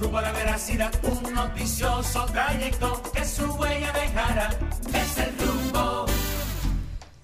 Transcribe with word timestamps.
rumbo 0.00 0.18
a 0.18 0.22
la 0.22 0.32
veracidad, 0.32 0.92
un 1.04 1.34
noticioso 1.34 2.26
trayecto 2.26 3.02
que 3.14 3.24
su 3.24 3.44
huella 3.54 3.92
dejara. 3.92 4.50
Es 4.92 5.18
el 5.18 5.38
rumbo. 5.38 6.06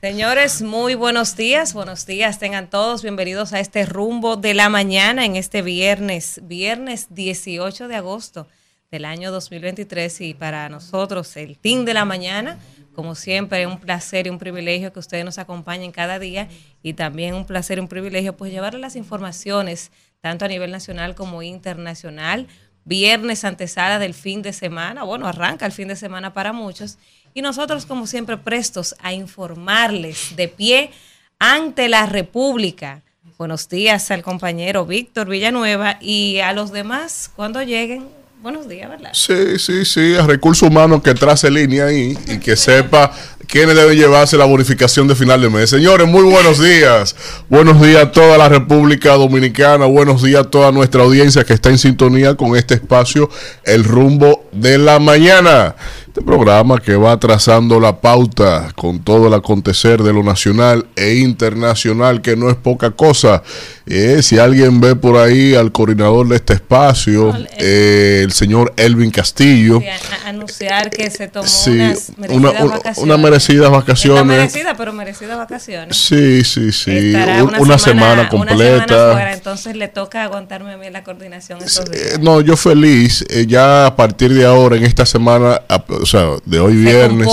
Señores, 0.00 0.62
muy 0.62 0.94
buenos 0.94 1.36
días, 1.36 1.74
buenos 1.74 2.06
días, 2.06 2.38
tengan 2.38 2.68
todos 2.68 3.02
bienvenidos 3.02 3.52
a 3.52 3.60
este 3.60 3.86
rumbo 3.86 4.36
de 4.36 4.54
la 4.54 4.68
mañana 4.68 5.24
en 5.24 5.36
este 5.36 5.62
viernes, 5.62 6.40
viernes 6.42 7.08
18 7.14 7.88
de 7.88 7.94
agosto 7.96 8.48
del 8.90 9.04
año 9.04 9.30
2023 9.30 10.20
y 10.22 10.34
para 10.34 10.68
nosotros 10.68 11.36
el 11.36 11.56
team 11.56 11.84
de 11.84 11.94
la 11.94 12.04
mañana, 12.04 12.58
como 12.94 13.14
siempre, 13.14 13.66
un 13.66 13.78
placer 13.78 14.26
y 14.26 14.30
un 14.30 14.38
privilegio 14.38 14.92
que 14.92 14.98
ustedes 14.98 15.24
nos 15.24 15.38
acompañen 15.38 15.92
cada 15.92 16.18
día 16.18 16.48
y 16.82 16.94
también 16.94 17.34
un 17.34 17.46
placer 17.46 17.78
y 17.78 17.80
un 17.80 17.88
privilegio 17.88 18.36
pues 18.36 18.50
llevarles 18.50 18.80
las 18.80 18.96
informaciones 18.96 19.92
tanto 20.22 20.44
a 20.44 20.48
nivel 20.48 20.70
nacional 20.70 21.14
como 21.14 21.42
internacional. 21.42 22.46
Viernes 22.84 23.44
antesala 23.44 23.98
del 23.98 24.14
fin 24.14 24.42
de 24.42 24.52
semana, 24.52 25.04
bueno, 25.04 25.28
arranca 25.28 25.66
el 25.66 25.72
fin 25.72 25.88
de 25.88 25.96
semana 25.96 26.32
para 26.32 26.52
muchos 26.52 26.98
y 27.34 27.42
nosotros, 27.42 27.86
como 27.86 28.06
siempre, 28.06 28.36
prestos 28.36 28.94
a 29.00 29.12
informarles 29.12 30.34
de 30.36 30.48
pie 30.48 30.90
ante 31.38 31.88
la 31.88 32.06
República. 32.06 33.02
Buenos 33.38 33.68
días 33.68 34.10
al 34.10 34.22
compañero 34.22 34.84
Víctor 34.84 35.28
Villanueva 35.28 35.98
y 36.00 36.40
a 36.40 36.52
los 36.52 36.72
demás 36.72 37.30
cuando 37.34 37.62
lleguen. 37.62 38.21
Buenos 38.42 38.68
días, 38.68 38.90
¿verdad? 38.90 39.10
Sí, 39.12 39.56
sí, 39.60 39.84
sí, 39.84 40.16
a 40.16 40.26
recursos 40.26 40.68
humanos 40.68 41.00
que 41.00 41.14
trace 41.14 41.48
línea 41.48 41.84
ahí 41.84 42.18
y 42.26 42.38
que 42.38 42.56
sepa 42.56 43.12
quiénes 43.46 43.76
deben 43.76 43.96
llevarse 43.96 44.36
la 44.36 44.46
bonificación 44.46 45.06
de 45.06 45.14
final 45.14 45.40
de 45.40 45.48
mes. 45.48 45.70
Señores, 45.70 46.08
muy 46.08 46.24
buenos 46.24 46.58
días. 46.58 47.14
Buenos 47.48 47.80
días 47.80 48.02
a 48.02 48.10
toda 48.10 48.36
la 48.38 48.48
República 48.48 49.12
Dominicana. 49.12 49.86
Buenos 49.86 50.24
días 50.24 50.40
a 50.40 50.50
toda 50.50 50.72
nuestra 50.72 51.04
audiencia 51.04 51.44
que 51.44 51.52
está 51.52 51.70
en 51.70 51.78
sintonía 51.78 52.34
con 52.34 52.56
este 52.56 52.74
espacio, 52.74 53.30
El 53.62 53.84
Rumbo 53.84 54.48
de 54.50 54.76
la 54.76 54.98
Mañana. 54.98 55.76
Este 56.14 56.20
programa 56.20 56.78
que 56.78 56.94
va 56.94 57.18
trazando 57.18 57.80
la 57.80 57.98
pauta 58.02 58.70
con 58.76 58.98
todo 59.02 59.28
el 59.28 59.32
acontecer 59.32 60.02
de 60.02 60.12
lo 60.12 60.22
nacional 60.22 60.84
e 60.94 61.14
internacional, 61.14 62.20
que 62.20 62.36
no 62.36 62.50
es 62.50 62.56
poca 62.56 62.90
cosa. 62.90 63.42
Eh, 63.86 64.18
si 64.22 64.38
alguien 64.38 64.78
ve 64.78 64.94
por 64.94 65.16
ahí 65.16 65.54
al 65.54 65.72
coordinador 65.72 66.28
de 66.28 66.36
este 66.36 66.52
espacio, 66.52 67.34
eh, 67.56 68.20
el 68.24 68.32
señor 68.32 68.74
Elvin 68.76 69.10
Castillo. 69.10 69.80
Sí, 69.80 69.86
a- 69.88 70.26
a- 70.26 70.28
anunciar 70.28 70.90
que 70.90 71.10
se 71.10 71.28
tomó 71.28 71.46
Sí, 71.46 71.70
unas 71.70 72.12
merecidas 72.18 72.36
una- 72.36 72.50
una- 72.50 72.74
vacaciones. 72.76 72.98
unas 72.98 73.18
merecidas 73.18 73.70
vacaciones. 73.70 74.20
Está 74.20 74.36
merecida, 74.36 74.74
pero 74.76 74.92
merecidas 74.92 75.38
vacaciones. 75.38 75.96
Sí, 75.96 76.44
sí, 76.44 76.72
sí. 76.72 77.14
Una, 77.58 77.78
semana, 77.78 78.12
Una 78.20 78.28
completa. 78.28 78.86
semana 78.86 79.12
fuera, 79.14 79.32
entonces 79.32 79.76
le 79.76 79.88
toca 79.88 80.24
aguantarme 80.24 80.72
a 80.72 80.76
mí 80.76 80.90
la 80.90 81.02
coordinación 81.04 81.62
estos 81.62 81.90
días. 81.90 82.02
Eh, 82.04 82.18
no, 82.20 82.42
yo 82.42 82.54
feliz. 82.58 83.24
eh, 83.30 83.46
ya 83.48 83.86
a 83.86 83.96
partir 83.96 84.34
de 84.34 84.44
ahora, 84.44 84.76
en 84.76 84.84
esta 84.84 85.06
semana, 85.06 85.62
o 86.02 86.06
sea, 86.06 86.26
de 86.44 86.60
hoy 86.60 86.76
viernes, 86.76 87.28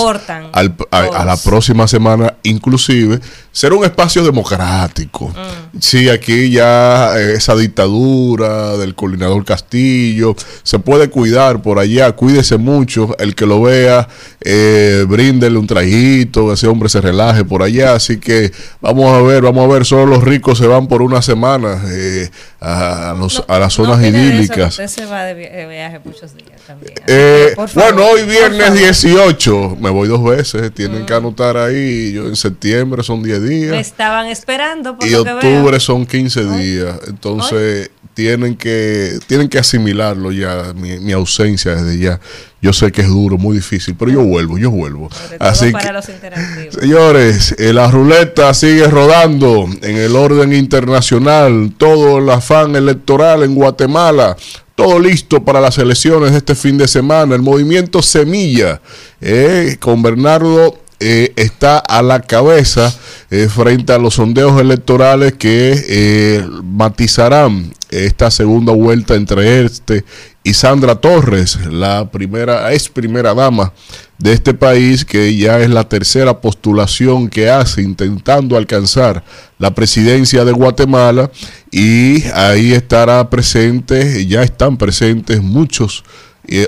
al- 0.52 0.74
a, 0.90 0.98
a 0.98 1.24
la 1.24 1.36
próxima 1.36 1.86
semana, 1.88 2.34
inclusive, 2.44 3.20
será 3.52 3.74
un 3.74 3.84
espacio 3.84 4.22
democrático. 4.24 5.28
Mm. 5.28 5.78
Sí, 5.80 6.08
aquí 6.08 6.50
ya 6.50 7.18
eh, 7.18 7.34
esa 7.34 7.54
dictadura 7.56 8.76
del 8.76 8.94
coordinador 8.94 9.44
Castillo 9.44 10.34
se 10.62 10.78
puede 10.78 11.10
cuidar 11.10 11.62
por 11.62 11.78
allá. 11.78 12.12
Cuídese 12.12 12.56
mucho. 12.56 13.16
El 13.18 13.34
que 13.34 13.46
lo 13.46 13.62
vea, 13.62 14.08
eh, 14.40 15.04
bríndele 15.08 15.58
un 15.58 15.66
trajito, 15.66 16.52
ese 16.52 16.66
hombre 16.66 16.88
se 16.88 17.00
relaje 17.00 17.44
por 17.44 17.62
allá. 17.62 17.94
Así 17.94 18.18
que 18.18 18.52
vamos 18.80 19.12
a 19.12 19.20
ver, 19.22 19.42
vamos 19.42 19.64
a 19.68 19.72
ver. 19.72 19.84
Solo 19.84 20.06
los 20.06 20.22
ricos 20.24 20.58
se 20.58 20.66
van 20.66 20.86
por 20.86 21.02
una 21.02 21.22
semana 21.22 21.82
eh, 21.88 22.30
a, 22.60 23.14
los- 23.18 23.44
a 23.48 23.58
las 23.58 23.72
zonas 23.72 23.98
No 23.98 24.02
de 24.02 24.08
eso, 24.08 24.18
idílicas. 24.18 24.70
Usted 24.78 24.86
se 24.88 25.06
va 25.06 25.24
de 25.24 25.34
de 25.40 25.66
viaje 25.66 26.00
muchos 26.04 26.34
días 26.34 26.59
también. 26.70 26.94
Eh, 27.06 27.54
bueno, 27.74 28.06
hoy 28.06 28.22
viernes 28.24 28.60
favor. 28.60 28.78
18, 28.78 29.76
me 29.80 29.90
voy 29.90 30.08
dos 30.08 30.22
veces, 30.22 30.72
tienen 30.72 31.04
que 31.04 31.14
anotar 31.14 31.56
ahí, 31.56 32.12
yo 32.12 32.26
en 32.26 32.36
septiembre 32.36 33.02
son 33.02 33.22
10 33.22 33.40
Me 33.40 33.48
días 33.48 33.86
estaban 33.86 34.26
esperando 34.26 34.96
por 34.96 35.06
y 35.06 35.10
lo 35.10 35.22
octubre 35.22 35.80
son 35.80 36.06
15 36.06 36.44
días, 36.58 36.96
entonces 37.08 37.90
tienen 38.14 38.56
que 38.56 39.18
tienen 39.26 39.48
que 39.48 39.58
asimilarlo 39.58 40.30
ya, 40.30 40.72
mi, 40.74 40.98
mi 41.00 41.12
ausencia 41.12 41.74
desde 41.74 41.98
ya. 41.98 42.20
Yo 42.62 42.74
sé 42.74 42.92
que 42.92 43.00
es 43.00 43.08
duro, 43.08 43.38
muy 43.38 43.56
difícil, 43.56 43.96
pero 43.98 44.10
yo 44.10 44.22
vuelvo, 44.22 44.58
yo 44.58 44.70
vuelvo. 44.70 45.10
Sobre 45.10 45.38
todo 45.38 45.48
Así 45.48 45.70
para 45.70 45.86
que, 45.86 45.92
los 45.92 46.08
interactivos. 46.10 46.74
Señores, 46.74 47.54
eh, 47.58 47.72
la 47.72 47.90
ruleta 47.90 48.52
sigue 48.52 48.86
rodando 48.86 49.66
en 49.80 49.96
el 49.96 50.14
orden 50.14 50.52
internacional, 50.52 51.72
todo 51.78 52.18
el 52.18 52.28
afán 52.28 52.76
electoral 52.76 53.44
en 53.44 53.54
Guatemala, 53.54 54.36
todo 54.74 54.98
listo 54.98 55.42
para 55.42 55.60
las 55.60 55.78
elecciones 55.78 56.32
de 56.32 56.38
este 56.38 56.54
fin 56.54 56.76
de 56.76 56.86
semana. 56.86 57.34
El 57.34 57.42
movimiento 57.42 58.02
Semilla, 58.02 58.82
eh, 59.22 59.76
con 59.80 60.02
Bernardo 60.02 60.78
eh, 61.02 61.32
está 61.36 61.78
a 61.78 62.02
la 62.02 62.20
cabeza 62.20 62.94
eh, 63.30 63.48
frente 63.48 63.94
a 63.94 63.98
los 63.98 64.16
sondeos 64.16 64.60
electorales 64.60 65.32
que 65.32 65.82
eh, 65.88 66.46
matizarán 66.62 67.72
esta 67.88 68.30
segunda 68.30 68.74
vuelta 68.74 69.14
entre 69.14 69.64
este 69.64 70.04
y 70.44 70.52
Sandra 70.52 70.96
Torres, 70.96 71.58
la 71.70 72.10
primera, 72.10 72.70
es 72.72 72.90
primera 72.90 73.32
dama 73.32 73.72
de 74.18 74.34
este 74.34 74.52
país, 74.52 75.06
que 75.06 75.34
ya 75.34 75.58
es 75.60 75.70
la 75.70 75.88
tercera 75.88 76.42
postulación 76.42 77.30
que 77.30 77.48
hace 77.48 77.80
intentando 77.80 78.58
alcanzar 78.58 79.24
la 79.58 79.74
presidencia 79.74 80.44
de 80.44 80.52
Guatemala 80.52 81.30
y 81.70 82.24
ahí 82.34 82.74
estará 82.74 83.30
presente, 83.30 84.26
ya 84.26 84.42
están 84.42 84.76
presentes 84.76 85.42
muchos 85.42 86.04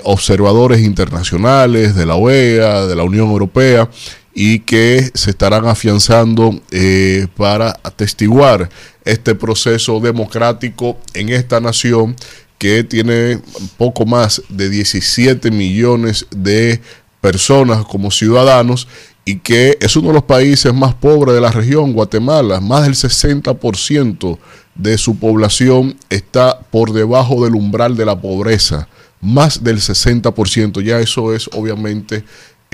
observadores 0.03 0.79
internacionales 0.79 1.93
de 1.95 2.05
la 2.05 2.15
OEA, 2.15 2.85
de 2.85 2.95
la 2.95 3.03
Unión 3.03 3.29
Europea, 3.29 3.89
y 4.33 4.59
que 4.59 5.11
se 5.13 5.31
estarán 5.31 5.67
afianzando 5.67 6.59
eh, 6.71 7.27
para 7.37 7.79
atestiguar 7.83 8.69
este 9.05 9.35
proceso 9.35 9.99
democrático 9.99 10.97
en 11.13 11.29
esta 11.29 11.59
nación 11.59 12.15
que 12.57 12.83
tiene 12.83 13.39
poco 13.77 14.05
más 14.05 14.41
de 14.49 14.69
17 14.69 15.51
millones 15.51 16.25
de 16.31 16.81
personas 17.21 17.85
como 17.85 18.09
ciudadanos 18.09 18.87
y 19.25 19.39
que 19.39 19.77
es 19.79 19.95
uno 19.95 20.09
de 20.09 20.15
los 20.15 20.23
países 20.23 20.73
más 20.73 20.93
pobres 20.93 21.35
de 21.35 21.41
la 21.41 21.51
región, 21.51 21.93
Guatemala. 21.93 22.59
Más 22.59 22.83
del 22.83 22.95
60% 22.95 24.37
de 24.75 24.97
su 24.97 25.17
población 25.17 25.95
está 26.09 26.59
por 26.59 26.91
debajo 26.91 27.43
del 27.43 27.55
umbral 27.55 27.95
de 27.95 28.05
la 28.05 28.19
pobreza. 28.19 28.87
Más 29.21 29.63
del 29.63 29.77
60%. 29.77 30.81
Ya 30.81 30.99
eso 30.99 31.33
es 31.33 31.49
obviamente 31.53 32.25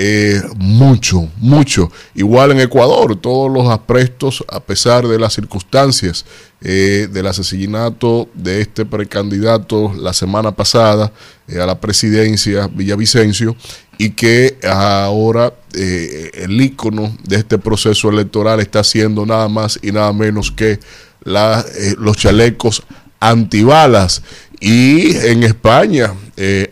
eh, 0.01 0.41
mucho, 0.55 1.27
mucho. 1.39 1.91
Igual 2.15 2.51
en 2.51 2.61
Ecuador, 2.61 3.17
todos 3.17 3.51
los 3.51 3.69
aprestos, 3.69 4.45
a 4.47 4.61
pesar 4.61 5.05
de 5.05 5.19
las 5.19 5.33
circunstancias 5.33 6.23
eh, 6.61 7.09
del 7.11 7.27
asesinato 7.27 8.29
de 8.33 8.61
este 8.61 8.85
precandidato 8.85 9.91
la 9.93 10.13
semana 10.13 10.53
pasada 10.53 11.11
eh, 11.49 11.59
a 11.59 11.65
la 11.65 11.81
presidencia, 11.81 12.67
Villavicencio, 12.67 13.57
y 13.97 14.11
que 14.11 14.57
ahora 14.63 15.53
el 15.73 16.61
ícono 16.61 17.13
de 17.25 17.35
este 17.35 17.57
proceso 17.57 18.09
electoral 18.09 18.61
está 18.61 18.81
siendo 18.85 19.25
nada 19.25 19.49
más 19.49 19.77
y 19.81 19.91
nada 19.91 20.13
menos 20.13 20.49
que 20.49 20.79
los 21.25 22.15
chalecos 22.15 22.83
antibalas. 23.19 24.23
Y 24.61 25.17
en 25.17 25.43
España, 25.43 26.13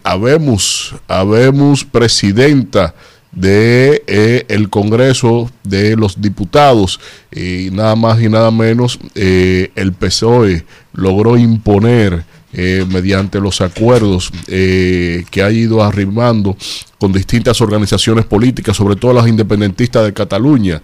habemos, 0.06 0.96
habemos 1.10 1.84
presidenta 1.84 2.96
de 3.38 4.04
eh, 4.08 4.46
el 4.50 4.70
Congreso 4.70 5.50
de 5.64 5.96
los 5.96 6.20
Diputados 6.20 7.00
y 7.32 7.70
nada 7.72 7.96
más 7.96 8.20
y 8.20 8.30
nada 8.30 8.50
menos 8.50 9.00
eh, 9.14 9.70
el 9.76 9.94
PSOE 9.94 10.66
logró 10.94 11.38
imponer 11.38 12.26
eh, 12.54 12.84
mediante 12.90 13.40
los 13.40 13.62
acuerdos 13.62 14.32
que 14.48 15.44
ha 15.44 15.52
ido 15.52 15.84
arrimando 15.84 16.58
con 16.98 17.14
distintas 17.14 17.62
organizaciones 17.62 18.26
políticas, 18.26 18.76
sobre 18.76 18.96
todo 18.96 19.14
las 19.14 19.28
independentistas 19.28 20.06
de 20.06 20.14
Cataluña. 20.14 20.82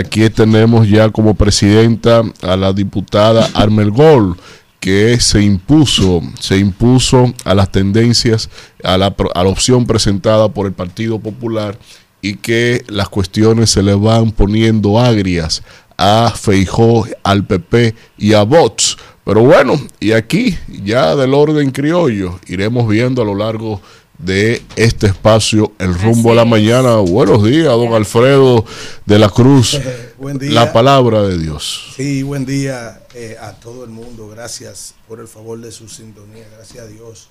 Aquí 0.00 0.28
tenemos 0.30 0.88
ya 0.88 1.10
como 1.10 1.34
presidenta 1.34 2.22
a 2.42 2.56
la 2.56 2.72
diputada 2.72 3.48
Armel 3.54 3.92
Gol, 3.92 4.36
que 4.84 5.18
se 5.18 5.40
impuso, 5.40 6.20
se 6.38 6.58
impuso 6.58 7.32
a 7.46 7.54
las 7.54 7.72
tendencias, 7.72 8.50
a 8.82 8.98
la, 8.98 9.16
a 9.34 9.42
la 9.42 9.48
opción 9.48 9.86
presentada 9.86 10.50
por 10.50 10.66
el 10.66 10.74
Partido 10.74 11.18
Popular 11.18 11.78
y 12.20 12.36
que 12.36 12.84
las 12.88 13.08
cuestiones 13.08 13.70
se 13.70 13.82
le 13.82 13.94
van 13.94 14.30
poniendo 14.30 15.00
agrias 15.00 15.62
a 15.96 16.30
Feijó, 16.36 17.06
al 17.22 17.46
PP 17.46 17.94
y 18.18 18.34
a 18.34 18.42
Vox. 18.42 18.98
Pero 19.24 19.40
bueno, 19.40 19.80
y 20.00 20.12
aquí 20.12 20.54
ya 20.68 21.16
del 21.16 21.32
orden 21.32 21.70
criollo 21.70 22.38
iremos 22.46 22.86
viendo 22.86 23.22
a 23.22 23.24
lo 23.24 23.36
largo 23.36 23.80
de 24.18 24.62
este 24.76 25.06
espacio 25.06 25.72
el 25.78 25.98
rumbo 25.98 26.32
a 26.32 26.34
la 26.34 26.44
mañana. 26.44 26.96
Buenos 26.96 27.42
días, 27.42 27.68
don 27.68 27.94
Alfredo 27.94 28.66
de 29.06 29.18
la 29.18 29.30
Cruz. 29.30 29.80
Buen 30.24 30.38
día. 30.38 30.52
La 30.52 30.72
palabra 30.72 31.20
de 31.20 31.36
Dios. 31.36 31.92
Sí, 31.96 32.22
buen 32.22 32.46
día 32.46 33.02
eh, 33.12 33.36
a 33.38 33.52
todo 33.52 33.84
el 33.84 33.90
mundo. 33.90 34.26
Gracias 34.26 34.94
por 35.06 35.20
el 35.20 35.28
favor 35.28 35.60
de 35.60 35.70
su 35.70 35.86
sintonía. 35.86 36.48
Gracias 36.50 36.82
a 36.82 36.86
Dios 36.86 37.28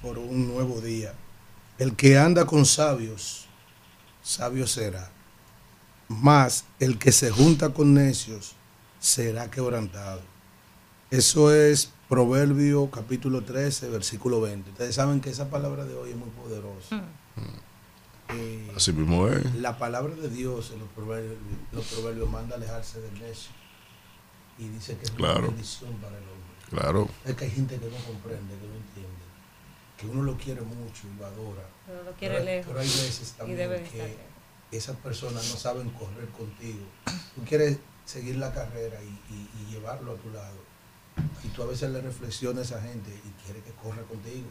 por 0.00 0.16
un 0.16 0.46
nuevo 0.46 0.80
día. 0.80 1.12
El 1.76 1.96
que 1.96 2.16
anda 2.16 2.46
con 2.46 2.66
sabios, 2.66 3.46
sabio 4.22 4.68
será. 4.68 5.10
Más 6.06 6.66
el 6.78 7.00
que 7.00 7.10
se 7.10 7.32
junta 7.32 7.70
con 7.70 7.94
necios, 7.94 8.52
será 9.00 9.50
quebrantado. 9.50 10.20
Eso 11.10 11.52
es 11.52 11.90
Proverbio 12.08 12.92
capítulo 12.92 13.42
13, 13.42 13.88
versículo 13.88 14.40
20. 14.40 14.70
Ustedes 14.70 14.94
saben 14.94 15.20
que 15.20 15.30
esa 15.30 15.50
palabra 15.50 15.84
de 15.84 15.96
hoy 15.96 16.10
es 16.10 16.16
muy 16.16 16.30
poderosa. 16.30 17.02
Eh, 18.30 18.72
Así 18.76 18.92
mismo 18.92 19.26
es. 19.28 19.54
la 19.56 19.78
palabra 19.78 20.14
de 20.14 20.28
Dios 20.28 20.70
en 20.72 20.80
los 20.80 20.88
proverbios, 20.90 21.36
los 21.72 21.84
proverbios 21.86 22.30
manda 22.30 22.56
alejarse 22.56 23.00
del 23.00 23.14
necio. 23.20 23.50
Y 24.58 24.68
dice 24.68 24.96
que 24.98 25.04
es 25.04 25.10
Claro. 25.12 25.38
una 25.38 25.48
bendición 25.48 25.94
para 25.96 26.16
el 26.18 26.24
hombre. 26.24 26.36
Claro. 26.70 27.08
Es 27.24 27.34
que 27.36 27.44
hay 27.46 27.50
gente 27.50 27.76
que 27.78 27.86
no 27.88 27.96
comprende, 27.96 28.54
que 28.56 28.66
no 28.66 28.74
entiende. 28.74 29.18
Que 29.96 30.06
uno 30.06 30.22
lo 30.22 30.36
quiere 30.36 30.60
mucho 30.60 31.08
y 31.12 31.18
lo 31.18 31.26
adora. 31.26 31.66
Pero 31.86 32.02
lo 32.04 32.12
quiere 32.12 32.34
Pero, 32.34 32.44
lejos. 32.44 32.66
pero 32.68 32.80
hay 32.80 32.86
veces 32.88 33.34
también 33.38 33.84
que 33.90 34.16
esas 34.70 34.96
personas 34.98 35.48
no 35.50 35.56
saben 35.56 35.88
correr 35.90 36.28
contigo. 36.28 36.84
Tú 37.34 37.42
quieres 37.48 37.78
seguir 38.04 38.36
la 38.36 38.52
carrera 38.52 38.98
y, 39.02 39.06
y- 39.34 39.48
y 39.62 39.72
llevarlo 39.72 40.12
a 40.12 40.16
tu 40.16 40.30
lado. 40.30 40.56
Y 41.44 41.48
tú 41.48 41.62
a 41.62 41.66
veces 41.66 41.90
le 41.90 42.00
reflexionas 42.00 42.70
a 42.72 42.76
esa 42.78 42.86
gente 42.88 43.10
y 43.10 43.44
quiere 43.44 43.60
que 43.62 43.72
corra 43.72 44.02
contigo. 44.02 44.46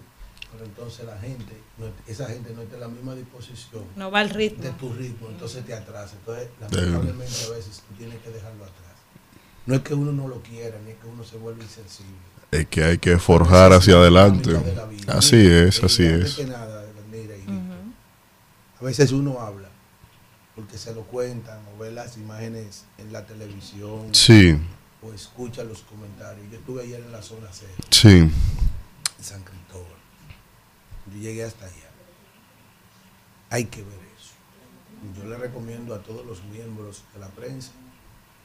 Pero 0.51 0.65
entonces 0.65 1.05
la 1.05 1.17
gente, 1.19 1.53
no- 1.77 1.87
esa 2.07 2.25
gente 2.27 2.53
no 2.53 2.61
está 2.61 2.75
en 2.75 2.81
la 2.81 2.87
misma 2.87 3.15
disposición 3.15 3.83
No 3.95 4.09
va 4.09 4.21
al 4.21 4.29
ritmo. 4.29 4.63
de 4.63 4.71
tu 4.71 4.93
ritmo, 4.93 5.27
entonces 5.29 5.65
te 5.65 5.73
atrasa. 5.73 6.15
Entonces, 6.19 6.49
lamentablemente 6.59 7.35
a 7.45 7.55
veces 7.55 7.83
tú 7.87 7.93
tienes 7.95 8.19
que 8.21 8.29
dejarlo 8.29 8.63
atrás. 8.63 8.75
No 9.65 9.75
es 9.75 9.81
que 9.81 9.93
uno 9.93 10.11
no 10.13 10.27
lo 10.27 10.41
quiera, 10.41 10.79
ni 10.85 10.91
es 10.91 10.97
que 10.97 11.07
uno 11.07 11.23
se 11.23 11.37
vuelva 11.37 11.61
insensible. 11.63 12.13
Es 12.51 12.65
que 12.67 12.83
hay 12.83 12.97
que 12.97 13.17
forjar 13.19 13.73
hacia 13.73 13.95
adelante. 13.95 14.51
Así 15.07 15.35
es, 15.45 15.83
así 15.83 16.05
es. 16.05 16.47
nada. 16.47 16.85
A 18.79 18.83
veces 18.83 19.11
uno 19.11 19.39
habla 19.41 19.69
porque 20.55 20.77
se 20.77 20.93
lo 20.93 21.01
cuentan 21.03 21.59
o 21.75 21.79
ve 21.79 21.91
las 21.91 22.17
imágenes 22.17 22.85
en 22.97 23.11
la 23.11 23.25
televisión 23.25 24.13
Sí, 24.13 24.57
o 25.01 25.13
escucha 25.13 25.63
los 25.63 25.81
comentarios. 25.81 26.45
Yo 26.51 26.57
estuve 26.59 26.83
ayer 26.83 26.99
en 27.01 27.11
la 27.11 27.21
zona 27.21 27.51
C, 27.51 27.65
sí. 27.89 28.07
en 28.09 28.31
San 29.19 29.41
Cristóbal. 29.43 29.66
Yo 31.11 31.19
llegué 31.19 31.43
hasta 31.43 31.65
allá. 31.65 31.89
Hay 33.49 33.65
que 33.65 33.81
ver 33.81 33.99
eso. 34.17 34.33
Yo 35.15 35.29
le 35.29 35.37
recomiendo 35.37 35.95
a 35.95 36.01
todos 36.01 36.25
los 36.25 36.43
miembros 36.45 37.03
de 37.13 37.19
la 37.19 37.27
prensa 37.29 37.71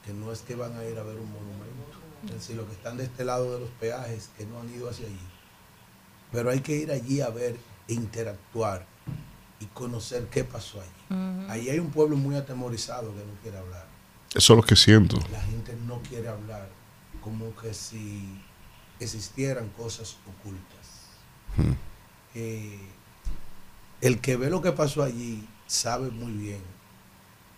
que 0.05 0.13
no 0.13 0.31
es 0.31 0.41
que 0.41 0.55
van 0.55 0.75
a 0.77 0.83
ir 0.83 0.97
a 0.99 1.03
ver 1.03 1.17
un 1.17 1.31
monumento, 1.31 1.97
es 2.25 2.33
decir, 2.33 2.57
los 2.57 2.65
que 2.67 2.73
están 2.73 2.97
de 2.97 3.05
este 3.05 3.23
lado 3.23 3.53
de 3.53 3.59
los 3.61 3.69
peajes 3.71 4.29
que 4.37 4.45
no 4.45 4.59
han 4.59 4.69
ido 4.69 4.89
hacia 4.89 5.05
allí. 5.07 5.19
Pero 6.31 6.49
hay 6.49 6.59
que 6.59 6.75
ir 6.75 6.91
allí 6.91 7.21
a 7.21 7.29
ver, 7.29 7.57
e 7.87 7.93
interactuar 7.93 8.85
y 9.59 9.65
conocer 9.67 10.27
qué 10.29 10.43
pasó 10.43 10.81
allí. 10.81 10.89
Ujú. 11.09 11.51
Allí 11.51 11.69
hay 11.69 11.79
un 11.79 11.91
pueblo 11.91 12.17
muy 12.17 12.35
atemorizado 12.35 13.13
que 13.13 13.19
no 13.19 13.33
quiere 13.41 13.57
hablar. 13.57 13.87
Eso 14.33 14.53
es 14.53 14.57
lo 14.57 14.63
que 14.63 14.75
siento. 14.75 15.19
La 15.31 15.41
gente 15.41 15.75
no 15.85 16.01
quiere 16.01 16.27
hablar 16.27 16.69
como 17.21 17.55
que 17.55 17.73
si 17.73 18.41
existieran 18.99 19.69
cosas 19.69 20.17
ocultas. 20.27 21.07
Mm. 21.55 21.92
Eh, 22.35 22.79
el 24.01 24.19
que 24.19 24.35
ve 24.37 24.49
lo 24.49 24.61
que 24.61 24.71
pasó 24.71 25.03
allí 25.03 25.47
sabe 25.67 26.09
muy 26.11 26.31
bien 26.33 26.61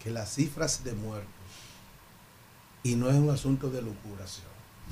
que 0.03 0.11
las 0.11 0.33
cifras 0.35 0.83
de 0.83 0.93
muertos, 0.93 1.29
y 2.83 2.95
no 2.95 3.09
es 3.09 3.15
un 3.15 3.29
asunto 3.31 3.69
de 3.69 3.81
locuración, 3.81 4.45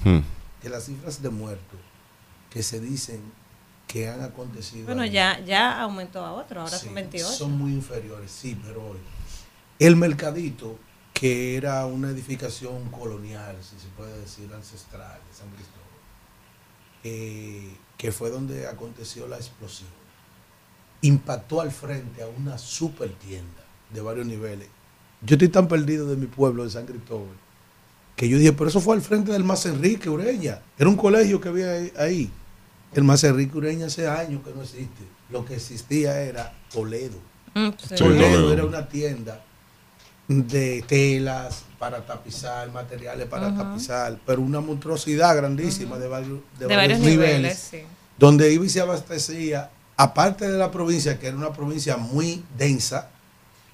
Mm. 0.03 0.19
que 0.62 0.69
las 0.69 0.85
cifras 0.85 1.21
de 1.21 1.30
muertos 1.30 1.80
que 2.50 2.63
se 2.63 2.80
dicen 2.80 3.21
que 3.88 4.09
han 4.09 4.21
acontecido. 4.21 4.85
Bueno, 4.88 5.06
ya, 5.06 5.39
ya 5.41 5.80
aumentó 5.81 6.25
a 6.25 6.31
otro, 6.33 6.62
ahora 6.62 6.77
Sí, 6.77 6.85
son 6.88 6.95
28. 6.95 7.27
Son 7.31 7.51
muy 7.51 7.74
inferiores, 7.74 8.31
sí, 8.31 8.59
pero 8.65 8.83
hoy. 8.89 8.97
El 9.77 9.95
mercadito, 9.95 10.80
que 11.13 11.56
era 11.57 11.85
una 11.85 12.09
edificación 12.09 12.89
colonial, 12.89 13.56
si 13.62 13.77
se 13.80 13.88
puede 13.89 14.18
decir, 14.19 14.51
ancestral 14.53 15.19
de 15.30 15.33
San 15.35 15.47
Cristóbal, 15.50 15.83
eh, 17.03 17.75
que 18.03 18.11
fue 18.11 18.29
donde 18.29 18.67
aconteció 18.67 19.29
la 19.29 19.38
explosión, 19.38 19.88
impactó 21.00 21.61
al 21.61 21.71
frente 21.71 22.21
a 22.21 22.27
una 22.27 22.57
super 22.57 23.09
tienda 23.13 23.63
de 23.94 24.01
varios 24.01 24.25
niveles. 24.25 24.67
Yo 25.21 25.35
estoy 25.35 25.47
tan 25.47 25.69
perdido 25.69 26.05
de 26.09 26.17
mi 26.17 26.25
pueblo, 26.25 26.65
de 26.65 26.69
San 26.69 26.85
Cristóbal, 26.85 27.31
que 28.17 28.27
yo 28.27 28.38
dije, 28.38 28.51
pero 28.51 28.69
eso 28.69 28.81
fue 28.81 28.97
al 28.97 29.01
frente 29.01 29.31
del 29.31 29.45
Más 29.45 29.65
Enrique 29.67 30.09
Ureña. 30.09 30.59
Era 30.77 30.89
un 30.89 30.97
colegio 30.97 31.39
que 31.39 31.47
había 31.47 31.71
ahí-. 31.95 32.29
El 32.91 33.05
Más 33.05 33.23
Enrique 33.23 33.57
Ureña 33.57 33.85
hace 33.85 34.06
años 34.06 34.41
que 34.44 34.53
no 34.53 34.63
existe. 34.63 35.03
Lo 35.29 35.45
que 35.45 35.56
existía 35.56 36.19
era 36.23 36.53
Toledo. 36.73 37.15
Mm, 37.53 37.69
sí. 37.69 37.88
Sí, 37.88 37.95
Toledo 37.95 38.19
Toledo. 38.19 38.51
era 38.51 38.65
una 38.65 38.89
tienda 38.89 39.45
de 40.27 40.83
telas 40.85 41.63
para 41.83 42.06
tapizar, 42.06 42.71
materiales 42.71 43.27
para 43.27 43.53
tapizar, 43.53 44.18
pero 44.25 44.39
una 44.39 44.62
monstruosidad 44.62 45.35
grandísima 45.35 46.00
de 46.00 46.07
varios, 46.07 46.39
de 46.57 46.68
de 46.68 46.75
varios 46.77 47.00
niveles, 47.00 47.19
niveles, 47.19 47.68
sí. 47.71 47.77
donde 48.18 48.53
iba 48.53 48.65
y 48.65 48.69
se 48.69 48.80
abastecía, 48.80 49.69
aparte 49.97 50.50
de 50.50 50.57
la 50.57 50.71
provincia, 50.71 51.19
que 51.19 51.27
era 51.27 51.35
una 51.35 51.51
provincia 51.51 51.97
muy 51.97 52.41
densa, 52.57 53.09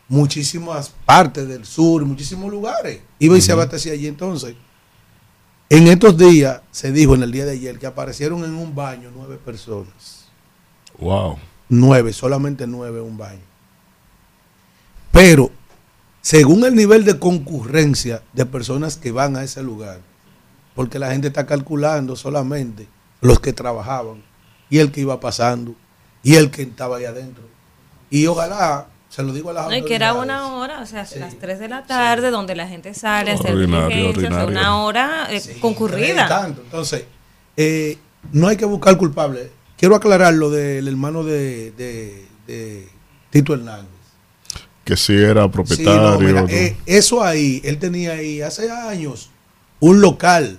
muchísimas 0.07 0.91
partes 1.05 1.47
del 1.47 1.65
sur, 1.65 2.03
muchísimos 2.03 2.49
lugares, 2.49 2.99
iba 3.19 3.37
y 3.37 3.41
se 3.41 3.51
abastecía 3.51 3.93
allí 3.93 4.07
entonces. 4.07 4.55
En 5.69 5.85
estos 5.87 6.17
días, 6.17 6.61
se 6.71 6.91
dijo 6.91 7.13
en 7.13 7.21
el 7.21 7.31
día 7.31 7.45
de 7.45 7.51
ayer, 7.51 7.77
que 7.77 7.85
aparecieron 7.85 8.43
en 8.43 8.55
un 8.55 8.73
baño 8.73 9.11
nueve 9.15 9.37
personas. 9.37 10.25
Wow. 10.97 11.37
Nueve, 11.69 12.11
solamente 12.11 12.65
nueve 12.65 13.01
en 13.01 13.05
un 13.05 13.19
baño. 13.19 13.45
Pero, 15.11 15.51
según 16.21 16.63
el 16.65 16.75
nivel 16.75 17.05
de 17.05 17.17
concurrencia 17.19 18.21
de 18.33 18.45
personas 18.45 18.97
que 18.97 19.11
van 19.11 19.35
a 19.35 19.43
ese 19.43 19.63
lugar, 19.63 19.99
porque 20.75 20.99
la 20.99 21.11
gente 21.11 21.27
está 21.27 21.45
calculando 21.45 22.15
solamente 22.15 22.87
los 23.21 23.39
que 23.39 23.53
trabajaban 23.53 24.23
y 24.69 24.79
el 24.79 24.91
que 24.91 25.01
iba 25.01 25.19
pasando 25.19 25.75
y 26.23 26.35
el 26.35 26.51
que 26.51 26.63
estaba 26.63 26.97
ahí 26.97 27.05
adentro. 27.05 27.43
Y 28.09 28.27
ojalá, 28.27 28.87
se 29.09 29.23
lo 29.23 29.33
digo 29.33 29.49
a 29.49 29.53
las 29.53 29.67
No, 29.67 29.75
y 29.75 29.83
que 29.83 29.95
era 29.95 30.13
una 30.13 30.53
hora, 30.53 30.81
o 30.81 30.85
sea, 30.85 31.05
Sí. 31.05 31.19
las 31.19 31.35
3 31.39 31.59
de 31.59 31.67
la 31.69 31.85
tarde, 31.85 32.29
donde 32.31 32.55
la 32.55 32.67
gente 32.67 32.93
sale 32.93 33.31
a 33.31 33.35
hacer 33.35 33.53
Ordinario, 33.55 33.87
diligencias, 33.87 34.31
o 34.31 34.35
sea, 34.35 34.43
ordinario. 34.45 34.69
una 34.69 34.83
hora 34.83 35.27
eh, 35.31 35.39
Sí, 35.39 35.53
concurrida. 35.59 36.27
tanto. 36.27 36.61
Entonces, 36.61 37.05
eh, 37.57 37.97
no 38.31 38.47
hay 38.47 38.57
que 38.57 38.65
buscar 38.65 38.97
culpable. 38.97 39.51
Quiero 39.77 39.95
aclarar 39.95 40.33
lo 40.33 40.49
del 40.49 40.87
hermano 40.87 41.23
de, 41.23 41.71
de- 41.71 42.27
de 42.47 42.87
Tito 43.29 43.53
Hernández. 43.53 43.87
Que 44.89 44.97
sí 44.97 45.13
era 45.13 45.43
Sí, 45.43 45.47
no, 45.47 45.51
propietario. 45.51 46.47
eh, 46.49 46.75
eso 46.87 47.23
ahí, 47.23 47.61
él 47.63 47.77
tenía 47.77 48.13
ahí 48.13 48.41
hace 48.41 48.71
años 48.71 49.29
un 49.79 50.01
local 50.01 50.57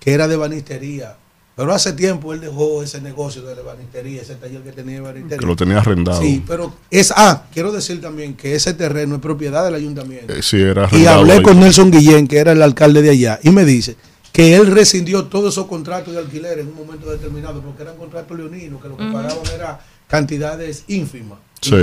que 0.00 0.12
era 0.12 0.26
de 0.26 0.36
banistería. 0.36 1.16
Pero 1.56 1.72
hace 1.72 1.92
tiempo 1.92 2.34
él 2.34 2.40
dejó 2.40 2.82
ese 2.82 3.00
negocio 3.00 3.42
de 3.42 3.54
la 3.54 3.62
banistería, 3.62 4.22
ese 4.22 4.34
taller 4.34 4.60
que 4.62 4.72
tenía 4.72 4.96
de 4.96 5.00
banistería. 5.02 5.38
que 5.38 5.46
lo 5.46 5.54
tenía 5.54 5.78
arrendado. 5.78 6.20
Sí, 6.20 6.42
pero 6.48 6.74
es, 6.90 7.12
ah, 7.16 7.44
quiero 7.52 7.70
decir 7.70 8.00
también 8.00 8.34
que 8.34 8.56
ese 8.56 8.74
terreno 8.74 9.14
es 9.14 9.20
propiedad 9.20 9.64
del 9.64 9.76
ayuntamiento. 9.76 10.32
Eh, 10.34 10.42
sí, 10.42 10.60
era 10.60 10.82
Y 10.82 10.84
arrendado 10.86 11.20
hablé 11.20 11.32
ahí. 11.34 11.42
con 11.42 11.60
Nelson 11.60 11.92
Guillén, 11.92 12.26
que 12.26 12.38
era 12.38 12.50
el 12.50 12.60
alcalde 12.60 13.02
de 13.02 13.10
allá, 13.10 13.38
y 13.44 13.50
me 13.50 13.64
dice 13.64 13.94
que 14.32 14.56
él 14.56 14.66
rescindió 14.66 15.26
todos 15.26 15.54
esos 15.54 15.66
contratos 15.68 16.12
de 16.12 16.18
alquiler 16.18 16.58
en 16.58 16.66
un 16.66 16.74
momento 16.74 17.08
determinado, 17.08 17.62
porque 17.62 17.82
eran 17.84 17.96
contratos 17.96 18.36
leoninos, 18.36 18.82
que 18.82 18.88
lo 18.88 18.96
que 18.96 19.04
pagaban 19.04 19.38
era 19.54 19.78
cantidades 20.08 20.82
ínfimas, 20.88 21.38
Sí. 21.60 21.76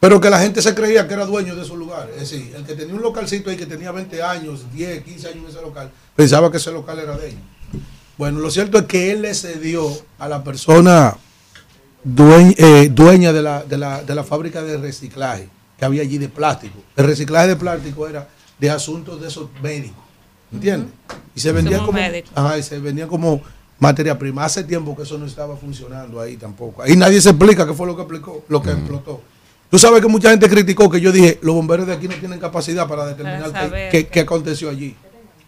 Pero 0.00 0.20
que 0.20 0.30
la 0.30 0.38
gente 0.38 0.62
se 0.62 0.74
creía 0.74 1.08
que 1.08 1.14
era 1.14 1.26
dueño 1.26 1.56
de 1.56 1.62
esos 1.62 1.76
lugares. 1.76 2.14
Es 2.14 2.30
decir, 2.30 2.54
el 2.54 2.64
que 2.64 2.74
tenía 2.74 2.94
un 2.94 3.02
localcito 3.02 3.50
ahí 3.50 3.56
que 3.56 3.66
tenía 3.66 3.90
20 3.90 4.22
años, 4.22 4.72
10, 4.72 5.02
15 5.02 5.28
años 5.28 5.44
en 5.44 5.50
ese 5.50 5.60
local, 5.62 5.90
pensaba 6.14 6.50
que 6.50 6.58
ese 6.58 6.70
local 6.70 6.98
era 6.98 7.16
de 7.16 7.28
ellos. 7.28 7.40
Bueno, 8.16 8.40
lo 8.40 8.50
cierto 8.50 8.78
es 8.78 8.84
que 8.84 9.10
él 9.12 9.22
le 9.22 9.34
cedió 9.34 9.90
a 10.18 10.28
la 10.28 10.42
persona 10.44 11.16
dueña, 12.04 12.54
eh, 12.56 12.88
dueña 12.92 13.32
de, 13.32 13.42
la, 13.42 13.62
de, 13.64 13.78
la, 13.78 14.02
de 14.02 14.14
la 14.14 14.24
fábrica 14.24 14.62
de 14.62 14.76
reciclaje 14.76 15.48
que 15.78 15.84
había 15.84 16.02
allí 16.02 16.18
de 16.18 16.28
plástico. 16.28 16.78
El 16.96 17.06
reciclaje 17.06 17.48
de 17.48 17.56
plástico 17.56 18.08
era 18.08 18.28
de 18.58 18.70
asuntos 18.70 19.20
de 19.20 19.28
esos 19.28 19.48
médicos, 19.62 20.02
¿entiendes? 20.52 20.92
Y 21.34 21.40
se 21.40 21.52
vendía 21.52 21.78
Somos 21.78 21.94
como, 21.94 22.00
ajá, 22.34 22.58
y 22.58 22.62
se 22.62 22.78
vendía 22.78 23.06
como 23.06 23.40
materia 23.78 24.18
prima. 24.18 24.44
Hace 24.44 24.64
tiempo 24.64 24.96
que 24.96 25.02
eso 25.02 25.16
no 25.18 25.26
estaba 25.26 25.56
funcionando 25.56 26.20
ahí 26.20 26.36
tampoco. 26.36 26.82
Ahí 26.82 26.96
nadie 26.96 27.20
se 27.20 27.30
explica 27.30 27.66
qué 27.66 27.74
fue 27.74 27.86
lo 27.86 27.94
que 27.94 28.02
explicó, 28.02 28.44
lo 28.48 28.60
que 28.60 28.70
explotó. 28.70 29.22
Tú 29.70 29.78
sabes 29.78 30.00
que 30.00 30.08
mucha 30.08 30.30
gente 30.30 30.48
criticó 30.48 30.88
que 30.90 31.00
yo 31.00 31.12
dije, 31.12 31.38
los 31.42 31.54
bomberos 31.54 31.86
de 31.86 31.92
aquí 31.92 32.08
no 32.08 32.14
tienen 32.14 32.40
capacidad 32.40 32.88
para 32.88 33.06
determinar 33.06 33.52
Para 33.52 33.90
qué- 33.90 34.06
qué, 34.06 34.20
aconteció 34.20 34.70
allí. 34.70 34.96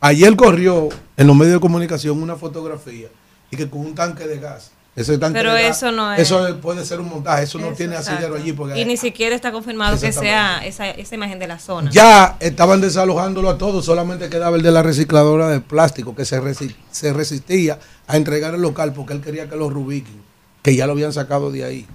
Ayer 0.01 0.37
corrió 0.37 0.89
en 1.17 1.27
los 1.27 1.37
medios 1.37 1.55
de 1.55 1.61
comunicación 1.61 2.23
una 2.23 2.37
fotografía 2.37 3.09
y 3.51 3.57
que 3.57 3.69
con 3.69 3.81
un 3.81 3.95
tanque 3.95 4.27
de 4.27 4.39
gas. 4.39 4.73
Ese 4.97 5.17
tanque 5.19 5.39
Pero 5.39 5.53
de 5.55 5.63
gas, 5.63 5.77
eso 5.79 5.93
no 5.93 6.13
es- 6.13 6.21
Eso 6.21 6.59
puede 6.61 6.85
ser 6.85 7.01
un 7.01 7.09
montaje, 7.09 7.45
eso 7.45 7.59
no 7.59 7.69
tiene 7.69 7.97
asidero 7.97 8.35
allí. 8.35 8.53
Porque 8.53 8.79
Y 8.79 8.85
ni 8.85 8.97
siquiera 8.97 9.35
está 9.35 9.53
confirmado 9.53 9.99
que 9.99 10.13
sea 10.13 10.67
esa, 10.67 10.91
esa 10.91 11.15
imagen 11.15 11.39
de 11.39 11.47
la 11.47 11.59
zona. 11.59 11.91
ya 11.91 12.37
estaban 12.41 12.81
desalojándolo 12.81 13.49
a 13.49 13.57
todos, 13.57 13.85
solamente 13.87 14.29
quedaba 14.29 14.57
el 14.57 14.63
de 14.63 14.71
la 14.73 14.83
recicladora 14.83 15.49
de 15.49 15.61
plástico 15.61 16.15
que 16.15 16.25
se, 16.27 16.41
resi- 16.43 16.75
se 16.91 17.13
resistía 17.13 17.79
a 18.07 18.17
entregar 18.17 18.55
el 18.55 18.61
local 18.63 18.93
porque 18.93 19.13
él 19.15 19.21
quería 19.23 19.49
que 19.49 19.57
lo 19.57 19.71
rubiquen. 19.71 20.29
que 20.63 20.77
ya 20.77 20.87
lo 20.87 20.93
habían 20.93 21.13
sacado 21.15 21.51
de 21.51 21.65
ahí. 21.65 21.87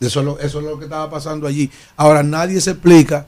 Eso 0.00 0.20
es, 0.20 0.26
lo, 0.26 0.38
eso 0.38 0.58
es 0.60 0.64
lo 0.64 0.78
que 0.78 0.84
estaba 0.84 1.10
pasando 1.10 1.46
allí. 1.46 1.70
Ahora 1.96 2.22
nadie 2.22 2.60
se 2.60 2.70
explica, 2.70 3.26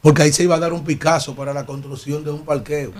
porque 0.00 0.22
ahí 0.22 0.32
se 0.32 0.44
iba 0.44 0.54
a 0.54 0.60
dar 0.60 0.72
un 0.72 0.84
Picasso 0.84 1.34
para 1.34 1.52
la 1.52 1.66
construcción 1.66 2.22
de 2.24 2.30
un 2.30 2.44
parqueo. 2.44 2.92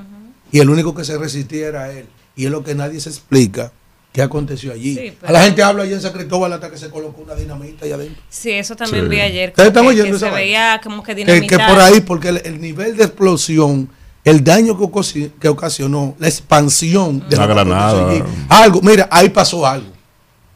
Y 0.50 0.58
el 0.58 0.68
único 0.68 0.94
que 0.94 1.04
se 1.04 1.16
resistía 1.16 1.68
era 1.68 1.92
él. 1.92 2.06
Y 2.34 2.46
es 2.46 2.50
lo 2.50 2.64
que 2.64 2.74
nadie 2.74 3.00
se 3.00 3.08
explica 3.10 3.70
qué 4.12 4.22
aconteció 4.22 4.72
allí. 4.72 4.96
Sí, 4.96 5.12
pero- 5.20 5.28
A 5.28 5.32
la 5.32 5.42
gente 5.44 5.62
habla 5.62 5.84
allí 5.84 5.92
en 5.92 6.00
San 6.00 6.12
Cristóbal 6.12 6.52
hasta 6.52 6.70
que 6.70 6.76
se 6.78 6.88
colocó 6.90 7.20
una 7.22 7.34
dinamita 7.34 7.84
ahí 7.84 7.92
adentro. 7.92 8.20
Sí, 8.28 8.50
eso 8.50 8.74
también 8.74 9.04
Sí. 9.04 9.10
vi 9.10 9.20
ayer. 9.20 9.50
¿Ustedes 9.50 9.68
están 9.68 9.82
que- 9.84 9.88
oyendo 9.90 10.10
que 10.10 10.16
esa 10.16 10.26
se 10.26 10.32
vaina? 10.32 10.36
veía 10.44 10.80
como 10.82 11.02
que 11.02 11.14
Que, 11.14 11.24
dinamita. 11.24 11.56
que 11.58 11.72
por 11.72 11.80
ahí, 11.80 12.00
porque 12.00 12.28
el, 12.30 12.36
el 12.44 12.60
nivel 12.60 12.96
de 12.96 13.04
explosión, 13.04 13.88
el 14.24 14.42
daño 14.42 14.76
que, 14.76 14.84
ocasionó, 14.84 15.32
que 15.38 15.48
ocasionó, 15.48 16.16
la 16.18 16.26
expansión 16.28 17.20
de 17.28 17.36
La 17.36 17.46
que 17.46 17.52
granada. 17.54 18.10
allí, 18.10 18.22
algo, 18.48 18.80
mira, 18.82 19.08
ahí 19.10 19.28
pasó 19.28 19.64
algo. 19.66 19.92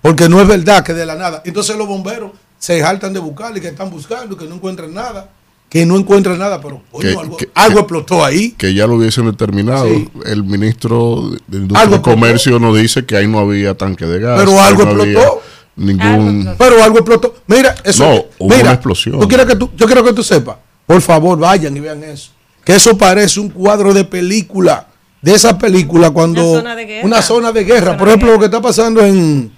Porque 0.02 0.28
no 0.28 0.40
es 0.40 0.46
verdad 0.48 0.84
que 0.84 0.92
de 0.94 1.06
la 1.06 1.14
nada. 1.14 1.42
Entonces 1.44 1.76
los 1.76 1.86
bomberos 1.86 2.32
se 2.58 2.80
jaltan 2.82 3.12
de 3.12 3.20
buscar 3.20 3.56
y 3.56 3.60
que 3.60 3.68
están 3.68 3.88
buscando 3.90 4.34
y 4.34 4.38
que 4.38 4.44
no 4.46 4.56
encuentran 4.56 4.92
nada. 4.92 5.30
Que 5.68 5.86
no 5.86 5.96
encuentran 5.96 6.38
nada, 6.38 6.60
pero 6.60 6.82
Que- 7.00 7.08
algo, 7.16 7.36
que- 7.38 7.48
algo 7.54 7.74
que- 7.76 7.80
explotó 7.80 8.22
ahí. 8.24 8.50
que 8.58 8.74
ya 8.74 8.86
lo 8.86 8.96
hubiesen 8.96 9.24
determinado. 9.24 9.86
Sí. 9.88 10.06
El 10.26 10.44
ministro 10.44 11.30
de 11.46 11.56
Industria 11.58 11.96
y 11.96 12.00
Comercio 12.02 12.58
nos 12.58 12.76
dice 12.76 13.06
que 13.06 13.16
ahí 13.16 13.26
no 13.26 13.38
había 13.38 13.74
tanque 13.74 14.04
de 14.04 14.18
gas. 14.20 14.38
Pero 14.38 14.60
algo 14.60 14.84
no 14.84 15.02
explotó. 15.02 15.40
Ningún. 15.76 16.54
Pero 16.58 16.82
algo 16.84 16.98
explotó. 16.98 17.34
Mira, 17.46 17.74
eso. 17.84 18.04
No, 18.06 18.14
hubo 18.38 18.50
mira, 18.50 18.62
una 18.64 18.72
explosión. 18.72 19.18
tú 19.18 19.26
quieres 19.28 19.46
que 19.46 19.56
tú- 19.56 19.70
yo 19.74 19.86
quiero 19.86 20.04
que 20.04 20.12
tú 20.12 20.22
sepas. 20.22 20.56
Por 20.86 21.00
favor, 21.00 21.38
vayan 21.38 21.74
y 21.76 21.80
vean 21.80 22.04
eso. 22.04 22.30
Que 22.64 22.74
eso 22.74 22.98
parece 22.98 23.40
un 23.40 23.48
cuadro 23.48 23.94
de 23.94 24.04
película. 24.04 24.88
De 25.22 25.32
esa 25.34 25.56
película 25.56 26.10
cuando. 26.10 26.42
Una 26.50 26.58
zona 26.60 26.74
de 26.76 26.84
guerra. 26.84 27.06
Una 27.06 27.22
zona 27.22 27.52
de 27.52 27.64
guerra. 27.64 27.86
Zona 27.86 27.96
Por 27.98 28.08
ejemplo, 28.08 28.26
guerra. 28.28 28.36
lo 28.36 28.40
que 28.40 28.44
está 28.46 28.60
pasando 28.60 29.00
en, 29.04 29.50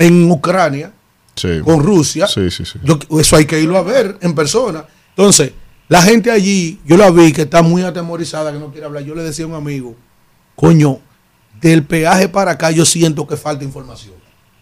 en 0.00 0.28
Ucrania 0.30 0.92
Sí. 1.36 1.60
con 1.64 1.80
Rusia. 1.82 2.26
Sí, 2.26 2.50
sí, 2.50 2.64
sí. 2.64 2.78
Yo- 2.82 2.98
eso 3.20 3.36
hay 3.36 3.44
que 3.46 3.60
irlo 3.60 3.78
a 3.78 3.82
ver 3.82 4.18
en 4.20 4.34
persona. 4.34 4.84
Entonces, 5.10 5.52
la 5.88 6.02
gente 6.02 6.30
allí, 6.30 6.80
yo 6.84 6.96
la 6.96 7.10
vi 7.10 7.32
que 7.32 7.42
está 7.42 7.62
muy 7.62 7.82
atemorizada, 7.82 8.52
que 8.52 8.58
no 8.58 8.70
quiere 8.72 8.86
hablar. 8.86 9.04
Yo 9.04 9.14
le 9.14 9.22
decía 9.22 9.44
a 9.44 9.48
un 9.48 9.54
amigo, 9.54 9.94
coño, 10.56 10.98
del 11.60 11.84
peaje 11.84 12.28
para 12.28 12.52
acá 12.52 12.70
yo 12.70 12.84
siento 12.84 13.26
que 13.26 13.36
falta 13.36 13.64
información. 13.64 14.14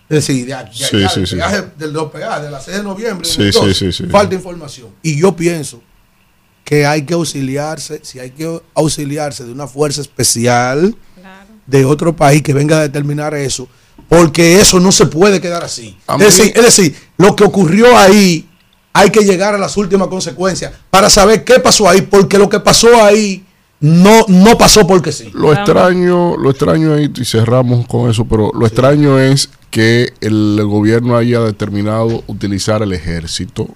Es 0.09 0.27
decir, 0.27 0.47
de, 0.47 0.55
de 0.55 0.73
Sí, 0.73 0.97
allá, 0.97 1.09
sí, 1.11 1.21
del 1.21 1.27
sí. 1.29 1.37
peaje, 1.37 1.65
del 1.79 1.93
dos 1.93 2.11
peajes, 2.11 2.43
de 2.45 2.51
la 2.51 2.61
6 2.61 2.77
de 2.79 2.83
noviembre, 2.83 3.29
Sí, 3.29 3.43
del 3.43 3.53
sí, 3.53 3.59
12, 3.61 3.75
sí, 3.75 3.93
sí. 3.93 4.05
falta 4.11 4.35
información. 4.35 4.89
Y 5.03 5.19
yo 5.21 5.37
pienso 5.37 5.83
que 6.65 6.87
hay 6.87 7.03
que 7.03 7.15
auxiliarse, 7.15 8.01
si 8.03 8.19
hay 8.19 8.31
que 8.31 8.61
auxiliarse 8.75 9.45
de 9.45 9.53
una 9.53 9.67
fuerza 9.67 10.01
especial 10.01 10.97
Claro. 11.17 11.47
de 11.67 11.85
otro 11.85 12.15
país 12.17 12.43
que 12.43 12.53
venga 12.55 12.79
a 12.79 12.83
determinar 12.83 13.35
eso, 13.35 13.69
porque 14.09 14.61
eso 14.61 14.81
no 14.81 14.93
se 14.93 15.07
puede 15.07 15.41
quedar 15.41 15.65
así. 15.65 15.97
Es 16.21 16.37
decir, 16.37 16.53
es 16.55 16.65
decir, 16.65 16.97
lo 17.17 17.35
que 17.35 17.45
ocurrió 17.45 17.97
ahí, 17.97 18.49
hay 18.93 19.11
que 19.11 19.21
llegar 19.21 19.55
a 19.55 19.59
las 19.59 19.77
últimas 19.77 20.09
consecuencias 20.09 20.73
para 20.91 21.11
saber 21.11 21.45
qué 21.45 21.61
pasó 21.61 21.89
ahí, 21.89 22.03
porque 22.03 22.39
lo 22.39 22.49
que 22.49 22.61
pasó 22.61 23.03
ahí 23.03 23.45
no, 23.81 24.25
no 24.29 24.59
pasó 24.59 24.87
porque 24.87 25.13
sí. 25.13 25.31
Lo 25.35 25.53
extraño, 25.53 26.37
lo 26.37 26.51
extraño 26.51 26.95
ahí, 26.95 27.13
y 27.15 27.25
cerramos 27.25 27.87
con 27.87 28.11
eso, 28.11 28.25
pero 28.25 28.51
lo 28.53 28.67
extraño 28.67 29.19
es 29.19 29.51
que 29.71 30.13
el 30.21 30.61
gobierno 30.65 31.17
haya 31.17 31.41
determinado 31.41 32.25
utilizar 32.27 32.83
el 32.83 32.93
ejército 32.93 33.69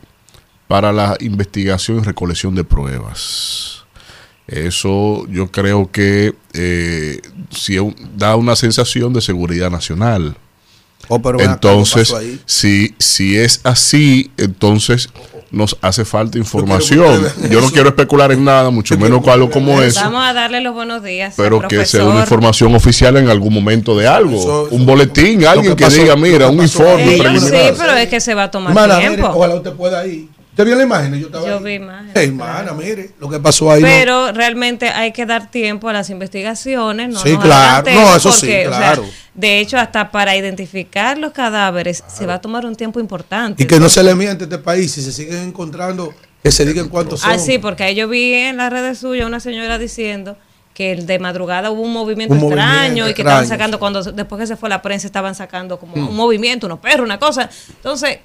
para 0.67 0.93
la 0.93 1.17
investigación 1.21 1.99
y 1.99 2.02
recolección 2.02 2.55
de 2.55 2.64
pruebas. 2.64 3.81
Eso 4.46 5.26
yo 5.28 5.50
creo 5.50 5.90
que 5.90 6.34
eh, 6.52 7.20
un- 7.80 7.94
da 8.16 8.37
una 8.37 8.56
sensación 8.56 9.12
de 9.12 9.20
seguridad 9.20 9.70
nacional. 9.70 10.37
Oh, 11.08 11.20
pero 11.20 11.38
ven 11.38 11.49
acá, 11.50 11.61
¿qué 11.61 11.68
Entonces, 11.68 12.14
si, 12.46 12.94
si 12.99 13.37
es 13.37 13.61
así, 13.64 14.30
entonces 14.37 15.08
nos 15.50 15.76
hace 15.82 16.04
falta 16.04 16.38
información. 16.38 17.25
Yo 17.50 17.61
no 17.61 17.70
quiero 17.72 17.88
especular 17.90 18.32
en 18.32 18.44
nada, 18.44 18.70
mucho 18.70 18.96
menos 18.96 19.26
algo 19.28 19.49
que 19.49 19.52
como 19.54 19.80
eso 19.82 20.00
Vamos 20.00 20.25
a 20.25 20.32
darle 20.32 20.61
los 20.61 20.75
buenos 20.75 21.02
días. 21.02 21.34
pero 21.37 21.61
al 21.61 21.68
que 21.68 21.84
sea 21.84 22.04
una 22.04 22.20
información 22.20 22.75
oficial 22.75 23.16
en 23.18 23.28
algún 23.28 23.52
momento 23.52 23.96
de 23.96 24.06
algo, 24.08 24.38
Eso- 24.38 24.66
eso- 24.66 24.75
un 24.75 24.87
boletín, 24.87 25.44
alguien 25.44 25.76
que 25.76 25.88
diga, 25.88 26.16
mira, 26.16 26.49
un 26.49 26.62
informe 26.62 27.14
Ellos 27.14 27.42
sí, 27.44 27.50
pero 27.78 27.92
es 27.94 28.08
que 28.08 28.20
se 28.20 28.34
va 28.34 28.44
a 28.44 28.50
tomar 28.50 28.75
mire, 28.75 29.08
tiempo. 29.08 29.28
ojalá 29.28 29.54
usted 29.56 29.72
pueda 29.72 30.06
ir. 30.06 30.28
¿Usted 30.52 30.66
vio 30.66 30.76
la 30.76 30.82
imagen? 30.82 31.14
Yo, 31.18 31.26
estaba 31.26 31.47
Yo 31.47 31.56
ahí. 31.59 31.64
vi 31.64 31.73
imágenes, 31.75 32.14
hermana, 32.14 32.73
mire, 32.75 33.11
lo 33.18 33.28
que 33.30 33.38
pasó 33.40 33.71
ahí. 33.73 33.80
no- 33.80 33.88
Pero 33.88 34.32
realmente 34.32 34.88
hay 34.90 35.11
que 35.11 35.25
dar 35.25 35.50
tiempo 35.50 35.88
a 35.88 35.94
las 35.94 36.11
investigaciones. 36.11 37.09
No 37.09 37.18
Sí, 37.21 37.37
claro. 37.38 37.90
No, 37.90 38.14
eso 38.16 38.30
sí, 38.32 38.40
porque, 38.47 38.68
o 38.68 38.71
sea, 38.71 38.78
claro. 38.78 39.04
de 39.35 39.59
hecho, 39.61 39.78
hasta 39.78 40.11
para 40.11 40.37
identificar 40.37 41.16
los 41.16 41.32
cadáveres 41.32 42.04
se 42.06 42.26
va 42.26 42.35
a 42.35 42.40
tomar 42.42 42.66
un 42.66 42.76
tiempo 42.76 43.00
importante. 43.00 43.62
y 43.62 43.66
que 43.66 43.80
no 43.80 43.88
se 43.88 44.02
le 44.02 44.14
miente 44.14 44.44
a 44.44 44.47
este 44.47 44.59
país, 44.59 44.92
si 44.92 45.00
se 45.02 45.11
siguen 45.12 45.38
encontrando, 45.38 46.12
que 46.42 46.52
se 46.52 46.66
digan 46.66 46.88
cuántos 46.90 47.21
son. 47.21 47.30
Ah, 47.30 47.38
sí, 47.38 47.59
porque 47.59 47.85
ahí 47.85 47.94
yo 47.94 48.06
vi 48.09 48.35
en 48.35 48.59
las 48.59 48.71
redes 48.71 48.99
suyas 48.99 49.26
una 49.26 49.40
señora 49.40 49.78
diciendo 49.78 50.37
que 50.75 50.92
el 50.92 51.06
de 51.06 51.18
madrugada 51.18 51.71
hubo 51.71 51.80
un 51.82 51.92
movimiento 51.94 52.35
Un 52.35 52.40
extraño 52.42 52.73
movimiento 52.78 53.11
y 53.11 53.14
que 53.14 53.23
estaban 53.23 53.47
sacando, 53.47 53.76
sí. 53.76 53.78
cuando 53.78 54.02
después 54.02 54.38
que 54.40 54.47
se 54.47 54.56
fue 54.56 54.68
la 54.68 54.82
prensa, 54.82 55.06
estaban 55.06 55.35
sacando 55.35 55.78
como 55.78 55.97
Mm. 55.97 56.09
un 56.09 56.16
movimiento, 56.16 56.66
unos 56.66 56.78
perros, 56.78 57.04
una 57.04 57.18
cosa. 57.18 57.49
Entonces, 57.76 58.18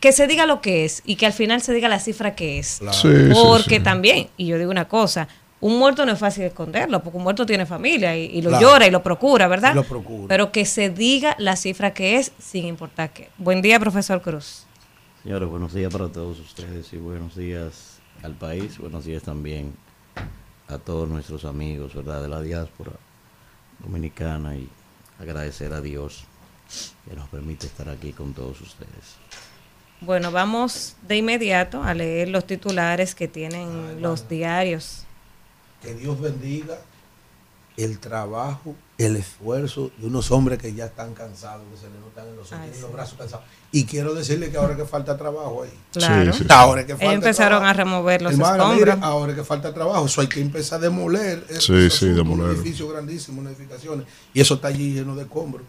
que 0.00 0.12
se 0.12 0.26
diga 0.26 0.46
lo 0.46 0.60
que 0.60 0.84
es 0.84 1.02
y 1.04 1.16
que 1.16 1.26
al 1.26 1.32
final 1.32 1.60
se 1.62 1.72
diga 1.74 1.88
la 1.88 1.98
cifra 2.00 2.34
que 2.34 2.58
es. 2.58 2.78
Claro. 2.80 2.96
Sí, 2.96 3.08
sí, 3.08 3.30
Porque 3.34 3.76
sí. 3.76 3.82
también, 3.82 4.28
y 4.36 4.46
yo 4.46 4.58
digo 4.58 4.70
una 4.70 4.88
cosa, 4.88 5.28
un 5.60 5.78
muerto 5.78 6.06
no 6.06 6.12
es 6.12 6.18
fácil 6.18 6.44
esconderlo, 6.44 7.02
porque 7.02 7.18
un 7.18 7.22
muerto 7.22 7.44
tiene 7.44 7.66
familia 7.66 8.16
y, 8.16 8.24
y 8.24 8.40
lo 8.42 8.48
Claro. 8.48 8.66
llora 8.66 8.86
y 8.86 8.90
lo 8.90 9.02
procura, 9.02 9.46
¿verdad? 9.46 9.74
Lo 9.74 9.84
procura. 9.84 10.26
Pero 10.28 10.52
que 10.52 10.64
se 10.64 10.88
diga 10.88 11.36
la 11.38 11.54
cifra 11.54 11.92
que 11.92 12.16
es 12.16 12.32
sin 12.38 12.64
importar 12.64 13.12
qué. 13.12 13.28
Buen 13.36 13.60
día, 13.60 13.78
profesor 13.78 14.22
Cruz. 14.22 14.64
Señores, 15.22 15.48
buenos 15.50 15.74
días 15.74 15.92
para 15.92 16.08
todos 16.08 16.38
ustedes 16.40 16.90
y 16.94 16.96
buenos 16.96 17.36
días 17.36 17.98
al 18.22 18.32
país, 18.34 18.78
buenos 18.78 19.04
días 19.04 19.22
también 19.22 19.74
a 20.68 20.78
todos 20.78 21.08
nuestros 21.10 21.44
amigos, 21.44 21.94
¿verdad? 21.94 22.22
De 22.22 22.28
la 22.28 22.40
diáspora 22.40 22.92
dominicana 23.80 24.56
y 24.56 24.66
agradecer 25.18 25.74
a 25.74 25.82
Dios 25.82 26.24
que 27.06 27.14
nos 27.16 27.28
permite 27.28 27.66
estar 27.66 27.88
aquí 27.90 28.12
con 28.12 28.32
todos 28.32 28.60
ustedes. 28.62 29.16
Bueno, 30.00 30.30
vamos 30.32 30.96
de 31.06 31.16
inmediato 31.18 31.82
a 31.82 31.92
leer 31.94 32.28
los 32.28 32.46
titulares 32.46 33.14
que 33.14 33.28
tienen 33.28 34.00
los 34.00 34.28
diarios. 34.28 35.04
Que 35.82 35.94
Dios 35.94 36.18
bendiga 36.20 36.78
el 37.76 37.98
trabajo, 37.98 38.74
el 38.98 39.16
esfuerzo 39.16 39.90
de 39.98 40.06
unos 40.06 40.30
hombres 40.30 40.58
que 40.58 40.74
ya 40.74 40.86
están 40.86 41.14
cansados, 41.14 41.62
que 41.72 41.78
se 41.78 41.88
les 41.90 41.98
notan 42.00 42.26
en 42.28 42.36
los, 42.36 42.46
ojos, 42.48 42.52
Ay, 42.52 42.58
tienen 42.64 42.74
sí. 42.76 42.82
los 42.82 42.92
brazos 42.92 43.18
cansados. 43.18 43.44
Y 43.72 43.84
quiero 43.84 44.14
decirle 44.14 44.50
que 44.50 44.58
ahora 44.58 44.76
que 44.76 44.84
falta 44.84 45.16
trabajo 45.16 45.62
ahí. 45.62 45.72
Claro. 45.92 46.32
Sí, 46.32 46.40
sí. 46.40 46.46
Ahora 46.50 46.82
que 46.84 46.92
falta 46.92 47.04
Ellos 47.04 47.14
empezaron 47.14 47.60
trabajo. 47.60 47.70
a 47.70 47.72
remover 47.84 48.22
los 48.22 48.32
Hermana, 48.32 48.56
escombros. 48.74 48.98
ahora 49.02 49.34
que 49.34 49.44
falta 49.44 49.72
trabajo, 49.72 50.04
eso 50.06 50.20
hay 50.20 50.26
que 50.28 50.40
empezar 50.40 50.78
a 50.78 50.82
demoler. 50.82 51.44
esos 51.48 51.64
Sí, 51.64 51.72
sí, 51.74 51.86
asuntos, 52.06 52.16
demoler. 52.16 52.44
Un 52.50 52.56
edificio 52.56 52.88
grandísimo, 52.88 53.40
unas 53.40 53.54
edificaciones. 53.54 54.06
Y 54.34 54.40
eso 54.40 54.54
está 54.54 54.68
allí 54.68 54.92
lleno 54.94 55.14
de 55.16 55.22
escombros. 55.22 55.64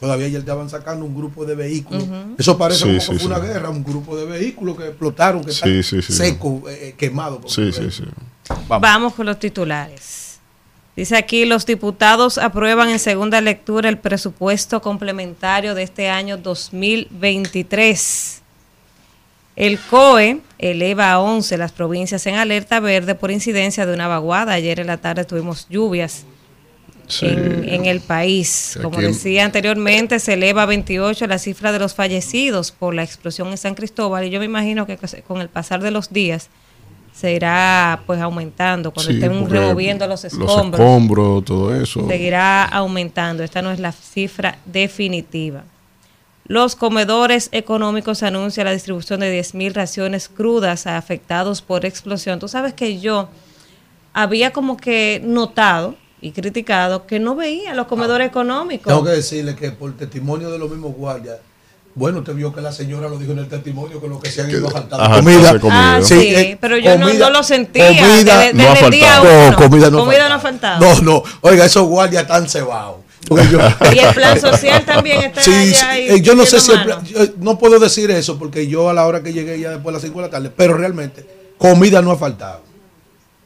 Todavía 0.00 0.26
ya 0.28 0.40
estaban 0.40 0.68
sacando 0.68 1.06
un 1.06 1.14
grupo 1.14 1.44
de 1.46 1.54
vehículos. 1.54 2.04
Eso 2.36 2.58
parece 2.58 2.80
Sí, 2.80 2.84
como 2.88 3.00
sí, 3.00 3.12
que 3.12 3.18
fue 3.20 3.26
una 3.28 3.38
guerra, 3.38 3.70
un 3.70 3.84
grupo 3.84 4.16
de 4.16 4.26
vehículos 4.26 4.76
que 4.76 4.88
explotaron, 4.88 5.44
que 5.44 5.52
Sí, 5.52 5.78
están 5.78 5.82
sí, 5.82 6.02
sí. 6.02 6.12
secos, 6.12 6.68
eh, 6.68 6.88
eh, 6.88 6.94
quemados. 6.98 7.38
por 7.38 7.50
Sí, 7.50 7.72
sí, 7.72 7.90
sí. 7.90 8.04
Vamos. 8.68 9.14
con 9.14 9.24
los 9.26 9.38
titulares. 9.38 10.38
Dice 10.96 11.16
aquí, 11.16 11.44
los 11.44 11.64
diputados 11.66 12.38
aprueban 12.38 12.88
en 12.90 12.98
segunda 12.98 13.40
lectura 13.40 13.88
el 13.88 13.98
presupuesto 13.98 14.82
complementario 14.82 15.74
de 15.74 15.82
este 15.84 16.08
año 16.08 16.36
2023. 16.38 18.40
El 19.56 19.78
COE 19.78 20.40
eleva 20.58 21.12
a 21.12 21.20
11 21.20 21.56
las 21.56 21.72
provincias 21.72 22.26
en 22.26 22.34
alerta 22.34 22.80
verde 22.80 23.14
por 23.14 23.30
incidencia 23.30 23.86
de 23.86 23.94
una 23.94 24.08
vaguada. 24.08 24.52
Ayer 24.52 24.80
en 24.80 24.88
la 24.88 24.96
tarde 24.98 25.24
tuvimos 25.24 25.66
lluvias 25.68 26.24
Sí. 27.06 27.26
en, 27.26 27.68
en 27.68 27.84
el 27.86 28.00
país. 28.00 28.78
Como 28.82 28.96
Aquí 28.98 29.06
decía 29.06 29.44
anteriormente, 29.44 30.18
se 30.18 30.34
eleva 30.34 30.62
a 30.62 30.66
28 30.66 31.26
la 31.26 31.38
cifra 31.38 31.72
de 31.72 31.78
los 31.78 31.94
fallecidos 31.94 32.72
por 32.72 32.94
la 32.94 33.02
explosión 33.02 33.48
en 33.48 33.58
San 33.58 33.74
Cristóbal 33.74 34.24
y 34.24 34.30
yo 34.30 34.38
me 34.38 34.46
imagino 34.46 34.86
que 34.86 34.98
con 35.26 35.40
el 35.40 35.48
pasar 35.48 35.82
de 35.82 35.90
los 35.90 36.12
días 36.12 36.48
se 37.14 37.32
irá 37.32 38.00
pues 38.06 38.20
aumentando 38.20 38.90
cuando 38.90 39.12
Sí, 39.12 39.18
estén 39.18 39.48
removiendo 39.48 40.06
los 40.08 40.24
escombros, 40.24 41.44
todo 41.44 41.74
eso. 41.80 42.08
seguirá 42.08 42.64
aumentando. 42.64 43.44
Esta 43.44 43.62
no 43.62 43.70
es 43.70 43.78
la 43.78 43.92
cifra 43.92 44.58
definitiva. 44.64 45.62
Los 46.46 46.74
comedores 46.76 47.48
económicos 47.52 48.22
anuncian 48.22 48.66
la 48.66 48.72
distribución 48.72 49.20
de 49.20 49.40
10.000 49.40 49.72
raciones 49.72 50.28
crudas 50.28 50.86
a 50.86 50.98
afectados 50.98 51.62
por 51.62 51.86
explosión. 51.86 52.38
Tú 52.38 52.48
sabes 52.48 52.74
que 52.74 52.98
yo 53.00 53.28
había 54.12 54.52
como 54.52 54.76
que 54.76 55.22
notado 55.24 55.96
y 56.24 56.32
criticado 56.32 57.06
que 57.06 57.18
no 57.18 57.34
veía 57.36 57.74
los 57.74 57.86
comedores 57.86 58.26
económicos. 58.28 58.86
Tengo 58.90 59.04
que 59.04 59.10
decirle 59.10 59.54
que 59.54 59.70
por 59.72 59.94
testimonio 59.94 60.50
de 60.50 60.58
los 60.58 60.70
mismos 60.70 60.94
guardias, 60.94 61.36
bueno, 61.94 62.20
usted 62.20 62.34
vio 62.34 62.52
que 62.54 62.62
la 62.62 62.72
señora 62.72 63.08
lo 63.10 63.18
dijo 63.18 63.32
en 63.32 63.40
el 63.40 63.48
testimonio 63.48 64.00
que 64.00 64.08
lo 64.08 64.18
que 64.18 64.30
se 64.30 64.40
han 64.40 64.50
ido 64.50 64.66
Ajá, 64.68 65.16
comida. 65.20 65.54
Ah, 65.70 66.00
Sí, 66.02 66.18
sí, 66.20 66.34
eh, 66.34 66.58
pero 66.58 66.78
yo 66.78 66.96
no, 66.96 67.06
comida- 67.06 67.26
no 67.26 67.30
lo 67.34 67.42
sentía. 67.42 67.88
comida 67.88 68.38
desde, 68.40 68.54
no 68.54 68.62
ha 68.70 68.90
día 68.90 69.06
faltado. 69.08 69.22
uno. 69.22 69.50
No, 69.50 69.56
comida 69.58 69.90
no 69.90 69.98
ha 69.98 70.00
Comida 70.00 70.18
faltado. 70.20 70.28
no 70.30 70.34
ha 70.34 70.38
faltado. 70.40 70.80
No, 70.80 71.00
no. 71.02 71.22
Oiga, 71.42 71.66
esos 71.66 71.86
guardias 71.86 72.22
están 72.22 72.48
cebados. 72.48 72.96
Yo- 73.28 73.58
Y 73.94 73.98
el 73.98 74.14
plan 74.14 74.40
social 74.40 74.82
también 74.86 75.24
está 75.24 75.42
Sí, 75.42 75.52
allá. 75.52 75.92
sí, 75.94 76.00
y 76.00 76.08
eh, 76.14 76.20
yo 76.22 76.34
no 76.34 76.46
sé 76.46 76.58
si 76.58 76.72
el 76.72 76.84
plan- 76.84 77.04
yo 77.04 77.20
no 77.40 77.58
puedo 77.58 77.78
decir 77.78 78.10
eso 78.10 78.38
porque 78.38 78.66
yo 78.66 78.88
a 78.88 78.94
la 78.94 79.06
hora 79.06 79.22
que 79.22 79.32
llegué 79.34 79.60
ya 79.60 79.68
después 79.72 79.86
de 79.86 79.92
las 79.92 80.02
5 80.02 80.20
de 80.20 80.26
la 80.26 80.30
tarde, 80.30 80.50
pero 80.56 80.74
realmente 80.78 81.26
comida 81.58 82.00
no 82.00 82.10
ha 82.12 82.16
faltado. 82.16 82.63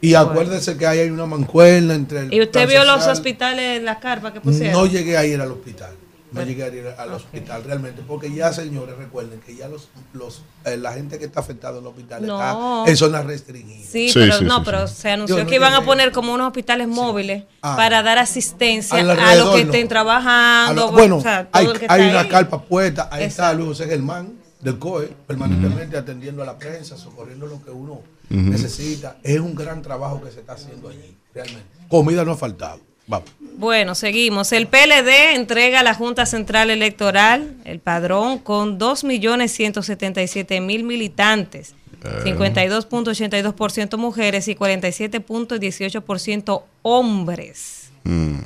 Y 0.00 0.14
acuérdense 0.14 0.76
que 0.76 0.86
ahí 0.86 1.00
hay 1.00 1.10
una 1.10 1.26
mancuerna 1.26 1.94
entre 1.94 2.20
el 2.20 2.32
¿Y 2.32 2.40
usted 2.40 2.68
vio 2.68 2.84
los 2.84 3.06
hospitales, 3.06 3.82
las 3.82 3.98
carpas 3.98 4.32
que 4.32 4.40
pusieron? 4.40 4.72
No 4.80 4.86
llegué 4.86 5.16
a 5.16 5.24
ir 5.24 5.40
al 5.40 5.50
hospital. 5.50 5.90
No 6.30 6.42
llegué 6.42 6.62
a 6.62 6.68
ir 6.68 6.86
al 6.98 7.10
hospital 7.14 7.64
realmente, 7.64 8.02
porque 8.06 8.30
ya 8.32 8.52
señores 8.52 8.98
recuerden 8.98 9.40
que 9.40 9.56
ya 9.56 9.66
los, 9.66 9.88
los 10.12 10.42
eh, 10.66 10.76
la 10.76 10.92
gente 10.92 11.18
que 11.18 11.24
está 11.24 11.40
afectada 11.40 11.78
en 11.78 11.80
el 11.80 11.86
hospital 11.86 12.26
No. 12.26 12.38
está 12.82 12.90
en 12.90 12.96
zonas 12.98 13.24
restringidas. 13.24 13.90
Sí, 13.90 14.10
Sí, 14.10 14.14
pero 14.14 14.36
sí, 14.38 14.44
no, 14.44 14.56
sí, 14.58 14.62
pero 14.66 14.86
sí. 14.88 14.94
se 14.94 15.10
anunció 15.10 15.38
Yo 15.38 15.44
no 15.44 15.48
que 15.48 15.56
iban 15.56 15.72
a 15.72 15.82
poner 15.86 16.12
como 16.12 16.34
unos 16.34 16.48
hospitales 16.48 16.86
móviles 16.86 17.44
Ah. 17.62 17.76
para 17.76 18.02
dar 18.02 18.18
asistencia 18.18 18.98
a 18.98 19.02
los 19.36 19.54
que 19.56 19.64
no. 19.64 19.72
estén 19.72 19.88
trabajando. 19.88 20.82
lo- 20.86 20.92
bueno, 20.92 21.16
o 21.16 21.20
sea, 21.22 21.46
todo 21.48 21.60
hay, 21.62 21.66
el 21.66 21.78
que 21.80 21.86
hay 21.88 22.10
una 22.10 22.20
ahí. 22.20 22.28
carpa 22.28 22.60
puesta, 22.62 23.08
ahí 23.10 23.24
está. 23.24 23.52
Luis 23.54 23.68
José 23.68 23.86
Germán 23.86 24.34
del 24.60 24.78
COE, 24.78 25.08
permanentemente 25.26 25.96
atendiendo 25.96 26.42
a 26.42 26.46
la 26.46 26.58
prensa, 26.58 26.96
socorriendo 26.96 27.46
lo 27.46 27.64
que 27.64 27.70
uno 27.70 28.02
necesita. 28.28 29.16
Es 29.22 29.38
un 29.40 29.54
gran 29.54 29.80
trabajo 29.82 30.20
que 30.22 30.30
se 30.30 30.40
está 30.40 30.54
haciendo 30.54 30.88
allí, 30.88 31.14
realmente. 31.34 31.66
Comida 31.88 32.24
no 32.24 32.32
ha 32.32 32.36
faltado. 32.36 32.80
Vamos. 33.06 33.30
Bueno, 33.56 33.94
seguimos. 33.94 34.52
El 34.52 34.66
PLD 34.66 35.34
entrega 35.34 35.80
a 35.80 35.82
la 35.82 35.94
Junta 35.94 36.26
Central 36.26 36.68
Electoral 36.68 37.56
el 37.64 37.80
padrón 37.80 38.38
con 38.38 38.78
2.177.000 38.78 40.84
militantes, 40.84 41.74
52.82% 42.02 43.96
mujeres 43.96 44.48
y 44.48 44.54
47.18% 44.54 46.62
hombres. 46.82 47.90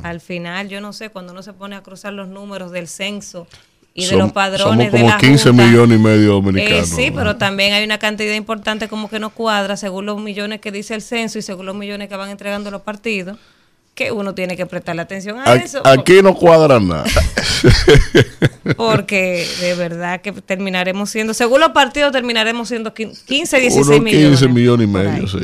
Al 0.03 0.21
final, 0.21 0.69
yo 0.69 0.81
no 0.81 0.93
sé, 0.93 1.11
cuando 1.11 1.33
uno 1.33 1.43
se 1.43 1.53
pone 1.53 1.75
a 1.77 1.83
cruzar 1.83 2.13
los 2.13 2.29
números 2.29 2.71
del 2.73 2.89
censo 2.89 3.47
y 3.95 4.07
de 4.07 4.17
los 4.17 4.33
padrones 4.33 4.87
somos 4.89 4.91
como 4.91 5.05
de 5.05 5.09
la 5.11 5.19
15 5.19 5.49
Junta, 5.51 5.65
millones 5.65 5.99
y 5.99 6.03
medio 6.03 6.23
eh, 6.23 6.27
dominicanos. 6.27 6.89
sí, 6.89 7.11
¿no? 7.11 7.17
pero 7.17 7.37
también 7.37 7.75
hay 7.75 7.85
una 7.85 7.99
cantidad 7.99 8.35
importante 8.35 8.89
como 8.89 9.11
que 9.11 9.19
no 9.19 9.31
cuadra 9.31 9.77
según 9.77 10.07
los 10.07 10.19
millones 10.21 10.61
que 10.61 10.73
dice 10.73 10.95
el 10.95 11.03
censo 11.03 11.39
y 11.39 11.43
según 11.43 11.67
los 11.67 11.75
millones 11.77 12.09
que 12.09 12.17
van 12.17 12.31
entregando 12.31 12.71
los 12.71 12.81
partidos, 12.83 13.37
que 13.95 14.11
uno 14.11 14.35
tiene 14.35 14.57
que 14.57 14.65
prestarle 14.65 15.03
atención 15.03 15.39
a 15.39 15.45
A- 15.45 15.57
eso. 15.57 15.87
Aquí 15.87 16.23
no 16.23 16.35
cuadra 16.35 16.81
nada. 16.81 17.05
Porque 18.77 19.47
de 19.61 19.75
verdad 19.75 20.21
que 20.21 20.33
terminaremos 20.33 21.11
siendo, 21.11 21.35
según 21.35 21.61
los 21.61 21.71
partidos, 21.71 22.13
terminaremos 22.13 22.69
siendo 22.69 22.95
quin- 22.95 23.17
15, 23.27 23.61
16 23.61 23.87
Unos 23.89 24.01
millones. 24.01 24.39
15 24.41 24.49
millones 24.49 24.89
y 24.89 24.91
medio, 24.91 25.29
sí. 25.29 25.39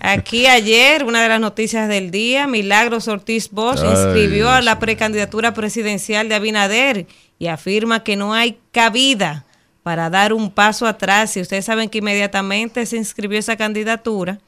Aquí 0.00 0.46
ayer, 0.46 1.04
una 1.04 1.22
de 1.22 1.28
las 1.28 1.40
noticias 1.40 1.88
del 1.88 2.10
día, 2.10 2.46
Milagros 2.46 3.08
Ortiz 3.08 3.50
Bosch 3.50 3.80
Ay, 3.82 3.90
inscribió 3.90 4.50
a 4.50 4.60
la 4.60 4.78
precandidatura 4.78 5.54
presidencial 5.54 6.28
de 6.28 6.34
Abinader 6.34 7.06
y 7.38 7.46
afirma 7.48 8.02
que 8.02 8.16
no 8.16 8.34
hay 8.34 8.58
cabida 8.72 9.44
para 9.82 10.10
dar 10.10 10.32
un 10.32 10.50
paso 10.50 10.86
atrás. 10.86 11.36
Y 11.36 11.40
ustedes 11.40 11.64
saben 11.64 11.88
que 11.88 11.98
inmediatamente 11.98 12.84
se 12.86 12.96
inscribió 12.96 13.38
esa 13.38 13.56
candidatura, 13.56 14.38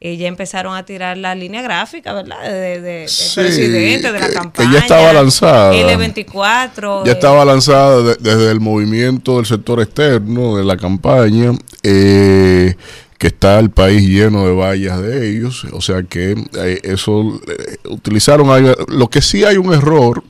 eh, 0.00 0.16
ya 0.18 0.26
empezaron 0.28 0.74
a 0.76 0.84
tirar 0.84 1.16
la 1.16 1.34
línea 1.34 1.62
gráfica, 1.62 2.12
¿verdad? 2.12 2.42
De, 2.42 2.80
de- 2.80 3.08
Sí, 3.08 3.40
presidente, 3.40 4.12
de 4.12 4.18
la 4.20 4.26
que- 4.26 4.32
que 4.32 4.38
campaña. 4.38 4.72
ya 4.72 4.78
estaba 4.80 5.12
lanzada. 5.14 5.72
L24. 5.72 7.04
Ya 7.06 7.10
eh, 7.12 7.14
estaba 7.14 7.44
lanzada 7.44 8.02
de- 8.02 8.16
desde 8.16 8.50
el 8.50 8.60
movimiento 8.60 9.36
del 9.36 9.46
sector 9.46 9.80
externo 9.80 10.56
de 10.56 10.64
la 10.64 10.76
campaña, 10.76 11.52
eh, 11.82 12.74
que 13.18 13.28
está 13.28 13.58
el 13.58 13.70
país 13.70 14.02
lleno 14.06 14.46
de 14.46 14.52
vallas 14.52 15.00
de 15.00 15.30
ellos. 15.30 15.64
O 15.72 15.80
sea 15.80 16.02
que 16.02 16.32
eh, 16.58 16.80
eso 16.82 17.40
eh, 17.48 17.76
utilizaron. 17.88 18.74
Lo 18.88 19.08
que 19.08 19.22
sí 19.22 19.44
hay 19.44 19.56
un 19.56 19.72
error, 19.72 20.22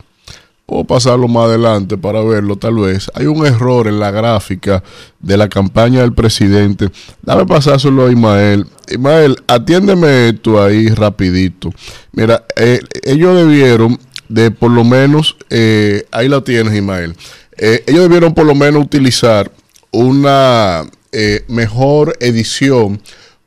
puedo 0.66 0.84
pasarlo 0.84 1.28
más 1.28 1.46
adelante 1.46 1.96
para 1.98 2.22
verlo 2.22 2.56
tal 2.56 2.76
vez. 2.76 3.10
Hay 3.14 3.26
un 3.26 3.44
error 3.46 3.86
en 3.86 4.00
la 4.00 4.10
gráfica 4.10 4.82
de 5.20 5.36
la 5.36 5.48
campaña 5.48 6.00
del 6.00 6.14
presidente. 6.14 6.90
Dame 7.22 7.46
pasárselo 7.46 8.06
a 8.06 8.10
Ismael. 8.10 8.66
Ismael, 8.88 9.36
atiéndeme 9.46 10.28
esto 10.28 10.62
ahí 10.62 10.88
rapidito. 10.88 11.70
Mira, 12.12 12.44
eh, 12.56 12.80
ellos 13.04 13.36
debieron 13.36 13.98
de 14.28 14.50
por 14.50 14.70
lo 14.70 14.84
menos, 14.84 15.36
eh, 15.50 16.06
ahí 16.10 16.28
lo 16.28 16.42
tienes 16.42 16.74
Ismael, 16.74 17.14
Eh, 17.56 17.84
ellos 17.86 18.02
debieron 18.02 18.34
por 18.34 18.46
lo 18.46 18.56
menos 18.56 18.82
utilizar 18.82 19.52
una 19.92 20.82
eh, 21.12 21.44
mejor 21.46 22.16
edición. 22.18 23.00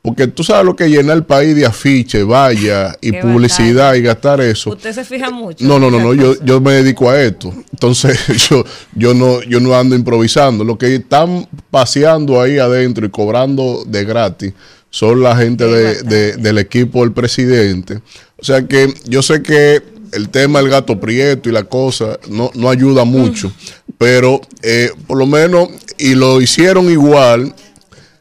Porque 0.08 0.26
tú 0.26 0.42
sabes 0.44 0.64
lo 0.64 0.74
que 0.76 0.88
llena 0.88 1.12
el 1.12 1.24
país 1.24 1.54
de 1.54 1.64
afiches, 1.66 2.24
vallas 2.24 2.96
y 3.00 3.10
Qué 3.12 3.20
publicidad 3.20 3.94
y 3.94 4.02
gastar 4.02 4.40
eso. 4.40 4.70
Usted 4.70 4.92
se 4.92 5.04
fija 5.04 5.30
mucho. 5.30 5.64
No, 5.64 5.78
no, 5.78 5.90
no, 5.90 6.00
no, 6.00 6.14
yo, 6.14 6.34
yo 6.42 6.60
me 6.60 6.72
dedico 6.74 7.08
a 7.10 7.20
esto. 7.22 7.52
Entonces, 7.72 8.18
yo, 8.50 8.64
yo 8.94 9.14
no, 9.14 9.42
yo 9.42 9.60
no 9.60 9.74
ando 9.76 9.94
improvisando. 9.96 10.64
Lo 10.64 10.76
que 10.78 10.94
están 10.96 11.46
paseando 11.70 12.40
ahí 12.40 12.58
adentro 12.58 13.06
y 13.06 13.10
cobrando 13.10 13.84
de 13.86 14.04
gratis 14.04 14.52
son 14.90 15.22
la 15.22 15.36
gente 15.36 15.64
de, 15.66 16.02
de- 16.02 16.36
del 16.36 16.58
equipo 16.58 17.00
del 17.00 17.12
presidente. 17.12 18.00
O 18.38 18.44
sea 18.44 18.66
que 18.66 18.92
yo 19.06 19.22
sé 19.22 19.42
que 19.42 19.82
el 20.12 20.30
tema 20.30 20.60
del 20.60 20.70
gato 20.70 20.98
prieto 20.98 21.48
y 21.50 21.52
la 21.52 21.64
cosa 21.64 22.18
no, 22.30 22.50
no 22.54 22.70
ayuda 22.70 23.04
mucho, 23.04 23.52
pero 23.98 24.40
eh, 24.62 24.90
por 25.06 25.18
lo 25.18 25.26
menos, 25.26 25.68
y 25.98 26.14
lo 26.14 26.40
hicieron 26.40 26.90
igual, 26.90 27.54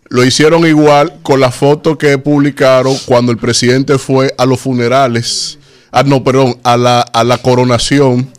lo 0.10 0.24
hicieron 0.24 0.65
igual 0.65 1.20
con 1.24 1.39
la 1.39 1.52
foto 1.52 1.98
que 1.98 2.17
publicaron 2.17 2.96
cuando 3.06 3.32
el 3.32 3.38
presidente 3.38 3.98
fue 3.98 4.34
a 4.38 4.46
los 4.46 4.60
funerales, 4.60 5.60
ah, 5.91 6.04
no, 6.04 6.24
perdón, 6.24 6.58
a 6.63 6.78
la, 6.78 7.02
a 7.02 7.24
la 7.24 7.38
coronación 7.38 8.32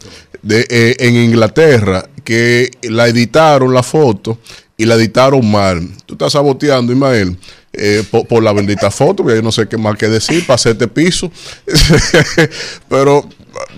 de, 0.42 0.66
eh, 0.70 0.96
en 1.00 1.16
Inglaterra, 1.16 2.08
que 2.24 2.70
la 2.82 3.08
editaron 3.08 3.74
la 3.74 3.82
foto 3.82 4.38
y 4.76 4.84
la 4.84 4.94
editaron 4.94 5.50
mal. 5.50 5.86
Tú 6.06 6.14
estás 6.14 6.32
saboteando, 6.32 6.92
Ismael, 6.92 7.36
eh, 7.72 8.02
por, 8.10 8.42
la 8.42 8.52
bendita 8.52 8.90
foto, 8.90 9.24
que 9.24 9.34
yo 9.34 9.42
no 9.42 9.52
sé 9.52 9.68
qué 9.68 9.76
más 9.76 9.96
que 9.96 10.08
decir 10.08 10.46
para 10.46 10.54
hacerte 10.54 10.88
piso. 10.88 11.30
Pero 12.88 13.28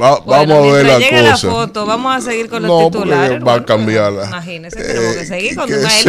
va- 0.00 0.20
Bueno, 0.20 0.24
vamos 0.26 0.72
a 0.72 0.76
ver 0.76 0.86
la 0.86 0.94
cosa. 0.94 1.22
la 1.22 1.36
foto, 1.52 1.86
vamos 1.86 2.16
a 2.16 2.20
seguir 2.20 2.48
con 2.48 2.62
los 2.62 2.70
No, 2.70 2.90
titulares. 2.90 3.46
va 3.46 3.54
a 3.54 3.64
cambiarla. 3.64 4.26
Imagínese, 4.26 4.76
tenemos 4.82 5.14
que 5.16 5.20
Eh, 5.22 5.26
seguir 5.26 5.54
con 5.56 5.66
que 5.68 5.74
una 5.74 5.90
sí, 5.90 6.08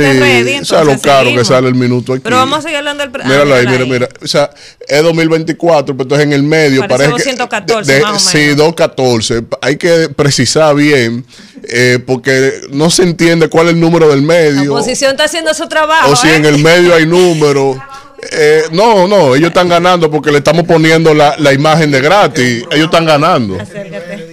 o 0.62 0.66
sea, 0.66 0.84
lo 0.84 1.00
caro 1.00 1.30
que 1.34 1.46
sale 1.46 1.68
el 1.68 1.76
minuto 1.76 2.14
aquí. 2.14 2.22
Pero 2.24 2.36
vamos 2.38 2.60
a 2.60 2.62
seguir 2.62 2.78
hablando 2.78 3.04
del... 3.04 3.12
pre- 3.12 3.24
ah, 3.24 3.28
Míralo 3.28 3.56
ahí, 3.56 3.68
mira, 3.68 3.86
mira. 3.86 4.10
O 4.24 4.28
sea, 4.28 4.50
es 4.88 5.04
2024, 5.04 5.96
pero 5.96 6.04
entonces 6.04 6.26
en 6.28 6.34
el 6.34 6.44
medio 6.44 6.82
Parece 6.82 7.10
parece, 7.10 7.12
214 7.12 7.96
que. 7.96 8.02
más 8.02 8.16
o 8.16 8.30
Sí, 8.30 8.38
menos. 8.38 8.58
214. 8.58 9.44
Hay 9.62 9.78
que 9.78 10.10
precisar 10.10 10.76
bien, 10.76 11.26
eh, 11.68 12.00
porque 12.06 12.54
no 12.72 12.90
se 12.90 13.04
entiende 13.04 13.48
cuál 13.50 13.68
es 13.68 13.74
el 13.74 13.80
número 13.80 14.10
del 14.10 14.22
La 14.22 14.28
medio. 14.28 14.74
oposición 14.74 15.12
está 15.12 15.26
haciendo 15.26 15.54
su 15.54 15.68
trabajo. 15.68 16.12
O 16.12 16.16
si 16.16 16.28
¿eh? 16.30 16.36
en 16.36 16.46
el 16.46 16.58
medio 16.60 16.94
hay 16.96 17.06
número. 17.06 17.82
Eh, 18.32 18.64
no, 18.72 19.08
no, 19.08 19.36
ellos 19.36 19.48
están 19.48 19.68
ganando 19.68 20.10
porque 20.12 20.32
le 20.32 20.38
estamos 20.40 20.66
poniendo 20.66 21.14
la, 21.14 21.36
la 21.38 21.54
imagen 21.54 21.92
de 21.92 22.02
gratis. 22.02 22.64
Ellos 22.72 22.86
están 22.86 23.06
ganando. 23.06 23.60
Acércate. 23.60 24.32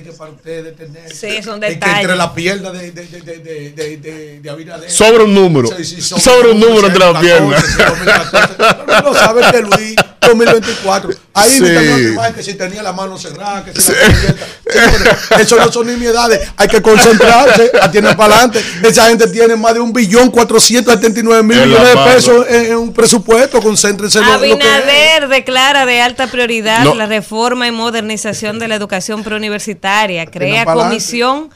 Sí, 1.12 1.36
entre 1.36 2.16
la 2.16 2.34
pierna 2.34 2.70
de, 2.70 2.90
de, 2.90 3.06
de, 3.06 3.20
de, 3.20 3.38
de, 3.38 3.70
de, 3.70 3.96
de, 3.96 4.40
de 4.40 4.50
Abinader. 4.50 4.90
Sobre 4.90 5.24
un 5.24 5.34
número. 5.34 5.68
Sobre 5.68 6.50
un 6.50 6.60
número 6.60 6.86
entre 6.86 6.98
las 6.98 7.12
2014, 7.14 7.20
piernas. 7.20 7.64
sí, 7.64 7.82
2014. 7.88 8.54
No, 8.86 9.00
no 9.02 9.14
sabe 9.14 9.42
que 9.50 9.62
Luis, 9.62 9.96
2024. 10.20 11.10
Ahí 11.34 11.50
Sí. 11.50 11.64
imagen 12.12 12.34
que 12.34 12.42
si 12.42 12.54
tenía 12.54 12.82
la 12.82 12.92
mano 12.92 13.16
cerrada, 13.18 13.64
que 13.64 13.72
si 13.80 13.92
la 13.92 13.98
tenía 13.98 14.16
abierta. 14.18 14.46
Señores, 14.70 15.18
Eso 15.38 15.56
no 15.56 15.72
son 15.72 15.86
nimiedades. 15.86 16.48
Hay 16.56 16.68
que 16.68 16.82
concentrarse, 16.82 17.70
atienden 17.80 18.16
para 18.16 18.34
adelante. 18.34 18.64
Esa 18.82 19.06
gente 19.06 19.26
tiene 19.28 19.56
más 19.56 19.74
de 19.74 19.80
un 19.80 19.92
billón 19.92 20.30
cuatrocientos 20.30 20.94
setenta 20.94 21.20
y 21.20 21.22
nueve 21.22 21.42
mil 21.42 21.58
En 21.58 21.72
la 21.72 21.78
millones 21.80 22.04
de 22.04 22.12
pesos 22.14 22.46
en, 22.48 22.66
en 22.66 22.76
un 22.76 22.92
presupuesto. 22.92 23.60
Concéntrense 23.62 24.18
en 24.18 24.26
lo, 24.26 24.32
lo 24.32 24.40
que. 24.40 24.52
Abinader 24.52 25.28
declara 25.28 25.86
de 25.86 26.00
alta 26.00 26.26
prioridad 26.26 26.84
No. 26.84 26.94
la 26.94 27.06
reforma 27.06 27.66
y 27.66 27.70
modernización 27.72 28.58
de 28.58 28.68
la 28.68 28.74
educación 28.74 29.22
preuniversitaria. 29.22 30.26
Crea 30.26 30.64
pa'lante. 30.64 30.88
comisión 30.88 31.50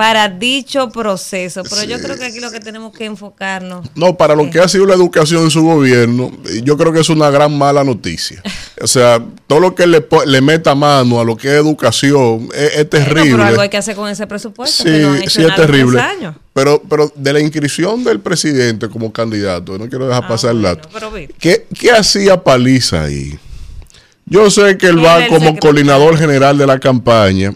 para 0.00 0.30
dicho 0.30 0.88
proceso. 0.88 1.62
Pero 1.62 1.84
yo 1.84 2.00
creo 2.00 2.16
que 2.16 2.24
aquí 2.24 2.40
lo 2.40 2.50
que 2.50 2.58
tenemos 2.58 2.90
que 2.96 3.04
enfocarnos. 3.04 3.86
No, 3.94 4.16
para 4.16 4.34
lo 4.34 4.48
que 4.48 4.58
ha 4.58 4.66
sido 4.66 4.86
la 4.86 4.94
educación 4.94 5.42
en 5.42 5.50
su 5.50 5.62
gobierno, 5.62 6.32
yo 6.64 6.78
creo 6.78 6.90
que 6.90 7.00
es 7.00 7.10
una 7.10 7.28
gran 7.28 7.58
mala 7.58 7.84
noticia. 7.84 8.42
O 8.80 8.86
sea, 8.86 9.22
todo 9.46 9.60
lo 9.60 9.74
que 9.74 9.86
le, 9.86 10.02
le 10.24 10.40
meta 10.40 10.74
mano 10.74 11.20
a 11.20 11.24
lo 11.24 11.36
que 11.36 11.48
es 11.48 11.54
educación 11.56 12.48
es, 12.54 12.62
es 12.62 12.72
Bueno, 12.76 12.88
pero 12.90 13.04
terrible. 13.14 13.42
algo 13.44 13.60
hay 13.60 13.68
que 13.68 13.76
hacer 13.76 13.94
con 13.94 14.08
ese 14.08 14.26
presupuesto. 14.26 14.84
Sí, 14.84 14.88
que 14.88 14.98
no 15.00 15.10
han 15.12 15.16
hecho 15.18 15.30
sí 15.32 15.42
es 15.44 15.54
terrible. 15.54 16.00
años. 16.00 16.34
Pero, 16.54 16.82
pero 16.88 17.12
de 17.14 17.32
la 17.34 17.40
inscripción 17.40 18.02
del 18.02 18.20
presidente 18.20 18.88
como 18.88 19.12
candidato, 19.12 19.76
no 19.76 19.86
quiero 19.86 20.08
dejar 20.08 20.24
Ah, 20.24 20.28
pasar 20.28 20.52
el 20.52 20.60
bueno, 20.62 20.76
dato. 20.76 20.88
pero. 20.94 21.12
¿Qué, 21.38 21.66
qué 21.78 21.90
hacía 21.90 22.42
Paliza 22.42 23.02
ahí? 23.02 23.38
Yo 24.24 24.48
sé 24.50 24.78
que 24.78 24.86
él 24.86 25.04
va 25.04 25.26
como 25.26 25.58
coordinador 25.58 26.16
general 26.16 26.56
de 26.56 26.66
la 26.66 26.78
campaña, 26.78 27.52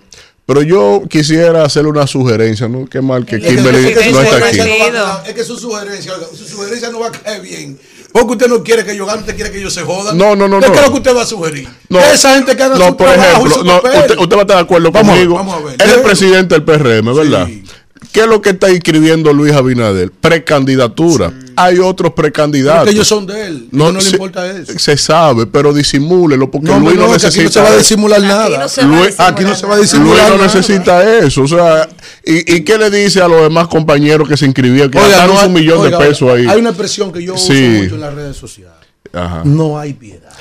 pero 0.47 0.63
yo 0.63 1.03
quisiera 1.09 1.65
hacerle 1.65 1.91
una 1.91 2.07
sugerencia, 2.07 2.69
¿no? 2.69 2.87
Qué 2.87 3.01
mal 3.01 3.25
que 3.25 3.37
Es 3.37 3.43
que 3.43 3.49
Kimberly 3.57 3.95
no 4.13 4.21
está 4.21 4.47
aquí. 4.47 4.59
no 4.93 5.05
a 5.05 5.23
es 5.27 5.35
que 5.35 5.45
su 5.45 5.59
sugerencia, 5.59 6.13
su 6.37 6.45
sugerencia 6.47 6.91
no 6.91 7.01
va 7.01 7.09
a 7.09 7.13
caer 7.13 7.41
bien. 7.41 7.79
Porque 8.13 8.33
usted 8.33 8.47
no 8.49 8.63
quiere 8.63 8.85
que 8.85 8.95
yo 8.97 9.07
gane, 9.07 9.21
usted 9.21 9.35
quiere 9.35 9.51
que 9.51 9.61
yo 9.61 9.71
se 9.71 9.83
jodan. 9.83 10.17
No, 10.17 10.37
no, 10.37 10.47
no, 10.47 10.61
¿Qué 10.61 10.69
no. 10.69 10.75
es 10.75 10.81
lo 10.83 10.91
que 10.93 10.99
usted 10.99 11.17
va 11.17 11.23
a 11.23 11.27
sugerir? 11.27 11.69
No. 11.89 11.99
Esa 11.99 12.35
gente 12.35 12.57
que 12.57 12.63
haga 12.63 12.77
No, 12.77 12.89
su 12.89 12.97
por 12.97 13.09
trabajo 13.09 13.29
y 13.29 13.33
ejemplo, 13.51 13.55
su 13.55 13.65
no, 13.65 13.77
usted, 13.79 14.19
usted 14.19 14.37
va 14.37 14.41
a 14.41 14.43
estar 14.43 14.57
de 14.59 14.63
acuerdo 14.63 14.93
Vamos 14.93 15.13
conmigo. 15.15 15.35
vamos 15.35 15.55
a 15.55 15.61
ver. 15.65 15.75
Él 15.83 15.91
es 15.91 15.97
el 15.97 16.03
presidente 16.03 16.55
del 16.55 16.63
PRM, 16.65 17.13
¿verdad? 17.15 17.47
Sí. 17.47 17.65
¿Qué 18.13 18.21
es 18.21 18.27
lo 18.27 18.41
que 18.41 18.51
está 18.51 18.71
inscribiendo 18.71 19.33
Luis 19.33 19.53
Abinader? 19.55 20.13
Precandidatura. 20.13 21.33
Hay 21.57 21.79
otros 21.79 22.13
precandidatos. 22.13 22.81
Porque 22.81 22.93
ellos 22.95 23.07
son 23.09 23.27
de 23.27 23.47
él. 23.47 23.69
No, 23.71 23.93
no 23.93 23.99
le 23.99 24.05
se- 24.05 24.11
importa 24.13 24.47
eso. 24.51 24.73
Se 24.79 24.97
sabe, 24.97 25.47
pero 25.47 25.73
disimúlelo, 25.73 26.51
porque 26.51 26.69
No, 26.69 26.79
Luis 26.81 26.97
no, 26.97 27.03
no, 27.07 27.13
no, 27.13 27.19
que 27.19 27.27
aquí 27.27 27.39
necesita 27.39 27.61
no 27.61 27.67
se 27.67 27.71
va 27.71 27.75
a 27.75 27.79
disimular 27.79 28.19
Aquí 28.19 28.29
nada. 28.29 28.59
no 28.59 28.69
se 28.69 28.81
va 28.83 28.87
a 28.87 28.91
Luis- 28.91 29.07
disimular 29.07 29.33
aquí 29.33 29.45
no 29.45 29.55
se 29.55 29.67
va 29.67 29.73
a 29.73 29.77
nada. 29.77 29.83
disimular. 29.83 30.17
Luis 30.17 30.29
no 30.31 30.37
nada. 30.37 30.47
necesita 30.55 31.19
eso, 31.19 31.43
o 31.43 31.49
sea, 31.49 31.89
¿y, 32.25 32.55
y 32.57 32.61
qué 32.65 32.79
le 32.79 32.91
dice 32.91 33.21
a 33.23 33.29
los 33.29 33.43
demás 33.43 33.69
compañeros 33.69 34.29
que 34.29 34.37
se 34.37 34.47
inscribieron? 34.47 34.91
Que 34.91 34.99
Oiga, 34.99 35.09
gastaron 35.11 35.35
no 35.35 35.41
hay- 35.41 35.47
un 35.49 35.53
millón 35.55 35.81
oiga, 35.81 35.99
de 35.99 36.07
pesos 36.07 36.31
ahí. 36.31 36.47
Hay 36.49 36.59
una 36.61 36.71
expresión 36.71 37.13
que 37.13 37.23
yo 37.23 37.37
Sí. 37.37 37.53
uso 37.53 37.83
mucho 37.85 37.95
en 37.97 38.01
las 38.01 38.15
redes 38.15 38.37
sociales. 38.37 38.75
Ajá. 39.13 39.43
No 39.45 39.79
hay 39.79 39.93
piedad. 39.93 40.33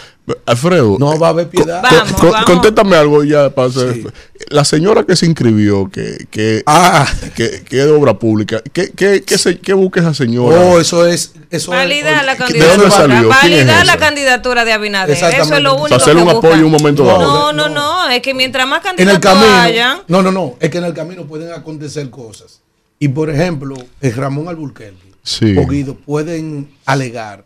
Alfredo, 0.46 0.96
No 1.00 1.20
va 1.20 1.28
a 1.28 1.30
haber 1.32 1.50
piedad. 1.50 1.82
co- 1.82 1.96
Vamos, 1.96 2.14
co- 2.14 2.32
vamos. 2.32 2.46
contéstame 2.46 2.96
algo 2.96 3.26
ya 3.26 3.50
para 3.50 3.68
hacer- 3.68 3.94
Sí. 3.94 4.06
La 4.50 4.64
señora 4.64 5.04
que 5.04 5.16
se 5.18 5.26
inscribió, 5.26 5.90
que, 5.92 6.28
que, 6.32 6.64
Ah, 6.66 7.06
que, 7.36 7.62
que 7.64 7.80
es 7.80 7.86
de 7.86 7.92
obra 7.92 8.18
pública, 8.20 8.62
¿qué, 8.72 8.92
qué, 8.96 9.22
qué, 9.24 9.38
se- 9.38 9.60
qué 9.60 9.74
busca 9.74 10.00
esa 10.00 10.14
señora? 10.14 10.58
oh, 10.60 10.80
eso 10.80 11.06
es. 11.06 11.34
Eso 11.50 11.72
Validar 11.72 12.22
es, 12.22 12.26
la 12.26 12.34
¿de 12.36 12.40
dónde 12.40 12.60
candidatura. 12.60 12.92
salió? 12.92 13.30
¿Quién 13.42 13.54
es 13.54 13.66
Validar 13.68 13.86
la 13.86 13.98
candidatura 13.98 14.64
de 14.66 14.72
Abinader. 14.74 15.16
Eso 15.18 15.28
es 15.28 15.50
lo 15.50 15.72
Para 15.72 15.74
único 15.74 15.96
hacerle 15.96 16.22
que 16.22 16.28
un 16.28 16.34
busca. 16.34 16.48
apoyo 16.48 16.66
un 16.66 16.72
momento 16.72 17.04
dado. 17.06 17.22
No, 17.22 17.54
no, 17.54 17.70
no. 17.70 18.10
Es 18.10 18.22
que 18.22 18.34
mientras 18.34 18.66
más 18.68 18.82
en 18.86 18.92
el 19.10 19.20
candidatos 19.20 19.32
camino. 19.42 19.62
hayan. 19.62 19.98
No, 20.08 20.22
no, 20.22 20.32
no. 20.32 20.56
Es 20.62 20.70
que 20.70 20.78
en 20.78 20.86
el 20.86 20.94
camino 20.94 21.26
pueden 21.26 21.52
acontecer 21.52 22.10
cosas. 22.10 22.62
Y 22.98 23.10
por 23.10 23.30
ejemplo, 23.30 23.76
el 24.00 24.14
Ramón 24.16 24.48
Alburquerque 24.48 25.12
Sí. 25.22 25.58
o 25.58 25.68
Guido 25.68 25.96
pueden 25.96 26.70
alegar 26.86 27.44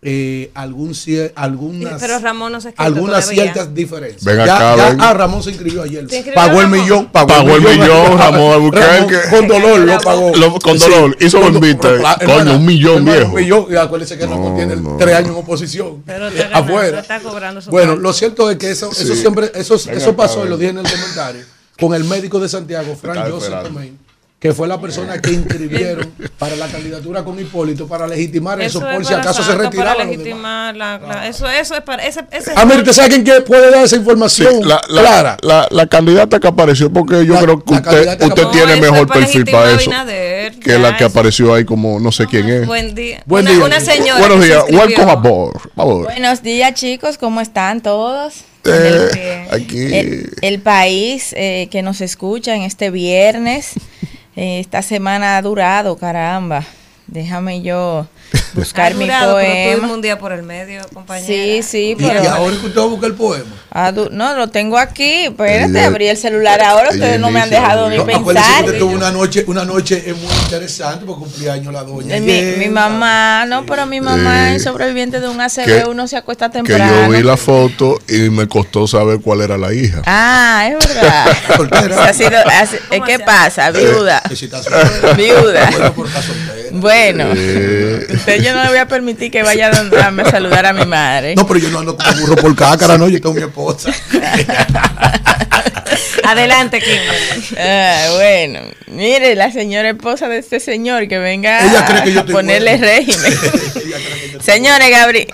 eh, 0.00 0.52
algún 0.54 0.94
algunas, 1.34 2.00
Pero 2.00 2.20
Ramón 2.20 2.52
no 2.52 2.60
se 2.60 2.72
algunas 2.76 3.22
todavía. 3.24 3.42
ciertas 3.42 3.74
diferencias. 3.74 4.24
Ven 4.24 4.36
ya, 4.46 4.54
acá, 4.54 4.76
ya- 4.76 4.88
ven. 4.90 5.00
ah, 5.00 5.12
Ramón 5.14 5.42
se 5.42 5.50
inscribió 5.50 5.82
ayer. 5.82 6.08
¿Se 6.08 6.16
inscribió 6.18 6.34
Pagó 6.34 6.60
el 6.60 6.68
millón. 6.68 7.10
Pagó 7.10 7.56
el 7.56 7.62
millón, 7.62 8.16
Ramón 8.18 8.52
Alburquerque. 8.52 9.16
con 9.28 9.48
dolor 9.48 9.80
lo 9.80 9.98
pagó. 9.98 10.36
Lo- 10.36 10.58
con 10.60 10.78
dolor. 10.78 11.16
Hizo 11.20 11.40
con- 11.40 11.52
bendita. 11.60 11.88
con- 11.90 11.98
Coño, 12.00 12.16
hermana, 12.32 12.52
un 12.52 12.64
millón, 12.66 12.96
hermano, 12.98 13.12
viejo. 13.16 13.28
Un 13.30 13.34
millón. 13.42 13.66
Y 13.70 13.76
acuérdense 13.76 14.16
que 14.18 14.26
Ramón 14.26 14.54
tiene 14.56 14.76
tres 14.98 15.16
años 15.16 15.30
en 15.30 15.36
oposición. 15.36 16.02
Pero 16.06 16.28
afuera. 16.52 17.00
está 17.00 17.18
cobrando 17.20 17.60
su 17.60 17.70
Bueno, 17.70 17.96
lo 17.96 18.12
cierto 18.12 18.48
es 18.52 18.56
que 18.56 18.70
eso, 18.70 18.90
eso 18.92 19.14
Sí. 19.14 19.20
siempre, 19.20 19.50
eso, 19.54 19.74
Ven 19.74 19.96
eso 19.96 20.10
acá, 20.10 20.16
pasó, 20.16 20.46
y 20.46 20.48
lo 20.48 20.56
dije 20.56 20.70
en 20.70 20.78
el 20.78 20.84
comentario, 20.90 21.44
con 21.80 21.92
el 21.94 22.04
médico 22.04 22.38
de 22.38 22.48
Santiago, 22.48 22.96
Frank 22.96 23.28
Joseph. 23.30 23.54
Que 24.40 24.52
fue 24.52 24.68
la 24.68 24.80
persona 24.80 25.20
que 25.20 25.32
inscribieron 25.32 26.12
para 26.38 26.54
la 26.54 26.68
candidatura 26.68 27.24
con 27.24 27.40
Hipólito 27.40 27.88
para 27.88 28.06
legitimar 28.06 28.60
eso, 28.60 28.78
Eso 28.78 28.88
por 28.94 29.04
si 29.04 29.12
acaso 29.12 29.42
se 29.42 29.52
retiraba. 29.56 29.94
Para 29.96 30.04
legitimar 30.04 30.76
la, 30.76 30.96
la- 30.98 31.26
eso, 31.26 31.48
eso 31.48 31.74
es 31.74 31.80
para. 31.80 32.06
Ese, 32.06 32.20
ese 32.30 32.52
Ah, 32.54 32.64
mire, 32.64 32.78
¿usted 32.78 32.92
sabe 32.92 33.20
quién 33.20 33.42
puede 33.44 33.68
dar 33.72 33.80
esa 33.84 33.88
Sí, 33.88 33.96
información 33.96 34.60
la, 34.68 34.80
la- 34.90 35.00
clara? 35.00 35.36
la- 35.42 35.66
la 35.72 35.86
candidata 35.88 36.38
que 36.38 36.46
apareció, 36.46 36.88
porque 36.88 37.26
yo 37.26 37.34
La- 37.34 37.40
creo 37.42 37.64
que 37.64 37.74
usted, 37.74 38.46
tiene 38.52 38.76
mejor 38.76 39.08
para 39.08 39.20
perfil 39.20 39.44
para 39.44 39.72
eso 39.72 39.90
que 39.90 40.52
ya, 40.70 40.78
la 40.78 40.96
que 40.96 41.04
eso. 41.04 41.06
apareció 41.18 41.52
ahí 41.54 41.64
como 41.64 41.98
no 41.98 42.12
sé 42.12 42.26
quién 42.26 42.48
es. 42.48 42.64
Buen 42.64 42.94
día. 42.94 43.24
Buen 43.26 43.44
una, 43.44 43.56
día. 43.56 43.64
una 43.64 43.80
señora. 43.80 44.20
Buenos 44.20 44.40
se 44.40 44.46
días, 44.46 44.64
welcome 44.70 45.10
aboard. 45.10 46.04
Buenos 46.04 46.42
días 46.44 46.74
chicos, 46.74 47.18
¿cómo 47.18 47.40
están 47.40 47.80
todos? 47.82 48.44
Eh, 48.64 49.48
aquí. 49.50 49.78
El, 49.94 50.30
el 50.42 50.60
país 50.60 51.32
eh, 51.36 51.66
que 51.72 51.82
nos 51.82 52.00
escucha 52.00 52.54
en 52.54 52.62
este 52.62 52.90
viernes, 52.90 53.70
esta 54.40 54.82
semana 54.82 55.36
ha 55.36 55.42
durado, 55.42 55.96
caramba. 55.96 56.64
Déjame 57.08 57.60
yo 57.60 58.06
buscar 58.54 58.94
mi 58.94 59.04
durado, 59.04 59.36
pero 59.36 59.52
tuvimos 59.52 59.78
poema. 59.80 59.94
un 59.94 60.02
día 60.02 60.18
por 60.18 60.32
el 60.32 60.42
medio, 60.42 60.82
compañera. 60.92 61.26
Sí, 61.26 61.62
sí, 61.62 61.90
Y, 61.90 61.94
pero... 61.96 62.22
y 62.22 62.26
ahora 62.26 62.52
es 62.54 62.58
que 62.60 62.66
usted 62.66 62.80
va 62.80 62.84
a 62.84 62.86
buscar 62.86 63.10
el 63.10 63.16
poema. 63.16 63.92
du- 63.94 64.08
no, 64.10 64.34
lo 64.34 64.48
tengo 64.48 64.78
aquí. 64.78 65.26
Espérate, 65.26 65.80
abrí 65.80 66.08
el 66.08 66.16
celular 66.16 66.60
ahora. 66.60 66.90
Ustedes 66.90 67.20
no 67.20 67.30
me 67.30 67.40
han 67.40 67.50
dejado 67.50 67.88
ni 67.90 67.98
pensar. 68.00 68.64
que 68.64 68.72
tuvo 68.72 68.92
una 68.92 69.10
noche, 69.10 69.44
una 69.46 69.64
noche 69.64 70.02
eh, 70.06 70.14
muy 70.14 70.32
interesante 70.42 71.04
porque 71.06 71.24
cumplía 71.24 71.52
años 71.54 71.72
la 71.72 71.82
doña. 71.84 72.16
Eh, 72.16 72.56
Mi, 72.58 72.68
mamá, 72.68 73.44
no, 73.46 73.64
pero 73.66 73.86
mi 73.86 74.00
mamá 74.00 74.52
Eh, 74.52 74.56
es 74.56 74.64
sobreviviente 74.64 75.20
de 75.20 75.28
un 75.28 75.36
que- 75.38 75.42
ACV, 75.42 75.88
uno 75.88 76.06
se 76.08 76.16
acuesta 76.16 76.48
que 76.50 76.54
temprano. 76.58 77.06
yo 77.06 77.10
vi 77.10 77.22
la 77.22 77.36
foto 77.36 78.00
y 78.08 78.30
me 78.30 78.48
costó 78.48 78.86
saber 78.86 79.20
cuál 79.20 79.40
era 79.42 79.56
la 79.58 79.72
hija. 79.72 80.02
Ah, 80.06 80.68
es 80.70 80.86
verdad. 80.88 81.26
Soltera. 81.56 82.04
Ha 82.04 82.12
sido- 82.12 82.38
ha 82.38 82.66
si- 82.66 82.76
¿Cómo 82.88 83.04
¿Qué 83.04 83.18
pasa? 83.20 83.70
Viuda. 83.70 84.22
Que 84.28 84.34
está 84.34 84.62
soltera. 84.62 85.12
Viuda. 85.14 85.70
Bueno, 86.72 87.32
Eh, 87.36 88.06
usted 88.14 88.42
yo 88.42 88.54
no 88.54 88.62
le 88.64 88.68
voy 88.70 88.78
a 88.78 88.88
permitir 88.88 89.30
que 89.30 89.42
vaya 89.42 89.68
a 89.68 89.70
donde- 89.70 90.00
a 90.00 90.10
me 90.10 90.24
saludar 90.24 90.66
a 90.66 90.72
mi 90.72 90.86
madre. 90.86 91.34
No, 91.34 91.46
pero 91.46 91.60
yo 91.60 91.70
no 91.70 91.80
ando 91.80 91.96
como 91.96 92.12
burro 92.20 92.36
por 92.36 92.56
cácara, 92.56 92.96
no, 92.98 93.08
yo 93.08 93.20
tengo 93.20 93.34
mi 93.34 93.42
esposa. 93.42 93.90
Adelante, 96.24 96.80
Kimberly. 96.80 97.56
Ah, 97.58 98.06
bueno, 98.16 98.60
mire, 98.88 99.34
la 99.34 99.50
señora 99.50 99.90
esposa 99.90 100.28
de 100.28 100.38
este 100.38 100.60
señor 100.60 101.08
que 101.08 101.18
venga 101.18 101.64
Ella 101.64 101.86
cree 101.86 102.02
que 102.04 102.12
yo 102.12 102.20
a 102.20 102.24
ponerle 102.26 102.76
bueno. 102.76 102.86
régimen. 102.86 103.32
Señores, 104.40 104.90
Gabri 104.90 105.26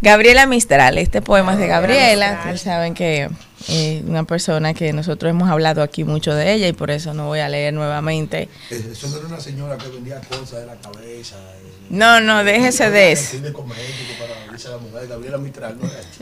Gabriela 0.00 0.46
Mistral, 0.46 0.98
este 0.98 1.22
poema 1.22 1.52
es 1.52 1.58
de 1.58 1.66
Gabriela. 1.68 2.36
Ustedes 2.40 2.62
saben 2.62 2.94
que 2.94 3.28
eh, 3.68 4.02
una 4.06 4.24
persona 4.24 4.74
que 4.74 4.92
nosotros 4.92 5.30
hemos 5.30 5.48
hablado 5.50 5.82
aquí 5.82 6.04
mucho 6.04 6.34
de 6.34 6.52
ella 6.52 6.68
y 6.68 6.72
por 6.72 6.90
eso 6.90 7.14
no 7.14 7.26
voy 7.26 7.40
a 7.40 7.48
leer 7.48 7.72
nuevamente. 7.74 8.48
Eso 8.70 9.08
no 9.08 9.16
era 9.18 9.26
una 9.26 9.40
señora 9.40 9.76
que 9.78 9.88
vendía 9.88 10.20
cosas 10.20 10.60
de 10.60 10.66
la 10.66 10.76
cabeza. 10.76 11.36
eh, 11.36 11.86
No, 11.90 12.20
no, 12.20 12.44
déjese 12.44 12.90
de 12.90 13.12
eso. 13.12 13.36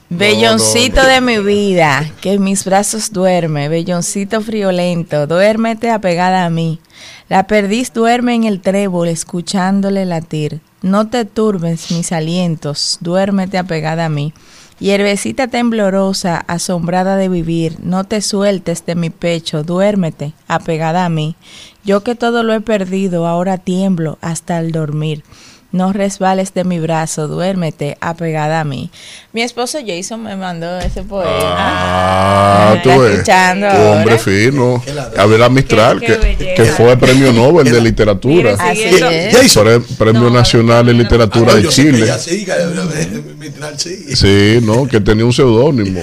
Belloncito 0.09 1.05
de 1.07 1.21
mi 1.21 1.39
vida, 1.39 2.11
que 2.21 2.33
en 2.35 2.43
mis 2.45 2.65
brazos 2.65 3.13
duerme, 3.13 3.69
belloncito 3.69 4.41
friolento, 4.41 5.27
duérmete 5.27 5.91
apegada 5.91 6.45
a 6.45 6.51
mí. 6.51 6.81
La 7.29 7.47
perdiz 7.47 7.93
duerme 7.93 8.35
en 8.35 8.45
el 8.45 8.61
trébol 8.61 9.09
escuchándole 9.09 10.05
latir. 10.05 10.61
No 10.83 11.09
te 11.09 11.25
turbes 11.25 11.91
mis 11.93 12.11
alientos, 12.11 12.99
duérmete 13.01 13.57
apegada 13.59 14.07
a 14.07 14.09
mí. 14.09 14.33
Hierbecita 14.81 15.47
temblorosa, 15.47 16.43
asombrada 16.47 17.17
de 17.17 17.29
vivir, 17.29 17.77
no 17.83 18.05
te 18.05 18.23
sueltes 18.23 18.87
de 18.87 18.95
mi 18.95 19.11
pecho, 19.11 19.63
duérmete 19.63 20.33
apegada 20.49 21.05
a 21.05 21.11
mí. 21.11 21.37
Yo 21.85 22.03
que 22.03 22.15
todo 22.15 22.43
lo 22.43 22.55
he 22.55 22.63
perdido, 22.63 23.27
ahora 23.27 23.59
tiemblo 23.59 24.17
hasta 24.23 24.59
el 24.59 24.73
dormir. 24.73 25.23
No 25.73 25.93
resbales 25.93 26.53
de 26.53 26.65
mi 26.65 26.81
brazo, 26.81 27.29
duérmete 27.29 27.97
apegada 28.01 28.59
a 28.61 28.65
mí. 28.65 28.91
Mi 29.33 29.43
esposo 29.43 29.79
Jason 29.87 30.21
me 30.23 30.35
mandó 30.35 30.79
ese 30.81 31.03
poema. 31.05 31.31
Ah, 31.33 32.73
Me 32.75 32.81
tú 32.81 32.91
está 32.91 33.03
ves. 33.03 33.13
escuchando 33.13 33.69
Tu 33.69 33.77
hombre 33.77 34.11
ahora. 34.13 34.19
fino. 34.19 34.83
Gabriela 35.15 35.49
Mistral, 35.49 36.01
Qué- 36.01 36.07
que, 36.19 36.37
qué 36.37 36.55
que 36.55 36.65
fue 36.65 36.97
premio 36.97 37.33
Nobel 37.33 37.71
de 37.71 37.81
literatura. 37.81 38.57
Así 38.59 38.83
es. 38.83 39.33
Jason. 39.33 39.65
Pre- 39.65 39.81
Premio 39.97 40.23
No, 40.23 40.31
Nacional 40.31 40.87
de 40.87 40.93
no, 40.93 40.99
no. 40.99 41.03
Literatura 41.05 41.53
Ah, 41.53 41.57
de 41.57 41.63
yo 41.63 41.71
sé 41.71 41.85
que 41.85 41.91
Chile. 41.93 42.13
sí. 42.19 44.17
Sí, 44.17 44.59
no, 44.63 44.87
que 44.87 45.01
tenía 45.01 45.25
un 45.25 45.33
seudónimo. 45.33 46.01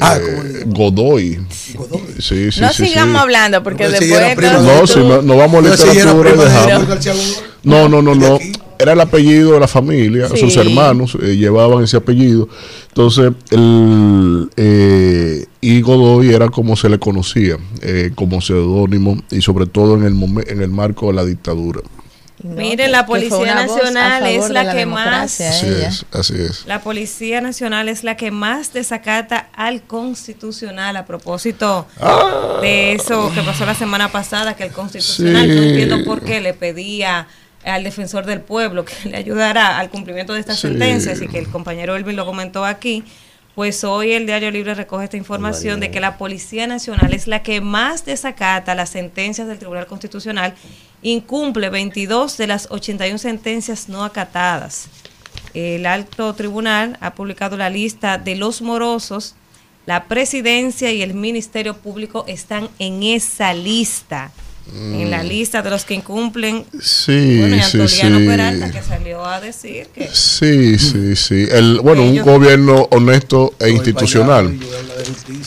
Ah, 0.00 0.16
eh. 0.18 0.62
Godoy. 0.66 1.40
Godoy. 1.74 2.00
Sí, 2.18 2.50
sí, 2.52 2.60
no 2.60 2.72
sí, 2.72 2.86
sigamos 2.86 3.16
sí. 3.16 3.22
hablando 3.22 3.62
porque 3.62 3.84
No, 3.84 3.90
después 3.90 4.52
No, 4.62 4.80
tú- 4.80 4.86
si 4.86 4.98
no, 5.00 5.22
no 5.22 5.36
vamos 5.36 5.64
a 5.64 5.68
literatura. 5.70 6.32
No, 7.62 7.88
no, 7.88 8.02
no, 8.02 8.14
no. 8.14 8.38
Era 8.78 8.92
el 8.94 9.00
apellido 9.00 9.52
de 9.52 9.60
la 9.60 9.68
familia, 9.68 10.26
Sí. 10.30 10.38
sus 10.38 10.56
hermanos 10.56 11.14
eh, 11.22 11.36
llevaban 11.36 11.84
ese 11.84 11.98
apellido. 11.98 12.48
Entonces, 12.88 13.32
el, 13.50 14.48
eh, 14.56 15.44
y 15.60 15.82
Godoy 15.82 16.30
era 16.32 16.48
como 16.48 16.76
se 16.76 16.88
le 16.88 16.98
conocía, 16.98 17.58
eh, 17.82 18.10
como 18.14 18.40
seudónimo 18.40 19.18
y 19.30 19.42
sobre 19.42 19.66
todo 19.66 19.96
en 19.96 20.04
el, 20.04 20.14
momen- 20.14 20.46
en 20.48 20.62
el 20.62 20.70
marco 20.70 21.08
de 21.08 21.12
la 21.12 21.24
dictadura. 21.26 21.80
No, 22.42 22.54
Miren, 22.56 22.90
la 22.90 23.04
Policía 23.04 23.54
Nacional 23.54 24.26
es 24.26 24.48
la 24.48 24.72
que 24.72 24.86
más- 24.86 25.04
democracia, 25.36 25.50
Así 25.50 25.66
es, 25.66 26.06
así 26.10 26.34
es. 26.40 26.64
La 26.66 26.80
Policía 26.80 27.40
Nacional 27.42 27.88
es 27.90 28.02
la 28.02 28.16
que 28.16 28.30
más 28.30 28.72
desacata 28.72 29.50
al 29.54 29.82
constitucional 29.82 30.96
a 30.96 31.04
propósito 31.04 31.86
de 32.62 32.92
eso 32.94 33.30
que 33.34 33.42
pasó 33.42 33.66
la 33.66 33.74
semana 33.74 34.10
pasada, 34.10 34.56
que 34.56 34.64
el 34.64 34.72
constitucional, 34.72 35.48
Sí. 35.48 35.54
no 35.54 35.62
entiendo 35.62 36.04
por 36.04 36.22
qué, 36.22 36.40
le 36.40 36.54
pedía 36.54 37.26
al 37.62 37.84
defensor 37.84 38.24
del 38.24 38.40
pueblo 38.40 38.86
que 38.86 38.94
le 39.10 39.18
ayudara 39.18 39.78
al 39.78 39.90
cumplimiento 39.90 40.32
de 40.32 40.40
estas 40.40 40.56
Sí. 40.58 40.68
sentencias 40.68 41.20
y 41.20 41.28
que 41.28 41.38
el 41.38 41.48
compañero 41.48 41.94
Elvin 41.94 42.16
lo 42.16 42.24
comentó 42.24 42.64
aquí. 42.64 43.04
Pues 43.54 43.84
hoy 43.84 44.12
el 44.12 44.24
Diario 44.26 44.50
Libre 44.50 44.74
recoge 44.74 45.04
esta 45.04 45.16
información 45.18 45.80
de 45.80 45.90
que 45.90 46.00
la 46.00 46.16
Policía 46.16 46.66
Nacional 46.66 47.12
es 47.12 47.26
la 47.26 47.42
que 47.42 47.60
más 47.60 48.06
desacata 48.06 48.74
las 48.74 48.88
sentencias 48.90 49.48
del 49.48 49.58
Tribunal 49.58 49.86
Constitucional, 49.86 50.54
incumple 51.02 51.70
22 51.70 52.36
de 52.36 52.46
las 52.46 52.70
81 52.70 53.18
sentencias 53.18 53.88
no 53.88 54.04
acatadas. 54.04 54.88
El 55.54 55.86
alto 55.86 56.34
tribunal 56.34 56.96
ha 57.00 57.14
publicado 57.14 57.56
la 57.56 57.70
lista 57.70 58.18
de 58.18 58.36
los 58.36 58.62
morosos. 58.62 59.34
La 59.86 60.04
presidencia 60.04 60.92
y 60.92 61.02
el 61.02 61.14
Ministerio 61.14 61.76
Público 61.76 62.24
están 62.28 62.68
en 62.78 63.02
esa 63.02 63.54
lista. 63.54 64.30
En 64.74 65.10
la 65.10 65.22
lista 65.22 65.62
de 65.62 65.70
los 65.70 65.84
que 65.84 65.94
incumplen. 65.94 66.64
Sí, 66.80 67.38
bueno, 67.38 67.56
y 67.56 67.62
sí, 67.62 67.88
sí. 67.88 68.00
Peralta 68.26 68.70
que 68.70 68.82
salió 68.82 69.24
a 69.24 69.40
decir 69.40 69.88
que 69.94 70.08
Sí, 70.12 70.78
sí, 70.78 71.16
sí. 71.16 71.46
El, 71.50 71.80
bueno, 71.80 72.02
un 72.02 72.18
gobierno 72.22 72.88
honesto 72.90 73.54
e 73.58 73.70
institucional. 73.70 74.54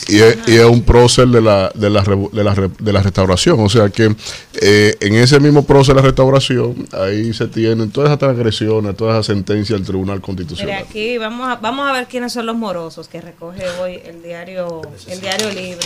Y 0.08 0.20
es, 0.20 0.38
y 0.46 0.56
es 0.56 0.64
un 0.64 0.82
prócer 0.82 1.28
de 1.28 1.40
la, 1.40 1.70
de, 1.74 1.88
la, 1.90 2.02
revo- 2.04 2.30
de, 2.30 2.44
la, 2.44 2.54
re- 2.54 2.70
de 2.78 2.92
la 2.92 3.02
restauración. 3.02 3.60
O 3.60 3.68
sea 3.68 3.88
que 3.88 4.14
eh, 4.60 4.96
en 5.00 5.14
ese 5.14 5.38
mismo 5.40 5.64
prócer 5.64 5.94
de 5.94 6.00
la 6.02 6.06
restauración, 6.06 6.86
ahí 6.92 7.32
se 7.32 7.46
tienen 7.46 7.90
todas 7.90 8.08
esas 8.10 8.18
transgresiones, 8.18 8.96
todas 8.96 9.14
esas 9.14 9.26
sentencias 9.26 9.78
del 9.78 9.86
Tribunal 9.86 10.16
Mira, 10.16 10.26
Constitucional. 10.26 10.84
aquí 10.88 11.18
vamos 11.18 11.48
a, 11.48 11.56
vamos 11.56 11.88
a 11.88 11.92
ver 11.92 12.06
quiénes 12.06 12.32
son 12.32 12.46
los 12.46 12.56
morosos 12.56 13.08
que 13.08 13.20
recoge 13.20 13.62
hoy 13.80 14.00
el 14.04 14.22
diario 14.22 14.82
el 15.08 15.20
diario 15.20 15.48
libre. 15.50 15.78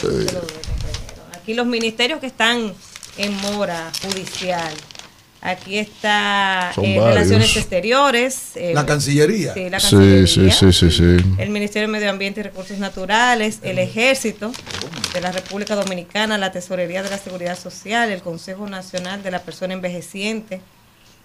Aquí 1.35 1.55
los 1.55 1.67
ministerios 1.67 2.21
que 2.21 2.27
están 2.27 2.73
en 3.19 3.35
mora 3.41 3.91
judicial. 4.03 4.73
Aquí 5.41 5.79
está 5.79 6.73
eh. 6.83 6.99
Relaciones 7.01 7.57
Exteriores. 7.57 8.57
eh, 8.57 8.73
La 8.75 8.85
Cancillería. 8.85 9.55
Sí, 9.55 9.71
la 9.71 9.79
Cancillería. 9.79 10.27
sí, 10.27 10.51
sí, 10.51 10.73
sí, 10.73 10.91
sí. 10.91 11.17
El 11.39 11.51
Ministerio 11.51 11.87
de 11.87 11.93
Medio 11.93 12.11
Ambiente 12.11 12.41
y 12.41 12.43
Recursos 12.43 12.79
Naturales, 12.79 13.61
el 13.63 13.79
Ejército 13.79 14.51
de 15.15 15.21
la 15.21 15.31
República 15.31 15.77
Dominicana, 15.77 16.39
la 16.39 16.51
Tesorería 16.51 17.05
de 17.05 17.11
la 17.11 17.19
Seguridad 17.19 17.57
Social, 17.57 18.11
el 18.11 18.21
Consejo 18.21 18.69
Nacional 18.69 19.23
de 19.23 19.31
la 19.31 19.41
Persona 19.43 19.75
Envejeciente 19.75 20.61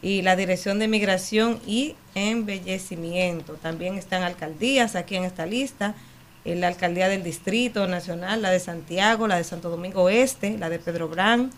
y 0.04 0.22
la 0.22 0.36
Dirección 0.36 0.78
de 0.78 0.88
Migración 0.88 1.60
y 1.66 1.96
Embellecimiento. 2.14 3.54
También 3.54 3.98
están 3.98 4.22
alcaldías 4.22 4.96
aquí 4.96 5.16
en 5.16 5.24
esta 5.24 5.46
lista, 5.48 5.96
eh, 6.46 6.56
la 6.56 6.68
Alcaldía 6.68 7.10
del 7.10 7.24
Distrito 7.24 7.88
Nacional, 7.88 8.42
la 8.42 8.52
de 8.52 8.60
Santiago, 8.60 9.28
la 9.28 9.38
de 9.38 9.44
Santo 9.44 9.70
Domingo 9.70 10.04
Oeste, 10.04 10.58
la 10.60 10.70
de 10.70 10.78
Pedro 10.78 11.08
Brán, 11.08 11.52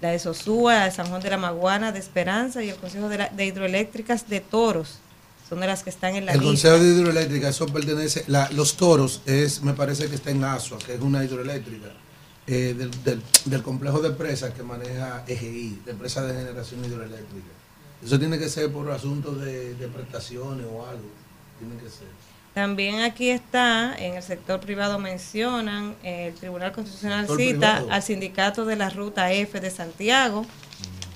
la 0.00 0.10
de 0.10 0.18
Sosúa, 0.18 0.74
la 0.74 0.84
de 0.86 0.90
San 0.92 1.06
Juan 1.08 1.20
de 1.22 1.30
la 1.30 1.36
Maguana, 1.38 1.92
de 1.92 1.98
Esperanza 1.98 2.62
y 2.62 2.70
el 2.70 2.76
Consejo 2.76 3.08
de, 3.08 3.18
la- 3.18 3.28
de 3.28 3.46
Hidroeléctricas 3.46 4.28
de 4.28 4.40
Toros. 4.40 4.98
Son 5.48 5.60
de 5.60 5.66
las 5.66 5.82
que 5.82 5.90
están 5.90 6.14
en 6.14 6.26
la 6.26 6.32
El 6.32 6.40
lista. 6.40 6.50
Consejo 6.70 6.78
de 6.84 6.90
Hidroeléctrica, 6.90 7.48
eso 7.48 7.66
pertenece, 7.66 8.24
la- 8.28 8.50
los 8.52 8.76
toros, 8.76 9.22
es 9.24 9.62
me 9.62 9.72
parece 9.72 10.08
que 10.08 10.14
está 10.16 10.30
en 10.30 10.44
Asua, 10.44 10.78
que 10.78 10.94
es 10.94 11.00
una 11.00 11.24
hidroeléctrica, 11.24 11.88
eh, 12.46 12.74
del, 12.76 12.90
del- 13.02 13.22
del 13.46 13.62
complejo 13.62 14.00
de 14.00 14.08
empresas 14.08 14.52
que 14.52 14.62
maneja 14.62 15.24
EGI, 15.26 15.80
de 15.86 15.90
empresa 15.92 16.22
de 16.22 16.34
generación 16.34 16.84
hidroeléctrica. 16.84 17.46
Eso 18.04 18.18
tiene 18.18 18.38
que 18.38 18.48
ser 18.50 18.70
por 18.70 18.90
asuntos 18.90 19.40
de, 19.40 19.74
de 19.74 19.88
prestaciones 19.88 20.66
o 20.70 20.86
algo, 20.86 21.08
tiene 21.58 21.74
que 21.82 21.88
ser. 21.88 22.06
También 22.58 23.02
aquí 23.02 23.30
está, 23.30 23.94
en 23.96 24.14
el 24.14 24.22
sector 24.24 24.58
privado 24.58 24.98
mencionan, 24.98 25.94
el 26.02 26.34
Tribunal 26.34 26.72
Constitucional 26.72 27.28
cita 27.28 27.36
privado. 27.36 27.92
al 27.92 28.02
sindicato 28.02 28.64
de 28.64 28.74
la 28.74 28.90
Ruta 28.90 29.30
F 29.30 29.60
de 29.60 29.70
Santiago, 29.70 30.44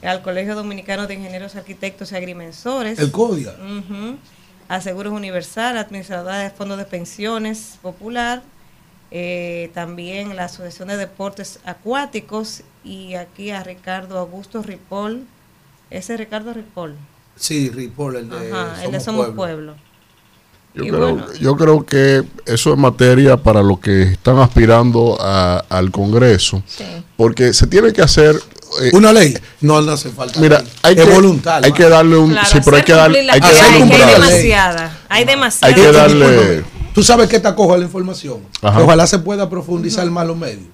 al 0.04 0.22
Colegio 0.22 0.54
Dominicano 0.54 1.08
de 1.08 1.14
Ingenieros, 1.14 1.56
Arquitectos 1.56 2.12
y 2.12 2.14
Agrimensores, 2.14 3.00
El 3.00 3.10
CODIA, 3.10 3.56
ujú, 3.58 4.18
a 4.68 4.80
Seguros 4.80 5.12
Universal, 5.12 5.78
Administradora 5.78 6.38
de 6.38 6.50
Fondos 6.50 6.78
de 6.78 6.84
Pensiones 6.84 7.76
Popular, 7.82 8.44
eh, 9.10 9.72
también 9.74 10.36
la 10.36 10.44
Asociación 10.44 10.90
de 10.90 10.96
Deportes 10.96 11.58
Acuáticos. 11.64 12.62
Y 12.84 13.14
aquí 13.14 13.50
a 13.50 13.64
Ricardo 13.64 14.16
Augusto 14.16 14.62
Ripoll, 14.62 15.26
ese 15.90 16.14
es 16.14 16.20
Ricardo 16.20 16.54
Ripoll, 16.54 16.94
sí, 17.34 17.68
Ripoll, 17.68 18.14
el 18.14 18.28
de 18.30 18.52
Ajá, 18.52 18.84
el 18.84 18.92
de 18.92 19.00
Somos 19.00 19.30
Pueblo. 19.30 19.74
Yo 20.74 20.84
creo, 20.84 20.98
bueno. 21.00 21.26
yo 21.38 21.56
creo 21.56 21.84
que 21.84 22.22
eso 22.46 22.72
es 22.72 22.78
materia 22.78 23.36
para 23.36 23.62
los 23.62 23.78
que 23.80 24.02
están 24.04 24.38
aspirando 24.38 25.18
a- 25.20 25.62
al 25.68 25.90
Congreso, 25.90 26.62
Sí. 26.66 26.84
porque 27.16 27.52
se 27.52 27.66
tiene 27.66 27.92
que 27.92 28.00
hacer... 28.00 28.36
eh, 28.80 28.90
Una 28.94 29.12
ley, 29.12 29.36
no, 29.60 29.82
no 29.82 29.92
hace 29.92 30.08
falta. 30.10 30.40
Mira, 30.40 30.60
ley. 30.60 30.68
hay 30.82 30.94
es 30.98 31.04
que, 31.04 31.12
voluntaria. 31.14 31.66
hay 31.66 31.72
que 31.72 31.88
darle 31.88 32.16
un... 32.16 32.30
Claro, 32.30 32.48
sí, 32.50 32.58
pero 32.64 32.76
hay 32.78 32.82
que, 32.84 32.92
dar- 32.92 33.06
cumplir 33.10 33.24
la 33.26 33.32
hay 33.34 33.40
que 33.40 33.52
darle 33.52 33.82
un 33.82 33.90
hay 33.92 33.98
demasiada, 34.14 34.98
hay 35.10 35.24
demasiada. 35.26 35.74
Hay 35.74 35.80
que 35.82 35.92
darle... 35.92 36.64
Tú 36.94 37.02
sabes 37.02 37.28
que 37.28 37.36
esta 37.36 37.54
coja 37.54 37.76
la 37.78 37.84
información. 37.84 38.40
Ajá. 38.62 38.80
Ojalá 38.82 39.06
se 39.06 39.18
pueda 39.18 39.48
profundizar 39.50 40.10
más 40.10 40.26
los 40.26 40.36
medios. 40.36 40.66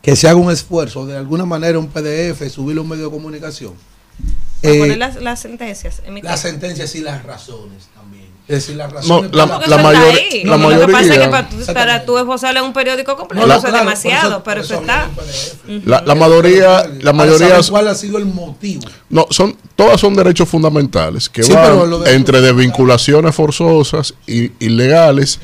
Que 0.00 0.16
se 0.16 0.28
haga 0.28 0.36
un 0.36 0.50
esfuerzo, 0.50 1.06
de 1.06 1.16
alguna 1.16 1.44
manera, 1.44 1.78
un 1.78 1.86
PDF, 1.88 2.48
subirlo 2.50 2.80
a 2.80 2.84
un 2.84 2.90
medio 2.90 3.04
de 3.04 3.10
comunicación. 3.10 3.74
Eh, 4.62 4.78
poner 4.78 4.98
las, 4.98 5.16
las 5.22 5.40
sentencias. 5.40 6.02
en 6.04 6.14
mi 6.14 6.22
las 6.22 6.40
sentencias 6.40 6.94
y 6.96 7.00
las 7.00 7.22
razones 7.24 7.88
también. 7.94 8.21
Es 8.48 8.66
decir, 8.66 8.76
No, 8.76 8.82
la- 8.82 8.88
para- 8.88 9.02
Porque 9.02 9.30
la 9.32 9.54
eso 9.56 9.64
está 9.64 9.82
mayor- 9.82 10.14
ahí. 10.14 10.42
la 10.44 10.56
Lo 10.56 10.68
que 10.68 10.92
pasa 10.92 11.00
es 11.00 11.10
que 11.10 11.18
mayoría- 11.18 11.30
para, 11.30 11.48
tú- 11.48 11.72
para 11.72 12.04
tú 12.04 12.18
esbozarle 12.18 12.60
un 12.60 12.72
periódico 12.72 13.16
completo, 13.16 13.46
No, 13.46 13.52
eso 13.54 13.62
claro, 13.62 13.78
demasiado, 13.78 14.30
eso- 14.30 14.42
pero 14.44 14.60
eso 14.62 14.74
está. 14.74 15.08
La, 15.84 16.02
la 16.04 16.14
mayoría... 16.14 16.84
La 17.00 17.12
mayoría 17.12 17.48
saber 17.48 17.70
¿Cuál 17.70 17.88
ha 17.88 17.94
sido 17.94 18.18
el 18.18 18.26
motivo? 18.26 18.82
No, 19.08 19.26
son, 19.30 19.56
todas 19.76 20.00
son 20.00 20.14
derechos 20.16 20.48
fundamentales 20.48 21.28
que 21.28 21.44
Sí, 21.44 21.52
van 21.52 22.02
de- 22.02 22.14
entre 22.14 22.40
desvinculaciones 22.40 23.34
forzosas 23.34 24.14
y 24.26 24.50
ilegales 24.58 25.38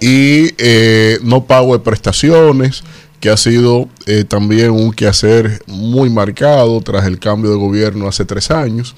y 0.00 0.50
eh, 0.58 1.18
no 1.22 1.44
pago 1.44 1.72
de 1.76 1.80
prestaciones, 1.80 2.84
que 3.20 3.30
ha 3.30 3.36
sido 3.36 3.88
eh, 4.06 4.24
también 4.24 4.70
un 4.70 4.92
quehacer 4.92 5.62
muy 5.66 6.08
marcado 6.10 6.80
tras 6.82 7.06
el 7.06 7.18
cambio 7.18 7.50
de 7.50 7.56
gobierno 7.56 8.06
hace 8.06 8.24
tres 8.24 8.50
años, 8.50 8.94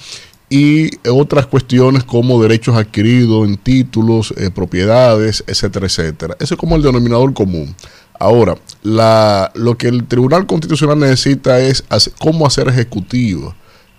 y 0.49 0.91
otras 1.09 1.47
cuestiones 1.47 2.05
como 2.05 2.41
derechos 2.41 2.77
adquiridos 2.77 3.49
en 3.49 3.57
títulos, 3.57 4.33
eh, 4.37 4.51
propiedades, 4.51 5.43
etcétera, 5.47 5.87
etcétera. 5.87 6.37
Ese 6.39 6.55
es 6.55 6.61
como 6.61 6.77
el 6.77 6.83
denominador 6.83 7.35
común. 7.35 7.75
Ahora, 8.19 8.57
la, 8.83 9.51
lo 9.55 9.77
que 9.77 9.89
el 9.89 10.07
Tribunal 10.07 10.47
Constitucional 10.47 10.99
necesita 10.99 11.61
es 11.61 11.85
cómo 12.19 12.47
hacer 12.47 12.69
ejecutiva 12.69 13.55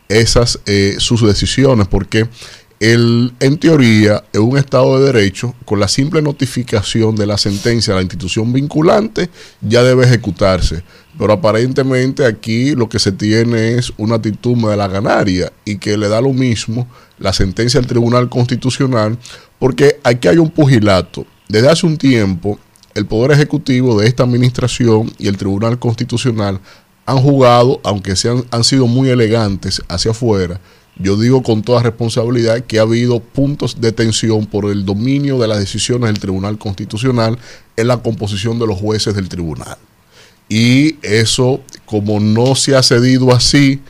esas 0.10 0.60
eh, 0.66 0.96
sus 1.00 1.22
decisiones, 1.22 1.88
porque 1.88 2.28
el, 2.80 3.34
en 3.40 3.58
teoría, 3.58 4.24
en 4.34 4.42
un 4.42 4.58
Estado 4.58 5.00
de 5.00 5.12
Derecho, 5.12 5.56
con 5.66 5.80
la 5.80 5.88
simple 5.88 6.22
notificación 6.22 7.16
de 7.16 7.26
la 7.26 7.38
sentencia 7.38 7.94
a 7.94 7.98
la 7.98 8.04
institución 8.04 8.54
vinculante, 8.54 9.30
ya 9.62 9.84
debe 9.84 10.06
ejecutarse. 10.06 10.84
Pero 11.18 11.34
aparentemente 11.34 12.26
aquí 12.26 12.76
lo 12.76 12.90
que 12.90 13.00
se 13.00 13.12
tiene 13.12 13.76
es 13.76 13.92
una 13.98 14.16
actitud 14.16 14.56
de 14.70 14.78
la 14.78 14.88
ganaria 14.88 15.52
y 15.66 15.78
que 15.78 15.98
le 15.98 16.10
da 16.10 16.22
lo 16.22 16.32
mismo 16.32 16.88
la 17.18 17.34
sentencia 17.34 17.80
del 17.80 17.90
Tribunal 17.90 18.30
Constitucional, 18.30 19.18
porque 19.58 20.00
aquí 20.04 20.28
hay 20.28 20.38
un 20.38 20.52
pugilato. 20.52 21.26
Desde 21.48 21.70
hace 21.70 21.88
un 21.88 21.98
tiempo, 21.98 22.60
el 22.94 23.06
Poder 23.06 23.32
Ejecutivo 23.32 24.00
de 24.00 24.08
esta 24.08 24.24
administración 24.24 25.12
y 25.18 25.28
el 25.28 25.38
Tribunal 25.38 25.80
Constitucional 25.80 26.60
han 27.06 27.18
jugado, 27.18 27.80
aunque 27.84 28.16
sean, 28.16 28.44
han 28.52 28.64
sido 28.64 28.86
muy 28.86 29.10
elegantes 29.10 29.82
hacia 29.88 30.12
afuera, 30.12 30.60
yo 31.00 31.16
digo 31.16 31.44
con 31.44 31.62
toda 31.62 31.84
responsabilidad 31.84 32.62
que 32.62 32.80
ha 32.80 32.82
habido 32.82 33.20
puntos 33.20 33.80
de 33.80 33.92
tensión 33.92 34.48
por 34.48 34.66
el 34.66 34.84
dominio 34.84 35.38
de 35.38 35.48
las 35.48 35.60
decisiones 35.60 36.08
del 36.08 36.20
Tribunal 36.20 36.58
Constitucional 36.58 37.38
en 37.76 37.88
la 37.88 37.98
composición 37.98 38.58
de 38.58 38.66
los 38.66 38.80
jueces 38.80 39.14
del 39.14 39.30
tribunal. 39.30 39.78
Y 40.50 40.98
eso, 41.02 41.62
como 41.86 42.20
no 42.20 42.56
se 42.56 42.76
ha 42.76 42.84
cedido 42.84 43.34
así, 43.34 43.82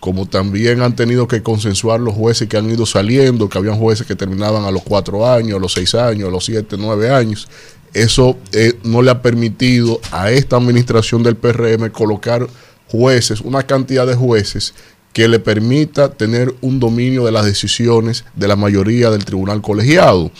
como 0.00 0.26
también 0.26 0.82
han 0.82 0.94
tenido 0.94 1.26
que 1.26 1.42
consensuar 1.42 2.00
los 2.00 2.14
jueces 2.14 2.48
que 2.48 2.56
han 2.56 2.70
ido 2.70 2.86
saliendo, 2.86 3.48
que 3.48 3.58
habían 3.58 3.78
jueces 3.78 4.06
que 4.06 4.14
terminaban 4.14 4.64
a 4.64 4.70
los 4.70 4.82
cuatro 4.82 5.28
años, 5.28 5.56
a 5.56 5.60
los 5.60 5.72
seis 5.72 5.94
años, 5.94 6.28
a 6.28 6.32
los 6.32 6.44
siete, 6.44 6.76
nueve 6.78 7.10
años, 7.10 7.48
eso 7.92 8.36
eh, 8.52 8.78
no 8.84 9.02
le 9.02 9.10
ha 9.10 9.22
permitido 9.22 10.00
a 10.12 10.30
esta 10.30 10.56
administración 10.56 11.22
del 11.22 11.36
PRM 11.36 11.90
colocar 11.90 12.46
jueces, 12.88 13.40
una 13.40 13.62
cantidad 13.62 14.06
de 14.06 14.14
jueces 14.14 14.74
que 15.16 15.28
le 15.28 15.38
permita 15.38 16.10
tener 16.10 16.54
un 16.60 16.78
dominio 16.78 17.24
de 17.24 17.32
las 17.32 17.46
decisiones 17.46 18.26
de 18.34 18.48
la 18.48 18.54
mayoría 18.54 19.08
del 19.08 19.24
tribunal 19.24 19.62
colegiado. 19.62 20.30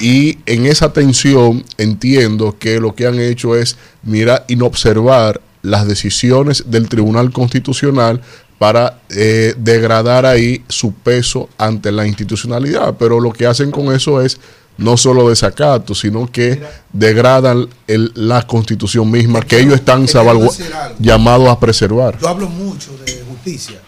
Y 0.00 0.38
en 0.46 0.66
esa 0.66 0.92
tensión 0.92 1.64
entiendo 1.78 2.56
que 2.58 2.80
lo 2.80 2.96
que 2.96 3.06
han 3.06 3.20
hecho 3.20 3.54
es 3.54 3.76
mirar 4.02 4.44
y 4.48 4.56
no 4.56 4.66
observar 4.66 5.40
las 5.62 5.86
decisiones 5.86 6.64
del 6.66 6.88
tribunal 6.88 7.30
constitucional 7.30 8.22
para 8.58 8.98
eh, 9.10 9.54
degradar 9.56 10.26
ahí 10.26 10.64
su 10.68 10.92
peso 10.92 11.48
ante 11.56 11.92
la 11.92 12.04
institucionalidad. 12.04 12.96
Pero 12.98 13.20
lo 13.20 13.32
que 13.32 13.46
hacen 13.46 13.70
con 13.70 13.94
eso 13.94 14.20
es 14.20 14.40
no 14.78 14.96
solo 14.96 15.28
desacato, 15.28 15.94
sino 15.94 16.26
que 16.26 16.60
degradan 16.92 17.68
el- 17.86 18.10
la 18.16 18.44
constitución 18.44 19.08
misma 19.12 19.42
que 19.42 19.60
ellos 19.60 19.74
están 19.74 20.08
llamados 20.98 21.48
a 21.48 21.60
preservar. 21.60 22.18
Yo 22.20 22.28
hablo 22.28 22.48
mucho 22.48 22.90
de 23.06 23.22
justicia. 23.30 23.80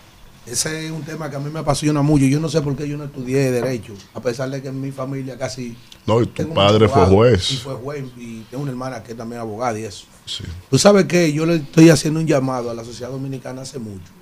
Ese 0.46 0.86
es 0.86 0.92
un 0.92 1.02
tema 1.02 1.28
que 1.28 1.36
a 1.36 1.38
mí 1.40 1.50
me 1.50 1.58
apasiona 1.58 2.02
mucho. 2.02 2.24
Yo 2.24 2.38
no 2.38 2.48
sé 2.48 2.60
por 2.62 2.76
qué 2.76 2.88
yo 2.88 2.96
no 2.96 3.04
estudié 3.04 3.50
Derecho, 3.50 3.94
a 4.14 4.20
pesar 4.20 4.48
de 4.50 4.62
que 4.62 4.68
en 4.68 4.80
mi 4.80 4.92
familia 4.92 5.36
casi... 5.36 5.76
No, 6.06 6.22
y 6.22 6.26
tu 6.26 6.54
padre 6.54 6.88
fue 6.88 7.04
juez. 7.06 7.50
Y 7.50 7.56
fue 7.56 7.74
juez, 7.74 8.04
y 8.16 8.42
tengo 8.50 8.62
una 8.62 8.70
hermana 8.72 9.02
que 9.02 9.12
es 9.12 9.18
también 9.18 9.40
abogada 9.40 9.76
y 9.78 9.82
eso. 9.84 10.06
Sí. 10.24 10.44
Tú 10.70 10.78
sabes 10.78 11.06
que 11.06 11.32
yo 11.32 11.46
le 11.46 11.56
estoy 11.56 11.90
haciendo 11.90 12.20
un 12.20 12.26
llamado 12.26 12.70
a 12.70 12.74
la 12.74 12.84
sociedad 12.84 13.10
dominicana 13.10 13.62
hace 13.62 13.80
mucho, 13.80 14.12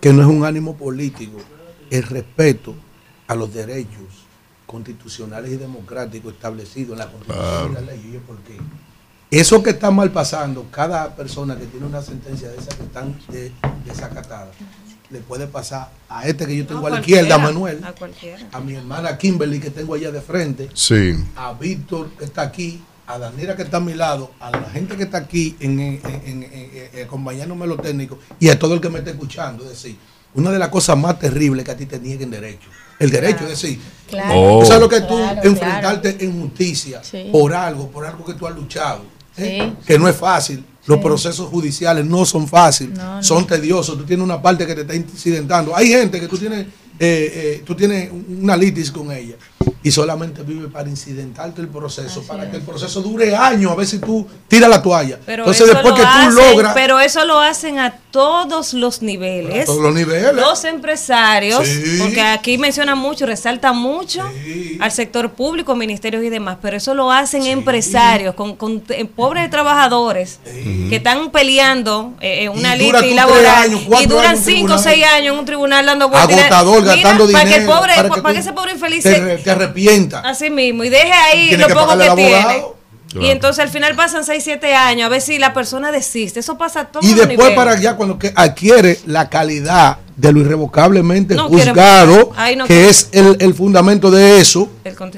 que 0.00 0.12
no 0.12 0.22
es 0.22 0.28
un 0.28 0.44
ánimo 0.44 0.76
político, 0.76 1.38
el 1.90 2.04
respeto 2.04 2.74
a 3.26 3.34
los 3.34 3.52
derechos 3.52 4.04
constitucionales 4.66 5.52
y 5.52 5.56
democráticos 5.56 6.32
establecidos 6.32 6.92
en 6.92 6.98
la 6.98 7.10
Constitución 7.10 7.70
y 7.72 7.74
la 7.74 7.80
ley. 7.80 8.06
¿Y 8.08 8.12
yo 8.12 8.20
por 8.20 8.36
qué? 8.38 8.56
Eso 9.30 9.62
que 9.62 9.70
está 9.70 9.90
mal 9.90 10.10
pasando, 10.12 10.66
cada 10.70 11.16
persona 11.16 11.56
que 11.58 11.66
tiene 11.66 11.86
una 11.86 12.02
sentencia 12.02 12.48
de 12.50 12.58
esa 12.58 12.68
que 12.76 12.82
están 12.82 13.18
de- 13.30 13.50
desacatada, 13.84 14.50
le 15.12 15.20
puede 15.20 15.46
pasar 15.46 15.90
a 16.08 16.26
este 16.26 16.46
que 16.46 16.56
yo 16.56 16.66
tengo 16.66 16.86
a 16.86 16.90
la 16.90 17.00
izquierda, 17.00 17.36
Manuel, 17.38 17.80
A 17.84 17.92
cualquiera. 17.92 18.48
a 18.50 18.60
mi 18.60 18.74
hermana 18.74 19.18
Kimberly 19.18 19.60
que 19.60 19.70
tengo 19.70 19.94
allá 19.94 20.10
de 20.10 20.20
frente, 20.22 20.68
Sí. 20.74 21.14
a 21.36 21.52
Víctor 21.52 22.10
que 22.18 22.24
está 22.24 22.42
aquí, 22.42 22.80
a 23.06 23.18
Daniela 23.18 23.54
que 23.54 23.62
está 23.62 23.76
a 23.76 23.80
mi 23.80 23.94
lado, 23.94 24.30
a 24.40 24.50
la 24.50 24.70
gente 24.70 24.96
que 24.96 25.02
está 25.04 25.18
aquí 25.18 25.54
en, 25.60 25.78
en- 25.80 26.00
en- 26.04 26.42
en- 26.44 26.88
en- 26.94 27.04
acompañándome 27.04 27.64
en 27.64 27.70
lo 27.70 27.76
técnico 27.76 28.18
y 28.40 28.48
a 28.48 28.58
todo 28.58 28.74
el 28.74 28.80
que 28.80 28.88
me 28.88 28.98
está 29.00 29.10
escuchando. 29.10 29.64
Es 29.64 29.70
decir, 29.70 29.96
una 30.34 30.50
de 30.50 30.58
las 30.58 30.68
cosas 30.70 30.96
más 30.96 31.18
terribles 31.18 31.64
que 31.64 31.70
a 31.72 31.76
ti 31.76 31.84
te 31.84 31.98
nieguen 31.98 32.30
derecho. 32.30 32.68
El 32.98 33.10
derecho, 33.10 33.44
es 33.44 33.50
decir, 33.50 33.78
Claro. 34.08 34.32
Oh. 34.34 34.60
tú 34.60 34.66
sabes 34.66 34.80
lo 34.82 34.88
que 34.88 35.00
tú 35.00 35.16
Claro, 35.16 35.40
enfrentarte 35.42 36.24
en 36.24 36.40
justicia 36.40 37.02
Sí. 37.02 37.28
por 37.32 37.52
algo, 37.52 37.90
por 37.90 38.06
algo 38.06 38.24
que 38.24 38.34
tú 38.34 38.46
has 38.46 38.54
luchado. 38.54 39.02
¿Eh? 39.36 39.62
Sí. 39.64 39.76
Que 39.86 39.98
no 39.98 40.08
es 40.08 40.16
fácil. 40.16 40.64
Los 40.86 40.98
Sí. 40.98 41.04
procesos 41.04 41.48
judiciales 41.48 42.04
no 42.04 42.24
son 42.24 42.48
fáciles, 42.48 42.96
No, 42.98 43.16
no. 43.16 43.22
son 43.22 43.46
tediosos. 43.46 43.96
Tú 43.96 44.04
tienes 44.04 44.24
una 44.24 44.42
parte 44.42 44.66
que 44.66 44.74
te 44.74 44.80
está 44.80 44.94
incidentando. 44.96 45.76
Hay 45.76 45.88
gente 45.88 46.18
que 46.18 46.26
tú 46.26 46.36
tienes, 46.36 46.60
eh, 46.62 46.66
eh, 46.98 47.62
tú 47.64 47.74
tienes 47.76 48.10
una 48.40 48.56
litis 48.56 48.90
con 48.90 49.12
ella 49.12 49.36
y 49.84 49.90
solamente 49.90 50.42
vive 50.42 50.68
para 50.68 50.88
incidentarte 50.88 51.60
el 51.60 51.68
proceso, 51.68 52.20
Así 52.20 52.28
para 52.28 52.48
que 52.50 52.56
el 52.56 52.62
es. 52.62 52.68
proceso 52.68 53.00
dure 53.02 53.34
años, 53.34 53.72
a 53.72 53.74
ver 53.74 53.86
si 53.86 53.98
tú 53.98 54.26
tiras 54.48 54.70
la 54.70 54.80
toalla. 54.80 55.18
Pero 55.26 55.42
Entonces 55.42 55.66
después 55.66 55.86
lo 55.90 55.94
que 55.96 56.02
tú 56.02 56.08
hacen, 56.08 56.34
logras 56.34 56.74
Pero 56.74 57.00
eso 57.00 57.24
lo 57.24 57.40
hacen 57.40 57.78
a 57.80 57.94
todos 58.12 58.74
los 58.74 59.02
niveles. 59.02 59.62
a 59.62 59.66
todos 59.66 59.82
los 59.82 59.94
niveles. 59.94 60.34
Los 60.34 60.64
empresarios, 60.64 61.66
Sí. 61.66 61.96
porque 62.00 62.20
aquí 62.20 62.58
mencionan 62.58 62.98
mucho, 62.98 63.26
resaltan 63.26 63.76
mucho 63.76 64.22
Sí. 64.44 64.76
al 64.80 64.92
sector 64.92 65.30
público, 65.32 65.74
ministerios 65.74 66.22
y 66.22 66.28
demás, 66.28 66.58
pero 66.62 66.76
eso 66.76 66.94
lo 66.94 67.10
hacen 67.10 67.44
empresarios 67.46 68.34
con, 68.34 68.54
con 68.56 68.82
eh, 68.90 69.04
pobres 69.04 69.50
trabajadores 69.50 70.38
que 70.88 70.96
están 70.96 71.30
peleando 71.30 72.12
eh, 72.20 72.44
eh, 72.44 72.48
una 72.48 72.76
tú 72.76 72.84
laboral 73.14 73.46
años, 73.46 73.80
y 74.00 74.06
duran 74.06 74.26
años 74.26 74.46
en 74.46 74.54
un 74.54 74.56
cinco 74.56 74.74
o 74.74 74.76
tribunal. 74.76 74.78
seis 74.82 75.04
años 75.06 75.32
en 75.32 75.38
un 75.40 75.44
tribunal 75.44 75.86
dando 75.86 76.08
vueltas. 76.08 76.38
agotador, 76.38 76.82
Mira, 76.82 76.94
gastando 76.94 77.24
para 77.32 77.44
dinero. 77.44 77.56
Que 77.56 77.62
el 77.62 77.66
pobre, 77.68 78.22
para 78.22 78.34
que 78.34 78.40
ese 78.40 78.52
pobre 78.52 78.72
infeliz 78.72 79.02
te, 79.02 79.14
se- 79.14 79.38
te 79.38 79.50
arrepienta. 79.52 80.20
Así 80.20 80.50
mismo, 80.50 80.84
y 80.84 80.88
deje 80.88 81.12
ahí 81.12 81.56
lo 81.56 81.66
que 81.66 81.74
poco 81.74 81.96
que 81.98 82.10
tiene. 82.16 82.64
Claro. 83.08 83.26
Y 83.26 83.28
entonces 83.30 83.62
al 83.62 83.68
final 83.68 83.94
pasan 83.94 84.24
6, 84.24 84.42
7 84.42 84.74
años 84.74 85.04
a 85.04 85.08
ver 85.10 85.20
si 85.20 85.38
la 85.38 85.52
persona 85.52 85.92
desiste. 85.92 86.40
Eso 86.40 86.56
pasa 86.56 86.80
a 86.80 86.84
todos 86.86 87.04
Y 87.04 87.12
después 87.12 87.50
para 87.50 87.72
allá, 87.72 87.94
cuando 87.94 88.18
que 88.18 88.32
adquiere 88.34 88.98
la 89.04 89.28
calidad 89.28 89.98
de 90.16 90.32
lo 90.32 90.40
irrevocablemente 90.40 91.34
No 91.34 91.48
juzgado, 91.48 92.32
no 92.56 92.64
que 92.64 92.68
quiere. 92.68 92.88
es 92.88 93.08
el, 93.12 93.36
el 93.40 93.52
fundamento 93.54 94.10
de 94.10 94.40
eso, 94.40 94.70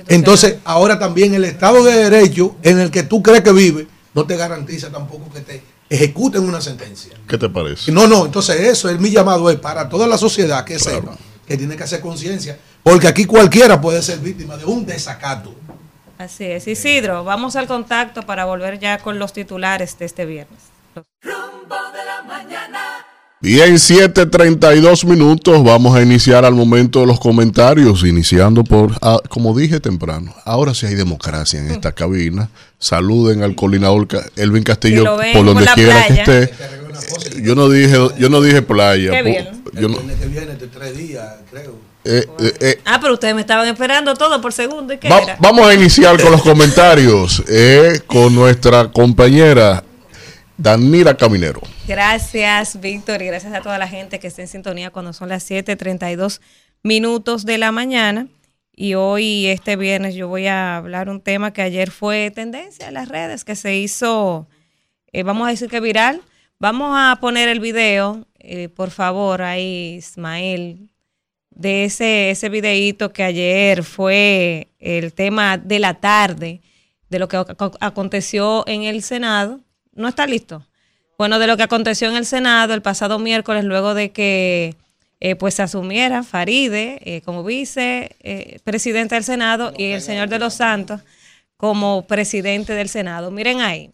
entonces 0.08 0.56
ahora 0.64 0.98
también 0.98 1.34
el 1.34 1.44
Estado 1.44 1.82
de 1.84 2.08
Derecho 2.10 2.56
en 2.62 2.80
el 2.80 2.90
que 2.90 3.02
tú 3.04 3.22
crees 3.22 3.42
que 3.42 3.52
vive, 3.52 3.86
no 4.14 4.24
te 4.26 4.36
garantiza 4.36 4.90
tampoco 4.90 5.32
que 5.32 5.40
te 5.40 5.62
ejecuten 5.90 6.42
una 6.44 6.60
sentencia. 6.60 7.12
¿Qué 7.28 7.38
te 7.38 7.48
parece? 7.48 7.92
No, 7.92 8.06
no, 8.06 8.24
entonces 8.26 8.58
eso, 8.60 8.88
es 8.88 8.98
mi 8.98 9.10
llamado 9.10 9.50
es 9.50 9.56
para 9.58 9.88
toda 9.88 10.06
la 10.06 10.18
sociedad 10.18 10.64
que 10.64 10.76
Claro. 10.76 11.00
sepa 11.00 11.16
que 11.46 11.56
tiene 11.58 11.76
que 11.76 11.82
hacer 11.84 12.00
conciencia, 12.00 12.58
porque 12.84 13.08
aquí 13.08 13.24
cualquiera 13.24 13.80
puede 13.80 14.00
ser 14.02 14.20
víctima 14.20 14.56
de 14.56 14.64
un 14.64 14.86
desacato. 14.86 15.52
Así 16.18 16.44
es. 16.44 16.68
Isidro, 16.68 17.24
vamos 17.24 17.56
al 17.56 17.66
contacto 17.66 18.22
para 18.22 18.44
volver 18.44 18.78
ya 18.78 18.98
con 18.98 19.18
los 19.18 19.32
titulares 19.32 19.98
de 19.98 20.04
este 20.04 20.24
viernes. 20.26 20.60
Rumbo 20.94 21.74
de 21.92 22.04
la 22.04 22.22
mañana. 22.22 22.78
Bien, 23.40 23.74
7:32 23.78 25.04
minutos. 25.04 25.62
Vamos 25.64 25.94
a 25.96 26.00
iniciar 26.02 26.44
al 26.44 26.54
momento 26.54 27.00
de 27.00 27.06
los 27.08 27.18
comentarios, 27.18 28.04
iniciando 28.04 28.62
por, 28.64 28.92
ah, 29.02 29.18
como 29.28 29.54
dije 29.58 29.80
temprano, 29.80 30.32
ahora 30.44 30.72
sí 30.72 30.86
hay 30.86 30.94
democracia 30.94 31.58
en 31.60 31.70
esta 31.70 31.92
cabina. 31.92 32.48
Saluden 32.78 33.42
al 33.42 33.54
coordinador 33.56 34.06
Elvin 34.36 34.62
Castillo 34.62 35.16
ven 35.16 35.32
por 35.36 35.44
donde 35.46 35.66
quiera 35.74 36.06
playa. 36.06 36.24
que 36.24 36.42
esté. 36.44 37.42
Yo 37.42 37.54
no 37.54 37.68
dije, 37.68 37.96
yo 38.18 38.28
no 38.30 38.40
dije 38.40 38.62
playa. 38.62 39.10
Qué 39.10 39.22
bien. 39.22 39.62
yo 39.74 39.88
no- 39.88 39.98
El 39.98 40.04
viernes 40.04 40.16
que 40.20 40.26
viene 40.28 40.54
de 40.54 40.66
tres 40.68 40.96
días, 40.96 41.26
creo. 41.50 41.74
Eh, 42.04 42.26
eh, 42.40 42.52
eh, 42.60 42.80
Ah, 42.84 42.98
pero 43.00 43.14
ustedes 43.14 43.34
me 43.34 43.40
estaban 43.40 43.66
esperando 43.68 44.14
todo 44.14 44.40
por 44.40 44.52
segundo. 44.52 44.92
¿Y 44.94 44.98
qué 44.98 45.08
Va- 45.08 45.20
era? 45.22 45.36
vamos 45.40 45.66
a 45.66 45.74
iniciar 45.74 46.20
con 46.20 46.32
los 46.32 46.42
comentarios 46.50 47.42
con 48.06 48.34
nuestra 48.34 48.90
compañera 48.92 49.82
Danira 50.56 51.16
Caminero. 51.16 51.60
Gracias, 51.88 52.80
Víctor, 52.80 53.22
y 53.22 53.26
gracias 53.26 53.52
a 53.54 53.60
toda 53.60 53.78
la 53.78 53.88
gente 53.88 54.20
que 54.20 54.26
está 54.28 54.42
en 54.42 54.48
sintonía 54.48 54.90
cuando 54.90 55.12
son 55.12 55.28
las 55.28 55.48
7:32 55.50 56.40
minutos 56.82 57.44
de 57.44 57.58
la 57.58 57.72
mañana. 57.72 58.28
Y 58.76 58.94
hoy, 58.94 59.46
este 59.46 59.76
viernes, 59.76 60.14
yo 60.16 60.26
voy 60.28 60.46
a 60.48 60.76
hablar 60.76 61.08
un 61.08 61.20
tema 61.20 61.52
que 61.52 61.62
ayer 61.62 61.90
fue 61.90 62.30
tendencia 62.34 62.88
en 62.88 62.94
las 62.94 63.08
redes, 63.08 63.44
que 63.44 63.54
se 63.54 63.76
hizo, 63.76 64.48
vamos 65.24 65.46
a 65.46 65.50
decir 65.50 65.68
que 65.68 65.78
viral. 65.80 66.22
Vamos 66.58 66.92
a 66.96 67.16
poner 67.20 67.48
el 67.48 67.60
video, 67.60 68.26
por 68.74 68.90
favor, 68.90 69.42
ahí, 69.42 69.96
Ismael, 69.98 70.88
de 71.54 71.84
ese, 71.84 72.30
ese 72.30 72.48
videíto 72.48 73.12
que 73.12 73.22
ayer 73.22 73.82
fue 73.84 74.68
el 74.78 75.12
tema 75.12 75.56
de 75.58 75.78
la 75.78 75.94
tarde, 75.94 76.60
de 77.10 77.18
lo 77.18 77.28
que 77.28 77.36
ac- 77.38 77.76
aconteció 77.80 78.64
en 78.66 78.82
el 78.82 79.02
Senado. 79.02 79.60
¿No 79.92 80.08
está 80.08 80.26
listo? 80.26 80.66
Bueno, 81.16 81.38
de 81.38 81.46
lo 81.46 81.56
que 81.56 81.62
aconteció 81.62 82.08
en 82.08 82.16
el 82.16 82.26
Senado 82.26 82.74
el 82.74 82.82
pasado 82.82 83.18
miércoles, 83.18 83.64
luego 83.64 83.94
de 83.94 84.10
que 84.10 84.74
eh, 85.20 85.36
pues 85.36 85.54
se 85.54 85.62
asumiera 85.62 86.22
Faride 86.24 86.98
eh, 87.04 87.20
como 87.22 87.44
vice 87.44 88.16
eh, 88.20 88.58
del 88.64 89.24
Senado 89.24 89.72
y 89.78 89.84
el 89.92 90.02
señor 90.02 90.28
de 90.28 90.38
los 90.40 90.54
Santos 90.54 91.00
como 91.56 92.04
presidente 92.06 92.72
del 92.74 92.88
Senado. 92.88 93.30
Miren 93.30 93.60
ahí. 93.60 93.92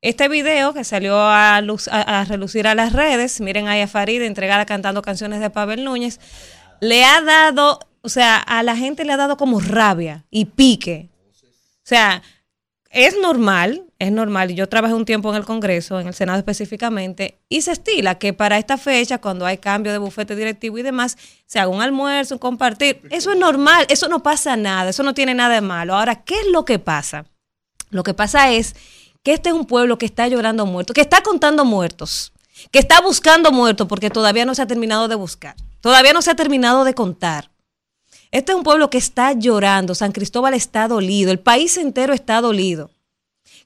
Este 0.00 0.28
video 0.28 0.72
que 0.72 0.84
salió 0.84 1.18
a, 1.20 1.60
luz- 1.60 1.88
a- 1.90 2.20
a 2.20 2.24
relucir 2.24 2.66
a 2.66 2.74
las 2.74 2.92
redes, 2.92 3.40
miren 3.40 3.68
ahí 3.68 3.80
a 3.82 3.86
Faride 3.88 4.26
entregada 4.26 4.64
cantando 4.64 5.02
canciones 5.02 5.40
de 5.40 5.50
Pavel 5.50 5.84
Núñez, 5.84 6.20
le 6.80 7.04
ha 7.04 7.20
dado, 7.20 7.80
o 8.02 8.08
sea, 8.08 8.38
a 8.38 8.62
la 8.62 8.76
gente 8.76 9.04
le 9.04 9.12
ha 9.12 9.16
dado 9.16 9.36
como 9.36 9.60
rabia 9.60 10.24
y 10.30 10.46
pique. 10.46 11.10
O 11.32 11.88
sea, 11.88 12.22
es 12.90 13.16
normal, 13.20 13.84
es 13.98 14.10
normal. 14.10 14.54
Yo 14.54 14.68
trabajé 14.68 14.94
un 14.94 15.04
tiempo 15.04 15.30
en 15.30 15.36
el 15.36 15.44
Congreso, 15.44 16.00
en 16.00 16.08
el 16.08 16.14
Senado 16.14 16.38
específicamente, 16.38 17.38
y 17.48 17.62
se 17.62 17.72
estila 17.72 18.16
que 18.16 18.32
para 18.32 18.58
esta 18.58 18.78
fecha, 18.78 19.18
cuando 19.18 19.46
hay 19.46 19.58
cambio 19.58 19.92
de 19.92 19.98
bufete 19.98 20.34
directivo 20.34 20.78
y 20.78 20.82
demás, 20.82 21.16
se 21.46 21.58
haga 21.58 21.68
un 21.68 21.82
almuerzo, 21.82 22.34
un 22.34 22.38
compartir. 22.38 23.02
Eso 23.10 23.32
es 23.32 23.38
normal, 23.38 23.86
eso 23.88 24.08
no 24.08 24.22
pasa 24.22 24.56
nada, 24.56 24.90
eso 24.90 25.02
no 25.02 25.14
tiene 25.14 25.34
nada 25.34 25.54
de 25.54 25.60
malo. 25.60 25.94
Ahora, 25.94 26.24
¿qué 26.24 26.40
es 26.40 26.46
lo 26.50 26.64
que 26.64 26.78
pasa? 26.78 27.26
Lo 27.90 28.02
que 28.02 28.14
pasa 28.14 28.50
es 28.50 28.74
que 29.22 29.32
este 29.32 29.48
es 29.48 29.54
un 29.54 29.66
pueblo 29.66 29.98
que 29.98 30.06
está 30.06 30.28
llorando 30.28 30.66
muertos, 30.66 30.94
que 30.94 31.00
está 31.00 31.22
contando 31.22 31.64
muertos, 31.64 32.32
que 32.70 32.78
está 32.78 33.00
buscando 33.00 33.52
muertos 33.52 33.86
porque 33.88 34.08
todavía 34.08 34.44
no 34.44 34.54
se 34.54 34.62
ha 34.62 34.66
terminado 34.66 35.08
de 35.08 35.16
buscar, 35.16 35.56
todavía 35.86 36.12
no 36.12 36.20
se 36.20 36.32
ha 36.32 36.34
terminado 36.34 36.82
de 36.82 36.94
contar. 36.94 37.52
Este 38.32 38.50
es 38.50 38.58
un 38.58 38.64
pueblo 38.64 38.90
que 38.90 38.98
está 38.98 39.34
llorando, 39.34 39.94
San 39.94 40.10
Cristóbal 40.10 40.52
está 40.52 40.88
dolido, 40.88 41.30
el 41.30 41.38
país 41.38 41.76
entero 41.76 42.12
está 42.12 42.40
dolido. 42.40 42.90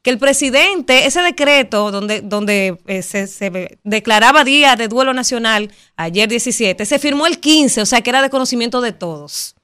Que 0.03 0.11
el 0.11 0.19
presidente, 0.19 1.07
ese 1.07 1.23
decreto 1.23 1.91
donde, 1.91 2.21
donde 2.21 2.79
eh, 2.87 3.01
se, 3.01 3.79
declaraba 3.85 4.45
día 4.45 4.77
de 4.77 4.89
duelo 4.89 5.15
nacional, 5.15 5.71
ayer 5.97 6.29
17, 6.29 6.85
se 6.85 6.99
firmó 6.99 7.27
el 7.27 7.41
15, 7.41 7.81
o 7.81 7.87
sea 7.87 8.03
que 8.03 8.11
era 8.11 8.21
de 8.21 8.29
conocimiento 8.29 8.83
de 8.83 8.93
todos. 8.93 9.55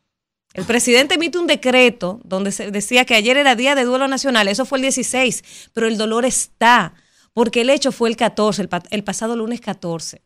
El 0.55 0.64
presidente 0.64 1.16
emite 1.16 1.37
un 1.37 1.47
decreto 1.47 2.21
donde 2.25 2.53
se 2.53 2.71
decía 2.71 3.05
que 3.05 3.14
ayer 3.16 3.37
era 3.37 3.55
día 3.55 3.75
de 3.75 3.85
duelo 3.85 4.09
nacional, 4.09 4.49
eso 4.49 4.64
fue 4.64 4.79
el 4.79 4.83
16, 4.83 5.45
pero 5.75 5.88
el 5.88 5.99
dolor 5.99 6.25
está, 6.25 6.95
porque 7.35 7.61
el 7.61 7.69
hecho 7.69 7.92
fue 7.92 8.09
el 8.09 8.16
14, 8.16 8.62
el, 8.62 8.69
pa- 8.71 8.83
el 8.88 9.05
pasado 9.05 9.37
lunes 9.37 9.61
14. 9.61 10.23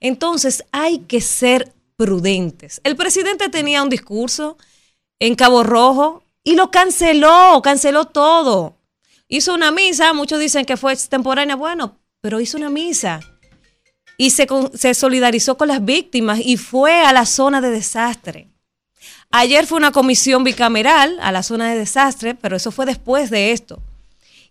Entonces 0.00 0.64
hay 0.72 1.00
que 1.00 1.20
ser 1.20 1.72
prudentes. 1.96 2.80
El 2.84 2.96
presidente 2.96 3.48
tenía 3.48 3.82
un 3.82 3.90
discurso 3.90 4.56
en 5.18 5.34
Cabo 5.34 5.62
Rojo 5.62 6.22
y 6.42 6.54
lo 6.54 6.70
canceló, 6.70 7.60
canceló 7.62 8.06
todo. 8.06 8.76
Hizo 9.28 9.54
una 9.54 9.70
misa, 9.70 10.12
muchos 10.12 10.40
dicen 10.40 10.64
que 10.64 10.76
fue 10.76 10.92
extemporánea, 10.92 11.56
bueno, 11.56 11.98
pero 12.20 12.40
hizo 12.40 12.56
una 12.56 12.70
misa 12.70 13.20
y 14.16 14.30
se, 14.30 14.46
se 14.74 14.94
solidarizó 14.94 15.56
con 15.56 15.68
las 15.68 15.84
víctimas 15.84 16.40
y 16.42 16.56
fue 16.56 17.00
a 17.00 17.12
la 17.12 17.24
zona 17.24 17.60
de 17.60 17.70
desastre. 17.70 18.48
Ayer 19.30 19.66
fue 19.66 19.78
una 19.78 19.92
comisión 19.92 20.42
bicameral 20.42 21.18
a 21.20 21.32
la 21.32 21.42
zona 21.42 21.70
de 21.70 21.78
desastre, 21.78 22.34
pero 22.34 22.56
eso 22.56 22.72
fue 22.72 22.84
después 22.84 23.30
de 23.30 23.52
esto. 23.52 23.80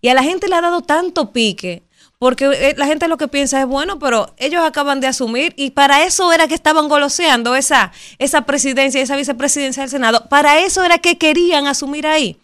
Y 0.02 0.08
a 0.08 0.14
la 0.14 0.24
gente 0.24 0.48
le 0.48 0.56
ha 0.56 0.62
dado 0.62 0.82
tanto 0.82 1.32
pique, 1.32 1.84
porque 2.20 2.46
eh, 2.46 2.76
la 2.78 2.86
gente 2.86 3.08
lo 3.08 3.18
que 3.18 3.28
piensa 3.28 3.60
es, 3.62 3.66
bueno, 3.66 3.98
pero 3.98 4.34
ellos 4.38 4.62
acaban 4.64 5.00
de 5.00 5.08
asumir 5.08 5.54
y 5.58 5.72
para 5.72 6.04
eso 6.04 6.32
era 6.32 6.48
que 6.48 6.54
estaban 6.54 6.88
goloseando 6.90 7.56
esa, 7.56 7.92
esa 8.18 8.42
presidencia 8.42 9.02
esa 9.02 9.16
vicepresidencia 9.16 9.82
del 9.84 9.90
Senado. 9.90 10.28
Para 10.30 10.60
eso 10.60 10.84
era 10.84 10.98
que 11.00 11.18
querían 11.18 11.66
asumir 11.66 12.06
ahí. 12.06 12.38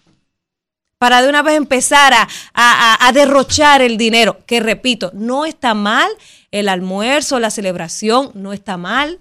Para 0.97 1.21
de 1.21 1.27
una 1.29 1.41
vez 1.43 1.57
empezar 1.57 2.13
a- 2.13 2.27
a- 2.53 3.07
a 3.07 3.11
derrochar 3.11 3.81
el 3.81 3.97
dinero, 3.97 4.39
que 4.47 4.61
repito, 4.61 5.11
no 5.13 5.45
está 5.45 5.73
mal 5.73 6.09
el 6.51 6.69
almuerzo, 6.69 7.37
la 7.39 7.51
celebración, 7.51 8.31
no 8.33 8.53
está 8.53 8.77
mal, 8.77 9.19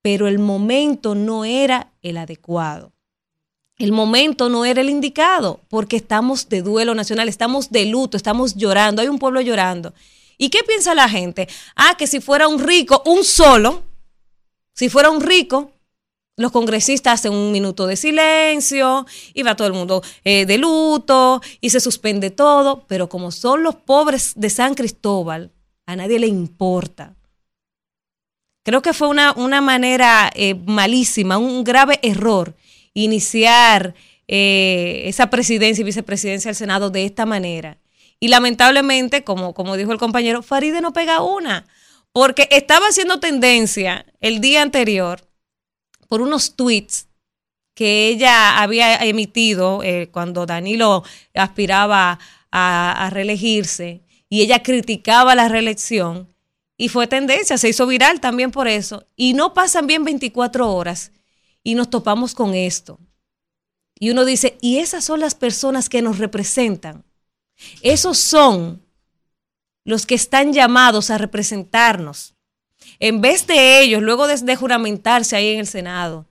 pero 0.00 0.26
el 0.26 0.38
momento 0.38 1.14
no 1.14 1.44
era 1.44 1.92
el 2.00 2.16
adecuado. 2.16 2.92
El 3.84 3.92
momento 3.92 4.48
no 4.48 4.64
era 4.64 4.80
el 4.80 4.90
indicado, 4.90 5.60
porque 5.68 5.96
estamos 5.96 6.48
de 6.48 6.62
duelo 6.62 6.94
nacional, 6.94 7.28
estamos 7.28 7.70
de 7.70 7.86
luto, 7.86 8.16
estamos 8.16 8.54
llorando, 8.54 9.02
hay 9.02 9.08
un 9.08 9.18
pueblo 9.18 9.40
llorando. 9.40 9.92
¿Y 10.38 10.50
qué 10.50 10.62
piensa 10.62 10.94
la 10.94 11.08
gente? 11.08 11.48
Ah, 11.74 11.96
que 11.98 12.06
si 12.06 12.20
fuera 12.20 12.46
un 12.46 12.60
rico, 12.60 13.02
un 13.06 13.24
solo, 13.24 13.82
si 14.72 14.88
fuera 14.88 15.10
un 15.10 15.20
rico, 15.20 15.72
los 16.36 16.52
congresistas 16.52 17.14
hacen 17.14 17.32
un 17.32 17.50
minuto 17.50 17.86
de 17.86 17.96
silencio 17.96 19.04
y 19.34 19.42
va 19.42 19.56
todo 19.56 19.66
el 19.66 19.74
mundo 19.74 20.02
eh, 20.24 20.46
de 20.46 20.58
luto 20.58 21.42
y 21.60 21.70
se 21.70 21.80
suspende 21.80 22.30
todo, 22.30 22.84
pero 22.86 23.08
como 23.08 23.32
son 23.32 23.62
los 23.64 23.74
pobres 23.74 24.32
de 24.36 24.48
San 24.48 24.74
Cristóbal, 24.74 25.50
a 25.86 25.96
nadie 25.96 26.20
le 26.20 26.28
importa. 26.28 27.14
Creo 28.64 28.80
que 28.80 28.92
fue 28.92 29.08
una, 29.08 29.32
una 29.32 29.60
manera 29.60 30.30
eh, 30.34 30.54
malísima, 30.54 31.36
un 31.36 31.64
grave 31.64 31.98
error 32.02 32.54
iniciar 32.94 33.94
eh, 34.28 35.02
esa 35.06 35.30
presidencia 35.30 35.82
y 35.82 35.84
vicepresidencia 35.84 36.48
del 36.48 36.56
Senado 36.56 36.90
de 36.90 37.04
esta 37.04 37.26
manera. 37.26 37.78
Y 38.20 38.28
lamentablemente, 38.28 39.24
como, 39.24 39.54
como 39.54 39.76
dijo 39.76 39.92
el 39.92 39.98
compañero, 39.98 40.42
Faride 40.42 40.80
no 40.80 40.92
pega 40.92 41.22
una, 41.22 41.66
porque 42.12 42.48
estaba 42.50 42.86
haciendo 42.86 43.20
tendencia 43.20 44.06
el 44.20 44.40
día 44.40 44.62
anterior 44.62 45.28
por 46.08 46.22
unos 46.22 46.56
tweets 46.56 47.08
que 47.74 48.08
ella 48.08 48.62
había 48.62 48.96
emitido 49.02 49.82
eh, 49.82 50.08
cuando 50.12 50.46
Danilo 50.46 51.04
aspiraba 51.34 52.18
a, 52.50 53.06
a 53.06 53.10
reelegirse 53.10 54.02
y 54.28 54.42
ella 54.42 54.62
criticaba 54.62 55.34
la 55.34 55.48
reelección 55.48 56.32
y 56.76 56.88
fue 56.88 57.06
tendencia, 57.06 57.58
se 57.58 57.68
hizo 57.68 57.86
viral 57.86 58.20
también 58.20 58.50
por 58.50 58.68
eso. 58.68 59.06
Y 59.14 59.34
no 59.34 59.54
pasan 59.54 59.86
bien 59.86 60.04
24 60.04 60.72
horas 60.72 61.12
y 61.62 61.74
nos 61.74 61.90
topamos 61.90 62.34
con 62.34 62.54
esto. 62.54 62.98
Y 63.98 64.10
uno 64.10 64.24
dice, 64.24 64.58
y 64.60 64.78
esas 64.78 65.04
son 65.04 65.20
las 65.20 65.34
personas 65.34 65.88
que 65.88 66.02
nos 66.02 66.18
representan. 66.18 67.04
Esos 67.82 68.18
son 68.18 68.82
los 69.84 70.06
que 70.06 70.14
están 70.14 70.52
llamados 70.52 71.10
a 71.10 71.18
representarnos. 71.18 72.34
En 72.98 73.20
vez 73.20 73.46
de 73.46 73.80
ellos, 73.80 74.02
luego 74.02 74.26
de, 74.26 74.56
juramentarse 74.56 75.36
ahí 75.36 75.48
en 75.48 75.60
el 75.60 75.66
Senado, 75.66 76.26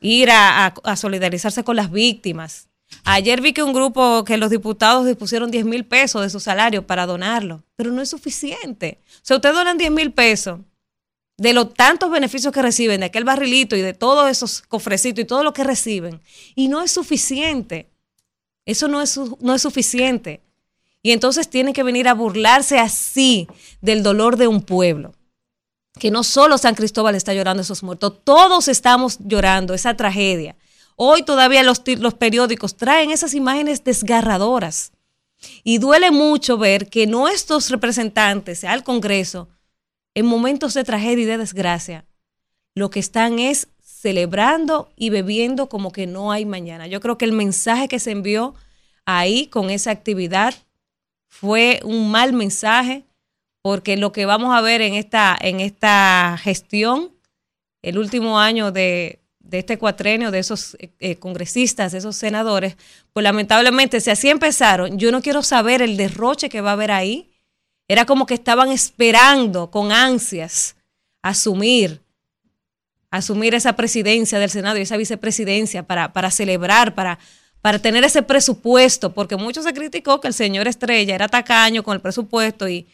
ir 0.00 0.30
a, 0.30 0.74
solidarizarse 0.96 1.64
con 1.64 1.76
las 1.76 1.90
víctimas. 1.90 2.68
Ayer 3.04 3.40
vi 3.40 3.52
que 3.52 3.62
un 3.62 3.72
grupo, 3.72 4.24
que 4.24 4.36
los 4.36 4.50
diputados 4.50 5.06
dispusieron 5.06 5.50
10 5.50 5.64
mil 5.64 5.84
pesos 5.84 6.22
de 6.22 6.30
su 6.30 6.40
salario 6.40 6.86
para 6.86 7.06
donarlo, 7.06 7.62
pero 7.76 7.90
no 7.90 8.02
es 8.02 8.10
suficiente. 8.10 9.00
O 9.16 9.20
sea, 9.22 9.36
ustedes 9.36 9.54
donan 9.54 9.78
10 9.78 9.90
mil 9.90 10.12
pesos 10.12 10.60
de 11.38 11.52
los 11.52 11.74
tantos 11.74 12.10
beneficios 12.10 12.52
que 12.52 12.62
reciben 12.62 13.00
de 13.00 13.06
aquel 13.06 13.24
barrilito 13.24 13.76
y 13.76 13.80
de 13.80 13.94
todos 13.94 14.30
esos 14.30 14.62
cofrecitos 14.62 15.22
y 15.22 15.26
todo 15.26 15.42
lo 15.42 15.52
que 15.52 15.64
reciben. 15.64 16.20
Y 16.54 16.68
no 16.68 16.82
es 16.82 16.92
suficiente. 16.92 17.90
Eso 18.64 18.88
no 18.88 19.02
es, 19.02 19.18
no 19.40 19.54
es 19.54 19.62
suficiente. 19.62 20.40
Y 21.02 21.10
entonces 21.10 21.48
tienen 21.48 21.74
que 21.74 21.82
venir 21.82 22.08
a 22.08 22.14
burlarse 22.14 22.78
así 22.78 23.48
del 23.80 24.02
dolor 24.02 24.36
de 24.36 24.46
un 24.46 24.62
pueblo. 24.62 25.14
Que 25.98 26.10
no 26.10 26.22
solo 26.22 26.58
San 26.58 26.74
Cristóbal 26.74 27.14
está 27.14 27.34
llorando 27.34 27.62
esos 27.62 27.82
muertos, 27.82 28.20
todos 28.24 28.68
estamos 28.68 29.18
llorando 29.20 29.74
esa 29.74 29.96
tragedia. 29.96 30.56
Hoy 30.96 31.24
todavía 31.24 31.62
los, 31.64 31.82
los 31.98 32.14
periódicos 32.14 32.76
traen 32.76 33.10
esas 33.10 33.34
imágenes 33.34 33.82
desgarradoras. 33.82 34.92
Y 35.64 35.78
duele 35.78 36.12
mucho 36.12 36.56
ver 36.56 36.88
que 36.88 37.08
nuestros 37.08 37.68
representantes 37.70 38.62
al 38.62 38.84
Congreso 38.84 39.48
en 40.14 40.26
momentos 40.26 40.74
de 40.74 40.84
tragedia 40.84 41.22
y 41.22 41.26
de 41.26 41.38
desgracia, 41.38 42.04
lo 42.74 42.90
que 42.90 43.00
están 43.00 43.38
es 43.38 43.68
celebrando 43.82 44.90
y 44.96 45.10
bebiendo 45.10 45.68
como 45.68 45.92
que 45.92 46.06
no 46.06 46.32
hay 46.32 46.44
mañana. 46.44 46.86
Yo 46.86 47.00
creo 47.00 47.18
que 47.18 47.24
el 47.24 47.32
mensaje 47.32 47.88
que 47.88 48.00
se 48.00 48.10
envió 48.10 48.54
ahí 49.04 49.46
con 49.46 49.70
esa 49.70 49.90
actividad 49.90 50.54
fue 51.28 51.80
un 51.84 52.10
mal 52.10 52.32
mensaje, 52.32 53.04
porque 53.62 53.96
lo 53.96 54.12
que 54.12 54.26
vamos 54.26 54.54
a 54.54 54.60
ver 54.60 54.82
en 54.82 54.94
esta, 54.94 55.36
en 55.40 55.60
esta 55.60 56.36
gestión, 56.42 57.12
el 57.80 57.96
último 57.96 58.38
año 58.38 58.70
de, 58.72 59.20
este 59.50 59.78
cuatrenio, 59.78 60.30
de 60.30 60.40
esos 60.40 60.76
eh, 60.78 60.90
eh, 60.98 61.16
congresistas, 61.16 61.92
de 61.92 61.98
esos 61.98 62.16
senadores, 62.16 62.76
pues 63.12 63.24
lamentablemente, 63.24 64.00
si 64.00 64.10
así 64.10 64.28
empezaron, 64.28 64.98
yo 64.98 65.10
no 65.12 65.22
quiero 65.22 65.42
saber 65.42 65.80
el 65.80 65.96
derroche 65.96 66.48
que 66.48 66.60
va 66.60 66.70
a 66.70 66.74
haber 66.74 66.90
ahí, 66.90 67.31
era 67.88 68.04
como 68.06 68.26
que 68.26 68.34
estaban 68.34 68.70
esperando 68.70 69.70
con 69.70 69.92
ansias 69.92 70.76
asumir, 71.22 72.02
asumir 73.10 73.54
esa 73.54 73.74
presidencia 73.74 74.38
del 74.38 74.50
Senado 74.50 74.78
y 74.78 74.82
esa 74.82 74.96
vicepresidencia 74.96 75.82
para, 75.84 76.12
para 76.12 76.30
celebrar, 76.30 76.94
para, 76.94 77.18
para 77.60 77.78
tener 77.78 78.04
ese 78.04 78.22
presupuesto, 78.22 79.12
porque 79.12 79.36
mucho 79.36 79.62
se 79.62 79.72
criticó 79.72 80.20
que 80.20 80.28
el 80.28 80.34
señor 80.34 80.66
Estrella 80.66 81.14
era 81.14 81.28
tacaño 81.28 81.82
con 81.82 81.94
el 81.94 82.00
presupuesto 82.00 82.68
y, 82.68 82.88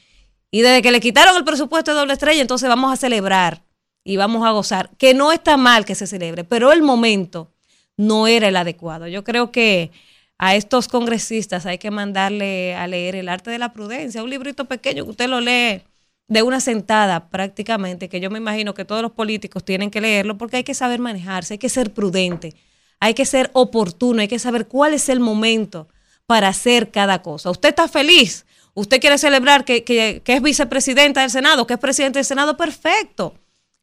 y 0.51 0.62
desde 0.62 0.82
que 0.82 0.93
le 0.93 1.01
quitaron 1.01 1.36
el 1.36 1.45
presupuesto 1.45 1.93
de 1.93 1.99
doble 1.99 2.14
estrella, 2.14 2.41
entonces 2.41 2.68
vamos 2.68 2.93
a 2.93 2.97
celebrar 2.97 3.62
y 4.05 4.16
vamos 4.16 4.47
a 4.47 4.51
gozar, 4.53 4.91
que 4.97 5.12
no 5.12 5.32
está 5.32 5.57
mal 5.57 5.84
que 5.84 5.95
se 5.95 6.07
celebre, 6.07 6.45
pero 6.45 6.72
el 6.72 6.82
momento 6.82 7.53
no 7.97 8.26
era 8.26 8.49
el 8.49 8.57
adecuado. 8.57 9.07
Yo 9.07 9.24
creo 9.24 9.51
que 9.53 9.91
a 10.39 10.55
estos 10.55 10.86
congresistas 10.89 11.66
hay 11.66 11.78
que 11.78 11.91
mandarle 11.91 12.74
a 12.76 12.86
leer 12.86 13.16
El 13.16 13.28
arte 13.28 13.51
de 13.51 13.59
la 13.59 13.72
prudencia, 13.72 14.22
un 14.22 14.30
librito 14.30 14.66
pequeño 14.66 15.05
que 15.05 15.11
usted 15.11 15.28
lo 15.28 15.41
lee 15.41 15.82
de 16.28 16.43
una 16.43 16.61
sentada 16.61 17.28
prácticamente, 17.28 18.09
que 18.09 18.20
yo 18.20 18.30
me 18.30 18.39
imagino 18.39 18.74
que 18.74 18.84
todos 18.84 19.03
los 19.03 19.12
políticos 19.12 19.64
tienen 19.64 19.91
que 19.91 20.01
leerlo 20.01 20.39
porque 20.39 20.59
hay 20.59 20.64
que 20.64 20.74
saber 20.74 21.01
manejarse, 21.01 21.55
hay 21.55 21.59
que 21.59 21.68
ser 21.68 21.93
prudente, 21.93 22.55
hay 23.01 23.14
que 23.14 23.24
ser 23.24 23.51
oportuno, 23.55 24.20
hay 24.20 24.28
que 24.28 24.39
saber 24.39 24.68
cuál 24.68 24.95
es 24.95 25.09
el 25.09 25.20
momento 25.20 25.89
para 26.26 26.49
hacer 26.49 26.91
cada 26.91 27.22
cosa. 27.22 27.51
Usted 27.51 27.70
está 27.70 27.89
feliz, 27.89 28.45
usted 28.74 29.01
quiere 29.01 29.16
celebrar 29.16 29.64
que, 29.64 29.84
que, 29.84 30.22
es 30.24 30.43
vicepresidenta 30.43 31.22
del 31.22 31.30
Senado, 31.30 31.66
que 31.66 31.74
es 31.74 31.80
presidente 31.80 32.18
del 32.18 32.26
Senado, 32.26 32.57
perfecto. 32.57 33.34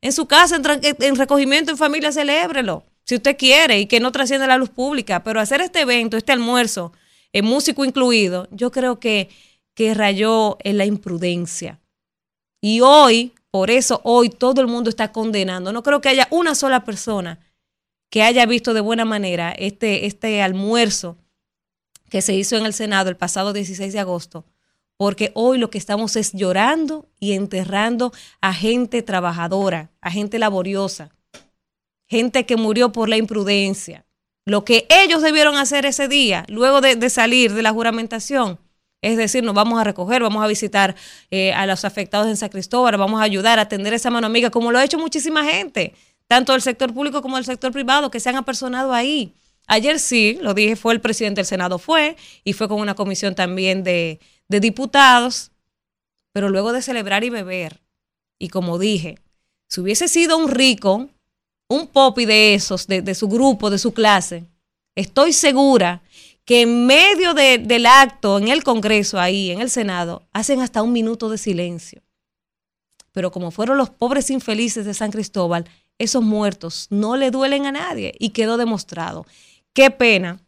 En 0.01 0.13
su 0.13 0.27
casa, 0.27 0.57
en, 0.57 0.63
en 0.81 1.15
recogimiento, 1.15 1.71
en 1.71 1.77
familia, 1.77 2.11
celébrelo 2.11 2.83
si 3.05 3.15
usted 3.15 3.37
quiere, 3.37 3.79
y 3.79 3.85
que 3.85 3.99
no 3.99 4.11
trascienda 4.11 4.47
la 4.47 4.57
luz 4.57 4.69
pública, 4.69 5.23
pero 5.23 5.39
hacer 5.39 5.61
este 5.61 5.81
evento, 5.81 6.17
este 6.17 6.31
almuerzo, 6.31 6.91
el 7.31 7.45
eh, 7.45 7.47
músico 7.47 7.85
incluido, 7.85 8.47
yo 8.51 8.71
creo 8.71 8.99
que, 8.99 9.29
que 9.75 9.93
rayó 9.93 10.57
en 10.63 10.77
la 10.77 10.85
imprudencia. 10.85 11.79
Y 12.61 12.81
hoy, 12.81 13.33
por 13.51 13.69
eso 13.69 14.01
hoy 14.03 14.29
todo 14.29 14.61
el 14.61 14.67
mundo 14.67 14.89
está 14.89 15.11
condenando. 15.11 15.71
No 15.71 15.83
creo 15.83 16.01
que 16.01 16.09
haya 16.09 16.27
una 16.31 16.55
sola 16.55 16.83
persona 16.83 17.39
que 18.09 18.23
haya 18.23 18.45
visto 18.45 18.73
de 18.73 18.81
buena 18.81 19.05
manera 19.05 19.51
este, 19.51 20.07
este 20.07 20.41
almuerzo 20.41 21.17
que 22.09 22.21
se 22.21 22.33
hizo 22.33 22.57
en 22.57 22.65
el 22.65 22.73
Senado 22.73 23.09
el 23.09 23.17
pasado 23.17 23.53
16 23.53 23.93
de 23.93 23.99
agosto, 23.99 24.45
porque 24.97 25.31
hoy 25.35 25.57
lo 25.57 25.69
que 25.69 25.77
estamos 25.77 26.15
es 26.15 26.33
llorando 26.33 27.07
y 27.19 27.33
enterrando 27.33 28.13
a 28.41 28.53
gente 28.53 29.01
trabajadora, 29.01 29.91
a 30.01 30.11
gente 30.11 30.39
laboriosa, 30.39 31.14
gente 32.07 32.45
que 32.45 32.57
murió 32.57 32.91
por 32.91 33.09
la 33.09 33.17
imprudencia. 33.17 34.05
Lo 34.45 34.63
que 34.63 34.85
ellos 34.89 35.21
debieron 35.21 35.57
hacer 35.57 35.85
ese 35.85 36.07
día, 36.07 36.45
luego 36.47 36.79
de, 36.81 37.09
salir 37.09 37.53
de 37.53 37.63
la 37.63 37.71
juramentación, 37.71 38.59
es 39.01 39.17
decir, 39.17 39.43
nos 39.43 39.55
vamos 39.55 39.79
a 39.79 39.83
recoger, 39.83 40.21
vamos 40.21 40.43
a 40.43 40.47
visitar 40.47 40.95
eh, 41.31 41.51
a 41.53 41.65
los 41.65 41.83
afectados 41.83 42.27
en 42.27 42.37
San 42.37 42.49
Cristóbal, 42.49 42.97
vamos 42.97 43.19
a 43.19 43.23
ayudar 43.23 43.57
a 43.57 43.63
atender 43.63 43.93
esa 43.93 44.11
mano 44.11 44.27
amiga, 44.27 44.51
como 44.51 44.71
lo 44.71 44.77
ha 44.77 44.83
hecho 44.83 44.99
muchísima 44.99 45.43
gente, 45.43 45.93
tanto 46.27 46.51
del 46.53 46.61
sector 46.61 46.93
público 46.93 47.21
como 47.21 47.37
del 47.37 47.45
sector 47.45 47.71
privado, 47.71 48.11
que 48.11 48.19
se 48.19 48.29
han 48.29 48.35
apersonado 48.35 48.93
ahí. 48.93 49.33
Ayer 49.67 49.99
sí, 49.99 50.37
lo 50.41 50.53
dije, 50.53 50.75
fue 50.75 50.93
el 50.93 51.01
presidente 51.01 51.39
del 51.39 51.47
Senado, 51.47 51.79
fue, 51.79 52.15
y 52.43 52.53
fue 52.53 52.67
con 52.67 52.79
una 52.79 52.93
comisión 52.93 53.33
también 53.33 53.83
de, 53.83 54.19
de 54.47 54.59
diputados, 54.59 55.51
pero 56.33 56.49
luego 56.49 56.71
de 56.71 56.83
celebrar 56.83 57.23
y 57.23 57.31
beber, 57.31 57.81
y 58.37 58.49
como 58.49 58.77
dije, 58.77 59.17
si 59.69 59.81
hubiese 59.81 60.07
sido 60.07 60.37
un 60.37 60.49
rico, 60.49 61.09
un 61.67 61.87
popi 61.87 62.25
de 62.25 62.53
esos, 62.53 62.87
de, 62.87 63.15
su 63.15 63.27
grupo, 63.27 63.69
de 63.69 63.77
su 63.77 63.93
clase, 63.93 64.45
estoy 64.95 65.33
segura 65.33 66.01
que 66.45 66.61
en 66.61 66.85
medio 66.85 67.33
del 67.33 67.85
acto, 67.87 68.37
en 68.37 68.49
el 68.49 68.63
Congreso, 68.63 69.19
ahí, 69.19 69.49
en 69.49 69.61
el 69.61 69.69
Senado, 69.69 70.27
hacen 70.31 70.61
hasta 70.61 70.83
un 70.83 70.93
minuto 70.93 71.29
de 71.29 71.39
silencio. 71.39 72.03
Pero 73.11 73.31
como 73.31 73.49
fueron 73.49 73.77
los 73.77 73.89
pobres 73.89 74.29
infelices 74.29 74.85
de 74.85 74.93
San 74.93 75.11
Cristóbal, 75.11 75.65
esos 75.97 76.23
muertos 76.23 76.87
no 76.89 77.15
le 77.15 77.31
duelen 77.31 77.65
a 77.65 77.71
nadie 77.71 78.13
y 78.19 78.29
quedó 78.29 78.57
demostrado. 78.57 79.25
Qué 79.73 79.89
pena, 79.89 80.39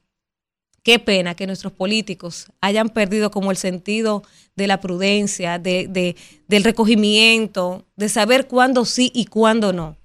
qué 0.84 1.00
pena 1.00 1.34
que 1.34 1.48
nuestros 1.48 1.74
políticos 1.74 2.48
hayan 2.62 2.90
perdido 2.90 3.32
como 3.32 3.50
el 3.50 3.58
sentido 3.58 4.24
de 4.56 4.68
la 4.68 4.82
prudencia, 4.82 5.58
de, 5.58 6.16
del 6.48 6.64
recogimiento, 6.64 7.86
de 7.96 8.10
saber 8.10 8.48
cuándo 8.48 8.86
sí 8.86 9.12
y 9.16 9.26
cuándo 9.26 9.74
no. 9.74 9.96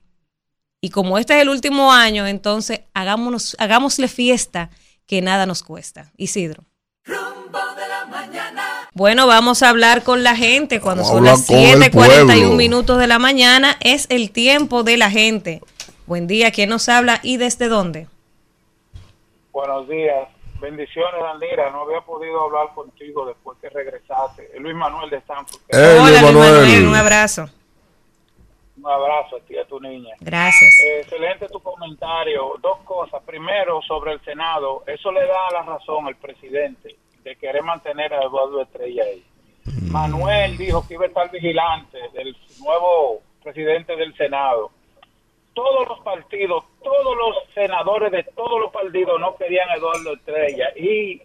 Y 0.84 0.90
como 0.90 1.16
este 1.16 1.36
es 1.36 1.42
el 1.42 1.48
último 1.48 1.92
año, 1.92 2.26
entonces 2.26 2.80
hagámonos, 2.92 3.54
hagámosle 3.60 4.08
fiesta 4.08 4.68
que 5.06 5.22
nada 5.22 5.46
nos 5.46 5.62
cuesta. 5.62 6.10
Isidro. 6.16 6.64
Rumbo 7.04 7.60
de 7.76 7.86
la 7.88 8.04
mañana. 8.06 8.88
Bueno, 8.92 9.28
vamos 9.28 9.62
a 9.62 9.68
hablar 9.68 10.02
con 10.02 10.24
la 10.24 10.34
gente 10.34 10.80
cuando 10.80 11.04
son 11.04 11.24
las 11.24 11.48
7:41 11.48 12.56
minutos 12.56 12.98
de 12.98 13.06
la 13.06 13.20
mañana. 13.20 13.76
Es 13.80 14.06
el 14.10 14.32
tiempo 14.32 14.82
de 14.82 14.96
la 14.96 15.08
gente. 15.08 15.60
Buen 16.06 16.26
día, 16.26 16.50
¿quién 16.50 16.68
nos 16.70 16.88
habla 16.88 17.20
y 17.22 17.36
desde 17.36 17.68
dónde? 17.68 18.08
Buenos 19.52 19.88
días. 19.88 20.28
Bendiciones, 20.60 21.20
Danira. 21.22 21.70
No 21.70 21.82
había 21.82 22.00
podido 22.00 22.42
hablar 22.42 22.74
contigo 22.74 23.24
después 23.26 23.56
que 23.60 23.68
regresaste. 23.70 24.50
Es 24.52 24.60
Luis 24.60 24.74
Manuel 24.74 25.10
de 25.10 25.22
Sanford. 25.28 25.60
Hey, 25.68 25.78
Hola, 26.00 26.00
Luis 26.08 26.10
Luis 26.10 26.22
Manuel, 26.34 26.52
Manuel. 26.62 26.86
un 26.88 26.94
abrazo. 26.96 27.48
Un 28.82 28.90
abrazo 28.90 29.36
a 29.36 29.40
ti 29.40 29.54
y 29.54 29.58
a 29.58 29.64
tu 29.64 29.78
niña. 29.78 30.16
Gracias. 30.20 30.74
Eh, 30.84 31.00
excelente 31.02 31.46
tu 31.46 31.60
comentario. 31.60 32.54
Dos 32.60 32.78
cosas. 32.78 33.22
Primero, 33.22 33.80
sobre 33.82 34.12
el 34.12 34.20
Senado. 34.24 34.82
Eso 34.86 35.12
le 35.12 35.24
da 35.24 35.50
la 35.52 35.62
razón 35.62 36.08
al 36.08 36.16
presidente 36.16 36.96
de 37.22 37.36
querer 37.36 37.62
mantener 37.62 38.12
a 38.12 38.24
Eduardo 38.24 38.60
Estrella 38.60 39.04
ahí. 39.04 39.24
Manuel 39.88 40.56
dijo 40.58 40.84
que 40.88 40.94
iba 40.94 41.04
a 41.04 41.08
estar 41.08 41.30
vigilante 41.30 41.98
del 42.12 42.36
nuevo 42.60 43.20
presidente 43.44 43.94
del 43.94 44.16
Senado. 44.16 44.72
Todos 45.54 45.86
los 45.86 46.00
partidos, 46.00 46.64
todos 46.82 47.16
los 47.16 47.36
senadores 47.54 48.10
de 48.10 48.24
todos 48.34 48.60
los 48.60 48.72
partidos 48.72 49.20
no 49.20 49.36
querían 49.36 49.68
a 49.68 49.74
Eduardo 49.74 50.14
Estrella 50.14 50.70
y 50.74 51.22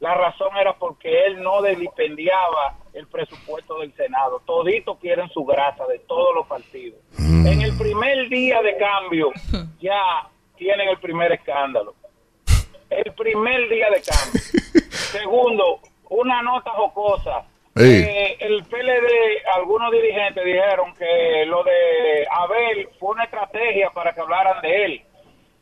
la 0.00 0.14
razón 0.14 0.56
era 0.60 0.74
porque 0.74 1.26
él 1.26 1.42
no 1.42 1.62
delipendiaba 1.62 2.76
el 2.92 3.06
presupuesto 3.06 3.78
del 3.78 3.94
Senado. 3.94 4.40
Toditos 4.44 4.98
quieren 4.98 5.28
su 5.30 5.44
grasa 5.44 5.86
de 5.86 5.98
todos 6.00 6.34
los 6.34 6.46
partidos. 6.46 6.98
En 7.18 7.60
el 7.60 7.76
primer 7.76 8.28
día 8.28 8.60
de 8.62 8.76
cambio 8.76 9.30
ya 9.80 10.28
tienen 10.56 10.88
el 10.88 10.98
primer 10.98 11.32
escándalo. 11.32 11.94
El 12.90 13.12
primer 13.14 13.68
día 13.68 13.88
de 13.90 14.02
cambio. 14.02 14.40
Segundo, 14.90 15.80
una 16.10 16.42
nota 16.42 16.70
jocosa. 16.70 17.44
Sí. 17.76 17.82
Eh, 17.82 18.36
el 18.38 18.62
PLD, 18.64 19.46
algunos 19.56 19.90
dirigentes 19.90 20.44
dijeron 20.44 20.94
que 20.94 21.44
lo 21.46 21.64
de 21.64 22.24
Abel 22.30 22.88
fue 23.00 23.10
una 23.10 23.24
estrategia 23.24 23.90
para 23.90 24.12
que 24.14 24.20
hablaran 24.20 24.62
de 24.62 24.84
él. 24.84 25.02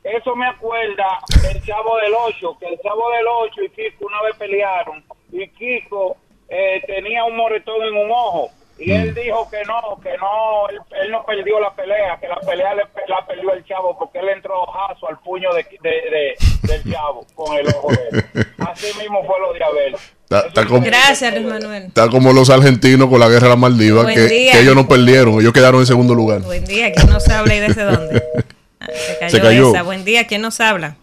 Eso 0.05 0.35
me 0.35 0.47
acuerda 0.47 1.19
del 1.43 1.63
Chavo 1.65 1.97
del 1.99 2.13
Ocho, 2.27 2.57
que 2.59 2.67
el 2.67 2.81
Chavo 2.81 3.11
del 3.13 3.27
Ocho 3.27 3.63
y 3.63 3.69
Kiko 3.71 4.07
una 4.07 4.21
vez 4.23 4.35
pelearon 4.37 5.05
y 5.31 5.47
Kiko 5.49 6.17
eh, 6.49 6.83
tenía 6.87 7.25
un 7.25 7.37
moretón 7.37 7.83
en 7.83 7.95
un 7.97 8.11
ojo 8.11 8.51
y 8.79 8.91
él 8.91 9.15
dijo 9.15 9.49
que 9.49 9.63
no, 9.65 10.01
que 10.03 10.17
no, 10.19 10.69
él, 10.71 10.81
él 11.05 11.11
no 11.13 11.25
perdió 11.25 11.61
la 11.61 11.73
pelea, 11.73 12.19
que 12.21 12.27
la 12.27 12.41
pelea 12.41 12.75
le- 12.75 12.83
la 13.07 13.25
perdió 13.25 13.53
el 13.53 13.65
Chavo 13.65 13.97
porque 13.97 14.19
él 14.19 14.29
entró 14.31 14.63
ojazo 14.63 15.09
al 15.09 15.19
puño 15.21 15.51
de, 15.55 15.65
de- 15.83 15.91
de- 16.11 16.37
del 16.63 16.93
Chavo 16.93 17.25
con 17.37 17.57
el 17.57 17.69
ojo 17.69 17.89
de 17.93 18.09
él. 18.19 18.47
Así 18.59 18.87
mismo 18.99 19.23
fue 19.25 19.39
lo 19.39 19.53
de 19.53 19.63
Abel. 19.65 19.95
Está- 20.25 20.49
está 20.49 20.67
como- 20.67 20.85
Gracias, 20.85 21.33
Luis 21.35 21.47
Manuel. 21.47 21.85
Está 21.85 22.09
como 22.09 22.33
los 22.33 22.51
argentinos 22.51 23.09
con 23.09 23.21
la 23.21 23.29
guerra 23.29 23.45
de 23.45 23.51
la 23.51 23.57
Maldiva, 23.57 24.03
Buen 24.03 24.17
que, 24.17 24.27
que 24.29 24.61
ellos 24.61 24.75
no 24.75 24.89
perdieron, 24.89 25.35
ellos 25.41 25.53
quedaron 25.53 25.81
en 25.81 25.87
segundo 25.87 26.15
lugar. 26.15 26.41
Buen 26.41 26.65
día, 26.65 26.91
¿quién 26.93 27.09
nos 27.09 27.29
habla 27.29 27.55
y 27.55 27.61
desde 27.61 27.85
dónde? 27.85 28.21
Se, 28.87 29.19
cayó 29.19 29.31
Se 29.37 29.41
cayó. 29.41 29.71
esa. 29.71 29.83
Buen 29.83 30.05
día, 30.05 30.27
¿quién 30.27 30.43
nos 30.43 30.61
habla? 30.61 30.97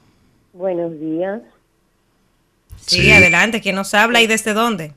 Buenos 0.53 0.99
días. 0.99 1.41
Sí, 2.77 3.01
Sí. 3.01 3.11
adelante, 3.11 3.61
¿quién 3.61 3.75
nos 3.75 3.93
habla 3.93 4.21
y 4.21 4.27
desde 4.27 4.53
dónde? 4.53 4.93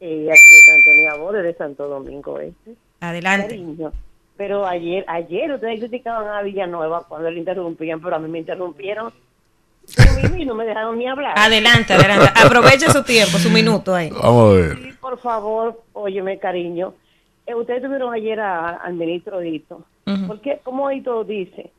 Eh, 0.00 0.28
aquí 0.30 0.50
de 0.50 0.72
Antonia 0.76 1.14
Bode 1.14 1.42
de 1.42 1.54
Santo 1.54 1.88
Domingo 1.88 2.38
Este. 2.40 2.74
Adelante. 3.00 3.48
Cariño. 3.48 3.92
Pero 4.36 4.66
ayer, 4.66 5.04
ayer 5.08 5.50
ustedes 5.52 5.80
criticaban 5.80 6.28
a 6.28 6.42
Villanueva 6.42 7.04
cuando 7.08 7.30
le 7.30 7.38
interrumpían, 7.38 8.00
pero 8.00 8.16
a 8.16 8.18
mí 8.18 8.28
me 8.28 8.38
interrumpieron. 8.38 9.12
Mí 10.34 10.44
no 10.44 10.54
me 10.54 10.64
dejaron 10.66 10.98
ni 10.98 11.08
hablar. 11.08 11.34
Adelante, 11.36 11.94
adelante. 11.94 12.26
Aproveche 12.44 12.90
su 12.90 13.02
tiempo, 13.02 13.38
su 13.38 13.48
minuto 13.50 13.94
ahí. 13.94 14.10
Vamos 14.10 14.50
a 14.52 14.54
ver. 14.56 14.76
Sí, 14.76 14.92
por 15.00 15.18
favor, 15.18 15.82
óyeme, 15.94 16.38
cariño. 16.38 16.94
Eh, 17.46 17.54
ustedes 17.54 17.82
tuvieron 17.82 18.12
ayer 18.12 18.38
a- 18.38 18.76
al 18.76 18.94
ministro 18.94 19.40
Dito. 19.40 19.82
Ujú. 20.06 20.26
¿Por 20.26 20.40
qué? 20.42 20.60
¿Cómo 20.62 20.88
Dito 20.90 21.24
dice 21.24 21.70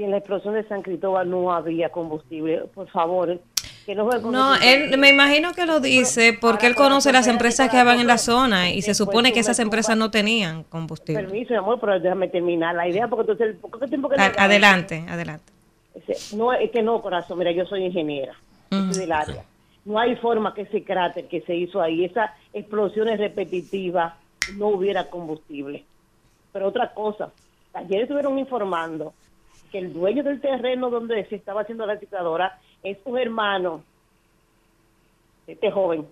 que 0.00 0.06
en 0.06 0.12
la 0.12 0.16
explosión 0.16 0.54
de 0.54 0.66
San 0.66 0.80
Cristóbal 0.80 1.28
no 1.28 1.52
había 1.52 1.90
combustible? 1.90 2.62
Por 2.74 2.88
favor, 2.88 3.38
que 3.84 3.94
no 3.94 4.08
No, 4.30 4.54
él 4.56 4.96
me 4.96 5.10
imagino 5.10 5.52
que 5.52 5.66
lo 5.66 5.78
dice 5.78 6.32
porque 6.40 6.66
él 6.66 6.74
conoce 6.74 7.12
las 7.12 7.26
empresas 7.26 7.68
que 7.68 7.84
van 7.84 8.00
en 8.00 8.06
la 8.06 8.16
zona 8.16 8.70
y 8.70 8.80
se 8.80 8.94
supone 8.94 9.30
que 9.34 9.40
esas 9.40 9.58
empresas 9.58 9.98
no 9.98 10.10
tenían 10.10 10.64
combustible. 10.64 11.20
Permiso, 11.22 11.52
mi 11.52 11.58
amor, 11.58 11.78
pero 11.78 12.00
déjame 12.00 12.28
terminar 12.28 12.74
la 12.74 12.88
idea 12.88 13.08
porque 13.08 13.30
entonces, 13.30 13.56
¿por 13.60 13.78
qué 13.78 13.88
tiempo 13.88 14.08
que 14.08 14.16
no 14.16 14.22
A- 14.22 14.26
acaba? 14.26 14.44
Adelante, 14.44 15.04
adelante. 15.06 15.52
No, 16.32 16.54
es 16.54 16.70
que 16.70 16.82
no, 16.82 17.02
corazón, 17.02 17.38
mira, 17.38 17.52
yo 17.52 17.66
soy 17.66 17.84
ingeniera, 17.84 18.32
soy 18.70 19.00
del 19.00 19.12
área. 19.12 19.42
No 19.84 19.98
hay 19.98 20.16
forma 20.16 20.54
que 20.54 20.62
ese 20.62 20.82
cráter 20.82 21.26
que 21.28 21.42
se 21.42 21.54
hizo 21.54 21.82
ahí, 21.82 22.06
esas 22.06 22.30
explosiones 22.54 23.18
repetitivas, 23.18 24.14
no 24.56 24.68
hubiera 24.68 25.10
combustible. 25.10 25.84
Pero 26.54 26.68
otra 26.68 26.94
cosa, 26.94 27.32
ayer 27.74 28.02
estuvieron 28.02 28.38
informando 28.38 29.12
que 29.70 29.78
el 29.78 29.92
dueño 29.92 30.22
del 30.22 30.40
terreno 30.40 30.90
donde 30.90 31.24
se 31.26 31.36
estaba 31.36 31.62
haciendo 31.62 31.86
la 31.86 31.94
recicladora 31.94 32.58
es 32.82 32.98
un 33.04 33.18
hermano 33.18 33.82
de 35.46 35.54
este 35.54 35.70
joven, 35.70 36.06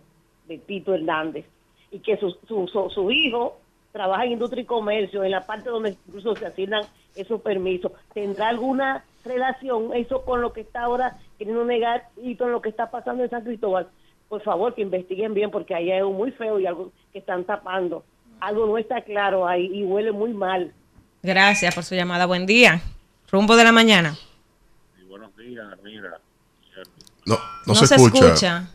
de 0.46 0.58
Tito 0.58 0.94
Hernández, 0.94 1.46
y 1.90 2.00
que 2.00 2.16
su, 2.16 2.30
su, 2.46 2.68
su, 2.68 2.90
su 2.90 3.10
hijo 3.10 3.58
trabaja 3.92 4.24
en 4.24 4.32
industria 4.32 4.62
y 4.62 4.66
comercio, 4.66 5.24
en 5.24 5.30
la 5.30 5.46
parte 5.46 5.70
donde 5.70 5.96
incluso 6.06 6.34
se 6.36 6.46
asignan 6.46 6.84
esos 7.14 7.40
permisos. 7.40 7.92
¿Tendrá 8.12 8.48
alguna 8.48 9.04
relación 9.24 9.92
eso 9.94 10.24
con 10.24 10.40
lo 10.40 10.52
que 10.52 10.60
está 10.60 10.82
ahora 10.82 11.18
queriendo 11.38 11.64
negar 11.64 12.08
y 12.16 12.36
con 12.36 12.52
lo 12.52 12.62
que 12.62 12.68
está 12.68 12.90
pasando 12.90 13.24
en 13.24 13.30
San 13.30 13.44
Cristóbal? 13.44 13.88
Por 14.28 14.42
favor, 14.42 14.74
que 14.74 14.82
investiguen 14.82 15.34
bien 15.34 15.50
porque 15.50 15.74
ahí 15.74 15.90
hay 15.90 15.98
algo 15.98 16.12
muy 16.12 16.30
feo 16.32 16.60
y 16.60 16.66
algo 16.66 16.92
que 17.12 17.18
están 17.18 17.44
tapando. 17.44 18.04
Algo 18.40 18.66
no 18.66 18.78
está 18.78 19.00
claro 19.00 19.48
ahí 19.48 19.70
y 19.72 19.84
huele 19.84 20.12
muy 20.12 20.32
mal. 20.32 20.72
Gracias 21.22 21.74
por 21.74 21.82
su 21.82 21.94
llamada. 21.94 22.26
Buen 22.26 22.46
día. 22.46 22.80
Rumbo 23.30 23.56
de 23.56 23.64
la 23.64 23.72
mañana. 23.72 24.14
Sí, 24.96 25.04
buenos 25.08 25.36
días, 25.36 25.66
mira. 25.82 26.18
No, 27.26 27.36
no, 27.66 27.74
se, 27.74 27.94
escucha. 27.94 28.68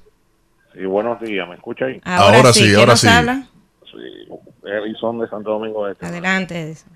Sí, 0.74 0.86
buenos 0.86 1.20
días, 1.22 1.48
¿me 1.48 1.56
escucha 1.56 1.86
ahí? 1.86 2.00
Ahora, 2.04 2.38
Ahora 2.38 2.54
sí, 2.54 2.60
sí, 2.60 2.66
¿quién 2.68 2.80
ahora 2.80 2.92
nos 2.94 3.00
sí. 3.00 3.08
habla? 3.08 3.48
Sí, 3.92 4.28
Edison 4.64 5.20
de 5.20 5.28
Santo 5.28 5.52
Domingo 5.52 5.88
Este. 5.88 6.06
Adelante. 6.06 6.62
Edison. 6.62 6.92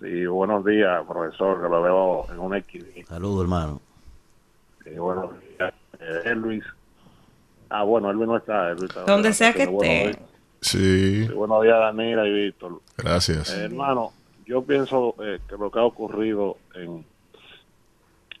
Sí, 0.00 0.24
buenos 0.26 0.64
días, 0.64 1.02
profesor, 1.06 1.60
que 1.62 1.68
lo 1.68 1.82
veo 1.82 2.26
en 2.32 2.38
un 2.38 2.54
equilibrio. 2.56 3.06
Saludos, 3.06 3.42
hermano. 3.42 3.80
Sí, 4.84 4.90
buenos 4.92 5.30
días, 5.58 5.74
eh, 5.98 6.34
Luis. 6.34 6.64
Ah, 7.68 7.82
bueno, 7.82 8.10
Elvis 8.10 8.26
no 8.26 8.36
está. 8.38 8.70
Elvis 8.70 8.84
está 8.84 9.02
Donde 9.04 9.34
sea 9.34 9.52
que 9.52 9.64
esté. 9.64 10.18
Sí, 10.62 11.26
Sí, 11.26 11.32
buenos 11.34 11.62
días, 11.62 11.78
Danira 11.78 12.26
y 12.26 12.32
Víctor. 12.32 12.80
gracias. 12.96 13.50
Eh, 13.50 13.64
hermano, 13.64 14.12
yo 14.50 14.62
pienso 14.62 15.14
eh, 15.22 15.38
que 15.48 15.56
lo 15.56 15.70
que 15.70 15.78
ha 15.78 15.84
ocurrido 15.84 16.56
en, 16.74 17.04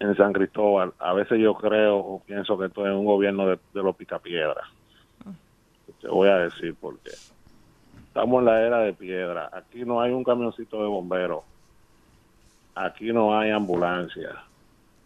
en 0.00 0.16
San 0.16 0.32
Cristóbal, 0.32 0.92
a 0.98 1.12
veces 1.12 1.38
yo 1.38 1.54
creo 1.54 1.98
o 1.98 2.20
pienso 2.20 2.58
que 2.58 2.66
esto 2.66 2.84
es 2.84 2.92
un 2.92 3.04
gobierno 3.04 3.46
de, 3.46 3.60
de 3.72 3.82
los 3.82 3.94
picapiedras. 3.94 4.66
Te 6.00 6.08
voy 6.08 6.28
a 6.28 6.38
decir 6.38 6.74
por 6.74 6.98
qué. 6.98 7.12
Estamos 8.08 8.40
en 8.40 8.46
la 8.46 8.60
era 8.60 8.78
de 8.80 8.92
piedra. 8.92 9.50
Aquí 9.52 9.84
no 9.84 10.00
hay 10.00 10.10
un 10.10 10.24
camioncito 10.24 10.82
de 10.82 10.88
bomberos. 10.88 11.44
Aquí 12.74 13.12
no 13.12 13.38
hay 13.38 13.52
ambulancia. 13.52 14.30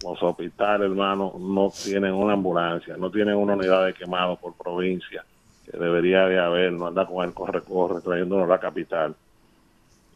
Los 0.02 0.22
hospitales, 0.22 0.88
hermano, 0.88 1.34
no 1.38 1.70
tienen 1.70 2.14
una 2.14 2.32
ambulancia, 2.32 2.96
no 2.96 3.10
tienen 3.10 3.34
una 3.34 3.54
unidad 3.54 3.84
de 3.84 3.92
quemado 3.92 4.36
por 4.36 4.54
provincia, 4.54 5.22
que 5.70 5.76
debería 5.76 6.26
de 6.26 6.38
haber, 6.38 6.72
no 6.72 6.86
anda 6.86 7.04
con 7.06 7.26
el 7.26 7.34
corre-corre 7.34 8.00
trayéndonos 8.00 8.46
a 8.46 8.52
la 8.52 8.60
capital. 8.60 9.14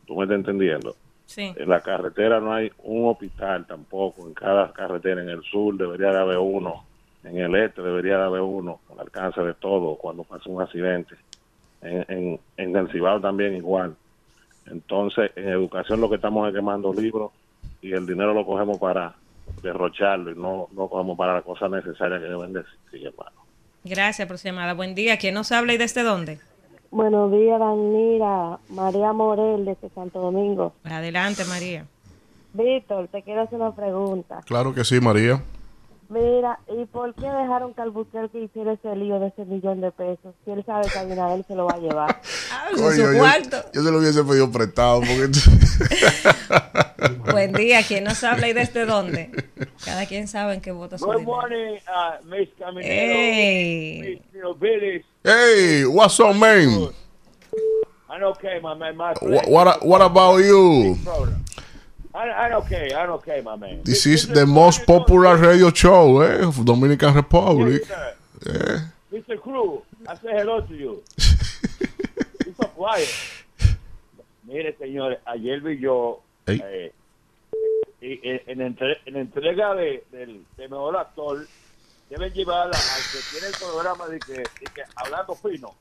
¿Tú 0.08 0.16
me 0.16 0.24
estás 0.24 0.38
entendiendo? 0.38 0.96
Sí. 1.26 1.52
En 1.54 1.68
la 1.68 1.82
carretera 1.82 2.40
no 2.40 2.54
hay 2.54 2.72
un 2.82 3.10
hospital 3.10 3.66
tampoco, 3.66 4.26
en 4.26 4.32
cada 4.32 4.72
carretera, 4.72 5.20
en 5.20 5.28
el 5.28 5.42
sur 5.42 5.76
debería 5.76 6.10
de 6.10 6.18
haber 6.18 6.38
uno, 6.38 6.86
en 7.22 7.36
el 7.36 7.54
este 7.54 7.82
debería 7.82 8.16
de 8.16 8.24
haber 8.24 8.40
uno, 8.40 8.80
al 8.90 9.00
alcance 9.00 9.42
de 9.42 9.52
todo 9.52 9.96
cuando 9.96 10.24
pasa 10.24 10.48
un 10.48 10.62
accidente. 10.62 11.14
En, 11.82 12.06
en, 12.08 12.40
en 12.56 12.74
el 12.74 12.90
Cibao 12.90 13.20
también 13.20 13.54
igual. 13.54 13.94
Entonces, 14.64 15.30
en 15.36 15.50
educación 15.50 16.00
lo 16.00 16.08
que 16.08 16.16
estamos 16.16 16.48
es 16.48 16.54
quemando 16.54 16.92
libros 16.94 17.30
y 17.82 17.92
el 17.92 18.06
dinero 18.06 18.32
lo 18.32 18.46
cogemos 18.46 18.78
para 18.78 19.14
derrocharlo 19.62 20.30
y 20.30 20.34
no 20.34 20.68
lo 20.74 20.88
cogemos 20.88 21.18
para 21.18 21.34
las 21.34 21.44
cosas 21.44 21.70
necesarias 21.70 22.22
que 22.22 22.28
deben 22.28 22.54
de 22.54 22.60
existir, 22.60 23.06
hermano. 23.06 23.36
Gracias 23.84 24.26
por 24.26 24.38
su 24.38 24.48
llamada. 24.48 24.72
Buen 24.72 24.94
día. 24.94 25.18
¿Quién 25.18 25.34
nos 25.34 25.52
habla 25.52 25.74
y 25.74 25.76
desde 25.76 26.02
dónde? 26.02 26.38
Buenos 26.90 27.30
días, 27.30 27.60
Danira. 27.60 28.58
María 28.70 29.12
Morel, 29.12 29.64
desde 29.64 29.90
Santo 29.90 30.20
Domingo. 30.20 30.72
Adelante, 30.84 31.44
María. 31.44 31.86
Víctor, 32.54 33.08
te 33.08 33.22
quiero 33.22 33.42
hacer 33.42 33.60
una 33.60 33.74
pregunta. 33.74 34.40
Claro 34.46 34.74
que 34.74 34.84
sí, 34.84 35.00
María. 35.00 35.42
Mira, 36.10 36.58
¿y 36.68 36.86
por 36.86 37.14
qué 37.14 37.26
dejaron 37.26 37.74
que 37.74 37.82
Albuquerque 37.82 38.40
hiciera 38.40 38.72
ese 38.72 38.96
lío 38.96 39.20
de 39.20 39.26
ese 39.26 39.44
millón 39.44 39.82
de 39.82 39.90
pesos? 39.92 40.34
Si 40.44 40.50
él 40.50 40.64
sabe 40.64 40.88
que 40.90 40.98
Abinader 40.98 41.44
se 41.46 41.54
lo 41.54 41.66
va 41.66 41.74
a 41.74 41.78
llevar. 41.78 42.20
Ah, 42.50 42.68
Coño, 42.74 42.90
su 42.92 43.12
yo, 43.12 43.18
cuarto. 43.18 43.56
yo 43.74 43.82
se 43.82 43.90
lo 43.90 43.98
hubiese 43.98 44.24
pedido 44.24 44.50
prestado. 44.50 45.00
Porque... 45.00 45.28
Buen 47.32 47.52
día. 47.52 47.82
¿Quién 47.86 48.04
nos 48.04 48.24
habla 48.24 48.48
y 48.48 48.54
desde 48.54 48.86
dónde? 48.86 49.30
Cada 49.84 50.06
quien 50.06 50.26
sabe 50.28 50.54
en 50.54 50.60
qué 50.62 50.72
vota 50.72 50.96
su 50.96 51.04
Good 51.04 51.22
morning, 51.22 51.76
uh, 51.86 52.24
Miss 52.26 52.48
Caminero. 52.58 52.88
Hey. 52.90 54.22
Billy. 54.58 55.04
hey, 55.24 55.84
what's 55.84 56.18
up, 56.20 56.34
man? 56.34 56.88
I'm 58.08 58.22
okay, 58.24 58.58
my 58.62 58.74
man. 58.74 58.96
My 58.96 59.12
What, 59.20 59.46
what, 59.48 59.84
what 59.86 60.00
about 60.00 60.38
you? 60.38 60.96
I'm, 62.14 62.52
okay. 62.62 62.92
I'm 62.94 63.10
okay, 63.20 63.40
my 63.42 63.56
man. 63.56 63.82
This 63.84 64.06
is 64.06 64.26
the 64.26 64.46
most 64.46 64.86
popular 64.86 65.36
radio 65.36 65.70
show, 65.72 66.20
eh, 66.22 66.46
of 66.46 66.64
Dominican 66.64 67.14
Republic. 67.14 67.82
Mr. 67.84 68.12
Eh. 68.46 68.80
Mr. 69.12 69.40
Cruz, 69.40 69.80
I 70.08 70.14
say 70.16 70.32
hello 70.32 70.60
to 70.62 70.74
you. 70.74 71.02
You're 72.44 72.54
so 72.60 72.66
quiet. 72.68 73.08
Mire, 74.46 74.74
señores, 74.78 75.18
ayer 75.26 75.60
vi 75.60 75.78
yo 75.78 76.20
eh, 76.46 76.92
y- 78.00 78.20
en, 78.22 78.60
entre- 78.62 78.98
en 79.04 79.16
entrega 79.16 79.74
de, 79.74 80.04
del 80.10 80.44
de 80.56 80.68
mejor 80.68 80.96
actor 80.96 81.46
deben 82.08 82.32
llevar 82.32 82.68
al 82.68 82.72
que 83.12 83.18
tiene 83.30 83.46
el 83.48 83.52
programa 83.60 84.06
de 84.08 84.18
que, 84.20 84.32
de 84.32 84.66
que 84.74 84.82
hablando 84.96 85.34
fino. 85.34 85.74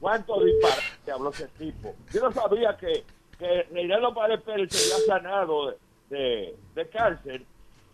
¿Cuánto 0.00 0.42
disparate 0.44 1.12
habló 1.14 1.30
ese 1.30 1.46
tipo? 1.56 1.94
Yo 2.12 2.22
no 2.28 2.32
sabía 2.32 2.76
que, 2.76 3.04
que 3.42 3.62
Reinaldo 3.74 4.14
Paredes 4.14 4.42
Pérez 4.42 4.70
se 4.72 4.94
había 4.94 5.06
sanado 5.06 5.70
de, 5.70 5.76
de, 6.16 6.56
de 6.76 6.88
cáncer 6.88 7.42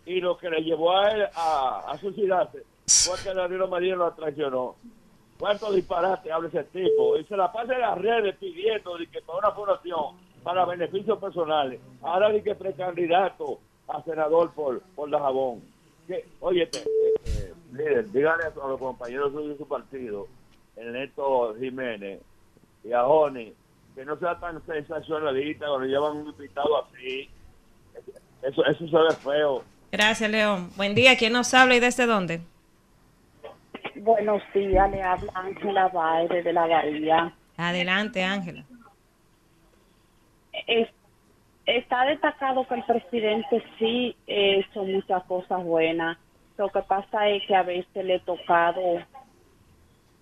y 0.05 0.21
lo 0.21 0.37
que 0.37 0.49
le 0.49 0.61
llevó 0.61 0.95
a 0.95 1.09
él 1.11 1.27
a, 1.35 1.85
a 1.91 1.97
suicidarse 1.97 2.63
fue 2.87 3.17
que 3.23 3.33
Danilo 3.33 3.67
María 3.67 3.95
lo 3.95 4.11
traicionó. 4.13 4.75
¿Cuánto 5.39 5.71
disparate 5.71 6.31
habla 6.31 6.49
ese 6.49 6.63
tipo? 6.65 7.17
Y 7.17 7.23
se 7.23 7.37
la 7.37 7.51
pasa 7.51 7.73
en 7.73 7.81
las 7.81 7.97
redes 7.97 8.35
pidiendo 8.37 8.97
de 8.97 9.07
que 9.07 9.21
para 9.21 9.39
una 9.39 9.51
fundación 9.51 10.17
para 10.43 10.65
beneficios 10.65 11.17
personales. 11.19 11.79
Ahora 12.01 12.29
di 12.29 12.41
que 12.41 12.55
precandidato 12.55 13.59
a 13.87 14.01
senador 14.03 14.51
por, 14.53 14.81
por 14.95 15.09
la 15.09 15.19
jabón. 15.19 15.61
Que, 16.07 16.25
oye, 16.41 16.65
te- 16.67 16.79
eh, 17.25 17.53
líder, 17.71 18.11
dígale 18.11 18.43
a, 18.45 18.67
los 18.67 18.79
compañeros 18.79 19.33
de 19.33 19.57
su 19.57 19.67
partido, 19.67 20.27
el 20.75 20.91
Neto 20.93 21.55
Jiménez 21.59 22.21
y 22.83 22.91
a 22.93 23.03
Joni, 23.03 23.53
que 23.99 24.05
no 24.05 24.15
sea 24.17 24.39
tan 24.39 24.65
sensacionalista 24.65 25.67
cuando 25.67 25.85
llevan 25.85 26.15
un 26.19 26.27
invitado 26.27 26.85
así. 26.85 27.29
Eso, 28.41 28.65
eso 28.65 28.87
se 28.87 28.95
ve 28.97 29.11
feo. 29.21 29.61
Gracias, 29.91 30.31
León. 30.31 30.69
Buen 30.77 30.95
día. 30.95 31.17
¿Quién 31.17 31.33
nos 31.33 31.53
habla 31.53 31.75
y 31.75 31.81
desde 31.81 32.05
dónde? 32.05 32.39
Buenos 33.95 34.41
días, 34.53 34.89
le 34.89 35.03
habla 35.03 35.29
Ángela 35.35 35.89
Baile 35.89 36.41
de 36.43 36.53
la 36.53 36.65
Bahía. 36.65 37.33
Adelante, 37.57 38.23
Ángela. 38.23 38.63
Es- 40.65 40.87
está 41.65 42.05
destacado 42.05 42.65
que 42.69 42.75
el 42.75 42.83
presidente 42.85 43.61
sí 43.77 44.15
hizo 44.27 44.85
muchas 44.85 45.25
cosas 45.25 45.61
buenas. 45.61 46.17
Lo 46.57 46.69
que 46.69 46.79
pasa 46.83 47.27
es 47.27 47.45
que 47.45 47.53
a 47.53 47.63
veces 47.63 48.05
le 48.05 48.15
he 48.15 48.19
tocado 48.21 48.79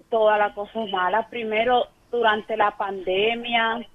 todas 0.09 0.39
las 0.39 0.53
cosas 0.55 0.89
malas. 0.89 1.27
Primero, 1.27 1.85
durante 2.11 2.57
la 2.57 2.71
pandemia, 2.71 3.85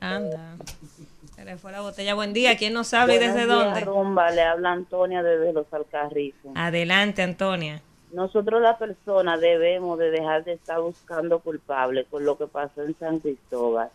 Anda. 0.00 0.56
Se 1.34 1.44
le 1.44 1.56
fue 1.56 1.72
la 1.72 1.80
botella. 1.80 2.14
Buen 2.14 2.32
día. 2.32 2.56
¿Quién 2.56 2.72
nos 2.72 2.92
habla 2.94 3.14
y 3.14 3.18
desde 3.18 3.44
días, 3.44 3.48
dónde? 3.48 3.80
Rumba, 3.80 4.30
le 4.30 4.42
habla 4.42 4.72
Antonia 4.72 5.22
desde 5.22 5.52
Los 5.52 5.72
Alcarrizos. 5.72 6.52
Adelante, 6.54 7.22
Antonia. 7.22 7.82
Nosotros 8.12 8.62
las 8.62 8.76
personas 8.78 9.40
debemos 9.40 9.98
de 9.98 10.10
dejar 10.10 10.44
de 10.44 10.54
estar 10.54 10.80
buscando 10.80 11.40
culpables 11.40 12.06
por 12.06 12.22
lo 12.22 12.38
que 12.38 12.46
pasó 12.46 12.82
en 12.82 12.96
San 12.98 13.18
Cristóbal. 13.18 13.90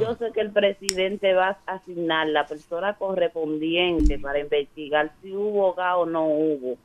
Yo 0.00 0.16
sé 0.16 0.32
que 0.32 0.40
el 0.40 0.50
presidente 0.50 1.34
va 1.34 1.58
a 1.66 1.74
asignar 1.74 2.26
la 2.28 2.46
persona 2.46 2.94
correspondiente 2.94 4.18
para 4.18 4.40
investigar 4.40 5.12
si 5.22 5.32
hubo 5.32 5.74
gas 5.74 5.94
o 5.98 6.06
no 6.06 6.26
hubo, 6.26 6.76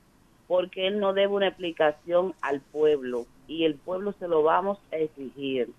porque 0.54 0.86
él 0.86 1.00
no 1.00 1.14
debe 1.14 1.34
una 1.34 1.48
explicación 1.48 2.36
al 2.40 2.62
pueblo 2.62 3.26
y 3.48 3.66
el 3.66 3.74
pueblo 3.74 4.14
se 4.20 4.28
lo 4.28 4.44
vamos 4.44 4.78
a 4.92 4.98
exigir 4.98 5.70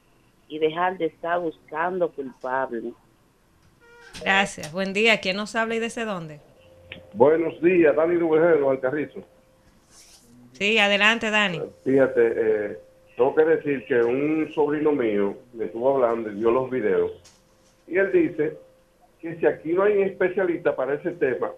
y 0.48 0.58
dejar 0.58 0.98
de 0.98 1.04
estar 1.04 1.38
buscando 1.38 2.10
culpables. 2.10 2.92
Gracias. 4.20 4.72
Buen 4.72 4.92
día. 4.92 5.20
¿Quién 5.20 5.36
nos 5.36 5.54
habla 5.54 5.76
y 5.76 5.78
desde 5.78 6.04
dónde? 6.04 6.40
Buenos 7.12 7.62
días, 7.62 7.94
Dani 7.94 8.16
Dubejero, 8.16 8.68
Alcarrizo. 8.68 9.20
Sí, 10.54 10.76
adelante, 10.76 11.30
Dani. 11.30 11.60
Fíjate, 11.84 12.32
eh, 12.34 12.78
tengo 13.16 13.32
que 13.32 13.44
decir 13.44 13.86
que 13.86 14.02
un 14.02 14.50
sobrino 14.56 14.90
mío 14.90 15.36
me 15.52 15.66
estuvo 15.66 15.94
hablando 15.94 16.32
y 16.32 16.34
vio 16.34 16.50
los 16.50 16.68
videos. 16.68 17.12
Y 17.86 17.96
él 17.96 18.10
dice 18.10 18.58
que 19.20 19.36
si 19.36 19.46
aquí 19.46 19.72
no 19.72 19.84
hay 19.84 20.02
especialista 20.02 20.74
para 20.74 20.94
ese 20.94 21.12
tema, 21.12 21.52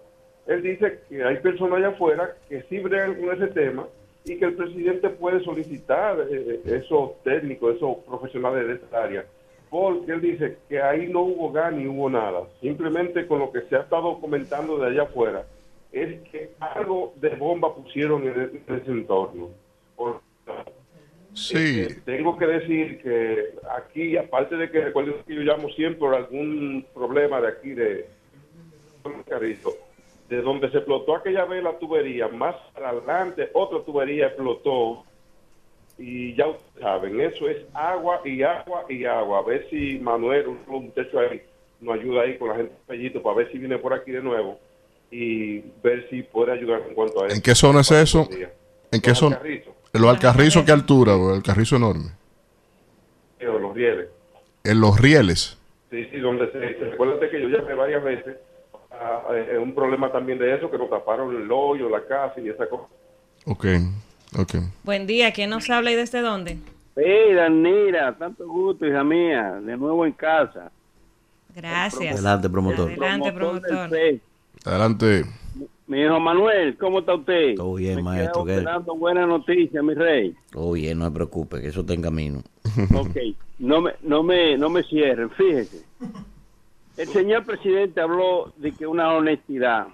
él 0.47 0.61
dice 0.61 0.99
que 1.09 1.23
hay 1.23 1.37
personas 1.37 1.77
allá 1.79 1.89
afuera 1.89 2.35
que 2.49 2.61
sí 2.63 2.79
bregan 2.79 3.15
con 3.15 3.33
ese 3.35 3.47
tema 3.53 3.87
y 4.25 4.37
que 4.37 4.45
el 4.45 4.53
presidente 4.55 5.09
puede 5.09 5.43
solicitar 5.43 6.17
eh, 6.29 6.61
esos 6.65 7.21
técnicos, 7.23 7.75
esos 7.75 7.97
profesionales 8.05 8.67
de 8.67 8.73
esta 8.75 9.03
área. 9.03 9.25
Porque 9.69 10.11
él 10.13 10.21
dice 10.21 10.57
que 10.69 10.81
ahí 10.81 11.07
no 11.07 11.21
hubo 11.21 11.51
gas 11.51 11.73
ni 11.73 11.85
hubo 11.87 12.09
nada. 12.09 12.43
Simplemente 12.61 13.27
con 13.27 13.39
lo 13.39 13.51
que 13.51 13.61
se 13.63 13.75
ha 13.75 13.81
estado 13.81 14.19
comentando 14.19 14.77
de 14.79 14.87
allá 14.87 15.03
afuera, 15.03 15.45
es 15.91 16.21
que 16.29 16.51
algo 16.59 17.13
de 17.17 17.29
bomba 17.35 17.73
pusieron 17.75 18.23
en, 18.23 18.61
en 18.67 18.75
ese 18.75 18.91
entorno. 18.91 19.49
Por- 19.95 20.21
Sí. 21.33 21.81
eh, 21.81 21.97
tengo 22.03 22.35
que 22.35 22.47
decir 22.47 22.99
que 22.99 23.49
aquí, 23.77 24.17
aparte 24.17 24.55
de 24.55 24.71
que 24.71 24.81
recuerden 24.85 25.15
que 25.27 25.35
yo 25.35 25.41
llamo 25.41 25.69
siempre 25.69 25.99
por 25.99 26.15
algún 26.15 26.83
problema 26.95 27.39
de 27.39 27.47
aquí 27.47 27.69
de 27.75 28.07
Carrizo, 29.29 29.69
de 30.29 30.41
donde 30.41 30.69
se 30.71 30.77
explotó 30.77 31.15
aquella 31.15 31.45
vez 31.45 31.63
la 31.63 31.77
tubería, 31.79 32.27
más 32.27 32.55
adelante 32.75 33.49
otra 33.53 33.79
tubería 33.83 34.27
explotó 34.27 35.03
y 35.97 36.35
ya 36.35 36.47
ustedes 36.47 36.81
saben, 36.81 37.19
eso 37.21 37.49
es 37.49 37.57
agua 37.73 38.21
y 38.23 38.43
agua 38.43 38.85
y 38.87 39.05
agua. 39.05 39.39
A 39.39 39.43
ver 39.43 39.67
si 39.69 39.97
Manuel, 39.99 40.47
un, 40.47 40.59
un 40.67 40.85
muchacho 40.85 41.19
ahí, 41.19 41.41
nos 41.81 41.95
ayuda 41.95 42.21
ahí 42.21 42.37
con 42.37 42.49
la 42.49 42.55
gente 42.55 42.71
de 42.73 42.79
Pellito 42.85 43.21
para 43.23 43.37
ver 43.37 43.51
si 43.51 43.57
viene 43.57 43.77
por 43.79 43.93
aquí 43.93 44.11
de 44.11 44.21
nuevo 44.21 44.59
y 45.09 45.59
ver 45.81 46.07
si 46.09 46.21
puede 46.23 46.51
ayudar 46.51 46.83
en 46.87 46.93
cuanto 46.93 47.23
a 47.23 47.27
eso. 47.27 47.35
¿En 47.35 47.41
qué 47.41 47.55
zona 47.55 47.81
es 47.81 47.91
eso? 47.91 48.27
¿En 48.91 49.01
qué 49.01 49.09
Los 49.09 49.17
zona? 49.17 49.37
Alcarrizos. 49.37 49.73
¿En 49.93 50.01
los 50.01 50.09
Alcarrizos 50.11 50.63
qué 50.63 50.71
altura? 50.71 51.15
bro? 51.15 51.35
El 51.35 51.43
carrizo 51.43 51.77
enorme. 51.77 52.11
Eh, 53.39 53.45
los 53.45 53.73
rieles. 53.73 54.07
En 54.63 54.81
los 54.81 54.99
rieles. 54.99 55.57
Sí, 55.89 56.05
sí, 56.11 56.19
donde 56.19 56.51
se, 56.51 56.59
recuérdate 56.59 57.29
que 57.29 57.41
yo 57.41 57.47
llamé 57.47 57.73
varias 57.73 58.03
veces 58.03 58.35
a, 58.99 59.31
a- 59.31 59.57
a 59.57 59.59
un 59.59 59.73
problema 59.73 60.11
también 60.11 60.37
de 60.39 60.55
eso, 60.55 60.69
que 60.69 60.77
nos 60.77 60.89
taparon 60.89 61.35
el 61.35 61.49
hoyo, 61.51 61.89
la 61.89 62.03
casa 62.05 62.39
y 62.39 62.49
esa 62.49 62.67
cosa. 62.67 62.85
Ok, 63.45 63.65
ok. 64.37 64.55
Buen 64.83 65.07
día. 65.07 65.31
¿Quién 65.31 65.49
nos 65.49 65.69
habla 65.69 65.91
y 65.91 65.95
desde 65.95 66.21
dónde? 66.21 66.57
Hey, 66.95 67.33
Danira, 67.33 68.17
tanto 68.17 68.47
gusto, 68.47 68.85
hija 68.87 69.03
mía, 69.03 69.59
de 69.63 69.77
nuevo 69.77 70.05
en 70.05 70.13
casa. 70.13 70.71
Gracias. 71.55 72.13
Adelante, 72.15 72.49
promotor. 72.49 72.89
Adelante, 72.91 73.31
Promotor. 73.31 73.89
Adelante. 74.65 75.25
Mi 75.87 76.01
hijo 76.01 76.19
Manuel, 76.19 76.77
¿cómo 76.77 76.99
está 76.99 77.15
usted? 77.15 77.55
Todo 77.55 77.75
bien, 77.75 77.95
Me 77.95 78.03
maestro. 78.03 78.43
¿qué? 78.43 78.55
esperando 78.55 78.95
buenas 78.95 79.27
noticias, 79.27 79.81
mi 79.83 79.93
rey. 79.93 80.35
Todo 80.51 80.73
bien, 80.73 80.99
no 80.99 81.05
se 81.05 81.11
preocupe, 81.11 81.61
que 81.61 81.67
eso 81.67 81.79
está 81.81 81.93
en 81.93 82.01
camino. 82.01 82.39
Ok, 82.93 83.15
no 83.59 83.81
me, 83.81 83.91
no 84.01 84.21
me, 84.21 84.57
no 84.57 84.69
me 84.69 84.83
cierren, 84.83 85.29
fíjese. 85.31 85.85
El 86.97 87.07
señor 87.09 87.45
presidente 87.45 88.01
habló 88.01 88.51
de 88.57 88.71
que 88.71 88.87
una 88.87 89.13
honestidad. 89.13 89.87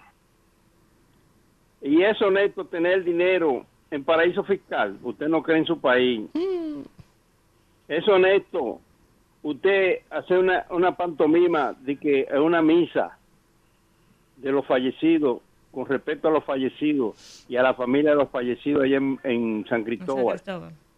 Y 1.82 2.01
es 2.01 2.22
honesto 2.22 2.64
tener 2.66 3.04
dinero 3.04 3.66
en 3.91 4.06
paraíso 4.06 4.43
fiscal. 4.43 4.97
Usted 5.04 5.28
no 5.28 5.43
cree 5.43 5.58
en 5.58 5.66
su 5.66 5.80
país. 5.80 6.30
Es 7.89 8.08
honesto 8.08 8.80
usted 9.43 9.99
hacer 10.10 10.39
una, 10.39 10.66
una 10.70 10.95
pantomima 10.95 11.74
de 11.82 11.97
que 11.97 12.22
es 12.22 12.39
una 12.39 12.62
misa 12.62 13.18
de 14.38 14.51
los 14.54 14.66
fallecidos, 14.66 15.41
con 15.74 15.86
respecto 15.86 16.30
a 16.30 16.32
los 16.32 16.45
fallecidos 16.45 17.45
y 17.49 17.58
a 17.58 17.64
la 17.64 17.74
familia 17.74 18.12
de 18.12 18.18
los 18.18 18.30
fallecidos 18.30 18.84
allá 18.84 18.97
en, 18.97 19.20
en 19.24 19.66
San 19.68 19.84
Cristóbal. 19.84 20.39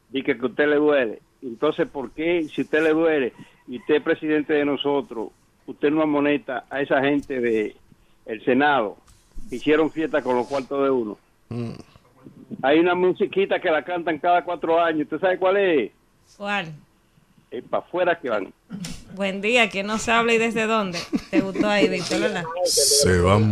Dice 0.09 0.37
que 0.37 0.41
a 0.41 0.45
usted 0.45 0.67
le 0.67 0.75
duele. 0.75 1.19
Entonces, 1.41 1.87
¿por 1.89 2.11
qué 2.11 2.43
si 2.43 2.61
usted 2.61 2.83
le 2.83 2.93
duele 2.93 3.33
y 3.67 3.77
usted 3.79 3.95
es 3.95 4.03
presidente 4.03 4.53
de 4.53 4.65
nosotros, 4.65 5.29
usted 5.65 5.91
no 5.91 6.01
amonesta 6.01 6.65
a 6.69 6.81
esa 6.81 7.01
gente 7.01 7.39
de 7.39 7.75
el 8.25 8.43
Senado 8.43 8.97
que 9.49 9.57
hicieron 9.57 9.91
fiesta 9.91 10.21
con 10.21 10.35
los 10.35 10.47
cuartos 10.47 10.83
de 10.83 10.89
uno? 10.89 11.17
Hay 12.61 12.79
una 12.79 12.95
musiquita 12.95 13.59
que 13.59 13.69
la 13.69 13.83
cantan 13.83 14.19
cada 14.19 14.43
cuatro 14.43 14.79
años. 14.81 15.03
¿Usted 15.03 15.19
sabe 15.19 15.37
cuál 15.37 15.57
es? 15.57 15.91
¿Cuál? 16.37 16.73
Es 17.51 17.63
para 17.63 17.83
afuera 17.83 18.19
que 18.19 18.29
van. 18.29 18.53
Buen 19.13 19.41
día. 19.41 19.69
¿Quién 19.69 19.87
nos 19.87 20.09
habla 20.09 20.33
y 20.33 20.37
desde 20.37 20.65
dónde? 20.65 20.99
¿Te 21.29 21.41
gustó 21.41 21.67
ahí, 21.67 21.87
Víctor? 21.87 22.21
¿verdad? 22.21 22.43
Se 22.65 23.19
van. 23.19 23.51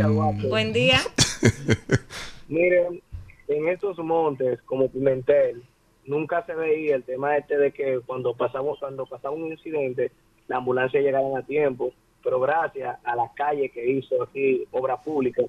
Buen 0.50 0.74
día. 0.74 1.00
Miren, 2.48 3.02
en 3.48 3.68
estos 3.70 3.98
montes 4.00 4.62
como 4.64 4.90
Pimentel 4.90 5.64
nunca 6.06 6.46
se 6.46 6.54
veía 6.54 6.96
el 6.96 7.04
tema 7.04 7.38
este 7.38 7.58
de 7.58 7.72
que 7.72 8.02
cuando 8.06 8.34
pasamos 8.34 8.80
cuando 8.80 9.06
pasaba 9.06 9.36
un 9.36 9.52
incidente 9.52 10.12
la 10.48 10.58
ambulancia 10.58 11.02
llegara 11.02 11.26
a 11.38 11.42
tiempo, 11.42 11.92
pero 12.24 12.40
gracias 12.40 12.98
a 13.04 13.16
las 13.16 13.32
calles 13.34 13.72
que 13.72 13.86
hizo 13.90 14.24
aquí 14.24 14.66
obra 14.72 14.98
pública 14.98 15.44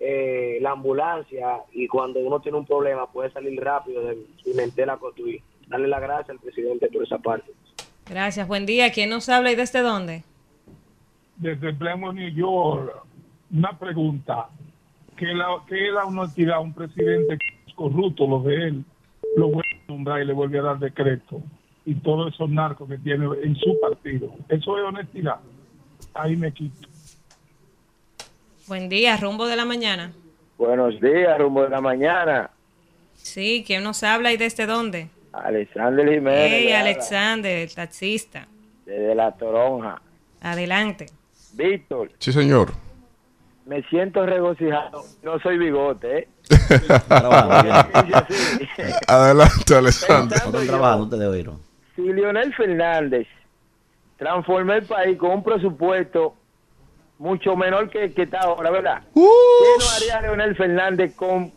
eh, 0.00 0.58
la 0.60 0.72
ambulancia 0.72 1.58
y 1.72 1.86
cuando 1.86 2.18
uno 2.20 2.40
tiene 2.40 2.58
un 2.58 2.66
problema 2.66 3.06
puede 3.06 3.30
salir 3.30 3.60
rápido 3.62 4.04
de 4.04 4.18
Pimentel 4.44 4.90
a 4.90 4.96
construir. 4.96 5.40
Darle 5.68 5.86
la 5.86 6.00
gracia 6.00 6.32
al 6.34 6.40
presidente 6.40 6.88
por 6.88 7.04
esa 7.04 7.18
parte. 7.18 7.52
Gracias. 8.06 8.48
Buen 8.48 8.66
día. 8.66 8.90
¿Quién 8.90 9.10
nos 9.10 9.28
habla 9.28 9.52
y 9.52 9.54
desde 9.54 9.80
dónde? 9.80 10.24
desde 11.42 11.72
Plymouth, 11.72 12.14
New 12.14 12.30
York, 12.30 13.04
una 13.52 13.76
pregunta. 13.76 14.48
¿Qué, 15.16 15.26
la, 15.26 15.62
qué 15.68 15.88
es 15.88 15.92
la 15.92 16.04
honestidad 16.04 16.56
a 16.56 16.60
un 16.60 16.72
presidente 16.72 17.36
que 17.36 17.70
es 17.70 17.74
corrupto, 17.74 18.26
lo 18.26 18.40
de 18.42 18.54
él, 18.54 18.84
lo 19.36 19.48
vuelve 19.48 19.82
a 19.88 19.92
nombrar 19.92 20.22
y 20.22 20.26
le 20.26 20.32
vuelve 20.32 20.58
a 20.60 20.62
dar 20.62 20.78
decreto? 20.78 21.42
Y 21.84 21.94
todos 21.96 22.32
esos 22.32 22.48
narcos 22.48 22.88
que 22.88 22.98
tiene 22.98 23.26
en 23.42 23.56
su 23.56 23.78
partido. 23.80 24.32
Eso 24.48 24.78
es 24.78 24.84
honestidad. 24.84 25.36
Ahí 26.14 26.36
me 26.36 26.52
quito. 26.52 26.88
Buen 28.68 28.88
día, 28.88 29.16
rumbo 29.16 29.46
de 29.46 29.56
la 29.56 29.64
mañana. 29.64 30.12
Buenos 30.58 31.00
días, 31.00 31.36
rumbo 31.38 31.64
de 31.64 31.70
la 31.70 31.80
mañana. 31.80 32.50
Sí, 33.14 33.64
¿quién 33.66 33.82
nos 33.82 34.02
habla 34.04 34.32
y 34.32 34.36
desde 34.36 34.66
dónde? 34.66 35.08
Alexander 35.32 36.08
Jiménez. 36.08 36.50
Hey, 36.52 36.72
Alexander, 36.72 37.58
el 37.68 37.74
taxista. 37.74 38.46
Desde 38.86 39.14
la 39.14 39.32
Toronja. 39.32 40.00
Adelante. 40.40 41.06
Víctor, 41.54 42.10
Sí, 42.18 42.32
señor. 42.32 42.72
me 43.66 43.82
siento 43.84 44.24
regocijado. 44.24 45.02
No 45.22 45.38
soy 45.40 45.58
bigote, 45.58 46.18
¿eh? 46.18 46.28
Adelante, 49.06 49.74
Alexander. 49.74 50.38
Pensando 50.38 50.62
yo, 50.62 50.68
trabajando, 50.70 51.04
ustedes 51.04 51.28
oyeron. 51.28 51.71
Si 52.02 52.12
Leonel 52.12 52.52
Fernández 52.54 53.26
transformó 54.18 54.72
el 54.72 54.82
país 54.84 55.16
con 55.18 55.30
un 55.30 55.44
presupuesto 55.44 56.34
mucho 57.18 57.54
menor 57.56 57.88
que, 57.90 58.12
que 58.12 58.22
está 58.22 58.40
ahora, 58.40 58.70
¿verdad? 58.70 59.02
¿Qué 59.14 59.20
no 59.20 59.84
haría 59.96 60.20
Leonel 60.22 60.56
Fernández 60.56 61.14
con 61.14 61.52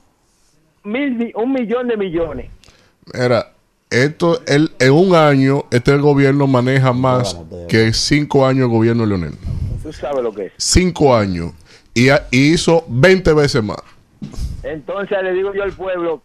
mil, 0.84 1.16
mi- 1.16 1.32
un 1.36 1.52
millón 1.52 1.88
de 1.88 1.98
millones? 1.98 2.52
Mira, 3.14 3.52
esto, 3.89 4.39
el, 4.46 4.72
en 4.80 4.91
un 4.91 5.16
año, 5.16 5.64
este 5.72 5.98
gobierno 5.98 6.46
maneja 6.46 6.93
más 6.93 7.39
que 7.68 7.91
cinco 7.93 8.46
años 8.46 8.66
el 8.66 8.70
gobierno 8.72 9.04
de 9.04 9.10
Leonel. 9.10 9.34
Tú 9.82 9.91
sabes 9.93 10.24
lo 10.24 10.32
que 10.32 10.48
es. 10.48 10.54
Cinco 10.58 11.16
años. 11.16 11.54
Y, 11.96 12.10
y 12.32 12.54
hizo 12.54 12.84
20 12.88 13.34
veces 13.34 13.64
más. 13.64 13.78
Entonces 14.64 15.18
le 15.24 15.34
digo 15.34 15.54
yo 15.54 15.64
al 15.64 15.72
pueblo 15.74 16.22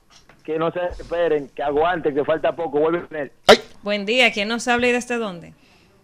que 0.50 0.58
no 0.58 0.72
se 0.72 0.84
esperen, 0.84 1.48
que 1.54 1.62
aguanten, 1.62 2.12
que 2.12 2.24
falta 2.24 2.56
poco, 2.56 2.80
vuelve 2.80 2.98
a 2.98 3.06
tener. 3.06 3.32
Buen 3.82 4.04
día, 4.04 4.32
¿quién 4.32 4.48
nos 4.48 4.66
habla 4.66 4.88
y 4.88 4.92
desde 4.92 5.16
dónde? 5.16 5.54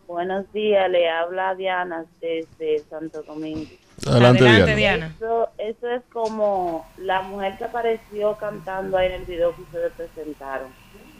Buenos 0.06 0.50
días, 0.52 0.88
le 0.88 1.10
habla 1.10 1.56
Diana 1.56 2.04
desde 2.20 2.78
Santo 2.88 3.24
Domingo. 3.24 3.68
Adelante, 4.06 4.44
Adelante, 4.44 4.76
Diana. 4.76 4.96
Diana. 5.08 5.14
Eso, 5.16 5.48
eso 5.58 5.90
es 5.90 6.02
como 6.12 6.86
la 6.96 7.22
mujer 7.22 7.58
que 7.58 7.64
apareció 7.64 8.36
cantando 8.36 8.96
ahí 8.96 9.08
en 9.08 9.12
el 9.14 9.24
video 9.24 9.52
que 9.56 9.62
ustedes 9.62 9.92
presentaron. 9.94 10.68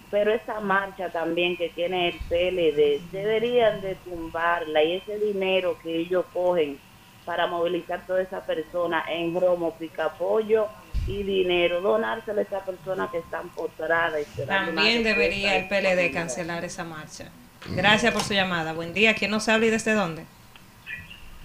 Pero 0.08 0.32
esa 0.32 0.60
marcha 0.60 1.10
también 1.10 1.56
que 1.56 1.70
tiene 1.70 2.10
el 2.10 2.18
PLD, 2.28 3.10
deberían 3.10 3.80
de 3.80 3.96
tumbarla 3.96 4.84
y 4.84 4.98
ese 4.98 5.18
dinero 5.18 5.76
que 5.82 5.96
ellos 5.96 6.24
cogen 6.32 6.78
para 7.24 7.48
movilizar 7.48 8.06
toda 8.06 8.22
esa 8.22 8.46
persona 8.46 9.04
en 9.10 9.38
romo, 9.38 9.74
picapollo 9.76 10.68
y 11.06 11.22
dinero, 11.22 11.80
donárselo 11.80 12.40
a 12.40 12.42
esa 12.42 12.64
persona 12.64 13.08
que 13.10 13.18
están 13.18 13.48
postradas. 13.50 14.20
y 14.36 14.46
También 14.46 15.04
debería 15.04 15.56
el 15.56 15.68
PLD 15.68 16.12
cancelar 16.12 16.64
esa 16.64 16.84
marcha. 16.84 17.30
Gracias 17.74 18.12
por 18.12 18.22
su 18.22 18.34
llamada. 18.34 18.72
Buen 18.72 18.92
día, 18.92 19.14
¿quién 19.14 19.30
nos 19.30 19.48
habla 19.48 19.66
y 19.66 19.70
desde 19.70 19.92
dónde? 19.94 20.24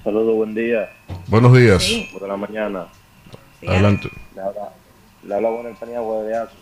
Saludos, 0.04 0.36
buen 0.36 0.56
día. 0.56 0.90
Buenos 1.28 1.56
días. 1.56 1.84
Sí. 1.84 2.10
Por 2.12 2.28
la 2.28 2.38
mañana. 2.38 2.88
Adelante. 3.68 4.10
Le 4.36 4.42
habla, 4.42 4.72
le 5.24 5.36
habla 5.36 6.44
Aso. 6.44 6.56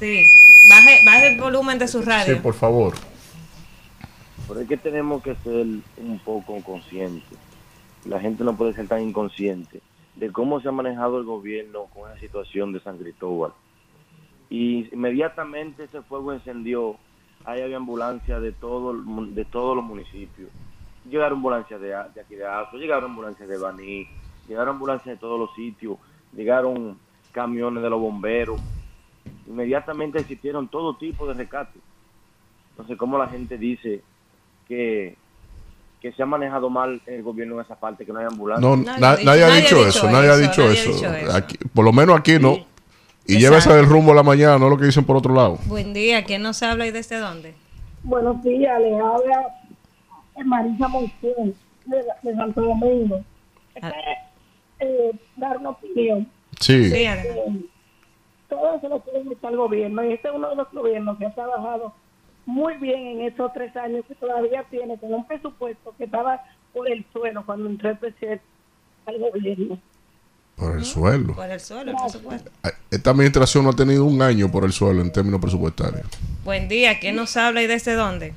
Sí. 0.00 0.24
Baje, 0.68 1.00
baje 1.04 1.34
el 1.34 1.40
volumen 1.40 1.78
de 1.78 1.86
su 1.86 2.02
radio. 2.02 2.34
Sí, 2.34 2.40
por 2.40 2.54
favor. 2.54 2.94
Pero 4.48 4.60
es 4.60 4.68
que 4.68 4.76
tenemos 4.76 5.22
que 5.22 5.36
ser 5.44 5.66
un 5.98 6.20
poco 6.24 6.60
conscientes. 6.62 7.38
La 8.04 8.18
gente 8.20 8.42
no 8.42 8.56
puede 8.56 8.74
ser 8.74 8.88
tan 8.88 9.02
inconsciente 9.02 9.80
de 10.16 10.30
cómo 10.30 10.60
se 10.60 10.68
ha 10.68 10.72
manejado 10.72 11.18
el 11.18 11.24
gobierno 11.24 11.86
con 11.86 12.10
esa 12.10 12.20
situación 12.20 12.72
de 12.72 12.80
San 12.80 12.98
Cristóbal. 12.98 13.52
Y 14.48 14.88
inmediatamente 14.94 15.84
ese 15.84 16.02
fuego 16.02 16.32
encendió, 16.32 16.96
ahí 17.44 17.60
había 17.60 17.76
ambulancias 17.76 18.40
de, 18.40 18.52
todo, 18.52 18.94
de 18.94 19.44
todos 19.44 19.76
los 19.76 19.84
municipios. 19.84 20.50
Llegaron 21.10 21.38
ambulancias 21.38 21.80
de, 21.80 21.88
de 21.88 22.20
aquí 22.20 22.34
de 22.34 22.46
Azo, 22.46 22.76
llegaron 22.76 23.10
ambulancias 23.10 23.48
de 23.48 23.58
Baní, 23.58 24.06
llegaron 24.46 24.76
ambulancias 24.76 25.16
de 25.16 25.20
todos 25.20 25.38
los 25.38 25.54
sitios, 25.54 25.98
llegaron 26.32 26.98
camiones 27.32 27.82
de 27.82 27.90
los 27.90 28.00
bomberos. 28.00 28.60
Inmediatamente 29.46 30.20
existieron 30.20 30.68
todo 30.68 30.96
tipo 30.96 31.26
de 31.26 31.34
rescates. 31.34 31.82
Entonces, 32.70 32.96
¿cómo 32.96 33.18
la 33.18 33.28
gente 33.28 33.58
dice 33.58 34.02
que, 34.66 35.16
que 36.04 36.12
se 36.12 36.22
ha 36.22 36.26
manejado 36.26 36.68
mal 36.68 37.00
el 37.06 37.22
gobierno 37.22 37.54
en 37.54 37.62
esa 37.62 37.76
parte, 37.76 38.04
que 38.04 38.12
no 38.12 38.18
hay 38.18 38.26
ambulancia? 38.26 38.60
No, 38.68 38.76
na- 38.76 38.98
nadie, 39.24 39.42
ha 39.42 39.48
dicho 39.48 39.86
eso, 39.86 40.10
nadie 40.10 40.28
ha 40.28 40.36
dicho 40.36 40.70
eso. 40.70 40.90
Aquí- 41.34 41.56
por 41.72 41.82
lo 41.82 41.94
menos 41.94 42.18
aquí 42.20 42.32
no. 42.38 42.56
Y 43.26 43.36
Exacto. 43.36 43.38
llévese 43.40 43.72
del 43.72 43.86
rumbo 43.86 44.12
a 44.12 44.14
la 44.14 44.22
mañana, 44.22 44.58
no 44.58 44.68
lo 44.68 44.76
que 44.76 44.84
dicen 44.84 45.02
por 45.06 45.16
otro 45.16 45.32
lado. 45.34 45.58
Buen 45.64 45.94
día, 45.94 46.22
¿quién 46.24 46.42
nos 46.42 46.62
habla 46.62 46.86
y 46.86 46.90
desde 46.90 47.16
dónde? 47.16 47.54
Buenos 48.02 48.42
días, 48.42 48.78
les 48.82 49.00
habla 49.00 49.48
Marisa 50.44 50.88
Monción 50.88 51.54
de, 51.86 51.96
de 52.22 52.34
Santo 52.36 52.60
Domingo. 52.60 53.22
Que, 53.74 53.80
eh, 54.80 55.12
dar 55.36 55.56
una 55.56 55.70
opinión. 55.70 56.28
Sí. 56.60 56.90
Sí, 56.90 56.96
Eh, 57.06 57.62
todo 58.50 58.78
se 58.78 58.90
lo 58.90 59.00
quieren 59.00 59.32
echar 59.32 59.52
al 59.52 59.56
gobierno 59.56 60.04
y 60.04 60.12
este 60.12 60.28
es 60.28 60.34
uno 60.34 60.50
de 60.50 60.56
los 60.56 60.70
gobiernos 60.70 61.16
que 61.16 61.24
ha 61.24 61.34
trabajado 61.34 61.94
muy 62.46 62.76
bien 62.76 63.06
en 63.06 63.20
estos 63.22 63.52
tres 63.52 63.74
años 63.76 64.04
que 64.06 64.14
todavía 64.14 64.64
tiene 64.70 64.98
con 64.98 65.12
un 65.12 65.26
presupuesto 65.26 65.94
que 65.96 66.04
estaba 66.04 66.42
por 66.72 66.90
el 66.90 67.04
suelo 67.12 67.44
cuando 67.46 67.68
entró 67.68 67.90
el 67.90 67.98
presidente 67.98 68.44
al 69.06 69.18
gobierno. 69.18 69.78
Por 70.56 70.76
el 70.76 70.84
suelo. 70.84 71.34
Por 71.34 71.50
el 71.50 71.60
suelo, 71.60 71.92
por 71.92 72.10
supuesto. 72.10 72.50
Esta 72.90 73.10
administración 73.10 73.64
no 73.64 73.70
ha 73.70 73.76
tenido 73.76 74.04
un 74.04 74.22
año 74.22 74.50
por 74.50 74.64
el 74.64 74.72
suelo 74.72 75.00
en 75.00 75.10
términos 75.10 75.40
presupuestarios. 75.40 76.06
Buen 76.44 76.68
día, 76.68 77.00
¿quién 77.00 77.16
nos 77.16 77.36
habla 77.36 77.62
y 77.62 77.66
desde 77.66 77.94
dónde? 77.94 78.34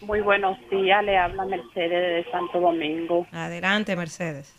Muy 0.00 0.20
buenos 0.20 0.56
días, 0.70 1.04
le 1.04 1.18
habla 1.18 1.44
Mercedes 1.44 2.24
de 2.24 2.30
Santo 2.30 2.60
Domingo. 2.60 3.26
Adelante, 3.32 3.94
Mercedes. 3.96 4.54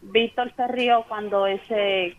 Víctor 0.00 0.52
se 0.56 0.68
rió 0.68 1.04
cuando 1.08 1.46
ese 1.46 2.16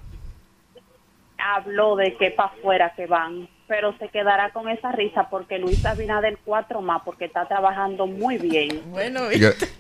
habló 1.38 1.96
de 1.96 2.16
que 2.18 2.32
para 2.32 2.50
afuera 2.50 2.94
que 2.96 3.08
van, 3.08 3.48
pero 3.68 3.98
se 3.98 4.10
quedará 4.10 4.52
con 4.52 4.70
esa 4.70 4.92
risa 4.92 5.28
porque 5.30 5.58
Luis 5.58 5.84
Abinader 5.86 6.38
cuatro 6.46 6.82
más 6.82 7.02
porque 7.04 7.26
está 7.26 7.48
trabajando 7.48 8.06
muy 8.06 8.38
bien. 8.38 8.82
Bueno, 8.92 9.22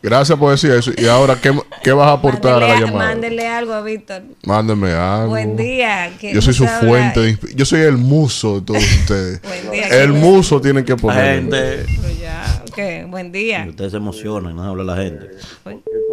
gracias 0.01 0.37
por 0.39 0.51
decir 0.51 0.71
eso. 0.71 0.91
Y 0.97 1.05
ahora, 1.05 1.35
¿qué, 1.41 1.51
qué 1.83 1.91
vas 1.91 2.07
a 2.07 2.13
aportar 2.13 2.63
a 2.63 2.67
la 2.67 2.79
llamada? 2.79 3.09
Mándele 3.09 3.47
algo 3.47 3.73
a 3.73 3.81
Víctor. 3.81 4.23
Mándeme 4.43 4.91
algo. 4.91 5.29
Buen 5.29 5.55
día. 5.55 6.11
¿quién 6.19 6.33
Yo 6.33 6.41
soy 6.41 6.53
su 6.55 6.65
fuente 6.67 7.19
de 7.19 7.37
Yo 7.55 7.63
soy 7.65 7.81
el 7.81 7.97
muso 7.97 8.59
de 8.59 8.65
todos 8.65 8.83
ustedes. 9.01 9.41
Buen 9.43 9.71
día, 9.71 9.87
el 9.87 10.09
¿quién- 10.11 10.21
muso 10.21 10.59
tienen 10.59 10.83
que 10.83 10.95
poner. 10.95 11.35
gente. 11.41 11.85
Ya, 12.21 12.63
ok, 12.63 13.09
buen 13.11 13.31
día. 13.31 13.65
Ustedes 13.69 13.91
se 13.91 13.97
emocionan, 13.97 14.55
no 14.55 14.63
habla 14.63 14.83
la 14.83 14.95
gente. 14.95 15.27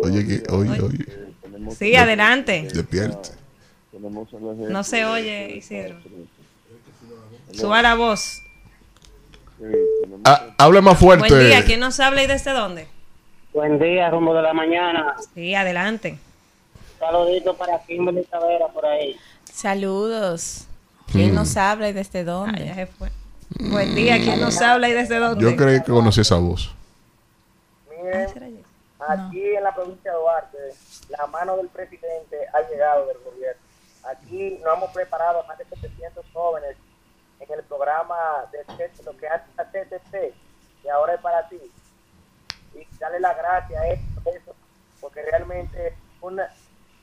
Oye, 0.03 0.27
que- 0.27 0.43
oye, 0.53 0.81
oye. 0.81 1.07
Sí, 1.79 1.97
adelante. 1.97 2.69
Despierte. 2.73 3.31
No 4.69 4.83
se 4.85 5.05
oye, 5.07 5.55
Isidro. 5.57 5.97
Suba 7.53 7.83
la 7.83 7.95
voz. 7.95 8.43
Ah, 10.25 10.55
hable 10.59 10.81
más 10.81 10.99
fuerte. 10.99 11.29
Buen 11.29 11.47
día, 11.47 11.65
¿quién 11.65 11.81
nos 11.81 12.01
habla 12.01 12.23
y 12.23 12.27
desde 12.27 12.51
dónde? 12.53 12.89
Buen 13.53 13.79
día, 13.79 14.11
rumbo 14.11 14.35
de 14.35 14.43
la 14.43 14.53
mañana. 14.53 15.15
Sí, 15.35 15.55
adelante. 15.55 16.19
Saludito 16.99 17.55
para 17.57 17.79
Kimberly 17.85 18.25
Tavera 18.25 18.67
por 18.69 18.87
ahí. 18.87 19.17
Saludos. 19.45 20.67
¿Quién 21.11 21.33
Mm. 21.33 21.35
nos 21.35 21.57
habla 21.57 21.89
y 21.89 21.93
desde 21.93 22.25
dónde? 22.25 22.65
ya 22.65 22.75
se 22.75 22.87
fue. 22.87 23.11
Buen 23.61 23.95
día, 23.95 24.17
¿quién 24.19 24.41
nos 24.41 24.61
habla 24.63 24.89
y 24.89 24.93
desde 24.93 25.19
dónde? 25.19 25.45
Yo 25.45 25.55
creí 25.57 25.81
que 25.83 25.93
conocí 25.93 26.23
esa 26.23 26.37
voz. 26.37 26.73
Miren, 27.91 28.63
aquí 29.09 29.43
en 29.57 29.63
la 29.63 29.75
provincia 29.75 30.11
de 30.11 30.17
Duarte, 30.17 30.59
la 31.11 31.27
mano 31.27 31.57
del 31.59 31.69
presidente 31.69 32.37
ha 32.55 32.69
llegado 32.71 33.07
del 33.07 33.19
gobierno. 33.25 33.61
Aquí 34.05 34.59
nos 34.65 34.77
hemos 34.77 34.91
preparado 34.93 35.45
más 35.47 35.59
de 35.59 35.65
700 35.67 36.25
jóvenes 36.33 36.77
en 37.53 37.59
el 37.59 37.65
programa 37.65 38.17
de 38.51 38.91
lo 39.05 39.17
que 39.17 39.29
hace 39.29 39.45
la 39.57 39.65
TTT, 39.65 40.35
y 40.85 40.89
ahora 40.89 41.15
es 41.15 41.21
para 41.21 41.49
ti. 41.49 41.59
Y 42.75 42.99
darle 42.99 43.21
la 43.21 43.35
gracia 43.35 43.81
a 43.81 43.89
eso, 43.89 44.03
eso, 44.27 44.55
porque 45.01 45.23
realmente 45.23 45.95
una, 46.21 46.49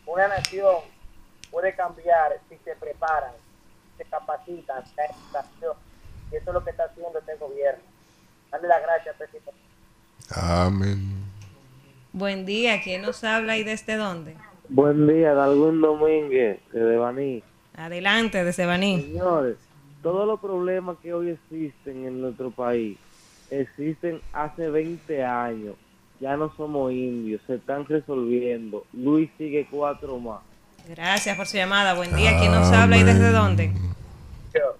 una 0.06 0.28
nación 0.28 0.76
puede 1.52 1.76
cambiar 1.76 2.40
si 2.50 2.58
se 2.58 2.76
preparan, 2.76 3.34
se 3.98 4.06
capacitan, 4.06 4.84
se 4.86 5.06
educación. 5.06 5.74
Y 6.32 6.36
eso 6.36 6.50
es 6.50 6.54
lo 6.54 6.64
que 6.64 6.72
está 6.72 6.86
haciendo 6.86 7.20
este 7.20 7.36
gobierno. 7.36 7.84
Darle 8.52 8.68
la 8.68 8.80
gracia, 8.80 9.14
presidente. 9.14 9.54
Amén. 10.32 11.26
Buen 12.12 12.46
día, 12.46 12.82
¿quién 12.84 13.04
nos 13.04 13.24
habla 13.24 13.58
y 13.58 13.64
desde 13.64 13.96
dónde? 13.96 14.36
Buen 14.68 15.08
día, 15.08 15.34
Dalgún 15.34 15.82
Domínguez, 15.82 16.60
de 16.72 16.98
Baní. 16.98 17.44
Adelante, 17.76 18.44
desde 18.44 18.66
Baní. 18.66 19.02
Señores, 19.02 19.58
todos 20.02 20.28
los 20.28 20.40
problemas 20.40 20.98
que 21.02 21.14
hoy 21.14 21.30
existen 21.32 22.06
en 22.06 22.22
nuestro 22.22 22.52
país 22.52 22.98
existen 23.50 24.22
hace 24.34 24.70
20 24.70 25.24
años. 25.24 25.76
ya 26.20 26.36
no 26.36 26.54
somos 26.58 26.92
indios, 26.92 27.42
se 27.48 27.56
están 27.56 27.86
resolviendo. 27.86 28.86
Luis 28.92 29.30
sigue 29.38 29.66
cuatro 29.72 30.20
más. 30.20 30.42
Gracias 30.90 31.38
por 31.38 31.48
su 31.48 31.56
llamada. 31.56 31.94
Buen 31.94 32.14
día. 32.14 32.38
¿Quién 32.38 32.52
nos 32.52 32.70
habla 32.74 32.98
y 32.98 33.04
desde 33.04 33.32
dónde? 33.32 33.72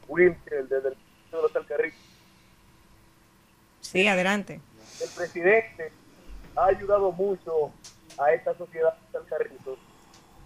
Wilker, 0.10 0.68
desde 0.68 0.90
el 0.90 0.98
del 1.32 1.46
Hotel 1.46 1.66
Carrizo. 1.66 1.98
Sí, 3.80 4.08
adelante. 4.08 4.60
El 5.02 5.10
presidente 5.16 5.92
ha 6.56 6.66
ayudado 6.66 7.12
mucho 7.12 7.72
a 8.18 8.34
esta 8.34 8.54
sociedad 8.58 8.98
del 9.14 9.24
Carrizo, 9.26 9.78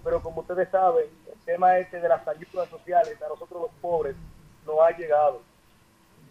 pero 0.03 0.21
como 0.21 0.41
ustedes 0.41 0.69
saben, 0.69 1.05
el 1.31 1.39
tema 1.45 1.79
este 1.79 1.99
de 1.99 2.09
las 2.09 2.27
ayudas 2.27 2.69
sociales 2.69 3.19
a 3.21 3.29
nosotros 3.29 3.63
los 3.63 3.71
pobres 3.81 4.15
no 4.65 4.81
ha 4.81 4.91
llegado. 4.91 5.41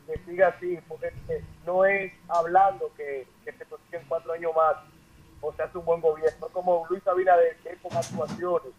Que 0.07 0.19
siga 0.25 0.49
así, 0.49 0.79
porque 0.89 1.13
no 1.65 1.85
es 1.85 2.13
hablando 2.29 2.91
que, 2.97 3.27
que 3.45 3.53
se 3.53 3.65
consiguen 3.67 4.05
cuatro 4.09 4.33
años 4.33 4.53
más 4.55 4.77
o 5.43 5.53
se 5.53 5.63
hace 5.63 5.77
un 5.77 5.85
buen 5.85 6.01
gobierno, 6.01 6.49
como 6.53 6.87
Luis 6.89 7.07
Abinader, 7.07 7.57
que 7.63 7.77
con 7.83 7.97
actuaciones, 7.97 8.73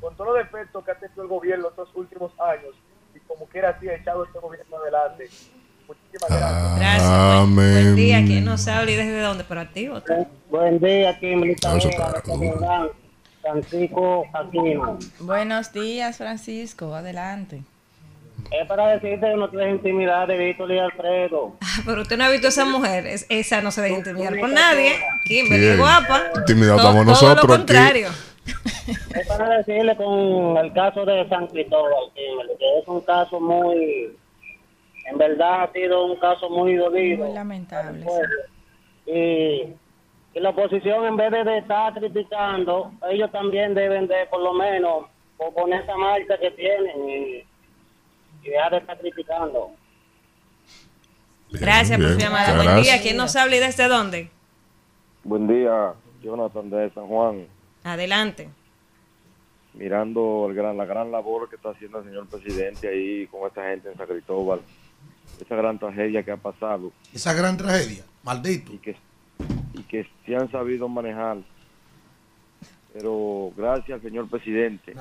con 0.00 0.14
todos 0.16 0.34
los 0.34 0.38
defectos 0.38 0.84
que 0.84 0.90
ha 0.90 0.98
tenido 0.98 1.22
el 1.22 1.28
gobierno 1.28 1.68
estos 1.68 1.88
últimos 1.94 2.32
años, 2.40 2.74
y 3.14 3.20
como 3.20 3.46
quiera 3.46 3.70
así 3.70 3.88
ha 3.88 3.94
echado 3.94 4.24
este 4.24 4.38
gobierno 4.38 4.76
adelante. 4.76 5.28
Muchísimas 5.86 6.28
gracias. 6.28 6.78
Gracias. 6.78 7.38
Buen, 7.38 7.54
buen 7.54 7.96
día. 7.96 8.24
¿Quién 8.26 8.44
nos 8.44 8.68
habla 8.68 8.90
y 8.90 8.96
desde 8.96 9.20
dónde? 9.20 9.44
Pero 9.44 9.60
activo. 9.60 10.02
tú. 10.02 10.12
Buen 10.50 10.78
día, 10.80 11.18
Francisco 13.40 14.26
Aquino. 14.34 14.98
Buenos 15.20 15.72
días, 15.72 16.18
Francisco. 16.18 16.94
Adelante. 16.94 17.62
Es 18.50 18.66
para 18.66 18.88
decirte 18.88 19.26
que 19.26 19.36
no 19.36 19.50
tienes 19.50 19.74
intimidad 19.74 20.26
de 20.26 20.38
Víctor 20.38 20.72
y 20.72 20.78
Alfredo. 20.78 21.56
Ah, 21.60 21.80
Pero 21.84 22.02
usted 22.02 22.16
no 22.16 22.24
ha 22.24 22.30
visto 22.30 22.46
a 22.46 22.50
esa 22.50 22.64
mujer. 22.64 23.06
Es- 23.06 23.26
esa 23.28 23.60
no 23.60 23.70
se 23.70 23.82
deja 23.82 23.96
intimidar 23.98 24.38
por 24.38 24.48
nadie. 24.48 24.92
Kimberly, 25.26 25.76
guapa. 25.76 26.22
Intimidad 26.36 26.76
To- 26.76 26.76
estamos 26.78 26.94
todo 26.94 27.04
nosotros 27.04 27.46
lo 27.48 27.54
aquí. 27.54 27.62
contrario. 27.64 28.08
Es 29.14 29.26
para 29.28 29.58
decirle 29.58 29.94
con 29.96 30.56
el 30.56 30.72
caso 30.72 31.04
de 31.04 31.28
San 31.28 31.46
Cristóbal, 31.48 31.92
Kimberly, 32.14 32.52
que 32.58 32.78
es 32.78 32.88
un 32.88 33.00
caso 33.02 33.38
muy, 33.38 34.16
en 35.10 35.18
verdad 35.18 35.64
ha 35.64 35.72
sido 35.72 36.06
un 36.06 36.16
caso 36.18 36.48
muy 36.48 36.74
dolido. 36.76 37.26
Muy 37.26 37.34
lamentable. 37.34 38.06
Y, 39.06 39.74
y 40.34 40.40
la 40.40 40.50
oposición 40.50 41.04
en 41.06 41.16
vez 41.18 41.30
de, 41.32 41.44
de 41.44 41.58
estar 41.58 41.92
criticando, 41.92 42.92
ellos 43.10 43.30
también 43.30 43.74
deben 43.74 44.06
de 44.06 44.26
por 44.30 44.40
lo 44.40 44.54
menos 44.54 45.04
poner 45.54 45.82
esa 45.82 45.96
marcha 45.96 46.38
que 46.40 46.50
tienen 46.52 47.08
y, 47.10 47.44
y 48.48 48.50
dejar 48.50 48.70
de 48.72 48.78
estar 48.78 48.98
criticando. 48.98 49.70
Gracias 51.50 51.98
por 51.98 52.10
su 52.10 52.16
bien. 52.16 52.28
llamada. 52.28 52.56
Buen 52.56 52.82
día. 52.82 53.00
¿Quién 53.00 53.16
nos 53.16 53.36
habla 53.36 53.56
y 53.56 53.60
desde 53.60 53.88
dónde? 53.88 54.30
Buen 55.24 55.46
día, 55.46 55.94
Jonathan 56.22 56.70
de 56.70 56.90
San 56.90 57.06
Juan. 57.06 57.46
Adelante. 57.84 58.48
Mirando 59.74 60.46
el 60.48 60.54
gran, 60.54 60.76
la 60.76 60.84
gran 60.84 61.10
labor 61.10 61.48
que 61.48 61.56
está 61.56 61.70
haciendo 61.70 61.98
el 61.98 62.04
señor 62.04 62.26
presidente 62.26 62.88
ahí 62.88 63.26
con 63.28 63.46
esta 63.46 63.64
gente 63.68 63.90
en 63.90 63.96
San 63.96 64.06
Cristóbal. 64.06 64.60
Esa 65.40 65.54
gran 65.54 65.78
tragedia 65.78 66.22
que 66.22 66.32
ha 66.32 66.36
pasado. 66.36 66.92
Esa 67.14 67.32
gran 67.32 67.56
tragedia, 67.56 68.04
maldito. 68.24 68.72
Y 68.72 68.78
que, 68.78 68.96
y 69.74 69.82
que 69.82 70.06
se 70.26 70.34
han 70.36 70.50
sabido 70.50 70.88
manejar. 70.88 71.38
Pero 72.92 73.52
gracias 73.56 73.96
al 73.96 74.02
señor 74.02 74.28
presidente. 74.28 74.94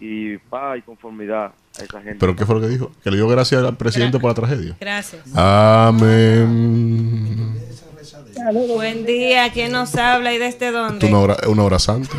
Y 0.00 0.36
paz 0.36 0.78
y 0.78 0.82
conformidad 0.82 1.52
a 1.78 1.82
esa 1.84 2.00
gente. 2.02 2.16
¿Pero 2.20 2.36
qué 2.36 2.44
fue 2.46 2.54
lo 2.56 2.60
que 2.60 2.68
dijo? 2.68 2.90
Que 3.02 3.10
le 3.10 3.16
dio 3.16 3.28
gracias 3.28 3.62
al 3.64 3.76
presidente 3.76 4.18
por 4.18 4.30
la 4.30 4.34
tragedia. 4.34 4.76
Gracias. 4.80 5.22
Amén. 5.34 7.58
Buen 8.74 9.06
día. 9.06 9.50
¿Quién 9.52 9.72
nos 9.72 9.94
habla 9.96 10.32
y 10.34 10.38
desde 10.38 10.70
dónde? 10.72 11.06
Una 11.08 11.18
hora, 11.20 11.36
una 11.48 11.64
hora 11.64 11.78
santa. 11.78 12.16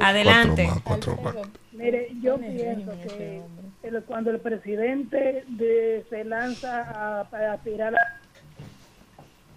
Adelante. 0.00 0.68
Cuatro 0.84 1.12
más, 1.16 1.20
cuatro 1.22 1.40
más. 1.42 1.50
Mire, 1.72 2.08
yo 2.22 2.38
pienso 2.38 2.92
que 3.02 3.42
el- 3.82 4.02
cuando 4.04 4.30
el 4.30 4.40
presidente 4.40 5.44
de- 5.48 6.04
se 6.08 6.24
lanza 6.24 6.82
a, 6.82 7.20
a 7.30 7.52
aspirar 7.52 7.94
a- 7.94 8.20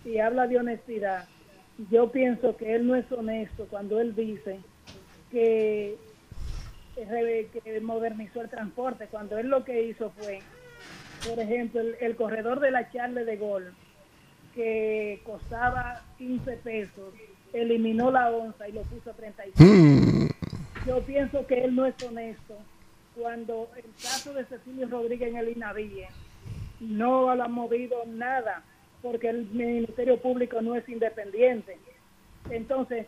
y 0.08 0.20
habla 0.20 0.48
de 0.48 0.60
honestidad, 0.60 1.26
yo 1.91 2.12
pienso 2.12 2.56
que 2.58 2.76
él 2.76 2.88
no 2.88 2.96
es 2.96 3.10
honesto 3.12 3.68
cuando 3.70 4.00
él 4.00 4.16
dice 4.16 4.60
que, 5.32 5.98
que 6.96 7.50
que 7.64 7.82
modernizó 7.82 8.41
el 8.41 8.50
transporte, 8.50 9.08
cuando 9.08 9.38
él 9.38 9.48
lo 9.48 9.64
que 9.64 9.84
hizo 9.84 10.12
fue, 10.12 10.39
por 11.28 11.39
ejemplo, 11.39 11.82
el, 11.82 11.96
el 12.00 12.16
corredor 12.16 12.60
de 12.60 12.72
la 12.72 12.89
Charle 12.91 13.26
de 13.26 13.38
Gol, 13.38 13.74
que 14.54 15.22
costaba 15.26 16.02
15 16.18 16.58
pesos, 16.58 17.14
eliminó 17.54 18.12
la 18.12 18.32
onza 18.32 18.68
y 18.68 18.72
lo 18.72 18.82
puso 18.84 19.12
a 19.12 19.14
35. 19.14 19.64
Hmm. 19.64 20.28
Yo 20.88 21.02
pienso 21.02 21.46
que 21.48 21.66
él 21.66 21.76
no 21.76 21.86
es 21.86 22.02
honesto 22.04 22.56
cuando 23.16 23.70
el 23.76 23.86
caso 24.02 24.34
de 24.34 24.46
Cecilio 24.46 24.88
Rodríguez 24.88 25.30
en 25.30 25.38
el 25.38 25.50
INAVIE 25.50 26.08
no 26.80 27.34
lo 27.36 27.43
ha 27.43 27.48
movido 27.48 28.04
nada 28.06 28.64
porque 29.02 29.30
el 29.30 29.46
Ministerio 29.46 30.20
Público 30.20 30.62
no 30.62 30.76
es 30.76 30.88
independiente. 30.89 31.78
Entonces, 32.50 33.08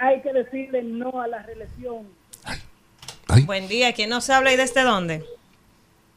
hay 0.00 0.20
que 0.22 0.32
decirle 0.32 0.82
no 0.82 1.20
a 1.20 1.28
la 1.28 1.42
reelección. 1.42 2.06
Buen 3.46 3.68
día. 3.68 3.92
¿Quién 3.92 4.10
nos 4.10 4.28
habla 4.30 4.52
y 4.52 4.56
desde 4.56 4.82
dónde? 4.82 5.24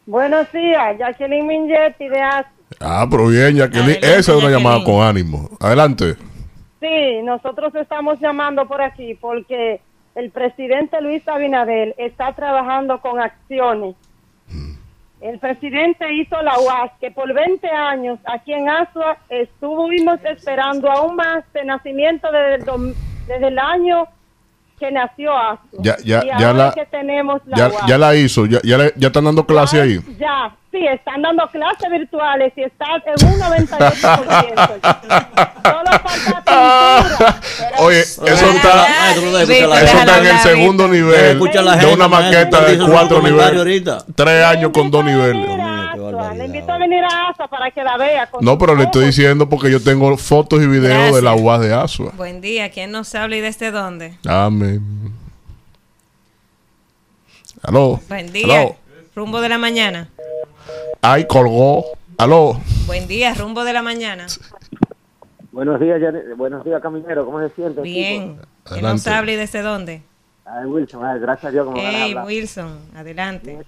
Buenos 0.05 0.51
días, 0.51 0.97
Jacqueline 0.99 1.47
Mingetti 1.47 2.07
de 2.07 2.22
AS. 2.22 2.45
Ah, 2.80 3.07
pero 3.09 3.28
bien, 3.28 3.55
Jacqueline. 3.57 3.91
Adelante, 3.97 4.18
Esa 4.20 4.32
es 4.34 4.43
una 4.43 4.49
llamada 4.51 4.84
con 4.84 5.01
ánimo. 5.01 5.49
Adelante. 5.59 6.16
Sí, 6.80 7.22
nosotros 7.24 7.74
estamos 7.76 8.20
llamando 8.20 8.68
por 8.68 8.82
aquí 8.82 9.16
porque 9.16 9.82
el 10.13 10.30
presidente 10.30 11.01
Luis 11.01 11.28
Abinader 11.28 11.95
está 11.97 12.34
trabajando 12.34 12.99
con 13.01 13.20
acciones. 13.20 13.95
El 15.22 15.39
presidente 15.39 16.13
hizo 16.13 16.39
la 16.43 16.59
UAS, 16.59 16.91
que 16.99 17.09
por 17.09 17.34
20 17.34 17.68
años 17.68 18.20
aquí 18.26 18.53
en 18.53 18.70
Asua 18.70 19.18
estuvimos 19.30 20.20
esperando 20.24 20.91
aún 20.91 21.16
más 21.16 21.43
de 21.53 21.66
nacimiento 21.66 22.32
desde 22.32 22.55
el, 22.55 22.66
dom- 22.66 22.93
desde 23.26 23.47
el 23.47 23.57
año 23.57 24.05
que 24.80 24.92
nació 24.92 25.38
Asua. 25.38 25.60
Ya, 25.80 25.96
ya, 26.04 26.24
y 26.24 26.40
ya 26.40 26.54
la, 26.54 26.72
que 26.74 26.86
tenemos 26.88 27.42
la 27.46 27.72
ya, 27.88 27.98
la 27.98 28.16
hizo. 28.16 28.46
Ya, 28.46 28.60
ya, 28.64 28.78
le- 28.78 28.94
ya 28.98 29.08
están 29.08 29.24
dando 29.26 29.46
clase 29.46 29.80
ahí. 29.82 30.00
Ya, 30.20 30.52
sí, 30.72 30.86
están 30.86 31.22
dando 31.22 31.48
clases 31.50 31.90
virtuales 31.90 32.52
y 32.58 32.64
está 32.64 32.86
en 33.06 33.26
un 33.26 33.40
98%. 33.40 34.80
Solo 35.64 35.92
falta. 36.04 37.40
Oye, 37.80 38.00
eso 38.02 38.22
está, 38.26 39.12
eso 39.12 39.98
está 39.98 40.18
en 40.20 40.26
el 40.28 40.38
segundo 40.40 40.88
nivel 40.88 41.40
de 41.40 41.86
una 41.94 42.08
maqueta 42.08 42.62
de 42.66 42.78
cuatro 42.80 43.22
niveles. 43.22 43.58
ahorita. 43.58 43.98
Tres 44.16 44.46
años 44.46 44.72
con 44.74 44.92
dos 44.92 45.04
niveles. 45.06 45.48
Le 46.38 46.46
invito 46.46 46.72
a 46.72 46.78
venir 46.78 47.04
a 47.04 47.30
ASA 47.30 47.48
para 47.48 47.72
que 47.72 47.84
la 47.84 47.98
vea. 47.98 48.28
con 48.30 48.44
No, 48.44 48.58
pero 48.58 48.76
le 48.76 48.84
estoy 48.84 49.06
diciendo 49.08 49.48
porque 49.50 49.72
yo 49.72 49.82
tengo 49.82 50.16
fotos 50.18 50.62
y 50.62 50.68
videos 50.68 51.16
de 51.16 51.22
la 51.22 51.34
UAS 51.34 51.62
de 51.62 51.74
Asua. 51.74 52.12
Buen 52.18 52.42
día. 52.42 52.70
¿Quién 52.70 52.92
nos 52.92 53.14
habla 53.16 53.36
y 53.38 53.42
desde 53.42 53.72
dónde? 53.72 54.18
Amén. 54.28 54.82
Aló. 57.64 58.00
Buen 58.10 58.32
día. 58.32 58.62
Aló. 58.62 58.76
Rumbo 59.16 59.42
de 59.42 59.50
la 59.50 59.58
mañana. 59.58 60.10
Ay, 61.02 61.26
colgó. 61.26 61.86
Aló. 62.18 62.60
Buen 62.86 63.08
día. 63.08 63.34
Rumbo 63.34 63.64
de 63.64 63.74
la 63.74 63.82
mañana. 63.82 64.28
Buenos 65.52 65.80
días, 65.80 66.02
Janet- 66.02 66.36
buenos 66.36 66.66
días, 66.66 66.82
caminero. 66.82 67.26
¿Cómo 67.26 67.40
se 67.40 67.50
siente? 67.56 67.82
Bien. 67.82 68.38
¿Quién 68.66 68.82
nos 68.82 69.08
habla 69.08 69.32
y 69.32 69.36
desde 69.36 69.62
dónde? 69.62 70.02
Ay, 70.46 70.66
Wilson, 70.66 71.04
ay, 71.06 71.20
gracias 71.20 71.46
a 71.46 71.52
Dios, 71.52 71.66
como 71.66 71.78
Hey. 71.80 72.14
Wilson. 72.26 72.78
Adelante. 72.96 73.60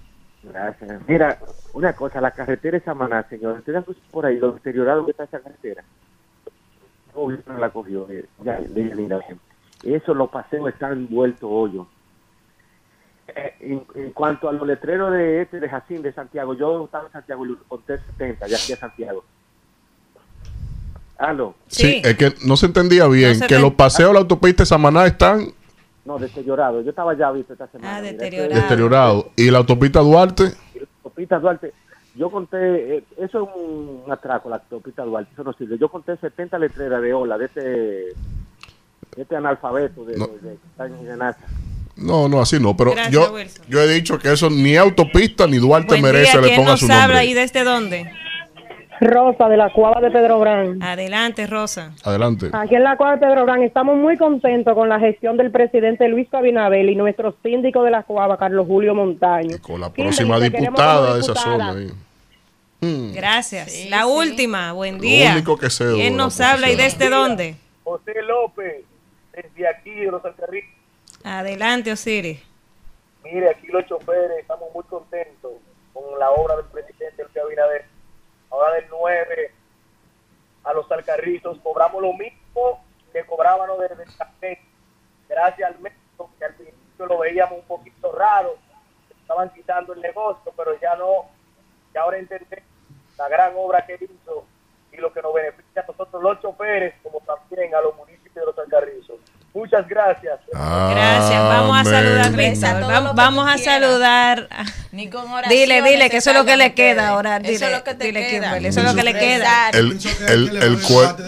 Gracias. 0.42 1.02
Mira, 1.06 1.38
una 1.72 1.92
cosa, 1.94 2.20
la 2.20 2.30
carretera 2.30 2.78
de 2.78 2.84
Samaná, 2.84 3.28
señor, 3.28 3.58
¿usted 3.58 3.74
ha 3.74 3.80
visto 3.80 4.02
por 4.10 4.26
ahí 4.26 4.38
lo 4.38 4.52
deteriorado 4.52 5.04
que 5.04 5.10
está 5.10 5.24
esa 5.24 5.40
carretera? 5.40 5.84
Gobierno 7.14 7.58
la 7.58 7.70
cogió, 7.70 8.08
eh, 8.10 8.26
ya, 8.44 8.60
mira, 8.74 9.18
eso, 9.82 10.14
los 10.14 10.30
paseos 10.30 10.68
están 10.68 11.08
vueltos 11.08 11.48
hoyos. 11.50 11.86
Eh, 13.28 13.54
en, 13.60 13.84
en 13.94 14.12
cuanto 14.12 14.48
a 14.48 14.52
los 14.52 14.66
letreros 14.66 15.12
de 15.12 15.42
este 15.42 15.60
de 15.60 15.68
Jacín 15.68 16.02
de 16.02 16.12
Santiago, 16.12 16.54
yo 16.54 16.84
estaba 16.84 17.06
en 17.06 17.12
Santiago 17.12 17.46
y 17.46 17.56
conté 17.68 17.98
70, 17.98 18.46
ya 18.46 18.56
aquí 18.56 18.72
a 18.72 18.76
Santiago. 18.76 19.24
Aló. 21.18 21.54
Sí, 21.66 22.00
es 22.04 22.16
que 22.16 22.32
no 22.46 22.56
se 22.56 22.66
entendía 22.66 23.08
bien. 23.08 23.34
se 23.34 23.46
que 23.48 23.58
los 23.58 23.74
paseos 23.74 24.10
de 24.10 24.14
la 24.14 24.20
autopista 24.20 24.62
de 24.62 24.66
Samaná 24.66 25.04
están 25.04 25.52
No, 26.08 26.18
deteriorado. 26.18 26.80
Yo 26.80 26.88
estaba 26.90 27.14
ya 27.16 27.30
visto 27.30 27.52
esta 27.52 27.66
semana. 27.68 27.98
Ah, 27.98 28.00
mira, 28.00 28.12
deteriorado. 28.14 28.62
deteriorados. 28.62 29.26
Y 29.36 29.50
la 29.50 29.58
autopista 29.58 30.00
Duarte, 30.00 30.54
autopista 31.04 31.38
Duarte, 31.38 31.74
yo 32.16 32.30
conté, 32.30 32.96
eh, 32.96 33.04
eso 33.18 33.42
es 33.42 33.48
un 33.54 34.10
atraco, 34.10 34.48
la 34.48 34.56
autopista 34.56 35.02
Duarte, 35.04 35.30
eso 35.34 35.44
no 35.44 35.52
sirve. 35.52 35.76
Yo 35.78 35.90
conté 35.90 36.16
70 36.16 36.58
letreras 36.58 37.02
de 37.02 37.12
ola 37.12 37.36
de 37.36 37.44
este, 37.44 37.60
de 37.60 38.14
este 39.16 39.36
analfabeto 39.36 40.04
de, 40.06 40.16
No. 40.16 40.28
de- 40.28 40.56
de- 41.08 41.16
NASA. 41.18 41.44
no, 41.96 42.26
no, 42.26 42.40
así 42.40 42.58
no. 42.58 42.74
Pero 42.74 42.92
Gracias, 42.92 43.12
yo, 43.12 43.32
Wilson. 43.34 43.66
yo 43.68 43.80
he 43.82 43.88
dicho 43.88 44.18
que 44.18 44.32
eso 44.32 44.48
ni 44.48 44.76
autopista 44.76 45.46
ni 45.46 45.58
Duarte 45.58 45.88
Buen 45.88 46.02
merece 46.02 46.32
día. 46.32 46.40
le 46.40 46.46
¿Quién 46.48 46.56
ponga 46.60 46.70
nos 46.70 46.80
su 46.80 46.86
habla 46.86 47.06
nombre. 47.06 47.24
y 47.26 47.34
desde 47.34 47.64
dónde? 47.64 48.10
Rosa 49.00 49.48
de 49.48 49.56
la 49.56 49.72
Cuava 49.72 50.00
de 50.00 50.10
Pedro 50.10 50.38
Brán. 50.40 50.82
Adelante, 50.82 51.46
Rosa. 51.46 51.92
Adelante. 52.04 52.50
Aquí 52.52 52.74
en 52.74 52.82
la 52.82 52.96
Cuava 52.96 53.16
de 53.16 53.26
Pedro 53.26 53.44
Brán 53.44 53.62
estamos 53.62 53.96
muy 53.96 54.16
contentos 54.16 54.74
con 54.74 54.88
la 54.88 54.98
gestión 54.98 55.36
del 55.36 55.50
presidente 55.50 56.08
Luis 56.08 56.32
Abinabel 56.32 56.90
y 56.90 56.96
nuestro 56.96 57.34
síndico 57.42 57.82
de 57.82 57.90
la 57.90 58.02
Cuava, 58.02 58.36
Carlos 58.36 58.66
Julio 58.66 58.94
Montaño. 58.94 59.56
Con 59.62 59.80
la 59.80 59.90
próxima 59.90 60.38
diputada 60.40 61.14
de 61.14 61.20
esa 61.20 61.34
zona 61.34 61.70
ahí. 61.70 61.90
Mm. 62.80 63.12
Gracias. 63.12 63.86
la 63.88 64.02
sí. 64.02 64.08
última, 64.08 64.72
buen 64.72 65.00
día. 65.00 65.32
único 65.32 65.56
que 65.56 65.68
sé 65.68 65.92
¿Quién 65.94 66.16
nos 66.16 66.40
habla 66.40 66.70
y 66.70 66.76
desde 66.76 67.10
dónde? 67.10 67.56
José 67.82 68.22
López, 68.22 68.84
desde 69.32 69.68
aquí 69.68 69.90
de 69.90 70.10
los 70.10 70.24
Alcarritos. 70.24 70.70
Adelante, 71.24 71.90
Osiris. 71.90 72.40
Mire, 73.24 73.50
aquí 73.50 73.66
los 73.68 73.84
choferes 73.86 74.38
estamos 74.40 74.68
muy 74.72 74.84
contentos 74.84 75.52
con 75.92 76.18
la 76.18 76.30
obra 76.30 76.56
del 76.56 76.66
presidente 76.66 77.22
Luis 77.24 77.36
Abinader. 77.36 77.84
Ahora 78.58 78.74
del 78.74 78.86
9 78.90 79.52
a 80.64 80.72
los 80.72 80.90
Alcarritos 80.90 81.58
cobramos 81.62 82.02
lo 82.02 82.12
mismo 82.12 82.84
que 83.12 83.24
cobrábamos 83.24 83.78
desde 83.78 84.02
el 84.02 84.16
café. 84.16 84.60
Gracias 85.28 85.70
al 85.70 85.78
médico, 85.80 86.30
que 86.38 86.44
al 86.44 86.54
principio 86.54 87.06
lo 87.06 87.18
veíamos 87.18 87.58
un 87.60 87.66
poquito 87.66 88.12
raro, 88.12 88.56
estaban 89.20 89.50
quitando 89.50 89.92
el 89.92 90.00
negocio, 90.00 90.52
pero 90.56 90.78
ya 90.80 90.96
no, 90.96 91.26
ya 91.94 92.00
ahora 92.00 92.18
entendemos 92.18 92.64
la 93.16 93.28
gran 93.28 93.52
obra 93.56 93.84
que 93.86 93.94
hizo 93.94 94.44
y 94.92 94.96
lo 94.96 95.12
que 95.12 95.22
nos 95.22 95.34
beneficia 95.34 95.82
a 95.82 95.86
nosotros 95.86 96.22
los 96.22 96.40
choferes, 96.40 96.94
como 97.02 97.20
también 97.20 97.74
a 97.74 97.80
los 97.80 97.94
municipios 97.96 98.34
de 98.34 98.44
los 98.46 98.58
Alcarrizos. 98.58 99.20
Muchas 99.54 99.86
gracias. 99.86 100.40
Gracias. 100.52 101.42
Vamos 101.42 101.78
a 101.78 101.84
saludar, 101.84 103.14
vamos 103.14 103.48
a 103.48 103.58
saludar. 103.58 104.48
Ni 104.98 105.08
con 105.08 105.26
Dile, 105.48 105.80
dile, 105.80 106.10
que 106.10 106.16
eso 106.16 106.30
es 106.30 106.36
lo 106.36 106.44
que 106.44 106.56
le 106.56 106.74
queda 106.74 107.10
ahora. 107.10 107.36
Eso 107.36 107.52
Dile, 107.52 107.66
es 107.66 107.72
lo 107.72 107.84
que 107.84 107.94
te 107.94 108.06
dile, 108.06 108.26
queda. 108.26 108.46
Kimberly, 108.46 108.66
eso 108.66 108.80
es 108.80 108.86
lo 108.86 108.94
que 108.96 109.04
le 109.04 109.12
queda. 109.14 109.70
El, 109.70 109.96
el, 110.26 110.56
el 110.56 110.80
cuerpo. 110.80 111.22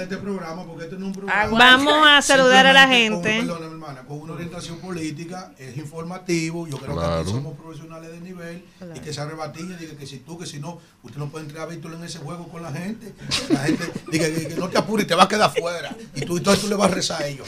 Vamos 1.53 2.05
a 2.05 2.21
saludar 2.21 2.67
a 2.67 2.73
la 2.73 2.89
gente. 2.89 3.39
Perdona, 3.39 3.67
mi 3.69 3.73
hermana, 3.75 4.01
con 4.09 4.23
una 4.23 4.33
orientación 4.33 4.79
política, 4.79 5.53
es 5.57 5.77
informativo. 5.77 6.67
Yo 6.67 6.79
creo 6.79 6.99
que 6.99 7.05
aquí 7.05 7.31
somos 7.31 7.57
profesionales 7.57 8.11
de 8.11 8.21
nivel 8.21 8.65
y 8.93 8.99
que 8.99 9.13
se 9.13 9.21
arrebatilla, 9.21 9.77
diga 9.77 9.95
que 9.97 10.07
si 10.07 10.17
tú, 10.19 10.37
que 10.37 10.47
si 10.47 10.59
no, 10.59 10.81
usted 11.05 11.21
no 11.21 11.29
puede 11.29 11.45
entrar 11.45 11.63
a 11.63 11.67
Víctor 11.67 11.93
en 11.95 12.03
ese 12.03 12.19
juego 12.19 12.49
con 12.49 12.65
la 12.65 12.73
gente. 12.73 13.13
La 13.51 13.61
gente 13.61 13.85
diga 14.11 14.27
que, 14.27 14.49
que 14.49 14.55
no 14.57 14.69
te 14.69 14.79
apures 14.79 15.05
y 15.05 15.09
te 15.09 15.15
va 15.15 15.25
a 15.25 15.29
quedar 15.29 15.53
fuera. 15.57 15.95
Y 16.17 16.23
tú, 16.23 16.39
entonces 16.39 16.61
tú 16.61 16.69
le 16.69 16.75
vas 16.75 16.91
a 16.91 16.95
rezar 16.95 17.23
a 17.23 17.27
ellos. 17.29 17.47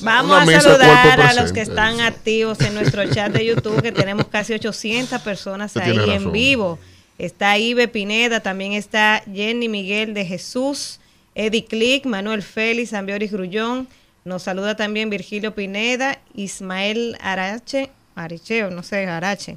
Vamos 0.00 0.32
Una 0.32 0.42
a 0.42 0.44
misa 0.44 0.56
de 0.58 0.60
saludar 0.60 1.16
cuerpo 1.16 1.30
a 1.30 1.42
los 1.42 1.52
que 1.54 1.62
están 1.62 2.00
activos 2.02 2.60
en 2.60 2.74
nuestro 2.74 3.10
chat 3.10 3.32
de 3.32 3.46
YouTube, 3.46 3.80
que 3.80 3.92
tenemos 3.92 4.26
casi 4.26 4.52
800 4.68 5.20
personas 5.22 5.74
Usted 5.74 5.98
ahí 5.98 6.10
en 6.10 6.32
vivo. 6.32 6.78
Está 7.18 7.56
Ibe 7.58 7.88
Pineda, 7.88 8.40
también 8.40 8.72
está 8.72 9.22
Jenny 9.32 9.68
Miguel 9.68 10.12
de 10.12 10.26
Jesús, 10.26 11.00
Eddie 11.34 11.64
Click, 11.64 12.04
Manuel 12.04 12.42
Félix, 12.42 12.92
Ambioris 12.92 13.32
Grullón. 13.32 13.88
Nos 14.24 14.42
saluda 14.42 14.76
también 14.76 15.08
Virgilio 15.08 15.54
Pineda, 15.54 16.18
Ismael 16.34 17.16
Arache, 17.20 17.90
Aricheo, 18.14 18.70
no 18.70 18.82
sé, 18.82 19.06
Arache. 19.06 19.56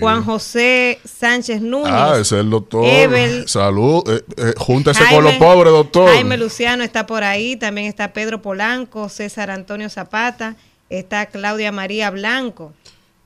Juan 0.00 0.24
José 0.24 0.98
Sánchez 1.04 1.60
Núñez. 1.60 1.92
Ah, 1.92 2.12
ese 2.14 2.36
es 2.36 2.40
el 2.40 2.50
doctor. 2.50 2.84
Evel. 2.84 3.46
Salud. 3.48 4.02
Eh, 4.08 4.22
eh, 4.38 4.54
júntese 4.56 4.98
Jaime- 5.04 5.14
con 5.14 5.24
los 5.24 5.34
pobres, 5.34 5.72
doctor. 5.72 6.08
Jaime 6.10 6.36
Luciano 6.38 6.82
está 6.82 7.06
por 7.06 7.22
ahí, 7.22 7.54
también 7.56 7.86
está 7.86 8.12
Pedro 8.12 8.40
Polanco, 8.40 9.08
César 9.10 9.50
Antonio 9.50 9.90
Zapata, 9.90 10.56
está 10.88 11.26
Claudia 11.26 11.70
María 11.70 12.10
Blanco, 12.10 12.72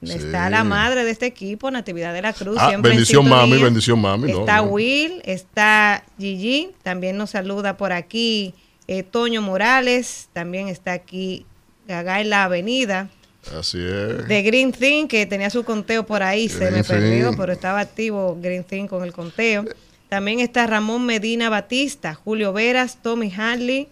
está 0.03 0.51
la 0.51 0.65
madre 0.65 1.05
de 1.05 1.11
este 1.11 1.27
equipo, 1.27 1.71
Natividad 1.71 2.13
de 2.13 2.23
la 2.23 2.33
Cruz. 2.33 2.57
Ah, 2.59 2.69
siempre 2.69 2.91
en 2.91 2.97
bendición 2.97 3.29
mami, 3.29 3.63
bendición 3.63 4.01
mami. 4.01 4.31
Está 4.31 4.57
no. 4.57 4.65
Will, 4.65 5.23
está 5.25 6.05
Gigi, 6.19 6.71
también 6.83 7.17
nos 7.17 7.31
saluda 7.31 7.77
por 7.77 7.93
aquí 7.93 8.55
eh, 8.89 9.03
Toño 9.03 9.43
Morales, 9.43 10.29
también 10.33 10.69
está 10.69 10.93
aquí 10.93 11.47
Gagá 11.87 12.21
en 12.21 12.31
la 12.31 12.45
Avenida. 12.45 13.09
Así 13.59 13.79
es. 13.79 14.29
De 14.29 14.43
Green 14.43 14.73
Thing, 14.73 15.07
que 15.07 15.27
tenía 15.27 15.51
su 15.51 15.65
conteo 15.65 16.05
por 16.07 16.23
ahí, 16.23 16.49
se 16.49 16.71
me 16.71 16.85
perdió, 16.85 17.37
pero 17.37 17.53
estaba 17.53 17.81
activo 17.81 18.39
Green 18.41 18.65
Thing 18.65 18.87
con 18.87 19.03
el 19.03 19.13
conteo. 19.13 19.65
También 20.09 20.41
está 20.41 20.67
Ramón 20.67 21.07
Medina 21.07 21.49
Batista, 21.49 22.15
Julio 22.15 22.53
Veras, 22.53 22.99
Tommy 23.03 23.33
Hanley. 23.37 23.89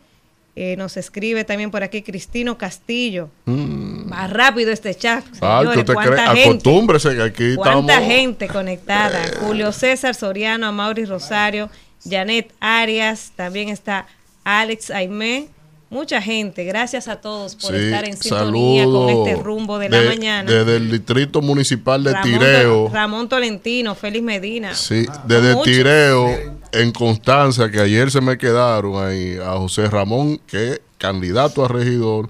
eh, 0.54 0.76
nos 0.76 0.96
escribe 0.96 1.44
también 1.44 1.70
por 1.70 1.82
aquí 1.82 2.02
Cristino 2.02 2.58
Castillo. 2.58 3.30
Mm. 3.46 3.79
Más 4.10 4.30
rápido 4.32 4.72
este 4.72 4.94
chat. 4.94 5.24
Ah, 5.40 5.60
señores, 5.60 5.80
¿tú 5.80 5.84
te 5.86 5.94
cuánta 5.94 6.34
gente. 6.34 6.50
Acostúmbrese 6.50 7.14
que 7.16 7.22
aquí 7.22 7.54
¿Cuánta 7.56 7.94
estamos. 7.94 8.12
gente 8.12 8.48
conectada? 8.48 9.22
Julio 9.40 9.72
César 9.72 10.14
Soriano, 10.14 10.66
Amaury 10.66 11.04
Rosario, 11.04 11.70
Janet 12.08 12.52
Arias, 12.60 13.32
también 13.36 13.68
está 13.68 14.06
Alex 14.44 14.90
Aimé. 14.90 15.48
Mucha 15.90 16.22
gente, 16.22 16.62
gracias 16.64 17.08
a 17.08 17.16
todos 17.16 17.56
por 17.56 17.72
Sí, 17.74 17.82
estar 17.82 18.04
en 18.04 18.16
sintonía 18.16 18.84
con 18.84 19.10
este 19.10 19.42
rumbo 19.42 19.76
de 19.80 19.88
la 19.88 20.02
mañana. 20.02 20.48
Desde 20.48 20.76
el 20.76 20.88
distrito 20.88 21.42
municipal 21.42 22.04
de 22.04 22.12
Ramón, 22.12 22.30
Tireo. 22.32 22.88
Ramón 22.92 23.28
Tolentino, 23.28 23.96
Félix 23.96 24.24
Medina. 24.24 24.74
Sí, 24.76 25.04
desde 25.24 25.54
muchos. 25.54 25.64
Tireo, 25.64 26.28
en 26.70 26.92
Constanza, 26.92 27.70
que 27.72 27.80
ayer 27.80 28.08
se 28.12 28.20
me 28.20 28.38
quedaron 28.38 29.04
ahí, 29.04 29.36
a 29.44 29.56
José 29.56 29.88
Ramón, 29.88 30.40
que 30.46 30.74
es 30.74 30.80
candidato 30.96 31.64
a 31.64 31.68
regidor, 31.68 32.28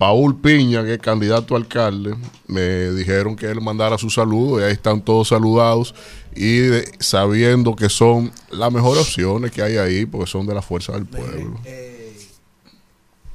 Paul 0.00 0.40
Piña, 0.40 0.82
que 0.82 0.94
es 0.94 0.98
candidato 0.98 1.54
a 1.54 1.58
alcalde, 1.58 2.16
me 2.46 2.90
dijeron 2.92 3.36
que 3.36 3.44
él 3.50 3.60
mandara 3.60 3.98
su 3.98 4.08
saludo 4.08 4.58
y 4.58 4.64
ahí 4.64 4.72
están 4.72 5.02
todos 5.02 5.28
saludados 5.28 5.94
y 6.34 6.56
de- 6.56 6.90
sabiendo 7.00 7.76
que 7.76 7.90
son 7.90 8.32
las 8.50 8.72
mejores 8.72 9.02
opciones 9.02 9.50
que 9.52 9.60
hay 9.60 9.76
ahí, 9.76 10.06
porque 10.06 10.26
son 10.26 10.46
de 10.46 10.54
la 10.54 10.62
fuerza 10.62 10.92
del 10.94 11.04
pueblo. 11.04 11.60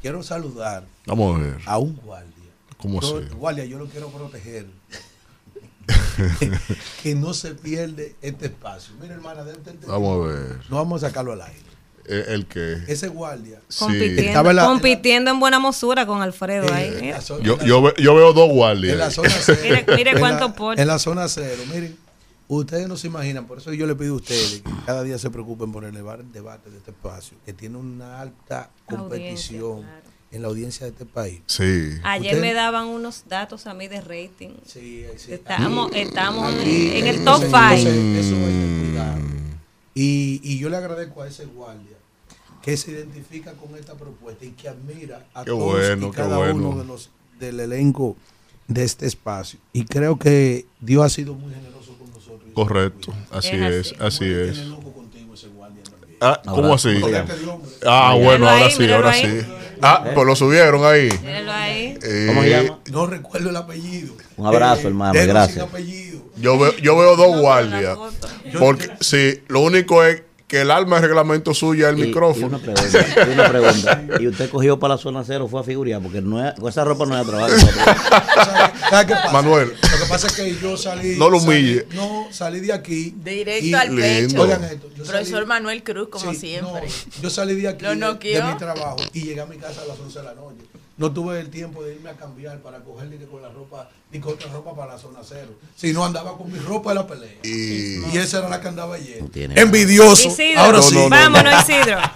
Quiero 0.01 0.24
saludar 0.24 0.88
Vamos 1.05 1.36
a 1.36 1.39
ver. 1.43 1.57
a 1.68 1.78
un 1.78 1.95
guardia. 1.97 2.34
¿Cómo 2.78 2.99
Yo-? 2.99 3.22
Guardia, 3.38 3.66
yo 3.66 3.78
lo 3.78 3.86
quiero 3.86 4.09
proteger. 4.09 4.66
que 7.03 7.13
no 7.13 7.36
se 7.36 7.53
pierde 7.53 8.16
este 8.24 8.47
espacio. 8.47 8.95
Mira, 8.99 9.13
hermana, 9.13 9.43
de 9.43 9.51
este- 9.51 9.70
este- 9.70 9.86
Vamos 9.86 10.26
a 10.26 10.28
ver. 10.32 10.59
No 10.72 10.78
vamos 10.78 11.03
a 11.03 11.09
sacarlo 11.09 11.34
al 11.34 11.41
aire. 11.43 11.59
Eh, 12.08 12.26
¿El 12.30 12.45
que 12.45 12.78
Ese 12.88 13.08
guardia. 13.08 13.60
Compitiendo, 13.80 14.22
Estaba 14.22 14.49
en 14.51 14.56
la- 14.58 14.66
compitiendo 14.66 15.32
en 15.32 15.39
buena 15.39 15.60
mosura 15.60 16.06
con 16.06 16.22
Alfredo 16.22 16.72
ahí. 16.74 16.89
Eh, 16.93 16.97
mira. 17.01 17.20
Yo, 17.41 17.58
yo, 17.66 17.82
ve- 17.82 17.93
yo 17.97 18.14
veo 18.16 18.32
dos 18.34 18.49
guardias. 18.49 18.93
En 18.93 18.99
la 18.99 19.12
zona 19.12 19.30
cero. 19.30 19.60
Mire- 19.64 19.86
mire 19.95 20.12
En 20.12 20.20
cuánto 20.20 20.47
la- 20.47 20.56
porte. 20.56 20.82
En 20.82 20.88
la 20.88 20.99
zona 20.99 21.28
cero. 21.28 21.64
Miren, 21.74 21.97
ustedes 22.47 22.88
no 22.88 22.95
se 22.95 23.08
imaginan, 23.08 23.47
por 23.47 23.58
eso 23.58 23.74
yo 23.74 23.88
le 23.88 23.95
pido 23.95 24.14
a 24.14 24.18
ustedes 24.18 24.62
que 24.62 24.72
cada 24.86 25.01
día 25.03 25.18
se 25.18 25.30
preocupen 25.32 25.72
por 25.72 25.84
elevar 25.84 26.20
el 26.20 26.32
debate 26.32 26.70
de 26.70 26.78
este 26.78 26.91
espacio, 26.91 27.36
que 27.45 27.53
tiene 27.53 27.78
una 27.78 28.22
alta 28.22 28.70
competición 28.86 29.84
en 30.32 30.41
la 30.41 30.47
audiencia 30.49 30.86
de 30.86 30.91
este 30.91 31.06
país. 31.06 31.41
Sí. 31.47 31.91
Ayer 32.03 32.39
me 32.41 32.53
daban 32.53 32.88
unos 32.88 33.24
datos 33.28 33.66
a 33.68 33.74
mí 33.74 33.88
de 33.88 34.01
rating. 34.01 34.49
Sí, 34.66 35.06
sí. 35.18 35.34
Estamos, 35.34 35.91
estamos 35.95 36.53
Aquí, 36.53 36.91
en 36.97 37.08
el 37.08 37.24
top 37.24 37.41
entonces, 37.45 37.80
5. 37.84 37.89
eso 38.20 38.36
hay 38.36 38.53
que 38.53 38.82
cuidar. 38.89 39.18
Y, 39.96 40.41
y 40.43 40.60
yo 40.60 40.70
le 40.70 40.78
agradezco 40.78 41.22
a 41.22 41.28
ese 41.28 41.46
guardia 41.46 41.96
que 42.62 42.76
se 42.78 42.91
identifica 42.91 43.54
con 43.54 43.76
esta 43.78 43.93
propuesta 43.96 44.43
y 44.46 44.50
que 44.52 44.68
admira 44.68 45.26
a 45.34 45.43
Qué 45.43 45.52
todos 45.52 45.64
bueno, 45.72 46.08
y 46.08 46.12
cada 46.12 46.38
bueno. 46.38 46.70
uno 46.70 46.80
de 46.82 46.86
los 46.86 47.10
del 47.39 47.60
elenco 47.62 48.16
de 48.68 48.84
este 48.84 49.06
espacio. 49.06 49.60
Y 49.72 49.86
creo 49.86 50.18
que 50.20 50.66
Dios 50.82 51.04
ha 51.06 51.10
sido 51.10 51.34
muy 51.36 51.54
generoso 51.54 51.96
con 51.98 52.10
nosotros. 52.12 52.50
Correcto, 52.54 53.14
así 53.32 53.56
Es 53.56 53.91
es, 53.91 54.02
así 54.02 54.26
es. 54.26 54.60
Ah, 56.22 56.41
¿Cómo 56.46 56.56
Ahora- 56.70 56.76
así? 56.76 56.89
Ah, 57.86 58.14
Míralo 58.16 58.20
bueno, 58.24 58.50
ahora 58.50 58.66
ahí, 58.66 58.72
sí, 58.72 58.91
ahora 58.91 59.12
ahí. 59.12 59.41
sí. 59.41 59.48
Ah, 59.82 60.12
pues 60.16 60.26
lo 60.26 60.36
subieron 60.36 60.84
ahí. 60.86 61.10
Ahí. 61.50 61.98
Eh, 62.02 62.26
¿Cómo 62.30 62.41
se 62.43 62.50
llama? 62.50 62.80
No 62.91 63.06
recuerdo 63.06 63.50
el 63.50 63.56
apellido. 63.58 64.16
Un 64.38 64.48
abrazo, 64.48 64.84
Eh, 64.84 64.88
hermano, 64.88 65.20
gracias. 65.28 65.68
Yo 66.38 66.57
veo, 66.59 66.75
yo 66.77 66.97
veo 66.97 67.15
dos 67.15 67.39
guardias. 67.39 67.97
Porque 68.59 68.89
sí, 68.99 69.41
lo 69.47 69.61
único 69.61 70.03
es 70.03 70.23
que 70.47 70.61
el 70.61 70.69
arma 70.69 70.97
de 71.01 71.07
reglamento 71.07 71.55
suya 71.55 71.88
es 71.89 71.93
el 71.95 71.99
Y- 72.03 72.07
micrófono. 72.07 72.45
Y 72.45 72.49
una 72.49 72.59
pregunta, 72.59 73.05
y 73.27 73.33
una 73.33 73.49
pregunta. 73.49 74.03
¿Y 74.19 74.27
usted 74.27 74.49
cogió 74.51 74.77
para 74.77 74.93
la 74.95 74.97
zona 75.01 75.23
cero 75.25 75.47
fue 75.49 75.59
a 75.61 75.63
figurar? 75.63 76.01
Porque 76.01 76.21
no 76.21 76.45
es, 76.47 76.53
con 76.59 76.69
esa 76.69 76.83
ropa 76.83 77.05
no 77.07 77.19
es 77.19 77.25
a 77.27 77.29
trabajar. 77.29 77.59
¿Sabes 78.89 79.05
qué 79.07 79.13
pasa? 79.15 79.31
Manuel. 79.31 79.69
Lo 79.69 79.97
que 80.03 80.05
pasa 80.07 80.27
es 80.27 80.33
que 80.33 80.55
yo 80.61 80.77
salí. 80.77 81.15
No 81.17 81.29
lo 81.31 81.39
salí- 81.39 81.43
humille. 81.47 81.88
no, 81.95 82.27
salí 82.31 82.59
de 82.59 82.73
aquí. 82.73 83.15
Directo 83.17 83.65
y- 83.65 83.73
al 83.73 83.95
pecho. 83.95 84.41
Oigan 84.41 84.63
esto. 84.65 84.89
yo 84.95 85.03
salí- 85.03 85.07
Profesor 85.09 85.45
Manuel 85.47 85.83
Cruz, 85.83 86.09
como 86.09 86.31
Sí, 86.31 86.38
siempre. 86.39 86.83
no, 86.88 87.21
yo 87.23 87.29
salí 87.31 87.55
de 87.55 87.67
aquí 87.67 87.86
de, 87.86 87.95
mi 87.95 88.57
trabajo 88.57 88.97
y 89.13 89.21
llegué 89.23 89.41
a 89.41 89.45
mi 89.47 89.57
casa 89.57 89.81
a 89.81 89.86
las 89.86 89.99
11 89.99 90.19
de 90.19 90.25
la 90.25 90.33
noche. 90.36 90.57
No 90.98 91.12
tuve 91.12 91.39
el 91.41 91.50
tiempo 91.50 91.84
de 91.84 91.96
irme 91.96 92.10
a 92.10 92.14
cambiar 92.16 92.62
para 92.62 92.80
coger 92.80 93.08
ni 93.10 93.18
con 93.26 93.41
la 93.41 93.50
ropa, 93.50 93.89
ni 94.12 94.20
con 94.22 94.34
otra 94.34 94.50
ropa 94.52 94.74
para 94.76 94.93
la 94.93 94.98
zona 95.00 95.20
cero. 95.24 95.50
Si 95.76 95.91
no 95.91 96.06
andaba 96.06 96.38
con 96.38 96.50
mi 96.52 96.58
ropa 96.58 96.91
de 96.91 96.96
la 96.96 97.06
pelea. 97.08 97.34
Y, 97.43 98.18
esa 98.18 98.39
era 98.39 98.50
la 98.50 98.62
que 98.62 98.70
andaba 98.70 98.96
ayer. 98.96 99.22
tiene- 99.30 99.60
Envidioso. 99.60 100.30
Isidro, 100.30 100.62
Ahora 100.62 100.82
sí. 100.82 100.96
vámonos, 101.10 101.54
Isidro. 101.70 101.98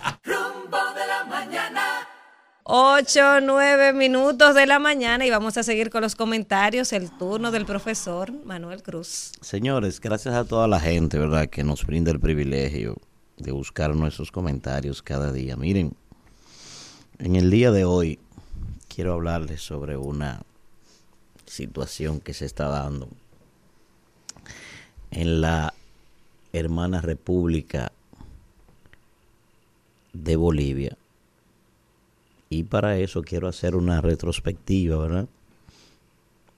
8, 2.71 3.41
9 3.41 3.93
minutos 3.93 4.53
de 4.53 4.67
la 4.67 4.77
mañana 4.77 5.25
y 5.25 5.31
vamos 5.31 5.57
a 5.57 5.63
seguir 5.63 5.89
con 5.89 6.01
los 6.03 6.15
comentarios. 6.15 6.93
El 6.93 7.09
turno 7.09 7.49
del 7.49 7.65
profesor 7.65 8.31
Manuel 8.45 8.83
Cruz. 8.83 9.31
Señores, 9.41 9.99
gracias 9.99 10.35
a 10.35 10.45
toda 10.45 10.67
la 10.67 10.79
gente, 10.79 11.17
¿verdad?, 11.17 11.47
que 11.49 11.63
nos 11.63 11.83
brinda 11.83 12.11
el 12.11 12.19
privilegio 12.19 12.95
de 13.37 13.51
buscar 13.51 13.95
nuestros 13.95 14.31
comentarios 14.31 15.01
cada 15.01 15.31
día. 15.33 15.57
Miren, 15.57 15.95
en 17.17 17.35
el 17.35 17.49
día 17.49 17.71
de 17.71 17.85
hoy 17.85 18.19
quiero 18.99 19.13
hablarles 19.13 19.61
sobre 19.61 19.95
una 19.95 20.41
situación 21.45 22.19
que 22.19 22.33
se 22.33 22.45
está 22.45 22.67
dando 22.67 23.07
en 25.09 25.39
la 25.39 25.73
hermana 26.51 26.99
República 26.99 27.93
de 30.11 30.35
Bolivia. 30.35 30.97
Y 32.49 32.63
para 32.63 32.97
eso 32.97 33.21
quiero 33.21 33.47
hacer 33.47 33.77
una 33.77 34.01
retrospectiva, 34.01 34.97
¿verdad? 34.97 35.29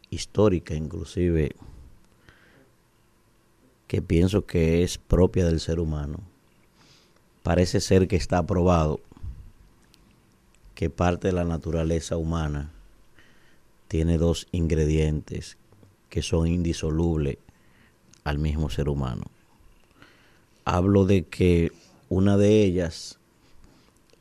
Histórica 0.09 0.73
inclusive, 0.73 1.51
que 3.87 4.01
pienso 4.01 4.47
que 4.47 4.81
es 4.81 4.97
propia 4.97 5.45
del 5.45 5.59
ser 5.59 5.79
humano. 5.79 6.21
Parece 7.43 7.79
ser 7.81 8.07
que 8.07 8.15
está 8.15 8.41
probado 8.41 8.99
que 10.81 10.89
parte 10.89 11.27
de 11.27 11.33
la 11.33 11.43
naturaleza 11.43 12.17
humana 12.17 12.71
tiene 13.87 14.17
dos 14.17 14.47
ingredientes 14.51 15.59
que 16.09 16.23
son 16.23 16.47
indisolubles 16.47 17.37
al 18.23 18.39
mismo 18.39 18.71
ser 18.71 18.89
humano. 18.89 19.25
Hablo 20.65 21.05
de 21.05 21.21
que 21.21 21.71
una 22.09 22.35
de 22.35 22.63
ellas 22.63 23.19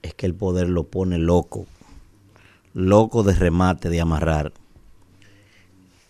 es 0.03 0.13
que 0.13 0.27
el 0.27 0.35
poder 0.35 0.69
lo 0.69 0.85
pone 0.85 1.17
loco, 1.17 1.65
loco 2.75 3.23
de 3.23 3.35
remate, 3.35 3.89
de 3.89 4.03
amarrar. 4.03 4.53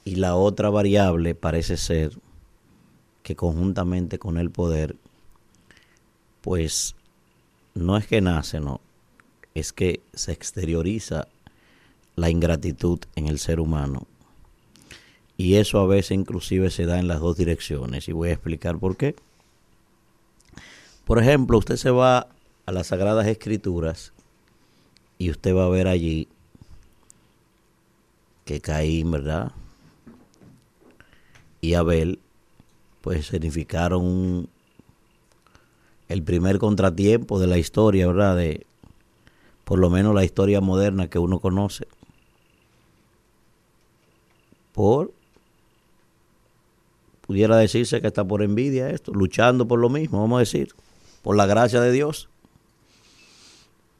Y 0.04 0.16
la 0.16 0.34
otra 0.34 0.68
variable 0.68 1.36
parece 1.36 1.76
ser 1.76 2.18
que 3.22 3.36
conjuntamente 3.36 4.18
con 4.18 4.36
el 4.36 4.50
poder, 4.50 4.96
pues 6.40 6.96
no 7.74 7.96
es 7.96 8.08
que 8.08 8.20
nace, 8.20 8.58
no, 8.58 8.80
es 9.54 9.72
que 9.72 10.00
se 10.14 10.32
exterioriza 10.32 11.28
la 12.16 12.30
ingratitud 12.30 13.00
en 13.16 13.26
el 13.26 13.38
ser 13.38 13.60
humano. 13.60 14.06
Y 15.36 15.54
eso 15.54 15.78
a 15.78 15.86
veces 15.86 16.12
inclusive 16.12 16.70
se 16.70 16.84
da 16.84 16.98
en 16.98 17.08
las 17.08 17.20
dos 17.20 17.36
direcciones. 17.36 18.08
Y 18.08 18.12
voy 18.12 18.28
a 18.28 18.32
explicar 18.32 18.78
por 18.78 18.96
qué. 18.96 19.16
Por 21.04 21.18
ejemplo, 21.18 21.58
usted 21.58 21.76
se 21.76 21.90
va 21.90 22.28
a 22.66 22.72
las 22.72 22.88
Sagradas 22.88 23.26
Escrituras 23.26 24.12
y 25.18 25.30
usted 25.30 25.54
va 25.54 25.64
a 25.64 25.70
ver 25.70 25.88
allí 25.88 26.28
que 28.44 28.60
Caín, 28.60 29.10
¿verdad? 29.10 29.52
Y 31.60 31.74
Abel, 31.74 32.20
pues 33.00 33.26
significaron 33.26 34.48
el 36.08 36.22
primer 36.22 36.58
contratiempo 36.58 37.38
de 37.38 37.46
la 37.46 37.58
historia, 37.58 38.06
¿verdad? 38.06 38.36
De, 38.36 38.66
por 39.70 39.78
lo 39.78 39.88
menos 39.88 40.12
la 40.16 40.24
historia 40.24 40.60
moderna 40.60 41.08
que 41.08 41.20
uno 41.20 41.38
conoce. 41.38 41.86
Por, 44.72 45.12
pudiera 47.20 47.56
decirse 47.56 48.00
que 48.00 48.08
está 48.08 48.24
por 48.24 48.42
envidia 48.42 48.90
esto, 48.90 49.12
luchando 49.12 49.68
por 49.68 49.78
lo 49.78 49.88
mismo, 49.88 50.22
vamos 50.22 50.38
a 50.38 50.40
decir, 50.40 50.74
por 51.22 51.36
la 51.36 51.46
gracia 51.46 51.80
de 51.80 51.92
Dios. 51.92 52.28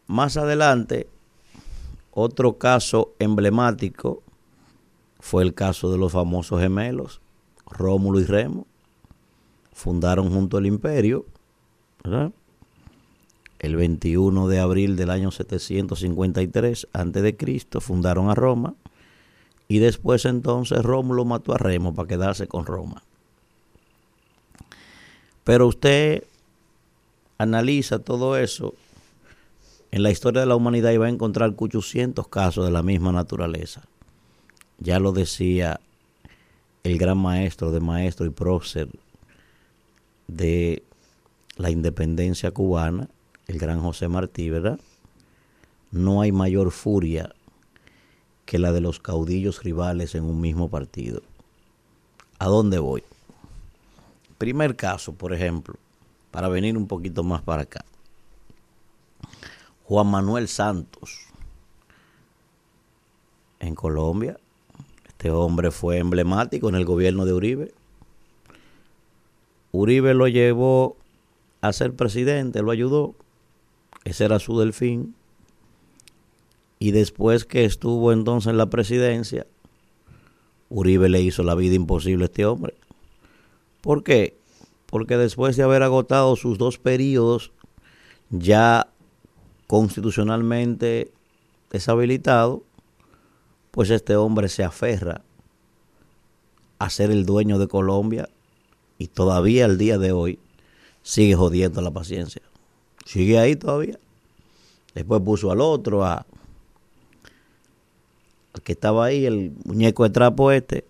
Más 0.09 0.37
adelante, 0.37 1.09
otro 2.11 2.59
caso 2.59 3.15
emblemático 3.21 4.25
fue 5.21 5.45
el 5.45 5.55
caso 5.55 5.93
de 5.93 5.99
los 5.99 6.11
famosos 6.11 6.61
gemelos, 6.61 7.21
Rómulo 7.67 8.19
y 8.19 8.25
Remo. 8.25 8.67
Fundaron 9.73 10.33
junto 10.33 10.59
el 10.59 10.67
imperio, 10.67 11.27
¿verdad? 12.03 12.33
El 13.61 13.77
21 13.77 14.49
de 14.49 14.59
abril 14.59 14.97
del 14.97 15.11
año 15.11 15.31
753 15.31 16.89
a.C. 16.93 17.81
fundaron 17.81 18.31
a 18.31 18.35
Roma 18.35 18.75
y 19.69 19.79
después 19.79 20.25
entonces 20.25 20.83
Rómulo 20.83 21.27
mató 21.27 21.53
a 21.53 21.59
Remo 21.59 21.95
para 21.95 22.09
quedarse 22.09 22.49
con 22.49 22.65
Roma. 22.65 23.03
Pero 25.45 25.67
usted 25.67 26.25
analiza 27.37 27.99
todo 27.99 28.39
eso 28.39 28.75
en 29.91 30.03
la 30.03 30.11
historia 30.11 30.41
de 30.41 30.47
la 30.47 30.57
humanidad 30.57 30.93
y 30.93 30.97
va 30.97 31.07
a 31.07 31.11
encontrar 31.11 31.55
800 31.55 32.29
casos 32.29 32.65
de 32.65 32.71
la 32.71 32.83
misma 32.83 33.13
naturaleza. 33.13 33.83
Ya 34.79 34.99
lo 35.01 35.13
decía 35.13 35.81
el 36.83 36.97
gran 36.97 37.19
maestro 37.19 37.71
de 37.73 37.81
maestro 37.81 38.25
y 38.25 38.31
prócer 38.31 38.89
de 40.29 40.83
la 41.57 41.71
independencia 41.71 42.53
cubana, 42.53 43.09
el 43.51 43.59
gran 43.59 43.81
José 43.81 44.07
Martí, 44.07 44.49
¿verdad? 44.49 44.79
No 45.91 46.21
hay 46.21 46.31
mayor 46.31 46.71
furia 46.71 47.35
que 48.47 48.61
la 48.61 48.71
de 48.71 48.81
los 48.81 49.01
caudillos 49.01 49.63
rivales 49.65 50.15
en 50.15 50.25
un 50.25 50.41
mismo 50.41 50.69
partido. 50.69 51.23
¿A 52.39 52.47
dónde 52.47 52.79
voy? 52.79 53.03
Primer 54.39 54.77
caso, 54.77 55.15
por 55.15 55.35
ejemplo, 55.35 55.75
para 56.31 56.49
venir 56.49 56.77
un 56.77 56.87
poquito 56.87 57.25
más 57.25 57.43
para 57.43 57.63
acá. 57.63 57.85
Juan 59.85 60.07
Manuel 60.07 60.47
Santos, 60.47 61.27
en 63.59 63.75
Colombia. 63.75 64.39
Este 65.09 65.33
hombre 65.33 65.73
fue 65.73 65.99
emblemático 65.99 66.69
en 66.69 66.77
el 66.77 66.85
gobierno 66.85 67.25
de 67.25 67.33
Uribe. 67.33 67.75
Uribe 69.73 70.15
lo 70.15 70.29
llevó 70.29 70.97
a 71.61 71.73
ser 71.73 71.95
presidente, 71.95 72.63
lo 72.63 72.71
ayudó. 72.71 73.17
Ese 74.05 74.25
era 74.25 74.39
su 74.39 74.59
delfín. 74.59 75.15
Y 76.79 76.93
después 76.93 77.45
que 77.45 77.65
estuvo 77.65 78.13
entonces 78.13 78.51
en 78.51 78.57
la 78.57 78.71
presidencia, 78.71 79.47
Uribe 80.71 81.09
le 81.09 81.21
hizo 81.21 81.43
la 81.43 81.55
vida 81.55 81.75
imposible 81.75 82.25
a 82.25 82.27
este 82.27 82.47
hombre. 82.47 82.75
¿Por 83.81 84.03
qué? 84.03 84.37
Porque 84.87 85.17
después 85.17 85.57
de 85.57 85.63
haber 85.63 85.83
agotado 85.83 86.37
sus 86.37 86.59
dos 86.59 86.79
periodos, 86.79 87.53
ya 88.31 88.89
constitucionalmente 89.67 91.13
deshabilitado, 91.71 92.63
pues 93.71 93.91
este 93.91 94.17
hombre 94.17 94.49
se 94.49 94.65
aferra 94.65 95.23
a 96.79 96.91
ser 96.91 97.11
el 97.11 97.27
dueño 97.27 97.59
de 97.59 97.69
Colombia 97.69 98.29
y 98.99 99.09
todavía 99.09 99.67
al 99.67 99.79
día 99.79 99.99
de 99.99 100.13
hoy 100.13 100.39
sigue 101.03 101.35
jodiendo 101.35 101.81
la 101.83 101.91
paciencia. 101.91 102.43
Sigue 103.11 103.41
ahí 103.41 103.57
todavía. 103.57 103.99
Después 104.95 105.21
puso 105.23 105.51
al 105.51 105.61
otro, 105.61 106.05
a, 106.05 106.25
al 108.53 108.63
que 108.63 108.71
estaba 108.71 109.07
ahí, 109.07 109.27
el 109.27 109.53
muñeco 109.65 110.05
de 110.05 110.11
trapo 110.11 110.53
este, 110.53 110.85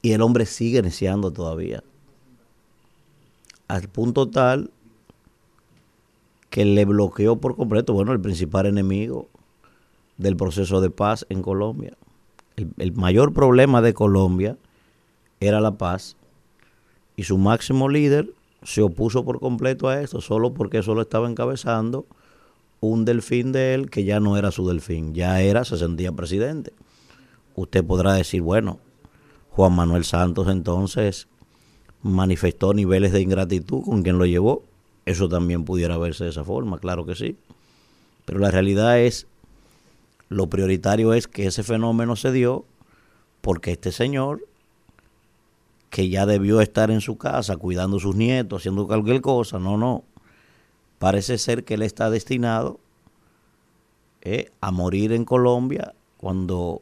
y 0.00 0.12
el 0.12 0.22
hombre 0.22 0.46
sigue 0.46 0.80
neciando 0.80 1.30
todavía. 1.30 1.84
Al 3.68 3.88
punto 3.88 4.30
tal 4.30 4.70
que 6.48 6.64
le 6.64 6.86
bloqueó 6.86 7.36
por 7.36 7.56
completo, 7.56 7.92
bueno, 7.92 8.12
el 8.12 8.20
principal 8.22 8.64
enemigo 8.64 9.28
del 10.16 10.34
proceso 10.34 10.80
de 10.80 10.88
paz 10.88 11.26
en 11.28 11.42
Colombia. 11.42 11.94
El, 12.56 12.92
mayor 12.94 13.34
problema 13.34 13.82
de 13.82 13.92
Colombia 13.92 14.56
era 15.40 15.60
la 15.60 15.72
paz 15.72 16.16
y 17.16 17.24
su 17.24 17.36
máximo 17.36 17.90
líder 17.90 18.32
se 18.62 18.82
opuso 18.82 19.24
por 19.24 19.40
completo 19.40 19.88
a 19.88 20.00
esto, 20.00 20.20
solo 20.20 20.54
porque 20.54 20.78
eso 20.78 20.94
lo 20.94 21.02
estaba 21.02 21.28
encabezando 21.28 22.06
un 22.80 23.04
delfín 23.04 23.52
de 23.52 23.74
él 23.74 23.90
que 23.90 24.04
ya 24.04 24.18
no 24.18 24.36
era 24.36 24.50
su 24.50 24.66
delfín, 24.66 25.14
ya 25.14 25.40
era, 25.40 25.64
se 25.64 25.76
sentía 25.76 26.10
presidente. 26.10 26.72
Usted 27.54 27.84
podrá 27.84 28.14
decir, 28.14 28.42
bueno, 28.42 28.80
Juan 29.50 29.74
Manuel 29.74 30.04
Santos 30.04 30.48
entonces 30.48 31.28
manifestó 32.02 32.74
niveles 32.74 33.12
de 33.12 33.20
ingratitud 33.20 33.84
con 33.84 34.02
quien 34.02 34.18
lo 34.18 34.26
llevó, 34.26 34.64
eso 35.06 35.28
también 35.28 35.64
pudiera 35.64 35.96
verse 35.96 36.24
de 36.24 36.30
esa 36.30 36.42
forma, 36.42 36.78
claro 36.78 37.06
que 37.06 37.14
sí. 37.14 37.36
Pero 38.24 38.40
la 38.40 38.50
realidad 38.50 38.98
es, 38.98 39.28
lo 40.28 40.48
prioritario 40.48 41.14
es 41.14 41.28
que 41.28 41.46
ese 41.46 41.62
fenómeno 41.62 42.16
se 42.16 42.32
dio 42.32 42.64
porque 43.40 43.72
este 43.72 43.92
señor, 43.92 44.44
que 45.92 46.08
ya 46.08 46.24
debió 46.24 46.62
estar 46.62 46.90
en 46.90 47.02
su 47.02 47.18
casa 47.18 47.58
cuidando 47.58 47.98
a 47.98 48.00
sus 48.00 48.16
nietos, 48.16 48.62
haciendo 48.62 48.86
cualquier 48.86 49.20
cosa, 49.20 49.58
no, 49.58 49.76
no. 49.76 50.04
Parece 50.98 51.36
ser 51.36 51.64
que 51.64 51.74
él 51.74 51.82
está 51.82 52.08
destinado 52.08 52.80
eh, 54.22 54.50
a 54.62 54.70
morir 54.70 55.12
en 55.12 55.26
Colombia 55.26 55.94
cuando, 56.16 56.80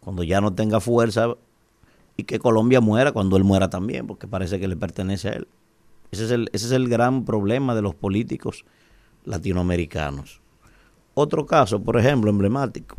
cuando 0.00 0.24
ya 0.24 0.40
no 0.40 0.52
tenga 0.52 0.80
fuerza 0.80 1.36
y 2.16 2.24
que 2.24 2.40
Colombia 2.40 2.80
muera 2.80 3.12
cuando 3.12 3.36
él 3.36 3.44
muera 3.44 3.70
también, 3.70 4.08
porque 4.08 4.26
parece 4.26 4.58
que 4.58 4.66
le 4.66 4.74
pertenece 4.74 5.28
a 5.28 5.32
él. 5.34 5.46
Ese 6.10 6.24
es 6.24 6.32
el, 6.32 6.50
ese 6.52 6.66
es 6.66 6.72
el 6.72 6.88
gran 6.88 7.24
problema 7.24 7.76
de 7.76 7.82
los 7.82 7.94
políticos 7.94 8.64
latinoamericanos. 9.24 10.40
Otro 11.14 11.46
caso, 11.46 11.80
por 11.80 11.96
ejemplo, 11.96 12.28
emblemático, 12.28 12.96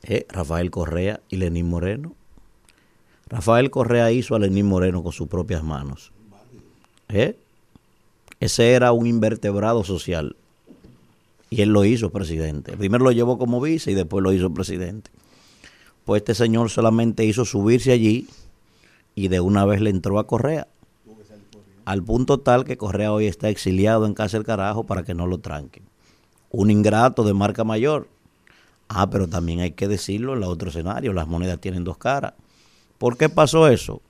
es 0.00 0.24
Rafael 0.30 0.70
Correa 0.70 1.20
y 1.28 1.36
Lenín 1.36 1.68
Moreno. 1.68 2.14
Rafael 3.32 3.70
Correa 3.70 4.12
hizo 4.12 4.34
a 4.34 4.38
Lenín 4.38 4.66
Moreno 4.66 5.02
con 5.02 5.10
sus 5.10 5.26
propias 5.26 5.64
manos. 5.64 6.12
¿Eh? 7.08 7.34
Ese 8.40 8.72
era 8.72 8.92
un 8.92 9.06
invertebrado 9.06 9.84
social. 9.84 10.36
Y 11.48 11.62
él 11.62 11.70
lo 11.70 11.86
hizo 11.86 12.10
presidente. 12.10 12.76
Primero 12.76 13.04
lo 13.04 13.10
llevó 13.10 13.38
como 13.38 13.58
vice 13.58 13.90
y 13.90 13.94
después 13.94 14.22
lo 14.22 14.34
hizo 14.34 14.52
presidente. 14.52 15.10
Pues 16.04 16.20
este 16.20 16.34
señor 16.34 16.68
solamente 16.68 17.24
hizo 17.24 17.46
subirse 17.46 17.92
allí 17.92 18.28
y 19.14 19.28
de 19.28 19.40
una 19.40 19.64
vez 19.64 19.80
le 19.80 19.88
entró 19.88 20.18
a 20.18 20.26
Correa. 20.26 20.68
Al 21.86 22.02
punto 22.02 22.38
tal 22.38 22.64
que 22.64 22.76
Correa 22.76 23.14
hoy 23.14 23.28
está 23.28 23.48
exiliado 23.48 24.04
en 24.04 24.12
casa 24.12 24.36
del 24.36 24.44
carajo 24.44 24.84
para 24.84 25.04
que 25.04 25.14
no 25.14 25.26
lo 25.26 25.38
tranquen. 25.38 25.84
Un 26.50 26.70
ingrato 26.70 27.24
de 27.24 27.32
marca 27.32 27.64
mayor. 27.64 28.08
Ah, 28.88 29.08
pero 29.08 29.26
también 29.26 29.60
hay 29.60 29.70
que 29.70 29.88
decirlo 29.88 30.34
en 30.34 30.42
el 30.42 30.44
otro 30.50 30.68
escenario, 30.68 31.14
las 31.14 31.26
monedas 31.26 31.58
tienen 31.60 31.82
dos 31.82 31.96
caras. 31.96 32.34
¿Por 33.02 33.16
qué 33.16 33.28
pasó 33.28 33.66
eso? 33.66 34.00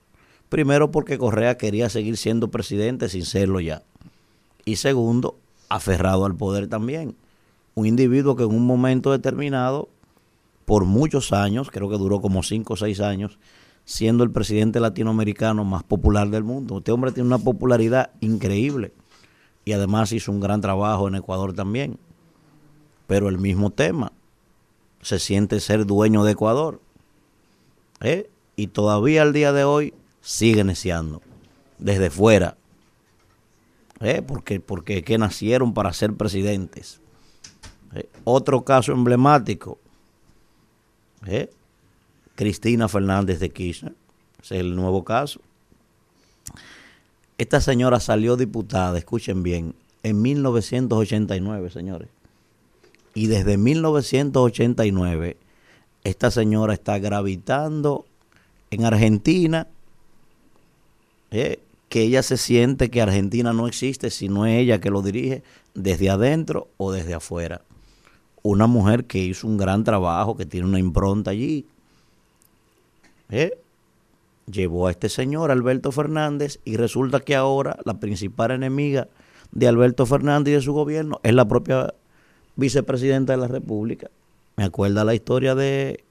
Primero 0.49 0.91
porque 0.91 1.17
Correa 1.17 1.57
quería 1.57 1.89
seguir 1.89 2.15
siendo 2.15 2.51
presidente 2.51 3.09
sin 3.09 3.25
serlo 3.25 3.59
ya. 3.59 3.81
Y 4.65 4.75
segundo, 4.75 5.35
aferrado 5.67 6.25
al 6.25 6.35
poder 6.35 6.67
también. 6.67 7.15
Un 7.73 7.87
individuo 7.87 8.35
que 8.35 8.43
en 8.43 8.51
un 8.51 8.67
momento 8.67 9.11
determinado, 9.11 9.89
por 10.65 10.85
muchos 10.85 11.33
años, 11.33 11.71
creo 11.71 11.89
que 11.89 11.97
duró 11.97 12.21
como 12.21 12.43
cinco 12.43 12.75
o 12.75 12.77
seis 12.77 12.99
años, 12.99 13.39
siendo 13.83 14.23
el 14.23 14.29
presidente 14.29 14.79
latinoamericano 14.79 15.65
más 15.65 15.81
popular 15.81 16.29
del 16.29 16.43
mundo. 16.43 16.77
Este 16.77 16.91
hombre 16.91 17.11
tiene 17.11 17.25
una 17.25 17.39
popularidad 17.39 18.11
increíble 18.19 18.93
y 19.65 19.71
además 19.71 20.11
hizo 20.11 20.31
un 20.31 20.39
gran 20.39 20.61
trabajo 20.61 21.07
en 21.07 21.15
Ecuador 21.15 21.53
también. 21.53 21.97
Pero 23.07 23.27
el 23.27 23.39
mismo 23.39 23.71
tema, 23.71 24.11
se 25.01 25.17
siente 25.17 25.59
ser 25.61 25.87
dueño 25.87 26.23
de 26.23 26.33
Ecuador. 26.33 26.79
¿eh? 27.99 28.29
Y 28.55 28.67
todavía 28.67 29.21
al 29.21 29.33
día 29.33 29.51
de 29.51 29.63
hoy 29.63 29.93
sigue 30.21 30.63
neciando, 30.63 31.21
desde 31.79 32.09
fuera. 32.09 32.57
¿eh? 33.99 34.21
Porque, 34.25 34.59
porque 34.59 35.03
que 35.03 35.17
nacieron 35.17 35.73
para 35.73 35.93
ser 35.93 36.13
presidentes. 36.13 37.01
¿eh? 37.95 38.09
Otro 38.23 38.63
caso 38.63 38.91
emblemático, 38.91 39.79
¿eh? 41.25 41.49
Cristina 42.35 42.87
Fernández 42.87 43.39
de 43.39 43.51
Kirchner, 43.51 43.93
ese 44.41 44.55
es 44.55 44.61
el 44.61 44.75
nuevo 44.75 45.03
caso. 45.03 45.39
Esta 47.37 47.61
señora 47.61 47.99
salió 47.99 48.37
diputada, 48.37 48.97
escuchen 48.97 49.43
bien, 49.43 49.75
en 50.03 50.21
1989, 50.21 51.69
señores. 51.69 52.09
Y 53.13 53.27
desde 53.27 53.57
1989, 53.57 55.37
esta 56.03 56.31
señora 56.31 56.73
está 56.73 56.97
gravitando 56.99 58.05
en 58.73 58.85
Argentina, 58.85 59.67
eh, 61.31 61.59
que 61.89 62.01
ella 62.01 62.23
se 62.23 62.37
siente 62.37 62.89
que 62.89 63.01
Argentina 63.01 63.53
no 63.53 63.67
existe 63.67 64.09
si 64.09 64.29
no 64.29 64.45
es 64.45 64.59
ella 64.59 64.79
que 64.79 64.89
lo 64.89 65.01
dirige 65.01 65.43
desde 65.73 66.09
adentro 66.09 66.69
o 66.77 66.91
desde 66.91 67.13
afuera. 67.13 67.61
Una 68.41 68.67
mujer 68.67 69.05
que 69.05 69.19
hizo 69.19 69.47
un 69.47 69.57
gran 69.57 69.83
trabajo, 69.83 70.35
que 70.35 70.45
tiene 70.45 70.67
una 70.67 70.79
impronta 70.79 71.31
allí. 71.31 71.65
Eh, 73.29 73.57
llevó 74.51 74.87
a 74.87 74.91
este 74.91 75.09
señor, 75.09 75.51
Alberto 75.51 75.91
Fernández, 75.91 76.59
y 76.65 76.77
resulta 76.77 77.19
que 77.19 77.35
ahora 77.35 77.77
la 77.85 77.99
principal 77.99 78.51
enemiga 78.51 79.07
de 79.51 79.67
Alberto 79.67 80.05
Fernández 80.05 80.51
y 80.51 80.55
de 80.55 80.61
su 80.61 80.73
gobierno 80.73 81.19
es 81.23 81.33
la 81.33 81.47
propia 81.47 81.93
vicepresidenta 82.55 83.33
de 83.33 83.37
la 83.37 83.47
República. 83.47 84.09
Me 84.55 84.65
acuerda 84.65 85.03
la 85.03 85.15
historia 85.15 85.55
de 85.55 86.03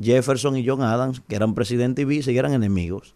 Jefferson 0.00 0.56
y 0.56 0.66
John 0.66 0.82
Adams, 0.82 1.20
que 1.28 1.36
eran 1.36 1.54
presidente 1.54 2.02
y 2.02 2.04
vice 2.04 2.32
y 2.32 2.38
eran 2.38 2.52
enemigos. 2.52 3.14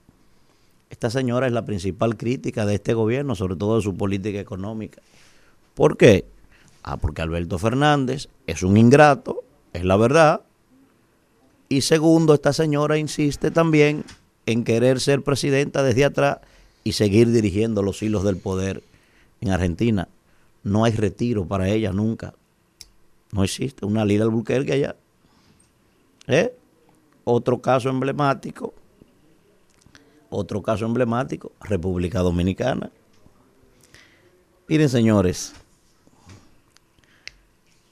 Esta 0.90 1.10
señora 1.10 1.46
es 1.46 1.52
la 1.52 1.64
principal 1.64 2.16
crítica 2.16 2.64
de 2.66 2.74
este 2.76 2.94
gobierno, 2.94 3.34
sobre 3.34 3.56
todo 3.56 3.76
de 3.76 3.82
su 3.82 3.96
política 3.96 4.38
económica. 4.38 5.02
¿Por 5.74 5.96
qué? 5.96 6.26
Ah, 6.82 6.96
porque 6.96 7.22
Alberto 7.22 7.58
Fernández 7.58 8.28
es 8.46 8.62
un 8.62 8.76
ingrato, 8.76 9.42
es 9.72 9.84
la 9.84 9.96
verdad. 9.96 10.42
Y 11.68 11.80
segundo, 11.80 12.34
esta 12.34 12.52
señora 12.52 12.98
insiste 12.98 13.50
también 13.50 14.04
en 14.46 14.62
querer 14.62 15.00
ser 15.00 15.22
presidenta 15.22 15.82
desde 15.82 16.04
atrás 16.04 16.38
y 16.84 16.92
seguir 16.92 17.32
dirigiendo 17.32 17.82
los 17.82 18.00
hilos 18.02 18.22
del 18.22 18.36
poder 18.36 18.84
en 19.40 19.50
Argentina. 19.50 20.08
No 20.62 20.84
hay 20.84 20.92
retiro 20.92 21.46
para 21.46 21.68
ella 21.68 21.92
nunca. 21.92 22.34
No 23.32 23.42
existe 23.42 23.84
una 23.84 24.04
Lila 24.04 24.24
Albuquerque 24.24 24.72
allá. 24.72 24.96
¿Eh? 26.28 26.54
Otro 27.28 27.60
caso 27.60 27.88
emblemático, 27.88 28.72
otro 30.30 30.62
caso 30.62 30.86
emblemático, 30.86 31.50
República 31.60 32.20
Dominicana. 32.20 32.92
Miren, 34.68 34.88
señores, 34.88 35.52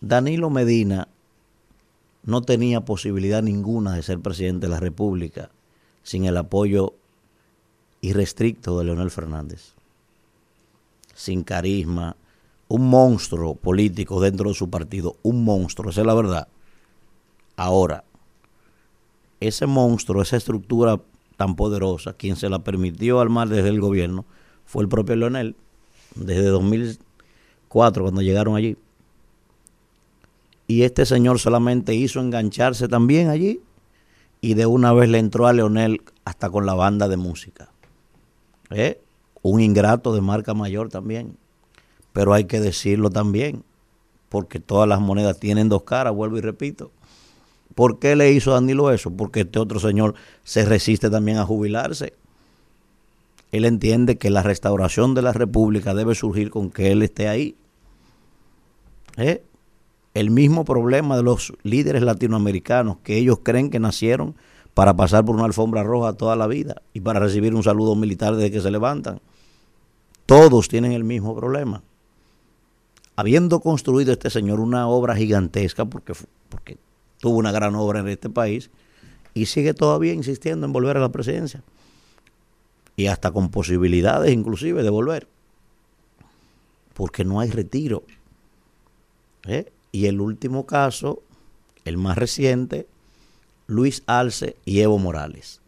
Danilo 0.00 0.50
Medina 0.50 1.08
no 2.22 2.42
tenía 2.42 2.82
posibilidad 2.82 3.42
ninguna 3.42 3.96
de 3.96 4.04
ser 4.04 4.20
presidente 4.20 4.66
de 4.66 4.70
la 4.70 4.78
República 4.78 5.50
sin 6.04 6.26
el 6.26 6.36
apoyo 6.36 6.94
irrestricto 8.02 8.78
de 8.78 8.84
Leonel 8.84 9.10
Fernández. 9.10 9.72
Sin 11.12 11.42
carisma, 11.42 12.16
un 12.68 12.88
monstruo 12.88 13.56
político 13.56 14.20
dentro 14.20 14.50
de 14.50 14.54
su 14.54 14.70
partido, 14.70 15.16
un 15.24 15.44
monstruo, 15.44 15.90
esa 15.90 16.02
es 16.02 16.06
la 16.06 16.14
verdad. 16.14 16.46
Ahora, 17.56 18.04
ese 19.40 19.66
monstruo, 19.66 20.22
esa 20.22 20.36
estructura 20.36 21.00
tan 21.36 21.56
poderosa, 21.56 22.14
quien 22.14 22.36
se 22.36 22.48
la 22.48 22.60
permitió 22.60 23.20
armar 23.20 23.48
desde 23.48 23.68
el 23.68 23.80
gobierno 23.80 24.24
fue 24.64 24.82
el 24.82 24.88
propio 24.88 25.16
Leonel, 25.16 25.56
desde 26.14 26.46
2004 26.46 28.02
cuando 28.02 28.22
llegaron 28.22 28.56
allí. 28.56 28.76
Y 30.66 30.82
este 30.82 31.04
señor 31.04 31.38
solamente 31.38 31.94
hizo 31.94 32.20
engancharse 32.20 32.88
también 32.88 33.28
allí 33.28 33.60
y 34.40 34.54
de 34.54 34.66
una 34.66 34.92
vez 34.92 35.08
le 35.08 35.18
entró 35.18 35.46
a 35.46 35.52
Leonel 35.52 36.02
hasta 36.24 36.50
con 36.50 36.66
la 36.66 36.74
banda 36.74 37.08
de 37.08 37.16
música. 37.16 37.70
¿Eh? 38.70 39.00
Un 39.42 39.60
ingrato 39.60 40.14
de 40.14 40.20
marca 40.20 40.54
mayor 40.54 40.88
también. 40.88 41.36
Pero 42.12 42.32
hay 42.32 42.44
que 42.44 42.60
decirlo 42.60 43.10
también, 43.10 43.64
porque 44.28 44.60
todas 44.60 44.88
las 44.88 45.00
monedas 45.00 45.38
tienen 45.38 45.68
dos 45.68 45.82
caras, 45.82 46.14
vuelvo 46.14 46.38
y 46.38 46.40
repito. 46.40 46.90
¿Por 47.74 47.98
qué 47.98 48.16
le 48.16 48.32
hizo 48.32 48.52
Danilo 48.52 48.90
eso? 48.90 49.10
Porque 49.10 49.40
este 49.40 49.58
otro 49.58 49.80
señor 49.80 50.14
se 50.44 50.64
resiste 50.64 51.10
también 51.10 51.38
a 51.38 51.44
jubilarse. 51.44 52.14
Él 53.50 53.64
entiende 53.64 54.18
que 54.18 54.30
la 54.30 54.42
restauración 54.42 55.14
de 55.14 55.22
la 55.22 55.32
República 55.32 55.94
debe 55.94 56.14
surgir 56.14 56.50
con 56.50 56.70
que 56.70 56.92
él 56.92 57.02
esté 57.02 57.28
ahí. 57.28 57.56
¿Eh? 59.16 59.44
El 60.12 60.30
mismo 60.30 60.64
problema 60.64 61.16
de 61.16 61.22
los 61.22 61.52
líderes 61.62 62.02
latinoamericanos, 62.02 62.98
que 63.02 63.16
ellos 63.16 63.38
creen 63.42 63.70
que 63.70 63.80
nacieron 63.80 64.34
para 64.74 64.96
pasar 64.96 65.24
por 65.24 65.36
una 65.36 65.44
alfombra 65.44 65.82
roja 65.82 66.14
toda 66.14 66.36
la 66.36 66.46
vida 66.46 66.82
y 66.92 67.00
para 67.00 67.20
recibir 67.20 67.54
un 67.54 67.62
saludo 67.62 67.94
militar 67.94 68.34
desde 68.34 68.50
que 68.50 68.60
se 68.60 68.70
levantan. 68.70 69.20
Todos 70.26 70.68
tienen 70.68 70.92
el 70.92 71.04
mismo 71.04 71.34
problema. 71.36 71.82
Habiendo 73.16 73.60
construido 73.60 74.12
este 74.12 74.30
señor 74.30 74.58
una 74.58 74.88
obra 74.88 75.14
gigantesca, 75.14 75.84
porque, 75.84 76.14
porque 76.48 76.78
tuvo 77.24 77.38
una 77.38 77.52
gran 77.52 77.74
obra 77.74 78.00
en 78.00 78.08
este 78.08 78.28
país 78.28 78.68
y 79.32 79.46
sigue 79.46 79.72
todavía 79.72 80.12
insistiendo 80.12 80.66
en 80.66 80.74
volver 80.74 80.98
a 80.98 81.00
la 81.00 81.10
presidencia. 81.10 81.62
Y 82.96 83.06
hasta 83.06 83.30
con 83.30 83.48
posibilidades 83.48 84.30
inclusive 84.30 84.82
de 84.82 84.90
volver. 84.90 85.26
Porque 86.92 87.24
no 87.24 87.40
hay 87.40 87.48
retiro. 87.48 88.02
¿Eh? 89.46 89.72
Y 89.90 90.04
el 90.04 90.20
último 90.20 90.66
caso, 90.66 91.22
el 91.86 91.96
más 91.96 92.18
reciente, 92.18 92.86
Luis 93.68 94.02
Alce 94.04 94.56
y 94.66 94.80
Evo 94.80 94.98
Morales. 94.98 95.62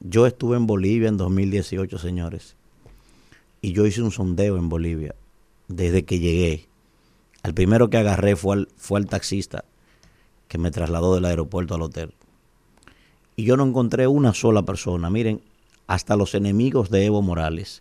Yo 0.00 0.26
estuve 0.26 0.58
en 0.58 0.66
Bolivia 0.66 1.08
en 1.08 1.16
2018, 1.16 1.96
señores. 1.96 2.54
Y 3.62 3.72
yo 3.72 3.86
hice 3.86 4.02
un 4.02 4.10
sondeo 4.10 4.58
en 4.58 4.68
Bolivia 4.68 5.14
desde 5.68 6.04
que 6.04 6.18
llegué. 6.18 6.68
Al 7.42 7.54
primero 7.54 7.88
que 7.88 7.96
agarré 7.96 8.36
fue 8.36 8.56
al, 8.56 8.68
fue 8.76 9.00
al 9.00 9.06
taxista 9.06 9.64
que 10.52 10.58
me 10.58 10.70
trasladó 10.70 11.14
del 11.14 11.24
aeropuerto 11.24 11.74
al 11.74 11.80
hotel. 11.80 12.12
Y 13.36 13.44
yo 13.44 13.56
no 13.56 13.64
encontré 13.64 14.06
una 14.06 14.34
sola 14.34 14.60
persona. 14.66 15.08
Miren, 15.08 15.40
hasta 15.86 16.14
los 16.14 16.34
enemigos 16.34 16.90
de 16.90 17.06
Evo 17.06 17.22
Morales, 17.22 17.80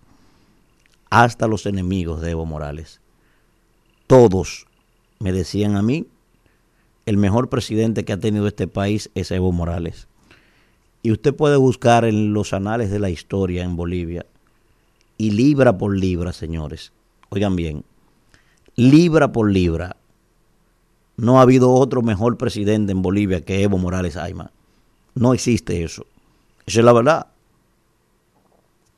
hasta 1.09 1.47
los 1.47 1.65
enemigos 1.65 2.21
de 2.21 2.31
Evo 2.31 2.45
Morales, 2.45 3.01
todos 4.07 4.67
me 5.19 5.33
decían 5.33 5.75
a 5.75 5.81
mí, 5.81 6.07
el 7.05 7.17
mejor 7.17 7.49
presidente 7.49 8.05
que 8.05 8.13
ha 8.13 8.19
tenido 8.21 8.47
este 8.47 8.69
país 8.69 9.11
es 9.15 9.31
Evo 9.31 9.51
Morales. 9.51 10.07
Y 11.03 11.11
usted 11.11 11.35
puede 11.35 11.57
buscar 11.57 12.05
en 12.05 12.31
los 12.31 12.53
anales 12.53 12.89
de 12.89 12.99
la 12.99 13.09
historia 13.09 13.65
en 13.65 13.75
Bolivia, 13.75 14.25
y 15.17 15.31
libra 15.31 15.77
por 15.77 15.93
libra, 15.93 16.31
señores, 16.31 16.93
oigan 17.31 17.57
bien, 17.57 17.83
libra 18.77 19.33
por 19.33 19.51
libra, 19.51 19.97
no 21.17 21.39
ha 21.39 21.43
habido 21.43 21.71
otro 21.71 22.01
mejor 22.01 22.37
presidente 22.37 22.91
en 22.91 23.01
Bolivia 23.01 23.41
que 23.41 23.63
Evo 23.63 23.77
Morales 23.77 24.17
Ayma. 24.17 24.51
No 25.13 25.33
existe 25.33 25.83
eso. 25.83 26.05
Esa 26.65 26.79
es 26.79 26.85
la 26.85 26.93
verdad. 26.93 27.27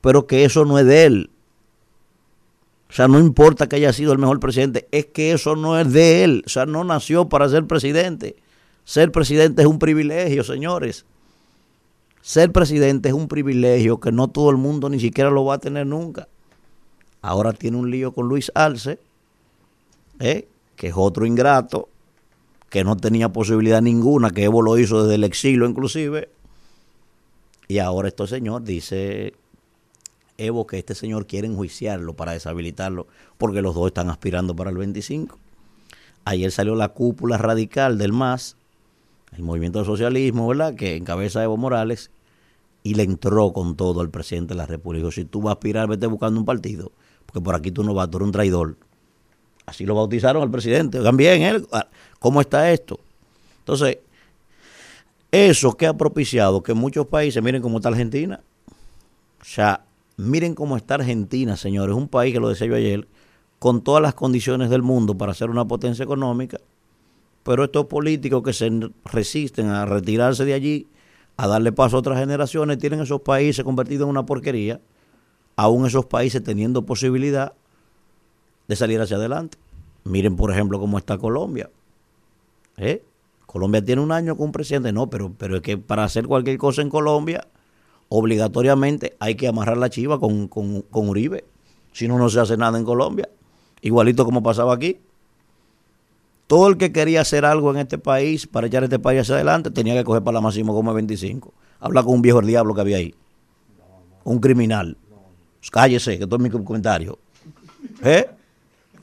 Pero 0.00 0.26
que 0.26 0.44
eso 0.44 0.64
no 0.64 0.78
es 0.78 0.86
de 0.86 1.04
él. 1.04 1.30
sea, 2.88 3.08
no 3.08 3.18
importa 3.18 3.68
que 3.68 3.76
haya 3.76 3.92
sido 3.92 4.12
el 4.12 4.18
mejor 4.18 4.38
presidente, 4.38 4.86
es 4.92 5.06
que 5.06 5.32
eso 5.32 5.56
no 5.56 5.78
es 5.78 5.92
de 5.92 6.24
él. 6.24 6.42
O 6.46 6.48
sea, 6.48 6.66
no 6.66 6.84
nació 6.84 7.28
para 7.28 7.48
ser 7.48 7.66
presidente. 7.66 8.36
Ser 8.84 9.10
presidente 9.10 9.62
es 9.62 9.68
un 9.68 9.78
privilegio, 9.78 10.44
señores. 10.44 11.04
Ser 12.20 12.52
presidente 12.52 13.08
es 13.08 13.14
un 13.14 13.28
privilegio 13.28 13.98
que 13.98 14.12
no 14.12 14.28
todo 14.28 14.50
el 14.50 14.56
mundo 14.56 14.88
ni 14.88 15.00
siquiera 15.00 15.30
lo 15.30 15.44
va 15.44 15.54
a 15.54 15.58
tener 15.58 15.86
nunca. 15.86 16.28
Ahora 17.20 17.52
tiene 17.52 17.78
un 17.78 17.90
lío 17.90 18.12
con 18.12 18.28
Luis 18.28 18.52
Arce, 18.54 18.98
¿eh? 20.20 20.46
que 20.76 20.88
es 20.88 20.94
otro 20.96 21.26
ingrato, 21.26 21.88
que 22.74 22.82
no 22.82 22.96
tenía 22.96 23.28
posibilidad 23.28 23.80
ninguna, 23.80 24.32
que 24.32 24.42
Evo 24.42 24.60
lo 24.60 24.76
hizo 24.76 25.04
desde 25.04 25.14
el 25.14 25.22
exilio 25.22 25.64
inclusive. 25.64 26.28
Y 27.68 27.78
ahora 27.78 28.08
este 28.08 28.26
señor 28.26 28.64
dice 28.64 29.34
Evo 30.38 30.66
que 30.66 30.78
este 30.78 30.96
señor 30.96 31.28
quiere 31.28 31.46
enjuiciarlo 31.46 32.14
para 32.14 32.32
deshabilitarlo, 32.32 33.06
porque 33.38 33.62
los 33.62 33.76
dos 33.76 33.86
están 33.86 34.10
aspirando 34.10 34.56
para 34.56 34.70
el 34.70 34.76
25. 34.76 35.38
Ayer 36.24 36.50
salió 36.50 36.74
la 36.74 36.88
cúpula 36.88 37.38
radical 37.38 37.96
del 37.96 38.12
MAS, 38.12 38.56
el 39.36 39.44
movimiento 39.44 39.78
del 39.78 39.86
socialismo, 39.86 40.48
¿verdad?, 40.48 40.74
que 40.74 40.96
encabeza 40.96 41.44
Evo 41.44 41.56
Morales, 41.56 42.10
y 42.82 42.94
le 42.94 43.04
entró 43.04 43.52
con 43.52 43.76
todo 43.76 44.00
al 44.00 44.10
presidente 44.10 44.54
de 44.54 44.58
la 44.58 44.66
República. 44.66 45.12
Si 45.12 45.24
tú 45.24 45.42
vas 45.42 45.50
a 45.50 45.52
aspirar, 45.52 45.86
vete 45.86 46.08
buscando 46.08 46.40
un 46.40 46.44
partido, 46.44 46.90
porque 47.24 47.40
por 47.40 47.54
aquí 47.54 47.70
tú 47.70 47.84
no 47.84 47.94
vas, 47.94 48.10
tú 48.10 48.16
eres 48.16 48.26
un 48.26 48.32
traidor. 48.32 48.76
Así 49.66 49.86
lo 49.86 49.94
bautizaron 49.94 50.42
al 50.42 50.50
presidente. 50.50 50.98
Oigan 50.98 51.16
bien, 51.16 51.42
él, 51.42 51.66
¿cómo 52.18 52.40
está 52.40 52.70
esto? 52.70 53.00
Entonces, 53.60 53.98
eso 55.30 55.76
que 55.76 55.86
ha 55.86 55.94
propiciado 55.96 56.62
que 56.62 56.74
muchos 56.74 57.06
países, 57.06 57.42
miren 57.42 57.62
cómo 57.62 57.78
está 57.78 57.88
Argentina. 57.88 58.40
O 59.40 59.44
sea, 59.44 59.84
miren 60.16 60.54
cómo 60.54 60.76
está 60.76 60.94
Argentina, 60.94 61.56
señores. 61.56 61.96
Un 61.96 62.08
país 62.08 62.32
que 62.32 62.40
lo 62.40 62.48
decía 62.48 62.66
yo 62.66 62.76
ayer, 62.76 63.08
con 63.58 63.82
todas 63.82 64.02
las 64.02 64.14
condiciones 64.14 64.70
del 64.70 64.82
mundo 64.82 65.16
para 65.16 65.34
ser 65.34 65.50
una 65.50 65.64
potencia 65.64 66.02
económica. 66.02 66.58
Pero 67.42 67.64
estos 67.64 67.86
políticos 67.86 68.42
que 68.42 68.52
se 68.52 68.70
resisten 69.04 69.68
a 69.68 69.86
retirarse 69.86 70.44
de 70.44 70.54
allí, 70.54 70.88
a 71.36 71.46
darle 71.46 71.72
paso 71.72 71.96
a 71.96 72.00
otras 72.00 72.18
generaciones, 72.18 72.78
tienen 72.78 73.00
esos 73.00 73.22
países 73.22 73.64
convertidos 73.64 74.04
en 74.04 74.10
una 74.10 74.24
porquería, 74.26 74.80
aún 75.56 75.86
esos 75.86 76.06
países 76.06 76.42
teniendo 76.42 76.86
posibilidad 76.86 77.54
de 78.68 78.76
salir 78.76 79.00
hacia 79.00 79.16
adelante. 79.16 79.58
Miren, 80.04 80.36
por 80.36 80.50
ejemplo, 80.50 80.78
cómo 80.78 80.98
está 80.98 81.18
Colombia. 81.18 81.70
¿Eh? 82.76 83.02
Colombia 83.46 83.84
tiene 83.84 84.02
un 84.02 84.12
año 84.12 84.36
con 84.36 84.46
un 84.46 84.52
presidente, 84.52 84.92
no, 84.92 85.08
pero, 85.08 85.32
pero 85.38 85.56
es 85.56 85.62
que 85.62 85.78
para 85.78 86.04
hacer 86.04 86.26
cualquier 86.26 86.58
cosa 86.58 86.82
en 86.82 86.90
Colombia, 86.90 87.46
obligatoriamente 88.08 89.16
hay 89.20 89.36
que 89.36 89.48
amarrar 89.48 89.76
la 89.76 89.90
chiva 89.90 90.18
con, 90.18 90.48
con, 90.48 90.82
con 90.82 91.08
Uribe. 91.08 91.44
Si 91.92 92.08
no, 92.08 92.18
no 92.18 92.28
se 92.28 92.40
hace 92.40 92.56
nada 92.56 92.78
en 92.78 92.84
Colombia. 92.84 93.28
Igualito 93.80 94.24
como 94.24 94.42
pasaba 94.42 94.74
aquí. 94.74 94.98
Todo 96.46 96.68
el 96.68 96.76
que 96.76 96.92
quería 96.92 97.20
hacer 97.20 97.44
algo 97.44 97.70
en 97.70 97.78
este 97.78 97.96
país 97.96 98.46
para 98.46 98.66
echar 98.66 98.84
este 98.84 98.98
país 98.98 99.20
hacia 99.20 99.36
adelante 99.36 99.70
tenía 99.70 99.94
que 99.94 100.04
coger 100.04 100.22
para 100.22 100.34
la 100.34 100.40
máximo 100.40 100.74
como 100.74 100.92
25. 100.92 101.52
Habla 101.80 102.02
con 102.02 102.14
un 102.14 102.22
viejo 102.22 102.40
el 102.40 102.46
diablo 102.46 102.74
que 102.74 102.80
había 102.80 102.96
ahí. 102.98 103.14
Un 104.24 104.40
criminal. 104.40 104.96
Cállese, 105.70 106.18
que 106.18 106.26
todo 106.26 106.36
es 106.36 106.42
mi 106.42 106.50
comentario. 106.50 107.18
¿Eh? 108.02 108.28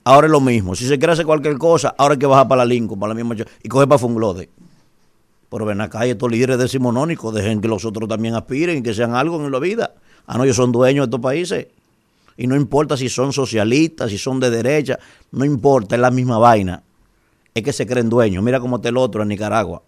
Ahora 0.04 0.28
es 0.28 0.32
lo 0.32 0.42
mismo. 0.42 0.76
Si 0.76 0.88
se 0.88 0.98
quiere 0.98 1.14
hacer 1.14 1.26
cualquier 1.26 1.58
cosa, 1.58 1.94
ahora 1.98 2.14
hay 2.14 2.20
que 2.20 2.26
bajar 2.26 2.48
para 2.48 2.64
la 2.64 2.66
Lincoln, 2.66 3.00
para 3.00 3.14
la 3.14 3.24
misma 3.24 3.36
y 3.64 3.70
coger 3.70 3.88
para 3.88 4.00
Funglode. 4.00 4.50
Pero 5.50 5.66
ven 5.66 5.82
acá, 5.82 6.06
estos 6.06 6.32
líderes 6.32 6.58
decimonónicos, 6.58 7.34
dejen 7.34 7.62
que 7.62 7.68
los 7.68 7.84
otros 7.86 8.08
también 8.08 8.36
aspiren 8.36 8.78
y 8.78 8.82
que 8.82 8.94
sean 8.94 9.14
algo 9.14 9.44
en 9.44 9.52
la 9.52 9.60
vida. 9.60 9.94
Ah, 10.26 10.38
no, 10.38 10.46
ellos 10.46 10.56
son 10.56 10.72
dueños 10.72 11.06
de 11.06 11.08
estos 11.08 11.20
países. 11.20 11.68
Y 12.38 12.48
no 12.48 12.56
importa 12.56 12.96
si 12.96 13.10
son 13.10 13.34
socialistas, 13.34 14.10
si 14.10 14.18
son 14.18 14.40
de 14.40 14.50
derecha, 14.50 14.98
no 15.32 15.46
importa, 15.46 15.96
es 15.96 16.02
la 16.02 16.10
misma 16.10 16.38
vaina. 16.38 16.82
Es 17.54 17.64
que 17.64 17.74
se 17.74 17.86
creen 17.86 18.10
dueños. 18.10 18.44
Mira 18.44 18.60
cómo 18.60 18.78
está 18.78 18.90
el 18.90 18.98
otro 18.98 19.22
en 19.22 19.28
Nicaragua. 19.28 19.84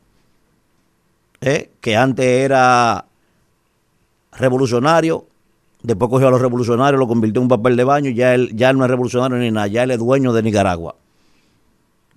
¿Eh? 1.39 1.71
Que 1.79 1.95
antes 1.95 2.25
era 2.25 3.05
revolucionario, 4.33 5.27
después 5.83 6.09
cogió 6.09 6.29
a 6.29 6.31
los 6.31 6.41
revolucionarios, 6.41 6.99
lo 6.99 7.07
convirtió 7.07 7.39
en 7.39 7.43
un 7.43 7.49
papel 7.49 7.75
de 7.75 7.83
baño 7.83 8.09
y 8.09 8.15
ya 8.15 8.33
él, 8.33 8.51
ya 8.55 8.73
no 8.73 8.83
es 8.83 8.89
revolucionario 8.89 9.37
ni 9.37 9.51
nada, 9.51 9.67
ya 9.67 9.83
él 9.83 9.91
es 9.91 9.99
dueño 9.99 10.33
de 10.33 10.41
Nicaragua. 10.41 10.95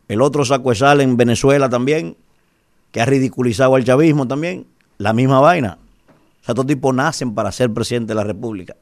El 0.08 0.22
otro 0.22 0.44
saco 0.44 0.72
en 0.72 1.16
Venezuela 1.16 1.68
también, 1.68 2.16
que 2.92 3.00
ha 3.00 3.04
ridiculizado 3.04 3.74
al 3.74 3.84
chavismo 3.84 4.26
también, 4.28 4.66
la 4.98 5.12
misma 5.12 5.40
vaina. 5.40 5.78
O 6.40 6.44
sea, 6.44 6.52
estos 6.52 6.66
tipos 6.66 6.94
nacen 6.94 7.34
para 7.34 7.50
ser 7.50 7.74
presidente 7.74 8.12
de 8.12 8.14
la 8.14 8.24
República. 8.24 8.76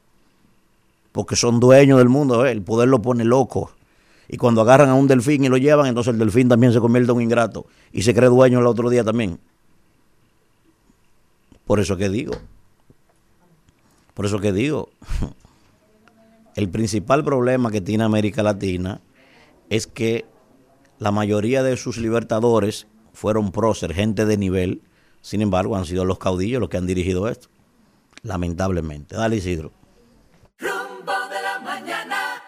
Porque 1.11 1.35
son 1.35 1.59
dueños 1.59 1.97
del 1.97 2.09
mundo, 2.09 2.45
¿eh? 2.45 2.51
el 2.51 2.61
poder 2.61 2.87
lo 2.87 3.01
pone 3.01 3.25
loco. 3.25 3.71
Y 4.27 4.37
cuando 4.37 4.61
agarran 4.61 4.89
a 4.89 4.93
un 4.93 5.07
delfín 5.07 5.45
y 5.45 5.49
lo 5.49 5.57
llevan, 5.57 5.87
entonces 5.87 6.13
el 6.13 6.19
delfín 6.19 6.47
también 6.47 6.73
se 6.73 6.79
convierte 6.79 7.11
en 7.11 7.17
un 7.17 7.23
ingrato 7.23 7.65
y 7.91 8.03
se 8.03 8.13
cree 8.13 8.29
dueño 8.29 8.59
el 8.59 8.67
otro 8.67 8.89
día 8.89 9.03
también. 9.03 9.39
Por 11.65 11.79
eso 11.79 11.97
que 11.97 12.09
digo, 12.09 12.33
por 14.15 14.25
eso 14.25 14.39
que 14.39 14.51
digo, 14.51 14.89
el 16.55 16.69
principal 16.69 17.23
problema 17.23 17.69
que 17.69 17.81
tiene 17.81 18.05
América 18.05 18.41
Latina 18.41 19.01
es 19.69 19.85
que 19.85 20.25
la 20.97 21.11
mayoría 21.11 21.61
de 21.61 21.75
sus 21.75 21.97
libertadores 21.97 22.87
fueron 23.13 23.51
prócer, 23.51 23.93
gente 23.93 24.25
de 24.25 24.37
nivel, 24.37 24.81
sin 25.21 25.41
embargo 25.41 25.75
han 25.75 25.85
sido 25.85 26.05
los 26.05 26.17
caudillos 26.17 26.61
los 26.61 26.69
que 26.69 26.77
han 26.77 26.87
dirigido 26.87 27.27
esto, 27.27 27.49
lamentablemente. 28.23 29.15
Dale 29.15 29.35
Isidro. 29.35 29.73
Rumbo 30.59 31.13
de 31.29 31.41
la 31.41 31.59
mañana. 31.59 32.43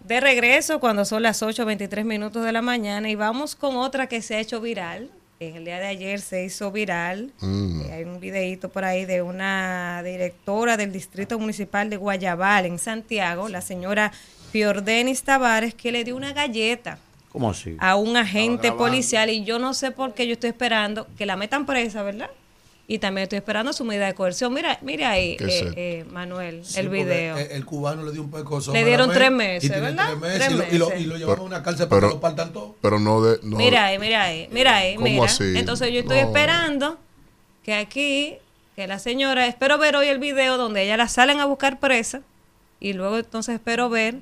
De 0.00 0.20
regreso 0.20 0.80
cuando 0.80 1.06
son 1.06 1.22
las 1.22 1.42
8.23 1.42 2.04
minutos 2.04 2.44
de 2.44 2.52
la 2.52 2.60
mañana 2.62 3.08
y 3.08 3.14
vamos 3.14 3.56
con 3.56 3.76
otra 3.76 4.06
que 4.06 4.20
se 4.20 4.36
ha 4.36 4.40
hecho 4.40 4.60
viral. 4.60 5.10
En 5.38 5.56
el 5.56 5.64
día 5.66 5.78
de 5.78 5.86
ayer 5.86 6.20
se 6.20 6.44
hizo 6.44 6.72
viral. 6.72 7.30
Mm. 7.40 7.82
Eh, 7.82 7.92
hay 7.92 8.04
un 8.04 8.20
videíto 8.20 8.70
por 8.70 8.84
ahí 8.84 9.04
de 9.04 9.20
una 9.20 10.02
directora 10.02 10.76
del 10.78 10.92
Distrito 10.92 11.38
Municipal 11.38 11.90
de 11.90 11.98
Guayabal 11.98 12.64
en 12.64 12.78
Santiago, 12.78 13.48
la 13.48 13.60
señora 13.60 14.12
Fiordenis 14.50 15.22
Tavares, 15.22 15.74
que 15.74 15.92
le 15.92 16.04
dio 16.04 16.16
una 16.16 16.32
galleta 16.32 16.98
¿Cómo 17.30 17.50
así? 17.50 17.76
a 17.80 17.96
un 17.96 18.16
agente 18.16 18.72
policial 18.72 19.28
y 19.28 19.44
yo 19.44 19.58
no 19.58 19.74
sé 19.74 19.90
por 19.90 20.14
qué 20.14 20.26
yo 20.26 20.32
estoy 20.32 20.50
esperando 20.50 21.06
que 21.18 21.26
la 21.26 21.36
metan 21.36 21.66
presa, 21.66 22.02
¿verdad? 22.02 22.30
Y 22.88 23.00
también 23.00 23.24
estoy 23.24 23.38
esperando 23.38 23.72
su 23.72 23.84
medida 23.84 24.06
de 24.06 24.14
coerción. 24.14 24.54
Mira, 24.54 24.78
mira 24.80 25.10
ahí, 25.10 25.36
¿Qué 25.36 25.44
eh, 25.46 25.72
eh, 25.76 26.04
Manuel, 26.08 26.64
Sí, 26.64 26.78
el 26.78 26.88
video. 26.88 27.36
El, 27.36 27.50
el 27.50 27.64
cubano 27.64 28.04
le 28.04 28.12
dio 28.12 28.22
un 28.22 28.30
pecoso. 28.30 28.72
Le 28.72 28.84
dieron 28.84 29.10
tres 29.10 29.32
meses, 29.32 29.68
¿verdad? 29.70 30.06
Tres 30.06 30.18
meses, 30.20 30.38
Tres 30.38 30.50
y, 30.50 30.54
lo, 30.54 30.64
y, 30.70 30.78
lo, 30.78 30.96
y 31.00 31.04
lo 31.04 31.16
llevaron 31.16 31.40
a 31.40 31.46
una 31.46 31.62
cárcel 31.64 31.88
para 31.88 32.06
que 32.06 32.14
lo 32.14 32.20
partan 32.20 32.52
todo. 32.52 32.76
Pero 32.80 33.00
no 33.00 33.20
de. 33.22 33.40
No, 33.42 33.56
mira 33.56 33.86
ahí, 33.86 33.98
mira 33.98 34.22
ahí, 34.22 34.48
mira 34.52 34.76
ahí, 34.76 34.94
¿Cómo 34.94 35.08
mira. 35.08 35.24
así? 35.24 35.54
Entonces 35.56 35.92
yo 35.92 35.98
estoy 36.00 36.20
No. 36.20 36.26
esperando 36.28 36.98
que 37.64 37.74
aquí, 37.74 38.36
que 38.76 38.86
la 38.86 39.00
señora, 39.00 39.48
espero 39.48 39.78
ver 39.78 39.96
hoy 39.96 40.06
el 40.06 40.20
video 40.20 40.56
donde 40.56 40.82
ella 40.84 40.96
la 40.96 41.08
salen 41.08 41.40
a 41.40 41.44
buscar 41.46 41.80
presa 41.80 42.22
y 42.78 42.92
luego 42.92 43.18
entonces 43.18 43.56
espero 43.56 43.88
ver 43.88 44.20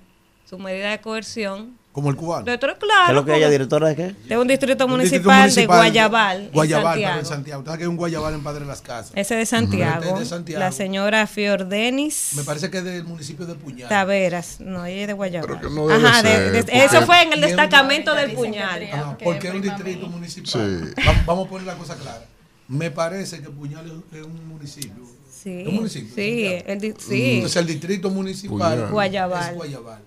su 0.48 0.58
medida 0.58 0.90
de 0.90 1.00
coerción. 1.02 1.76
Como 1.94 2.10
el 2.10 2.16
cubano. 2.16 2.44
¿Qué 2.44 2.58
claro. 2.58 2.76
es 3.08 3.14
lo 3.14 3.24
que 3.24 3.36
ella 3.36 3.48
directora 3.48 3.86
de 3.88 3.94
qué? 3.94 4.02
de 4.28 4.36
un 4.36 4.48
distrito 4.48 4.84
Un 4.86 4.98
distrito 4.98 5.28
municipal, 5.28 5.40
municipal 5.42 5.54
de 5.54 5.66
Guayabal, 5.78 6.50
Guayabal, 6.52 6.98
en 6.98 7.04
Santiago. 7.04 7.24
Santiago. 7.24 7.58
Usted 7.60 7.68
sabe 7.70 7.78
que 7.78 7.84
hay 7.84 7.88
un 7.88 7.96
Guayabal 7.96 8.34
en 8.34 8.42
Padre 8.42 8.60
de 8.60 8.66
las 8.66 8.82
Casas. 8.82 9.12
Ese 9.14 9.36
de 9.36 9.46
Santiago. 9.46 10.00
Este 10.02 10.12
es 10.14 10.18
de 10.18 10.26
Santiago. 10.26 10.58
La 10.60 10.72
señora 10.72 11.26
Fiordenis 11.28 12.32
Me 12.34 12.42
parece 12.42 12.68
que 12.70 12.78
es 12.78 12.84
del 12.84 13.04
municipio 13.04 13.46
de 13.46 13.54
Puñal. 13.54 13.88
Taveras. 13.88 14.58
No, 14.58 14.84
ella 14.84 15.02
es 15.02 15.06
de 15.06 15.12
Guayabal. 15.12 15.60
no 15.72 15.86
debe 15.86 16.04
Ajá, 16.08 16.22
de- 16.22 16.28
ser, 16.28 16.52
de- 16.52 16.62
porque- 16.64 16.84
eso 16.84 17.06
fue 17.06 17.22
en 17.22 17.32
el 17.32 17.40
destacamento 17.40 18.14
del 18.16 18.32
puñal. 18.32 18.82
Ajá, 18.92 19.16
porque 19.22 19.48
es 19.48 19.54
un 19.54 19.62
distrito 19.62 20.06
municipal. 20.08 20.50
Sí. 20.96 21.02
Va- 21.06 21.22
Vamos 21.26 21.46
a 21.46 21.48
poner 21.50 21.66
la 21.66 21.74
cosa 21.74 21.94
clara. 21.96 22.24
Me 22.66 22.90
parece 22.90 23.40
que 23.40 23.50
Puñal 23.50 23.86
es 24.12 24.18
es 24.18 24.24
un 24.26 24.48
municipio. 24.48 25.04
Sí, 25.30 25.60
¿Es 25.60 25.68
un 25.68 25.74
municipio? 25.76 26.14
sí, 26.14 26.46
el 26.66 26.80
sí. 26.98 27.34
Entonces 27.36 27.56
el 27.56 27.66
distrito 27.66 28.10
municipal 28.10 28.74
Puñal. 28.74 28.90
Guayabal. 28.90 29.48
es 29.50 29.54
Guayabal. 29.54 29.98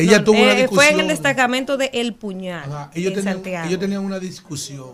Ella 0.00 0.18
No, 0.18 0.24
tuvo 0.24 0.42
una 0.42 0.52
eh, 0.52 0.56
discusión. 0.62 0.74
Fue 0.84 0.88
en 0.94 1.00
el 1.00 1.08
destacamento 1.08 1.76
de 1.76 1.90
El 1.92 2.14
Puñal, 2.14 2.64
Ajá, 2.72 2.90
ellos, 2.94 3.10
en 3.12 3.14
tenían, 3.16 3.34
Santiago. 3.34 3.68
ellos 3.68 3.80
tenían 3.80 4.04
una 4.04 4.18
discusión. 4.18 4.92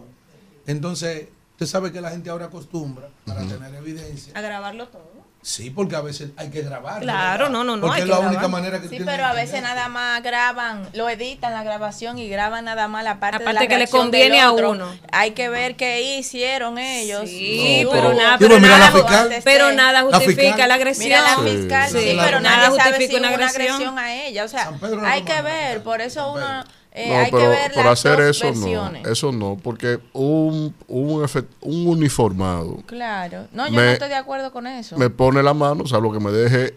Entonces, 0.67 1.29
usted 1.53 1.67
sabe 1.67 1.93
que 1.93 2.01
la 2.01 2.11
gente 2.11 2.29
ahora 2.31 2.47
acostumbra 2.47 3.09
para 3.25 3.41
tener 3.47 3.75
evidencia. 3.75 4.33
A 4.35 4.41
grabarlo 4.41 4.89
todo. 4.89 5.16
Sí, 5.49 5.71
porque 5.71 5.95
a 5.95 6.01
veces 6.01 6.31
hay 6.37 6.51
que 6.51 6.63
grabar. 6.63 7.01
Claro, 7.03 7.49
no, 7.49 7.63
no, 7.63 7.77
no, 7.77 7.83
Porque 7.83 7.95
hay 7.95 8.01
es 8.01 8.05
que 8.07 8.11
la 8.11 8.17
grabar. 8.17 8.33
única 8.35 8.49
manera 8.49 8.81
que 8.81 8.89
Sí, 8.89 8.99
pero 9.05 9.25
a 9.25 9.33
veces 9.33 9.63
nada 9.63 9.87
más 9.87 10.21
graban, 10.21 10.89
lo 10.93 11.09
editan 11.09 11.53
la 11.53 11.63
grabación 11.63 12.19
y 12.19 12.29
graban 12.29 12.65
nada 12.65 12.89
más 12.89 13.05
la 13.05 13.21
parte, 13.21 13.45
La 13.45 13.53
de 13.53 13.61
la 13.61 13.67
que 13.69 13.79
le 13.79 13.87
conviene 13.87 14.41
a 14.41 14.51
uno. 14.51 14.91
Hay 15.13 15.31
que 15.35 15.49
ver 15.49 15.77
qué 15.77 16.17
hicieron 16.19 16.79
ellos. 16.79 17.29
Sí, 17.31 17.83
No, 17.85 17.93
pero 17.93 18.09
no. 18.09 18.15
nada, 18.15 18.39
Sí, 18.39 18.45
pero 18.45 18.59
mira 18.59 18.77
nada, 18.77 18.91
la 18.91 18.97
fiscal. 18.99 19.41
pero 19.45 19.71
nada 19.73 19.93
La 19.93 20.03
justifica 20.03 20.43
fiscal. 20.43 20.69
la 20.69 20.75
agresión. 20.75 21.05
Mira 21.09 21.23
la 21.23 21.37
Sí. 21.37 21.57
fiscal, 21.57 21.91
sí, 21.91 21.99
Sí, 22.01 22.19
pero 22.21 22.41
nada 22.41 22.57
nadie 22.57 22.67
sabe 22.79 22.83
si 22.83 22.89
justifica 22.89 23.13
hubo 23.13 23.19
una 23.29 23.29
una 23.37 23.47
agresión. 23.47 23.75
agresión 23.77 23.99
a 24.01 24.15
ella. 24.27 24.45
O 24.45 24.49
sea, 24.49 24.71
hay 25.05 25.23
que 25.23 25.43
ver, 25.43 25.83
por 25.85 26.01
eso 26.01 26.33
uno 26.33 26.65
eh, 26.99 27.11
no, 27.11 27.19
hay 27.19 27.31
pero, 27.31 27.43
que 27.43 27.49
ver 27.49 27.77
las 27.77 27.87
hacer 28.07 28.21
eso 28.21 28.53
no, 28.55 28.97
eso 29.07 29.31
no, 29.31 29.59
porque 29.63 30.01
un, 30.15 30.75
un, 30.89 31.27
un 31.61 31.87
uniformado. 31.87 32.83
Claro, 32.87 33.49
no, 33.53 33.69
yo 33.69 33.75
no 33.75 33.83
estoy 33.83 34.09
de 34.09 34.15
acuerdo 34.15 34.51
con 34.51 34.67
eso. 34.67 34.97
Me 34.97 35.11
pone 35.11 35.43
la 35.43 35.53
mano, 35.53 35.85
o 35.85 35.87
sea, 35.87 36.01
lo 36.01 36.11
que 36.11 36.21
me 36.21 36.33
deje 36.33 36.75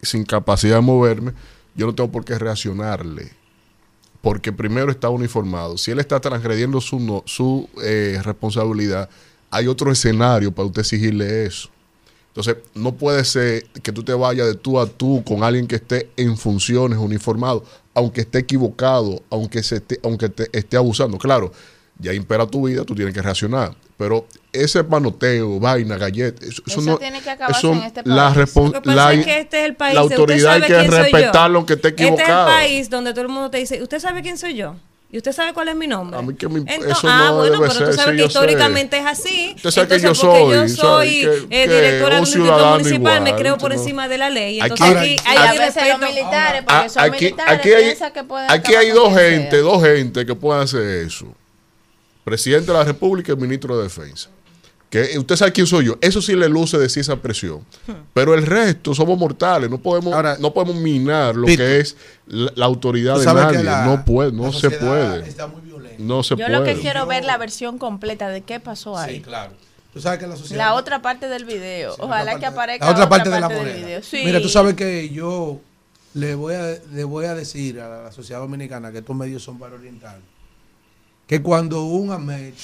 sin 0.00 0.24
capacidad 0.24 0.76
de 0.76 0.80
moverme, 0.80 1.34
yo 1.74 1.84
no 1.86 1.94
tengo 1.94 2.10
por 2.10 2.24
qué 2.24 2.38
reaccionarle. 2.38 3.30
Porque 4.22 4.50
primero 4.50 4.90
está 4.90 5.10
uniformado. 5.10 5.76
Si 5.76 5.90
él 5.90 5.98
está 5.98 6.18
transgrediendo 6.20 6.80
su, 6.80 7.22
su 7.26 7.68
eh, 7.84 8.18
responsabilidad, 8.24 9.10
hay 9.50 9.66
otro 9.66 9.92
escenario 9.92 10.52
para 10.52 10.68
usted 10.68 10.80
exigirle 10.80 11.44
eso. 11.44 11.68
Entonces, 12.28 12.56
no 12.74 12.94
puede 12.94 13.24
ser 13.24 13.64
que 13.82 13.92
tú 13.92 14.02
te 14.02 14.14
vayas 14.14 14.46
de 14.46 14.54
tú 14.54 14.80
a 14.80 14.86
tú 14.86 15.22
con 15.22 15.42
alguien 15.42 15.66
que 15.66 15.76
esté 15.76 16.08
en 16.16 16.38
funciones 16.38 16.98
uniformado, 16.98 17.64
aunque 17.98 18.20
esté 18.22 18.38
equivocado, 18.38 19.22
aunque, 19.30 19.62
se 19.62 19.76
esté, 19.76 19.98
aunque 20.02 20.28
te 20.28 20.48
esté 20.56 20.76
abusando. 20.76 21.18
Claro, 21.18 21.52
ya 21.98 22.14
impera 22.14 22.46
tu 22.46 22.66
vida, 22.66 22.84
tú 22.84 22.94
tienes 22.94 23.12
que 23.12 23.20
reaccionar. 23.20 23.74
Pero 23.96 24.26
ese 24.52 24.84
panoteo, 24.84 25.58
vaina, 25.58 25.96
galleta, 25.96 26.46
eso, 26.46 26.62
eso 26.64 26.80
no. 26.80 26.98
Tiene 26.98 27.20
que 27.20 27.30
acabarse 27.30 27.58
eso, 27.58 27.72
en 27.72 27.82
este 27.82 28.04
país. 28.04 28.16
La, 28.16 28.30
lo 28.30 28.82
que 28.82 28.90
la, 28.90 29.12
es 29.12 29.24
que 29.24 29.40
este 29.40 29.60
es 29.60 29.66
el 29.66 29.74
país. 29.74 29.94
La 29.94 30.00
autoridad 30.02 30.54
hay 30.54 30.62
que 30.62 30.82
respetarlo, 30.84 31.58
aunque 31.58 31.74
esté 31.74 31.88
equivocado. 31.88 32.20
Este 32.20 32.32
es 32.32 32.38
el 32.38 32.68
país 32.70 32.90
donde 32.90 33.10
todo 33.12 33.22
el 33.22 33.28
mundo 33.28 33.50
te 33.50 33.58
dice, 33.58 33.82
¿usted 33.82 33.98
sabe 33.98 34.22
quién 34.22 34.38
soy 34.38 34.54
yo? 34.54 34.76
¿Y 35.10 35.16
usted 35.16 35.32
sabe 35.32 35.54
cuál 35.54 35.68
es 35.68 35.76
mi 35.76 35.86
nombre? 35.86 36.18
A 36.18 36.22
mí 36.22 36.34
que 36.34 36.46
me 36.48 36.58
Entonces, 36.58 36.98
eso 36.98 37.08
Ah, 37.08 37.30
bueno, 37.30 37.54
debe 37.54 37.68
pero 37.74 37.90
tú 37.90 37.96
sabes 37.96 38.16
que 38.20 38.26
históricamente 38.26 38.98
es 38.98 39.06
así. 39.06 39.54
Usted 39.56 39.70
sabe 39.70 39.94
entonces, 39.94 40.02
que 40.02 40.06
yo 40.06 40.14
soy, 40.14 40.52
yo 40.52 40.68
soy 40.68 41.08
eh, 41.08 41.46
que, 41.48 41.64
eh, 41.64 41.68
directora 41.68 42.14
de 42.16 42.20
instituto 42.20 42.66
municipal, 42.72 43.20
me 43.22 43.34
creo 43.34 43.56
por 43.56 43.72
encima 43.72 44.06
de 44.06 44.18
la 44.18 44.28
ley. 44.28 44.60
Entonces 44.60 44.86
aquí, 44.86 45.16
aquí 45.16 45.22
hay, 45.24 45.36
hay 45.38 45.58
respeto. 45.58 45.98
militares, 45.98 46.62
porque 46.62 46.84
ah, 46.84 46.88
son 46.90 47.10
militares, 47.10 48.02
aquí 48.48 48.74
hay, 48.74 48.90
dos 48.90 49.14
gente, 49.14 49.56
dos 49.58 49.82
gente 49.82 50.26
que 50.26 50.34
pueden 50.34 50.62
hacer 50.62 50.82
eso. 50.82 51.26
Presidente 52.24 52.70
de 52.70 52.76
la 52.76 52.84
República 52.84 53.32
y 53.32 53.36
ministro 53.36 53.78
de 53.78 53.84
Defensa 53.84 54.28
que 54.90 55.18
usted 55.18 55.36
sabe 55.36 55.52
quién 55.52 55.66
soy 55.66 55.86
yo. 55.86 55.98
Eso 56.00 56.22
sí 56.22 56.34
le 56.34 56.48
luce 56.48 56.78
decir 56.78 57.02
esa 57.02 57.16
presión. 57.16 57.64
Pero 58.14 58.34
el 58.34 58.46
resto 58.46 58.94
somos 58.94 59.18
mortales, 59.18 59.68
no 59.68 59.78
podemos, 59.78 60.14
no 60.40 60.52
podemos 60.52 60.76
minar 60.76 61.36
lo 61.36 61.46
que 61.46 61.80
es 61.80 61.96
la, 62.26 62.64
autoridad 62.64 63.18
de 63.18 63.26
nadie. 63.26 63.62
No 63.62 64.04
puede, 64.04 64.32
no 64.32 64.52
se 64.52 64.70
puede. 64.70 65.28
Está 65.28 65.46
muy 65.46 65.62
no 65.98 66.22
se 66.22 66.36
yo 66.36 66.48
lo 66.48 66.62
que 66.62 66.76
quiero 66.76 67.00
yo, 67.00 67.06
ver 67.06 67.24
la 67.24 67.36
versión 67.36 67.76
completa 67.76 68.28
de 68.28 68.42
qué 68.42 68.60
pasó 68.60 68.96
ahí. 68.96 69.16
Sí, 69.16 69.20
claro. 69.20 69.52
Tú 69.92 70.00
sabes 70.00 70.20
que 70.20 70.26
la 70.26 70.36
sociedad. 70.36 70.64
La 70.64 70.74
otra 70.74 71.02
parte 71.02 71.28
del 71.28 71.44
video. 71.44 71.96
Ojalá 71.98 72.38
que 72.38 72.46
aparezca. 72.46 72.84
La 72.84 72.92
otra, 72.92 73.04
otra 73.04 73.16
parte, 73.16 73.30
de 73.30 73.40
la 73.40 73.48
del 73.48 73.74
video. 73.74 74.02
Sí. 74.02 74.22
Mira, 74.24 74.40
tú 74.40 74.48
sabes 74.48 74.74
que 74.74 75.08
yo 75.08 75.60
le 76.14 76.34
voy 76.36 76.54
a, 76.54 76.78
le 76.92 77.04
voy 77.04 77.24
a 77.24 77.34
decir 77.34 77.80
a 77.80 78.04
la 78.04 78.12
sociedad 78.12 78.40
dominicana 78.40 78.92
que 78.92 78.98
estos 78.98 79.16
medios 79.16 79.42
son 79.42 79.58
para 79.58 79.74
orientar. 79.74 80.20
Que 81.26 81.42
cuando 81.42 81.82
un 81.84 82.12
AMET 82.12 82.54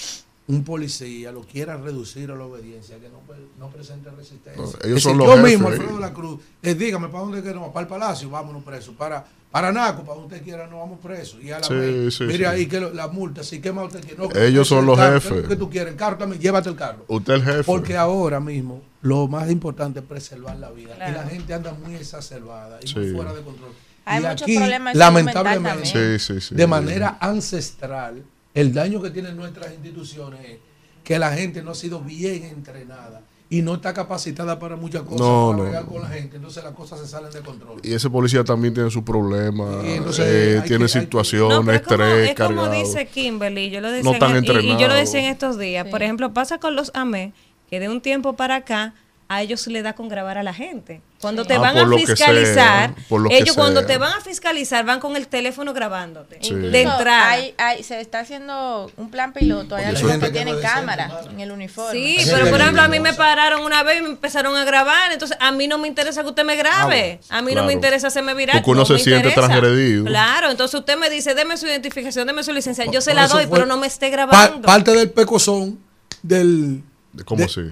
un 0.47 0.62
policía 0.62 1.33
lo 1.33 1.43
quiera 1.43 1.77
reducir 1.77 2.31
a 2.31 2.35
la 2.35 2.45
obediencia, 2.45 2.99
que 2.99 3.09
no, 3.09 3.21
no 3.59 3.69
presente 3.71 4.11
resistencia. 4.11 4.62
No, 4.62 4.71
ellos 4.85 5.03
son 5.03 5.16
decir, 5.16 5.16
los 5.16 5.27
yo 5.27 5.37
jefes, 5.37 5.51
mismo, 5.51 5.69
Alfredo 5.69 5.95
de 5.95 6.01
la 6.01 6.12
Cruz, 6.12 6.41
eh, 6.62 6.75
dígame, 6.75 7.09
¿para 7.09 7.25
dónde 7.25 7.43
queremos? 7.43 7.69
Para 7.69 7.83
el 7.83 7.89
Palacio, 7.89 8.29
vámonos 8.29 8.62
presos. 8.62 8.95
Para, 8.95 9.25
para 9.51 9.73
Naco, 9.73 10.05
para 10.05 10.21
donde 10.21 10.43
quiera, 10.43 10.66
no 10.66 10.81
vamos 10.81 10.99
presos. 11.01 11.43
Y 11.43 11.51
a 11.51 11.61
la 11.61 11.65
sí, 11.65 11.75
vez, 11.75 12.15
sí, 12.15 12.25
mire 12.25 12.47
ahí 12.47 12.66
que 12.66 12.79
lo, 12.79 12.93
la 12.93 13.09
multa, 13.09 13.43
si 13.43 13.61
quema 13.61 13.85
usted 13.85 14.05
quiere. 14.05 14.19
No, 14.19 14.39
ellos 14.39 14.69
son 14.69 14.85
los 14.85 14.99
jefes. 14.99 15.49
que 15.49 15.57
tú 15.57 15.71
quieres? 15.71 15.93
El 15.93 15.99
carro 15.99 16.19
también, 16.19 16.43
llévate 16.43 16.69
el 16.69 16.77
carro. 16.77 17.07
Usted 17.09 17.35
el 17.35 17.43
jefe. 17.43 17.65
Porque 17.65 17.97
ahora 17.97 18.39
mismo 18.39 18.83
lo 19.01 19.27
más 19.29 19.51
importante 19.51 20.01
es 20.01 20.05
preservar 20.05 20.57
la 20.57 20.71
vida. 20.71 20.95
Y 21.09 21.12
la 21.12 21.25
gente 21.25 21.55
anda 21.55 21.73
muy 21.73 21.95
exacerbada 21.95 22.81
y 22.83 22.95
muy 22.95 23.12
fuera 23.12 23.33
de 23.33 23.41
control. 23.41 23.71
Y 24.07 24.25
aquí, 24.27 24.59
lamentablemente, 24.93 26.29
de 26.51 26.66
manera 26.66 27.16
ancestral 27.19 28.23
el 28.55 28.72
daño 28.72 29.02
que 29.02 29.10
tienen 29.10 29.36
nuestras 29.36 29.72
instituciones 29.72 30.40
es 30.48 30.59
que 31.02 31.18
la 31.18 31.32
gente 31.32 31.62
no 31.62 31.72
ha 31.72 31.74
sido 31.74 32.01
bien 32.01 32.44
entrenada 32.44 33.22
y 33.51 33.62
no 33.62 33.74
está 33.74 33.93
capacitada 33.93 34.59
para 34.59 34.76
muchas 34.76 35.02
cosas, 35.02 35.20
no, 35.20 35.55
para 35.56 35.82
no, 35.82 35.86
con 35.86 36.02
la 36.02 36.09
gente, 36.09 36.36
entonces 36.36 36.64
las 36.64 36.72
cosas 36.72 37.01
se 37.01 37.06
salen 37.06 37.31
de 37.31 37.40
control. 37.40 37.81
Y 37.82 37.93
ese 37.93 38.09
policía 38.09 38.43
también 38.43 38.72
tiene 38.72 38.90
sus 38.90 39.02
problemas, 39.02 39.85
eh, 40.18 40.62
tiene 40.66 40.89
situaciones, 40.89 41.68
hay... 41.68 41.76
estrés, 41.76 42.31
es 42.31 42.35
como, 42.35 42.62
como 42.62 42.70
dice 42.70 43.06
Kimberly, 43.06 43.70
yo 43.70 43.81
lo 43.81 43.90
decía 43.90 44.16
en, 44.16 44.44
y, 44.44 44.72
y, 44.72 44.78
yo 44.78 44.89
lo 44.89 44.94
decía 44.94 45.20
en 45.20 45.26
estos 45.26 45.59
días, 45.59 45.86
por 45.89 46.02
ejemplo, 46.02 46.32
pasa 46.32 46.59
con 46.59 46.74
los 46.74 46.90
AME, 46.94 47.32
que 47.68 47.81
de 47.81 47.89
un 47.89 48.01
tiempo 48.01 48.32
para 48.32 48.56
acá 48.56 48.94
a 49.29 49.43
ellos 49.43 49.61
se 49.61 49.71
le 49.71 49.83
da 49.83 49.95
con 49.95 50.09
grabar 50.09 50.39
a 50.39 50.43
la 50.43 50.53
gente. 50.53 51.01
Cuando 51.21 51.47
te 51.47 51.55
ah, 51.55 51.59
van 51.59 51.79
a 51.79 51.97
fiscalizar, 51.97 52.95
ellos 53.31 53.57
cuando 53.57 53.87
te 53.87 53.97
van 53.97 54.13
a 54.13 54.21
fiscalizar 54.21 54.85
van 54.85 55.01
con 55.01 55.17
el 55.17 55.27
teléfono 55.27 55.73
grabándote 55.73 56.39
de 56.39 56.83
entrada. 56.83 57.31
Hay, 57.31 57.55
hay, 57.57 57.83
se 57.83 57.99
está 58.01 58.21
haciendo 58.21 58.91
un 58.99 59.11
plan 59.11 59.33
piloto, 59.33 59.75
hay 59.75 59.87
algunos 59.87 60.19
que 60.19 60.31
tienen 60.31 60.61
cámara 60.61 61.23
en 61.31 61.41
el 61.41 61.51
uniforme. 61.51 61.99
Sí, 61.99 62.19
pero 62.31 62.51
por 62.51 62.61
ejemplo 62.61 62.83
a 62.83 62.89
mí 62.89 63.01
me 63.01 63.15
pararon 63.15 63.65
una 63.65 63.83
vez 63.83 64.01
y 64.01 64.03
me 64.03 64.09
empezaron 64.11 64.55
a 64.57 64.65
grabar, 64.65 65.13
entonces 65.13 65.39
a 65.41 65.51
mí 65.53 65.67
no 65.67 65.79
me 65.79 65.89
interesa 65.89 66.23
que 66.23 66.29
usted 66.29 66.45
me 66.45 66.57
grabe, 66.57 67.21
ah, 67.31 67.39
a 67.39 67.43
mí 67.43 67.55
no 67.55 67.65
me 67.65 67.73
interesa 67.73 68.09
hacerme 68.09 68.35
viral. 68.35 68.59
Porque 68.59 68.71
uno 68.71 68.85
se 68.85 68.99
siente 68.99 69.31
transgredido. 69.31 70.05
Claro, 70.05 70.51
entonces 70.51 70.79
usted 70.79 70.99
me 70.99 71.09
dice, 71.09 71.35
deme 71.35 71.57
su 71.57 71.67
identificación, 71.67 72.27
deme 72.27 72.45
su 72.45 72.53
licencia, 72.53 72.85
yo 72.91 73.01
se 73.01 73.15
la 73.15 73.29
doy, 73.29 73.47
pero 73.51 73.65
no 73.65 73.79
me 73.79 73.87
esté 73.87 74.11
grabando. 74.11 74.67
Parte 74.67 74.93
del 74.93 75.11
pecozón 75.11 75.79
del, 76.23 76.83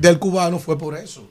del 0.00 0.18
cubano 0.18 0.58
fue 0.58 0.78
por 0.78 0.96
eso 0.96 1.28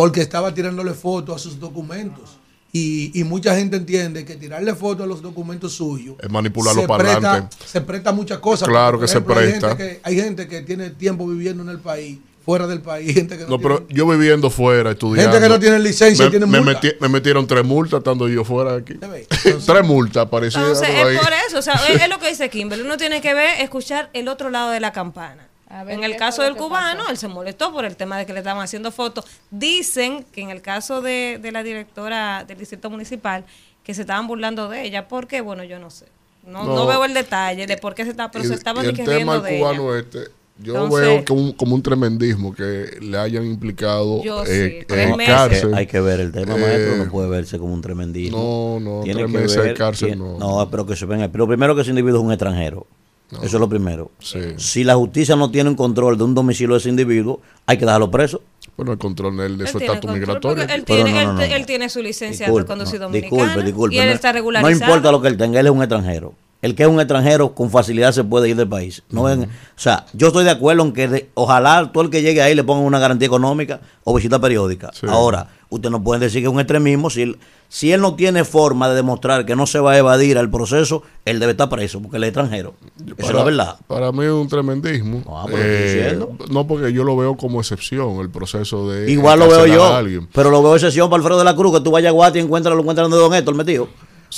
porque 0.00 0.22
estaba 0.22 0.54
tirándole 0.54 0.94
fotos 0.94 1.36
a 1.36 1.38
sus 1.38 1.60
documentos. 1.60 2.38
Y, 2.72 3.10
y, 3.20 3.22
mucha 3.22 3.54
gente 3.54 3.76
entiende 3.76 4.24
que 4.24 4.34
tirarle 4.34 4.74
fotos 4.74 5.04
a 5.04 5.06
los 5.06 5.20
documentos 5.20 5.74
suyos 5.74 6.16
es 6.22 6.30
manipular 6.30 6.74
los 6.74 6.86
parlantes. 6.86 7.58
Se 7.66 7.82
presta 7.82 8.10
muchas 8.10 8.38
cosas. 8.38 8.66
Claro 8.66 8.98
que 8.98 9.06
se 9.06 9.20
presta. 9.20 9.72
Hay 9.72 9.76
gente 9.76 9.76
que, 9.76 10.00
hay 10.02 10.16
gente 10.16 10.48
que 10.48 10.62
tiene 10.62 10.88
tiempo 10.88 11.26
viviendo 11.26 11.62
en 11.64 11.68
el 11.68 11.80
país 11.80 12.18
fuera 12.42 12.66
del 12.66 12.80
país. 12.80 13.12
Gente 13.14 13.36
que 13.36 13.44
no, 13.44 13.50
no 13.50 13.58
pero 13.58 13.86
yo 13.90 14.08
viviendo 14.08 14.48
fuera, 14.48 14.92
estudiando. 14.92 15.32
Gente 15.32 15.46
que 15.46 15.52
no 15.52 15.60
tiene 15.60 15.78
licencia, 15.80 16.24
me, 16.24 16.30
tiene 16.30 16.46
me. 16.46 16.62
Metí, 16.62 16.88
me 16.98 17.10
metieron 17.10 17.46
tres 17.46 17.66
multas 17.66 17.98
estando 17.98 18.26
yo 18.26 18.42
fuera 18.42 18.78
de 18.78 18.78
aquí. 18.78 18.94
Tres 19.66 19.84
multas, 19.84 20.30
parecía. 20.30 20.62
Entonces, 20.62 20.88
es 20.88 21.20
por 21.20 21.32
eso. 21.46 21.58
O 21.58 21.62
sea, 21.62 21.74
es, 21.74 22.00
es, 22.00 22.08
lo 22.08 22.18
que 22.18 22.28
dice 22.30 22.48
Kimberly. 22.48 22.84
Uno 22.84 22.96
tiene 22.96 23.20
que 23.20 23.34
ver, 23.34 23.60
escuchar 23.60 24.08
el 24.14 24.28
otro 24.28 24.48
lado 24.48 24.70
de 24.70 24.80
la 24.80 24.92
campana. 24.92 25.49
En 25.88 26.02
el 26.02 26.16
caso 26.16 26.42
del 26.42 26.56
cubano, 26.56 27.08
él 27.08 27.16
se 27.16 27.28
molestó 27.28 27.72
por 27.72 27.84
el 27.84 27.96
tema 27.96 28.18
de 28.18 28.26
que 28.26 28.32
le 28.32 28.40
estaban 28.40 28.62
haciendo 28.62 28.90
fotos. 28.90 29.24
Dicen 29.50 30.24
que 30.32 30.40
en 30.40 30.50
el 30.50 30.62
caso 30.62 31.00
de, 31.00 31.38
de 31.40 31.52
la 31.52 31.62
directora 31.62 32.44
del 32.44 32.58
distrito 32.58 32.90
municipal, 32.90 33.44
que 33.84 33.94
se 33.94 34.02
estaban 34.02 34.26
burlando 34.26 34.68
de 34.68 34.84
ella. 34.84 35.08
¿Por 35.08 35.26
qué? 35.26 35.40
Bueno, 35.40 35.64
yo 35.64 35.78
no 35.78 35.90
sé. 35.90 36.06
No, 36.46 36.64
no, 36.64 36.86
veo 36.86 37.04
el 37.04 37.14
detalle 37.14 37.66
de 37.66 37.76
por 37.76 37.94
qué 37.94 38.04
se 38.04 38.10
está, 38.10 38.30
pero 38.30 38.44
y, 38.44 38.48
se 38.48 38.54
estaba 38.54 38.82
y 38.84 38.88
el 38.88 38.96
tema 38.96 39.38
del 39.40 39.58
cubano 39.58 39.94
este, 39.94 40.20
yo 40.62 40.88
veo 40.90 41.24
como 41.56 41.74
un 41.74 41.82
tremendismo 41.82 42.54
que 42.54 42.98
le 43.00 43.18
hayan 43.18 43.46
implicado 43.46 44.20
eh, 44.46 44.84
sí. 44.88 44.94
Eh, 44.94 45.70
Hay 45.74 45.86
que 45.86 46.00
ver 46.00 46.20
el 46.20 46.32
tema, 46.32 46.56
maestro, 46.56 46.96
no 46.96 47.04
eh, 47.04 47.08
puede 47.10 47.28
verse 47.28 47.58
como 47.58 47.72
un 47.72 47.80
tremendismo. 47.80 48.78
No, 48.80 48.98
no, 48.98 49.02
tiene 49.02 49.22
tres 49.22 49.32
que 49.32 49.38
meses 49.38 49.56
ver, 49.56 49.68
de 49.68 49.74
cárcel 49.74 50.18
no. 50.18 50.38
No, 50.38 50.68
pero 50.70 50.86
que 50.86 50.96
se 50.96 51.06
venga. 51.06 51.28
Pero 51.28 51.46
primero 51.46 51.74
que 51.74 51.82
ese 51.82 51.90
individuo 51.90 52.20
es 52.20 52.24
un 52.24 52.32
extranjero. 52.32 52.86
Eso 53.36 53.56
es 53.56 53.60
lo 53.60 53.68
primero. 53.68 54.10
Si 54.56 54.84
la 54.84 54.94
justicia 54.96 55.36
no 55.36 55.50
tiene 55.50 55.70
un 55.70 55.76
control 55.76 56.18
de 56.18 56.24
un 56.24 56.34
domicilio 56.34 56.74
de 56.74 56.78
ese 56.78 56.88
individuo, 56.88 57.40
hay 57.66 57.78
que 57.78 57.84
dejarlo 57.84 58.10
preso. 58.10 58.42
Bueno, 58.76 58.92
el 58.92 58.98
control 58.98 59.36
de, 59.36 59.56
de 59.56 59.66
su 59.66 59.78
estatus 59.78 60.10
migratorio. 60.10 60.64
Él 60.64 60.84
tiene, 60.84 61.24
no, 61.24 61.34
no, 61.34 61.42
él, 61.42 61.66
tiene, 61.66 61.88
su 61.88 62.02
licencia 62.02 62.46
disculpe, 62.46 62.62
de 62.62 62.66
conducir 62.66 63.00
dominicana. 63.00 63.42
Disculpe, 63.42 63.66
disculpe, 63.66 63.94
y 63.94 63.98
él 63.98 64.08
está 64.08 64.32
regularizado. 64.32 64.78
No 64.78 64.86
importa 64.86 65.12
lo 65.12 65.20
que 65.20 65.28
él 65.28 65.36
tenga, 65.36 65.60
él 65.60 65.66
es 65.66 65.72
un 65.72 65.82
extranjero. 65.82 66.34
El 66.62 66.74
que 66.74 66.82
es 66.82 66.88
un 66.88 67.00
extranjero 67.00 67.54
con 67.54 67.70
facilidad 67.70 68.12
se 68.12 68.22
puede 68.22 68.48
ir 68.48 68.56
del 68.56 68.68
país. 68.68 69.02
No 69.10 69.22
o 69.22 69.46
sea, 69.76 70.06
yo 70.12 70.28
estoy 70.28 70.44
de 70.44 70.50
acuerdo 70.50 70.82
en 70.82 70.92
que 70.92 71.30
ojalá 71.34 71.90
todo 71.92 72.04
el 72.04 72.10
que 72.10 72.20
llegue 72.22 72.42
ahí 72.42 72.54
le 72.54 72.64
pongan 72.64 72.84
una 72.84 72.98
garantía 72.98 73.26
económica 73.26 73.80
o 74.04 74.14
visita 74.14 74.38
periódica. 74.38 74.90
Ahora, 75.08 75.48
Usted 75.70 75.88
no 75.88 76.02
puede 76.02 76.20
decir 76.20 76.42
que 76.42 76.48
es 76.48 76.52
un 76.52 76.58
extremismo. 76.58 77.10
Si 77.10 77.22
él, 77.22 77.38
si 77.68 77.92
él 77.92 78.00
no 78.00 78.16
tiene 78.16 78.44
forma 78.44 78.88
de 78.88 78.96
demostrar 78.96 79.46
que 79.46 79.54
no 79.54 79.66
se 79.66 79.78
va 79.78 79.92
a 79.92 79.98
evadir 79.98 80.36
al 80.36 80.50
proceso, 80.50 81.04
él 81.24 81.38
debe 81.38 81.52
estar 81.52 81.68
preso 81.68 82.02
porque 82.02 82.16
él 82.16 82.24
es 82.24 82.28
extranjero. 82.30 82.74
Para, 82.98 83.14
Esa 83.18 83.28
es 83.28 83.34
la 83.34 83.44
verdad. 83.44 83.76
Para 83.86 84.10
mí 84.10 84.24
es 84.24 84.32
un 84.32 84.48
tremendismo. 84.48 85.22
Eh, 85.52 86.18
no, 86.50 86.66
porque 86.66 86.92
yo 86.92 87.04
lo 87.04 87.16
veo 87.16 87.36
como 87.36 87.60
excepción, 87.60 88.18
el 88.18 88.30
proceso 88.30 88.90
de. 88.90 89.10
Igual 89.10 89.38
lo 89.38 89.48
veo 89.48 89.66
yo. 89.66 90.26
Pero 90.32 90.50
lo 90.50 90.60
veo 90.60 90.74
excepción 90.74 91.08
para 91.08 91.20
Alfredo 91.20 91.38
de 91.38 91.44
la 91.44 91.54
Cruz, 91.54 91.72
que 91.74 91.80
tú 91.80 91.92
vayas 91.92 92.10
a 92.10 92.12
Guati 92.12 92.40
y 92.40 92.42
encuentras, 92.42 92.74
lo 92.74 92.80
encuentras 92.80 93.08
donde 93.08 93.22
Don 93.22 93.32
Héctor 93.32 93.54
metido. 93.54 93.88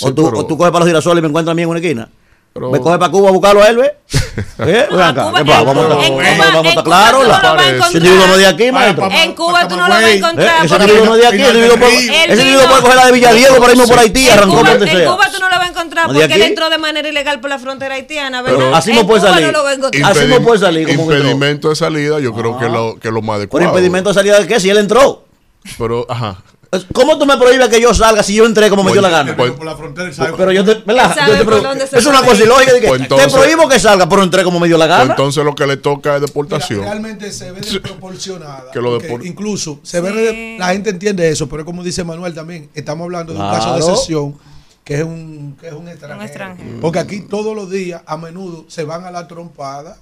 O, 0.03 0.13
tú, 0.13 0.25
pero, 0.25 0.39
o 0.39 0.47
tú 0.47 0.59
coges 0.59 0.71
para 0.71 0.85
los 0.85 0.89
girasoles 0.89 1.21
y 1.21 1.23
me 1.23 1.29
encuentras 1.29 1.53
a 1.53 1.55
mí 1.55 1.63
en 1.63 1.69
una 1.71 1.79
esquina. 1.79 2.11
Pero... 2.53 2.71
Me 2.71 2.81
coge 2.81 2.99
para 2.99 3.11
Cuba 3.11 3.31
a 3.31 3.33
buscarlo 3.33 3.63
a 3.63 3.69
él, 3.69 3.81
¿eh? 3.85 3.97
¿Eh? 4.59 4.89
No, 4.91 5.03
acá. 5.03 5.33
¿Qué 5.33 5.41
en, 5.41 5.47
vamos, 5.47 5.75
Cuba, 5.75 5.83
vamos 6.53 6.67
a 6.67 7.37
estar. 7.37 7.61
Ese 7.61 7.99
individuo 7.99 8.27
no 8.27 8.37
de 8.37 8.47
aquí, 8.47 8.73
maestro. 8.73 9.09
En 9.11 9.35
Cuba 9.35 9.69
tú 9.69 9.77
no 9.77 9.89
lo 9.89 9.95
vas 9.95 10.05
a 10.05 10.13
encontrar. 10.13 10.65
Ese 10.65 10.75
individuo 10.75 11.07
no 11.07 11.17
de 11.17 11.27
aquí. 11.27 11.43
Ese 11.43 12.43
individuo 12.43 12.69
puede 12.69 12.83
coger 12.83 12.97
la 12.97 13.07
de 13.07 13.13
Villadiego 13.13 13.57
por 13.57 13.71
ahí 13.71 13.77
por 13.77 13.99
Haití. 13.99 14.29
Arrancó 14.29 14.57
por 14.57 14.69
donde 14.69 14.87
sea. 14.87 15.03
En 15.03 15.11
Cuba 15.11 15.31
tú 15.33 15.41
no 15.41 15.49
lo 15.49 15.57
vas 15.57 15.67
a 15.67 15.71
encontrar 15.71 16.07
porque 16.07 16.25
él 16.25 16.43
entró 16.43 16.71
de 16.71 16.79
manera 16.79 17.09
ilegal 17.09 17.41
por 17.41 17.51
la 17.51 17.59
frontera 17.59 17.95
haitiana, 17.95 18.43
¿verdad? 18.43 18.75
Así 18.75 18.93
no 18.93 19.07
puede 19.07 19.21
salir. 19.21 19.55
Así 20.05 20.27
no 20.27 20.43
puede 20.43 20.59
salir. 20.59 20.89
Impedimento 20.89 21.71
de 21.71 21.77
salida, 21.77 22.21
yo 22.21 22.33
creo 22.35 22.59
que 22.59 22.67
ah. 22.67 23.11
lo 23.11 23.23
más 23.23 23.37
adecuado. 23.37 23.49
¿Por 23.49 23.63
impedimento 23.63 24.11
de 24.11 24.15
salida 24.15 24.39
de 24.39 24.47
qué? 24.47 24.61
Si 24.61 24.69
él 24.71 24.79
entró. 24.79 25.25
Pero, 25.79 26.07
ajá. 26.09 26.43
¿Cómo 26.95 27.19
tú 27.19 27.27
me 27.27 27.37
prohíbes 27.37 27.69
que 27.69 27.83
yo 27.83 27.93
salga 27.93 28.23
si 28.23 28.35
yo 28.35 28.47
entré 28.47 28.71
como 28.71 28.83
me 28.83 28.93
dio 28.93 29.03
la 29.03 29.11
pues, 29.11 29.27
gana? 29.27 29.33
Eh, 29.33 29.53
por 29.53 29.67
la 29.67 29.77
frontera 29.77 30.09
y 30.09 30.15
salgo. 30.15 30.39
Pero 30.39 30.53
yo 30.53 30.65
te. 30.65 30.73
Yo 30.73 31.87
te 31.87 31.99
es 31.99 32.07
una 32.07 32.23
cosa 32.23 32.43
ilógica. 32.43 32.73
Pues 32.89 33.09
te 33.09 33.29
prohíbo 33.31 33.69
que 33.69 33.79
salga, 33.79 34.09
pero 34.09 34.23
entré 34.23 34.43
como 34.43 34.59
me 34.59 34.69
dio 34.69 34.79
la 34.79 34.87
gana. 34.87 35.05
Pues 35.05 35.11
entonces 35.11 35.45
lo 35.45 35.55
que 35.55 35.67
le 35.67 35.77
toca 35.77 36.17
es 36.17 36.23
deportación. 36.23 36.81
Realmente 36.81 37.31
se 37.31 37.53
ve 37.53 37.61
desproporcionada. 37.61 38.71
que 38.73 38.81
lo 38.81 38.99
deport... 38.99 39.25
Incluso 39.27 39.81
se 39.83 40.01
ve, 40.01 40.57
la 40.59 40.69
gente 40.69 40.91
entiende 40.91 41.29
eso, 41.29 41.47
pero 41.47 41.65
como 41.65 41.83
dice 41.83 42.05
Manuel 42.05 42.33
también, 42.33 42.71
estamos 42.75 43.05
hablando 43.05 43.35
de 43.35 43.39
un 43.39 43.51
caso 43.51 43.73
de 43.75 43.79
excepción 43.79 44.35
que 44.83 44.95
es 44.95 45.05
un, 45.05 45.57
que 45.61 45.69
es 45.69 45.73
un 45.75 45.89
extranjero. 45.89 46.19
un 46.19 46.25
extranjero. 46.25 46.81
Porque 46.81 46.99
aquí 46.99 47.21
todos 47.21 47.55
los 47.55 47.71
días, 47.71 48.03
a 48.07 48.17
menudo, 48.17 48.65
se 48.69 48.85
van 48.85 49.05
a 49.05 49.11
la 49.11 49.29
trompada 49.29 49.99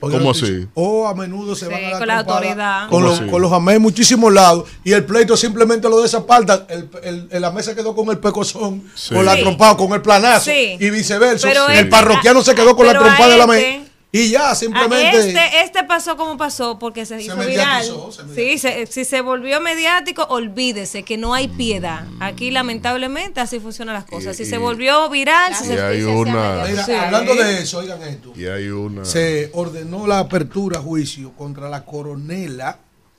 ¿Cómo 0.00 0.30
así? 0.30 0.66
O 0.74 1.08
a 1.08 1.14
menudo 1.14 1.56
se 1.56 1.66
Sí, 1.66 1.72
van 1.72 1.84
a 1.84 1.90
la 1.90 1.98
con 1.98 2.06
la 2.08 2.18
autoridad. 2.18 2.80
Con 2.88 3.02
¿Cómo 3.02 3.06
los, 3.06 3.30
con 3.30 3.42
los 3.42 3.52
amés 3.52 3.76
en 3.76 3.82
muchísimos 3.82 4.32
lados. 4.32 4.68
Y 4.84 4.92
el 4.92 5.04
pleito 5.04 5.36
simplemente 5.36 5.88
lo 5.88 6.00
desaparta. 6.00 6.66
El, 6.68 6.88
el- 7.02 7.28
el- 7.30 7.40
la 7.42 7.50
mesa 7.50 7.74
quedó 7.74 7.94
con 7.94 8.08
el 8.10 8.18
pecozón, 8.18 8.84
Sí. 8.94 9.14
con 9.14 9.24
la 9.24 9.36
trompada, 9.36 9.76
con 9.76 9.92
el 9.92 10.02
planazo. 10.02 10.50
Sí. 10.50 10.76
Y 10.78 10.90
viceversa. 10.90 11.48
Pero 11.48 11.68
el 11.68 11.88
parroquiano 11.88 12.42
se 12.42 12.54
quedó 12.54 12.76
con 12.76 12.86
la 12.86 12.92
trompada 12.98 13.28
de 13.28 13.36
la 13.38 13.44
este- 13.44 13.78
mesa. 13.78 13.89
Y 14.12 14.30
ya, 14.30 14.50
A 14.50 14.54
simplemente. 14.56 15.28
este, 15.28 15.60
este 15.62 15.84
pasó 15.84 16.16
como 16.16 16.36
pasó 16.36 16.80
porque 16.80 17.06
se, 17.06 17.22
hizo 17.22 17.36
viral. 17.36 17.84
se 17.84 18.34
sí, 18.34 18.58
se- 18.58 18.86
si 18.86 19.04
se 19.04 19.20
volvió 19.20 19.60
mediático, 19.60 20.24
olvídese 20.28 21.04
que 21.04 21.16
no 21.16 21.32
hay 21.32 21.46
piedad. 21.46 22.04
Aquí 22.18 22.50
lamentablemente 22.50 23.38
así 23.40 23.60
funcionan 23.60 23.94
las 23.94 24.06
cosas. 24.06 24.36
Si 24.36 24.44
se 24.46 24.58
volvió 24.58 25.08
viral, 25.10 25.54
si 25.54 25.64
Y 25.64 25.66
se 25.68 25.80
hay 25.80 26.02
una. 26.02 26.64
Mira, 26.68 26.84
Sí. 26.84 26.92
hablando 26.92 27.34
de 27.36 27.58
eso, 27.62 27.78
oigan 27.78 28.02
esto. 28.02 28.32
Y 28.34 28.46
hay 28.46 28.68
una. 28.68 29.04
se 29.04 29.50
ordenó 29.54 30.08
la 30.08 30.18
apertura 30.18 30.80
a 30.80 30.82
juicio 30.82 31.32
contra 31.36 31.68
la 31.68 31.84
coronela 31.84 32.78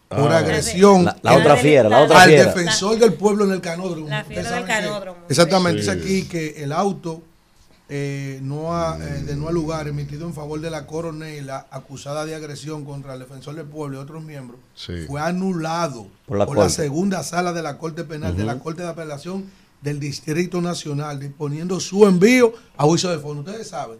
por 0.09 0.29
Ah. 0.33 0.39
agresión 0.39 1.05
La- 1.05 1.15
la 1.21 1.35
otra 1.37 1.55
fiera, 1.55 1.87
la 1.87 1.99
otra 2.01 2.23
al 2.23 2.31
defensor 2.31 2.97
del 2.99 3.13
pueblo 3.13 3.45
en 3.45 3.51
el 3.53 3.61
canódromo. 3.61 4.09
La 4.09 4.25
fiera 4.25 4.51
del 4.51 4.65
canódromo. 4.65 5.19
Exactamente, 5.29 5.83
Sí. 5.83 5.89
dice 5.89 6.01
aquí 6.01 6.23
que 6.27 6.63
el 6.63 6.73
auto 6.73 7.21
eh, 7.93 8.39
no 8.41 8.73
ha, 8.73 8.97
eh, 8.97 9.21
de 9.23 9.35
no 9.35 9.49
al 9.49 9.53
lugar 9.53 9.85
emitido 9.89 10.25
en 10.25 10.33
favor 10.33 10.61
de 10.61 10.69
la 10.69 10.87
coronela 10.87 11.67
acusada 11.71 12.25
de 12.25 12.33
agresión 12.33 12.85
contra 12.85 13.15
el 13.15 13.19
defensor 13.19 13.53
del 13.55 13.65
pueblo 13.65 13.97
y 13.97 14.01
otros 14.01 14.23
miembros 14.23 14.61
Sí. 14.75 14.93
fue 15.07 15.19
anulado 15.19 16.07
Por 16.25 16.57
la 16.57 16.69
segunda 16.69 17.21
sala 17.21 17.51
de 17.51 17.61
la 17.61 17.77
Corte 17.77 18.05
Penal 18.05 18.37
de 18.37 18.45
la 18.45 18.59
Corte 18.59 18.81
de 18.83 18.87
Apelación 18.87 19.51
del 19.81 19.99
Distrito 19.99 20.61
Nacional, 20.61 21.19
disponiendo 21.19 21.81
su 21.81 22.05
envío 22.07 22.53
a 22.77 22.83
juicio 22.85 23.09
de 23.09 23.19
fondo. 23.19 23.41
Ustedes 23.41 23.67
saben 23.67 23.97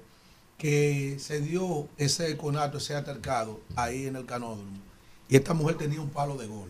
que 0.58 1.18
se 1.20 1.42
dio 1.42 1.90
ese 1.98 2.38
conato, 2.38 2.78
ese 2.78 2.96
altercado 2.96 3.60
ahí 3.76 4.06
en 4.06 4.16
el 4.16 4.26
canódromo. 4.26 4.78
Y 5.28 5.36
esta 5.36 5.54
mujer 5.54 5.76
tenía 5.78 6.00
un 6.00 6.10
palo 6.12 6.38
de 6.38 6.48
gol. 6.48 6.70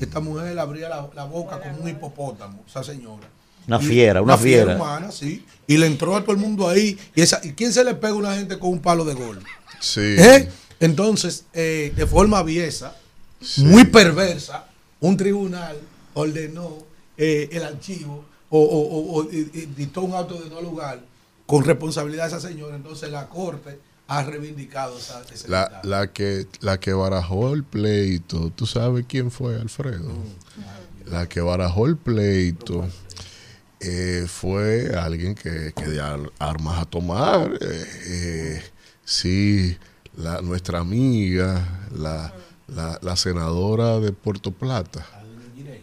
Esta 0.00 0.20
mujer 0.20 0.58
abría 0.58 0.88
la, 0.90 1.08
la 1.14 1.24
boca 1.24 1.58
como 1.60 1.78
un 1.84 1.88
hipopótamo, 1.88 2.64
esa 2.66 2.82
señora. 2.82 3.28
Una 3.66 3.78
fiera, 3.78 4.22
una 4.22 4.36
fiera. 4.38 4.76
humana, 4.76 5.10
sí. 5.12 5.44
Y 5.66 5.76
le 5.76 5.86
entró 5.86 6.16
a 6.16 6.22
todo 6.22 6.32
el 6.32 6.38
mundo 6.38 6.68
ahí. 6.68 6.98
¿Y, 7.14 7.20
esa, 7.20 7.40
¿y 7.44 7.52
quién 7.52 7.72
se 7.72 7.84
le 7.84 7.94
pega 7.94 8.12
a 8.12 8.16
una 8.16 8.34
gente 8.36 8.58
con 8.58 8.70
un 8.70 8.80
palo 8.80 9.04
de 9.04 9.14
gol? 9.14 9.40
Sí. 9.80 10.00
¿Eh? 10.00 10.48
Entonces, 10.80 11.44
eh, 11.52 11.92
de 11.94 12.06
forma 12.06 12.38
aviesa, 12.38 12.96
muy 13.58 13.84
perversa, 13.84 14.66
un 15.00 15.16
tribunal 15.16 15.76
ordenó 16.14 16.78
eh, 17.16 17.48
el 17.52 17.62
archivo 17.62 18.24
o, 18.48 18.58
o- 18.60 18.88
o- 18.88 19.20
o, 19.20 19.24
y- 19.30 19.50
y 19.52 19.66
dictó 19.76 20.02
un 20.02 20.14
auto 20.14 20.34
de 20.40 20.50
no 20.50 20.60
lugar 20.60 21.00
con 21.46 21.64
responsabilidad 21.64 22.24
de 22.30 22.36
esa 22.36 22.48
señora. 22.48 22.74
Entonces, 22.76 23.10
la 23.10 23.28
Corte 23.28 23.78
ha 24.08 24.22
reivindicado 24.24 24.98
esa, 24.98 25.22
La, 25.46 25.80
la 25.84 26.12
que 26.12 26.46
la 26.60 26.80
que 26.80 26.92
barajó 26.92 27.54
el 27.54 27.62
pleito, 27.62 28.50
¿tú 28.56 28.66
sabes 28.66 29.04
quién 29.08 29.30
fue, 29.30 29.54
Alfredo? 29.54 30.10
La 31.06 31.28
que 31.28 31.40
barajó 31.40 31.86
el 31.86 31.96
pleito 31.96 32.88
eh, 33.80 34.26
fue 34.28 34.94
alguien 34.96 35.34
que, 35.34 35.72
que 35.74 35.86
de 35.86 36.00
ar- 36.00 36.30
armas 36.38 36.78
a 36.80 36.84
tomar. 36.84 37.50
eh, 37.60 37.84
eh, 38.06 38.62
sí, 39.04 39.76
la, 40.16 40.40
nuestra 40.42 40.78
amiga, 40.80 41.88
la, 41.92 42.32
la, 42.68 42.98
la 43.02 43.16
senadora 43.16 43.98
de 44.00 44.12
Puerto 44.12 44.52
Plata, 44.52 45.06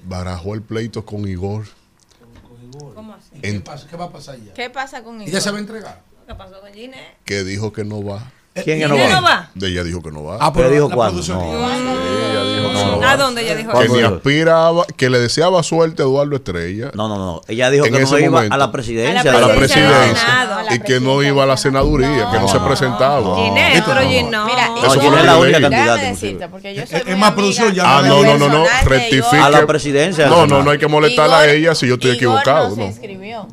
barajó 0.03 0.53
el 0.53 0.61
pleito 0.61 1.05
con 1.05 1.27
Igor. 1.27 1.65
¿Cómo 2.93 3.13
así? 3.13 3.39
¿Qué, 3.41 3.59
pasa, 3.61 3.87
¿Qué 3.87 3.95
va 3.95 4.05
a 4.05 4.11
pasar 4.11 4.37
ya? 4.43 4.53
¿Qué 4.53 4.69
pasa 4.69 5.03
con 5.03 5.21
¿Ella 5.21 5.41
se 5.41 5.51
va 5.51 5.57
a 5.57 5.59
entregar? 5.61 6.03
¿Qué 6.27 6.35
pasó 6.35 6.59
con 6.61 6.73
Ginette? 6.73 7.17
que 7.25 7.43
dijo 7.43 7.71
que 7.73 7.83
no 7.83 8.03
va. 8.03 8.31
¿Quién 8.63 8.79
que 8.79 8.87
no 8.87 8.95
¿Quién 8.95 9.09
va? 9.09 9.15
no 9.15 9.21
va? 9.23 9.49
De 9.55 9.67
ella 9.67 9.83
dijo 9.83 10.01
que 10.01 10.11
no 10.11 10.23
va. 10.23 10.37
Ah, 10.39 10.51
Pero 10.53 10.69
pero 10.69 10.69
dijo 10.85 10.89
cuándo. 10.95 11.21
No. 11.21 11.41
ella 11.41 12.43
dijo 12.43 12.67
que 12.69 12.73
no 12.85 12.93
¿A 13.03 13.05
va. 13.11 13.17
dónde 13.17 13.41
ella 13.43 13.55
dijo 13.55 13.71
Que 13.71 14.03
aspiraba, 14.05 14.85
que 14.95 15.09
le 15.09 15.19
deseaba 15.19 15.63
suerte 15.63 16.01
a 16.01 16.05
Eduardo 16.05 16.35
Estrella. 16.35 16.91
No, 16.93 17.07
no, 17.07 17.17
no. 17.17 17.41
Ella 17.47 17.69
dijo 17.69 17.85
En 17.85 17.93
que 17.93 18.01
no 18.01 18.19
iba 18.19 18.29
momento. 18.31 18.53
a 18.53 18.57
la 18.57 18.71
presidencia. 18.71 19.31
A 19.31 19.39
la 19.39 19.55
presidencia 19.55 20.15
Senado. 20.15 20.57
y 20.75 20.79
que 20.79 20.99
no 20.99 21.23
iba 21.23 21.43
a 21.43 21.45
la 21.45 21.57
senaduría, 21.57 22.29
que 22.31 22.39
no 22.39 22.47
se 22.47 22.59
presentaba. 22.59 23.35
Ginette, 23.37 23.83
pero 23.85 24.01
no. 24.01 24.09
Ginette, 24.09 24.31
no. 24.31 24.45
Mira, 24.45 24.67
No, 24.69 24.75
fue 24.91 25.19
es 25.19 25.25
la 25.25 25.37
única 25.37 25.61
candidata. 25.61 25.93
Déjame 25.93 26.03
inclusive. 26.07 26.11
decirte, 26.31 26.47
porque 26.49 26.75
yo 26.75 26.83
Es- 26.83 27.17
más 27.17 27.31
producción, 27.33 27.73
ya 27.73 27.97
Ah, 27.97 28.01
no, 28.01 28.23
no, 28.23 28.37
no, 28.37 28.49
no, 28.49 28.65
rectifique. 28.85 29.37
A 29.37 29.49
la 29.49 29.65
presidencia. 29.65 30.27
No, 30.27 30.45
no, 30.47 30.63
no 30.63 30.71
hay 30.71 30.77
que 30.77 30.87
molestarla 30.87 31.39
a 31.39 31.49
ella 31.51 31.75
si 31.75 31.87
yo 31.87 31.95
estoy 31.95 32.11
equivocado. 32.11 32.69
No 32.69 32.75
se 32.75 32.81
No, 32.81 32.87
inscribió. 32.87 33.47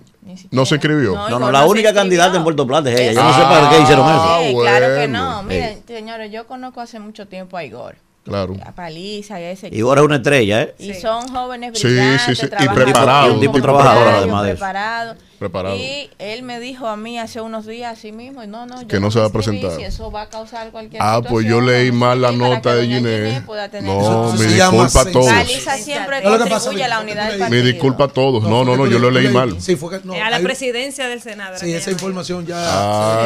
No 0.51 0.64
se 0.66 0.74
inscribió. 0.76 1.14
No, 1.14 1.38
no, 1.38 1.51
la 1.52 1.66
única 1.66 1.92
candidata 1.92 2.36
en 2.36 2.42
Puerto 2.44 2.66
Plata 2.66 2.90
es 2.90 3.01
ella. 3.01 3.12
Yo 3.12 3.22
no 3.22 3.28
Ah, 3.28 3.34
sé 3.36 3.42
para 3.42 3.70
qué 3.70 3.80
hicieron 3.82 4.09
eso. 4.09 4.20
Ah, 4.22 4.40
Sí, 4.42 4.55
claro 4.60 4.86
que 5.01 5.09
no. 5.09 5.42
Miren, 5.42 5.64
Ey. 5.64 5.82
señores, 5.86 6.32
yo 6.32 6.46
conozco 6.46 6.80
hace 6.80 6.98
mucho 6.98 7.26
tiempo 7.28 7.56
a 7.56 7.64
Igor, 7.64 7.96
Claro. 8.24 8.56
a 8.64 8.72
Paliza 8.72 9.38
y 9.38 9.44
ese 9.44 9.68
Igor 9.70 9.98
es 9.98 10.05
una 10.05 10.16
estrella, 10.16 10.62
¿eh? 10.62 10.74
Y 10.78 10.94
son 10.94 11.28
jóvenes 11.28 11.78
Sí, 11.78 11.86
brillantes, 11.88 12.22
sí, 12.22 12.34
sí, 12.36 12.46
y 12.46 12.48
trabajan 12.48 12.74
preparado, 12.74 13.28
Y 13.28 13.34
un 13.34 13.40
tipo 13.40 13.52
un 13.52 13.56
tipo 13.59 13.62
trabajador, 13.66 14.09
además 14.09 14.44
de 14.44 14.48
eso. 14.52 14.56
preparado. 14.60 15.16
Preparado. 15.38 15.76
Y 15.76 16.09
él 16.18 16.42
me 16.42 16.59
dijo 16.59 16.86
a 16.88 16.96
mí 16.96 17.18
hace 17.18 17.42
unos 17.42 17.66
días 17.66 17.98
así 17.98 18.12
mismo, 18.12 18.42
y 18.42 18.46
no, 18.46 18.64
no, 18.64 18.80
yo 18.80 18.88
Que 18.88 18.98
no 18.98 19.10
se 19.10 19.18
va 19.20 19.26
a 19.26 19.30
presentar. 19.30 19.72
Si 19.76 19.82
eso 19.82 20.10
va 20.10 20.22
a 20.22 20.28
causar 20.30 20.70
cualquier 20.70 21.02
Ah, 21.05 21.20
pues 21.28 21.44
yo 21.46 21.60
leí 21.60 21.92
mal 21.92 22.22
la 22.22 22.32
nota 22.32 22.74
de 22.74 22.86
Ginés. 22.86 23.42
No, 23.82 24.32
mi 24.32 24.46
disculpa 24.46 25.01
a 25.02 25.05
todos. 25.05 25.26
Paliza 25.26 25.76
siempre 25.76 26.22
No, 26.22 26.30
lo 26.30 26.44
que 26.44 26.51
pasa, 26.51 26.55
contribuye 26.70 26.84
a 26.84 26.88
la 26.88 27.01
unidad 27.01 27.32
del 27.32 27.51
Mi 27.51 27.60
disculpa 27.60 28.05
a 28.05 28.09
todos. 28.09 28.42
No, 28.44 28.64
no, 28.64 28.74
no, 28.76 28.86
yo 28.86 28.98
lo 28.98 29.10
leí 29.10 29.28
mal. 29.28 29.60
Sí, 29.60 29.76
fue 29.76 29.98
que, 30.01 30.06
no, 30.06 30.14
a 30.14 30.30
la 30.30 30.38
presidencia 30.40 31.09
del 31.09 31.20
Senado. 31.20 31.59
sí, 31.59 31.74
esa 31.74 31.90
información 31.90 32.46
ya. 32.46 32.56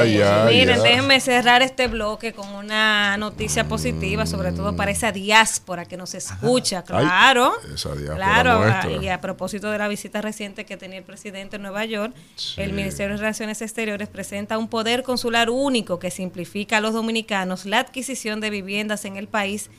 Ah, 0.00 0.04
ya, 0.04 0.46
Miren, 0.50 0.82
déjenme 0.82 1.20
cerrar 1.20 1.62
este 1.62 1.86
bloque 1.86 2.32
con 2.32 2.48
una 2.52 3.16
noticia 3.16 3.68
positiva, 3.68 4.26
sobre 4.26 4.50
todo 4.50 4.74
para 4.74 4.87
esa 4.90 5.12
diáspora 5.12 5.84
que 5.84 5.96
nos 5.96 6.14
escucha, 6.14 6.82
claro. 6.82 7.52
esa 7.74 7.90
Claro, 7.94 8.58
nuestra. 8.60 8.92
y 8.92 9.08
a 9.08 9.20
propósito 9.20 9.70
de 9.70 9.78
la 9.78 9.88
visita 9.88 10.20
reciente 10.20 10.64
que 10.66 10.76
tenía 10.76 10.98
el 10.98 11.04
presidente 11.04 11.56
en 11.56 11.62
Nueva 11.62 11.84
York, 11.84 12.14
Sí. 12.36 12.60
el 12.60 12.72
Ministerio 12.72 13.14
de 13.14 13.20
Relaciones 13.20 13.60
Exteriores 13.62 14.08
presenta 14.08 14.58
un 14.58 14.68
poder 14.68 15.02
consular 15.02 15.50
único 15.50 15.98
que 15.98 16.10
simplifica 16.10 16.78
a 16.78 16.80
los 16.80 16.94
dominicanos 16.94 17.66
la 17.66 17.80
adquisición 17.80 18.40
de 18.40 18.50
viviendas 18.50 19.04
en 19.04 19.16
el 19.16 19.28
país 19.28 19.70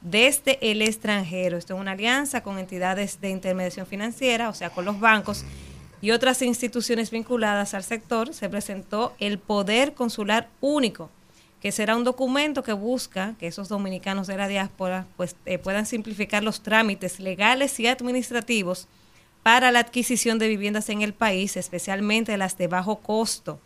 desde 0.00 0.58
el 0.70 0.82
extranjero. 0.82 1.56
Esto 1.56 1.74
es 1.74 1.80
una 1.80 1.92
alianza 1.92 2.42
con 2.42 2.58
entidades 2.58 3.20
de 3.20 3.30
intermediación 3.30 3.86
financiera, 3.86 4.48
o 4.50 4.54
sea, 4.54 4.70
con 4.70 4.84
los 4.84 5.00
bancos 5.00 5.44
y 6.02 6.10
otras 6.10 6.42
instituciones 6.42 7.10
vinculadas 7.10 7.72
al 7.72 7.82
sector. 7.82 8.34
Se 8.34 8.50
presentó 8.50 9.14
el 9.18 9.38
poder 9.38 9.94
consular 9.94 10.48
único 10.60 11.10
que 11.64 11.72
será 11.72 11.96
un 11.96 12.04
documento 12.04 12.62
que 12.62 12.74
busca 12.74 13.36
que 13.40 13.46
esos 13.46 13.70
dominicanos 13.70 14.26
de 14.26 14.36
la 14.36 14.48
diáspora 14.48 15.06
pues 15.16 15.34
eh, 15.46 15.56
puedan 15.56 15.86
simplificar 15.86 16.44
los 16.44 16.60
trámites 16.60 17.20
legales 17.20 17.80
y 17.80 17.86
administrativos 17.86 18.86
para 19.42 19.72
la 19.72 19.78
adquisición 19.78 20.38
de 20.38 20.48
viviendas 20.48 20.90
en 20.90 21.00
el 21.00 21.14
país, 21.14 21.56
especialmente 21.56 22.36
las 22.36 22.58
de 22.58 22.68
bajo 22.68 22.96
costo. 22.96 23.60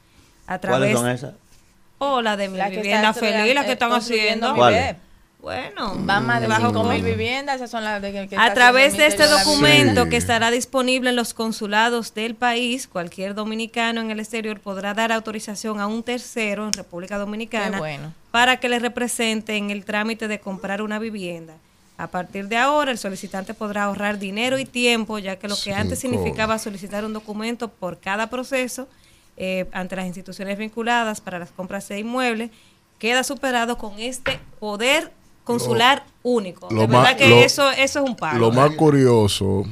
A 0.47 0.61
través, 0.61 0.95
¿Cuáles 0.95 0.97
son 0.97 1.11
esas? 1.11 1.35
O 1.99 2.23
la 2.23 2.37
de 2.37 2.49
mi 2.49 2.57
La 2.57 2.69
vivienda 2.69 3.11
está 3.11 3.15
feliz, 3.15 3.53
la 3.53 3.65
que 3.65 3.71
eh, 3.71 3.73
están 3.73 3.91
construyendo 3.91 4.47
haciendo. 4.51 5.01
Bueno, 5.41 5.95
Van 6.01 6.27
más 6.27 6.41
de 6.41 6.49
bajo 6.49 6.67
5 6.69 6.83
mil 6.85 6.93
costo. 7.01 7.05
viviendas, 7.07 7.57
esas 7.57 7.71
son 7.71 7.85
las 7.85 8.03
de 8.03 8.29
que, 8.29 8.37
A 8.37 8.53
través 8.55 8.97
de 8.97 9.07
este 9.07 9.23
de 9.23 9.29
documento 9.29 10.05
Sí. 10.05 10.11
que 10.11 10.17
estará 10.17 10.51
disponible 10.51 11.11
en 11.11 11.17
los 11.17 11.33
consulados 11.33 12.13
del 12.13 12.35
país, 12.35 12.89
cualquier 12.89 13.35
dominicano 13.35 14.01
en 14.01 14.11
el 14.11 14.19
exterior 14.19 14.59
podrá 14.59 14.95
dar 14.95 15.13
autorización 15.13 15.79
a 15.81 15.87
un 15.87 16.03
tercero 16.03 16.67
en 16.67 16.73
República 16.73 17.19
Dominicana 17.19 17.79
bueno. 17.79 18.13
para 18.33 18.59
que 18.59 18.69
le 18.69 18.81
represente 18.81 19.57
en 19.57 19.71
el 19.71 19.85
trámite 19.85 20.27
de 20.27 20.41
comprar 20.41 20.83
una 20.83 20.99
vivienda. 20.99 21.55
A 21.99 22.09
partir 22.09 22.49
de 22.49 22.57
ahora, 22.57 22.91
el 22.91 22.99
solicitante 22.99 23.55
podrá 23.55 23.85
ahorrar 23.85 24.19
dinero 24.19 24.59
y 24.59 24.65
tiempo, 24.65 25.19
ya 25.19 25.37
que 25.37 25.49
lo 25.49 25.57
que 25.57 25.73
antes 25.73 26.01
significaba 26.01 26.59
solicitar 26.59 27.05
un 27.05 27.13
documento 27.13 27.69
por 27.69 27.99
cada 27.99 28.29
proceso 28.29 28.89
eh, 29.37 29.67
ante 29.73 29.95
las 29.95 30.07
instituciones 30.07 30.59
vinculadas 30.59 31.21
para 31.21 31.39
las 31.39 31.51
compras 31.51 31.89
de 31.89 32.01
inmuebles, 32.01 32.51
queda 32.99 33.23
superado 33.23 33.79
con 33.79 33.99
este 34.01 34.41
poder 34.59 35.13
consular 35.49 36.07
único. 36.23 36.69
lo 36.71 36.83
de 36.83 36.87
verdad 36.87 37.03
más- 37.03 37.15
que 37.17 37.29
lo- 37.29 37.41
eso, 37.41 37.71
eso 37.71 37.99
es 38.03 38.09
un 38.09 38.17
palo. 38.17 38.39
Lo 38.39 38.53
más 38.53 38.71
curioso 38.73 39.65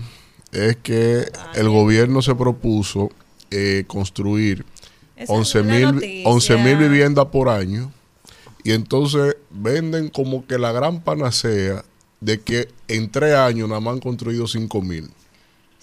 es 0.52 0.76
que 0.76 1.30
el 1.54 1.68
gobierno 1.68 2.22
se 2.22 2.34
propuso 2.34 3.10
eh, 3.50 3.84
construir 3.86 4.64
Esa 5.16 5.32
11 5.32 5.58
es 5.60 5.64
una 5.64 5.74
mil 5.74 5.92
noticia. 5.94 6.28
11 6.30 6.56
mil 6.58 6.76
viviendas 6.76 7.26
por 7.26 7.48
año 7.48 7.92
y 8.64 8.72
entonces 8.72 9.36
venden 9.50 10.08
como 10.08 10.46
que 10.46 10.58
la 10.58 10.72
gran 10.72 11.00
panacea 11.00 11.84
de 12.20 12.40
que 12.40 12.68
en 12.88 13.10
tres 13.10 13.34
años 13.34 13.68
nada 13.68 13.80
más 13.80 13.94
han 13.94 14.00
construido 14.00 14.46
5 14.48 14.82
mil. 14.82 15.08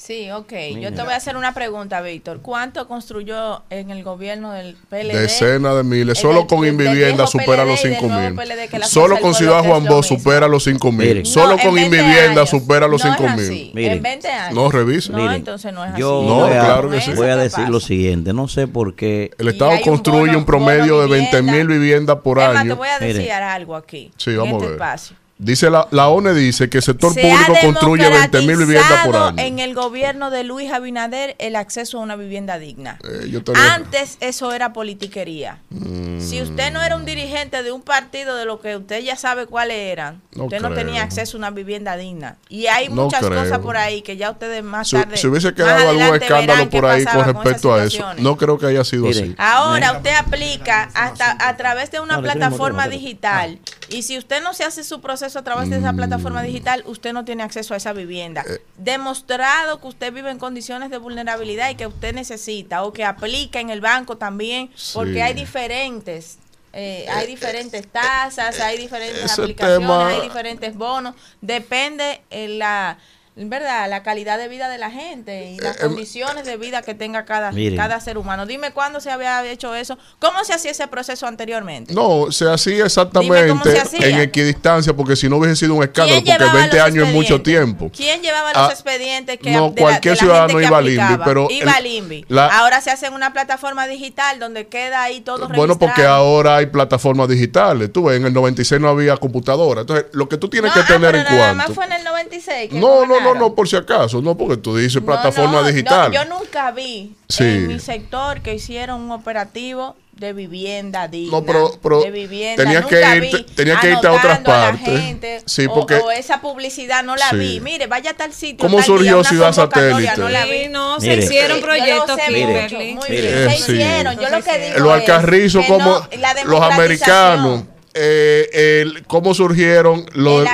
Sí, 0.05 0.29
ok. 0.31 0.51
Yo 0.71 0.75
Mira. 0.75 0.91
te 0.91 1.01
voy 1.01 1.13
a 1.13 1.15
hacer 1.15 1.37
una 1.37 1.53
pregunta, 1.53 2.01
Víctor. 2.01 2.41
¿Cuánto 2.41 2.89
construyó 2.89 3.61
en 3.69 3.89
el 3.89 4.03
gobierno 4.03 4.51
del 4.51 4.75
PLD? 4.89 5.13
Decenas 5.17 5.77
de 5.77 5.83
miles. 5.83 6.17
Solo 6.19 6.41
el- 6.41 6.47
con 6.47 6.67
Invivienda 6.67 7.25
supera 7.25 7.63
los 7.63 7.79
PLD 7.79 7.89
del 7.89 7.99
5 7.99 8.07
nuevo 8.13 8.29
mil. 8.29 8.35
PLD, 8.35 8.67
que 8.69 8.79
la 8.79 8.85
Solo 8.87 9.17
con 9.21 9.33
Ciudad 9.33 9.63
Juan 9.63 9.85
Bosch 9.85 10.07
supera 10.07 10.49
los 10.49 10.65
5 10.65 10.91
mil. 10.91 11.25
Solo 11.25 11.57
con 11.57 11.73
20 11.73 11.97
Invivienda 11.97 12.41
años. 12.41 12.49
supera 12.49 12.85
los 12.89 13.01
No 13.01 13.11
es 13.11 13.17
5 13.17 13.29
así. 13.31 13.49
mil. 13.49 13.71
Miren. 13.75 13.91
En 13.93 14.03
20 14.03 14.27
años. 14.27 14.55
No, 14.55 14.69
revisa. 14.69 15.11
No, 15.13 15.19
Miren, 15.19 15.35
entonces 15.35 15.71
no 15.71 15.85
es 15.85 15.91
así. 15.91 16.01
Yo 16.01 16.21
No, 16.27 16.35
voy 16.35 16.51
a, 16.51 16.59
claro 16.59 16.89
que 16.89 16.99
sí. 16.99 17.11
voy 17.13 17.27
a 17.29 17.37
decir 17.37 17.69
lo 17.69 17.79
siguiente, 17.79 18.33
no 18.33 18.49
sé 18.49 18.67
por 18.67 18.95
qué 18.95 19.31
El 19.37 19.47
Estado 19.47 19.71
hay 19.71 19.77
un 19.77 19.83
construye 19.83 20.27
bono- 20.27 20.39
un 20.39 20.45
promedio 20.45 20.99
de 20.99 21.07
20 21.07 21.41
mil 21.43 21.65
viviendas 21.67 22.17
por 22.17 22.39
más, 22.39 22.51
te 22.51 22.57
año. 22.57 22.75
voy 22.75 22.89
a 22.89 22.99
decir 22.99 23.31
algo 23.31 23.77
aquí. 23.77 24.11
Sí, 24.17 24.35
vamos 24.35 24.55
este 24.55 24.65
a 24.65 24.67
ver. 24.67 24.71
espacio. 24.73 25.15
Dice 25.43 25.69
la, 25.69 25.87
la 25.91 26.07
ONE 26.07 26.33
dice 26.33 26.69
que 26.69 26.77
el 26.77 26.83
sector 26.83 27.13
Se 27.13 27.21
público 27.21 27.53
construye 27.61 28.07
20 28.09 28.41
mil 28.43 28.55
viviendas 28.57 29.05
por 29.05 29.15
año. 29.15 29.35
En 29.37 29.59
el 29.59 29.73
gobierno 29.73 30.29
de 30.31 30.43
Luis 30.45 30.71
Abinader, 30.71 31.35
el 31.39 31.55
acceso 31.57 31.97
a 31.97 32.01
una 32.01 32.15
vivienda 32.15 32.57
digna. 32.59 32.97
Eh, 33.03 33.41
Antes 33.73 34.17
eso 34.21 34.53
era 34.53 34.71
politiquería. 34.73 35.57
Mm, 35.69 36.21
Si 36.21 36.41
usted 36.41 36.71
no 36.71 36.81
era 36.81 36.95
un 36.95 37.03
dirigente 37.05 37.61
de 37.63 37.71
un 37.73 37.81
partido 37.81 38.35
de 38.37 38.45
lo 38.45 38.61
que 38.61 38.77
usted 38.77 39.01
ya 39.03 39.17
sabe 39.17 39.45
cuáles 39.45 39.77
eran, 39.91 40.21
No 40.33 40.45
usted 40.45 40.61
no 40.61 40.73
tenía 40.73 41.03
acceso 41.03 41.35
a 41.35 41.39
una 41.39 41.49
vivienda 41.51 41.97
digna. 41.97 42.37
Y 42.47 42.67
hay 42.67 42.87
No 42.87 43.03
muchas 43.05 43.25
creo. 43.25 43.43
cosas 43.43 43.59
por 43.59 43.75
ahí 43.75 44.01
que 44.01 44.15
ya 44.15 44.31
ustedes 44.31 44.63
más 44.63 44.87
Si, 44.87 44.95
tarde. 44.95 45.17
si 45.17 45.27
hubiese 45.27 45.47
más 45.47 45.55
quedado 45.55 45.89
algún 45.89 46.01
adelante 46.03 46.25
escándalo 46.25 46.69
por 46.69 46.85
ahí 46.85 47.03
con 47.05 47.25
respecto 47.25 47.73
a 47.73 47.83
eso, 47.83 48.05
no 48.19 48.37
creo 48.37 48.57
que 48.57 48.67
haya 48.67 48.83
sido 48.85 49.09
así. 49.09 49.35
Ahora 49.37 49.91
usted 49.91 50.13
aplica 50.15 50.89
hasta 50.93 51.35
a 51.47 51.57
través 51.57 51.91
de 51.91 51.99
una 51.99 52.15
No, 52.17 52.21
plataforma 52.21 52.87
digital 52.87 53.59
y 53.89 54.03
si 54.03 54.17
usted 54.17 54.41
no 54.41 54.53
se 54.53 54.63
hace 54.63 54.83
su 54.83 55.01
proceso 55.01 55.32
a 55.39 55.43
través 55.43 55.69
de 55.69 55.77
esa 55.77 55.91
Mm. 55.91 55.95
plataforma 55.97 56.41
digital, 56.41 56.83
usted 56.87 57.13
no 57.13 57.25
tiene 57.25 57.43
acceso 57.43 57.73
a 57.73 57.77
esa 57.77 57.93
vivienda. 57.93 58.43
Eh. 58.47 58.61
Demostrado 58.77 59.79
que 59.81 59.87
usted 59.87 60.13
vive 60.13 60.29
en 60.31 60.37
condiciones 60.39 60.89
de 60.89 60.97
vulnerabilidad 60.97 61.69
y 61.69 61.75
que 61.75 61.87
usted 61.87 62.13
necesita 62.13 62.83
o 62.83 62.93
que 62.93 63.03
aplica 63.05 63.59
en 63.59 63.69
el 63.69 63.81
banco 63.81 64.17
también, 64.17 64.71
porque 64.93 65.21
hay 65.23 65.33
diferentes 65.33 66.37
eh, 66.75 67.05
hay 67.07 67.27
diferentes 67.27 67.87
tasas, 67.87 68.59
hay 68.59 68.79
diferentes 68.79 69.25
ese 69.25 69.41
aplicaciones, 69.43 69.79
tema- 69.87 70.07
hay 70.07 70.21
diferentes 70.21 70.75
bonos, 70.75 71.13
depende 71.39 72.21
en 72.31 72.57
la 72.57 72.97
verdad 73.35 73.89
la 73.89 74.03
calidad 74.03 74.37
de 74.37 74.47
vida 74.47 74.69
de 74.69 74.77
la 74.77 74.91
gente 74.91 75.51
y 75.51 75.57
las 75.59 75.77
Eh, 75.77 75.79
condiciones 75.81 76.45
de 76.45 76.55
vida 76.57 76.81
que 76.83 76.93
tenga 76.93 77.25
cada, 77.25 77.51
Miren. 77.51 77.77
cada 77.77 77.99
ser 77.99 78.17
humano. 78.19 78.45
Dime 78.45 78.71
cuándo 78.71 78.99
se 78.99 79.09
había 79.11 79.43
hecho 79.45 79.73
eso, 79.73 79.97
cómo 80.19 80.43
se 80.43 80.53
hacía 80.53 80.69
ese 80.71 80.87
proceso 80.87 81.25
anteriormente. 81.25 81.93
No, 81.93 82.31
se 82.31 82.47
hacía 82.49 82.85
exactamente 82.85 83.47
cómo 83.47 83.63
se 83.63 83.79
hacía. 83.79 84.07
en 84.07 84.19
equidistancia, 84.19 84.93
porque 84.95 85.15
si 85.15 85.29
no 85.29 85.37
hubiese 85.37 85.55
sido 85.55 85.73
un 85.75 85.83
escándalo, 85.83 86.21
¿Quién 86.21 86.25
porque 86.25 86.43
llevaba 86.43 86.59
20 86.59 86.77
los 86.77 86.85
años 86.85 87.07
es 87.07 87.13
mucho 87.13 87.41
tiempo. 87.41 87.91
¿Quién 87.95 88.21
llevaba 88.21 88.51
Ah, 88.53 88.61
los 88.63 88.71
expedientes 88.71 89.39
que 89.39 89.51
no, 89.51 89.69
de 89.71 89.75
la- 89.75 89.81
cualquier 89.81 90.13
de 90.13 90.17
la 90.17 90.25
ciudadano 90.25 90.47
gente 90.49 90.61
que 90.61 90.67
iba 90.67 90.81
INVI, 90.81 90.93
aplicaba? 90.99 91.25
pero 91.25 91.47
iba 91.49 91.71
el- 91.71 91.77
al 91.77 91.85
INVI. 91.87 92.25
la- 92.29 92.47
Ahora 92.59 92.81
se 92.81 92.91
hace 92.91 93.07
en 93.07 93.13
una 93.13 93.33
plataforma 93.33 93.87
digital 93.87 94.37
donde 94.39 94.67
queda 94.67 95.01
ahí 95.03 95.21
todo 95.21 95.47
Bueno, 95.49 95.79
porque 95.79 95.93
registrado. 96.01 96.15
ahora 96.15 96.57
hay 96.57 96.67
plataformas 96.67 97.27
digitales. 97.29 97.91
Tú 97.91 98.03
ves, 98.03 98.17
en 98.17 98.25
el 98.27 98.33
96 98.33 98.79
no 98.79 98.89
había 98.89 99.17
computadora. 99.17 99.81
Entonces, 99.81 100.05
lo 100.11 100.29
que 100.29 100.37
tú 100.37 100.49
tienes 100.49 100.69
No, 100.69 100.75
que 100.75 100.81
ah, 100.81 100.85
tener 100.95 101.11
pero 101.13 101.29
en 101.29 101.35
nada 101.37 101.53
más 101.55 101.71
fue 101.73 101.85
en 101.85 101.93
el 101.93 102.03
96 102.03 102.69
que 102.69 102.79
No, 102.79 103.05
no, 103.05 103.22
no, 103.23 103.35
no, 103.35 103.55
por 103.55 103.67
si 103.67 103.75
acaso. 103.75 104.21
No, 104.21 104.35
porque 104.37 104.57
tú 104.57 104.75
dices 104.75 105.01
No, 105.01 105.05
plataforma 105.07 105.61
no, 105.61 105.67
digital. 105.67 106.11
no, 106.11 106.15
yo 106.23 106.25
nunca 106.25 106.71
vi 106.71 107.15
Sí. 107.29 107.43
en 107.43 107.67
mi 107.67 107.79
sector 107.79 108.41
que 108.41 108.53
hicieron 108.55 109.01
un 109.01 109.11
operativo 109.11 109.95
de 110.13 110.31
vivienda 110.31 111.07
digna. 111.07 111.31
No, 111.39 111.43
pero- 111.43 111.71
pero 111.81 112.01
de 112.03 112.11
vivienda. 112.11 112.63
tenías 112.63 112.85
que 112.85 112.95
Nunca 112.97 113.15
irte- 113.15 113.37
vi 113.37 113.43
tenías 113.55 113.79
que 113.81 113.89
irte 113.91 114.07
a 114.07 114.11
otras 114.11 114.39
partes. 114.41 114.83
gente, 114.99 115.41
Sí, 115.47 115.65
o- 115.65 115.73
porque- 115.73 115.95
o, 115.95 116.11
esa 116.11 116.39
publicidad 116.39 117.03
no 117.03 117.15
la 117.15 117.31
Sí. 117.31 117.35
vi. 117.35 117.59
Mire, 117.61 117.87
vaya 117.87 118.11
a 118.11 118.13
tal 118.13 118.31
sitio. 118.31 118.59
¿Cómo 118.59 118.77
tal 118.77 118.85
día, 118.85 118.95
surgió 118.95 119.19
una 119.19 119.29
Ciudad 119.29 119.53
Satélite? 119.53 120.17
No 120.17 120.29
la 120.29 120.45
vi. 120.45 120.51
Sí, 120.65 120.69
no, 120.69 120.99
se 120.99 121.07
Mire. 121.07 121.23
hicieron 121.23 121.57
Sí, 121.57 121.61
yo 121.61 121.65
proyectos, 121.67 122.17
Kimberly. 122.27 122.61
mucho, 122.61 122.75
muy 122.75 123.09
Mire. 123.09 123.21
bien. 123.21 123.49
Se 123.49 123.57
Sí. 123.57 123.71
hicieron. 123.73 124.19
Yo 124.19 124.29
lo 124.29 124.43
que 124.43 124.59
digo 124.59 124.79
Los 124.79 124.93
alcarrizos, 124.93 125.65
como 125.65 125.85
no, 125.89 126.07
los 126.45 126.61
americanos, 126.61 127.63
eh, 127.93 128.81
el- 128.81 129.05
cómo 129.07 129.33
surgieron 129.33 130.05
los, 130.13 130.47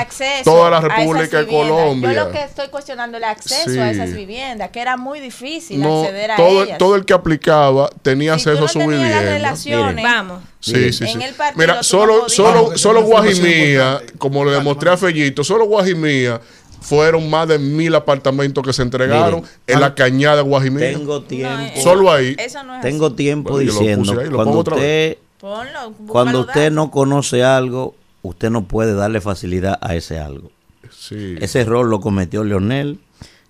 toda 0.43 0.69
la 0.69 0.81
República 0.81 1.39
de. 1.39 1.47
Colombia. 1.47 2.13
Yo 2.13 2.25
lo 2.25 2.31
que 2.31 2.43
estoy 2.43 2.67
cuestionando 2.69 3.17
es 3.17 3.23
el 3.23 3.29
acceso 3.29 3.69
Sí. 3.71 3.79
a 3.79 3.91
esas 3.91 4.13
viviendas, 4.13 4.69
que 4.71 4.79
era 4.81 4.97
muy 4.97 5.19
difícil 5.19 5.79
no, 5.79 6.01
acceder 6.03 6.31
a 6.31 6.35
todo, 6.35 6.63
ellas. 6.63 6.77
todo 6.77 6.95
el 6.95 7.05
que 7.05 7.13
aplicaba 7.13 7.89
tenía 8.01 8.37
Si 8.37 8.43
tú 8.45 8.49
acceso 8.51 8.59
no 8.61 8.65
a 8.65 8.69
su 8.69 8.79
tenías 8.79 8.99
las 8.99 9.09
vivienda. 9.09 9.31
relaciones, 9.33 10.03
vamos. 10.03 10.43
Sí, 10.59 10.91
sí, 10.91 11.05
sí. 11.05 11.05
En 11.13 11.21
el 11.21 11.33
partido 11.33 11.59
Mira, 11.61 11.75
no 11.75 11.83
solo, 11.83 12.27
solo, 12.29 12.63
Vamos, 12.65 12.81
solo 12.81 13.03
Guajimía, 13.03 14.01
como 14.17 14.43
le 14.43 14.51
demostré 14.51 14.89
a 14.89 14.97
Fellito, 14.97 15.43
solo 15.43 15.65
Guajimía 15.65 16.41
fueron 16.81 17.29
más 17.29 17.47
de 17.47 17.59
mil 17.59 17.93
apartamentos 17.95 18.63
que 18.65 18.73
se 18.73 18.81
entregaron 18.81 19.41
Miren. 19.41 19.49
en 19.67 19.79
la 19.81 19.95
cañada 19.95 20.37
de 20.37 20.41
Guajimía. 20.43 20.91
Tengo 20.91 21.21
tiempo. 21.23 21.81
Solo 21.81 22.11
ahí. 22.11 22.35
Eso 22.39 22.63
no 22.63 22.75
es 22.75 22.81
Tengo 22.81 23.13
tiempo 23.13 23.51
Bueno, 23.51 23.71
diciendo, 23.71 24.11
puse 24.11 24.21
ahí, 24.23 24.29
lo 24.29 24.35
cuando 24.35 24.43
pongo 24.51 24.59
otra 24.59 24.75
usted, 24.75 25.17
Ponlo, 25.39 25.93
cuando 26.07 26.41
usted 26.41 26.71
no 26.71 26.91
conoce 26.91 27.43
algo, 27.43 27.95
usted 28.23 28.49
no 28.49 28.65
puede 28.65 28.93
darle 28.93 29.21
facilidad 29.21 29.77
a 29.81 29.95
ese 29.95 30.19
algo. 30.19 30.51
Sí. 30.91 31.35
Ese 31.39 31.61
error 31.61 31.85
lo 31.87 32.01
cometió 32.01 32.43
Leonel, 32.43 32.99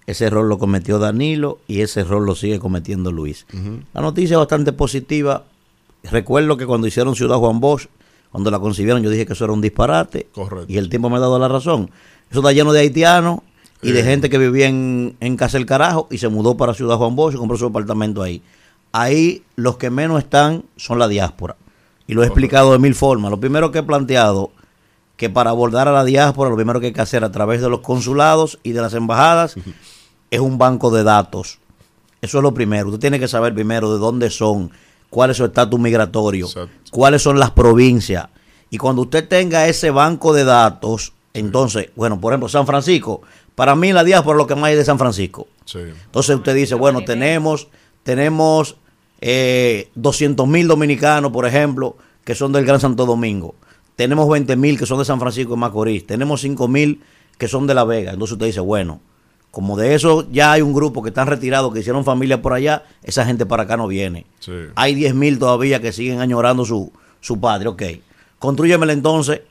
ese 0.06 0.26
error 0.26 0.46
lo 0.46 0.60
cometió 0.60 1.00
Danilo 1.00 1.60
y 1.68 1.82
ese 1.82 2.02
error 2.02 2.22
lo 2.22 2.36
sigue 2.36 2.60
cometiendo 2.60 3.12
Luis. 3.12 3.46
La 3.94 4.02
noticia 4.02 4.36
es 4.36 4.40
bastante 4.40 4.72
positiva. 4.74 5.46
Recuerdo 6.04 6.58
que 6.58 6.66
cuando 6.66 6.88
hicieron 6.88 7.16
Ciudad 7.16 7.38
Juan 7.38 7.60
Bosch, 7.60 7.88
cuando 8.32 8.52
la 8.52 8.60
concibieron, 8.60 9.02
yo 9.02 9.10
dije 9.10 9.26
que 9.26 9.34
eso 9.34 9.44
era 9.46 9.54
un 9.54 9.62
disparate. 9.62 10.28
Correcto. 10.34 10.66
Y 10.72 10.78
el 10.78 10.90
tiempo 10.90 11.10
me 11.10 11.18
ha 11.18 11.20
dado 11.20 11.40
la 11.40 11.48
razón. 11.48 11.90
Eso 12.30 12.40
está 12.42 12.52
lleno 12.52 12.72
de 12.74 12.82
haitianos 12.82 13.40
y 13.82 13.92
de 13.92 14.02
Eh. 14.02 14.04
gente 14.04 14.30
que 14.30 14.38
vivía 14.38 14.68
en, 14.68 15.16
en 15.20 15.38
Casa 15.38 15.58
del 15.58 15.66
Carajo 15.66 16.08
y 16.12 16.20
se 16.20 16.28
mudó 16.30 16.56
para 16.56 16.74
Ciudad 16.76 16.98
Juan 16.98 17.16
Bosch 17.16 17.34
y 17.34 17.38
compró 17.38 17.58
su 17.58 17.66
apartamento 17.66 18.22
ahí. 18.22 18.42
Ahí 18.92 19.44
los 19.56 19.78
que 19.78 19.90
menos 19.90 20.20
están 20.20 20.64
son 20.76 20.98
la 21.00 21.08
diáspora. 21.08 21.56
Y 22.10 22.16
lo 22.16 22.24
he 22.24 22.26
explicado 22.26 22.72
de 22.72 22.80
mil 22.80 22.96
formas. 22.96 23.30
Lo 23.30 23.40
primero 23.40 23.72
que 23.72 23.78
he 23.78 23.84
planteado, 23.84 24.50
que 25.16 25.30
para 25.30 25.52
abordar 25.52 25.88
a 25.88 25.92
la 25.92 26.04
diáspora, 26.04 26.50
lo 26.50 26.56
primero 26.56 26.80
que 26.80 26.88
hay 26.88 26.92
que 26.92 27.02
hacer 27.02 27.24
a 27.24 27.32
través 27.32 27.62
de 27.62 27.70
los 27.70 27.82
consulados 27.82 28.58
y 28.64 28.72
de 28.72 28.82
las 28.82 28.96
embajadas 28.96 29.54
es 30.32 30.40
un 30.40 30.58
banco 30.58 30.90
de 30.90 31.04
datos. 31.04 31.60
Eso 32.20 32.40
es 32.40 32.44
lo 32.44 32.52
primero. 32.52 32.88
Usted 32.88 33.00
tiene 33.00 33.20
que 33.20 33.28
saber 33.28 33.54
primero 33.54 33.94
de 33.94 34.00
dónde 34.00 34.32
son, 34.32 34.72
cuál 35.12 35.30
es 35.30 35.38
su 35.38 35.46
estatus 35.46 35.80
migratorio, 35.80 36.48
cuáles 36.90 37.22
son 37.22 37.38
las 37.38 37.52
provincias. 37.52 38.28
Y 38.72 38.80
cuando 38.80 39.04
usted 39.04 39.28
tenga 39.28 39.68
ese 39.68 39.92
banco 39.92 40.34
de 40.34 40.46
datos, 40.46 41.14
entonces, 41.36 41.92
bueno, 41.96 42.20
por 42.20 42.34
ejemplo, 42.34 42.50
San 42.50 42.66
Francisco, 42.66 43.22
para 43.54 43.76
mí 43.76 43.94
la 43.94 44.04
diáspora 44.04 44.36
es 44.36 44.40
lo 44.40 44.48
que 44.48 44.56
más 44.56 44.70
hay 44.70 44.76
de 44.76 44.84
San 44.84 44.98
Francisco. 44.98 45.46
Sí. 45.64 45.78
Entonces 45.78 46.36
usted 46.36 46.56
dice, 46.56 46.74
bueno, 46.74 47.04
tenemos, 47.06 47.68
tenemos 48.02 48.78
eh, 49.22 49.90
200 49.96 50.48
mil 50.48 50.68
dominicanos, 50.68 51.32
por 51.32 51.46
ejemplo, 51.46 51.98
que 52.24 52.36
son 52.36 52.52
del 52.52 52.66
Gran 52.66 52.80
Santo 52.80 53.06
Domingo. 53.06 53.56
Tenemos 53.96 54.30
20 54.30 54.56
mil 54.56 54.78
que 54.78 54.86
son 54.86 55.00
de 55.00 55.06
San 55.06 55.20
Francisco 55.20 55.52
de 55.52 55.58
Macorís. 55.60 56.06
Tenemos 56.08 56.42
5 56.42 56.68
mil 56.68 57.02
que 57.38 57.48
son 57.48 57.68
de 57.68 57.74
La 57.74 57.84
Vega. 57.84 58.12
Entonces 58.14 58.34
usted 58.34 58.46
dice, 58.46 58.60
bueno, 58.62 59.02
como 59.52 59.76
de 59.78 59.96
eso 59.96 60.28
ya 60.32 60.52
hay 60.54 60.62
un 60.62 60.74
grupo 60.74 61.02
que 61.04 61.10
están 61.10 61.28
retirados, 61.28 61.74
que 61.74 61.80
hicieron 61.80 62.06
familia 62.06 62.42
por 62.42 62.54
allá, 62.54 62.84
esa 63.04 63.26
gente 63.26 63.46
para 63.46 63.64
acá 63.64 63.76
no 63.78 63.88
viene. 63.88 64.26
Sí. 64.40 64.52
Hay 64.76 64.96
10 64.96 65.16
mil 65.16 65.40
todavía 65.40 65.82
que 65.82 65.92
siguen 65.92 66.22
añorando 66.22 66.64
su, 66.66 66.92
su 67.20 67.40
padre. 67.42 67.68
Ok, 67.70 67.84
construyemele 68.38 68.94
entonces 68.94 69.42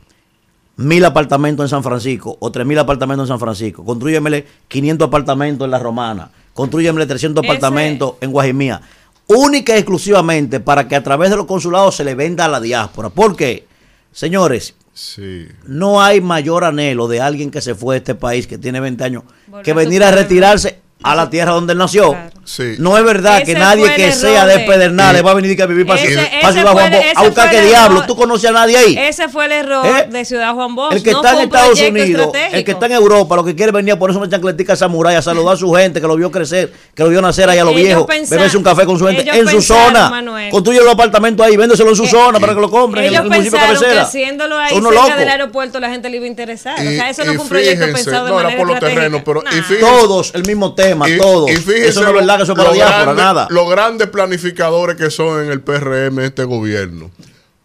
mil 0.76 1.04
apartamentos 1.04 1.64
en 1.64 1.68
San 1.68 1.82
Francisco 1.82 2.36
o 2.40 2.50
tres 2.52 2.64
mil 2.66 2.78
apartamentos 2.78 3.24
en 3.24 3.28
San 3.28 3.40
Francisco. 3.40 3.84
Construyemele 3.84 4.46
500 4.68 5.08
apartamentos 5.08 5.64
en 5.64 5.70
La 5.72 5.78
Romana. 5.78 6.30
Construyemele 6.54 7.06
300 7.06 7.42
Ese- 7.44 7.50
apartamentos 7.52 8.14
en 8.20 8.30
Guajimía. 8.30 8.80
Única 9.28 9.74
y 9.74 9.78
exclusivamente 9.78 10.58
para 10.58 10.88
que 10.88 10.96
a 10.96 11.02
través 11.02 11.30
de 11.30 11.36
los 11.36 11.46
consulados 11.46 11.96
se 11.96 12.04
le 12.04 12.14
venda 12.14 12.46
a 12.46 12.48
la 12.48 12.60
diáspora. 12.60 13.10
¿Por 13.10 13.36
qué? 13.36 13.66
Señores, 14.10 14.74
Sí. 14.94 15.46
no 15.64 16.02
hay 16.02 16.20
mayor 16.20 16.64
anhelo 16.64 17.06
de 17.06 17.20
alguien 17.20 17.50
que 17.50 17.60
se 17.60 17.74
fue 17.74 17.94
de 17.94 17.98
este 17.98 18.14
país, 18.14 18.46
que 18.46 18.58
tiene 18.58 18.80
20 18.80 19.04
años, 19.04 19.22
Volver 19.46 19.64
que 19.64 19.72
venir 19.74 20.02
a 20.02 20.10
retirarse 20.10 20.80
a 21.02 21.14
la 21.14 21.30
tierra 21.30 21.52
donde 21.52 21.74
él 21.74 21.78
nació. 21.78 22.16
Sí. 22.48 22.76
No 22.78 22.96
es 22.96 23.04
verdad 23.04 23.42
que 23.44 23.52
nadie 23.52 23.94
que 23.94 24.10
sea 24.10 24.46
de 24.46 24.58
de- 24.58 24.64
Pedernales 24.64 25.22
va 25.24 25.32
a 25.32 25.34
venir 25.34 25.60
a 25.62 25.66
vivir 25.66 25.86
para, 25.86 26.00
Ese- 26.00 26.14
para 26.16 26.26
ese 26.38 26.52
Ciudad 26.52 26.72
fue 26.72 26.80
Juan 26.80 26.92
el- 26.94 26.98
Bosch. 26.98 27.06
ese 27.10 27.18
A 27.18 27.22
buscar 27.22 27.44
fue 27.48 27.50
qué 27.56 27.62
el 27.62 27.68
diablo. 27.68 27.96
error. 27.96 28.06
¿Tú 28.06 28.16
conoces 28.16 28.48
a 28.50 28.52
nadie 28.54 28.76
ahí? 28.78 28.96
Ese 28.98 29.28
fue 29.28 29.44
el 29.44 29.52
error 29.52 29.86
¿Eh? 29.86 30.06
de 30.10 30.24
Ciudad 30.24 30.54
Juan 30.54 30.74
Bosch. 30.74 30.92
El 30.94 31.02
que 31.02 31.10
no 31.12 31.18
está 31.18 31.32
en 31.34 31.40
Estados 31.40 31.78
Unidos, 31.80 32.32
el 32.52 32.64
que 32.64 32.70
está 32.72 32.86
en 32.86 32.92
Europa, 32.92 33.36
lo 33.36 33.44
que 33.44 33.54
quiere 33.54 33.70
venir 33.72 33.92
a 33.92 33.98
ponerse 33.98 34.18
una 34.18 34.30
chancletica 34.30 34.74
samurái 34.76 35.16
a 35.16 35.20
saludar 35.22 35.54
a 35.54 35.56
su 35.58 35.70
gente, 35.74 36.00
que 36.00 36.06
lo 36.06 36.16
vio 36.16 36.30
crecer, 36.30 36.72
que 36.94 37.02
lo 37.02 37.10
vio 37.10 37.20
nacer 37.20 37.50
ahí 37.50 37.58
a 37.58 37.64
los 37.64 37.74
viejos, 37.74 38.06
beberse 38.30 38.56
un 38.56 38.62
café 38.64 38.86
con 38.86 38.98
su 38.98 39.06
gente 39.06 39.28
en 39.30 39.46
su 39.48 39.60
zona. 39.60 40.10
Construye 40.50 40.78
los 40.80 40.94
apartamentos 40.94 41.44
ahí, 41.46 41.54
véndeselo 41.56 41.90
en 41.90 41.96
su 41.96 42.04
Eh, 42.04 42.08
zona 42.08 42.40
para 42.40 42.54
que 42.54 42.60
lo 42.62 42.70
compren 42.70 43.04
en 43.04 43.10
Ellos 43.10 43.24
el 43.24 43.28
municipio 43.30 43.58
cabecera. 43.58 44.02
haciéndolo 44.02 44.56
ahí 44.56 44.74
cerca 44.74 45.16
del 45.16 45.28
aeropuerto 45.28 45.80
la 45.80 45.90
gente 45.90 46.08
le 46.08 46.16
iba 46.16 46.24
a 46.24 46.28
interesar. 46.28 46.78
o 46.78 46.82
sea, 46.82 47.10
eso 47.10 47.24
no 47.26 47.34
fue 47.34 47.42
un 47.42 47.48
proyecto 47.50 47.84
pensado 47.92 48.26
de 48.26 48.32
manera 48.32 48.56
por 48.56 48.66
los 48.66 48.76
estratégica. 48.76 49.78
Todos 49.80 50.32
el 50.34 50.44
mismo 50.46 50.74
tema, 50.74 51.06
todos. 51.18 51.50
eso 51.50 52.00
no 52.02 52.08
es 52.08 52.14
verdad 52.14 52.37
que 52.38 52.42
eso 52.44 52.52
es 52.52 52.58
para 52.58 53.04
grande- 53.04 53.22
nada. 53.22 53.46
Los 53.50 53.68
grandes 53.70 54.08
planificadores 54.08 54.96
que 54.96 55.10
son 55.10 55.44
en 55.44 55.50
el 55.50 55.60
PRM 55.60 56.18
este 56.24 56.44
gobierno. 56.44 57.10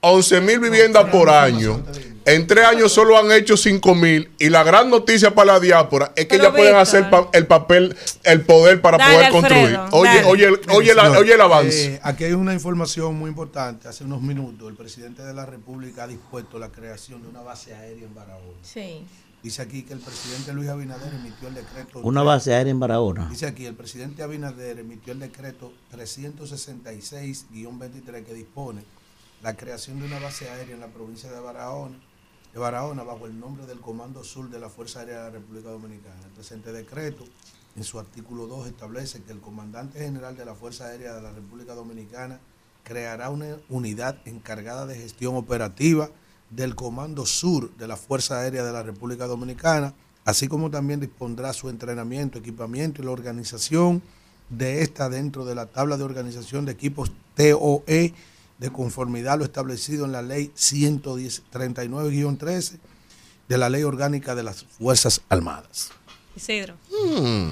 11 0.01 0.41
mil 0.41 0.59
viviendas 0.59 1.05
por 1.05 1.29
año 1.29 1.81
En 2.25 2.47
tres 2.47 2.63
años 2.65 2.91
solo 2.93 3.17
han 3.17 3.29
hecho 3.33 3.57
5 3.57 3.95
mil 3.95 4.31
y 4.39 4.47
la 4.49 4.63
gran 4.63 4.89
noticia 4.89 5.35
para 5.35 5.53
la 5.53 5.59
diáspora 5.59 6.13
es 6.15 6.23
que 6.25 6.37
Pero, 6.37 6.43
ya 6.45 6.51
pueden 6.55 6.75
hacer 6.77 7.09
pa- 7.09 7.27
el 7.33 7.47
papel, 7.47 7.97
el 8.23 8.41
poder 8.41 8.79
para 8.81 8.97
Dale, 8.97 9.13
poder 9.13 9.25
Alfredo, 9.45 9.89
construir. 9.89 9.89
Oye, 9.91 10.23
oye, 10.25 10.45
el- 10.45 10.59
oye, 10.73 10.95
la- 10.95 11.11
oye 11.19 11.33
el 11.33 11.41
avance. 11.41 11.85
eh, 11.95 11.99
aquí 12.01 12.23
hay 12.23 12.31
una 12.31 12.53
información 12.53 13.13
muy 13.15 13.27
importante. 13.29 13.89
Hace 13.89 14.05
unos 14.05 14.21
minutos 14.21 14.69
el 14.69 14.75
presidente 14.77 15.21
de 15.21 15.33
la 15.33 15.45
República 15.45 16.03
ha 16.03 16.07
dispuesto 16.07 16.59
la 16.59 16.69
creación 16.69 17.21
de 17.21 17.27
una 17.27 17.41
base 17.41 17.73
aérea 17.75 18.05
en 18.05 18.15
Barahona. 18.15 18.57
Sí. 18.61 19.05
Dice 19.44 19.61
aquí 19.61 19.84
que 19.84 19.91
el 19.91 19.99
presidente 19.99 20.53
Luis 20.53 20.70
Abinader 20.70 21.14
emitió 21.14 21.49
el 21.49 21.56
decreto. 21.56 21.99
Una 21.99 22.24
base 22.24 22.56
aérea 22.56 22.72
en 22.72 22.80
Barahona. 22.80 23.28
Dice 23.28 23.45
aquí, 23.45 23.65
el 23.65 23.76
presidente 23.76 24.24
Abinader 24.24 24.80
emitió 24.80 25.11
el 25.11 25.20
decreto 25.20 25.74
366-23 25.91 28.24
que 28.24 28.34
dispone 28.34 28.86
la 29.41 29.57
creación 29.57 29.99
de 29.99 30.06
una 30.06 30.20
base 30.20 30.49
aérea 30.49 30.74
en 30.74 30.80
la 30.80 30.88
provincia 30.88 31.30
de 31.30 31.41
Barahona, 31.41 31.99
de 32.53 32.60
Barahona 32.60 33.03
bajo 33.03 33.26
el 33.26 33.38
nombre 33.38 33.65
del 33.65 33.82
Comando 33.82 34.24
Sur 34.24 34.49
de 34.49 34.61
la 34.61 34.70
Fuerza 34.70 35.02
Aérea 35.02 35.18
de 35.18 35.24
la 35.24 35.32
República 35.32 35.72
Dominicana. 35.72 36.22
El 36.24 36.32
presente 36.32 36.72
decreto, 36.72 37.26
en 37.76 37.84
su 37.84 37.99
artículo 37.99 38.48
2, 38.48 38.68
establece 38.68 39.24
que 39.24 39.34
el 39.34 39.41
comandante 39.41 39.99
general 39.99 40.38
de 40.38 40.45
la 40.45 40.56
Fuerza 40.56 40.86
Aérea 40.86 41.15
de 41.15 41.22
la 41.22 41.34
República 41.34 41.74
Dominicana 41.74 42.40
creará 42.86 43.30
una 43.30 43.57
unidad 43.68 44.22
encargada 44.24 44.86
de 44.86 44.95
gestión 44.95 45.36
operativa 45.36 46.10
del 46.49 46.76
Comando 46.76 47.26
Sur 47.26 47.76
de 47.78 47.88
la 47.88 47.98
Fuerza 47.98 48.40
Aérea 48.40 48.64
de 48.64 48.72
la 48.72 48.84
República 48.84 49.28
Dominicana, 49.28 49.94
así 50.26 50.48
como 50.48 50.70
también 50.70 50.99
dispondrá 50.99 51.53
su 51.53 51.70
entrenamiento, 51.70 52.40
equipamiento 52.40 53.02
y 53.02 53.06
la 53.06 53.11
organización 53.11 54.02
de 54.49 54.82
esta 54.82 55.10
dentro 55.10 55.45
de 55.45 55.56
la 55.56 55.65
tabla 55.65 55.98
de 55.98 56.03
organización 56.03 56.65
de 56.65 56.74
equipos 56.74 57.11
TOE 57.36 58.14
de 58.57 58.72
conformidad 58.72 59.34
a 59.34 59.38
lo 59.38 59.45
establecido 59.45 60.06
en 60.06 60.11
la 60.11 60.22
ley 60.22 60.52
139-13 60.56 62.78
de 63.48 63.57
la 63.57 63.70
ley 63.70 63.84
orgánica 63.84 64.36
de 64.36 64.44
las 64.44 64.64
Fuerzas 64.64 65.22
Armadas. 65.30 65.91
Isidro. 66.36 66.76
Hmm. 66.90 67.52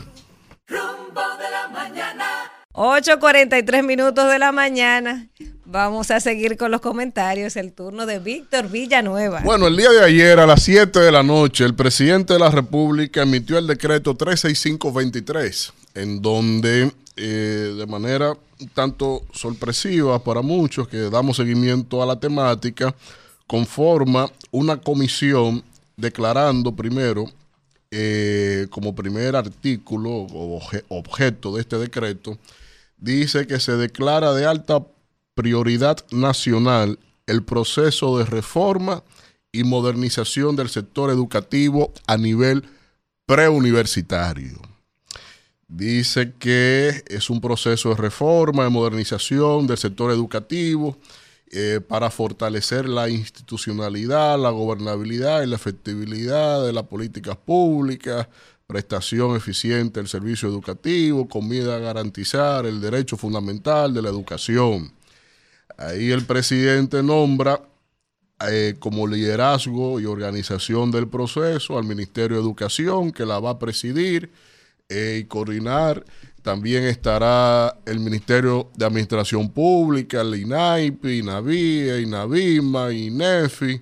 Rumbo 0.68 1.22
de 1.38 1.52
la 1.52 1.70
mañana. 1.72 2.26
8.43 2.74 3.86
minutos 3.86 4.32
de 4.32 4.40
la 4.40 4.52
mañana. 4.52 5.30
Vamos 5.72 6.11
a 6.11 6.19
seguir 6.19 6.57
con 6.57 6.69
los 6.69 6.81
comentarios. 6.81 7.56
El 7.56 7.72
turno 7.72 8.06
de 8.06 8.19
Víctor 8.19 8.69
Villanueva. 8.69 9.39
Bueno, 9.45 9.68
el 9.68 9.77
día 9.77 9.89
de 9.89 10.03
ayer 10.03 10.38
a 10.38 10.45
las 10.45 10.64
7 10.64 10.99
de 10.99 11.11
la 11.14 11.23
noche, 11.23 11.64
el 11.64 11.76
presidente 11.76 12.34
de 12.34 12.39
la 12.39 12.52
República 12.52 13.22
emitió 13.22 13.57
el 13.57 13.68
decreto 13.68 14.14
36523, 14.15 15.72
en 15.95 16.22
donde 16.22 16.91
eh, 17.15 17.73
de 17.77 17.85
manera 17.88 18.34
tanto 18.73 19.22
sorpresiva 19.31 20.22
para 20.22 20.41
muchos 20.41 20.89
que 20.89 20.98
damos 21.10 21.38
seguimiento 21.38 22.03
a 22.03 22.06
la 22.06 22.19
temática, 22.19 22.93
conforma 23.48 24.30
una 24.52 24.76
comisión 24.76 25.64
declarando 25.95 26.76
primero 26.76 27.31
eh, 27.91 28.68
como 28.72 28.93
primer 28.93 29.38
artículo 29.38 30.10
o 30.10 30.60
obje- 30.60 30.84
objeto 30.89 31.56
de 31.56 31.61
este 31.61 31.77
decreto, 31.77 32.38
dice 32.98 33.48
que 33.48 33.60
se 33.61 33.72
declara 33.77 34.34
de 34.34 34.45
alta 34.45 34.81
prioridad 35.34 36.06
nacional 36.12 36.99
el 37.28 37.44
proceso 37.44 38.18
de 38.18 38.26
reforma 38.26 39.03
y 39.52 39.64
modernización 39.64 40.56
del 40.56 40.70
sector 40.70 41.10
educativo 41.10 41.94
a 42.08 42.18
nivel 42.18 42.64
preuniversitario. 43.26 44.60
Dice 45.68 46.34
que 46.38 47.03
es 47.08 47.30
un 47.30 47.40
proceso 47.40 47.90
de 47.90 47.95
reforma, 47.95 48.64
de 48.64 48.70
modernización 48.70 49.68
del 49.68 49.78
sector 49.78 50.12
educativo 50.12 50.98
eh, 51.49 51.80
para 51.86 52.10
fortalecer 52.10 52.88
la 52.88 53.10
institucionalidad, 53.10 54.38
la 54.38 54.49
gobernabilidad 54.49 55.44
y 55.44 55.48
la 55.48 55.56
efectividad 55.56 56.66
de 56.66 56.74
las 56.74 56.84
políticas 56.84 57.38
públicas, 57.38 58.28
prestación 58.68 59.36
eficiente 59.36 59.99
del 59.99 60.08
servicio 60.08 60.48
educativo, 60.48 61.28
con 61.28 61.48
mira 61.48 61.76
a 61.76 61.80
garantizar 61.80 62.66
el 62.66 62.80
derecho 62.80 63.18
fundamental 63.18 63.94
de 63.94 64.02
la 64.02 64.10
educación. 64.10 64.91
Ahí 65.88 66.12
el 66.12 66.26
presidente 66.26 67.02
nombra 67.02 67.62
eh, 68.49 68.76
como 68.80 69.08
liderazgo 69.08 69.99
y 69.99 70.06
organización 70.06 70.91
del 70.91 71.08
proceso 71.08 71.78
al 71.78 71.86
Ministerio 71.86 72.38
de 72.38 72.44
Educación, 72.44 73.12
que 73.12 73.26
la 73.26 73.40
va 73.40 73.52
a 73.52 73.60
presidir 73.60 74.30
eh, 74.90 75.20
y 75.22 75.26
coordinar. 75.26 76.03
También 76.41 76.84
estará 76.86 77.78
el 77.86 77.99
Ministerio 77.99 78.70
de 78.76 78.86
Administración 78.86 79.49
Pública, 79.49 80.22
el 80.22 80.36
INAIPI, 80.36 81.20
INAVIE, 81.20 82.02
INAVIMA, 82.02 82.91
INEFI, 82.91 83.82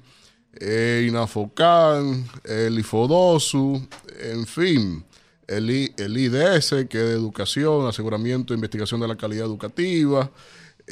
eh, 0.59 1.05
INAFOCAN, 1.07 2.25
el 2.43 2.79
IFODOSU, 2.79 3.81
en 4.21 4.45
fin, 4.45 5.05
el, 5.47 5.71
I- 5.71 5.93
el 5.97 6.17
IDS, 6.17 6.69
que 6.89 6.97
es 6.99 7.05
de 7.07 7.13
Educación, 7.13 7.87
Aseguramiento 7.87 8.53
e 8.53 8.57
Investigación 8.57 8.99
de 8.99 9.07
la 9.07 9.15
Calidad 9.15 9.45
Educativa, 9.45 10.29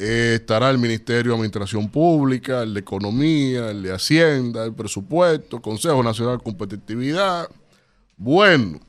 eh, 0.00 0.34
estará 0.36 0.70
el 0.70 0.78
Ministerio 0.78 1.32
de 1.32 1.36
Administración 1.38 1.90
Pública, 1.90 2.62
el 2.62 2.72
de 2.72 2.80
Economía, 2.80 3.70
el 3.70 3.82
de 3.82 3.92
Hacienda, 3.92 4.64
el 4.64 4.72
Presupuesto, 4.72 5.60
Consejo 5.60 6.04
Nacional 6.04 6.38
de 6.38 6.44
Competitividad. 6.44 7.50
Bueno, 8.16 8.80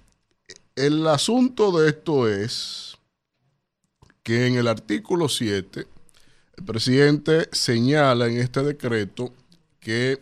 el 0.75 1.07
asunto 1.07 1.71
de 1.79 1.89
esto 1.89 2.27
es 2.27 2.95
que 4.21 4.45
en 4.45 4.55
el 4.55 4.67
artículo 4.67 5.29
7, 5.29 5.87
el 6.57 6.63
presidente 6.63 7.49
señala 7.53 8.27
en 8.27 8.37
este 8.37 8.61
decreto 8.61 9.33
que 9.79 10.19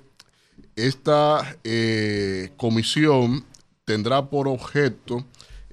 esta 0.77 1.57
eh, 1.65 2.53
comisión 2.55 3.43
tendrá 3.83 4.29
por 4.29 4.47
objeto 4.47 5.25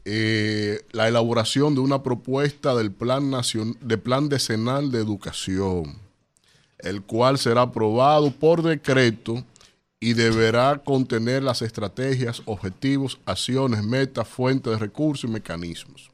eh, 0.05 0.83
la 0.93 1.09
elaboración 1.09 1.75
de 1.75 1.81
una 1.81 2.03
propuesta 2.03 2.75
del 2.75 2.93
plan, 2.93 3.33
de 3.81 3.99
plan 3.99 4.29
decenal 4.29 4.91
de 4.91 4.99
educación, 4.99 5.97
el 6.79 7.03
cual 7.03 7.39
será 7.39 7.63
aprobado 7.63 8.31
por 8.31 8.63
decreto 8.63 9.43
y 10.01 10.13
deberá 10.13 10.83
contener 10.85 11.43
las 11.43 11.63
estrategias, 11.63 12.43
objetivos, 12.45 13.19
acciones, 13.25 13.83
metas, 13.83 14.29
fuentes 14.29 14.71
de 14.73 14.79
recursos 14.79 15.31
y 15.31 15.33
mecanismos. 15.33 16.11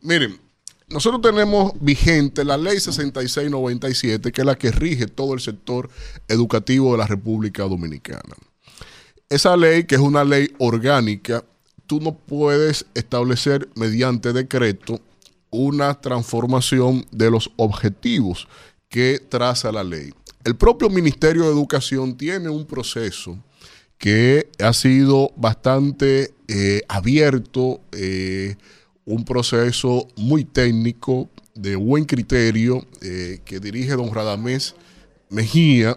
Miren, 0.00 0.40
nosotros 0.88 1.22
tenemos 1.22 1.72
vigente 1.80 2.44
la 2.44 2.56
ley 2.56 2.80
6697, 2.80 4.32
que 4.32 4.40
es 4.40 4.46
la 4.46 4.56
que 4.56 4.72
rige 4.72 5.06
todo 5.06 5.34
el 5.34 5.40
sector 5.40 5.88
educativo 6.26 6.92
de 6.92 6.98
la 6.98 7.06
República 7.06 7.62
Dominicana. 7.62 8.34
Esa 9.28 9.56
ley, 9.56 9.84
que 9.84 9.94
es 9.94 10.00
una 10.00 10.24
ley 10.24 10.52
orgánica, 10.58 11.44
tú 11.86 12.00
no 12.00 12.16
puedes 12.16 12.86
establecer 12.94 13.68
mediante 13.74 14.32
decreto 14.32 15.00
una 15.50 16.00
transformación 16.00 17.06
de 17.12 17.30
los 17.30 17.50
objetivos 17.56 18.48
que 18.88 19.20
traza 19.28 19.70
la 19.70 19.84
ley. 19.84 20.12
El 20.44 20.56
propio 20.56 20.90
Ministerio 20.90 21.44
de 21.44 21.50
Educación 21.50 22.16
tiene 22.16 22.48
un 22.48 22.66
proceso 22.66 23.38
que 23.98 24.48
ha 24.58 24.72
sido 24.72 25.30
bastante 25.36 26.34
eh, 26.48 26.82
abierto, 26.88 27.80
eh, 27.92 28.56
un 29.04 29.24
proceso 29.24 30.08
muy 30.16 30.44
técnico, 30.44 31.30
de 31.54 31.76
buen 31.76 32.04
criterio, 32.04 32.84
eh, 33.00 33.38
que 33.44 33.60
dirige 33.60 33.92
don 33.92 34.12
Radamés 34.12 34.74
Mejía, 35.30 35.96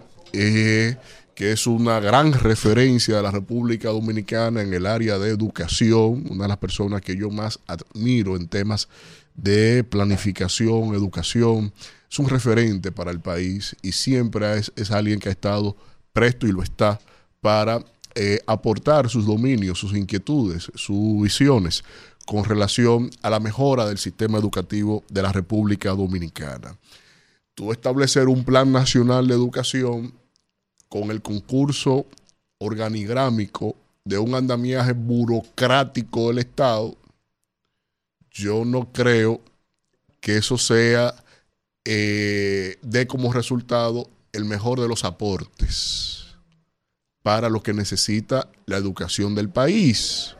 que 1.38 1.52
es 1.52 1.68
una 1.68 2.00
gran 2.00 2.32
referencia 2.32 3.18
de 3.18 3.22
la 3.22 3.30
República 3.30 3.90
Dominicana 3.90 4.60
en 4.60 4.74
el 4.74 4.86
área 4.86 5.20
de 5.20 5.30
educación, 5.30 6.26
una 6.28 6.42
de 6.42 6.48
las 6.48 6.56
personas 6.56 7.00
que 7.00 7.16
yo 7.16 7.30
más 7.30 7.60
admiro 7.68 8.34
en 8.34 8.48
temas 8.48 8.88
de 9.36 9.84
planificación, 9.84 10.96
educación. 10.96 11.72
Es 12.10 12.18
un 12.18 12.28
referente 12.28 12.90
para 12.90 13.12
el 13.12 13.20
país 13.20 13.76
y 13.82 13.92
siempre 13.92 14.58
es, 14.58 14.72
es 14.74 14.90
alguien 14.90 15.20
que 15.20 15.28
ha 15.28 15.30
estado 15.30 15.76
presto 16.12 16.44
y 16.48 16.50
lo 16.50 16.60
está 16.60 16.98
para 17.40 17.84
eh, 18.16 18.40
aportar 18.48 19.08
sus 19.08 19.24
dominios, 19.24 19.78
sus 19.78 19.96
inquietudes, 19.96 20.72
sus 20.74 21.22
visiones 21.22 21.84
con 22.26 22.42
relación 22.46 23.10
a 23.22 23.30
la 23.30 23.38
mejora 23.38 23.86
del 23.86 23.98
sistema 23.98 24.38
educativo 24.38 25.04
de 25.08 25.22
la 25.22 25.30
República 25.30 25.90
Dominicana. 25.90 26.76
Tú 27.54 27.70
establecer 27.70 28.26
un 28.26 28.42
plan 28.42 28.72
nacional 28.72 29.28
de 29.28 29.34
educación 29.34 30.18
con 30.88 31.10
el 31.10 31.22
concurso 31.22 32.06
organigrámico 32.58 33.76
de 34.04 34.18
un 34.18 34.34
andamiaje 34.34 34.92
burocrático 34.92 36.28
del 36.28 36.38
Estado, 36.38 36.96
yo 38.30 38.64
no 38.64 38.90
creo 38.92 39.40
que 40.20 40.36
eso 40.36 40.58
sea, 40.58 41.14
eh, 41.84 42.78
como 43.06 43.32
resultado 43.32 44.08
el 44.32 44.44
mejor 44.44 44.80
de 44.80 44.88
los 44.88 45.04
aportes 45.04 46.26
para 47.22 47.48
lo 47.48 47.62
que 47.62 47.74
necesita 47.74 48.48
la 48.66 48.76
educación 48.76 49.34
del 49.34 49.50
país. 49.50 50.34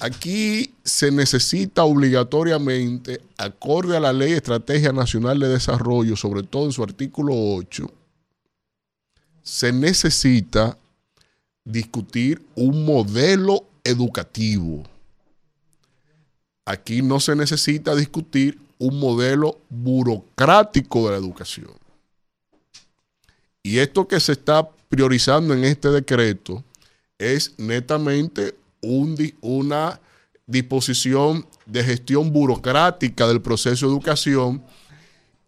Aquí 0.00 0.74
se 0.84 1.10
necesita 1.10 1.84
obligatoriamente, 1.84 3.20
acorde 3.36 3.96
a 3.96 4.00
la 4.00 4.12
Ley 4.12 4.32
Estrategia 4.32 4.92
Nacional 4.92 5.38
de 5.38 5.48
Desarrollo, 5.48 6.16
sobre 6.16 6.42
todo 6.42 6.66
en 6.66 6.72
su 6.72 6.82
artículo 6.82 7.34
8, 7.34 7.90
se 9.42 9.72
necesita 9.72 10.78
discutir 11.64 12.44
un 12.54 12.84
modelo 12.84 13.66
educativo. 13.84 14.84
Aquí 16.64 17.02
no 17.02 17.20
se 17.20 17.34
necesita 17.34 17.94
discutir 17.94 18.58
un 18.78 18.98
modelo 18.98 19.58
burocrático 19.68 21.06
de 21.06 21.12
la 21.12 21.16
educación. 21.16 21.70
Y 23.62 23.78
esto 23.78 24.08
que 24.08 24.18
se 24.18 24.32
está 24.32 24.68
priorizando 24.88 25.54
en 25.54 25.64
este 25.64 25.88
decreto 25.88 26.64
es 27.18 27.54
netamente 27.58 28.56
una 29.40 30.00
disposición 30.46 31.46
de 31.66 31.84
gestión 31.84 32.32
burocrática 32.32 33.28
del 33.28 33.40
proceso 33.40 33.86
de 33.86 33.92
educación 33.92 34.64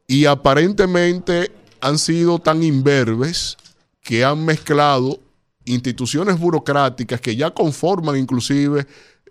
y 0.07 0.27
aparentemente 0.27 1.51
han 1.81 1.99
sido 1.99 2.39
tan 2.39 2.62
imberbes 2.62 3.57
que 4.05 4.23
han 4.23 4.45
mezclado 4.45 5.19
instituciones 5.65 6.39
burocráticas 6.39 7.21
que 7.21 7.35
ya 7.35 7.51
conforman 7.51 8.17
inclusive, 8.17 8.87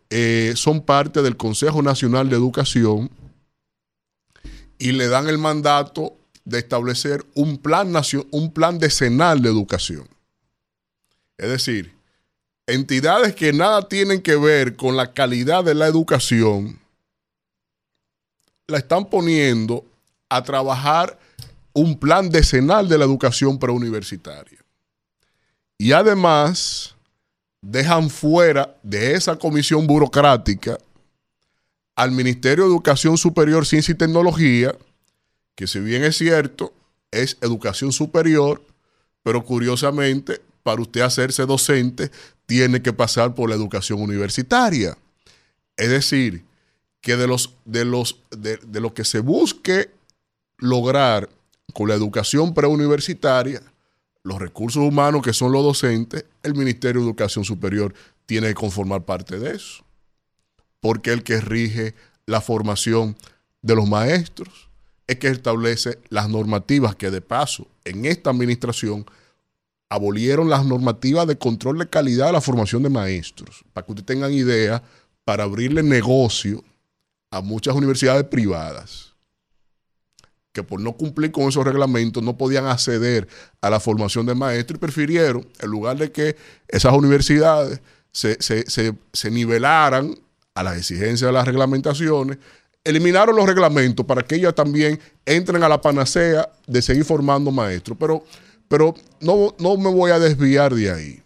eh, 0.10 0.54
son 0.56 0.82
parte 0.82 1.22
del 1.22 1.38
Consejo 1.38 1.82
Nacional 1.82 2.28
de 2.28 2.36
Educación 2.36 3.10
y 4.80 4.91
le 4.91 5.08
dan 5.08 5.30
el 5.30 5.38
mandato 5.38 6.18
de 6.44 6.60
establecer 6.60 7.24
un 7.36 7.60
plan, 7.60 7.94
un 8.32 8.52
plan 8.52 8.80
decenal 8.80 9.41
de 9.41 9.50
educación. 9.50 10.08
Es 11.38 11.50
decir, 11.50 11.94
entidades 12.66 13.36
que 13.36 13.54
nada 13.54 13.88
tienen 13.88 14.22
que 14.22 14.36
ver 14.36 14.76
con 14.76 14.98
la 14.98 15.14
calidad 15.14 15.64
de 15.64 15.76
la 15.76 15.86
educación, 15.86 16.80
la 18.68 18.80
están 18.80 19.08
poniendo 19.08 19.86
a 20.30 20.44
trabajar 20.44 21.20
un 21.74 22.00
plan 22.00 22.30
decenal 22.30 22.90
de 22.90 22.98
la 22.98 23.06
educación 23.06 23.60
preuniversitaria. 23.60 24.62
Y 25.78 25.91
además 25.91 26.95
dejan 27.62 28.10
fuera 28.10 28.78
de 28.84 29.14
esa 29.14 29.38
comisión 29.38 29.88
burocrática 29.88 30.78
al 31.95 32.12
Ministerio 32.12 32.66
de 32.66 32.72
Educación 32.72 33.18
Superior, 33.18 33.66
Ciencia 33.66 33.94
y 33.94 33.98
Tecnología, 33.98 34.76
que 35.56 35.68
si 35.68 35.80
bien 35.80 36.04
es 36.04 36.18
cierto, 36.18 36.74
es 37.12 37.38
educación 37.41 37.91
superior, 37.91 38.62
pero 39.22 39.45
curiosamente, 39.45 40.41
para 40.64 40.82
usted 40.82 41.02
hacerse 41.02 41.45
docente, 41.45 42.12
tiene 42.45 42.82
que 42.82 42.94
pasar 42.94 43.36
por 43.36 43.50
la 43.50 43.56
educación 43.56 44.02
universitaria. 44.02 44.98
Es 45.78 45.90
decir, 45.90 46.44
que 47.02 47.16
de 47.16 47.28
los 47.28 47.54
de 47.66 47.86
los 47.86 48.20
de, 48.32 48.58
de 48.58 48.80
lo 48.80 48.94
que 48.94 49.06
se 49.06 49.20
busque 49.20 49.91
lograr 50.58 51.30
con 51.74 51.90
la 51.90 51.95
educación 51.95 52.54
preuniversitaria, 52.54 53.62
los 54.24 54.40
recursos 54.40 54.82
humanos 54.82 55.22
que 55.22 55.34
son 55.34 55.52
los 55.52 55.64
docentes, 55.64 56.26
el 56.44 56.56
Ministerio 56.56 57.02
de 57.02 57.08
Educación 57.08 57.44
Superior 57.44 57.94
tiene 58.26 58.48
que 58.48 58.54
conformar 58.54 59.04
parte 59.04 59.38
de 59.38 59.56
eso. 59.56 59.84
Porque 60.80 61.12
el 61.12 61.24
que 61.24 61.41
rige 61.41 61.94
la 62.26 62.41
formación 62.41 63.18
de 63.62 63.76
los 63.76 63.88
maestros 63.88 64.70
es 65.08 65.18
que 65.18 65.28
establece 65.28 66.00
las 66.10 66.30
normativas 66.30 66.95
que 66.95 67.12
de 67.12 67.22
paso 67.22 67.68
en 67.84 68.06
esta 68.06 68.30
administración 68.30 69.06
abolieron 69.90 70.50
las 70.50 70.66
normativas 70.66 71.28
de 71.28 71.38
control 71.38 71.78
de 71.78 71.90
calidad 71.90 72.28
de 72.28 72.34
la 72.34 72.41
formación 72.41 72.82
de 72.84 72.90
maestros. 72.90 73.64
Para 73.74 73.86
que 73.86 73.91
ustedes 73.91 74.06
tengan 74.08 74.34
idea, 74.34 74.82
para 75.26 75.44
abrirle 75.44 75.84
negocio 75.84 76.64
a 77.30 77.41
muchas 77.41 77.76
universidades 77.76 78.24
privadas 78.26 79.02
que 80.53 80.63
por 80.63 80.80
no 80.80 80.93
cumplir 80.93 81.31
con 81.31 81.49
esos 81.49 81.65
reglamentos 81.65 82.23
no 82.23 82.38
podían 82.38 82.67
acceder 82.67 83.27
a 83.59 83.69
la 83.69 83.80
formación 83.80 84.25
de 84.25 84.35
maestros 84.35 84.77
y 84.77 84.80
prefirieron, 84.80 85.45
en 85.59 85.69
lugar 85.69 85.97
de 85.97 86.11
que 86.11 86.35
esas 86.67 86.93
universidades 86.93 87.81
se, 88.11 88.38
se- 88.41 88.69
se- 88.69 88.93
se 89.11 89.31
nivelaran 89.31 90.15
a 90.55 90.63
las 90.63 90.77
exigencias 90.77 91.27
de 91.27 91.31
las 91.34 91.45
reglamentaciones, 91.45 92.38
eliminaron 92.84 93.35
los 93.35 93.47
reglamentos 93.47 94.05
para 94.05 94.21
que 94.21 94.35
ellas 94.35 94.53
también 94.53 94.99
entren 95.25 95.63
a 95.63 95.69
la 95.69 95.81
panacea 95.81 96.47
de 96.67 96.81
seguir 96.81 97.03
formando 97.05 97.49
maestros. 97.49 97.97
Pero, 97.99 98.23
pero 98.67 98.93
no, 99.21 99.55
no 99.57 99.75
me 99.77 99.89
voy 99.89 100.11
a 100.11 100.19
desviar 100.19 100.75
de 100.75 100.91
ahí. 100.91 101.23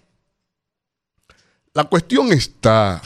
La 1.74 1.84
cuestión 1.84 2.32
está 2.32 3.02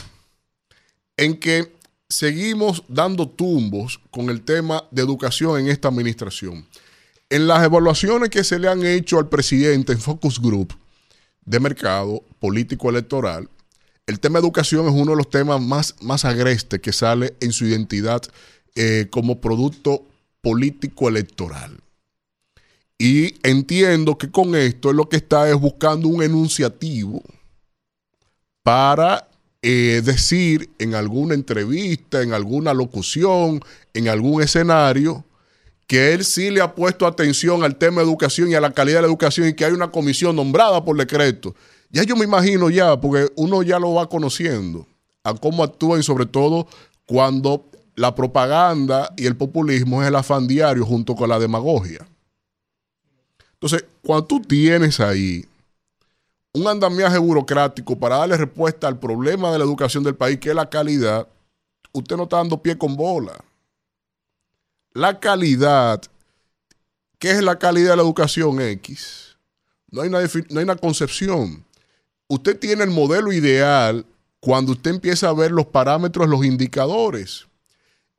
en 1.16 1.36
que 1.38 1.72
seguimos 2.12 2.84
dando 2.88 3.28
tumbos 3.28 3.98
con 4.10 4.28
el 4.28 4.42
tema 4.42 4.84
de 4.90 5.02
educación 5.02 5.58
en 5.58 5.68
esta 5.68 5.88
administración. 5.88 6.66
En 7.30 7.46
las 7.46 7.64
evaluaciones 7.64 8.28
que 8.28 8.44
se 8.44 8.58
le 8.58 8.68
han 8.68 8.84
hecho 8.84 9.18
al 9.18 9.28
presidente 9.28 9.92
en 9.92 9.98
Focus 9.98 10.40
Group 10.40 10.74
de 11.44 11.58
mercado 11.58 12.22
político 12.38 12.90
electoral, 12.90 13.48
el 14.06 14.20
tema 14.20 14.38
de 14.38 14.44
educación 14.44 14.86
es 14.86 14.92
uno 14.92 15.12
de 15.12 15.16
los 15.16 15.30
temas 15.30 15.60
más, 15.60 15.94
más 16.02 16.24
agrestes 16.24 16.80
que 16.80 16.92
sale 16.92 17.34
en 17.40 17.52
su 17.52 17.64
identidad 17.64 18.22
eh, 18.74 19.06
como 19.10 19.40
producto 19.40 20.06
político 20.42 21.08
electoral. 21.08 21.80
Y 22.98 23.34
entiendo 23.42 24.18
que 24.18 24.30
con 24.30 24.54
esto 24.54 24.90
es 24.90 24.96
lo 24.96 25.08
que 25.08 25.16
está 25.16 25.48
es 25.48 25.56
buscando 25.56 26.08
un 26.08 26.22
enunciativo 26.22 27.22
para 28.62 29.28
eh, 29.62 30.02
decir 30.04 30.70
en 30.78 30.94
alguna 30.94 31.34
entrevista, 31.34 32.22
en 32.22 32.32
alguna 32.32 32.74
locución, 32.74 33.60
en 33.94 34.08
algún 34.08 34.42
escenario, 34.42 35.24
que 35.86 36.12
él 36.14 36.24
sí 36.24 36.50
le 36.50 36.60
ha 36.60 36.74
puesto 36.74 37.06
atención 37.06 37.62
al 37.62 37.76
tema 37.76 38.00
de 38.00 38.08
educación 38.08 38.50
y 38.50 38.54
a 38.54 38.60
la 38.60 38.72
calidad 38.72 38.98
de 38.98 39.02
la 39.02 39.08
educación 39.08 39.48
y 39.48 39.54
que 39.54 39.64
hay 39.64 39.72
una 39.72 39.90
comisión 39.90 40.34
nombrada 40.34 40.84
por 40.84 40.96
decreto. 40.96 41.54
Ya 41.90 42.02
yo 42.02 42.16
me 42.16 42.24
imagino 42.24 42.70
ya, 42.70 43.00
porque 43.00 43.30
uno 43.36 43.62
ya 43.62 43.78
lo 43.78 43.94
va 43.94 44.08
conociendo, 44.08 44.86
a 45.22 45.34
cómo 45.34 45.62
actúan, 45.62 46.02
sobre 46.02 46.26
todo 46.26 46.66
cuando 47.06 47.66
la 47.94 48.14
propaganda 48.14 49.12
y 49.16 49.26
el 49.26 49.36
populismo 49.36 50.02
es 50.02 50.08
el 50.08 50.16
afán 50.16 50.46
diario 50.46 50.84
junto 50.84 51.14
con 51.14 51.28
la 51.28 51.38
demagogia. 51.38 52.06
Entonces, 53.54 53.84
cuando 54.02 54.24
tú 54.24 54.40
tienes 54.40 54.98
ahí 54.98 55.44
un 56.52 56.66
andamiaje 56.66 57.18
burocrático 57.18 57.98
para 57.98 58.18
darle 58.18 58.36
respuesta 58.36 58.86
al 58.86 58.98
problema 58.98 59.50
de 59.50 59.58
la 59.58 59.64
educación 59.64 60.04
del 60.04 60.14
país, 60.14 60.38
que 60.38 60.50
es 60.50 60.54
la 60.54 60.68
calidad, 60.68 61.26
usted 61.92 62.16
no 62.16 62.24
está 62.24 62.36
dando 62.36 62.62
pie 62.62 62.76
con 62.76 62.96
bola. 62.96 63.42
La 64.92 65.18
calidad, 65.18 66.02
¿qué 67.18 67.30
es 67.30 67.42
la 67.42 67.58
calidad 67.58 67.90
de 67.90 67.96
la 67.96 68.02
educación 68.02 68.60
X? 68.60 69.36
No 69.90 70.02
hay 70.02 70.08
una, 70.08 70.20
no 70.20 70.58
hay 70.58 70.64
una 70.64 70.76
concepción. 70.76 71.64
Usted 72.28 72.58
tiene 72.58 72.84
el 72.84 72.90
modelo 72.90 73.32
ideal 73.32 74.04
cuando 74.40 74.72
usted 74.72 74.90
empieza 74.90 75.28
a 75.28 75.34
ver 75.34 75.52
los 75.52 75.66
parámetros, 75.66 76.28
los 76.28 76.44
indicadores. 76.44 77.46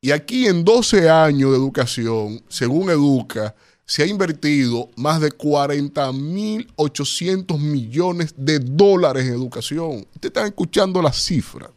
Y 0.00 0.10
aquí 0.10 0.46
en 0.46 0.64
12 0.64 1.08
años 1.08 1.50
de 1.50 1.56
educación, 1.56 2.42
según 2.48 2.90
Educa, 2.90 3.54
se 3.86 4.02
ha 4.02 4.06
invertido 4.06 4.90
más 4.96 5.20
de 5.20 5.30
40.800 5.30 7.58
millones 7.58 8.34
de 8.36 8.58
dólares 8.58 9.26
en 9.26 9.34
educación. 9.34 10.06
Ustedes 10.14 10.30
están 10.30 10.46
escuchando 10.46 11.02
las 11.02 11.22
cifras. 11.22 11.70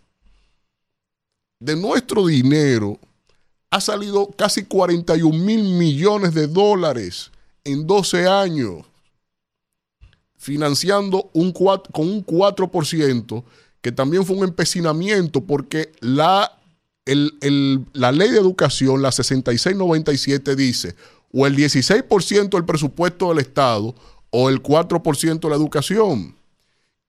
De 1.60 1.76
nuestro 1.76 2.26
dinero 2.28 2.98
ha 3.72 3.82
salido 3.82 4.28
casi 4.38 4.64
41 4.64 5.38
mil 5.38 5.64
millones 5.78 6.34
de 6.34 6.48
dólares 6.48 7.32
en 7.66 7.86
12 7.86 8.26
años, 8.28 8.86
financiando 10.38 11.30
un 11.34 11.54
cuat- 11.54 11.92
con 11.92 12.08
un 12.08 12.26
4%, 12.26 13.44
que 13.82 13.92
también 13.92 14.26
fue 14.26 14.38
un 14.38 14.44
empecinamiento 14.46 15.44
porque 15.44 15.92
la, 16.00 16.58
el- 17.06 17.38
el- 17.42 17.86
la 17.94 18.12
ley 18.12 18.30
de 18.30 18.38
educación, 18.40 19.02
la 19.02 19.12
6697, 19.12 20.56
dice 20.56 20.96
o 21.40 21.46
el 21.46 21.56
16% 21.56 22.50
del 22.50 22.66
presupuesto 22.66 23.30
del 23.30 23.38
Estado 23.38 23.94
o 24.32 24.50
el 24.50 24.64
4% 24.64 25.40
de 25.40 25.50
la 25.50 25.56
educación. 25.56 26.36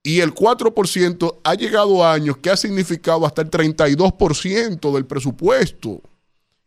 Y 0.02 0.20
el 0.20 0.34
4% 0.34 1.36
ha 1.42 1.54
llegado 1.54 2.04
a 2.04 2.12
años 2.12 2.36
que 2.36 2.50
ha 2.50 2.56
significado 2.56 3.24
hasta 3.24 3.40
el 3.40 3.50
32% 3.50 4.92
del 4.92 5.06
presupuesto. 5.06 6.02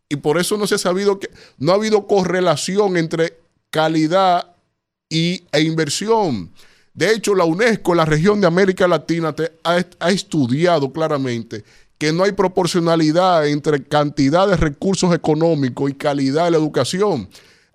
Y 0.09 0.15
por 0.15 0.39
eso 0.39 0.57
no 0.57 0.65
se 0.65 0.75
ha 0.75 0.79
sabido 0.79 1.19
que 1.19 1.29
no 1.59 1.71
ha 1.71 1.75
habido 1.75 2.07
correlación 2.07 2.97
entre 2.97 3.37
calidad 3.69 4.55
y, 5.07 5.43
e 5.51 5.61
inversión. 5.61 6.51
De 6.95 7.13
hecho, 7.13 7.35
la 7.35 7.45
UNESCO, 7.45 7.93
la 7.93 8.05
región 8.05 8.41
de 8.41 8.47
América 8.47 8.87
Latina, 8.87 9.33
te- 9.33 9.51
ha, 9.63 9.85
ha 9.99 10.09
estudiado 10.11 10.91
claramente 10.91 11.63
que 11.97 12.11
no 12.11 12.23
hay 12.23 12.31
proporcionalidad 12.31 13.47
entre 13.47 13.83
cantidad 13.83 14.47
de 14.47 14.57
recursos 14.57 15.13
económicos 15.13 15.91
y 15.91 15.93
calidad 15.93 16.45
de 16.45 16.51
la 16.51 16.57
educación. 16.57 17.29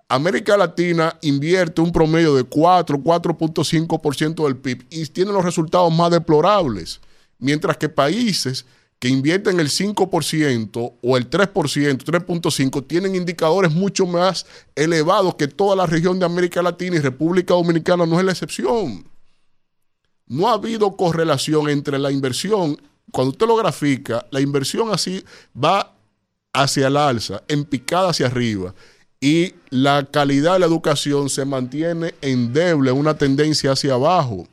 América 0.09 0.55
Latina 0.55 1.17
invierte 1.21 1.81
un 1.81 1.91
promedio 1.91 2.35
de 2.35 2.43
4, 2.43 2.97
4.5% 2.97 4.45
del 4.45 4.55
PIB 4.55 4.85
y 4.89 5.05
tiene 5.07 5.33
los 5.33 5.43
resultados 5.43 5.93
más 5.93 6.11
deplorables, 6.11 7.01
mientras 7.39 7.75
que 7.75 7.89
países 7.89 8.65
que 8.99 9.09
invierten 9.09 9.59
el 9.59 9.67
5% 9.67 10.93
o 11.01 11.17
el 11.17 11.29
3%, 11.29 11.51
3.5%, 11.53 12.87
tienen 12.87 13.15
indicadores 13.15 13.71
mucho 13.71 14.07
más 14.07 14.45
elevados 14.75 15.35
que 15.35 15.47
toda 15.47 15.75
la 15.75 15.85
región 15.85 16.17
de 16.19 16.25
América 16.25 16.61
Latina 16.61 16.95
y 16.95 16.99
República 16.99 17.53
Dominicana. 17.53 18.05
No 18.05 18.17
es 18.17 18.25
la 18.25 18.31
excepción. 18.31 19.07
No 20.25 20.47
ha 20.47 20.53
habido 20.53 20.95
correlación 20.95 21.69
entre 21.69 21.99
la 21.99 22.11
inversión, 22.11 22.81
cuando 23.11 23.31
usted 23.31 23.45
lo 23.45 23.55
grafica, 23.55 24.25
la 24.31 24.41
inversión 24.41 24.91
así 24.91 25.23
va 25.55 25.93
hacia 26.53 26.87
el 26.87 26.97
alza, 26.97 27.43
en 27.47 27.65
picada 27.65 28.09
hacia 28.09 28.25
arriba, 28.25 28.73
y 29.19 29.55
la 29.69 30.05
calidad 30.05 30.53
de 30.53 30.59
la 30.59 30.65
educación 30.65 31.29
se 31.29 31.45
mantiene 31.45 32.13
endeble, 32.21 32.91
una 32.91 33.17
tendencia 33.17 33.71
hacia 33.71 33.93
abajo. 33.93 34.47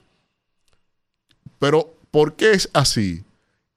Pero, 1.58 1.94
¿por 2.10 2.34
qué 2.34 2.52
es 2.52 2.68
así? 2.72 3.24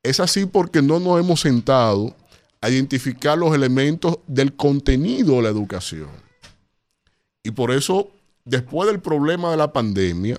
Es 0.03 0.19
así 0.19 0.45
porque 0.45 0.81
no 0.81 0.99
nos 0.99 1.19
hemos 1.19 1.41
sentado 1.41 2.15
a 2.61 2.69
identificar 2.69 3.37
los 3.37 3.53
elementos 3.53 4.19
del 4.27 4.53
contenido 4.55 5.35
de 5.35 5.41
la 5.43 5.49
educación. 5.49 6.09
Y 7.43 7.51
por 7.51 7.71
eso, 7.71 8.09
después 8.45 8.89
del 8.89 8.99
problema 8.99 9.51
de 9.51 9.57
la 9.57 9.71
pandemia, 9.71 10.37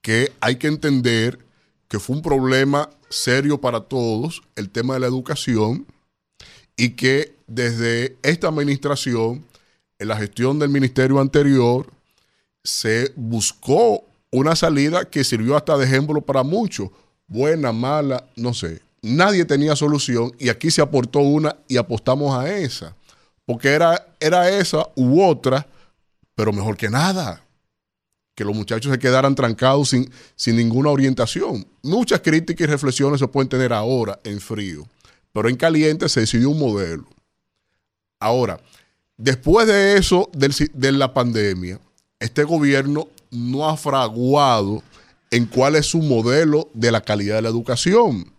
que 0.00 0.32
hay 0.40 0.56
que 0.56 0.68
entender 0.68 1.38
que 1.88 1.98
fue 1.98 2.16
un 2.16 2.22
problema 2.22 2.88
serio 3.08 3.60
para 3.60 3.80
todos, 3.80 4.42
el 4.56 4.70
tema 4.70 4.94
de 4.94 5.00
la 5.00 5.06
educación, 5.06 5.86
y 6.80 6.92
que 6.92 7.34
desde 7.46 8.16
esta 8.22 8.48
administración, 8.48 9.44
en 9.98 10.08
la 10.08 10.16
gestión 10.16 10.58
del 10.58 10.70
ministerio 10.70 11.20
anterior, 11.20 11.86
se 12.64 13.12
buscó 13.16 14.02
una 14.30 14.56
salida 14.56 15.04
que 15.04 15.22
sirvió 15.22 15.56
hasta 15.56 15.76
de 15.76 15.84
ejemplo 15.84 16.22
para 16.22 16.42
muchos 16.42 16.88
buena, 17.26 17.70
mala, 17.70 18.26
no 18.34 18.54
sé. 18.54 18.80
Nadie 19.02 19.44
tenía 19.44 19.76
solución 19.76 20.32
y 20.38 20.48
aquí 20.48 20.70
se 20.70 20.80
aportó 20.80 21.18
una 21.20 21.54
y 21.68 21.76
apostamos 21.76 22.34
a 22.34 22.50
esa. 22.50 22.96
Porque 23.44 23.68
era, 23.68 24.14
era 24.18 24.48
esa 24.48 24.88
u 24.94 25.22
otra, 25.22 25.66
pero 26.34 26.50
mejor 26.50 26.78
que 26.78 26.88
nada. 26.88 27.44
Que 28.34 28.44
los 28.44 28.56
muchachos 28.56 28.90
se 28.90 28.98
quedaran 28.98 29.34
trancados 29.34 29.90
sin, 29.90 30.10
sin 30.34 30.56
ninguna 30.56 30.88
orientación. 30.88 31.66
Muchas 31.82 32.20
críticas 32.20 32.66
y 32.66 32.70
reflexiones 32.70 33.20
se 33.20 33.28
pueden 33.28 33.50
tener 33.50 33.70
ahora 33.70 34.18
en 34.24 34.40
frío, 34.40 34.86
pero 35.32 35.48
en 35.48 35.56
caliente 35.56 36.08
se 36.08 36.20
decidió 36.20 36.50
un 36.50 36.58
modelo. 36.58 37.06
Ahora, 38.18 38.60
después 39.16 39.66
de 39.66 39.96
eso, 39.96 40.30
de 40.32 40.92
la 40.92 41.14
pandemia, 41.14 41.80
este 42.18 42.44
gobierno 42.44 43.08
no 43.30 43.68
ha 43.68 43.76
fraguado 43.76 44.82
en 45.30 45.46
cuál 45.46 45.76
es 45.76 45.86
su 45.86 45.98
modelo 45.98 46.68
de 46.74 46.92
la 46.92 47.00
calidad 47.00 47.36
de 47.36 47.42
la 47.42 47.48
educación. 47.48 48.32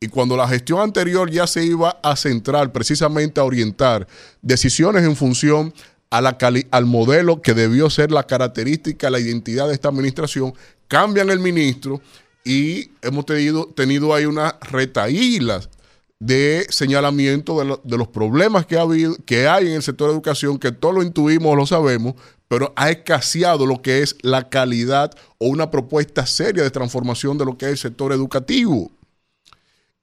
Y 0.00 0.08
cuando 0.08 0.36
la 0.36 0.48
gestión 0.48 0.80
anterior 0.80 1.30
ya 1.30 1.46
se 1.46 1.64
iba 1.64 1.98
a 2.02 2.16
centrar 2.16 2.72
precisamente 2.72 3.40
a 3.40 3.44
orientar 3.44 4.06
decisiones 4.40 5.04
en 5.04 5.16
función 5.16 5.74
al 6.08 6.86
modelo 6.86 7.42
que 7.42 7.52
debió 7.52 7.90
ser 7.90 8.10
la 8.10 8.26
característica, 8.26 9.10
la 9.10 9.20
identidad 9.20 9.68
de 9.68 9.74
esta 9.74 9.88
administración, 9.88 10.54
cambian 10.88 11.30
el 11.30 11.38
ministro 11.38 12.00
y 12.44 12.90
hemos 13.02 13.26
tenido, 13.26 13.66
tenido 13.66 14.14
ahí 14.14 14.24
unas 14.24 14.54
retaílas 14.60 15.68
de 16.20 16.66
señalamiento 16.68 17.80
de, 17.82 17.96
los 17.96 18.08
problemas 18.08 18.66
que, 18.66 18.76
ha 18.76 18.82
habido, 18.82 19.16
que 19.24 19.48
hay 19.48 19.68
en 19.68 19.72
el 19.72 19.82
sector 19.82 20.08
de 20.08 20.14
educación, 20.14 20.58
que 20.58 20.70
todos 20.70 20.94
lo 20.94 21.02
intuimos, 21.02 21.56
lo 21.56 21.66
sabemos, 21.66 22.14
pero 22.46 22.72
ha 22.76 22.90
escaseado 22.90 23.64
lo 23.64 23.80
que 23.80 24.02
es 24.02 24.16
la 24.20 24.48
calidad 24.48 25.12
o 25.38 25.46
una 25.46 25.70
propuesta 25.70 26.26
seria 26.26 26.62
de 26.62 26.70
transformación 26.70 27.38
de 27.38 27.46
lo 27.46 27.56
que 27.56 27.66
es 27.66 27.72
el 27.72 27.78
sector 27.78 28.12
educativo. 28.12 28.90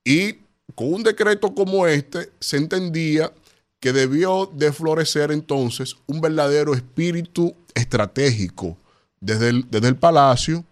Y 0.03 0.39
con 0.73 0.94
un 0.94 1.03
decreto 1.03 1.53
como 1.53 1.85
este 1.85 2.31
se 2.39 2.57
entendía 2.57 3.31
que 3.80 3.94
debió 3.94 4.52
de 4.52 4.73
florecer 4.73 5.31
entonces 5.31 5.98
un 6.07 6.19
verdadero 6.19 6.73
espíritu 6.73 7.56
estratégico 7.76 8.76
desde 9.19 9.49
el, 9.49 9.69
desde 9.69 9.89
el 9.89 9.98
palacio 9.98 10.65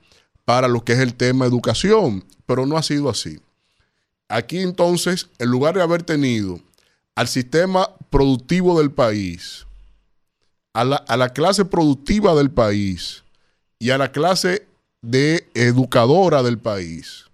para 0.44 0.68
lo 0.68 0.84
que 0.84 0.94
es 0.94 1.00
el 1.00 1.14
tema 1.14 1.46
educación, 1.46 2.24
pero 2.48 2.66
no 2.66 2.78
ha 2.78 2.84
sido 2.84 3.10
así. 3.10 3.40
Aquí 4.28 4.60
entonces, 4.60 5.30
en 5.40 5.50
lugar 5.50 5.76
de 5.76 5.84
haber 5.84 6.04
tenido 6.04 6.60
al 7.16 7.28
sistema 7.28 7.90
productivo 8.10 8.80
del 8.80 8.92
país, 8.92 9.66
a 10.76 10.84
la, 10.84 11.30
clase 11.30 11.64
productiva 11.64 12.36
del 12.36 12.52
país 12.52 13.24
y 13.80 13.92
a 13.92 13.98
la 13.98 14.12
clase 14.12 14.68
de 15.02 15.48
educadora 15.54 16.44
del 16.44 16.58
país. 16.58 17.26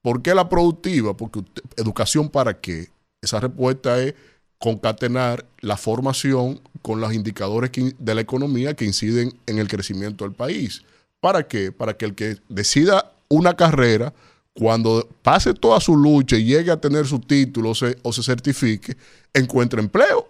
¿Por 0.00 0.22
qué 0.22 0.32
la 0.32 0.48
productiva? 0.48 1.16
Porque 1.16 1.42
educación 1.76 2.28
para 2.28 2.60
qué? 2.60 2.88
Esa 3.20 3.40
respuesta 3.40 4.00
es 4.00 4.14
concatenar 4.58 5.44
la 5.60 5.76
formación 5.76 6.60
con 6.80 7.00
los 7.00 7.12
indicadores 7.12 7.72
de 7.98 8.14
la 8.14 8.20
economía 8.20 8.74
que 8.74 8.84
inciden 8.84 9.36
en 9.46 9.58
el 9.58 9.66
crecimiento 9.66 10.24
del 10.24 10.34
país. 10.34 10.84
¿Para 11.20 11.48
qué? 11.48 11.72
Para 11.72 11.96
que 11.96 12.04
el 12.04 12.14
que 12.14 12.36
decida 12.48 13.12
una 13.28 13.56
carrera, 13.56 14.12
cuando 14.58 15.08
pase 15.22 15.54
toda 15.54 15.78
su 15.78 15.96
lucha 15.96 16.36
y 16.36 16.44
llegue 16.44 16.72
a 16.72 16.80
tener 16.80 17.06
su 17.06 17.20
título 17.20 17.70
o 18.02 18.12
se 18.12 18.22
certifique, 18.24 18.96
encuentre 19.32 19.80
empleo 19.80 20.28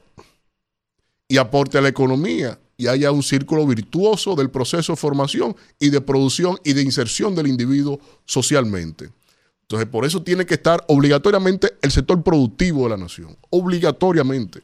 y 1.27 1.39
aporte 1.39 1.79
a 1.79 1.81
la 1.81 1.89
economía 1.89 2.59
y 2.77 2.89
haya 2.89 3.11
un 3.11 3.23
círculo 3.23 3.67
virtuoso 3.67 4.37
del 4.37 4.51
proceso 4.51 4.93
de 4.93 4.97
formación 4.97 5.57
y 5.81 5.89
de 5.89 6.03
producción 6.03 6.59
y 6.63 6.75
de 6.75 6.83
inserción 6.83 7.35
del 7.35 7.47
individuo 7.47 8.01
socialmente. 8.27 9.09
Entonces, 9.63 9.89
por 9.89 10.05
eso 10.05 10.23
tiene 10.23 10.45
que 10.45 10.55
estar 10.55 10.85
obligatoriamente 10.89 11.73
el 11.81 11.91
sector 11.91 12.23
productivo 12.23 12.85
de 12.85 12.91
la 12.91 12.97
nación, 12.99 13.35
obligatoriamente. 13.49 14.61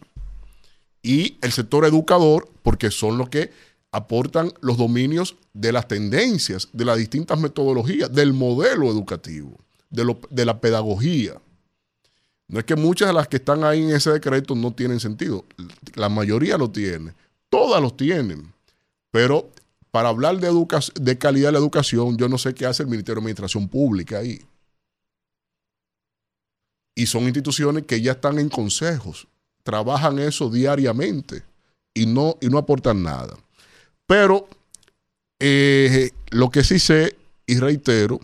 Y 1.02 1.38
el 1.40 1.52
sector 1.52 1.86
educador, 1.86 2.50
porque 2.62 2.90
son 2.90 3.16
los 3.16 3.30
que 3.30 3.50
aportan 3.94 4.52
los 4.60 4.76
dominios 4.76 5.36
de 5.52 5.70
las 5.70 5.86
tendencias, 5.86 6.68
de 6.72 6.84
las 6.84 6.98
distintas 6.98 7.38
metodologías, 7.38 8.12
del 8.12 8.32
modelo 8.32 8.90
educativo, 8.90 9.56
de, 9.88 10.16
de 10.30 10.44
la 10.44 10.60
pedagogía. 10.60 11.40
No 12.48 12.58
es 12.58 12.64
que 12.64 12.74
muchas 12.74 13.06
de 13.06 13.14
las 13.14 13.28
que 13.28 13.36
están 13.36 13.62
ahí 13.62 13.82
en 13.82 13.90
ese 13.90 14.10
decreto 14.10 14.56
no 14.56 14.72
tienen 14.72 14.98
sentido. 14.98 15.44
La 15.94 16.08
mayoría 16.08 16.58
lo 16.58 16.70
tiene. 16.70 17.14
Todas 17.48 17.80
los 17.80 17.96
tienen. 17.96 18.52
Pero 19.12 19.48
para 19.92 20.08
hablar 20.08 20.38
de, 20.38 20.50
de 21.00 21.18
calidad 21.18 21.48
de 21.48 21.52
la 21.52 21.58
educación, 21.58 22.16
yo 22.16 22.28
no 22.28 22.36
sé 22.36 22.52
qué 22.52 22.66
hace 22.66 22.82
el 22.82 22.88
Ministerio 22.88 23.14
de 23.14 23.20
Administración 23.20 23.68
Pública 23.68 24.18
ahí. 24.18 24.42
Y 26.96 27.06
son 27.06 27.22
instituciones 27.24 27.86
que 27.86 28.00
ya 28.00 28.12
están 28.12 28.40
en 28.40 28.48
consejos, 28.48 29.28
trabajan 29.62 30.18
eso 30.18 30.50
diariamente 30.50 31.44
y 31.94 32.06
no, 32.06 32.36
y 32.40 32.48
no 32.48 32.58
aportan 32.58 33.04
nada. 33.04 33.36
Pero 34.06 34.48
eh, 35.40 36.10
lo 36.30 36.50
que 36.50 36.64
sí 36.64 36.78
sé 36.78 37.16
y 37.46 37.58
reitero 37.58 38.20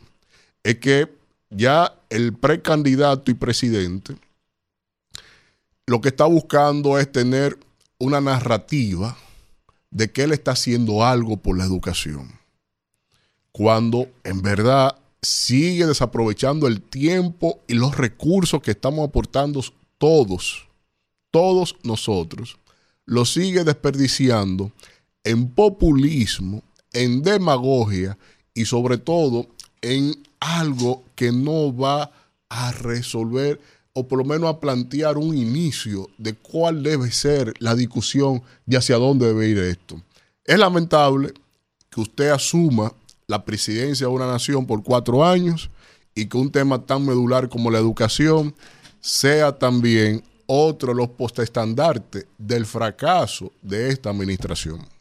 es 0.63 0.77
que 0.77 1.09
ya 1.51 1.95
el 2.11 2.33
precandidato 2.35 3.31
y 3.31 3.35
presidente 3.35 4.17
lo 5.87 6.01
que 6.01 6.11
está 6.11 6.25
buscando 6.25 7.01
es 7.01 7.11
tener 7.11 7.59
una 7.99 8.21
narrativa 8.21 9.17
de 9.91 10.13
que 10.13 10.23
él 10.23 10.33
está 10.33 10.53
haciendo 10.53 11.05
algo 11.05 11.37
por 11.37 11.59
la 11.59 11.65
educación. 11.65 12.39
Cuando 13.51 14.09
en 14.23 14.41
verdad 14.41 14.97
sigue 15.21 15.87
desaprovechando 15.87 16.69
el 16.69 16.81
tiempo 16.81 17.61
y 17.67 17.75
los 17.75 17.97
recursos 17.97 18.63
que 18.63 18.71
estamos 18.71 19.09
aportando 19.09 19.61
todos, 19.99 20.69
todos 21.33 21.77
nosotros, 21.83 22.59
lo 23.05 23.25
sigue 23.25 23.65
desperdiciando 23.65 24.71
en 25.25 25.49
populismo, 25.49 26.63
en 26.93 27.23
demagogia 27.23 28.19
y 28.55 28.65
sobre 28.65 28.99
todo 28.99 29.47
en 29.83 30.15
algo 30.41 31.05
que 31.15 31.33
no 31.33 31.75
va 31.75 32.11
a 32.49 32.73
resolver 32.73 33.61
o 33.93 34.07
por 34.07 34.19
lo 34.19 34.25
menos 34.25 34.49
a 34.49 34.61
plantear 34.61 35.19
un 35.19 35.37
inicio 35.37 36.09
de 36.19 36.35
cuál 36.35 36.83
debe 36.83 37.11
ser 37.11 37.55
la 37.59 37.75
discusión 37.75 38.43
de 38.67 38.77
hacia 38.77 38.97
dónde 38.97 39.27
debe 39.27 39.49
ir 39.49 39.59
esto. 39.59 40.01
Es 40.45 40.59
lamentable 40.59 41.33
que 41.91 42.01
usted 42.01 42.31
asuma 42.31 42.93
la 43.27 43.45
presidencia 43.45 44.07
de 44.07 44.13
una 44.13 44.27
nación 44.27 44.67
por 44.67 44.83
cuatro 44.83 45.25
años 45.25 45.71
y 46.15 46.27
que 46.27 46.37
un 46.37 46.51
tema 46.51 46.85
tan 46.85 47.05
medular 47.05 47.49
como 47.49 47.71
la 47.71 47.79
educación 47.79 48.55
sea 49.01 49.57
también 49.59 50.23
otro 50.47 50.93
de 50.93 50.97
los 50.97 51.11
postestandartes 51.11 52.27
del 52.39 52.67
fracaso 52.67 53.53
de 53.63 53.89
esta 53.91 54.11
administración. 54.11 55.00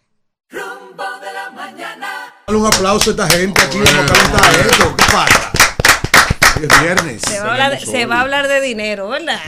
Un 2.49 2.65
aplauso 2.65 3.11
a 3.11 3.13
esta 3.13 3.29
gente 3.29 3.61
aquí. 3.61 3.77
esto. 3.77 4.95
¿Qué 4.97 5.03
pasa? 5.11 5.51
Es 6.61 6.81
viernes. 6.81 7.21
Se 7.21 7.39
va, 7.39 8.17
a 8.17 8.21
hablar 8.21 8.47
de, 8.47 8.59
dinero, 8.59 9.07
¿verdad? 9.07 9.39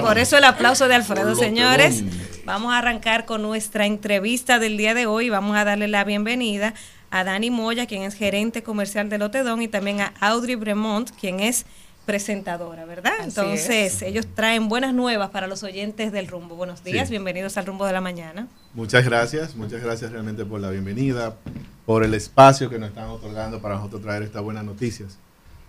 Por 0.00 0.18
eso 0.18 0.38
el 0.38 0.44
aplauso 0.44 0.86
de 0.86 0.94
Alfredo, 0.94 1.34
señores. 1.34 2.04
Vamos 2.44 2.72
a 2.72 2.78
arrancar 2.78 3.24
con 3.24 3.42
nuestra 3.42 3.86
entrevista 3.86 4.58
del 4.58 4.76
día 4.76 4.94
de 4.94 5.06
hoy. 5.06 5.30
Vamos 5.30 5.56
a 5.56 5.64
darle 5.64 5.88
la 5.88 6.04
bienvenida 6.04 6.74
a 7.10 7.24
Dani 7.24 7.50
Moya, 7.50 7.86
quien 7.86 8.02
es 8.02 8.14
gerente 8.14 8.62
comercial 8.62 9.08
de 9.08 9.18
Lotedón, 9.18 9.60
y 9.60 9.68
también 9.68 10.00
a 10.00 10.12
Audrey 10.20 10.54
Bremont, 10.54 11.10
quien 11.10 11.40
es 11.40 11.66
presentadora, 12.06 12.84
¿verdad? 12.84 13.14
Así 13.18 13.28
Entonces, 13.28 13.94
es. 13.96 14.02
ellos 14.02 14.26
traen 14.34 14.68
buenas 14.68 14.94
nuevas 14.94 15.30
para 15.30 15.46
los 15.46 15.62
oyentes 15.62 16.12
del 16.12 16.28
rumbo. 16.28 16.54
Buenos 16.54 16.84
días, 16.84 17.08
Sí. 17.08 17.12
bienvenidos 17.12 17.56
al 17.56 17.66
rumbo 17.66 17.84
de 17.86 17.92
la 17.92 18.00
mañana. 18.00 18.46
Muchas 18.74 19.04
gracias, 19.04 19.56
muchas 19.56 19.82
gracias 19.82 20.12
realmente 20.12 20.44
por 20.44 20.60
la 20.60 20.70
bienvenida, 20.70 21.36
por 21.86 22.02
el 22.04 22.14
espacio 22.14 22.70
que 22.70 22.78
nos 22.78 22.88
están 22.90 23.08
otorgando 23.08 23.60
para 23.60 23.76
nosotros 23.76 24.02
traer 24.02 24.22
estas 24.22 24.42
buenas 24.42 24.64
noticias 24.64 25.18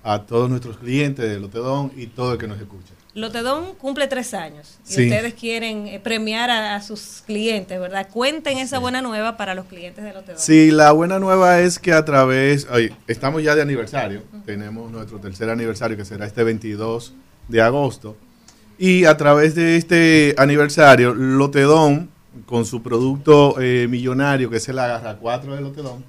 a 0.03 0.21
todos 0.23 0.49
nuestros 0.49 0.77
clientes 0.77 1.27
de 1.27 1.39
Lotedón 1.39 1.91
y 1.95 2.07
todo 2.07 2.33
el 2.33 2.37
que 2.37 2.47
nos 2.47 2.59
escucha. 2.59 2.93
Lotedón 3.15 3.75
cumple 3.75 4.07
tres 4.07 4.33
años 4.33 4.77
y 4.87 4.93
Sí. 4.93 5.03
ustedes 5.05 5.33
quieren 5.33 5.87
eh, 5.87 5.99
premiar 5.99 6.49
a, 6.51 6.75
a 6.75 6.81
sus 6.81 7.23
clientes, 7.25 7.79
¿verdad? 7.79 8.07
Cuenten 8.11 8.57
esa 8.59 8.77
buena 8.77 9.01
nueva 9.01 9.35
para 9.37 9.55
los 9.55 9.65
clientes 9.65 10.03
de 10.03 10.13
Lotedón. 10.13 10.39
Sí, 10.39 10.69
la 10.69 10.91
buena 10.91 11.17
nueva 11.17 11.59
es 11.61 11.79
que 11.79 11.91
a 11.93 12.05
través, 12.05 12.67
ay, 12.69 12.95
estamos 13.07 13.41
ya 13.41 13.55
de 13.55 13.61
aniversario, 13.61 14.21
tenemos 14.45 14.91
nuestro 14.91 15.19
tercer 15.19 15.49
aniversario 15.49 15.97
que 15.97 16.05
será 16.05 16.25
este 16.27 16.43
22 16.43 17.13
de 17.47 17.61
agosto, 17.61 18.15
y 18.77 19.05
a 19.05 19.15
través 19.17 19.55
de 19.55 19.77
este 19.77 20.35
aniversario, 20.37 21.13
Lotedón, 21.15 22.09
con 22.45 22.65
su 22.65 22.81
producto 22.81 23.59
eh, 23.59 23.87
millonario, 23.89 24.49
que 24.49 24.57
es 24.57 24.69
el 24.69 24.79
Agarra 24.79 25.15
4 25.15 25.55
de 25.55 25.61
Lotedón, 25.61 26.03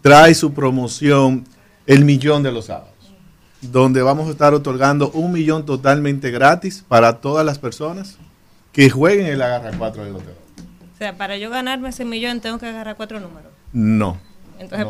trae 0.00 0.34
su 0.34 0.52
promoción 0.54 1.44
El 1.86 2.04
Millón 2.04 2.42
de 2.42 2.52
los 2.52 2.66
Sábados, 2.66 2.94
donde 3.60 4.02
vamos 4.02 4.28
a 4.28 4.30
estar 4.30 4.54
otorgando 4.54 5.10
un 5.10 5.32
millón 5.32 5.66
totalmente 5.66 6.30
gratis 6.30 6.84
para 6.86 7.20
todas 7.20 7.44
las 7.44 7.58
personas 7.58 8.16
que 8.72 8.90
jueguen 8.90 9.26
el 9.26 9.42
Agarra 9.42 9.72
4 9.76 10.04
de 10.04 10.10
Lotedón. 10.10 10.46
O 10.94 10.98
sea, 10.98 11.16
para 11.16 11.36
yo 11.36 11.50
ganarme 11.50 11.90
ese 11.90 12.04
millón 12.06 12.40
tengo 12.40 12.58
que 12.58 12.66
agarrar 12.66 12.96
cuatro 12.96 13.20
números. 13.20 13.52
No. 13.72 14.18
Entonces, 14.58 14.86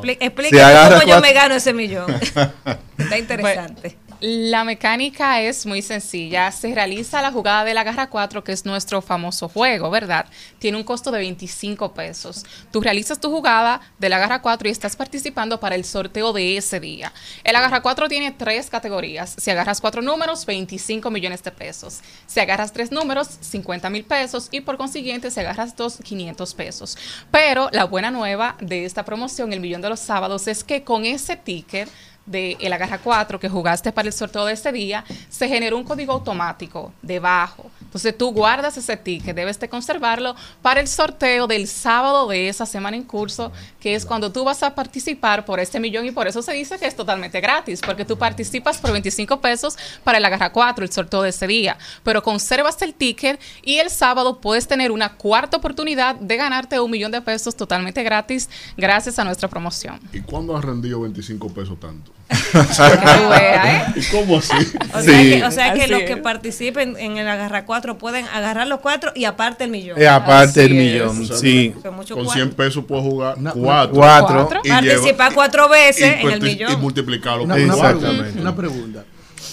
No. 0.52 0.58
agarra 0.64 1.00
cómo 1.00 1.12
yo 1.12 1.20
me 1.20 1.32
gano 1.32 1.54
ese 1.54 1.72
millón. 1.72 2.06
Está 2.98 3.18
interesante. 3.18 3.98
La 4.20 4.64
mecánica 4.64 5.42
es 5.42 5.66
muy 5.66 5.82
sencilla. 5.82 6.50
Se 6.50 6.74
realiza 6.74 7.20
la 7.20 7.30
jugada 7.30 7.64
de 7.64 7.74
la 7.74 7.84
garra 7.84 8.08
4, 8.08 8.42
que 8.42 8.52
es 8.52 8.64
nuestro 8.64 9.02
famoso 9.02 9.48
juego, 9.48 9.90
¿verdad? 9.90 10.24
Tiene 10.58 10.78
un 10.78 10.84
costo 10.84 11.10
de 11.10 11.18
25 11.18 11.92
pesos. 11.92 12.46
Tú 12.72 12.80
realizas 12.80 13.20
tu 13.20 13.30
jugada 13.30 13.82
de 13.98 14.08
la 14.08 14.18
garra 14.18 14.40
4 14.40 14.68
y 14.68 14.70
estás 14.72 14.96
participando 14.96 15.60
para 15.60 15.74
el 15.74 15.84
sorteo 15.84 16.32
de 16.32 16.56
ese 16.56 16.80
día. 16.80 17.12
El 17.44 17.56
agarra 17.56 17.82
4 17.82 18.08
tiene 18.08 18.30
tres 18.30 18.70
categorías. 18.70 19.36
Si 19.38 19.50
agarras 19.50 19.82
cuatro 19.82 20.00
números, 20.00 20.46
25 20.46 21.10
millones 21.10 21.42
de 21.42 21.50
pesos. 21.50 22.00
Si 22.26 22.40
agarras 22.40 22.72
tres 22.72 22.90
números, 22.90 23.28
50 23.40 23.90
mil 23.90 24.04
pesos. 24.04 24.48
Y 24.50 24.62
por 24.62 24.78
consiguiente, 24.78 25.30
si 25.30 25.40
agarras 25.40 25.76
dos, 25.76 25.98
500 26.02 26.54
pesos. 26.54 26.96
Pero 27.30 27.68
la 27.70 27.84
buena 27.84 28.10
nueva 28.10 28.56
de 28.60 28.86
esta 28.86 29.04
promoción, 29.04 29.52
el 29.52 29.60
millón 29.60 29.82
de 29.82 29.90
los 29.90 30.00
sábados, 30.00 30.48
es 30.48 30.64
que 30.64 30.84
con 30.84 31.04
ese 31.04 31.36
ticket 31.36 31.90
de 32.26 32.56
el 32.60 32.72
agarra 32.72 32.98
4 32.98 33.40
que 33.40 33.48
jugaste 33.48 33.92
para 33.92 34.08
el 34.08 34.12
sorteo 34.12 34.44
de 34.44 34.52
ese 34.52 34.72
día, 34.72 35.04
se 35.28 35.48
generó 35.48 35.76
un 35.76 35.84
código 35.84 36.12
automático 36.12 36.92
debajo. 37.02 37.70
Entonces 37.96 38.18
tú 38.18 38.30
guardas 38.30 38.76
ese 38.76 38.98
ticket, 38.98 39.34
debes 39.34 39.58
de 39.58 39.70
conservarlo 39.70 40.36
para 40.60 40.80
el 40.80 40.86
sorteo 40.86 41.46
del 41.46 41.66
sábado 41.66 42.28
de 42.28 42.50
esa 42.50 42.66
semana 42.66 42.94
en 42.94 43.04
curso, 43.04 43.52
que 43.80 43.94
es 43.94 44.04
cuando 44.04 44.30
tú 44.30 44.44
vas 44.44 44.62
a 44.62 44.74
participar 44.74 45.46
por 45.46 45.60
este 45.60 45.80
millón 45.80 46.04
y 46.04 46.10
por 46.10 46.28
eso 46.28 46.42
se 46.42 46.52
dice 46.52 46.78
que 46.78 46.86
es 46.86 46.94
totalmente 46.94 47.40
gratis, 47.40 47.80
porque 47.80 48.04
tú 48.04 48.18
participas 48.18 48.76
por 48.76 48.92
25 48.92 49.40
pesos 49.40 49.78
para 50.04 50.18
el 50.18 50.24
agarra 50.26 50.52
4, 50.52 50.84
el 50.84 50.92
sorteo 50.92 51.22
de 51.22 51.30
ese 51.30 51.46
día, 51.46 51.78
pero 52.02 52.22
conservas 52.22 52.82
el 52.82 52.92
ticket 52.92 53.40
y 53.62 53.78
el 53.78 53.88
sábado 53.88 54.42
puedes 54.42 54.68
tener 54.68 54.92
una 54.92 55.14
cuarta 55.14 55.56
oportunidad 55.56 56.16
de 56.16 56.36
ganarte 56.36 56.78
un 56.78 56.90
millón 56.90 57.12
de 57.12 57.22
pesos 57.22 57.56
totalmente 57.56 58.02
gratis 58.02 58.50
gracias 58.76 59.18
a 59.18 59.24
nuestra 59.24 59.48
promoción. 59.48 59.98
¿Y 60.12 60.20
cuándo 60.20 60.54
has 60.54 60.62
rendido 60.62 61.00
25 61.00 61.48
pesos 61.48 61.80
tanto? 61.80 62.12
¿Y 63.96 64.04
cómo 64.06 64.38
así? 64.38 64.54
O 64.92 65.00
sea 65.00 65.22
que, 65.22 65.44
o 65.44 65.50
sea 65.50 65.74
que 65.74 65.86
los 65.86 66.02
que 66.02 66.16
participen 66.16 66.96
en 66.98 67.18
el 67.18 67.28
agarra 67.28 67.64
4 67.64 67.85
pueden 67.94 68.26
agarrar 68.26 68.66
los 68.66 68.80
cuatro 68.80 69.12
y 69.14 69.24
aparte 69.24 69.64
el 69.64 69.70
millón. 69.70 70.02
Aparte 70.06 70.64
el 70.64 70.72
es. 70.72 70.78
millón, 70.78 71.22
O 71.22 71.24
sea, 71.26 71.36
sí. 71.36 71.72
Con 71.82 71.94
cuatro. 71.94 72.30
100 72.30 72.50
pesos 72.50 72.84
puedes 72.84 73.04
jugar 73.04 73.36
cuatro. 73.54 73.94
Cuatro. 73.94 74.60
Y 74.64 74.68
Participar 74.68 75.32
cuatro 75.34 75.68
veces 75.68 76.16
y 76.22 76.26
en 76.26 76.32
el 76.32 76.42
millón. 76.42 76.72
Y 76.72 76.76
multiplicarlo 76.76 77.44
Una, 77.44 77.54
por 77.54 77.64
una 77.64 77.74
cuatro. 77.76 78.00
pregunta, 78.00 78.40
una 78.40 78.56
pregunta. 78.56 79.04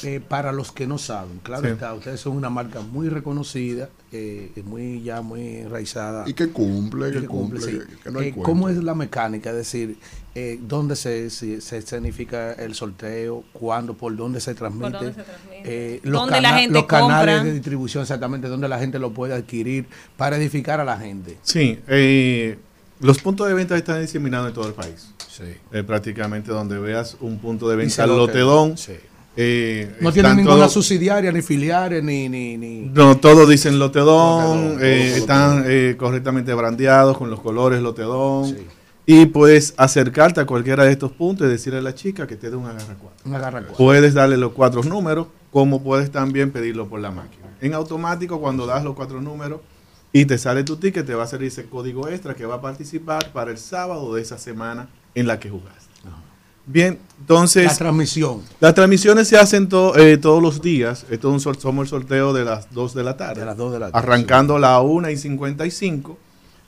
Eh, 0.06 0.20
para 0.28 0.52
los 0.52 0.74
que 0.74 0.86
no 0.86 0.98
saben, 0.98 1.40
claro 1.44 1.64
Sí. 1.66 1.70
está, 1.72 1.94
ustedes 1.94 2.20
son 2.20 2.36
una 2.36 2.50
marca 2.50 2.82
muy 2.82 3.08
reconocida, 3.08 3.88
eh, 4.12 4.52
muy 4.66 5.02
ya 5.02 5.22
muy 5.22 5.60
enraizada. 5.60 6.26
Y 6.28 6.34
que 6.34 6.50
cumple, 6.50 7.10
que 7.12 7.22
que 7.22 7.28
cumple, 7.28 7.62
sí. 7.62 7.72
que- 7.72 7.98
que 8.04 8.12
no 8.12 8.20
hay 8.20 8.28
Eh. 8.30 8.36
¿Cómo 8.44 8.68
es 8.68 8.76
la 8.84 8.96
mecánica? 8.96 9.52
Es 9.52 9.56
decir, 9.56 9.96
eh, 10.36 10.58
¿dónde 10.62 10.96
se, 10.96 11.30
se, 11.30 11.62
se 11.62 11.78
escenifica 11.78 12.54
el 12.54 12.74
sorteo? 12.76 13.44
¿Cuándo? 13.54 13.94
¿Por 13.94 14.16
dónde 14.16 14.40
se 14.40 14.56
transmite? 14.56 14.92
dónde 14.92 15.14
se 15.14 15.22
transmite? 15.24 15.62
Eh, 15.64 16.00
los 16.04 16.22
¿Dónde 16.22 16.42
la 16.42 16.50
cana- 16.50 16.60
gente 16.60 16.74
los 16.74 16.86
canales 16.86 17.36
compra? 17.36 17.44
de 17.44 17.54
distribución 17.54 18.02
exactamente, 18.02 18.48
donde 18.48 18.68
la 18.68 18.80
gente 18.80 18.98
lo 19.00 19.12
puede 19.12 19.34
adquirir 19.34 19.86
para 20.18 20.38
edificar 20.38 20.80
a 20.80 20.84
la 20.84 20.98
gente. 20.98 21.38
Sí, 21.44 21.80
eh, 21.88 22.58
los 23.00 23.20
puntos 23.20 23.48
de 23.48 23.54
venta 23.54 23.78
están 23.78 24.02
diseminados 24.02 24.48
en 24.48 24.54
todo 24.54 24.68
el 24.68 24.74
país. 24.74 25.10
Sí. 25.30 25.44
Eh, 25.72 25.84
prácticamente 25.84 26.52
donde 26.52 26.78
veas 26.80 27.18
un 27.20 27.40
punto 27.40 27.68
de 27.70 27.76
venta 27.76 28.06
Lotedón, 28.08 28.70
Lotedón. 28.70 28.78
sí. 28.78 28.94
eh, 29.36 29.96
No 30.00 30.12
tiene 30.14 30.30
están 30.30 30.38
ninguna 30.46 30.70
subsidiaria, 30.70 31.32
ni 31.32 31.42
filiares, 31.42 32.04
ni... 32.04 32.30
ni, 32.30 32.56
ni 32.58 32.82
No, 32.94 33.18
todos 33.18 33.50
dicen 33.50 33.80
Lotedón, 33.80 34.74
Lotedón, 34.74 34.80
eh, 34.82 35.08
todo 35.10 35.18
están 35.18 35.64
eh, 35.68 35.96
correctamente 35.98 36.54
brandeados 36.54 37.18
con 37.18 37.30
los 37.32 37.40
colores 37.40 37.82
Lotedón. 37.82 38.56
Y 39.06 39.26
puedes 39.26 39.74
acercarte 39.78 40.40
a 40.40 40.46
cualquiera 40.46 40.86
de 40.86 40.92
estos 40.92 41.12
puntos 41.12 41.46
y 41.48 41.50
decirle 41.50 41.80
a 41.80 41.82
la 41.82 41.94
chica 41.94 42.26
que 42.26 42.36
te 42.38 42.50
dé 42.50 42.56
un 42.56 42.66
agarra 42.66 42.96
cuatro. 43.00 43.20
Un 43.26 43.36
agarra 43.36 43.60
cuatro. 43.60 43.78
Puedes 43.78 44.14
darle 44.14 44.38
los 44.38 44.54
cuatro 44.54 44.82
números, 44.84 45.28
como 45.52 45.84
puedes 45.84 46.10
también 46.12 46.52
pedirlo 46.52 46.88
por 46.88 47.00
la 47.02 47.12
máquina. 47.12 47.44
En 47.60 47.74
automático, 47.74 48.40
cuando 48.40 48.66
das 48.66 48.84
los 48.84 48.96
cuatro 48.96 49.22
números 49.22 49.60
y 50.14 50.26
te 50.26 50.38
sale 50.38 50.64
tu 50.64 50.78
ticket, 50.78 51.06
te 51.06 51.16
va 51.16 51.24
a 51.24 51.28
salir 51.28 51.48
ese 51.50 51.66
código 51.66 52.08
extra 52.08 52.34
que 52.34 52.46
va 52.46 52.56
a 52.56 52.62
participar 52.62 53.32
para 53.34 53.52
el 53.52 53.58
sábado 53.58 54.14
de 54.16 54.22
esa 54.22 54.38
semana 54.38 54.88
en 55.16 55.28
la 55.28 55.40
que 55.40 55.50
jugaste. 55.50 55.82
Bien, 56.66 56.98
entonces... 57.20 57.66
La 57.66 57.76
transmisión. 57.76 58.42
Las 58.62 58.74
transmisiones 58.74 59.28
se 59.28 59.38
hacen 59.38 59.68
to- 59.68 59.98
eh, 59.98 60.18
todos 60.18 60.42
los 60.42 60.62
días. 60.62 61.06
Esto 61.10 61.28
es 61.28 61.34
un 61.34 61.40
sor- 61.42 61.60
somos 61.60 61.84
el 61.84 61.90
sorteo 61.90 62.32
de 62.32 62.46
las 62.46 62.74
2 62.74 62.94
de 62.94 63.04
la 63.04 63.18
tarde. 63.18 63.42
De 63.42 63.46
las 63.46 63.58
2 63.58 63.74
de 63.74 63.80
la 63.80 63.92
tarde, 63.92 63.98
Arrancando 64.08 64.58
la 64.58 64.80
1 64.80 65.10
y 65.10 65.18
55 65.18 66.18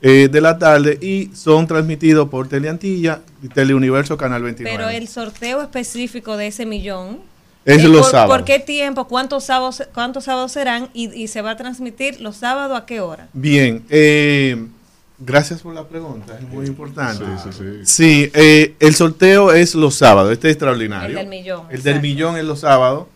eh, 0.02 0.28
de 0.30 0.40
la 0.40 0.58
tarde 0.58 0.98
y 1.00 1.30
son 1.34 1.66
transmitidos 1.66 2.28
por 2.28 2.48
Teleantilla 2.48 3.22
y 3.42 3.48
Teleuniverso 3.48 4.16
Canal 4.18 4.42
29. 4.42 4.76
Pero 4.76 4.90
el 4.90 5.08
sorteo 5.08 5.62
específico 5.62 6.36
de 6.36 6.48
ese 6.48 6.66
millón. 6.66 7.20
Es 7.64 7.82
los 7.82 8.02
por, 8.02 8.10
sábados. 8.10 8.36
¿Por 8.36 8.44
qué 8.44 8.60
tiempo? 8.60 9.08
¿Cuántos 9.08 9.44
sábados, 9.44 9.82
cuántos 9.92 10.24
sábados 10.24 10.52
serán? 10.52 10.88
Y, 10.92 11.12
y 11.12 11.28
se 11.28 11.42
va 11.42 11.52
a 11.52 11.56
transmitir 11.56 12.20
los 12.20 12.36
sábados 12.36 12.78
a 12.78 12.86
qué 12.86 13.00
hora? 13.00 13.28
Bien, 13.32 13.84
eh, 13.90 14.66
gracias 15.18 15.62
por 15.62 15.74
la 15.74 15.88
pregunta, 15.88 16.38
es 16.38 16.46
muy 16.46 16.66
importante. 16.66 17.24
Sí, 17.42 17.50
sí, 17.50 17.58
sí. 17.58 17.80
Sí, 17.84 18.30
eh, 18.34 18.76
el 18.78 18.94
sorteo 18.94 19.52
es 19.52 19.74
los 19.74 19.96
sábados, 19.96 20.30
este 20.30 20.48
es 20.48 20.52
extraordinario. 20.52 21.08
El 21.18 21.24
del 21.24 21.26
millón, 21.28 21.66
El 21.70 21.82
del 21.82 22.00
millón 22.00 22.36
es 22.36 22.44
los 22.44 22.60
sábados, 22.60 23.06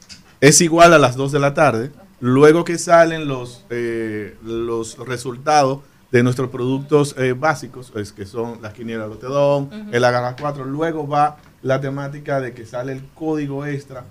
es 0.41 0.61
igual 0.61 0.95
a 0.95 0.99
las 0.99 1.15
2 1.15 1.31
de 1.31 1.39
la 1.39 1.55
tarde. 1.55 1.91
Luego 2.19 2.65
que 2.65 2.77
salen 2.77 3.29
los, 3.29 3.65
eh, 3.71 4.35
los 4.43 4.99
resultados 4.99 5.81
de 6.11 6.23
nuestros 6.23 6.51
productos 6.51 7.15
eh, 7.19 7.35
básicos, 7.39 7.93
es 7.97 8.13
que 8.13 8.27
son 8.27 8.61
las 8.63 8.73
quinielas 8.75 9.09
Lotedón, 9.09 9.65
Ujú. 9.65 9.77
el 9.93 10.05
agarra 10.05 10.35
4, 10.39 10.65
luego 10.65 11.07
va 11.07 11.37
la 11.63 11.81
temática 11.81 12.41
de 12.41 12.53
que 12.53 12.67
sale 12.67 12.93
el 12.93 13.03
código 13.15 13.65
extra, 13.67 14.05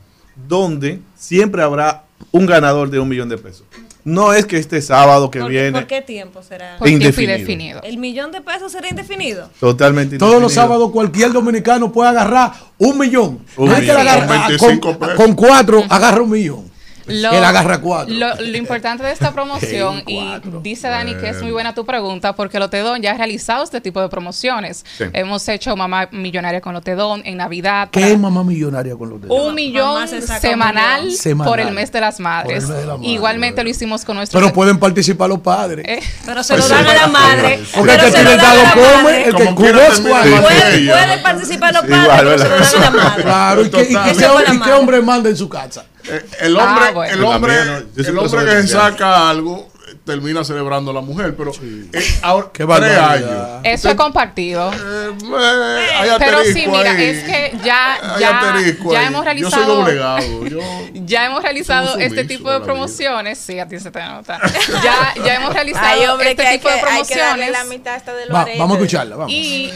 donde 0.48 1.00
siempre 1.16 1.62
habrá 1.62 2.04
un 2.32 2.46
ganador 2.46 2.90
de 2.90 3.00
un 3.00 3.10
millón 3.10 3.28
de 3.30 3.38
pesos. 3.38 3.64
No 4.06 4.34
es 4.34 4.46
que 4.46 4.58
este 4.58 4.82
sábado 4.82 5.30
que 5.30 5.40
¿Por, 5.42 5.50
viene... 5.50 5.72
por 5.74 5.88
qué 5.88 6.02
tiempo 6.02 6.42
será? 6.42 6.78
Por 6.78 6.88
tiempo 6.88 7.04
Indefinido. 7.04 7.34
indefinido. 7.36 7.82
¿El 7.84 7.98
millón 7.98 8.32
de 8.32 8.42
pesos 8.42 8.72
será 8.72 8.88
indefinido? 8.90 9.50
Totalmente 9.60 10.18
Todos 10.18 10.34
los 10.42 10.44
indefinido. 10.44 10.64
sábados 10.68 10.92
cualquier 10.92 11.34
dominicano 11.34 11.92
puede 11.92 12.10
agarrar 12.10 12.54
un 12.78 12.98
millón. 12.98 13.40
Un 13.58 13.70
millón. 13.78 13.98
agarra- 13.98 14.48
25 14.48 14.80
con, 14.88 14.98
pesos. 15.00 15.16
con 15.16 15.36
cuatro 15.36 15.84
agarra 15.90 16.22
un 16.22 16.30
millón. 16.30 16.69
Lo, 17.10 17.32
Él 17.32 17.44
agarra 17.44 17.80
cuatro. 17.80 18.14
Lo, 18.14 18.36
lo 18.36 18.58
importante 18.58 19.04
de 19.04 19.12
esta 19.12 19.32
promoción, 19.32 20.04
y 20.08 20.24
dice 20.62 20.88
Dani 20.88 21.16
que 21.16 21.30
es 21.30 21.42
muy 21.42 21.52
buena 21.52 21.74
tu 21.74 21.86
pregunta, 21.86 22.34
porque 22.34 22.60
Lotedón 22.60 23.02
ya 23.02 23.12
ha 23.12 23.18
realizado 23.18 23.64
este 23.64 23.82
tipo 23.82 24.02
de 24.02 24.10
promociones. 24.10 24.86
Sí. 24.98 25.06
Hemos 25.14 25.48
hecho 25.48 25.76
Mamá 25.76 26.10
Millonaria 26.12 26.62
con 26.62 26.74
Lotedón 26.74 27.22
en 27.26 27.38
Navidad. 27.38 27.90
¿Qué 27.92 28.12
es 28.12 28.20
mamá 28.20 28.44
millonaria 28.44 28.96
con 28.96 29.10
los 29.10 29.22
dedos? 29.22 29.38
Un 29.40 29.56
millón 29.56 30.08
se 30.08 30.22
saca 30.22 30.36
un 30.36 30.42
semanal, 30.42 31.10
por 31.46 31.60
el 31.60 31.72
mes 31.72 31.92
de 31.92 32.02
las 32.02 32.20
madres. 32.20 32.68
De. 32.68 32.86
Igualmente 33.02 33.64
lo 33.64 33.70
hicimos 33.70 34.06
con 34.06 34.18
nuestros 34.18 34.42
Pero 34.42 34.54
pueden 34.54 34.80
participar 34.80 35.30
los 35.30 35.40
padres. 35.40 35.86
Eh, 35.88 36.00
Pero 36.26 36.44
se 36.44 36.58
lo 36.58 36.68
dan 36.68 36.86
a 36.86 36.94
la 36.94 37.08
madre. 37.08 37.60
Porque 37.76 37.94
el 37.94 38.00
que 38.00 38.12
tiene 38.12 38.36
dado 38.38 38.62
come, 38.74 39.24
el 39.24 39.36
que 39.36 39.46
cubre 39.56 39.88
es. 39.88 40.00
Pueden, 40.00 41.24
participar 41.24 41.74
los 41.74 41.86
padres, 41.86 42.42
pero 42.42 42.64
se 42.64 42.76
lo 42.78 42.82
dan 42.82 42.94
a 42.94 42.98
la 42.98 43.04
madre. 43.04 43.24
Claro, 43.24 43.66
¿y 43.66 44.60
qué, 44.64 44.72
hombre 44.74 45.02
manda 45.02 45.30
en 45.30 45.38
su 45.38 45.50
casa? 45.50 45.86
Eh, 46.06 46.26
el 46.42 46.56
hombre, 46.58 46.86
Ah, 46.88 46.92
bueno. 46.94 47.14
el 47.14 47.24
hombre, 47.24 47.54
no, 47.66 47.78
el 48.04 48.18
hombre 48.18 48.46
que 48.46 48.68
saca 48.68 49.30
algo 49.30 49.70
termina 50.06 50.44
celebrando 50.44 50.92
la 50.94 51.02
mujer. 51.02 51.36
Pero 51.36 51.52
eh, 51.62 52.20
ahora, 52.22 52.48
Qué 52.54 52.66
tres 52.66 52.98
años. 52.98 53.30
Eso 53.64 53.90
es 53.90 53.96
compartido. 53.96 54.72
Eh, 54.74 55.90
hay 55.96 56.10
Pero 56.18 56.44
sí, 56.44 56.66
mira, 56.68 56.92
ahí. 56.92 57.04
es 57.04 57.24
que 57.24 57.58
ya, 57.64 57.98
ya, 58.20 58.52
ya 58.92 59.08
hemos 59.08 59.26
Yo 59.36 59.50
soy 59.52 59.84
realizado. 59.84 60.46
Yo, 60.48 60.60
Ya 60.94 61.26
hemos 61.26 61.44
realizado 61.44 61.98
este 61.98 62.24
tipo 62.24 62.50
a 62.50 62.54
de 62.60 62.60
promociones. 62.62 63.38
Sí, 63.38 63.60
a 63.60 63.68
ti 63.68 63.80
se 63.80 63.92
te 63.92 64.04
nota. 64.04 64.40
Ya, 64.84 65.14
ya 65.24 65.36
hemos 65.36 65.54
realizado 65.54 65.86
Ay, 65.88 66.06
hombre, 66.08 66.32
este 66.32 66.42
que 66.44 66.48
hay 66.48 66.58
tipo 66.58 66.70
que- 66.70 66.76
de 66.76 66.82
hay 66.82 67.04
que 67.04 67.18
darle 67.18 67.46
promociones. 67.46 67.52
la 67.52 67.64
mitad 67.66 67.96
hasta 67.96 68.14
de 68.16 68.26
los 68.26 68.36
Va- 68.36 68.42
aretes. 68.42 68.60
vamos 68.60 68.78
a 68.78 68.80
escucharla, 68.80 69.16
vamos. 69.16 69.32
Y, 69.34 69.72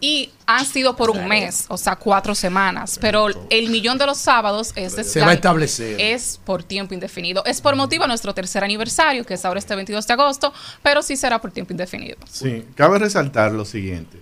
y 0.00 0.30
han 0.46 0.64
sido 0.64 0.94
por 0.94 1.10
un 1.10 1.26
mes, 1.26 1.64
o 1.68 1.76
sea, 1.76 1.96
cuatro 1.96 2.34
semanas. 2.34 2.98
Pero 3.00 3.26
el 3.50 3.68
millón 3.70 3.98
de 3.98 4.06
los 4.06 4.18
sábados 4.18 4.72
es 4.76 4.94
de- 4.94 5.02
Se 5.04 5.20
va 5.20 5.30
a 5.30 5.34
establecer. 5.34 6.00
Es 6.00 6.40
por 6.44 6.62
tiempo 6.62 6.94
indefinido. 6.94 7.44
Es 7.44 7.60
por 7.60 7.74
motivo 7.74 8.04
de 8.04 8.08
nuestro 8.08 8.32
tercer 8.32 8.62
aniversario, 8.62 9.24
que 9.24 9.34
es 9.34 9.44
ahora 9.44 9.58
este 9.58 9.74
22 9.74 10.06
de 10.06 10.12
agosto, 10.12 10.52
pero 10.82 11.02
sí 11.02 11.16
será 11.16 11.40
por 11.40 11.50
tiempo 11.50 11.72
indefinido. 11.72 12.16
Sí, 12.30 12.64
cabe 12.76 12.98
resaltar 12.98 13.52
lo 13.52 13.64
siguiente. 13.64 14.18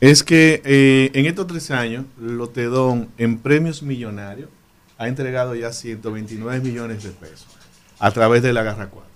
Es 0.00 0.22
que 0.22 0.62
eh, 0.64 1.10
en 1.14 1.26
estos 1.26 1.48
tres 1.48 1.70
años, 1.72 2.04
Lotedón 2.20 3.08
en 3.18 3.38
premios 3.38 3.82
millonarios 3.82 4.48
ha 4.96 5.08
entregado 5.08 5.54
ya 5.56 5.72
129 5.72 6.60
millones 6.60 7.02
de 7.02 7.10
pesos 7.10 7.46
a 7.98 8.10
través 8.12 8.42
de 8.44 8.52
la 8.52 8.62
Garra 8.62 8.88
4. 8.88 9.10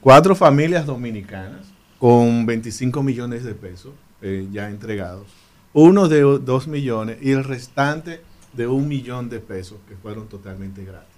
Cuatro 0.00 0.34
familias 0.34 0.86
dominicanas 0.86 1.60
con 1.98 2.44
25 2.46 3.02
millones 3.04 3.44
de 3.44 3.54
pesos 3.54 3.92
eh, 4.22 4.48
ya 4.52 4.68
entregados. 4.68 5.26
Uno 5.74 6.08
de 6.08 6.22
2 6.22 6.68
millones 6.68 7.18
y 7.20 7.32
el 7.32 7.44
restante 7.44 8.22
de 8.52 8.66
un 8.66 8.88
millón 8.88 9.28
de 9.28 9.40
pesos 9.40 9.78
que 9.88 9.96
fueron 9.96 10.28
totalmente 10.28 10.84
gratis. 10.84 11.08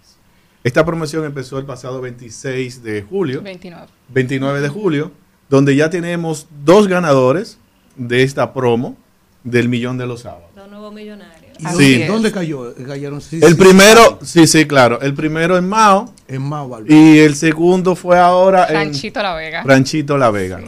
Esta 0.65 0.85
promoción 0.85 1.25
empezó 1.25 1.59
el 1.59 1.65
pasado 1.65 2.01
26 2.01 2.83
de 2.83 3.03
julio. 3.03 3.43
29. 3.43 3.87
29 4.09 4.61
de 4.61 4.69
julio, 4.69 5.13
donde 5.49 5.77
ya 5.77 5.91
tenemos 5.91 6.49
dos 6.65 6.89
ganadores 6.89 7.59
de 7.97 8.23
esta 8.25 8.53
promo 8.53 8.97
del 9.45 9.69
millón 9.69 9.97
de 9.97 10.07
los 10.07 10.23
sábados. 10.23 10.51
Los 10.57 10.69
nuevos 10.69 10.93
millonarios. 10.93 11.57
¿Y 11.59 11.67
Así 11.67 12.03
dónde, 12.05 12.33
cayó? 12.33 12.75
Cayeron 12.75 13.21
sí, 13.21 13.39
el 13.43 13.51
sí, 13.51 13.55
primero, 13.55 14.19
sí, 14.23 14.47
sí, 14.47 14.67
claro, 14.67 15.01
el 15.01 15.15
primero 15.15 15.57
en 15.57 15.67
Mao 15.67 16.13
En 16.29 16.43
Mao, 16.43 16.83
y 16.87 17.19
el 17.19 17.35
segundo 17.35 17.95
fue 17.95 18.19
ahora 18.19 18.65
en 18.65 18.73
Franchito 18.75 19.23
La 19.23 19.35
Vega. 19.35 19.63
Franchito 19.63 20.19
La 20.19 20.31
Vega. 20.31 20.61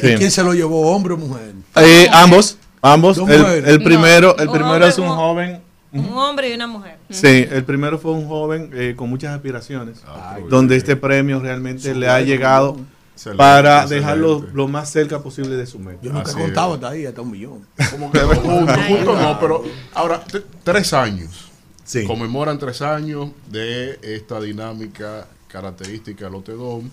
Sí. 0.00 0.06
¿Y 0.06 0.14
¿Quién 0.14 0.30
se 0.30 0.42
lo 0.44 0.54
llevó, 0.54 0.94
hombre 0.94 1.14
o 1.14 1.16
mujer? 1.16 1.52
Eh, 1.76 2.08
ambos, 2.12 2.56
ambos. 2.82 3.18
El, 3.18 3.82
primero, 3.82 4.36
el 4.38 4.48
primero 4.50 4.86
es 4.86 4.98
un 4.98 5.08
un- 5.08 5.16
joven. 5.16 5.60
Un 5.90 6.06
hombre 6.18 6.50
y 6.50 6.52
una 6.52 6.66
mujer. 6.66 6.98
Sí, 7.08 7.46
el 7.50 7.64
primero 7.64 7.98
fue 7.98 8.12
un 8.12 8.28
joven 8.28 8.70
eh, 8.74 8.92
con 8.94 9.08
muchas 9.08 9.34
aspiraciones, 9.34 10.02
donde 10.50 10.76
este 10.76 10.96
premio 10.96 11.40
realmente 11.40 11.94
le 11.94 12.08
ha 12.10 12.20
llegado 12.20 12.76
Excelente, 13.14 13.38
para 13.38 13.70
excelente. 13.82 13.94
dejarlo 13.94 14.46
lo 14.52 14.68
más 14.68 14.90
cerca 14.90 15.22
posible 15.22 15.56
de 15.56 15.66
su 15.66 15.78
meta. 15.78 15.98
Yo 16.02 16.12
nunca 16.12 16.30
he 16.30 16.34
contado 16.34 16.74
hasta 16.74 16.88
ahí, 16.90 17.06
hasta 17.06 17.22
un 17.22 17.30
millón. 17.30 17.66
Como 17.90 18.12
que 18.12 18.18
juntos, 18.20 18.76
juntos 18.86 19.18
no, 19.20 19.40
pero 19.40 19.64
ahora, 19.94 20.22
tres 20.62 20.92
años. 20.92 21.50
Sí. 21.84 22.04
Conmemoran 22.04 22.58
tres 22.58 22.82
años 22.82 23.30
de 23.50 23.98
esta 24.02 24.38
dinámica 24.42 25.26
característica 25.48 26.26
de 26.26 26.30
Lotedón. 26.30 26.92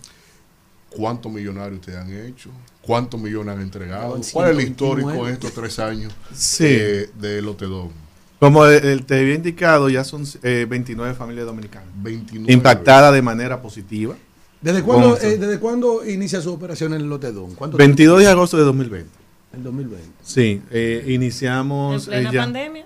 ¿Cuántos 0.95 1.31
millonarios 1.31 1.80
ustedes 1.80 1.99
han 1.99 2.13
hecho? 2.13 2.49
¿Cuántos 2.81 3.19
millones 3.19 3.55
han 3.55 3.61
entregado? 3.61 4.19
¿Cuál 4.31 4.51
es 4.51 4.57
el 4.57 4.61
129. 4.65 4.69
histórico 4.72 5.27
en 5.27 5.34
estos 5.34 5.53
tres 5.53 5.80
años 5.80 6.13
Sí. 6.34 6.65
eh, 6.67 7.09
de 7.19 7.41
Lotedón? 7.41 7.89
Como 8.39 8.65
te 8.65 9.19
había 9.19 9.34
indicado, 9.34 9.89
ya 9.89 10.03
son 10.03 10.23
eh, 10.43 10.65
29 10.69 11.13
familias 11.15 11.45
dominicanas 11.45 11.88
29. 11.95 12.51
impactadas 12.51 13.13
de 13.13 13.22
manera 13.22 13.61
positiva. 13.61 14.15
¿Desde 14.61 14.81
cuándo, 14.84 15.17
eh, 15.17 15.38
¿Desde 15.38 15.59
cuándo 15.59 16.05
inicia 16.07 16.41
su 16.41 16.51
operación 16.53 16.93
en 16.93 17.01
el 17.01 17.07
Lotedón? 17.09 17.55
¿Cuánto 17.55 17.77
22 17.77 18.19
de 18.19 18.27
agosto 18.27 18.57
de 18.57 18.63
2020. 18.63 19.09
En 19.53 19.63
2020. 19.63 20.07
Sí, 20.23 20.61
eh, 20.72 21.03
En 21.05 21.11
iniciamos 21.13 22.07
plena 22.07 22.30
eh, 22.30 22.34
ya, 22.34 22.41
pandemia. 22.41 22.85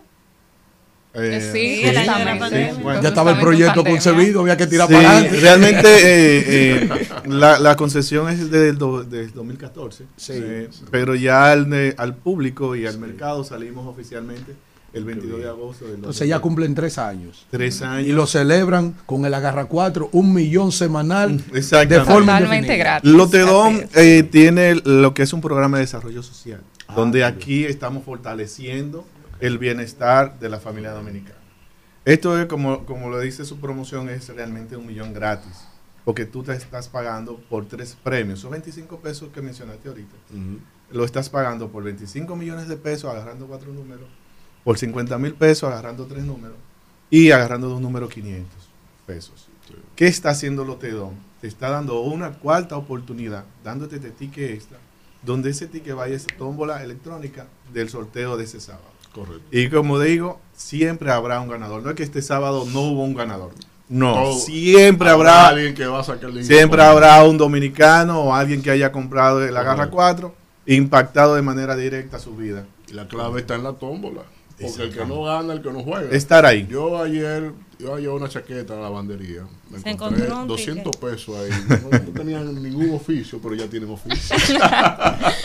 Eh, 1.14 1.49
Sí, 1.52 1.84
de 1.84 1.94
la 1.94 2.02
justamente. 2.03 2.40
pandemia. 2.40 2.73
bueno. 2.84 3.02
Ya 3.02 3.10
estaba 3.10 3.31
el 3.31 3.40
proyecto 3.40 3.84
concebido, 3.84 4.41
había 4.41 4.57
que 4.57 4.68
tirar 4.68 4.88
Sí, 4.88 4.94
para 4.94 5.11
adelante. 5.11 5.40
realmente 5.40 5.88
eh, 5.88 6.44
eh, 6.84 7.07
la, 7.27 7.60
la 7.60 7.76
concesión 7.76 8.30
es 8.30 8.49
del 8.52 8.77
do- 8.77 9.03
del 9.03 9.31
2014, 9.34 10.06
Sí. 10.18 10.34
eh, 10.36 10.69
pero 10.91 11.15
ya 11.15 11.52
al, 11.52 11.68
ne- 11.69 11.95
al 11.98 12.15
público 12.15 12.76
y 12.76 12.86
al 12.86 12.99
mercado 12.99 13.44
salimos 13.44 13.88
oficialmente 13.88 14.53
el 14.91 15.03
22 15.06 15.40
de 15.41 15.48
agosto 15.48 15.86
del 15.86 15.95
Entonces 15.95 16.27
ya 16.27 16.36
2020. 16.38 16.41
cumplen 16.41 16.76
tres 16.76 16.98
años. 16.98 17.45
tres 17.52 17.81
años. 17.84 18.07
Y 18.07 18.11
lo 18.11 18.26
celebran 18.26 18.95
con 19.06 19.23
el 19.26 19.34
Agarra 19.36 19.65
4, 19.65 20.10
un 20.14 20.34
millón 20.34 20.72
semanal 20.72 21.38
de 21.52 21.60
Exactamente. 21.60 22.11
forma 22.11 22.34
Totalmente 22.40 22.77
gratis. 22.77 23.11
Eh, 23.95 24.23
tiene 24.31 24.76
lo 24.84 25.14
que 25.14 25.23
es 25.23 25.34
un 25.34 25.41
programa 25.41 25.77
de 25.77 25.84
desarrollo 25.84 26.23
social, 26.23 26.61
Ah, 26.88 26.94
donde 26.95 27.23
aquí 27.23 27.65
estamos 27.65 28.03
fortaleciendo 28.03 29.06
el 29.40 29.57
bienestar 29.57 30.40
de 30.40 30.49
la 30.49 30.60
familia 30.60 30.91
dominicana. 30.91 31.40
Esto 32.06 32.40
es, 32.40 32.48
como, 32.48 32.86
como 32.86 33.10
lo 33.10 33.20
dice 33.20 33.45
su 33.45 33.60
promoción, 33.60 34.10
es 34.10 34.30
realmente 34.30 34.76
un 34.76 34.88
millón 34.88 35.14
gratis, 35.14 35.66
porque 36.06 36.26
tú 36.26 36.44
te 36.44 36.53
estás 36.53 36.88
pagando 36.88 37.38
por 37.49 37.68
tres 37.68 37.98
premios, 38.02 38.40
son 38.40 38.52
25 38.52 38.99
pesos 38.99 39.30
que 39.34 39.41
mencionaste 39.41 39.90
ahorita. 39.90 40.16
Lo 40.91 41.06
estás 41.06 41.30
pagando 41.30 41.70
por 41.70 41.84
25 41.84 42.36
millones 42.36 42.68
de 42.68 42.78
pesos 42.78 43.11
agarrando 43.11 43.48
cuatro 43.48 43.72
números, 43.72 44.07
por 44.64 44.78
50 44.78 45.18
mil 45.18 45.36
pesos 45.36 45.70
agarrando 45.70 46.06
tres 46.06 46.24
números 46.24 46.57
y 47.10 47.32
agarrando 47.32 47.70
dos 47.70 47.82
números 47.82 48.10
500 48.10 48.70
pesos. 49.06 49.49
¿Qué 49.95 50.07
está 50.07 50.32
haciendo 50.32 50.66
Lotedón? 50.66 51.14
Te 51.41 51.48
está 51.48 51.70
dando 51.70 52.02
una 52.02 52.32
cuarta 52.32 52.76
oportunidad, 52.76 53.45
dándote 53.64 53.98
este 53.98 54.11
ticket 54.11 54.52
extra, 54.52 54.78
donde 55.22 55.52
ese 55.52 55.68
ticket 55.68 55.95
vaya 55.95 56.14
a 56.14 56.18
esa 56.18 56.36
tómbola 56.38 56.84
electrónica 56.84 57.48
del 57.72 57.90
sorteo 57.90 58.36
de 58.36 58.45
ese 58.45 58.60
sábado. 58.60 58.89
Correcto. 59.14 59.44
Y 59.52 59.69
como 59.69 59.99
digo, 59.99 60.40
siempre 60.56 61.11
habrá 61.11 61.40
un 61.41 61.49
ganador. 61.49 61.81
No 61.84 61.90
es 61.90 61.95
que 61.95 62.03
este 62.03 62.22
sábado 62.22 62.65
no 62.72 62.81
hubo 62.81 63.03
un 63.03 63.15
ganador. 63.15 63.52
No, 63.88 64.14
Todo- 64.14 64.34
siempre 64.38 65.10
habrá, 65.10 65.48
alguien 65.48 65.73
que 65.73 65.88
va 65.88 66.02
a 66.02 66.03
sacar 66.03 66.30
el 66.30 66.45
siempre 66.45 66.81
habrá 66.84 67.23
un 67.23 67.38
dominicano 67.38 68.22
o 68.22 68.34
alguien 68.36 68.61
que 68.61 68.69
haya 68.69 68.91
comprado 68.91 69.40
la 69.49 69.64
Garra 69.64 69.90
4 69.90 70.36
impactado 70.68 71.34
de 71.36 71.41
manera 71.41 71.76
directa 71.76 72.19
su 72.19 72.36
vida. 72.36 72.65
Y 72.88 72.94
la 72.94 73.07
clave 73.07 73.40
está 73.41 73.56
en 73.56 73.64
la 73.64 73.73
tómbola. 73.73 74.22
Porque 74.61 74.84
el 74.84 74.94
que 74.94 75.06
no 75.06 75.23
gana, 75.23 75.53
el 75.53 75.61
que 75.61 75.72
no 75.72 75.81
juega. 75.81 76.10
Estar 76.15 76.45
ahí. 76.45 76.68
Yo 76.69 77.02
ayer, 77.02 77.53
yo 77.80 77.95
ayer 77.95 78.10
una 78.10 78.27
chaqueta 78.27 78.73
a 78.73 78.76
la 78.76 78.81
lavandería. 78.84 79.43
Me 79.69 79.80
Se 79.80 79.89
encontré 79.89 80.26
encontró 80.26 80.41
un 80.41 80.47
200 80.49 80.97
pesos 80.97 81.35
ahí. 81.38 81.49
No, 81.69 81.89
no 81.97 82.11
tenían 82.11 82.61
ningún 82.61 82.93
oficio, 82.93 83.39
pero 83.41 83.56
ya 83.56 83.68
tienen 83.68 83.89
oficio. 83.89 84.35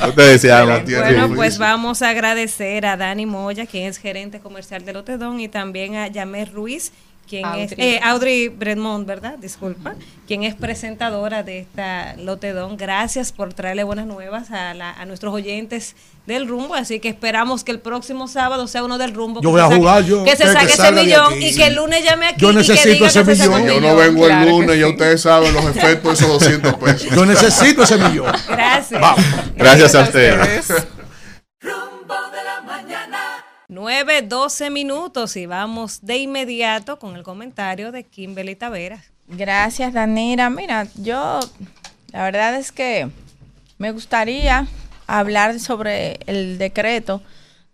Ustedes. 0.08 0.42
Ya 0.42 0.84
tienen 0.84 1.02
Bueno, 1.04 1.18
oficio. 1.24 1.36
pues 1.36 1.58
vamos 1.58 2.02
a 2.02 2.08
agradecer 2.10 2.86
a 2.86 2.96
Dani 2.96 3.24
Moya, 3.26 3.66
quien 3.66 3.86
es 3.88 3.98
gerente 3.98 4.40
comercial 4.40 4.84
de 4.84 4.92
Lotedón, 4.92 5.38
y 5.38 5.48
también 5.48 5.94
a 5.94 6.08
Yamel 6.08 6.50
Ruiz, 6.50 6.92
quien 7.28 7.44
es 7.54 7.72
Audrey. 7.72 7.88
eh, 7.94 8.00
Audrey 8.02 8.48
Bredmont, 8.48 9.06
¿verdad? 9.06 9.36
Disculpa, 9.38 9.94
quien 10.26 10.42
es 10.44 10.54
presentadora 10.54 11.42
de 11.42 11.58
esta 11.60 12.14
Lotedón. 12.16 12.76
Gracias 12.76 13.32
por 13.32 13.52
traerle 13.54 13.84
buenas 13.84 14.06
nuevas 14.06 14.50
a, 14.50 14.74
la- 14.74 14.92
a 14.92 15.04
nuestros 15.06 15.32
oyentes 15.34 15.96
del 16.26 16.48
rumbo, 16.48 16.74
así 16.74 17.00
que 17.00 17.08
esperamos 17.10 17.64
que 17.64 17.72
el 17.72 17.80
próximo 17.80 18.28
sábado 18.28 18.66
sea 18.66 18.82
uno 18.82 18.96
del 18.98 19.12
rumbo. 19.14 19.40
Yo 19.42 19.48
que 19.50 19.52
voy 19.52 19.60
se 19.60 19.64
a 19.66 19.68
saque- 19.68 19.76
jugar, 19.78 20.04
yo. 20.04 20.24
Que 20.24 20.36
se 20.36 20.44
Que 20.44 20.52
saque 20.52 20.72
ese 20.72 20.92
millón 20.92 21.42
y 21.42 21.54
que 21.54 21.66
el 21.66 21.74
lunes 21.74 22.02
llame 22.04 22.26
aquí 22.28 22.40
Yo 22.40 22.48
y 22.50 22.52
que 22.52 22.58
necesito 22.58 22.88
diga 22.94 23.06
ese 23.08 23.24
que 23.24 23.30
millón. 23.32 23.66
Yo 23.66 23.80
no 23.80 23.96
vengo 23.96 24.24
Claro 24.26 24.42
el 24.44 24.48
lunes, 24.50 24.78
ya 24.80 24.86
sí. 24.86 24.92
ustedes 24.92 25.20
saben 25.20 25.52
los 25.52 25.64
efectos 25.66 26.18
de 26.18 26.24
esos 26.26 26.40
200 26.40 26.74
pesos. 26.74 27.08
Yo 27.14 27.26
necesito 27.26 27.82
ese 27.82 27.98
millón. 27.98 28.32
Gracias. 28.48 29.02
Gracias 29.56 29.94
a 29.94 30.00
ustedes. 30.02 30.68
La 30.68 30.74
mañana. 30.76 31.03
9, 33.74 34.22
12 34.22 34.70
minutos 34.70 35.36
y 35.36 35.46
vamos 35.46 36.06
de 36.06 36.18
inmediato 36.18 37.00
con 37.00 37.16
el 37.16 37.24
comentario 37.24 37.90
de 37.90 38.04
Kimberly 38.04 38.54
Taveras. 38.54 39.10
Gracias, 39.26 39.92
Danira. 39.92 40.48
Mira, 40.48 40.86
yo 40.94 41.40
la 42.12 42.22
verdad 42.22 42.54
es 42.54 42.70
que 42.70 43.10
me 43.78 43.90
gustaría 43.90 44.68
hablar 45.08 45.58
sobre 45.58 46.20
el 46.26 46.56
decreto 46.56 47.20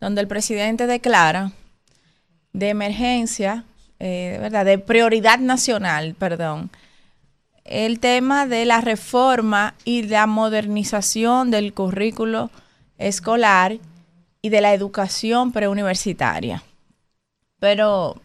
donde 0.00 0.22
el 0.22 0.26
presidente 0.26 0.86
declara 0.86 1.52
de 2.54 2.70
emergencia, 2.70 3.64
eh, 3.98 4.38
verdad, 4.40 4.64
de 4.64 4.78
prioridad 4.78 5.38
nacional, 5.38 6.14
perdón, 6.18 6.70
el 7.64 8.00
tema 8.00 8.46
de 8.46 8.64
la 8.64 8.80
reforma 8.80 9.74
y 9.84 10.04
la 10.04 10.26
modernización 10.26 11.50
del 11.50 11.74
currículo 11.74 12.50
escolar 12.96 13.76
y 14.42 14.48
de 14.48 14.60
la 14.60 14.74
educación 14.74 15.52
preuniversitaria. 15.52 16.62
Pero 17.58 18.20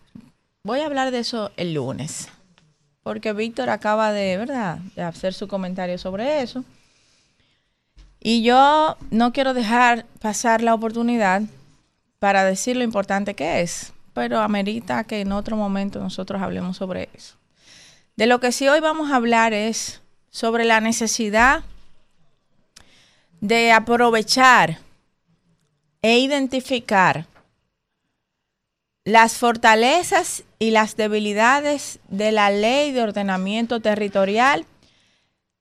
voy 0.64 0.80
a 0.80 0.86
hablar 0.86 1.12
de 1.12 1.20
eso 1.20 1.52
el 1.58 1.74
lunes 1.74 2.30
porque 3.06 3.34
Víctor 3.34 3.70
acaba 3.70 4.12
de, 4.12 4.36
¿verdad?, 4.36 4.80
de 4.96 5.04
hacer 5.04 5.36
su 5.36 5.48
comentario 5.48 6.00
sobre 6.00 6.42
eso. 6.42 6.66
Y 8.20 8.42
yo 8.42 8.98
no 9.12 9.32
quiero 9.32 9.54
dejar 9.54 10.08
pasar 10.20 10.64
la 10.64 10.74
oportunidad 10.74 11.44
para 12.18 12.44
decir 12.44 12.76
lo 12.76 12.84
importante 12.84 13.36
que 13.36 13.62
es, 13.62 13.94
pero 14.16 14.40
amerita 14.40 15.04
que 15.04 15.22
en 15.22 15.34
otro 15.34 15.56
momento 15.56 16.00
nosotros 16.00 16.42
hablemos 16.42 16.78
sobre 16.78 17.10
eso. 17.14 17.36
De 18.16 18.26
lo 18.26 18.40
que 18.40 18.52
sí 18.52 18.68
hoy 18.68 18.80
vamos 18.80 19.12
a 19.12 19.18
hablar 19.18 19.54
es 19.54 20.02
sobre 20.32 20.66
la 20.66 20.82
necesidad 20.82 21.64
de 23.40 23.72
aprovechar 23.72 24.80
e 26.06 26.20
identificar 26.20 27.26
las 29.06 29.38
fortalezas 29.38 30.44
y 30.60 30.70
las 30.70 30.98
debilidades 30.98 31.98
de 32.10 32.32
la 32.32 32.52
ley 32.52 32.92
de 32.92 33.02
ordenamiento 33.02 33.80
territorial, 33.80 34.68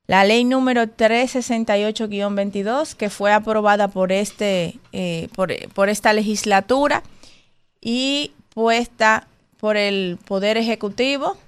la 0.06 0.22
ley 0.24 0.44
número 0.44 0.82
368-22, 0.82 2.94
que 2.94 3.08
fue 3.08 3.32
aprobada 3.32 3.88
por, 3.88 4.12
este, 4.12 4.78
eh, 4.92 5.30
por, 5.34 5.50
por 5.70 5.88
esta 5.88 6.12
legislatura 6.12 7.02
y 7.80 8.32
puesta 8.50 9.26
por 9.56 9.78
el 9.78 10.18
Poder 10.26 10.58
Ejecutivo, 10.58 11.38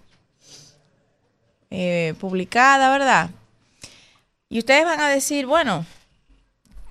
eh, 1.68 2.14
publicada, 2.18 2.90
¿verdad? 2.90 3.28
Y 4.48 4.60
ustedes 4.60 4.86
van 4.86 5.00
a 5.00 5.10
decir, 5.10 5.44
bueno, 5.44 5.84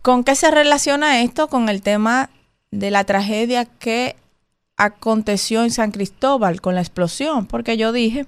¿con 0.05 0.23
qué 0.23 0.35
se 0.35 0.51
relaciona 0.51 1.21
esto 1.21 1.47
con 1.47 1.67
el 1.67 1.81
tema 1.81 2.29
de 2.69 2.91
la 2.91 3.05
tragedia 3.05 3.65
que 3.65 4.15
aconteció 4.77 5.63
en 5.63 5.71
San 5.71 5.89
Cristóbal 5.89 6.61
con 6.61 6.75
la 6.75 6.81
explosión? 6.81 7.47
Porque 7.47 7.75
yo 7.75 7.91
dije 7.91 8.27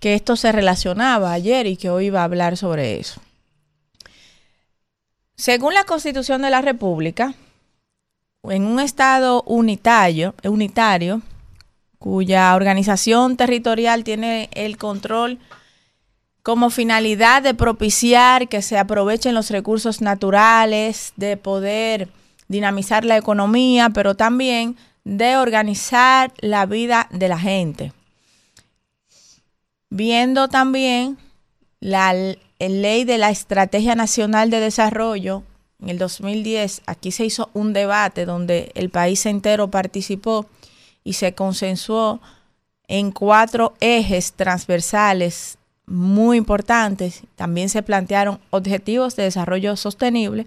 que 0.00 0.14
esto 0.14 0.34
se 0.34 0.50
relacionaba 0.50 1.34
ayer 1.34 1.66
y 1.66 1.76
que 1.76 1.90
hoy 1.90 2.06
iba 2.06 2.22
a 2.22 2.24
hablar 2.24 2.56
sobre 2.56 2.98
eso. 2.98 3.20
Según 5.36 5.74
la 5.74 5.84
Constitución 5.84 6.40
de 6.40 6.48
la 6.48 6.62
República, 6.62 7.34
en 8.44 8.64
un 8.64 8.80
estado 8.80 9.42
unitario, 9.42 10.34
unitario, 10.42 11.20
cuya 11.98 12.54
organización 12.54 13.36
territorial 13.36 14.04
tiene 14.04 14.48
el 14.54 14.78
control 14.78 15.38
como 16.42 16.70
finalidad 16.70 17.42
de 17.42 17.54
propiciar 17.54 18.48
que 18.48 18.62
se 18.62 18.76
aprovechen 18.76 19.34
los 19.34 19.50
recursos 19.50 20.00
naturales, 20.00 21.12
de 21.16 21.36
poder 21.36 22.08
dinamizar 22.48 23.04
la 23.04 23.16
economía, 23.16 23.90
pero 23.90 24.16
también 24.16 24.76
de 25.04 25.36
organizar 25.36 26.32
la 26.40 26.66
vida 26.66 27.08
de 27.10 27.28
la 27.28 27.38
gente. 27.38 27.92
Viendo 29.88 30.48
también 30.48 31.18
la 31.80 32.12
ley 32.58 33.04
de 33.04 33.18
la 33.18 33.30
Estrategia 33.30 33.94
Nacional 33.94 34.50
de 34.50 34.60
Desarrollo 34.60 35.44
en 35.80 35.90
el 35.90 35.98
2010, 35.98 36.82
aquí 36.86 37.12
se 37.12 37.24
hizo 37.24 37.50
un 37.52 37.72
debate 37.72 38.24
donde 38.24 38.72
el 38.74 38.90
país 38.90 39.26
entero 39.26 39.70
participó 39.70 40.46
y 41.04 41.14
se 41.14 41.34
consensuó 41.34 42.20
en 42.88 43.10
cuatro 43.10 43.74
ejes 43.80 44.32
transversales 44.32 45.58
muy 45.86 46.38
importantes. 46.38 47.22
También 47.36 47.68
se 47.68 47.82
plantearon 47.82 48.38
objetivos 48.50 49.16
de 49.16 49.24
desarrollo 49.24 49.76
sostenible, 49.76 50.46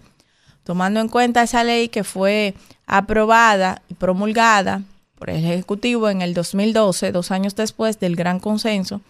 tomando 0.63 0.99
en 0.99 1.09
cuenta 1.09 1.43
esa 1.43 1.63
ley 1.63 1.89
que 1.89 2.03
fue 2.03 2.55
aprobada 2.87 3.81
y 3.89 3.93
promulgada 3.93 4.81
por 5.17 5.29
el 5.29 5.43
Ejecutivo 5.43 6.09
en 6.09 6.21
el 6.21 6.33
2012, 6.33 7.11
dos 7.11 7.31
años 7.31 7.55
después 7.55 7.99
del 7.99 8.15
gran 8.15 8.39
consenso, 8.39 9.01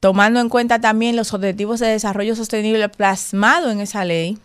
tomando 0.00 0.40
en 0.40 0.48
cuenta 0.48 0.80
también 0.80 1.16
los 1.16 1.32
objetivos 1.32 1.80
de 1.80 1.88
desarrollo 1.88 2.36
sostenible 2.36 2.88
plasmados 2.88 3.72
en 3.72 3.80
esa 3.80 4.04
ley, 4.04 4.38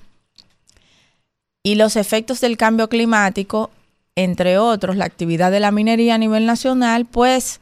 y 1.63 1.75
los 1.75 1.97
efectos 1.97 2.39
del 2.39 2.55
cambio 2.55 2.87
climático, 2.87 3.71
entre 4.15 4.57
otros, 4.57 4.95
la 4.95 5.03
actividad 5.03 5.51
de 5.51 5.59
la 5.59 5.71
minería 5.71 6.15
a 6.15 6.17
nivel 6.17 6.45
nacional, 6.45 7.05
pues 7.05 7.59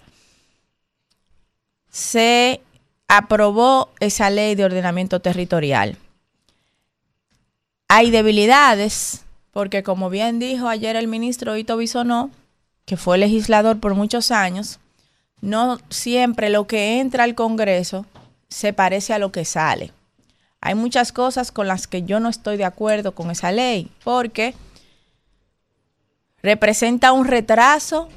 se 1.96 2.60
aprobó 3.08 3.90
esa 4.02 4.30
ley 4.30 4.56
de 4.56 4.66
ordenamiento 4.66 5.22
territorial. 5.22 5.98
Hay 7.88 8.12
debilidades, 8.12 9.24
porque 9.52 9.82
como 9.82 10.10
bien 10.10 10.38
dijo 10.38 10.68
ayer 10.68 10.98
el 10.98 11.08
ministro 11.08 11.56
Ito 11.56 11.78
Bisonó, 11.78 12.32
que 12.84 12.98
fue 12.98 13.18
legislador 13.18 13.80
por 13.80 13.96
muchos 13.96 14.32
años, 14.32 14.82
no 15.40 15.80
siempre 15.90 16.50
lo 16.50 16.68
que 16.68 17.00
entra 17.00 17.24
al 17.24 17.34
Congreso 17.34 18.06
se 18.50 18.74
parece 18.74 19.14
a 19.14 19.20
lo 19.20 19.32
que 19.32 19.46
sale. 19.46 19.94
Hay 20.60 20.76
muchas 20.76 21.14
cosas 21.14 21.54
con 21.54 21.70
las 21.70 21.88
que 21.88 22.04
yo 22.04 22.20
no 22.20 22.28
estoy 22.28 22.58
de 22.58 22.66
acuerdo 22.66 23.16
con 23.16 23.32
esa 23.32 23.54
ley, 23.54 23.90
porque 24.04 24.54
representa 26.44 27.14
un 27.14 27.26
retraso 27.26 28.10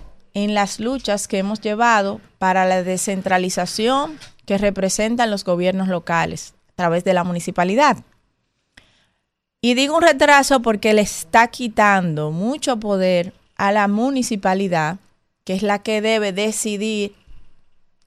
en 0.44 0.54
las 0.54 0.78
luchas 0.78 1.26
que 1.26 1.38
hemos 1.38 1.60
llevado 1.60 2.20
para 2.38 2.64
la 2.64 2.84
descentralización 2.84 4.18
que 4.46 4.56
representan 4.56 5.32
los 5.32 5.44
gobiernos 5.44 5.88
locales 5.88 6.54
a 6.70 6.72
través 6.76 7.02
de 7.02 7.12
la 7.12 7.24
municipalidad. 7.24 7.98
Y 9.60 9.74
digo 9.74 9.96
un 9.96 10.02
retraso 10.02 10.62
porque 10.62 10.94
le 10.94 11.02
está 11.02 11.48
quitando 11.48 12.30
mucho 12.30 12.78
poder 12.78 13.32
a 13.56 13.72
la 13.72 13.88
municipalidad, 13.88 14.98
que 15.44 15.54
es 15.54 15.62
la 15.62 15.80
que 15.80 16.00
debe 16.00 16.32
decidir 16.32 17.16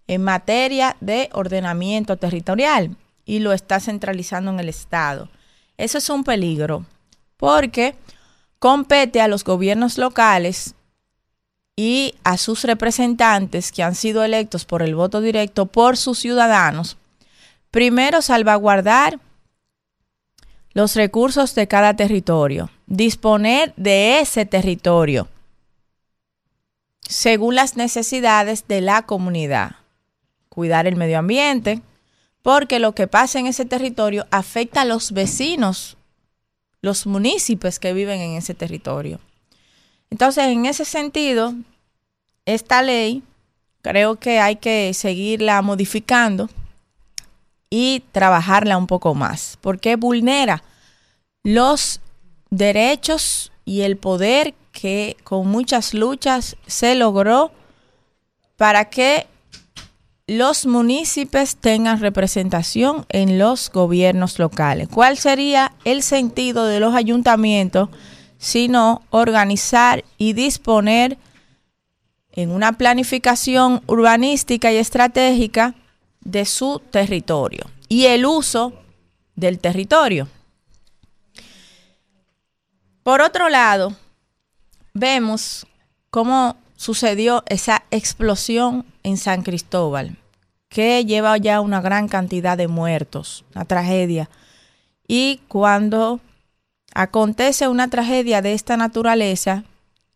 en 0.08 0.24
materia 0.24 0.96
de 1.02 1.30
ordenamiento 1.34 2.16
territorial 2.16 2.96
y 3.26 3.40
lo 3.40 3.52
está 3.52 3.82
centralizando 3.82 4.52
en 4.52 4.62
el 4.62 4.70
Estado. 4.70 5.30
Eso 5.78 5.98
es 5.98 6.10
un 6.10 6.24
peligro 6.24 6.86
porque 7.36 7.96
compete 8.60 9.20
a 9.20 9.28
los 9.28 9.44
gobiernos 9.44 9.98
locales 9.98 10.76
y 11.84 12.14
a 12.24 12.38
sus 12.38 12.64
representantes 12.64 13.72
que 13.72 13.82
han 13.82 13.96
sido 13.96 14.24
electos 14.24 14.66
por 14.66 14.84
el 14.84 14.94
voto 14.94 15.20
directo 15.20 15.66
por 15.66 15.98
sus 15.98 16.20
ciudadanos, 16.20 16.96
primero 17.72 18.22
salvaguardar 18.22 19.20
los 20.74 20.96
recursos 20.96 21.56
de 21.56 21.68
cada 21.68 21.96
territorio, 21.96 22.70
disponer 22.86 23.74
de 23.78 24.20
ese 24.20 24.46
territorio 24.46 25.28
según 27.02 27.56
las 27.56 27.76
necesidades 27.76 28.68
de 28.68 28.82
la 28.82 29.02
comunidad, 29.08 29.78
cuidar 30.50 30.86
el 30.86 30.96
medio 30.96 31.18
ambiente, 31.18 31.82
porque 32.44 32.78
lo 32.78 32.94
que 32.94 33.08
pasa 33.08 33.40
en 33.40 33.48
ese 33.48 33.66
territorio 33.66 34.28
afecta 34.30 34.82
a 34.82 34.86
los 34.86 35.14
vecinos, 35.14 35.98
los 36.80 37.08
municipios 37.08 37.80
que 37.80 37.94
viven 37.94 38.22
en 38.22 38.38
ese 38.38 38.54
territorio. 38.54 39.20
Entonces, 40.12 40.44
en 40.44 40.68
ese 40.68 40.86
sentido, 40.86 41.56
esta 42.46 42.82
ley 42.82 43.24
creo 43.82 44.18
que 44.18 44.40
hay 44.40 44.58
que 44.58 44.94
seguirla 44.94 45.62
modificando 45.62 46.50
y 47.70 48.04
trabajarla 48.12 48.78
un 48.78 48.88
poco 48.88 49.16
más, 49.16 49.58
porque 49.62 49.96
vulnera 49.96 50.64
los 51.44 52.02
derechos 52.50 53.52
y 53.66 53.82
el 53.82 53.98
poder 53.98 54.54
que 54.72 55.18
con 55.24 55.48
muchas 55.48 55.94
luchas 55.94 56.58
se 56.68 56.96
logró 56.96 57.52
para 58.58 58.86
que 58.86 59.28
los 60.28 60.66
municipios 60.66 61.56
tengan 61.56 62.00
representación 62.00 63.06
en 63.10 63.38
los 63.40 63.72
gobiernos 63.72 64.40
locales. 64.40 64.88
¿Cuál 64.88 65.18
sería 65.18 65.74
el 65.84 66.04
sentido 66.04 66.66
de 66.66 66.80
los 66.80 66.94
ayuntamientos 66.94 67.90
sino 68.38 69.04
organizar 69.12 70.04
y 70.18 70.34
disponer 70.34 71.20
en 72.34 72.52
una 72.52 72.74
planificación 72.74 73.82
urbanística 73.88 74.72
y 74.72 74.78
estratégica 74.78 75.76
de 76.22 76.46
su 76.46 76.82
territorio 76.92 77.66
y 77.88 78.06
el 78.06 78.26
uso 78.26 78.74
del 79.36 79.60
territorio? 79.60 80.28
Por 83.04 83.22
otro 83.22 83.50
lado, 83.50 83.96
vemos 84.94 85.66
cómo 86.10 86.56
sucedió 86.76 87.44
esa 87.48 87.84
explosión 87.92 88.86
en 89.04 89.18
San 89.18 89.42
Cristóbal 89.44 90.18
que 90.72 91.04
lleva 91.06 91.38
ya 91.38 91.60
una 91.60 91.82
gran 91.82 92.08
cantidad 92.08 92.58
de 92.58 92.70
muertos, 92.70 93.44
una 93.54 93.66
tragedia. 93.66 94.30
Y 95.06 95.42
cuando 95.50 96.22
acontece 96.96 97.68
una 97.68 97.90
tragedia 97.90 98.42
de 98.42 98.54
esta 98.54 98.78
naturaleza, 98.78 99.66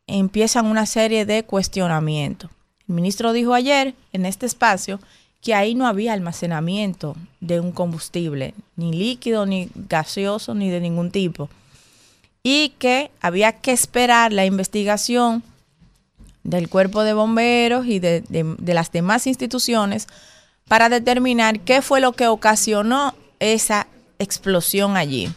empiezan 0.07 0.65
una 0.65 0.85
serie 0.85 1.25
de 1.25 1.43
cuestionamientos. 1.43 2.51
El 2.87 2.95
ministro 2.95 3.33
dijo 3.33 3.53
ayer 3.53 3.95
en 4.13 4.25
este 4.25 4.45
espacio 4.45 4.99
que 5.41 5.53
ahí 5.53 5.75
no 5.75 5.85
había 5.85 6.13
almacenamiento 6.13 7.15
de 7.39 7.59
un 7.59 7.71
combustible, 7.71 8.55
ni 8.75 8.91
líquido, 8.93 9.45
ni 9.45 9.69
gaseoso, 9.75 10.55
ni 10.55 10.69
de 10.69 10.79
ningún 10.79 11.11
tipo. 11.11 11.49
Y 12.41 12.69
que 12.79 13.11
había 13.21 13.53
que 13.53 13.71
esperar 13.71 14.33
la 14.33 14.45
investigación 14.45 15.43
del 16.43 16.69
cuerpo 16.69 17.03
de 17.03 17.13
bomberos 17.13 17.87
y 17.87 17.99
de, 17.99 18.23
las 18.59 18.91
demás 18.91 19.27
instituciones 19.27 20.07
para 20.67 20.89
determinar 20.89 21.59
qué 21.59 21.81
fue 21.81 22.01
lo 22.01 22.13
que 22.13 22.27
ocasionó 22.27 23.13
esa 23.39 23.87
explosión 24.19 24.95
allí. 24.95 25.31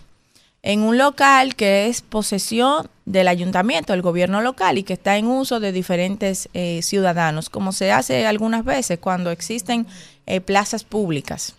En 0.63 0.81
un 0.81 0.99
local 0.99 1.55
que 1.55 1.89
es 1.89 2.03
posesión 2.03 2.89
del 3.09 3.27
ayuntamiento, 3.27 3.95
del 3.95 4.03
gobierno 4.03 4.43
local 4.43 4.77
y 4.77 4.83
que 4.83 4.93
está 4.93 5.17
en 5.17 5.27
uso 5.27 5.61
de 5.61 5.73
diferentes 5.73 6.51
eh, 6.53 6.81
ciudadanos, 6.83 7.49
como 7.49 7.73
se 7.73 7.91
hace 7.91 8.27
algunas 8.27 8.67
veces 8.67 8.99
cuando 8.99 9.31
existen 9.31 9.87
eh, 10.27 10.43
plazas 10.43 10.85
públicas. 10.85 11.55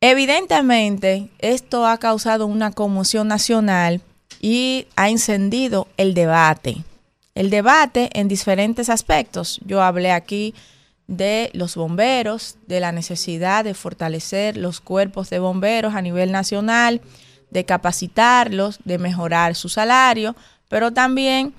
Evidentemente, 0.00 1.30
esto 1.40 1.84
ha 1.84 1.98
causado 1.98 2.46
una 2.46 2.70
conmoción 2.70 3.26
nacional 3.26 4.02
y 4.40 4.86
ha 4.94 5.10
encendido 5.10 5.88
el 5.96 6.14
debate. 6.14 6.84
El 7.34 7.50
debate 7.50 8.10
en 8.12 8.28
diferentes 8.28 8.88
aspectos. 8.88 9.58
Yo 9.66 9.82
hablé 9.82 10.12
aquí 10.12 10.54
de 11.08 11.50
los 11.54 11.74
bomberos, 11.74 12.56
de 12.68 12.78
la 12.78 12.92
necesidad 12.92 13.64
de 13.64 13.74
fortalecer 13.74 14.56
los 14.56 14.80
cuerpos 14.80 15.28
de 15.28 15.40
bomberos 15.40 15.94
a 15.96 16.02
nivel 16.02 16.30
nacional, 16.30 17.00
de 17.50 17.64
capacitarlos, 17.64 18.78
de 18.84 18.98
mejorar 18.98 19.54
su 19.54 19.68
salario, 19.68 20.36
pero 20.68 20.92
también 20.92 21.54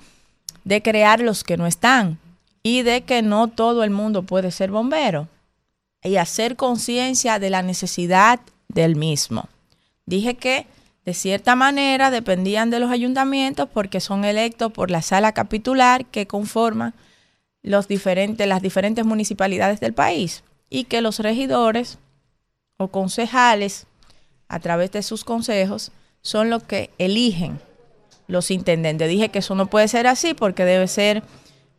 de 0.64 0.82
crear 0.82 1.20
los 1.20 1.44
que 1.44 1.56
no 1.56 1.66
están 1.66 2.18
y 2.62 2.82
de 2.82 3.02
que 3.02 3.22
no 3.22 3.48
todo 3.48 3.84
el 3.84 3.90
mundo 3.90 4.22
puede 4.22 4.50
ser 4.50 4.70
bombero 4.70 5.28
y 6.02 6.16
hacer 6.16 6.56
conciencia 6.56 7.38
de 7.38 7.50
la 7.50 7.62
necesidad 7.62 8.40
del 8.68 8.96
mismo. 8.96 9.48
Dije 10.06 10.34
que 10.34 10.66
de 11.04 11.14
cierta 11.14 11.56
manera 11.56 12.10
dependían 12.10 12.70
de 12.70 12.80
los 12.80 12.90
ayuntamientos 12.90 13.68
porque 13.72 14.00
son 14.00 14.24
electos 14.24 14.72
por 14.72 14.90
la 14.90 15.00
sala 15.00 15.32
capitular 15.32 16.04
que 16.04 16.26
conforma 16.26 16.92
los 17.62 17.88
diferentes, 17.88 18.46
las 18.46 18.62
diferentes 18.62 19.04
municipalidades 19.04 19.80
del 19.80 19.94
país 19.94 20.44
y 20.68 20.84
que 20.84 21.00
los 21.00 21.18
regidores 21.18 21.98
o 22.76 22.88
concejales 22.88 23.86
a 24.48 24.60
través 24.60 24.90
de 24.92 25.02
sus 25.02 25.24
consejos 25.24 25.92
son 26.22 26.50
los 26.50 26.62
que 26.62 26.90
eligen 26.98 27.60
los 28.26 28.50
intendentes. 28.50 29.08
Dije 29.08 29.30
que 29.30 29.40
eso 29.40 29.54
no 29.54 29.66
puede 29.66 29.88
ser 29.88 30.06
así 30.06 30.34
porque 30.34 30.64
debe 30.64 30.88
ser 30.88 31.22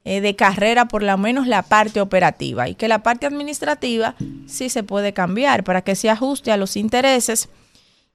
eh, 0.05 0.21
de 0.21 0.35
carrera 0.35 0.85
por 0.85 1.03
lo 1.03 1.17
menos 1.17 1.47
la 1.47 1.61
parte 1.61 2.01
operativa 2.01 2.67
y 2.69 2.75
que 2.75 2.87
la 2.87 3.03
parte 3.03 3.27
administrativa 3.27 4.15
sí 4.47 4.69
se 4.69 4.83
puede 4.83 5.13
cambiar 5.13 5.63
para 5.63 5.81
que 5.81 5.95
se 5.95 6.09
ajuste 6.09 6.51
a 6.51 6.57
los 6.57 6.77
intereses 6.77 7.49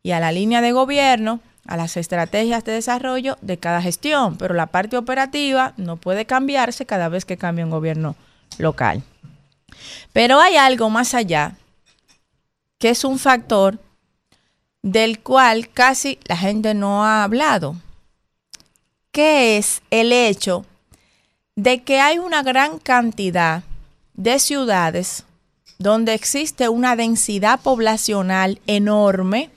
y 0.02 0.12
a 0.12 0.20
la 0.20 0.32
línea 0.32 0.60
de 0.60 0.72
gobierno, 0.72 1.40
a 1.66 1.76
las 1.76 1.97
estrategias 1.97 2.64
de 2.64 2.72
desarrollo 2.72 3.39
de 3.43 3.59
cada 3.59 3.81
gestión, 3.81 4.36
pero 4.36 4.55
la 4.55 4.66
parte 4.66 4.97
operativa 4.97 5.72
no 5.76 5.97
puede 5.97 6.26
cambiarse 6.26 6.85
cada 6.85 7.09
vez 7.09 7.24
que 7.24 7.36
cambia 7.36 7.64
un 7.64 7.70
gobierno 7.70 8.16
local. 8.59 9.02
Pero 10.12 10.40
hay 10.40 10.56
algo 10.56 10.90
más 10.90 11.14
allá, 11.14 11.56
que 12.78 12.90
es 12.90 13.05
un 13.05 13.18
factor 13.18 13.78
del 14.85 15.20
cual 15.20 15.70
casi 15.70 16.19
la 16.24 16.36
gente 16.36 16.74
no 16.74 17.06
ha 17.06 17.24
hablado, 17.24 17.74
que 19.12 19.56
es 19.56 19.81
el 19.90 20.12
hecho 20.12 20.66
de 21.56 21.82
que 21.82 22.01
hay 22.01 22.19
una 22.19 22.43
gran 22.43 22.78
cantidad 22.78 23.62
de 24.12 24.39
ciudades 24.39 25.24
donde 25.78 26.12
existe 26.12 26.69
una 26.69 26.97
densidad 26.97 27.61
poblacional 27.61 28.61
enorme, 28.66 29.48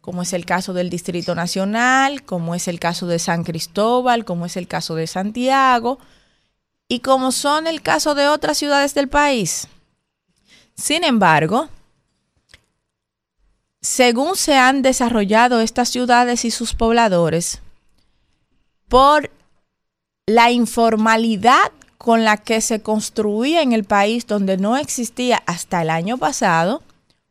como 0.00 0.22
es 0.22 0.32
el 0.32 0.46
caso 0.46 0.72
del 0.72 0.90
Distrito 0.90 1.34
Nacional, 1.34 2.22
como 2.22 2.54
es 2.54 2.68
el 2.68 2.78
caso 2.78 3.08
de 3.08 3.18
San 3.18 3.42
Cristóbal, 3.42 4.24
como 4.24 4.46
es 4.46 4.56
el 4.56 4.68
caso 4.68 4.94
de 4.94 5.08
Santiago, 5.08 5.98
y 6.86 7.00
como 7.00 7.32
son 7.32 7.66
el 7.66 7.82
caso 7.82 8.14
de 8.14 8.28
otras 8.28 8.58
ciudades 8.58 8.94
del 8.94 9.08
país. 9.08 9.66
Sin 10.76 11.02
embargo, 11.02 11.68
según 13.82 14.36
se 14.36 14.56
han 14.56 14.80
desarrollado 14.80 15.60
estas 15.60 15.88
ciudades 15.88 16.44
y 16.44 16.50
sus 16.50 16.72
pobladores, 16.74 17.60
por 18.88 19.30
la 20.26 20.50
informalidad 20.52 21.72
con 21.98 22.24
la 22.24 22.36
que 22.36 22.60
se 22.60 22.80
construía 22.80 23.60
en 23.62 23.72
el 23.72 23.84
país 23.84 24.26
donde 24.26 24.56
no 24.56 24.76
existía 24.76 25.42
hasta 25.46 25.82
el 25.82 25.90
año 25.90 26.16
pasado 26.16 26.82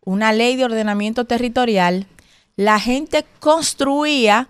una 0.04 0.34
ley 0.34 0.56
de 0.56 0.66
ordenamiento 0.66 1.26
territorial, 1.26 2.08
la 2.56 2.80
gente 2.80 3.26
construía 3.40 4.50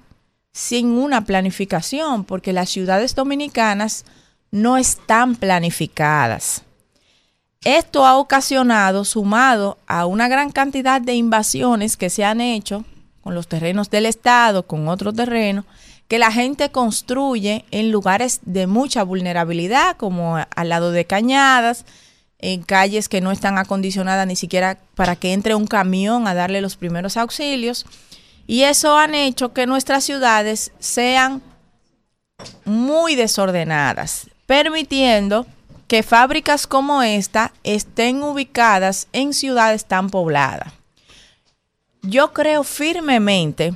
sin 0.54 0.92
una 0.92 1.26
planificación, 1.26 2.24
porque 2.24 2.54
las 2.54 2.70
ciudades 2.70 3.16
dominicanas 3.16 4.06
no 4.50 4.78
están 4.78 5.36
planificadas. 5.36 6.64
Esto 7.64 8.08
ha 8.08 8.18
ocasionado, 8.18 9.06
sumado 9.06 9.78
a 9.86 10.08
una 10.08 10.28
gran 10.28 10.52
cantidad 10.52 11.00
de 11.00 11.14
invasiones 11.14 11.96
que 11.96 12.10
se 12.10 12.24
han 12.26 12.42
hecho 12.42 12.86
con 13.22 13.36
los 13.36 13.48
terrenos 13.48 13.92
del 13.92 14.08
Estado, 14.08 14.66
con 14.66 14.88
otro 14.88 15.14
terreno, 15.14 15.64
que 16.08 16.18
la 16.18 16.32
gente 16.32 16.72
construye 16.72 17.64
en 17.70 17.92
lugares 17.92 18.40
de 18.46 18.66
mucha 18.66 19.04
vulnerabilidad, 19.04 19.96
como 19.96 20.38
al 20.38 20.70
lado 20.70 20.92
de 20.92 21.06
cañadas, 21.06 21.86
en 22.40 22.64
calles 22.64 23.08
que 23.08 23.22
no 23.22 23.32
están 23.32 23.60
acondicionadas 23.60 24.26
ni 24.26 24.36
siquiera 24.36 24.80
para 24.96 25.16
que 25.16 25.32
entre 25.32 25.54
un 25.54 25.68
camión 25.68 26.28
a 26.28 26.34
darle 26.34 26.62
los 26.62 26.76
primeros 26.78 27.16
auxilios. 27.16 27.86
Y 28.48 28.64
eso 28.64 28.98
han 28.98 29.14
hecho 29.14 29.54
que 29.54 29.68
nuestras 29.68 30.04
ciudades 30.04 30.72
sean 30.80 31.44
muy 32.66 33.14
desordenadas, 33.14 34.32
permitiendo 34.48 35.46
que 35.92 36.04
fábricas 36.04 36.68
como 36.68 37.04
esta 37.04 37.52
estén 37.66 38.24
ubicadas 38.24 39.10
en 39.12 39.34
ciudades 39.34 39.84
tan 39.84 40.10
pobladas. 40.10 40.72
Yo 42.02 42.32
creo 42.32 42.64
firmemente 42.64 43.74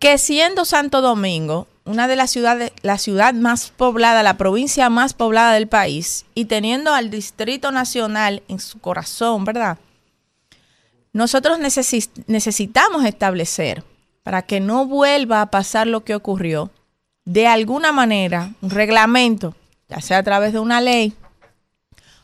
que 0.00 0.18
siendo 0.18 0.64
Santo 0.64 1.00
Domingo 1.00 1.68
una 1.84 2.08
de 2.08 2.16
las 2.16 2.32
ciudades, 2.32 2.72
la 2.82 2.98
ciudad 2.98 3.32
más 3.32 3.70
poblada, 3.70 4.24
la 4.24 4.36
provincia 4.36 4.90
más 4.90 5.14
poblada 5.14 5.52
del 5.52 5.68
país, 5.68 6.26
y 6.34 6.46
teniendo 6.46 6.92
al 6.92 7.10
Distrito 7.10 7.70
Nacional 7.70 8.42
en 8.48 8.58
su 8.58 8.80
corazón, 8.80 9.44
¿verdad? 9.44 9.78
Nosotros 11.12 11.60
necesitamos 11.60 13.04
establecer, 13.04 13.84
para 14.24 14.42
que 14.42 14.58
no 14.58 14.86
vuelva 14.86 15.42
a 15.42 15.50
pasar 15.52 15.86
lo 15.86 16.02
que 16.02 16.16
ocurrió, 16.16 16.72
de 17.24 17.46
alguna 17.46 17.92
manera, 17.92 18.54
un 18.62 18.70
reglamento 18.70 19.54
sea 20.00 20.18
a 20.18 20.22
través 20.22 20.52
de 20.52 20.58
una 20.58 20.80
ley 20.80 21.14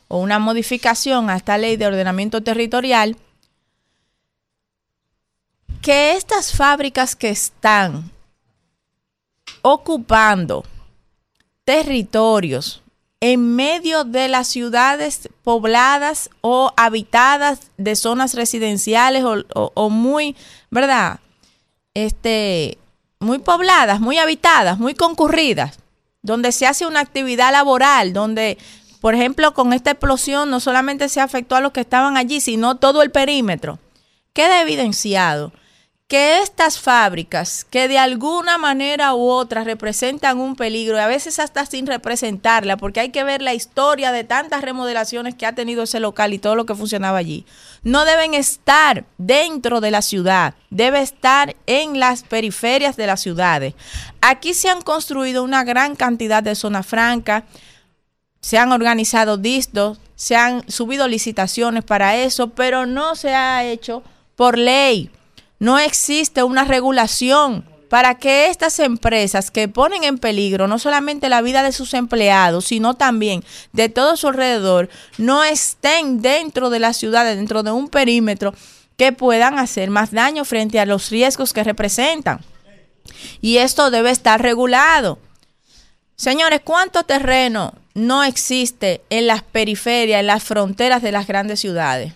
o 0.08 0.18
una 0.18 0.38
modificación 0.38 1.30
a 1.30 1.36
esta 1.36 1.58
ley 1.58 1.76
de 1.76 1.86
ordenamiento 1.86 2.42
territorial, 2.42 3.16
que 5.82 6.12
estas 6.16 6.52
fábricas 6.52 7.14
que 7.14 7.28
están 7.30 8.10
ocupando 9.62 10.64
territorios 11.64 12.82
en 13.20 13.56
medio 13.56 14.04
de 14.04 14.28
las 14.28 14.48
ciudades 14.48 15.28
pobladas 15.42 16.30
o 16.40 16.72
habitadas 16.76 17.70
de 17.76 17.96
zonas 17.96 18.34
residenciales 18.34 19.24
o, 19.24 19.90
muy, 19.90 20.36
¿verdad? 20.70 21.20
Este, 21.94 22.78
muy 23.18 23.40
pobladas, 23.40 24.00
muy 24.00 24.18
habitadas, 24.18 24.78
muy 24.78 24.94
concurridas, 24.94 25.78
donde 26.22 26.52
se 26.52 26.66
hace 26.66 26.86
una 26.86 27.00
actividad 27.00 27.52
laboral, 27.52 28.12
donde, 28.12 28.58
por 29.00 29.14
ejemplo, 29.14 29.54
con 29.54 29.72
esta 29.72 29.92
explosión 29.92 30.50
no 30.50 30.60
solamente 30.60 31.08
se 31.08 31.20
afectó 31.20 31.56
a 31.56 31.60
los 31.60 31.72
que 31.72 31.80
estaban 31.80 32.16
allí, 32.16 32.40
sino 32.40 32.76
todo 32.76 33.02
el 33.02 33.10
perímetro. 33.10 33.78
Queda 34.32 34.60
evidenciado 34.60 35.52
que 36.08 36.40
estas 36.40 36.80
fábricas, 36.80 37.66
que 37.68 37.86
de 37.86 37.98
alguna 37.98 38.56
manera 38.56 39.14
u 39.14 39.28
otra 39.28 39.62
representan 39.62 40.38
un 40.38 40.56
peligro, 40.56 40.96
y 40.96 41.00
a 41.00 41.06
veces 41.06 41.38
hasta 41.38 41.66
sin 41.66 41.86
representarla, 41.86 42.78
porque 42.78 43.00
hay 43.00 43.10
que 43.10 43.24
ver 43.24 43.42
la 43.42 43.52
historia 43.52 44.10
de 44.10 44.24
tantas 44.24 44.62
remodelaciones 44.62 45.34
que 45.34 45.44
ha 45.44 45.54
tenido 45.54 45.82
ese 45.82 46.00
local 46.00 46.32
y 46.32 46.38
todo 46.38 46.56
lo 46.56 46.64
que 46.64 46.74
funcionaba 46.74 47.18
allí, 47.18 47.44
no 47.82 48.06
deben 48.06 48.32
estar 48.32 49.04
dentro 49.18 49.82
de 49.82 49.90
la 49.90 50.00
ciudad, 50.00 50.54
debe 50.70 51.02
estar 51.02 51.54
en 51.66 52.00
las 52.00 52.22
periferias 52.22 52.96
de 52.96 53.06
las 53.06 53.20
ciudades. 53.20 53.74
Aquí 54.22 54.54
se 54.54 54.70
han 54.70 54.80
construido 54.80 55.44
una 55.44 55.62
gran 55.62 55.94
cantidad 55.94 56.42
de 56.42 56.54
zonas 56.54 56.86
francas, 56.86 57.44
se 58.40 58.56
han 58.56 58.72
organizado 58.72 59.36
distos, 59.36 60.00
se 60.16 60.36
han 60.36 60.66
subido 60.70 61.06
licitaciones 61.06 61.84
para 61.84 62.16
eso, 62.16 62.48
pero 62.48 62.86
no 62.86 63.14
se 63.14 63.34
ha 63.34 63.62
hecho 63.62 64.02
por 64.36 64.56
ley 64.56 65.10
no 65.58 65.78
existe 65.78 66.42
una 66.42 66.64
regulación 66.64 67.64
para 67.88 68.16
que 68.16 68.48
estas 68.48 68.78
empresas 68.78 69.50
que 69.50 69.66
ponen 69.66 70.04
en 70.04 70.18
peligro 70.18 70.68
no 70.68 70.78
solamente 70.78 71.28
la 71.28 71.40
vida 71.40 71.62
de 71.62 71.72
sus 71.72 71.94
empleados, 71.94 72.66
sino 72.66 72.94
también 72.94 73.42
de 73.72 73.88
todo 73.88 74.16
su 74.16 74.28
alrededor, 74.28 74.90
no 75.16 75.42
estén 75.42 76.20
dentro 76.20 76.70
de 76.70 76.80
las 76.80 76.96
ciudades, 76.96 77.36
dentro 77.36 77.62
de 77.62 77.72
un 77.72 77.88
perímetro 77.88 78.54
que 78.96 79.12
puedan 79.12 79.58
hacer 79.58 79.90
más 79.90 80.10
daño 80.10 80.44
frente 80.44 80.80
a 80.80 80.86
los 80.86 81.08
riesgos 81.10 81.52
que 81.52 81.64
representan. 81.64 82.40
Y 83.40 83.58
esto 83.58 83.90
debe 83.90 84.10
estar 84.10 84.42
regulado. 84.42 85.18
Señores, 86.16 86.60
¿cuánto 86.64 87.04
terreno 87.04 87.74
no 87.94 88.24
existe 88.24 89.02
en 89.08 89.28
las 89.28 89.42
periferias, 89.42 90.20
en 90.20 90.26
las 90.26 90.42
fronteras 90.42 91.00
de 91.00 91.12
las 91.12 91.26
grandes 91.26 91.60
ciudades? 91.60 92.12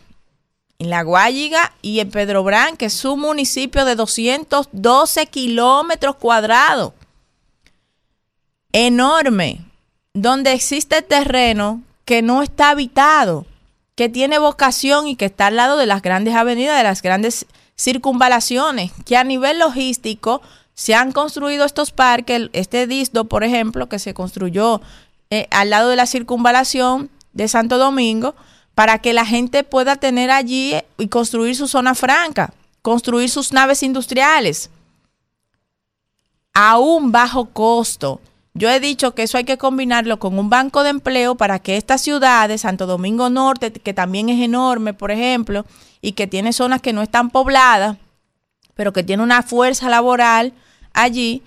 En 0.82 0.90
La 0.90 1.04
Guayiga 1.04 1.72
y 1.80 2.00
en 2.00 2.10
Pedro 2.10 2.42
Brán, 2.42 2.76
que 2.76 2.86
es 2.86 3.04
un 3.04 3.20
municipio 3.20 3.84
de 3.84 3.94
212 3.94 5.26
kilómetros 5.26 6.16
cuadrados. 6.16 6.92
Enorme, 8.72 9.60
donde 10.12 10.52
existe 10.52 11.00
terreno 11.02 11.82
que 12.04 12.20
no 12.20 12.42
está 12.42 12.70
habitado. 12.70 13.46
que 13.94 14.08
tiene 14.08 14.38
vocación 14.38 15.06
y 15.06 15.16
que 15.16 15.26
está 15.26 15.48
al 15.48 15.56
lado 15.56 15.76
de 15.76 15.84
las 15.84 16.00
grandes 16.00 16.34
avenidas, 16.34 16.78
de 16.78 16.82
las 16.82 17.02
grandes 17.02 17.44
circunvalaciones, 17.76 18.90
que 19.04 19.18
a 19.18 19.22
nivel 19.22 19.58
logístico 19.58 20.40
se 20.72 20.94
han 20.94 21.12
construido 21.12 21.66
estos 21.66 21.90
parques, 21.92 22.48
este 22.54 22.86
disdo, 22.86 23.26
por 23.26 23.44
ejemplo, 23.44 23.90
que 23.90 23.98
se 23.98 24.14
construyó 24.14 24.80
eh, 25.28 25.46
al 25.50 25.68
lado 25.68 25.90
de 25.90 25.96
la 25.96 26.06
circunvalación 26.06 27.10
de 27.34 27.48
Santo 27.48 27.76
Domingo, 27.76 28.34
para 28.74 28.98
que 28.98 29.12
la 29.12 29.26
gente 29.26 29.64
pueda 29.64 29.96
tener 29.96 30.30
allí 30.30 30.74
y 30.98 31.08
construir 31.08 31.56
su 31.56 31.68
zona 31.68 31.94
franca, 31.94 32.54
construir 32.80 33.28
sus 33.30 33.52
naves 33.52 33.82
industriales 33.82 34.70
a 36.54 36.78
un 36.78 37.12
bajo 37.12 37.46
costo. 37.46 38.20
Yo 38.54 38.68
he 38.68 38.80
dicho 38.80 39.14
que 39.14 39.22
eso 39.22 39.38
hay 39.38 39.44
que 39.44 39.56
combinarlo 39.56 40.18
con 40.18 40.38
un 40.38 40.50
banco 40.50 40.82
de 40.82 40.90
empleo 40.90 41.36
para 41.36 41.58
que 41.58 41.76
estas 41.76 42.02
ciudades, 42.02 42.62
Santo 42.62 42.86
Domingo 42.86 43.30
Norte, 43.30 43.72
que 43.72 43.94
también 43.94 44.28
es 44.28 44.42
enorme, 44.42 44.92
por 44.92 45.10
ejemplo, 45.10 45.64
y 46.02 46.12
que 46.12 46.26
tiene 46.26 46.52
zonas 46.52 46.82
que 46.82 46.92
no 46.92 47.00
están 47.00 47.30
pobladas, 47.30 47.96
pero 48.74 48.92
que 48.92 49.02
tiene 49.02 49.22
una 49.22 49.42
fuerza 49.42 49.88
laboral 49.88 50.52
allí 50.92 51.42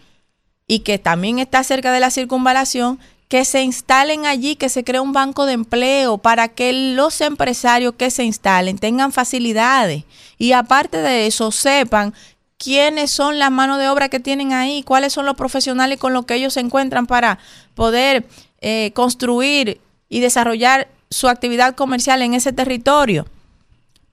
y 0.67 0.79
que 0.79 0.97
también 0.97 1.37
está 1.37 1.63
cerca 1.63 1.91
de 1.91 1.99
la 1.99 2.09
circunvalación, 2.09 2.99
que 3.35 3.43
se 3.43 3.63
instalen 3.63 4.25
allí, 4.25 4.55
que 4.55 4.69
se 4.69 4.85
cree 4.85 5.01
un 5.01 5.11
banco 5.11 5.45
de 5.45 5.51
empleo 5.51 6.17
para 6.17 6.47
que 6.47 6.71
los 6.71 7.19
empresarios 7.19 7.93
que 7.97 8.09
se 8.09 8.23
instalen 8.23 8.77
tengan 8.77 9.11
facilidades 9.11 10.05
y 10.37 10.53
aparte 10.53 10.99
de 10.99 11.27
eso 11.27 11.51
sepan 11.51 12.13
quiénes 12.57 13.11
son 13.11 13.37
las 13.37 13.51
manos 13.51 13.77
de 13.77 13.89
obra 13.89 14.07
que 14.07 14.21
tienen 14.21 14.53
ahí, 14.53 14.83
cuáles 14.83 15.11
son 15.11 15.25
los 15.25 15.35
profesionales 15.35 15.99
con 15.99 16.13
los 16.13 16.25
que 16.25 16.35
ellos 16.35 16.53
se 16.53 16.61
encuentran 16.61 17.07
para 17.07 17.37
poder 17.73 18.25
eh, 18.61 18.91
construir 18.95 19.81
y 20.07 20.21
desarrollar 20.21 20.87
su 21.09 21.27
actividad 21.27 21.75
comercial 21.75 22.21
en 22.21 22.35
ese 22.35 22.53
territorio. 22.53 23.25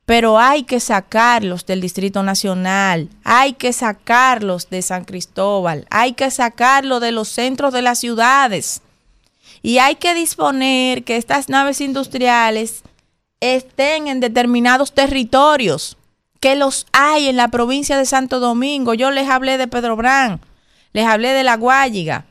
Pero 0.05 0.41
hay 0.41 0.65
que 0.65 0.81
sacarlos 0.81 1.65
del 1.65 1.81
Distrito 1.81 2.25
Nacional, 2.25 3.09
hay 3.23 3.53
que 3.53 3.73
sacarlos 3.73 4.69
de 4.69 4.83
San 4.83 5.05
Cristóbal, 5.05 5.87
hay 5.91 6.15
que 6.15 6.29
sacarlos 6.33 7.01
de 7.01 7.13
los 7.13 7.29
centros 7.29 7.73
de 7.73 7.83
las 7.83 8.01
ciudades. 8.01 8.83
Y 9.63 9.79
hay 9.79 9.95
que 9.95 10.15
disponer 10.15 11.05
que 11.05 11.17
estas 11.17 11.49
naves 11.49 11.81
industriales 11.81 12.83
estén 13.41 14.09
en 14.09 14.21
determinados 14.21 14.93
territorios 14.93 15.97
que 16.41 16.57
los 16.57 16.87
hay 16.93 17.29
en 17.29 17.37
la 17.37 17.49
provincia 17.49 17.97
de 17.97 18.05
Santo 18.05 18.41
Domingo. 18.41 18.95
Yo 18.95 19.13
les 19.13 19.29
hablé 19.29 19.59
de 19.59 19.69
Pedro 19.69 19.95
Brán, 19.95 20.41
les 20.93 21.07
hablé 21.07 21.29
de 21.29 21.45
La 21.45 21.57
Guayiga. 21.57 22.27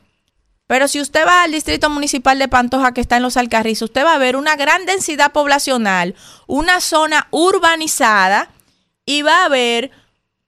Pero 0.68 0.88
si 0.88 1.02
usted 1.02 1.26
va 1.26 1.44
al 1.44 1.52
distrito 1.52 1.90
municipal 1.90 2.38
de 2.38 2.48
Pantoja 2.48 2.94
que 2.94 3.02
está 3.02 3.18
en 3.18 3.24
los 3.24 3.38
Alcarrizos, 3.38 3.90
usted 3.90 4.06
va 4.06 4.16
a 4.16 4.18
ver 4.18 4.36
una 4.36 4.56
gran 4.56 4.86
densidad 4.86 5.32
poblacional, 5.32 6.16
una 6.48 6.82
zona 6.82 7.28
urbanizada 7.32 8.49
y 9.06 9.22
va 9.22 9.45
a 9.45 9.49
ver 9.49 9.91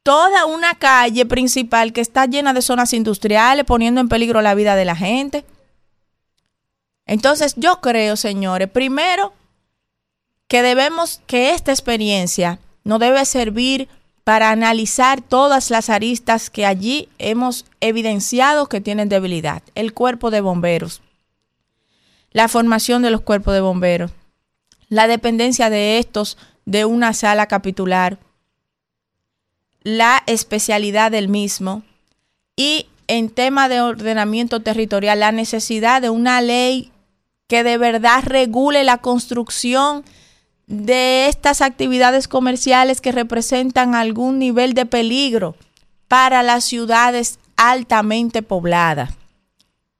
toda 0.03 0.45
una 0.45 0.75
calle 0.75 1.25
principal 1.25 1.93
que 1.93 2.01
está 2.01 2.25
llena 2.25 2.53
de 2.53 2.61
zonas 2.61 2.93
industriales, 2.93 3.65
poniendo 3.65 4.01
en 4.01 4.09
peligro 4.09 4.41
la 4.41 4.55
vida 4.55 4.75
de 4.75 4.85
la 4.85 4.95
gente. 4.95 5.45
Entonces 7.05 7.53
yo 7.57 7.81
creo, 7.81 8.15
señores, 8.15 8.69
primero 8.69 9.33
que 10.47 10.61
debemos 10.61 11.21
que 11.27 11.51
esta 11.51 11.71
experiencia 11.71 12.59
no 12.83 12.99
debe 12.99 13.25
servir 13.25 13.89
para 14.23 14.51
analizar 14.51 15.21
todas 15.21 15.69
las 15.69 15.89
aristas 15.89 16.49
que 16.49 16.65
allí 16.65 17.09
hemos 17.17 17.65
evidenciado 17.81 18.67
que 18.67 18.79
tienen 18.79 19.09
debilidad. 19.09 19.63
El 19.75 19.93
cuerpo 19.93 20.31
de 20.31 20.41
bomberos, 20.41 21.01
la 22.31 22.47
formación 22.47 23.01
de 23.01 23.11
los 23.11 23.21
cuerpos 23.21 23.53
de 23.53 23.61
bomberos, 23.61 24.11
la 24.87 25.07
dependencia 25.07 25.69
de 25.69 25.97
estos 25.97 26.37
de 26.65 26.85
una 26.85 27.13
sala 27.13 27.47
capitular, 27.47 28.17
la 29.81 30.23
especialidad 30.27 31.11
del 31.11 31.27
mismo 31.27 31.83
y 32.55 32.87
en 33.07 33.29
tema 33.29 33.67
de 33.67 33.81
ordenamiento 33.81 34.61
territorial, 34.61 35.19
la 35.19 35.33
necesidad 35.33 36.01
de 36.01 36.09
una 36.09 36.39
ley 36.39 36.92
que 37.53 37.63
de 37.63 37.77
verdad 37.77 38.23
regule 38.25 38.83
la 38.83 38.97
construcción 38.97 40.03
de 40.65 41.27
estas 41.27 41.61
actividades 41.61 42.27
comerciales 42.27 42.99
que 42.99 43.11
representan 43.11 43.93
algún 43.93 44.39
nivel 44.39 44.73
de 44.73 44.87
peligro 44.87 45.55
para 46.07 46.41
las 46.41 46.63
ciudades 46.63 47.37
altamente 47.55 48.41
pobladas. 48.41 49.11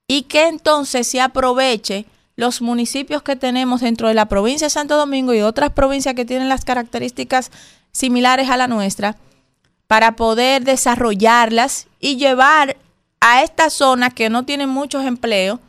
Y 0.08 0.22
que 0.22 0.48
entonces 0.48 1.06
se 1.06 1.20
aproveche 1.20 2.06
los 2.34 2.60
municipios 2.60 3.22
que 3.22 3.36
tenemos 3.36 3.82
dentro 3.82 4.08
de 4.08 4.14
la 4.14 4.26
provincia 4.26 4.66
de 4.66 4.70
Santo 4.70 4.96
Domingo 4.96 5.32
y 5.32 5.40
otras 5.40 5.70
provincias 5.70 6.16
que 6.16 6.24
tienen 6.24 6.48
las 6.48 6.64
características 6.64 7.52
similares 7.92 8.50
a 8.50 8.56
la 8.56 8.66
nuestra 8.66 9.16
para 9.86 10.16
poder 10.16 10.64
desarrollarlas 10.64 11.86
y 12.00 12.16
llevar 12.16 12.76
a 13.20 13.44
estas 13.44 13.74
zonas 13.74 14.12
que 14.12 14.28
no 14.28 14.44
tienen 14.44 14.70
muchos 14.70 15.04
empleos, 15.04 15.60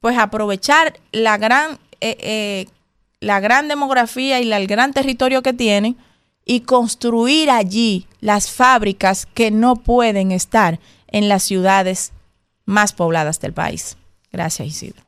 pues 0.00 0.18
aprovechar 0.18 0.98
la 1.12 1.38
gran 1.38 1.78
eh, 2.00 2.16
eh, 2.20 2.66
la 3.20 3.40
gran 3.40 3.68
demografía 3.68 4.40
y 4.40 4.50
el 4.50 4.66
gran 4.66 4.92
territorio 4.92 5.42
que 5.42 5.52
tienen 5.52 5.96
y 6.44 6.60
construir 6.60 7.50
allí 7.50 8.06
las 8.20 8.50
fábricas 8.50 9.26
que 9.26 9.50
no 9.50 9.76
pueden 9.76 10.32
estar 10.32 10.80
en 11.08 11.28
las 11.28 11.42
ciudades 11.42 12.12
más 12.64 12.94
pobladas 12.94 13.40
del 13.40 13.52
país. 13.52 13.98
Gracias, 14.32 14.66
Isidro. 14.68 15.02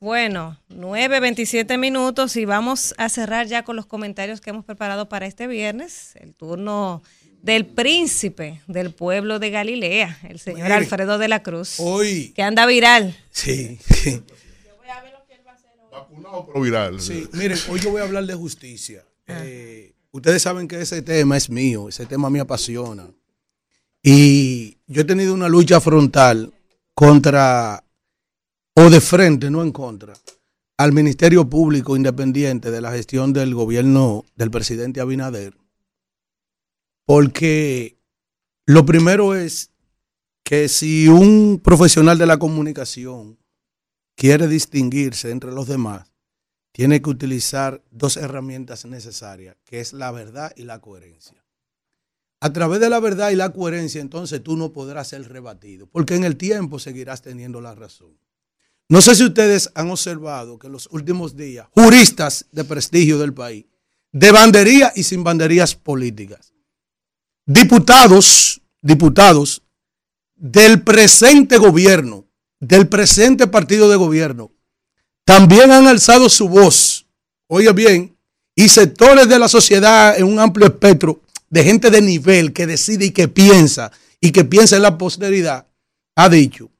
Bueno, 0.00 0.58
9.27 0.68 1.78
minutos 1.78 2.36
y 2.36 2.44
vamos 2.44 2.94
a 2.98 3.08
cerrar 3.08 3.46
ya 3.46 3.64
con 3.64 3.74
los 3.74 3.86
comentarios 3.86 4.40
que 4.40 4.50
hemos 4.50 4.64
preparado 4.64 5.08
para 5.08 5.26
este 5.26 5.46
viernes. 5.46 6.14
El 6.16 6.34
turno 6.34 7.02
del 7.44 7.66
príncipe 7.66 8.62
del 8.66 8.90
pueblo 8.90 9.38
de 9.38 9.50
Galilea, 9.50 10.18
el 10.30 10.38
señor 10.38 10.72
Alfredo 10.72 11.18
de 11.18 11.28
la 11.28 11.42
Cruz. 11.42 11.74
Hoy. 11.78 12.32
Que 12.34 12.42
anda 12.42 12.66
viral. 12.66 13.16
Sí. 13.30 13.78
Vacunado 15.92 16.46
pero 16.46 16.60
viral. 16.60 17.00
Sí, 17.00 17.28
miren, 17.32 17.58
hoy 17.68 17.80
yo 17.80 17.90
voy 17.90 18.00
a 18.00 18.04
hablar 18.04 18.24
de 18.24 18.34
justicia. 18.34 19.04
Eh, 19.26 19.92
ustedes 20.10 20.42
saben 20.42 20.66
que 20.66 20.80
ese 20.80 21.02
tema 21.02 21.36
es 21.36 21.50
mío, 21.50 21.88
ese 21.88 22.06
tema 22.06 22.30
me 22.30 22.40
apasiona. 22.40 23.08
Y 24.02 24.78
yo 24.86 25.02
he 25.02 25.04
tenido 25.04 25.34
una 25.34 25.48
lucha 25.48 25.80
frontal 25.80 26.52
contra, 26.94 27.84
o 28.74 28.90
de 28.90 29.00
frente, 29.00 29.50
no 29.50 29.62
en 29.62 29.72
contra, 29.72 30.14
al 30.78 30.92
Ministerio 30.92 31.48
Público 31.48 31.96
Independiente 31.96 32.70
de 32.70 32.80
la 32.80 32.92
gestión 32.92 33.32
del 33.32 33.54
gobierno 33.54 34.24
del 34.36 34.50
presidente 34.50 35.00
Abinader. 35.00 35.54
Porque 37.06 37.98
lo 38.66 38.86
primero 38.86 39.34
es 39.34 39.70
que 40.42 40.68
si 40.68 41.08
un 41.08 41.60
profesional 41.62 42.18
de 42.18 42.26
la 42.26 42.38
comunicación 42.38 43.38
quiere 44.14 44.48
distinguirse 44.48 45.30
entre 45.30 45.52
los 45.52 45.66
demás, 45.66 46.10
tiene 46.72 47.00
que 47.02 47.10
utilizar 47.10 47.82
dos 47.90 48.16
herramientas 48.16 48.84
necesarias, 48.84 49.56
que 49.64 49.80
es 49.80 49.92
la 49.92 50.10
verdad 50.10 50.52
y 50.56 50.64
la 50.64 50.80
coherencia. 50.80 51.44
A 52.40 52.52
través 52.52 52.80
de 52.80 52.90
la 52.90 53.00
verdad 53.00 53.30
y 53.30 53.36
la 53.36 53.52
coherencia, 53.52 54.00
entonces 54.00 54.42
tú 54.42 54.56
no 54.56 54.72
podrás 54.72 55.08
ser 55.08 55.26
rebatido, 55.28 55.86
porque 55.86 56.14
en 56.14 56.24
el 56.24 56.36
tiempo 56.36 56.78
seguirás 56.78 57.22
teniendo 57.22 57.60
la 57.60 57.74
razón. 57.74 58.18
No 58.88 59.00
sé 59.00 59.14
si 59.14 59.24
ustedes 59.24 59.70
han 59.74 59.90
observado 59.90 60.58
que 60.58 60.66
en 60.66 60.72
los 60.72 60.88
últimos 60.90 61.36
días, 61.36 61.68
juristas 61.70 62.46
de 62.52 62.64
prestigio 62.64 63.18
del 63.18 63.32
país, 63.32 63.66
de 64.12 64.30
bandería 64.30 64.92
y 64.94 65.04
sin 65.04 65.24
banderías 65.24 65.74
políticas, 65.74 66.53
diputados, 67.46 68.60
diputados 68.82 69.62
del 70.34 70.82
presente 70.82 71.58
gobierno, 71.58 72.26
del 72.60 72.88
presente 72.88 73.46
partido 73.46 73.88
de 73.88 73.96
gobierno 73.96 74.54
también 75.24 75.70
han 75.70 75.86
alzado 75.86 76.28
su 76.28 76.48
voz, 76.48 77.06
oye 77.48 77.72
bien, 77.72 78.16
y 78.54 78.68
sectores 78.68 79.28
de 79.28 79.38
la 79.38 79.48
sociedad 79.48 80.16
en 80.18 80.24
un 80.24 80.38
amplio 80.38 80.66
espectro 80.66 81.22
de 81.48 81.64
gente 81.64 81.90
de 81.90 82.02
nivel 82.02 82.52
que 82.52 82.66
decide 82.66 83.06
y 83.06 83.10
que 83.10 83.26
piensa 83.26 83.90
y 84.20 84.32
que 84.32 84.44
piensa 84.44 84.76
en 84.76 84.82
la 84.82 84.98
posteridad, 84.98 85.66
ha 86.16 86.28
dicho, 86.28 86.70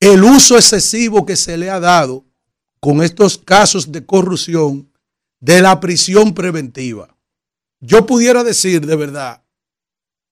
el 0.00 0.24
uso 0.24 0.56
excesivo 0.56 1.26
que 1.26 1.36
se 1.36 1.56
le 1.56 1.70
ha 1.70 1.80
dado 1.80 2.24
con 2.80 3.02
estos 3.02 3.38
casos 3.38 3.92
de 3.92 4.04
corrupción 4.04 4.90
de 5.40 5.60
la 5.60 5.78
prisión 5.80 6.34
preventiva. 6.34 7.16
Yo 7.80 8.06
pudiera 8.06 8.44
decir 8.44 8.86
de 8.86 8.96
verdad 8.96 9.42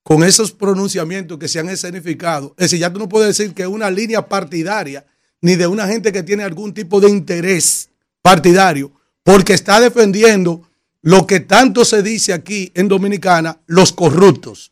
con 0.07 0.23
esos 0.23 0.53
pronunciamientos 0.53 1.37
que 1.37 1.49
se 1.49 1.59
han 1.59 1.69
escenificado. 1.69 2.55
Es 2.57 2.67
decir, 2.67 2.79
ya 2.79 2.93
tú 2.93 3.01
no 3.01 3.09
puedes 3.09 3.37
decir 3.37 3.53
que 3.53 3.63
es 3.63 3.69
una 3.69 3.91
línea 3.91 4.29
partidaria 4.29 5.05
ni 5.41 5.57
de 5.57 5.67
una 5.67 5.89
gente 5.89 6.13
que 6.13 6.23
tiene 6.23 6.45
algún 6.45 6.73
tipo 6.73 7.01
de 7.01 7.11
interés 7.11 7.91
partidario, 8.23 8.93
porque 9.25 9.55
está 9.55 9.81
defendiendo 9.81 10.63
lo 11.03 11.27
que 11.27 11.41
tanto 11.41 11.85
se 11.85 12.05
dice 12.05 12.33
aquí 12.33 12.71
en 12.77 12.87
Dominicana, 12.87 13.61
los 13.67 13.93
corruptos, 13.93 14.71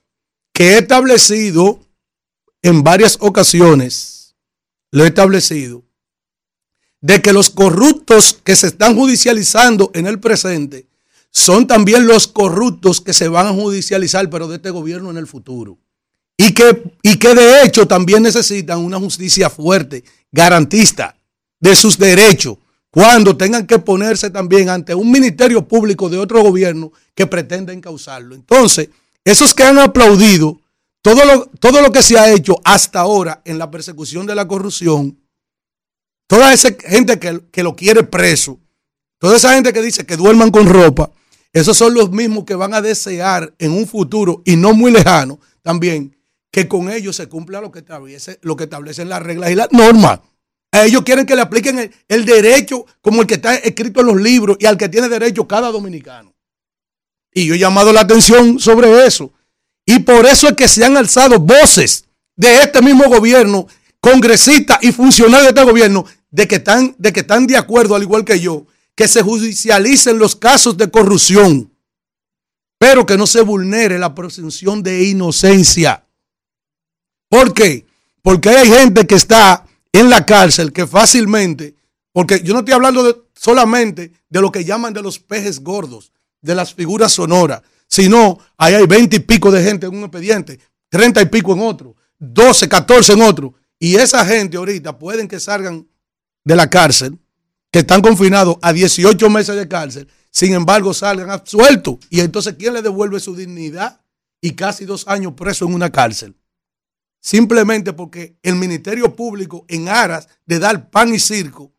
que 0.52 0.74
he 0.74 0.78
establecido 0.78 1.80
en 2.62 2.84
varias 2.84 3.18
ocasiones, 3.18 4.36
lo 4.92 5.02
he 5.02 5.08
establecido, 5.08 5.82
de 7.00 7.20
que 7.20 7.32
los 7.32 7.50
corruptos 7.50 8.38
que 8.44 8.54
se 8.54 8.68
están 8.68 8.94
judicializando 8.94 9.90
en 9.94 10.06
el 10.06 10.20
presente 10.20 10.86
son 11.34 11.66
también 11.66 12.06
los 12.06 12.28
corruptos 12.28 13.00
que 13.00 13.12
se 13.12 13.26
van 13.26 13.48
a 13.48 13.52
judicializar, 13.52 14.30
pero 14.30 14.46
de 14.46 14.56
este 14.56 14.70
gobierno 14.70 15.10
en 15.10 15.16
el 15.16 15.26
futuro. 15.26 15.78
Y 16.36 16.54
que, 16.54 16.96
y 17.02 17.18
que 17.18 17.34
de 17.34 17.64
hecho 17.64 17.86
también 17.88 18.22
necesitan 18.22 18.78
una 18.78 19.00
justicia 19.00 19.50
fuerte, 19.50 20.04
garantista 20.30 21.16
de 21.58 21.74
sus 21.74 21.98
derechos, 21.98 22.58
cuando 22.88 23.36
tengan 23.36 23.66
que 23.66 23.80
ponerse 23.80 24.30
también 24.30 24.68
ante 24.68 24.94
un 24.94 25.10
ministerio 25.10 25.66
público 25.66 26.08
de 26.08 26.18
otro 26.18 26.40
gobierno 26.40 26.92
que 27.16 27.26
pretenda 27.26 27.72
encauzarlo. 27.72 28.36
Entonces, 28.36 28.90
esos 29.24 29.52
que 29.52 29.64
han 29.64 29.80
aplaudido 29.80 30.60
todo 31.02 31.24
lo, 31.24 31.46
todo 31.58 31.82
lo 31.82 31.90
que 31.90 32.02
se 32.02 32.16
ha 32.16 32.32
hecho 32.32 32.60
hasta 32.64 33.00
ahora 33.00 33.42
en 33.44 33.58
la 33.58 33.72
persecución 33.72 34.24
de 34.24 34.36
la 34.36 34.46
corrupción, 34.46 35.18
toda 36.28 36.52
esa 36.52 36.70
gente 36.78 37.18
que, 37.18 37.40
que 37.50 37.64
lo 37.64 37.74
quiere 37.74 38.04
preso, 38.04 38.60
toda 39.18 39.36
esa 39.36 39.54
gente 39.54 39.72
que 39.72 39.82
dice 39.82 40.06
que 40.06 40.16
duerman 40.16 40.52
con 40.52 40.68
ropa, 40.68 41.10
esos 41.54 41.76
son 41.76 41.94
los 41.94 42.10
mismos 42.10 42.44
que 42.44 42.56
van 42.56 42.74
a 42.74 42.82
desear 42.82 43.54
en 43.58 43.70
un 43.70 43.86
futuro 43.86 44.42
y 44.44 44.56
no 44.56 44.74
muy 44.74 44.90
lejano 44.90 45.38
también 45.62 46.16
que 46.50 46.68
con 46.68 46.90
ellos 46.90 47.16
se 47.16 47.28
cumpla 47.28 47.60
lo 47.60 47.70
que 47.70 47.78
establece, 47.78 48.38
lo 48.42 48.56
que 48.56 48.64
establecen 48.64 49.08
las 49.08 49.22
reglas 49.22 49.50
y 49.50 49.54
las 49.54 49.72
normas. 49.72 50.20
A 50.72 50.84
ellos 50.84 51.02
quieren 51.02 51.26
que 51.26 51.36
le 51.36 51.42
apliquen 51.42 51.78
el, 51.78 51.94
el 52.08 52.24
derecho 52.24 52.84
como 53.00 53.22
el 53.22 53.28
que 53.28 53.34
está 53.34 53.54
escrito 53.54 54.00
en 54.00 54.06
los 54.06 54.20
libros 54.20 54.56
y 54.60 54.66
al 54.66 54.76
que 54.76 54.88
tiene 54.88 55.08
derecho 55.08 55.46
cada 55.46 55.70
dominicano. 55.70 56.34
Y 57.32 57.46
yo 57.46 57.54
he 57.54 57.58
llamado 57.58 57.92
la 57.92 58.00
atención 58.00 58.58
sobre 58.58 59.06
eso. 59.06 59.32
Y 59.86 60.00
por 60.00 60.26
eso 60.26 60.48
es 60.48 60.54
que 60.54 60.66
se 60.66 60.84
han 60.84 60.96
alzado 60.96 61.38
voces 61.38 62.04
de 62.36 62.62
este 62.62 62.82
mismo 62.82 63.08
gobierno, 63.08 63.66
congresistas 64.00 64.78
y 64.82 64.92
funcionarios 64.92 65.54
de 65.54 65.60
este 65.60 65.70
gobierno, 65.70 66.04
de 66.30 66.48
que 66.48 66.56
están 66.56 66.96
de, 66.98 67.12
que 67.12 67.20
están 67.20 67.46
de 67.46 67.56
acuerdo, 67.56 67.94
al 67.94 68.02
igual 68.02 68.24
que 68.24 68.40
yo, 68.40 68.66
que 68.94 69.08
se 69.08 69.22
judicialicen 69.22 70.18
los 70.18 70.36
casos 70.36 70.76
de 70.76 70.90
corrupción, 70.90 71.72
pero 72.78 73.06
que 73.06 73.16
no 73.16 73.26
se 73.26 73.40
vulnere 73.40 73.98
la 73.98 74.14
presunción 74.14 74.82
de 74.82 75.04
inocencia. 75.04 76.06
¿Por 77.28 77.52
qué? 77.52 77.86
Porque 78.22 78.50
hay 78.50 78.68
gente 78.68 79.06
que 79.06 79.16
está 79.16 79.66
en 79.92 80.10
la 80.10 80.24
cárcel 80.24 80.72
que 80.72 80.86
fácilmente, 80.86 81.74
porque 82.12 82.40
yo 82.42 82.52
no 82.52 82.60
estoy 82.60 82.74
hablando 82.74 83.28
solamente 83.34 84.12
de 84.28 84.40
lo 84.40 84.52
que 84.52 84.64
llaman 84.64 84.94
de 84.94 85.02
los 85.02 85.18
pejes 85.18 85.60
gordos, 85.60 86.12
de 86.40 86.54
las 86.54 86.74
figuras 86.74 87.12
sonoras, 87.12 87.62
sino 87.88 88.38
ahí 88.56 88.74
hay 88.74 88.86
veinte 88.86 89.16
y 89.16 89.20
pico 89.20 89.50
de 89.50 89.62
gente 89.62 89.86
en 89.86 89.96
un 89.96 90.04
expediente, 90.04 90.58
treinta 90.88 91.20
y 91.22 91.26
pico 91.26 91.52
en 91.52 91.60
otro, 91.60 91.96
doce, 92.18 92.68
catorce 92.68 93.12
en 93.12 93.22
otro, 93.22 93.54
y 93.78 93.96
esa 93.96 94.24
gente 94.24 94.56
ahorita 94.56 94.98
pueden 94.98 95.26
que 95.26 95.40
salgan 95.40 95.86
de 96.44 96.56
la 96.56 96.70
cárcel, 96.70 97.18
que 97.74 97.80
están 97.80 98.02
confinados 98.02 98.56
a 98.62 98.72
18 98.72 99.28
meses 99.30 99.56
de 99.56 99.66
cárcel, 99.66 100.08
sin 100.30 100.54
embargo 100.54 100.94
salgan 100.94 101.28
absueltos. 101.28 101.96
Y 102.08 102.20
entonces, 102.20 102.54
¿quién 102.56 102.72
le 102.72 102.82
devuelve 102.82 103.18
su 103.18 103.34
dignidad 103.34 104.00
y 104.40 104.52
casi 104.52 104.84
dos 104.84 105.08
años 105.08 105.32
preso 105.32 105.64
en 105.64 105.74
una 105.74 105.90
cárcel? 105.90 106.36
Simplemente 107.20 107.92
porque 107.92 108.38
el 108.44 108.54
Ministerio 108.54 109.16
Público, 109.16 109.64
en 109.66 109.88
aras 109.88 110.28
de 110.46 110.60
dar 110.60 110.88
pan 110.88 111.12
y 111.12 111.18
circo, 111.18 111.72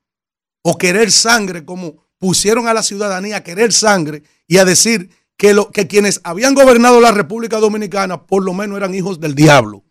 o 0.63 0.77
querer 0.77 1.13
sangre, 1.13 1.63
como 1.63 2.05
pusieron 2.17 2.67
a 2.67 2.73
la 2.73 2.83
ciudadanía 2.83 3.37
a 3.37 3.43
querer 3.43 3.71
sangre 3.71 4.21
y 4.49 4.57
a 4.57 4.65
decir 4.65 5.09
que, 5.37 5.53
lo, 5.53 5.71
que 5.71 5.87
quienes 5.87 6.19
habían 6.25 6.55
gobernado 6.55 6.99
la 6.99 7.11
República 7.11 7.57
Dominicana 7.59 8.27
por 8.27 8.43
lo 8.43 8.53
menos 8.53 8.75
eran 8.75 8.93
hijos 8.93 9.21
del 9.21 9.33
diablo. 9.33 9.85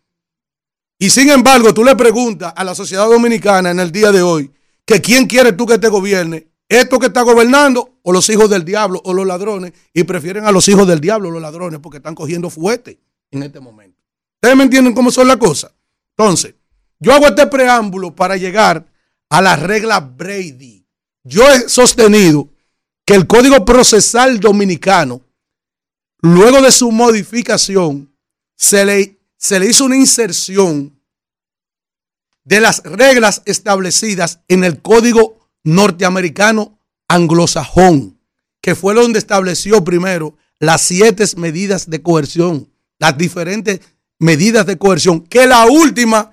Y 0.99 1.09
sin 1.09 1.31
embargo, 1.31 1.73
tú 1.73 1.83
le 1.83 1.95
preguntas 1.95 2.53
a 2.55 2.63
la 2.63 2.75
sociedad 2.75 3.07
dominicana 3.07 3.71
en 3.71 3.79
el 3.79 3.91
día 3.91 4.11
de 4.11 4.21
hoy 4.21 4.51
que 4.85 5.01
quién 5.01 5.27
quiere 5.27 5.51
tú 5.53 5.65
que 5.65 5.79
te 5.79 5.87
gobierne, 5.87 6.47
esto 6.69 6.99
que 6.99 7.07
está 7.07 7.21
gobernando 7.21 7.99
o 8.03 8.11
los 8.11 8.29
hijos 8.29 8.49
del 8.49 8.65
diablo 8.65 9.01
o 9.03 9.13
los 9.13 9.25
ladrones, 9.25 9.73
y 9.93 10.03
prefieren 10.03 10.45
a 10.45 10.51
los 10.51 10.67
hijos 10.67 10.87
del 10.87 10.99
diablo 10.99 11.31
los 11.31 11.41
ladrones 11.41 11.79
porque 11.79 11.97
están 11.97 12.15
cogiendo 12.15 12.49
fuerte 12.49 12.99
en 13.31 13.43
este 13.43 13.59
momento. 13.59 14.01
¿Ustedes 14.35 14.55
me 14.55 14.63
entienden 14.63 14.93
cómo 14.93 15.11
son 15.11 15.27
las 15.27 15.37
cosas? 15.37 15.73
Entonces, 16.17 16.55
yo 16.99 17.13
hago 17.13 17.27
este 17.27 17.47
preámbulo 17.47 18.15
para 18.15 18.37
llegar 18.37 18.85
a 19.29 19.41
la 19.41 19.55
regla 19.55 19.99
Brady. 19.99 20.85
Yo 21.23 21.49
he 21.51 21.67
sostenido 21.67 22.49
que 23.05 23.15
el 23.15 23.27
Código 23.27 23.65
Procesal 23.65 24.39
Dominicano, 24.39 25.21
luego 26.21 26.61
de 26.61 26.71
su 26.71 26.91
modificación, 26.91 28.11
se 28.55 28.85
le, 28.85 29.19
se 29.37 29.59
le 29.59 29.67
hizo 29.67 29.85
una 29.85 29.97
inserción 29.97 30.94
de 32.45 32.61
las 32.61 32.83
reglas 32.83 33.41
establecidas 33.45 34.39
en 34.47 34.63
el 34.63 34.81
Código 34.81 35.49
Norteamericano 35.63 36.79
Anglosajón, 37.07 38.19
que 38.61 38.75
fue 38.75 38.93
donde 38.93 39.19
estableció 39.19 39.83
primero 39.83 40.37
las 40.59 40.81
siete 40.81 41.25
medidas 41.35 41.89
de 41.89 42.01
coerción, 42.01 42.71
las 42.99 43.17
diferentes 43.17 43.81
medidas 44.19 44.65
de 44.65 44.77
coerción, 44.77 45.21
que 45.21 45.45
la 45.45 45.65
última 45.65 46.31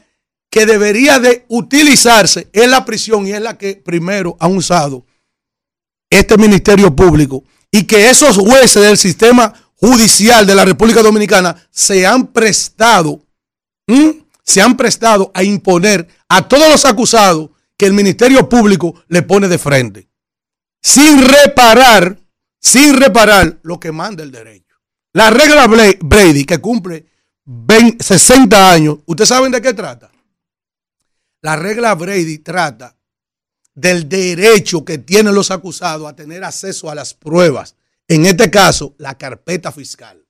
que 0.50 0.66
debería 0.66 1.18
de 1.18 1.46
utilizarse 1.48 2.48
es 2.52 2.68
la 2.68 2.84
prisión 2.84 3.26
y 3.26 3.32
es 3.32 3.40
la 3.40 3.56
que 3.56 3.76
primero 3.76 4.36
han 4.38 4.54
usado 4.54 5.06
este 6.10 6.36
Ministerio 6.36 6.94
Público 6.94 7.42
y 7.70 7.84
que 7.84 8.10
esos 8.10 8.36
jueces 8.36 8.82
del 8.82 8.98
sistema 8.98 9.52
judicial 9.76 10.46
de 10.46 10.54
la 10.54 10.66
República 10.66 11.02
Dominicana 11.02 11.56
se 11.70 12.06
han 12.06 12.26
prestado 12.26 13.22
se 14.52 14.60
han 14.60 14.76
prestado 14.76 15.30
a 15.32 15.42
imponer 15.42 16.06
a 16.28 16.46
todos 16.46 16.68
los 16.68 16.84
acusados 16.84 17.48
que 17.74 17.86
el 17.86 17.94
Ministerio 17.94 18.50
Público 18.50 19.02
le 19.08 19.22
pone 19.22 19.48
de 19.48 19.56
frente, 19.56 20.10
sin 20.82 21.26
reparar, 21.26 22.18
sin 22.60 22.94
reparar 23.00 23.60
lo 23.62 23.80
que 23.80 23.92
manda 23.92 24.22
el 24.22 24.30
derecho. 24.30 24.76
La 25.14 25.30
regla 25.30 25.66
Brady, 25.66 26.44
que 26.44 26.58
cumple 26.58 27.06
60 27.98 28.70
años, 28.70 28.98
¿ustedes 29.06 29.30
saben 29.30 29.52
de 29.52 29.62
qué 29.62 29.72
trata? 29.72 30.10
La 31.40 31.56
regla 31.56 31.94
Brady 31.94 32.38
trata 32.38 32.94
del 33.74 34.06
derecho 34.06 34.84
que 34.84 34.98
tienen 34.98 35.34
los 35.34 35.50
acusados 35.50 36.06
a 36.06 36.14
tener 36.14 36.44
acceso 36.44 36.90
a 36.90 36.94
las 36.94 37.14
pruebas, 37.14 37.74
en 38.06 38.26
este 38.26 38.50
caso, 38.50 38.94
la 38.98 39.16
carpeta 39.16 39.72
fiscal. 39.72 40.22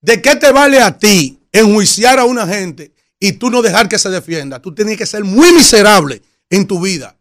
¿De 0.00 0.22
qué 0.22 0.36
te 0.36 0.52
vale 0.52 0.80
a 0.80 0.96
ti 0.96 1.40
enjuiciar 1.50 2.20
a 2.20 2.24
una 2.24 2.46
gente 2.46 2.94
y 3.20 3.32
tú 3.32 3.50
no 3.50 3.60
dejar 3.60 3.88
que 3.88 3.98
se 3.98 4.08
defienda. 4.08 4.60
Tú 4.60 4.74
tienes 4.74 4.96
que 4.96 5.04
ser 5.04 5.22
muy 5.22 5.52
miserable 5.52 6.22
en 6.48 6.66
tu 6.66 6.80
vida. 6.80 7.16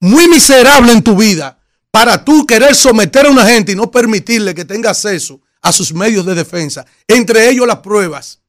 Muy 0.00 0.26
miserable 0.26 0.90
en 0.90 1.02
tu 1.02 1.16
vida 1.16 1.60
para 1.90 2.24
tú 2.24 2.44
querer 2.46 2.74
someter 2.74 3.26
a 3.26 3.30
una 3.30 3.46
gente 3.46 3.72
y 3.72 3.76
no 3.76 3.90
permitirle 3.90 4.54
que 4.54 4.64
tenga 4.64 4.90
acceso 4.90 5.40
a 5.60 5.70
sus 5.70 5.92
medios 5.92 6.24
de 6.26 6.34
defensa. 6.34 6.84
Entre 7.06 7.48
ellos 7.48 7.66
las 7.66 7.78
pruebas, 7.78 8.40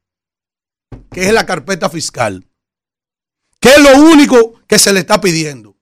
que 1.12 1.28
es 1.28 1.34
la 1.34 1.46
carpeta 1.46 1.90
fiscal. 1.90 2.48
Que 3.60 3.70
es 3.70 3.80
lo 3.80 3.98
único 4.02 4.62
que 4.66 4.80
se 4.80 4.94
le 4.94 5.02
está 5.02 5.20
pidiendo. 5.20 5.76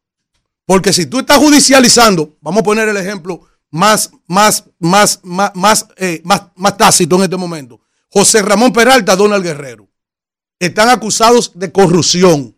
Porque 0.65 0.91
si 0.91 1.05
tú 1.05 1.19
estás 1.19 1.37
judicializando, 1.37 2.37
vamos 2.41 2.61
a 2.61 2.63
poner 2.63 2.89
el 2.89 2.97
ejemplo 2.97 3.41
más, 3.69 4.11
más, 4.27 4.65
más, 4.79 5.19
más, 5.23 5.51
más, 5.53 5.87
eh, 5.97 6.21
más, 6.23 6.43
más 6.55 6.77
tácito 6.77 7.17
en 7.17 7.23
este 7.23 7.37
momento. 7.37 7.81
José 8.09 8.41
Ramón 8.41 8.73
Peralta, 8.73 9.15
Donald 9.15 9.43
Guerrero 9.43 9.92
están 10.65 10.89
acusados 10.89 11.51
de 11.55 11.71
corrupción. 11.71 12.55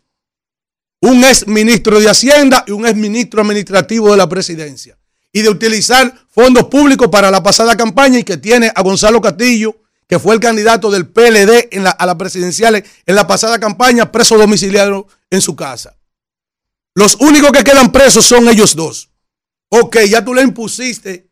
Un 1.02 1.24
ex 1.24 1.48
ministro 1.48 2.00
de 2.00 2.10
Hacienda 2.10 2.64
y 2.68 2.72
un 2.72 2.86
ex 2.86 2.96
ministro 2.96 3.42
administrativo 3.42 4.12
de 4.12 4.18
la 4.18 4.30
presidencia. 4.30 4.98
Y 5.32 5.42
de 5.42 5.50
utilizar 5.50 6.14
fondos 6.30 6.66
públicos 6.66 7.10
para 7.10 7.30
la 7.30 7.44
pasada 7.44 7.76
campaña 7.76 8.20
y 8.20 8.24
que 8.24 8.38
tiene 8.38 8.72
a 8.74 8.82
Gonzalo 8.82 9.22
Castillo, 9.22 9.76
que 10.08 10.20
fue 10.20 10.34
el 10.36 10.40
candidato 10.40 10.92
del 10.92 11.08
PLD 11.08 11.70
en 11.72 11.84
la, 11.84 11.92
a 11.92 12.06
las 12.06 12.16
presidenciales 12.16 12.84
en 13.06 13.16
la 13.16 13.28
pasada 13.28 13.60
campaña, 13.60 14.12
preso 14.12 14.38
domiciliario 14.38 15.08
en 15.30 15.42
su 15.42 15.56
casa. 15.56 15.98
Los 16.94 17.16
únicos 17.16 17.52
que 17.52 17.64
quedan 17.64 17.92
presos 17.92 18.26
son 18.26 18.48
ellos 18.48 18.76
dos. 18.76 19.10
Ok, 19.70 19.98
ya 20.08 20.24
tú 20.24 20.34
le 20.34 20.44
impusiste 20.44 21.30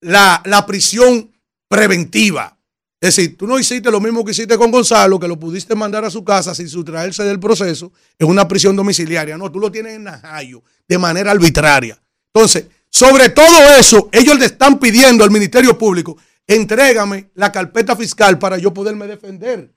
la, 0.00 0.42
la 0.44 0.66
prisión 0.66 1.32
preventiva. 1.68 2.59
Es 3.00 3.16
decir, 3.16 3.38
tú 3.38 3.46
no 3.46 3.58
hiciste 3.58 3.90
lo 3.90 3.98
mismo 3.98 4.22
que 4.22 4.32
hiciste 4.32 4.58
con 4.58 4.70
Gonzalo, 4.70 5.18
que 5.18 5.26
lo 5.26 5.38
pudiste 5.38 5.74
mandar 5.74 6.04
a 6.04 6.10
su 6.10 6.22
casa 6.22 6.54
sin 6.54 6.68
sustraerse 6.68 7.24
del 7.24 7.40
proceso 7.40 7.92
en 8.18 8.28
una 8.28 8.46
prisión 8.46 8.76
domiciliaria. 8.76 9.38
No, 9.38 9.50
tú 9.50 9.58
lo 9.58 9.72
tienes 9.72 9.94
en 9.94 10.04
Najayo 10.04 10.62
de 10.86 10.98
manera 10.98 11.30
arbitraria. 11.30 11.98
Entonces, 12.34 12.66
sobre 12.90 13.30
todo 13.30 13.74
eso, 13.78 14.10
ellos 14.12 14.38
le 14.38 14.44
están 14.46 14.78
pidiendo 14.78 15.24
al 15.24 15.30
Ministerio 15.30 15.78
Público, 15.78 16.18
entrégame 16.46 17.30
la 17.34 17.50
carpeta 17.50 17.96
fiscal 17.96 18.38
para 18.38 18.58
yo 18.58 18.74
poderme 18.74 19.06
defender 19.06 19.72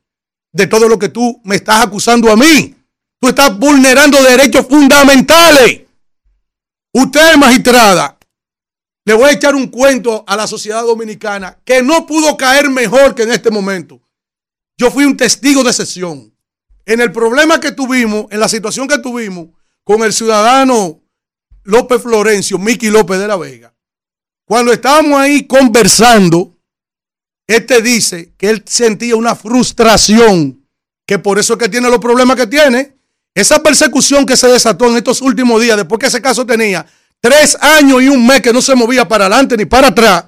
de 0.51 0.67
todo 0.67 0.89
lo 0.89 0.99
que 0.99 1.09
tú 1.09 1.39
me 1.45 1.55
estás 1.55 1.85
acusando 1.85 2.29
a 2.29 2.35
mí. 2.35 2.75
Tú 3.19 3.29
estás 3.29 3.57
vulnerando 3.57 4.21
derechos 4.21 4.67
fundamentales. 4.67 5.81
Usted, 6.91 7.37
magistrada, 7.37 8.17
le 9.05 9.13
voy 9.13 9.29
a 9.29 9.33
echar 9.33 9.55
un 9.55 9.67
cuento 9.67 10.23
a 10.27 10.35
la 10.35 10.47
sociedad 10.47 10.83
dominicana 10.83 11.59
que 11.65 11.81
no 11.81 12.05
pudo 12.05 12.37
caer 12.37 12.69
mejor 12.69 13.13
que 13.15 13.23
en 13.23 13.31
este 13.31 13.51
momento. 13.51 14.01
Yo 14.77 14.89
fui 14.91 15.05
un 15.05 15.17
testigo 15.17 15.63
de 15.63 15.73
sesión. 15.73 16.33
En 16.85 16.99
el 17.01 17.11
problema 17.11 17.59
que 17.59 17.71
tuvimos, 17.71 18.25
en 18.29 18.39
la 18.39 18.49
situación 18.49 18.87
que 18.87 18.97
tuvimos 18.97 19.47
con 19.83 20.03
el 20.03 20.13
ciudadano 20.13 21.01
López 21.63 22.01
Florencio, 22.01 22.57
Miki 22.57 22.89
López 22.89 23.19
de 23.19 23.27
la 23.27 23.37
Vega. 23.37 23.73
Cuando 24.45 24.73
estábamos 24.73 25.19
ahí 25.19 25.47
conversando, 25.47 26.57
este 27.47 27.81
dice 27.81 28.33
que 28.37 28.49
él 28.49 28.63
sentía 28.65 29.15
una 29.15 29.35
frustración, 29.35 30.65
que 31.05 31.19
por 31.19 31.39
eso 31.39 31.53
es 31.53 31.59
que 31.59 31.69
tiene 31.69 31.89
los 31.89 31.99
problemas 31.99 32.35
que 32.35 32.47
tiene. 32.47 32.97
Esa 33.33 33.63
persecución 33.63 34.25
que 34.25 34.37
se 34.37 34.47
desató 34.47 34.87
en 34.89 34.97
estos 34.97 35.21
últimos 35.21 35.61
días, 35.61 35.77
después 35.77 35.99
que 35.99 36.07
ese 36.07 36.21
caso 36.21 36.45
tenía 36.45 36.85
tres 37.23 37.57
años 37.61 38.03
y 38.03 38.09
un 38.09 38.27
mes 38.27 38.41
que 38.41 38.51
no 38.51 38.61
se 38.61 38.75
movía 38.75 39.07
para 39.07 39.27
adelante 39.27 39.55
ni 39.55 39.63
para 39.63 39.87
atrás, 39.87 40.25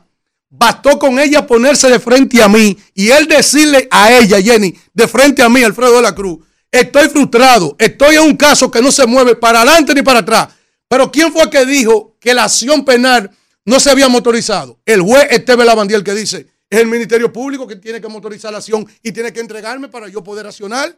bastó 0.50 0.98
con 0.98 1.20
ella 1.20 1.46
ponerse 1.46 1.90
de 1.90 2.00
frente 2.00 2.42
a 2.42 2.48
mí 2.48 2.78
y 2.94 3.10
él 3.10 3.28
decirle 3.28 3.90
a 3.92 4.14
ella, 4.14 4.42
Jenny, 4.42 4.74
de 4.94 5.06
frente 5.06 5.44
a 5.44 5.50
mí, 5.50 5.62
Alfredo 5.62 5.98
de 5.98 6.02
la 6.02 6.16
Cruz, 6.16 6.40
estoy 6.72 7.10
frustrado, 7.10 7.76
estoy 7.80 8.16
en 8.16 8.22
un 8.22 8.38
caso 8.38 8.72
que 8.72 8.82
no 8.82 8.94
se 8.94 9.06
mueve 9.06 9.36
para 9.36 9.64
adelante 9.64 9.94
ni 9.94 10.04
para 10.04 10.20
atrás. 10.20 10.48
Pero 10.88 11.12
¿quién 11.12 11.34
fue 11.34 11.50
que 11.50 11.66
dijo 11.66 12.16
que 12.18 12.34
la 12.34 12.46
acción 12.46 12.86
penal 12.86 13.30
no 13.66 13.78
se 13.82 13.90
había 13.90 14.08
motorizado? 14.08 14.80
El 14.86 15.02
juez 15.02 15.28
Esteve 15.32 15.66
Lavandiel 15.66 16.02
que 16.02 16.14
dice, 16.14 16.48
es 16.70 16.80
el 16.80 16.88
Ministerio 16.88 17.34
Público 17.34 17.68
que 17.68 17.76
tiene 17.76 18.00
que 18.00 18.08
motorizar 18.08 18.54
la 18.54 18.60
acción 18.60 18.88
y 19.04 19.12
tiene 19.12 19.34
que 19.34 19.42
entregarme 19.42 19.90
para 19.90 20.08
yo 20.08 20.24
poder 20.24 20.48
accionar. 20.48 20.98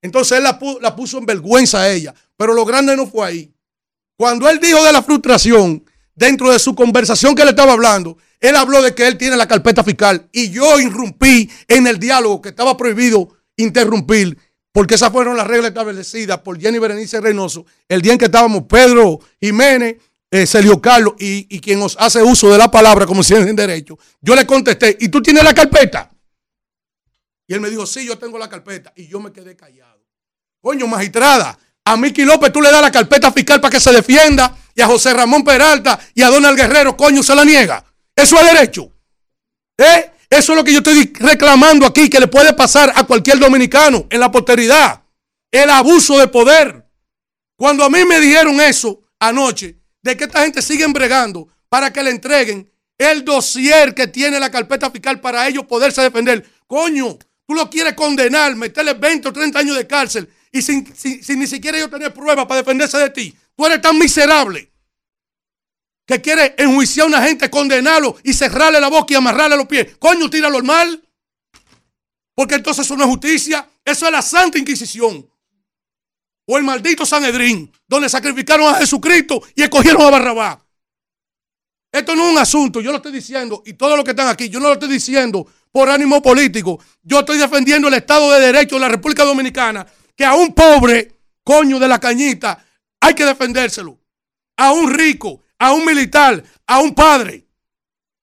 Entonces 0.00 0.38
él 0.38 0.44
la, 0.44 0.58
la 0.80 0.96
puso 0.96 1.18
en 1.18 1.26
vergüenza 1.26 1.82
a 1.82 1.90
ella. 1.90 2.14
Pero 2.34 2.54
lo 2.54 2.64
grande 2.64 2.96
no 2.96 3.06
fue 3.06 3.26
ahí. 3.26 3.52
Cuando 4.18 4.48
él 4.50 4.58
dijo 4.58 4.82
de 4.82 4.92
la 4.92 5.00
frustración, 5.00 5.84
dentro 6.12 6.50
de 6.50 6.58
su 6.58 6.74
conversación 6.74 7.36
que 7.36 7.44
le 7.44 7.50
estaba 7.50 7.74
hablando, 7.74 8.18
él 8.40 8.56
habló 8.56 8.82
de 8.82 8.92
que 8.92 9.06
él 9.06 9.16
tiene 9.16 9.36
la 9.36 9.46
carpeta 9.46 9.84
fiscal 9.84 10.28
y 10.32 10.50
yo 10.50 10.80
irrumpí 10.80 11.48
en 11.68 11.86
el 11.86 12.00
diálogo 12.00 12.42
que 12.42 12.48
estaba 12.48 12.76
prohibido 12.76 13.28
interrumpir, 13.56 14.36
porque 14.72 14.96
esas 14.96 15.12
fueron 15.12 15.36
las 15.36 15.46
reglas 15.46 15.68
establecidas 15.68 16.38
por 16.38 16.60
Jenny 16.60 16.80
Berenice 16.80 17.20
Reynoso 17.20 17.64
el 17.88 18.02
día 18.02 18.12
en 18.12 18.18
que 18.18 18.24
estábamos 18.24 18.64
Pedro 18.64 19.20
Jiménez, 19.40 19.98
eh, 20.32 20.48
Celio 20.48 20.82
Carlos 20.82 21.14
y, 21.20 21.46
y 21.48 21.60
quien 21.60 21.78
nos 21.78 21.96
hace 22.00 22.20
uso 22.20 22.50
de 22.50 22.58
la 22.58 22.68
palabra 22.68 23.06
como 23.06 23.22
si 23.22 23.34
en 23.34 23.54
derecho. 23.54 23.96
Yo 24.20 24.34
le 24.34 24.44
contesté, 24.44 24.96
¿y 24.98 25.10
tú 25.10 25.22
tienes 25.22 25.44
la 25.44 25.54
carpeta? 25.54 26.10
Y 27.46 27.54
él 27.54 27.60
me 27.60 27.70
dijo, 27.70 27.86
sí, 27.86 28.04
yo 28.04 28.18
tengo 28.18 28.36
la 28.36 28.48
carpeta. 28.48 28.92
Y 28.94 29.08
yo 29.08 29.20
me 29.20 29.32
quedé 29.32 29.56
callado. 29.56 30.04
Coño, 30.60 30.86
magistrada, 30.86 31.58
a 31.88 31.96
Miki 31.96 32.22
López 32.22 32.52
tú 32.52 32.60
le 32.60 32.70
das 32.70 32.82
la 32.82 32.92
carpeta 32.92 33.32
fiscal 33.32 33.62
para 33.62 33.72
que 33.72 33.80
se 33.80 33.90
defienda 33.90 34.54
y 34.74 34.82
a 34.82 34.86
José 34.86 35.14
Ramón 35.14 35.42
Peralta 35.42 35.98
y 36.14 36.20
a 36.20 36.28
Donald 36.28 36.56
Guerrero, 36.56 36.96
coño, 36.96 37.22
se 37.22 37.34
la 37.34 37.46
niega. 37.46 37.82
Eso 38.14 38.38
es 38.38 38.52
derecho. 38.52 38.92
¿Eh? 39.78 40.10
Eso 40.28 40.52
es 40.52 40.58
lo 40.58 40.62
que 40.62 40.72
yo 40.72 40.78
estoy 40.78 41.10
reclamando 41.14 41.86
aquí, 41.86 42.10
que 42.10 42.20
le 42.20 42.26
puede 42.26 42.52
pasar 42.52 42.92
a 42.94 43.04
cualquier 43.04 43.38
dominicano 43.38 44.06
en 44.10 44.20
la 44.20 44.30
posteridad. 44.30 45.02
El 45.50 45.70
abuso 45.70 46.18
de 46.18 46.28
poder. 46.28 46.84
Cuando 47.56 47.84
a 47.84 47.88
mí 47.88 48.04
me 48.04 48.20
dijeron 48.20 48.60
eso 48.60 49.00
anoche, 49.18 49.78
de 50.02 50.16
que 50.16 50.24
esta 50.24 50.42
gente 50.42 50.60
sigue 50.60 50.86
bregando 50.88 51.48
para 51.70 51.90
que 51.90 52.02
le 52.02 52.10
entreguen 52.10 52.70
el 52.98 53.24
dossier 53.24 53.94
que 53.94 54.08
tiene 54.08 54.38
la 54.38 54.50
carpeta 54.50 54.90
fiscal 54.90 55.20
para 55.20 55.48
ellos 55.48 55.64
poderse 55.64 56.02
defender. 56.02 56.44
Coño, 56.66 57.16
tú 57.46 57.54
lo 57.54 57.70
quieres 57.70 57.94
condenar, 57.94 58.54
meterle 58.56 58.92
20 58.92 59.28
o 59.28 59.32
30 59.32 59.58
años 59.58 59.76
de 59.76 59.86
cárcel 59.86 60.28
y 60.52 60.62
sin, 60.62 60.94
sin- 60.96 61.38
ni 61.38 61.46
siquiera 61.46 61.78
ellos 61.78 61.90
tener 61.90 62.12
pruebas 62.12 62.46
para 62.46 62.60
defenderse 62.60 62.98
de 62.98 63.10
ti. 63.10 63.36
Tú 63.56 63.66
eres 63.66 63.80
tan 63.80 63.98
miserable 63.98 64.70
que 66.06 66.20
quiere 66.20 66.54
enjuiciar 66.56 67.04
a 67.04 67.08
una 67.08 67.22
gente, 67.22 67.50
condenarlo 67.50 68.16
y 68.24 68.32
cerrarle 68.32 68.80
la 68.80 68.88
boca 68.88 69.12
y 69.12 69.16
amarrarle 69.16 69.56
los 69.56 69.66
pies. 69.66 69.96
Coño, 69.98 70.30
tíralo 70.30 70.56
al 70.56 70.64
mal. 70.64 71.02
Porque 72.34 72.54
entonces 72.54 72.86
eso 72.86 72.96
no 72.96 73.04
es 73.04 73.10
justicia, 73.10 73.68
eso 73.84 74.06
es 74.06 74.12
la 74.12 74.22
Santa 74.22 74.58
Inquisición. 74.58 75.28
O 76.46 76.56
el 76.56 76.64
maldito 76.64 77.04
Sanedrín, 77.04 77.70
donde 77.86 78.08
sacrificaron 78.08 78.72
a 78.72 78.78
Jesucristo 78.78 79.42
y 79.54 79.62
escogieron 79.64 80.00
a 80.02 80.10
Barrabás. 80.10 80.58
Esto 81.92 82.14
no 82.14 82.26
es 82.26 82.32
un 82.32 82.38
asunto, 82.38 82.80
yo 82.80 82.90
lo 82.90 82.98
estoy 82.98 83.12
diciendo, 83.12 83.62
y 83.66 83.72
todos 83.74 83.96
los 83.96 84.04
que 84.04 84.10
están 84.12 84.28
aquí, 84.28 84.48
yo 84.48 84.60
no 84.60 84.68
lo 84.68 84.74
estoy 84.74 84.88
diciendo 84.88 85.46
por 85.72 85.88
ánimo 85.90 86.22
político. 86.22 86.78
Yo 87.02 87.20
estoy 87.20 87.38
defendiendo 87.38 87.88
el 87.88 87.94
Estado 87.94 88.30
de 88.30 88.40
Derecho 88.40 88.76
de 88.76 88.80
la 88.82 88.88
República 88.88 89.24
Dominicana, 89.24 89.86
que 90.18 90.24
a 90.24 90.34
un 90.34 90.52
pobre 90.52 91.20
coño 91.44 91.78
de 91.78 91.86
la 91.86 92.00
cañita 92.00 92.66
hay 93.00 93.14
que 93.14 93.24
defendérselo. 93.24 94.00
A 94.56 94.72
un 94.72 94.92
rico, 94.92 95.44
a 95.60 95.72
un 95.72 95.84
militar, 95.84 96.42
a 96.66 96.80
un 96.80 96.92
padre, 96.92 97.46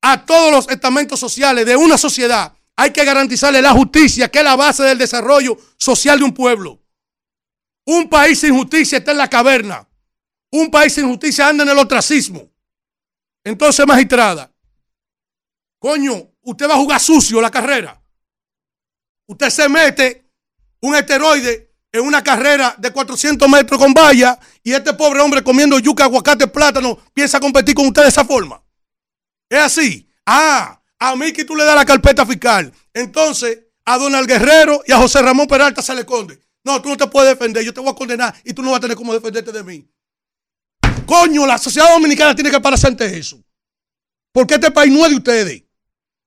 a 0.01 0.25
todos 0.25 0.51
los 0.51 0.69
estamentos 0.69 1.17
sociales 1.17 1.65
de 1.65 1.77
una 1.77 1.97
sociedad, 1.97 2.53
hay 2.75 2.91
que 2.91 3.05
garantizarle 3.05 3.61
la 3.61 3.71
justicia, 3.71 4.29
que 4.29 4.39
es 4.39 4.43
la 4.43 4.57
base 4.57 4.83
del 4.83 4.97
desarrollo 4.97 5.57
social 5.77 6.19
de 6.19 6.25
un 6.25 6.33
pueblo. 6.33 6.81
Un 7.85 8.09
país 8.09 8.39
sin 8.39 8.53
justicia 8.53 8.97
está 8.97 9.11
en 9.11 9.17
la 9.17 9.29
caverna. 9.29 9.87
Un 10.51 10.69
país 10.69 10.93
sin 10.93 11.07
justicia 11.07 11.47
anda 11.47 11.63
en 11.63 11.69
el 11.69 11.77
ostracismo. 11.77 12.51
Entonces, 13.41 13.87
magistrada, 13.87 14.51
coño, 15.79 16.29
usted 16.41 16.69
va 16.69 16.73
a 16.73 16.77
jugar 16.77 16.99
sucio 16.99 17.39
la 17.39 17.51
carrera. 17.51 18.01
Usted 19.27 19.49
se 19.49 19.69
mete 19.69 20.29
un 20.81 20.93
esteroide 20.93 21.64
en 21.99 22.05
una 22.05 22.21
carrera 22.21 22.75
de 22.77 22.91
400 22.91 23.47
metros 23.47 23.79
con 23.79 23.93
valla 23.93 24.37
y 24.61 24.73
este 24.73 24.93
pobre 24.93 25.21
hombre 25.21 25.41
comiendo 25.43 25.79
yuca, 25.79 26.03
aguacate, 26.03 26.47
plátano, 26.47 26.97
piensa 27.13 27.39
competir 27.39 27.73
con 27.73 27.87
usted 27.87 28.03
de 28.03 28.09
esa 28.09 28.25
forma. 28.25 28.61
Es 29.49 29.59
así. 29.59 30.09
Ah, 30.25 30.81
a 30.99 31.15
mí 31.15 31.31
que 31.31 31.45
tú 31.45 31.55
le 31.55 31.63
das 31.63 31.75
la 31.75 31.85
carpeta 31.85 32.25
fiscal. 32.25 32.71
Entonces, 32.93 33.59
a 33.85 33.97
Donald 33.97 34.27
Guerrero 34.27 34.81
y 34.85 34.91
a 34.91 34.97
José 34.97 35.21
Ramón 35.21 35.47
Peralta 35.47 35.81
se 35.81 35.93
le 35.93 36.01
esconde. 36.01 36.39
No, 36.65 36.81
tú 36.81 36.89
no 36.89 36.97
te 36.97 37.07
puedes 37.07 37.29
defender, 37.29 37.63
yo 37.63 37.73
te 37.73 37.79
voy 37.79 37.91
a 37.91 37.95
condenar 37.95 38.35
y 38.43 38.51
tú 38.51 38.61
no 38.61 38.71
vas 38.71 38.79
a 38.79 38.81
tener 38.81 38.97
cómo 38.97 39.13
defenderte 39.13 39.51
de 39.51 39.63
mí. 39.63 39.87
Coño, 41.05 41.45
la 41.45 41.57
sociedad 41.57 41.93
dominicana 41.93 42.35
tiene 42.35 42.51
que 42.51 42.59
pararse 42.59 42.87
ante 42.87 43.17
eso. 43.17 43.41
Porque 44.33 44.55
este 44.55 44.71
país 44.71 44.91
no 44.91 45.05
es 45.05 45.11
de 45.11 45.17
ustedes. 45.17 45.63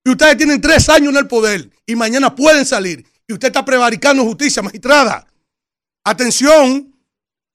Y 0.05 0.11
ustedes 0.11 0.39
tienen 0.39 0.61
tres 0.63 0.89
años 0.89 1.11
en 1.11 1.19
el 1.19 1.27
poder 1.27 1.69
y 1.85 1.95
mañana 1.95 2.35
pueden 2.35 2.65
salir. 2.65 3.05
Y 3.27 3.35
usted 3.35 3.49
está 3.49 3.65
prevaricando 3.65 4.25
justicia, 4.25 4.63
magistrada. 4.63 5.28
Atención, 6.05 6.95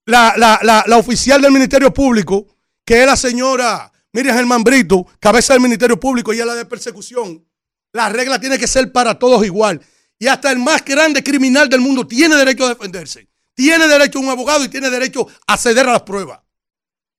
la, 0.05 0.33
la- 0.37 0.59
la- 0.63 0.83
la 0.87 0.97
oficial 0.97 1.41
del 1.41 1.51
Ministerio 1.51 1.93
Público, 1.93 2.45
que 2.85 3.01
es 3.01 3.05
la 3.05 3.15
señora 3.17 3.91
Miriam 4.11 4.35
Germán 4.35 4.63
Brito, 4.63 5.05
cabeza 5.19 5.53
del 5.53 5.61
Ministerio 5.61 5.99
Público 5.99 6.33
y 6.33 6.39
es 6.39 6.45
la 6.45 6.55
de 6.55 6.65
persecución. 6.65 7.45
La 7.93 8.09
regla 8.09 8.39
tiene 8.39 8.57
que 8.59 8.67
ser 8.67 8.91
para 8.91 9.17
todos 9.17 9.45
igual. 9.45 9.81
Y 10.19 10.27
hasta 10.27 10.51
el 10.51 10.59
más 10.59 10.83
grande 10.85 11.23
criminal 11.23 11.67
del 11.69 11.81
mundo 11.81 12.07
tiene 12.07 12.35
derecho 12.35 12.65
a 12.65 12.69
defenderse. 12.69 13.27
Tiene 13.55 13.87
derecho 13.87 14.19
a 14.19 14.21
un 14.21 14.29
abogado 14.29 14.63
y 14.63 14.69
tiene 14.69 14.89
derecho 14.89 15.27
a 15.47 15.57
ceder 15.57 15.87
a 15.87 15.93
las 15.93 16.01
pruebas. 16.03 16.39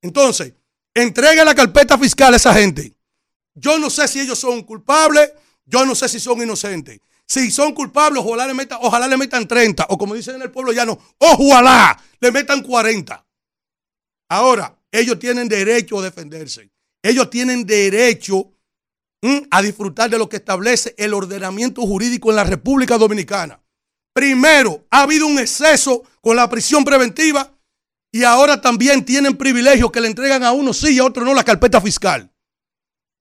Entonces, 0.03 0.53
entregue 0.95 1.45
la 1.45 1.55
carpeta 1.55 1.97
fiscal 1.99 2.35
a 2.35 2.37
esa 2.37 2.53
gente. 2.55 2.95
Yo 3.55 3.79
no 3.79 3.89
sé 3.91 4.09
si 4.09 4.21
ellos 4.21 4.39
son 4.39 4.63
culpables, 4.63 5.33
yo 5.65 5.85
no 5.87 5.95
sé 5.95 6.09
si 6.09 6.19
son 6.21 6.43
inocentes. 6.43 6.99
Si 7.27 7.51
son 7.51 7.73
culpables, 7.73 8.23
ojalá 8.25 8.47
le 8.47 8.55
metan, 8.55 8.79
ojalá 8.83 9.09
le 9.09 9.17
metan 9.17 9.49
30, 9.49 9.87
o 9.89 9.99
como 9.99 10.15
dicen 10.15 10.37
en 10.37 10.43
el 10.43 10.51
pueblo 10.51 10.73
llano, 10.73 10.99
ojalá 11.19 11.99
le 12.21 12.31
metan 12.31 12.63
40. 12.63 13.27
Ahora, 14.31 14.79
ellos 14.91 15.19
tienen 15.19 15.49
derecho 15.49 15.99
a 15.99 16.03
defenderse. 16.03 16.71
Ellos 17.03 17.29
tienen 17.31 17.67
derecho 17.67 18.53
a 19.51 19.63
disfrutar 19.63 20.11
de 20.11 20.19
lo 20.19 20.29
que 20.29 20.37
establece 20.37 20.95
el 20.99 21.15
ordenamiento 21.15 21.83
jurídico 21.83 22.31
en 22.31 22.37
la 22.37 22.45
República 22.45 22.99
Dominicana. 22.99 23.61
Primero, 24.15 24.87
ha 24.91 25.03
habido 25.03 25.27
un 25.27 25.39
exceso 25.39 26.03
con 26.21 26.37
la 26.37 26.49
prisión 26.49 26.85
preventiva 26.85 27.53
y 28.13 28.23
ahora 28.23 28.61
también 28.61 29.05
tienen 29.05 29.37
privilegios 29.37 29.91
que 29.91 30.01
le 30.01 30.09
entregan 30.09 30.45
a 30.45 30.53
uno 30.53 30.73
sí 30.73 30.95
y 30.95 30.99
a 30.99 31.05
otro 31.05 31.25
no 31.25 31.35
la 31.35 31.43
carpeta 31.43 31.81
fiscal. 31.81 32.31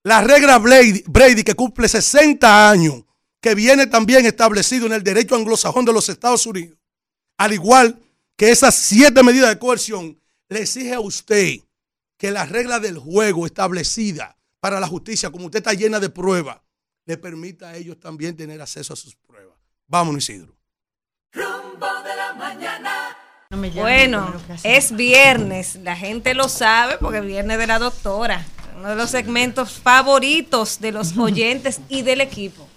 La 0.04 0.22
regla 0.22 0.60
Brady, 0.60 1.04
Brady, 1.08 1.44
que 1.44 1.56
cumple 1.56 1.88
60 1.88 2.70
años, 2.70 3.03
que 3.44 3.56
viene 3.56 3.88
también 3.88 4.26
establecido 4.26 4.86
en 4.86 4.94
el 4.94 5.04
derecho 5.04 5.36
anglosajón 5.36 5.84
de 5.84 5.92
los 5.92 6.08
Estados 6.08 6.46
Unidos, 6.46 6.78
al 7.38 7.52
igual 7.52 8.00
que 8.38 8.52
esas 8.52 8.74
siete 8.74 9.22
medidas 9.22 9.50
de 9.50 9.60
coerción, 9.60 10.18
le 10.48 10.62
exige 10.62 10.94
a 10.94 11.02
usted 11.02 11.60
que 12.18 12.32
la 12.32 12.46
regla 12.46 12.80
del 12.80 12.98
juego 12.98 13.46
establecida 13.46 14.38
para 14.62 14.80
la 14.80 14.88
justicia, 14.88 15.30
como 15.30 15.48
usted 15.48 15.58
está 15.58 15.74
llena 15.74 16.00
de 16.00 16.10
pruebas, 16.10 16.62
le 17.06 17.18
permita 17.18 17.68
a 17.68 17.76
ellos 17.76 18.00
también 18.00 18.38
tener 18.38 18.62
acceso 18.62 18.94
a 18.94 18.96
sus 18.96 19.14
pruebas. 19.18 19.58
Vámonos, 19.88 20.24
Isidro. 20.24 20.56
Rumbo 21.34 21.88
de 22.02 22.16
la 22.16 22.34
mañana. 22.36 23.18
Bueno, 23.76 24.34
es 24.64 24.96
viernes, 24.96 25.76
la 25.84 25.98
gente 25.98 26.34
lo 26.34 26.48
sabe 26.48 26.98
porque 26.98 27.18
es 27.18 27.26
viernes 27.26 27.58
de 27.58 27.68
la 27.68 27.78
doctora, 27.78 28.48
uno 28.78 28.88
de 28.88 28.96
los 28.96 29.10
segmentos 29.10 29.74
favoritos 29.74 30.80
de 30.80 30.94
los 30.94 31.18
oyentes 31.18 31.82
y 31.90 32.04
del 32.04 32.22
equipo. 32.22 32.70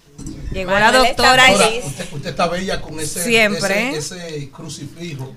Llegó 0.51 0.71
la 0.71 0.79
Manuel 0.91 1.05
está 1.11 1.23
doctora 1.35 1.51
y 1.51 1.79
Usted, 1.85 2.07
usted 2.13 2.29
está 2.29 2.47
bella 2.47 2.81
con 2.81 2.99
ese, 2.99 3.23
Siempre. 3.23 3.95
ese, 3.97 4.27
ese 4.27 4.49
crucifijo 4.49 5.35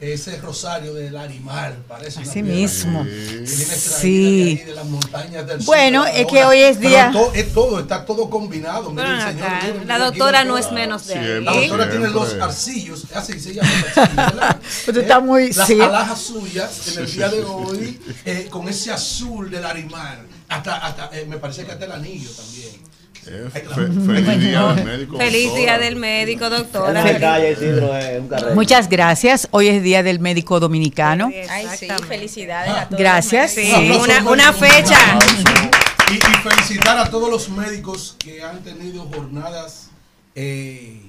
ese 0.00 0.36
rosario 0.40 0.94
del 0.94 1.16
animal, 1.16 1.84
parece 1.86 2.18
una 2.18 2.28
Así 2.28 2.42
mismo. 2.42 3.04
que 3.04 3.46
Sí. 3.46 4.34
de 4.34 4.50
ahí, 4.50 4.56
de 4.66 4.74
las 4.74 4.84
montañas 4.86 5.46
del 5.46 5.58
sur, 5.58 5.66
Bueno, 5.66 6.04
es 6.06 6.26
que 6.26 6.44
hoy 6.44 6.58
es 6.58 6.76
Pero 6.78 6.88
día- 6.88 7.10
to- 7.12 7.32
es 7.32 7.52
todo, 7.52 7.78
está 7.78 8.04
todo 8.04 8.28
combinado. 8.28 8.88
señor, 8.88 9.06
acá, 9.06 9.62
la 9.86 9.98
doctora 10.00 10.42
no 10.42 10.58
es 10.58 10.72
menos 10.72 11.06
de 11.06 11.14
ahí. 11.18 11.44
La 11.44 11.52
doctora 11.52 11.88
tiene 11.88 12.08
los 12.08 12.34
arcillos, 12.34 13.04
así 13.14 13.38
se 13.38 13.54
llama. 13.54 13.70
los 13.70 13.96
arcillos, 13.98 14.16
¿verdad? 14.16 14.56
Pues 14.60 14.92
tú 14.92 15.00
estás 15.02 15.22
muy- 15.22 15.52
Las 15.52 15.66
sí. 15.68 15.80
alhajas 15.80 16.20
suyas 16.20 16.88
en 16.88 16.98
el 17.04 17.12
día 17.12 17.28
de 17.28 17.44
hoy, 17.44 18.00
eh, 18.24 18.48
con 18.50 18.68
ese 18.68 18.90
azul 18.90 19.48
del 19.52 19.64
animal. 19.64 20.26
Hasta, 20.48 20.78
hasta 20.84 21.10
eh, 21.16 21.26
me 21.28 21.36
parece 21.38 21.64
que 21.64 21.70
hasta 21.70 21.84
el 21.84 21.92
anillo 21.92 22.28
también. 22.30 22.70
Eh, 22.70 22.72
Ay, 22.72 22.80
fe- 22.80 22.80
claro. 22.80 23.11
Feliz 23.22 24.40
día 24.40 24.72
del 24.74 24.84
médico. 24.84 25.16
Feliz 25.18 25.44
doctora. 25.44 25.60
día 25.62 25.78
del 25.78 25.96
médico, 25.96 26.50
doctora. 26.50 27.04
Muchas 28.54 28.88
gracias. 28.88 29.48
Hoy 29.52 29.68
es 29.68 29.82
Día 29.82 30.02
del 30.02 30.18
Médico 30.18 30.58
Dominicano. 30.60 31.30
Ay, 31.50 31.66
sí, 31.78 31.88
felicidades 32.08 32.72
a 32.72 32.88
todos. 32.88 32.98
Gracias. 33.00 33.52
Sí, 33.52 33.72
una, 34.26 34.52
fecha. 34.52 34.96
Y, 36.10 36.14
y 36.14 36.18
felicitar 36.18 36.98
a 36.98 37.10
todos 37.10 37.30
los 37.30 37.48
médicos 37.48 38.16
que 38.18 38.42
han 38.42 38.58
tenido 38.62 39.04
jornadas 39.04 39.88
eh, 40.34 41.00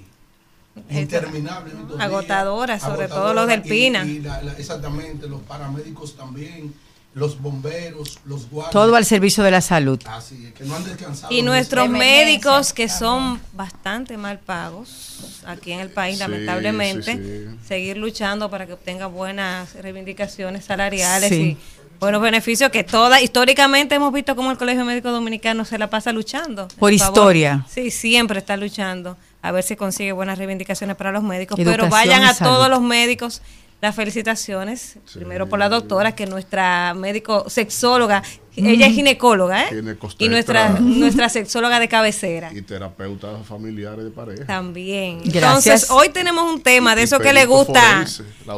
interminables. 0.90 1.74
Agotadoras, 2.00 2.82
sobre 2.82 3.08
todo 3.08 3.34
los 3.34 3.48
del 3.48 3.62
y- 3.66 3.70
Pina. 3.70 4.06
y 4.06 4.20
la- 4.20 4.42
la- 4.42 4.54
exactamente, 4.54 5.28
los 5.28 5.42
paramédicos 5.42 6.16
también, 6.16 6.74
los 7.16 7.40
bomberos, 7.42 8.20
los 8.26 8.50
guardias. 8.50 8.72
Todo 8.72 8.96
al 8.96 9.06
servicio 9.06 9.44
de 9.44 9.52
la 9.52 9.62
salud. 9.62 10.00
Así 10.06 10.46
es, 10.48 10.54
que 10.54 10.64
no 10.66 10.76
han 10.76 10.84
descansado. 10.84 11.32
Y 11.34 11.42
nuestros 11.44 11.88
médicos 11.90 12.74
que 12.74 12.90
son 12.90 13.40
bastante 13.54 14.18
mal 14.18 14.40
pagos 14.40 15.42
aquí 15.46 15.72
en 15.74 15.80
el 15.80 15.90
país, 15.90 16.16
Sí, 16.16 16.20
lamentablemente, 16.22 17.14
sí, 17.16 17.22
sí. 17.52 17.68
seguir 17.68 17.98
luchando 17.98 18.50
para 18.50 18.66
que 18.66 18.74
obtengan 18.74 19.12
buenas 19.14 19.74
reivindicaciones 19.76 20.66
salariales 20.66 21.30
Sí. 21.30 21.36
y 21.36 21.58
buenos 22.00 22.22
beneficios 22.22 22.70
que 22.72 22.84
toda 22.84 23.22
históricamente 23.22 23.96
hemos 23.96 24.12
visto 24.12 24.36
cómo 24.36 24.52
el 24.52 24.58
Colegio 24.58 24.84
Médico 24.84 25.12
Dominicano 25.12 25.66
se 25.66 25.78
la 25.78 25.90
pasa 25.90 26.12
luchando. 26.12 26.68
Por 26.68 26.76
favor. 26.78 26.94
historia. 26.94 27.66
Sí, 27.70 27.92
siempre 27.92 28.40
está 28.40 28.58
luchando 28.58 29.18
a 29.42 29.52
ver 29.52 29.64
si 29.64 29.76
consigue 29.76 30.12
buenas 30.14 30.38
reivindicaciones 30.38 30.96
para 30.96 31.12
los 31.12 31.22
médicos, 31.24 31.60
pero 31.64 31.90
vayan 31.90 32.24
a 32.24 32.34
salud. 32.34 32.52
todos 32.54 32.70
los 32.70 32.82
médicos 32.82 33.42
las 33.84 33.96
felicitaciones, 33.96 34.98
primero 35.14 35.48
por 35.50 35.60
la 35.60 35.68
doctora, 35.68 36.16
que 36.16 36.26
nuestra 36.26 36.94
médico 36.94 37.50
sexóloga, 37.50 38.24
ella 38.56 38.88
es 38.88 38.94
ginecóloga, 38.94 39.64
¿eh? 39.66 39.84
Y 40.20 40.30
nuestra, 40.30 40.70
nuestra 40.80 41.28
sexóloga 41.28 41.80
de 41.82 41.90
cabecera. 41.90 42.50
Y 42.54 42.62
terapeutas 42.62 43.46
familiares 43.46 44.06
de 44.06 44.12
pareja. 44.12 44.46
También. 44.46 45.20
Gracias. 45.26 45.36
Entonces, 45.36 45.92
hoy 45.92 46.10
tenemos 46.10 46.50
un 46.50 46.62
tema 46.62 46.96
de 46.96 47.02
Y 47.02 47.04
eso 47.04 47.20
que 47.20 47.34
le 47.34 47.46
gusta, 47.46 48.06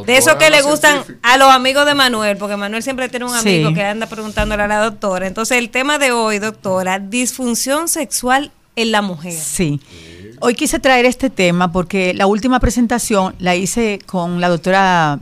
de 0.05 0.17
eso 0.17 0.37
que 0.37 0.49
le 0.51 0.61
gustan 0.61 1.03
científica. 1.03 1.19
a 1.33 1.37
los 1.37 1.49
amigos 1.49 1.85
de 1.87 1.95
Manuel, 1.95 2.37
porque 2.37 2.55
Manuel 2.55 2.83
siempre 2.83 3.09
tiene 3.09 3.25
un 3.25 3.31
Sí. 3.31 3.39
amigo 3.39 3.73
que 3.73 3.83
anda 3.83 4.05
preguntándole 4.05 4.61
a 4.61 4.67
la 4.67 4.79
doctora. 4.83 5.25
Entonces, 5.25 5.57
el 5.57 5.71
tema 5.71 5.97
de 5.97 6.11
hoy, 6.11 6.37
doctora, 6.37 6.99
disfunción 6.99 7.87
sexual 7.87 8.51
en 8.75 8.91
la 8.91 9.01
mujer. 9.01 9.33
Sí. 9.33 9.79
Hoy 10.41 10.55
quise 10.55 10.79
traer 10.79 11.05
este 11.05 11.29
tema 11.29 11.71
porque 11.71 12.13
la 12.13 12.27
última 12.27 12.59
presentación 12.59 13.35
la 13.39 13.55
hice 13.55 13.99
con 14.05 14.41
la 14.41 14.49
doctora 14.49 15.19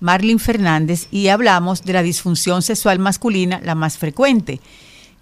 Marlene 0.00 0.38
Fernández 0.38 1.06
y 1.10 1.28
hablamos 1.28 1.82
de 1.84 1.92
la 1.92 2.02
disfunción 2.02 2.62
sexual 2.62 2.98
masculina, 2.98 3.60
la 3.62 3.74
más 3.74 3.98
frecuente, 3.98 4.60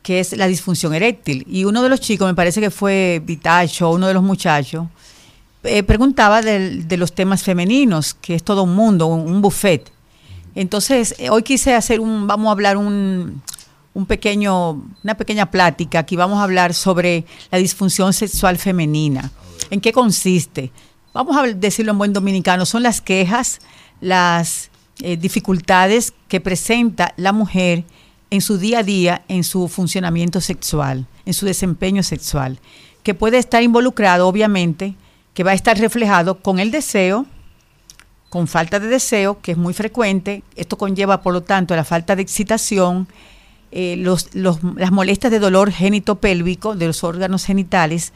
que 0.03 0.21
es 0.21 0.37
la 0.37 0.47
disfunción 0.47 0.95
eréctil. 0.95 1.45
Y 1.49 1.65
uno 1.65 1.83
de 1.83 1.89
los 1.89 2.01
chicos, 2.01 2.27
me 2.29 2.35
parece 2.35 2.61
que 2.61 2.71
fue 2.71 3.23
Vitacho, 3.25 3.91
uno 3.91 4.07
de 4.07 4.15
los 4.15 4.23
muchachos, 4.23 4.87
eh, 5.65 5.83
preguntaba 5.83 6.43
del- 6.43 6.89
de 6.89 6.97
los 6.97 7.13
temas 7.13 7.43
femeninos, 7.43 8.15
que 8.15 8.35
es 8.35 8.43
todo 8.43 8.63
un 8.65 8.75
mundo, 8.75 9.07
un, 9.07 9.21
un 9.31 9.43
buffet. 9.43 9.91
Entonces, 10.55 11.15
eh, 11.19 11.31
hoy 11.31 11.43
quise 11.43 11.75
hacer 11.75 12.01
un, 12.01 12.27
vamos 12.27 12.49
a 12.49 12.53
hablar 12.53 12.77
un, 12.77 13.43
un 13.95 14.07
pequeño, 14.07 14.83
una 15.03 15.15
pequeña 15.17 15.51
plática. 15.51 16.01
Aquí 16.01 16.17
vamos 16.17 16.39
a 16.39 16.45
hablar 16.45 16.75
sobre 16.75 17.25
la 17.51 17.59
disfunción 17.59 18.13
sexual 18.13 18.59
femenina. 18.59 19.31
¿En 19.71 19.81
qué 19.81 19.93
consiste? 19.93 20.73
Vamos 21.13 21.37
a 21.37 21.43
decirlo 21.43 21.93
en 21.93 21.99
buen 21.99 22.13
dominicano, 22.13 22.65
son 22.65 22.83
las 22.83 23.01
quejas, 23.01 23.61
las 24.01 24.71
eh, 25.01 25.17
dificultades 25.17 26.15
que 26.29 26.41
presenta 26.41 27.13
la 27.17 27.33
mujer 27.33 27.85
en 28.31 28.41
su 28.41 28.57
día 28.57 28.79
a 28.79 28.83
día, 28.83 29.25
en 29.29 29.45
su 29.45 29.69
funcionamiento 29.69 30.41
sexual, 30.41 31.07
en 31.27 31.35
su 31.35 31.45
desempeño 31.45 32.03
sexual, 32.03 32.61
que 33.03 33.13
puede 33.13 33.37
estar 33.37 33.63
involucrado, 33.63 34.27
obviamente, 34.27 34.95
que 35.35 35.45
va 35.45 35.51
a 35.51 35.55
estar 35.55 35.79
reflejado 35.79 36.41
con 36.41 36.59
el 36.59 36.71
deseo, 36.71 37.27
con 38.31 38.47
falta 38.49 38.81
de 38.81 38.87
deseo, 38.87 39.41
que 39.43 39.53
es 39.53 39.59
muy 39.59 39.75
frecuente. 39.75 40.43
Esto 40.57 40.79
conlleva, 40.79 41.21
por 41.21 41.35
lo 41.35 41.43
tanto, 41.43 41.77
la 41.77 41.85
falta 41.85 42.17
de 42.17 42.23
excitación, 42.23 43.07
eh, 43.73 43.97
los- 43.99 44.35
los- 44.35 44.59
las 44.77 44.93
molestias 44.93 45.31
de 45.31 45.39
dolor 45.39 45.73
genitopélvico 45.73 46.75
de 46.77 46.87
los 46.87 47.03
órganos 47.05 47.45
genitales 47.45 48.13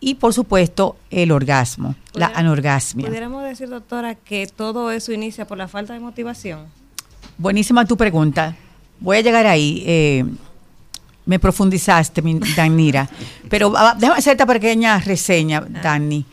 y, 0.00 0.14
por 0.14 0.32
supuesto, 0.34 0.96
el 1.10 1.30
orgasmo, 1.30 1.94
la 2.14 2.26
anorgasmia. 2.34 3.06
Pudiéramos 3.06 3.44
decir, 3.44 3.68
doctora, 3.68 4.14
que 4.14 4.46
todo 4.46 4.90
eso 4.90 5.12
inicia 5.12 5.46
por 5.46 5.56
la 5.58 5.68
falta 5.68 5.92
de 5.94 6.00
motivación. 6.00 6.66
Buenísima 7.38 7.84
tu 7.84 7.96
pregunta. 7.96 8.56
Voy 9.00 9.18
a 9.18 9.20
llegar 9.20 9.46
ahí. 9.46 9.82
eh, 9.86 10.24
me 11.26 11.38
profundizaste, 11.38 12.22
Danira. 12.54 13.08
Pero 13.48 13.72
ah, 13.76 13.94
déjame 13.98 14.18
hacer 14.18 14.32
esta 14.32 14.44
pequeña 14.44 14.98
reseña, 14.98 15.60
Dani. 15.82 16.24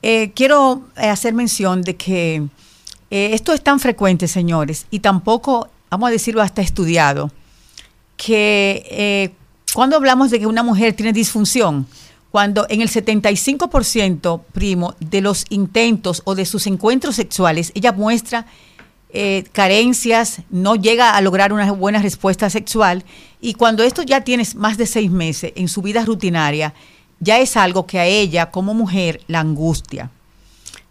Eh, 0.00 0.32
quiero 0.34 0.84
hacer 0.96 1.34
mención 1.34 1.82
de 1.82 1.96
que 1.96 2.36
eh, 3.10 3.30
esto 3.34 3.52
es 3.52 3.62
tan 3.62 3.78
frecuente, 3.78 4.26
señores, 4.26 4.86
y 4.90 5.00
tampoco, 5.00 5.68
vamos 5.90 6.08
a 6.08 6.12
decirlo, 6.12 6.40
hasta 6.40 6.62
estudiado, 6.62 7.30
que 8.18 8.84
eh, 8.90 9.30
cuando 9.72 9.96
hablamos 9.96 10.30
de 10.30 10.40
que 10.40 10.46
una 10.46 10.62
mujer 10.62 10.92
tiene 10.92 11.14
disfunción, 11.14 11.86
cuando 12.30 12.66
en 12.68 12.82
el 12.82 12.90
75% 12.90 14.42
primo 14.52 14.94
de 15.00 15.22
los 15.22 15.46
intentos 15.48 16.20
o 16.24 16.34
de 16.34 16.44
sus 16.44 16.66
encuentros 16.66 17.16
sexuales, 17.16 17.72
ella 17.74 17.92
muestra 17.92 18.44
eh, 19.10 19.44
carencias, 19.52 20.42
no 20.50 20.74
llega 20.76 21.16
a 21.16 21.20
lograr 21.22 21.54
una 21.54 21.72
buena 21.72 22.02
respuesta 22.02 22.50
sexual 22.50 23.04
y 23.40 23.54
cuando 23.54 23.82
esto 23.82 24.02
ya 24.02 24.20
tienes 24.20 24.54
más 24.54 24.76
de 24.76 24.86
seis 24.86 25.10
meses 25.10 25.52
en 25.56 25.68
su 25.68 25.80
vida 25.80 26.04
rutinaria, 26.04 26.74
ya 27.20 27.38
es 27.38 27.56
algo 27.56 27.86
que 27.86 27.98
a 27.98 28.04
ella 28.04 28.50
como 28.50 28.74
mujer 28.74 29.22
la 29.28 29.40
angustia. 29.40 30.10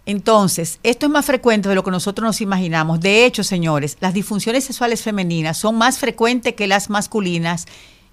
Entonces, 0.08 0.80
esto 0.84 1.06
es 1.06 1.12
más 1.12 1.26
frecuente 1.26 1.68
de 1.68 1.76
lo 1.76 1.84
que 1.84 1.92
nosotros 1.92 2.26
nos 2.26 2.40
imaginamos. 2.40 3.02
De 3.02 3.26
hecho, 3.26 3.44
señores, 3.44 3.98
las 4.00 4.14
disfunciones 4.14 4.64
sexuales 4.64 5.02
femeninas 5.02 5.58
son 5.58 5.78
más 5.78 6.00
frecuentes 6.00 6.54
que 6.54 6.66
las 6.66 6.90
masculinas 6.90 7.66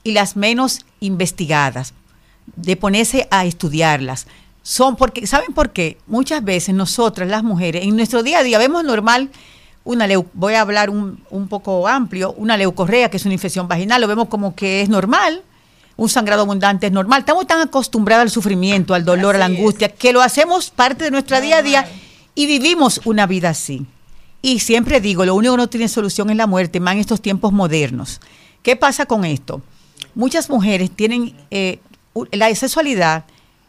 y 0.03 0.11
las 0.11 0.35
menos 0.35 0.85
investigadas, 0.99 1.95
de 2.57 2.75
ponerse 2.75 3.29
a 3.31 3.45
estudiarlas. 3.45 4.27
Son 4.65 4.97
porque, 4.97 5.29
¿saben 5.29 5.55
por 5.55 5.71
qué? 5.71 5.99
Muchas 6.09 6.43
veces 6.43 6.75
nosotras, 6.75 7.29
las 7.29 7.45
mujeres, 7.45 7.85
en 7.85 7.95
nuestro 7.95 8.25
día 8.25 8.41
a 8.41 8.43
día 8.43 8.59
vemos 8.59 8.83
normal 8.83 9.31
una 9.85 10.09
voy 10.33 10.55
a 10.55 10.63
hablar 10.63 10.91
un, 10.91 11.23
un 11.31 11.47
poco 11.47 11.87
amplio, 11.87 12.33
una 12.33 12.57
leucorrea, 12.57 13.09
que 13.09 13.19
es 13.19 13.25
una 13.25 13.35
infección 13.35 13.69
vaginal, 13.69 14.01
lo 14.01 14.09
vemos 14.09 14.27
como 14.27 14.57
que 14.57 14.83
es 14.83 14.89
normal, 14.89 15.45
un 15.97 16.09
sangrado 16.09 16.43
abundante 16.43 16.87
es 16.87 16.93
normal. 16.93 17.21
Estamos 17.21 17.47
tan 17.47 17.61
acostumbrados 17.61 18.23
al 18.23 18.31
sufrimiento, 18.31 18.95
al 18.95 19.05
dolor, 19.05 19.37
a 19.37 19.39
la 19.39 19.45
angustia, 19.47 19.89
que 19.89 20.13
lo 20.13 20.23
hacemos 20.23 20.71
parte 20.71 21.05
de 21.05 21.11
nuestra 21.11 21.41
día 21.41 21.59
a 21.59 21.63
día 21.63 21.89
y 22.35 22.47
vivimos 22.47 23.01
una 23.05 23.27
vida 23.27 23.51
así. 23.51 23.87
Y 24.43 24.59
siempre 24.59 25.01
digo, 25.01 25.25
lo 25.25 25.35
único 25.35 25.55
que 25.55 25.59
no 25.59 25.69
tiene 25.69 25.89
solución 25.89 26.31
es 26.31 26.37
la 26.37 26.47
muerte, 26.47 26.81
más 26.81 26.95
en 26.95 27.01
estos 27.01 27.23
tiempos 27.23 27.53
modernos. 27.53 28.21
¿Qué 28.63 28.77
pasa 28.77 29.07
con 29.07 29.25
esto? 29.25 29.63
Muchas 30.15 30.51
mujeres 30.51 30.91
tienen, 30.91 31.35
eh, 31.51 31.79
la 32.33 32.55
sexualidad 32.55 33.25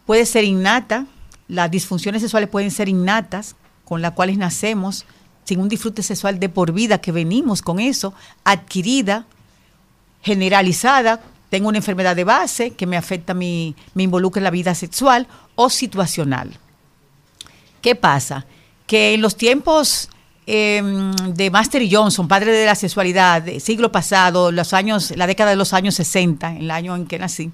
puede 0.05 0.25
ser 0.25 0.43
innata, 0.43 1.05
las 1.47 1.71
disfunciones 1.71 2.21
sexuales 2.21 2.49
pueden 2.49 2.71
ser 2.71 2.89
innatas, 2.89 3.55
con 3.85 4.01
las 4.01 4.11
cuales 4.11 4.37
nacemos, 4.37 5.05
sin 5.43 5.59
un 5.59 5.69
disfrute 5.69 6.01
sexual 6.01 6.39
de 6.39 6.49
por 6.49 6.71
vida, 6.71 6.97
que 6.97 7.11
venimos 7.11 7.61
con 7.61 7.79
eso, 7.79 8.13
adquirida, 8.43 9.25
generalizada, 10.23 11.21
tengo 11.55 11.69
una 11.69 11.77
enfermedad 11.77 12.17
de 12.17 12.25
base 12.25 12.71
que 12.71 12.85
me 12.85 12.97
afecta, 12.97 13.33
mi, 13.33 13.77
me 13.93 14.03
involucra 14.03 14.41
en 14.41 14.43
la 14.43 14.49
vida 14.51 14.75
sexual 14.75 15.25
o 15.55 15.69
situacional. 15.69 16.51
¿Qué 17.81 17.95
pasa? 17.95 18.45
Que 18.85 19.13
en 19.13 19.21
los 19.21 19.37
tiempos 19.37 20.09
eh, 20.47 20.83
de 21.29 21.49
Master 21.51 21.81
Johnson, 21.89 22.27
padre 22.27 22.51
de 22.51 22.65
la 22.65 22.75
sexualidad, 22.75 23.41
siglo 23.59 23.89
pasado, 23.89 24.51
los 24.51 24.73
años, 24.73 25.13
la 25.15 25.27
década 25.27 25.51
de 25.51 25.55
los 25.55 25.71
años 25.71 25.95
60, 25.95 26.57
el 26.57 26.69
año 26.71 26.93
en 26.93 27.05
que 27.07 27.17
nací, 27.19 27.49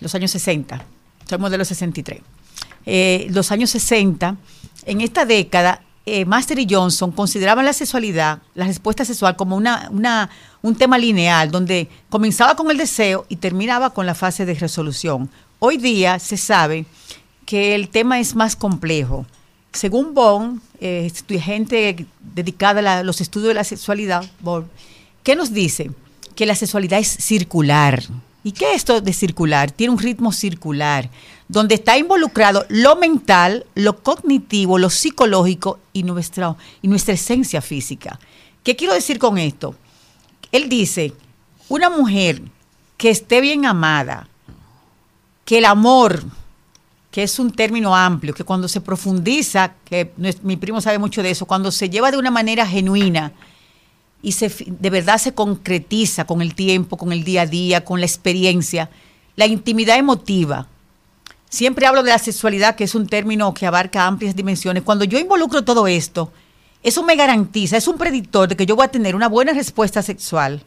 los 0.00 0.14
años 0.14 0.30
60, 0.32 0.84
soy 1.26 1.38
modelo 1.38 1.64
63. 1.64 2.20
Eh, 2.84 3.26
los 3.30 3.50
años 3.52 3.70
60, 3.70 4.36
en 4.84 5.00
esta 5.00 5.24
década, 5.24 5.80
eh, 6.04 6.26
Master 6.26 6.58
y 6.58 6.66
Johnson 6.68 7.10
consideraban 7.12 7.64
la 7.64 7.72
sexualidad, 7.72 8.40
la 8.54 8.66
respuesta 8.66 9.06
sexual, 9.06 9.34
como 9.34 9.56
una, 9.56 9.88
una- 9.90 10.28
un 10.62 10.74
tema 10.74 10.98
lineal, 10.98 11.50
donde 11.50 11.88
comenzaba 12.08 12.56
con 12.56 12.70
el 12.70 12.76
deseo 12.76 13.26
y 13.28 13.36
terminaba 13.36 13.90
con 13.90 14.06
la 14.06 14.14
fase 14.14 14.44
de 14.46 14.54
resolución. 14.54 15.30
Hoy 15.58 15.76
día 15.76 16.18
se 16.18 16.36
sabe 16.36 16.86
que 17.46 17.74
el 17.74 17.88
tema 17.88 18.20
es 18.20 18.34
más 18.34 18.56
complejo, 18.56 19.26
según 19.72 20.14
Bond, 20.14 20.60
eh, 20.80 21.10
gente 21.40 22.06
dedicada 22.34 22.98
a 22.98 23.02
los 23.02 23.20
estudios 23.20 23.48
de 23.48 23.54
la 23.54 23.64
sexualidad, 23.64 24.24
Bond, 24.40 24.66
¿qué 25.22 25.36
nos 25.36 25.52
dice? 25.52 25.90
Que 26.34 26.46
la 26.46 26.54
sexualidad 26.54 26.98
es 26.98 27.08
circular. 27.08 28.02
¿Y 28.44 28.52
qué 28.52 28.70
es 28.70 28.76
esto 28.78 29.00
de 29.00 29.12
circular? 29.12 29.70
Tiene 29.70 29.92
un 29.92 29.98
ritmo 29.98 30.32
circular, 30.32 31.10
donde 31.48 31.74
está 31.74 31.98
involucrado 31.98 32.64
lo 32.68 32.96
mental, 32.96 33.66
lo 33.74 34.02
cognitivo, 34.02 34.78
lo 34.78 34.90
psicológico 34.90 35.78
y 35.92 36.02
nuestra, 36.02 36.56
y 36.80 36.88
nuestra 36.88 37.14
esencia 37.14 37.60
física. 37.60 38.18
¿Qué 38.62 38.74
quiero 38.74 38.94
decir 38.94 39.18
con 39.18 39.38
esto? 39.38 39.74
Él 40.52 40.68
dice, 40.68 41.12
una 41.68 41.90
mujer 41.90 42.42
que 42.96 43.10
esté 43.10 43.40
bien 43.40 43.66
amada, 43.66 44.28
que 45.44 45.58
el 45.58 45.64
amor, 45.64 46.24
que 47.10 47.22
es 47.22 47.38
un 47.38 47.50
término 47.50 47.94
amplio, 47.94 48.34
que 48.34 48.44
cuando 48.44 48.68
se 48.68 48.80
profundiza, 48.80 49.72
que 49.84 50.12
mi 50.42 50.56
primo 50.56 50.80
sabe 50.80 50.98
mucho 50.98 51.22
de 51.22 51.30
eso, 51.30 51.46
cuando 51.46 51.70
se 51.70 51.88
lleva 51.88 52.10
de 52.10 52.18
una 52.18 52.30
manera 52.30 52.66
genuina 52.66 53.32
y 54.20 54.32
se, 54.32 54.48
de 54.66 54.90
verdad 54.90 55.18
se 55.18 55.32
concretiza 55.32 56.26
con 56.26 56.42
el 56.42 56.54
tiempo, 56.54 56.96
con 56.96 57.12
el 57.12 57.24
día 57.24 57.42
a 57.42 57.46
día, 57.46 57.84
con 57.84 58.00
la 58.00 58.06
experiencia, 58.06 58.90
la 59.36 59.46
intimidad 59.46 59.96
emotiva. 59.96 60.66
Siempre 61.48 61.86
hablo 61.86 62.02
de 62.02 62.10
la 62.10 62.18
sexualidad, 62.18 62.76
que 62.76 62.84
es 62.84 62.94
un 62.94 63.06
término 63.06 63.54
que 63.54 63.66
abarca 63.66 64.06
amplias 64.06 64.36
dimensiones. 64.36 64.82
Cuando 64.82 65.04
yo 65.04 65.18
involucro 65.18 65.64
todo 65.64 65.86
esto, 65.86 66.30
eso 66.82 67.02
me 67.02 67.16
garantiza, 67.16 67.76
es 67.76 67.88
un 67.88 67.98
predictor 67.98 68.48
de 68.48 68.56
que 68.56 68.66
yo 68.66 68.76
voy 68.76 68.84
a 68.84 68.90
tener 68.90 69.16
una 69.16 69.28
buena 69.28 69.52
respuesta 69.52 70.02
sexual 70.02 70.62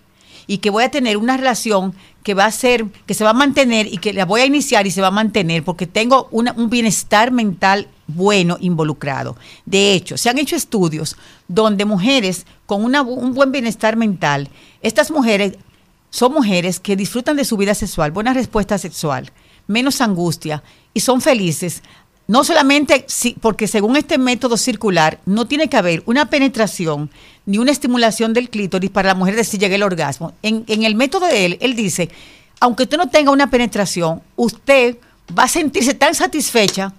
y 0.48 0.58
que 0.58 0.70
voy 0.70 0.84
a 0.84 0.92
tener 0.92 1.18
una 1.18 1.38
relación 1.38 1.94
que 2.24 2.34
va 2.34 2.46
a 2.46 2.52
ser, 2.52 2.86
que 3.06 3.14
se 3.14 3.24
va 3.24 3.30
a 3.30 3.34
mantener 3.34 3.88
y 3.88 3.98
que 3.98 4.14
la 4.14 4.26
voy 4.26 4.42
a 4.42 4.46
iniciar 4.46 4.86
y 4.86 4.92
se 4.92 5.02
va 5.02 5.08
a 5.08 5.12
mantener 5.12 5.64
porque 5.64 5.88
tengo 5.88 6.28
un 6.32 6.70
bienestar 6.70 7.32
mental 7.32 7.88
bueno 8.08 8.58
involucrado. 8.60 9.38
De 9.66 9.94
hecho, 9.94 10.18
se 10.18 10.30
han 10.30 10.38
hecho 10.38 10.56
estudios 10.56 11.16
donde 11.48 11.86
mujeres 11.86 12.46
con 12.66 12.84
un 12.84 13.34
buen 13.34 13.52
bienestar 13.52 13.96
mental, 13.96 14.50
estas 14.82 15.12
mujeres 15.12 15.54
son 16.10 16.34
mujeres 16.34 16.80
que 16.80 16.98
disfrutan 16.98 17.38
de 17.38 17.46
su 17.46 17.56
vida 17.56 17.74
sexual, 17.74 18.12
buena 18.12 18.34
respuesta 18.34 18.78
sexual, 18.78 19.32
menos 19.68 20.02
angustia 20.02 20.62
y 20.94 21.00
son 21.00 21.22
felices. 21.22 21.82
No 22.32 22.46
solamente 22.46 23.04
si- 23.10 23.36
porque 23.42 23.68
según 23.68 23.98
este 23.98 24.18
método 24.18 24.56
circular 24.56 25.20
no 25.26 25.48
tiene 25.48 25.68
que 25.68 25.76
haber 25.76 26.02
una 26.06 26.30
penetración 26.30 27.10
ni 27.46 27.58
una 27.58 27.74
estimulación 27.74 28.32
del 28.32 28.50
clítoris 28.50 28.90
para 28.90 29.10
la 29.10 29.16
mujer 29.16 29.36
decir 29.36 29.60
llegué 29.60 29.76
al 29.76 29.84
orgasmo. 29.84 30.32
En, 30.42 30.64
en 30.68 30.84
el 30.84 30.96
método 30.96 31.26
de 31.26 31.46
él, 31.46 31.58
él 31.60 31.76
dice, 31.76 32.10
aunque 32.62 32.84
usted 32.84 32.96
no 32.96 33.10
tenga 33.10 33.32
una 33.32 33.50
penetración, 33.50 34.22
usted 34.38 34.96
va 35.38 35.44
a 35.44 35.48
sentirse 35.50 35.94
tan 35.94 36.16
satisfecha 36.16 36.94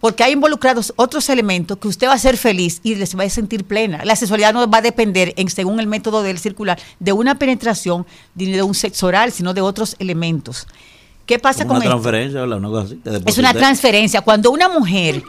porque 0.00 0.24
hay 0.24 0.32
involucrados 0.32 0.94
otros 0.96 1.28
elementos 1.28 1.76
que 1.76 1.88
usted 1.88 2.08
va 2.08 2.14
a 2.14 2.18
ser 2.18 2.38
feliz 2.38 2.80
y 2.82 2.94
se 3.04 3.14
va 3.14 3.24
a 3.24 3.28
sentir 3.28 3.64
plena. 3.64 4.06
La 4.06 4.16
sexualidad 4.16 4.54
no 4.54 4.70
va 4.70 4.78
a 4.78 4.80
depender, 4.80 5.34
en, 5.36 5.50
según 5.50 5.80
el 5.80 5.86
método 5.86 6.22
del 6.22 6.38
circular, 6.38 6.78
de 6.98 7.12
una 7.12 7.38
penetración 7.38 8.06
ni 8.34 8.52
de 8.52 8.62
un 8.62 8.74
sexo 8.74 9.08
oral, 9.08 9.32
sino 9.32 9.52
de 9.52 9.60
otros 9.60 9.96
elementos. 9.98 10.66
¿Qué 11.28 11.38
pasa 11.38 11.66
con 11.66 11.76
una 11.76 11.84
esto? 11.84 11.90
transferencia, 11.90 12.40
¿verdad? 12.40 12.56
Una 12.56 12.68
cosa 12.68 12.84
así. 12.86 12.96
te 12.96 13.30
Es 13.30 13.36
una 13.36 13.52
transferencia. 13.52 14.22
Cuando 14.22 14.50
una 14.50 14.70
mujer 14.70 15.22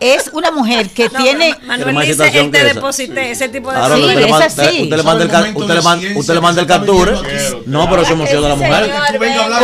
es 0.00 0.30
una 0.32 0.50
mujer 0.50 0.88
que 0.90 1.08
tiene. 1.16 1.54
Manuel 1.64 2.06
dice, 2.06 2.26
él 2.38 2.50
te 2.50 2.58
esa. 2.58 2.74
deposité 2.74 3.30
ese 3.30 3.48
tipo 3.48 3.70
de 3.70 3.78
Ahora 3.78 3.96
Sí, 3.96 4.02
usted, 4.02 4.14
le 4.16 4.24
es 4.24 4.30
manda, 4.30 4.46
así. 4.46 4.82
usted 4.82 4.96
le 4.96 5.02
manda 5.02 5.24
el, 5.24 5.56
usted 5.56 5.74
le 5.74 5.82
manda, 5.82 6.08
usted 6.18 6.34
le 6.34 6.40
manda 6.40 6.60
el 6.62 6.66
capture. 6.66 7.12
No, 7.66 7.88
pero 7.90 8.04
se 8.04 8.12
emociona 8.12 8.48
la 8.48 8.56
mujer. 8.56 8.92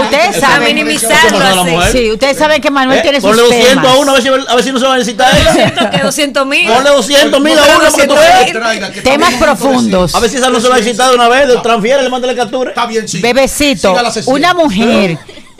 Ustedes 0.03 0.37
A 0.37 0.41
saben. 0.41 0.75
minimizarlo 0.75 1.39
la 1.39 1.51
así. 1.62 1.70
mujer. 1.70 1.93
Sí, 1.93 2.11
ustedes 2.12 2.37
saben 2.39 2.61
que 2.62 2.70
Manuel 2.70 2.99
Eh, 2.99 3.03
tiene 3.03 3.20
sus 3.20 3.28
Ponle 3.31 3.43
200 3.43 3.69
temas. 3.69 3.87
a 3.87 3.99
uno, 3.99 4.11
a 4.11 4.15
ver 4.15 4.23
si, 4.23 4.28
a 4.28 4.55
ver 4.55 4.65
si 4.65 4.73
no 4.73 4.78
se 4.78 4.87
va 4.87 4.95
a 4.95 4.99
necesitar 4.99 5.33
ella. 5.37 5.51
200 5.53 5.87
que 5.91 5.99
200 6.05 6.47
mil. 6.47 6.69
Ponle 6.69 6.91
200 6.91 7.41
mil 7.41 7.59
a 7.59 7.62
uno 7.62 7.78
para 7.78 7.93
que 7.93 8.07
tú 8.07 8.15
veas. 8.15 9.03
Temas 9.03 9.35
profundos. 9.35 10.15
A 10.15 10.20
ver 10.20 10.31
si 10.31 10.37
esa 10.37 10.51
no 10.51 10.61
se 10.61 10.69
va 10.69 10.75
a 10.77 10.78
necesitar 10.78 11.09
de 11.11 11.15
una 11.17 11.28
vez. 11.28 11.49
Transfiere, 11.62 12.03
le 12.03 12.09
manda 12.09 12.27
la 12.27 12.35
captura. 12.37 12.70
Está 12.70 12.87
bien, 12.87 13.09
sí. 13.09 13.20
Bebecito, 13.20 13.95
una 14.27 14.55
mujer 14.55 15.19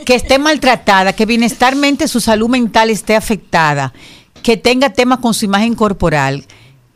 que 0.09 0.15
esté 0.15 0.39
maltratada, 0.39 1.13
que 1.13 1.27
bienestarmente 1.27 2.07
su 2.07 2.19
salud 2.19 2.49
mental 2.49 2.89
esté 2.89 3.15
afectada, 3.15 3.93
que 4.41 4.57
tenga 4.57 4.89
temas 4.89 5.19
con 5.19 5.35
su 5.35 5.45
imagen 5.45 5.75
corporal, 5.75 6.45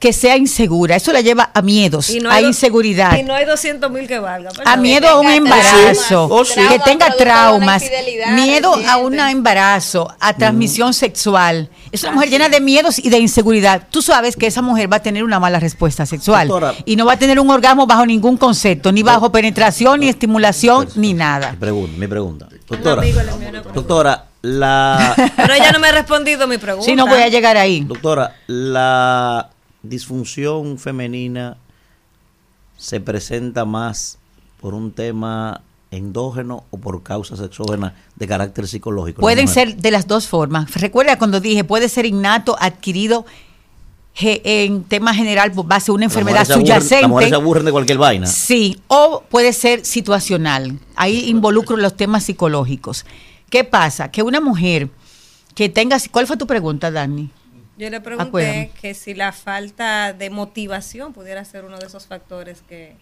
que 0.03 0.11
sea 0.11 0.35
insegura, 0.35 0.97
eso 0.97 1.13
la 1.13 1.21
lleva 1.21 1.49
a 1.53 1.61
miedos, 1.61 2.09
Y 2.09 2.19
no 2.19 2.29
a 2.29 2.41
inseguridad. 2.41 3.17
Y 3.17 3.23
no 3.23 3.33
hay 3.33 3.45
200 3.45 3.89
mil 3.89 4.05
que 4.05 4.19
valga. 4.19 4.49
a 4.49 4.53
perdón. 4.53 4.81
miedo 4.81 5.07
a 5.07 5.17
un 5.21 5.29
embarazo, 5.29 6.27
Oh, 6.29 6.43
sí. 6.43 6.59
que 6.67 6.77
tenga 6.79 7.09
traumas, 7.15 7.81
infidelidad 7.83 8.33
miedo 8.35 8.75
a 8.89 8.97
un 8.97 9.17
embarazo, 9.17 10.13
a 10.19 10.33
transmisión 10.33 10.93
sexual. 10.93 11.69
Es 11.93 12.03
una 12.03 12.11
mujer 12.11 12.29
llena 12.31 12.49
de 12.49 12.59
miedos 12.59 12.99
y 12.99 13.09
de 13.09 13.17
inseguridad. 13.19 13.83
Tú 13.91 14.01
sabes 14.01 14.35
que 14.35 14.45
esa 14.45 14.61
mujer 14.61 14.91
va 14.91 14.97
a 14.97 15.01
tener 15.01 15.23
una 15.23 15.39
mala 15.39 15.57
respuesta 15.61 16.05
sexual 16.05 16.49
Doctora. 16.49 16.73
y 16.83 16.97
no 16.97 17.05
va 17.05 17.13
a 17.13 17.17
tener 17.17 17.39
un 17.39 17.49
orgasmo 17.49 17.87
bajo 17.87 18.05
ningún 18.05 18.35
concepto, 18.35 18.91
ni 18.91 19.03
bajo 19.03 19.31
penetración, 19.31 20.01
ni 20.01 20.09
estimulación, 20.09 20.89
ni 20.95 21.13
nada. 21.13 21.51
Mi 21.51 21.57
pregunta, 21.59 21.97
mi 21.97 22.07
pregunta. 22.07 22.49
Doctora, 22.67 23.03
doctora, 23.73 24.25
la, 24.41 25.13
Pero 25.37 25.53
ella 25.53 25.71
no 25.71 25.79
me 25.79 25.87
ha 25.87 25.91
respondido 25.93 26.45
mi 26.47 26.57
pregunta. 26.57 26.85
Si 26.85 26.93
no 26.93 27.07
voy 27.07 27.21
a 27.21 27.29
llegar 27.29 27.55
ahí. 27.55 27.81
doctora, 27.85 28.35
la 28.47 29.49
disfunción 29.83 30.77
femenina 30.79 31.57
se 32.77 32.99
presenta 32.99 33.65
más 33.65 34.17
por 34.59 34.73
un 34.73 34.91
tema 34.91 35.61
endógeno 35.91 36.63
o 36.71 36.77
por 36.77 37.03
causas 37.03 37.39
exógenas 37.39 37.93
de 38.15 38.27
carácter 38.27 38.67
psicológico. 38.67 39.21
Pueden 39.21 39.47
ser 39.47 39.77
de 39.77 39.91
las 39.91 40.07
dos 40.07 40.27
formas. 40.27 40.73
Recuerda 40.73 41.19
cuando 41.19 41.39
dije, 41.39 41.63
puede 41.63 41.87
ser 41.89 42.05
innato, 42.05 42.55
adquirido 42.59 43.25
en 44.15 44.83
tema 44.83 45.13
general 45.13 45.51
por 45.51 45.65
base 45.67 45.91
a 45.91 45.93
una 45.93 46.05
Las 46.05 46.13
enfermedad 46.13 46.41
aburren- 46.45 46.49
Las 46.49 46.57
mujeres 46.59 46.83
se 46.87 46.99
subyacente. 47.01 47.35
aburren 47.35 47.65
de 47.65 47.71
cualquier 47.71 47.97
vaina. 47.97 48.27
Sí, 48.27 48.79
o 48.87 49.23
puede 49.29 49.53
ser 49.53 49.85
situacional. 49.85 50.79
Ahí 50.95 51.29
involucro 51.29 51.77
los 51.77 51.95
temas 51.95 52.23
psicológicos. 52.23 53.05
¿Qué 53.49 53.63
pasa? 53.63 54.09
Que 54.11 54.23
una 54.23 54.39
mujer 54.41 54.89
que 55.55 55.69
tenga... 55.69 55.97
¿Cuál 56.11 56.25
fue 56.25 56.37
tu 56.37 56.47
pregunta, 56.47 56.89
Dani? 56.89 57.29
Yo 57.77 57.89
le 57.89 58.01
pregunté 58.01 58.27
Acuérdame. 58.29 58.71
que 58.79 58.93
si 58.93 59.13
la 59.13 59.31
falta 59.31 60.13
de 60.13 60.29
motivación 60.29 61.13
pudiera 61.13 61.43
ser 61.43 61.65
uno 61.65 61.77
de 61.77 61.87
esos 61.87 62.05
factores 62.05 62.61
que... 62.67 62.95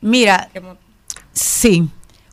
Mira, 0.00 0.48
que 0.52 0.62
Sí, 1.32 1.88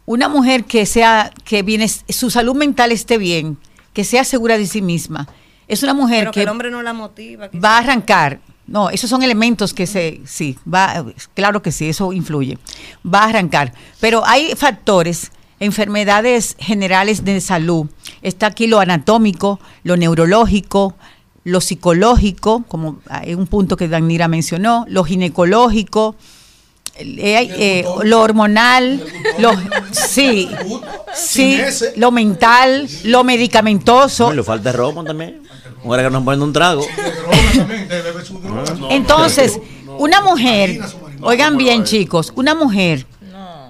una 0.05 0.29
mujer 0.29 0.63
que 0.65 0.85
sea, 0.85 1.31
que 1.43 1.63
viene, 1.63 1.87
su 1.87 2.29
salud 2.29 2.55
mental 2.55 2.91
esté 2.91 3.17
bien, 3.17 3.57
que 3.93 4.03
sea 4.03 4.23
segura 4.23 4.57
de 4.57 4.67
sí 4.67 4.81
misma. 4.81 5.27
Es 5.67 5.83
una 5.83 5.93
mujer 5.93 6.19
pero 6.19 6.31
que 6.31 6.39
que 6.39 6.43
el 6.43 6.49
hombre 6.49 6.69
no 6.71 6.81
la 6.81 6.93
motiva. 6.93 7.49
quizás. 7.49 7.63
va 7.63 7.75
a 7.75 7.79
arrancar. 7.79 8.39
No, 8.67 8.89
esos 8.89 9.09
son 9.09 9.21
elementos 9.23 9.73
que 9.73 9.85
se, 9.85 10.21
sí, 10.25 10.57
va, 10.71 11.05
claro 11.33 11.61
que 11.61 11.71
sí, 11.71 11.89
eso 11.89 12.13
influye. 12.13 12.57
Va 13.05 13.23
a 13.23 13.29
arrancar. 13.29 13.73
Pero 13.99 14.25
hay 14.25 14.53
factores, 14.55 15.31
enfermedades 15.59 16.55
generales 16.59 17.25
de 17.25 17.41
salud. 17.41 17.87
Está 18.21 18.47
aquí 18.47 18.67
lo 18.67 18.79
anatómico, 18.79 19.59
lo 19.83 19.97
neurológico, 19.97 20.95
lo 21.43 21.61
psicológico, 21.61 22.63
como 22.67 22.99
hay 23.09 23.33
un 23.33 23.47
punto 23.47 23.77
que 23.77 23.87
Danira 23.87 24.27
mencionó, 24.27 24.85
lo 24.87 25.03
ginecológico, 25.03 26.15
eh, 26.95 27.49
eh, 27.57 27.85
lo 28.03 28.21
hormonal, 28.21 29.03
lo, 29.39 29.51
sí, 29.91 30.49
sí, 31.13 31.59
lo 31.95 32.11
mental, 32.11 32.87
lo 33.05 33.23
medicamentoso. 33.23 34.29
No, 34.29 34.35
le 34.35 34.43
falta 34.43 34.71
romo 34.71 35.03
también. 35.03 35.41
Ahora 35.83 36.03
que 36.03 36.09
nos 36.11 36.23
ponen 36.23 36.43
un 36.43 36.53
trago. 36.53 36.85
Entonces, 38.89 39.59
una 39.97 40.21
mujer, 40.21 40.79
oigan 41.21 41.57
bien 41.57 41.83
chicos, 41.85 42.31
una 42.35 42.53
mujer 42.53 43.07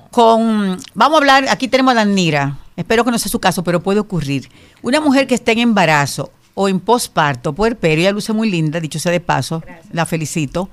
con, 0.10 0.78
vamos 0.94 1.16
a 1.16 1.18
hablar, 1.20 1.46
aquí 1.50 1.70
tenemos 1.70 1.94
a 1.94 1.96
Danira, 1.96 2.58
espero 2.76 3.06
que 3.06 3.12
no 3.12 3.20
sea 3.20 3.32
su 3.32 3.40
caso, 3.40 3.64
pero 3.64 3.82
puede 3.82 4.02
ocurrir. 4.02 4.50
Una 4.82 5.00
mujer 5.00 5.26
que 5.26 5.36
esté 5.36 5.54
en 5.54 5.60
embarazo 5.60 6.32
o 6.54 6.68
en 6.68 6.80
posparto, 6.80 7.54
puerperio, 7.54 8.04
ella 8.04 8.12
luce 8.12 8.34
muy 8.34 8.50
linda, 8.50 8.80
dicho 8.80 9.00
sea 9.00 9.12
de 9.12 9.20
paso, 9.20 9.64
la 9.92 10.06
felicito, 10.06 10.70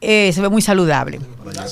eh, 0.00 0.30
se 0.32 0.40
ve 0.40 0.48
muy 0.48 0.62
saludable. 0.62 1.20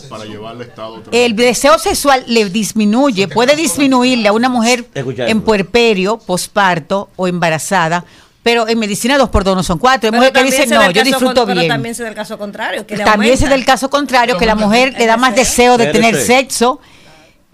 Para 0.08 0.24
llevarle 0.24 0.64
estado 0.64 0.94
otra 0.94 1.12
El 1.16 1.36
deseo 1.36 1.78
sexual 1.78 2.24
le 2.26 2.48
disminuye, 2.48 3.28
puede 3.28 3.54
disminuirle 3.54 4.28
a 4.28 4.32
una 4.32 4.48
mujer 4.48 4.86
en 4.94 5.42
puerperio, 5.42 6.18
posparto 6.18 7.10
o 7.16 7.28
embarazada, 7.28 8.04
pero 8.42 8.68
en 8.68 8.78
medicina 8.78 9.18
dos 9.18 9.28
por 9.28 9.42
dos 9.44 9.56
no 9.56 9.62
son 9.62 9.78
cuatro. 9.78 10.08
Hay 10.08 10.16
mujeres 10.16 10.32
que 10.32 10.44
dicen, 10.44 10.70
no, 10.70 10.90
yo 10.90 11.02
disfruto 11.02 11.34
con- 11.42 11.46
Pero 11.48 11.60
bien. 11.60 11.68
también 11.68 11.94
se 11.94 12.02
da 12.04 12.08
el 12.08 12.14
caso 12.14 12.38
contrario, 12.38 12.86
que 12.86 12.96
le 12.96 13.04
También 13.04 13.36
se 13.36 13.48
da 13.48 13.54
el 13.54 13.64
caso 13.64 13.90
contrario, 13.90 14.36
que 14.38 14.46
la 14.46 14.54
mujer 14.54 14.94
le 14.96 15.06
da 15.06 15.16
más 15.16 15.34
deseo 15.34 15.76
de 15.76 15.86
tener 15.88 16.16
sexo. 16.16 16.80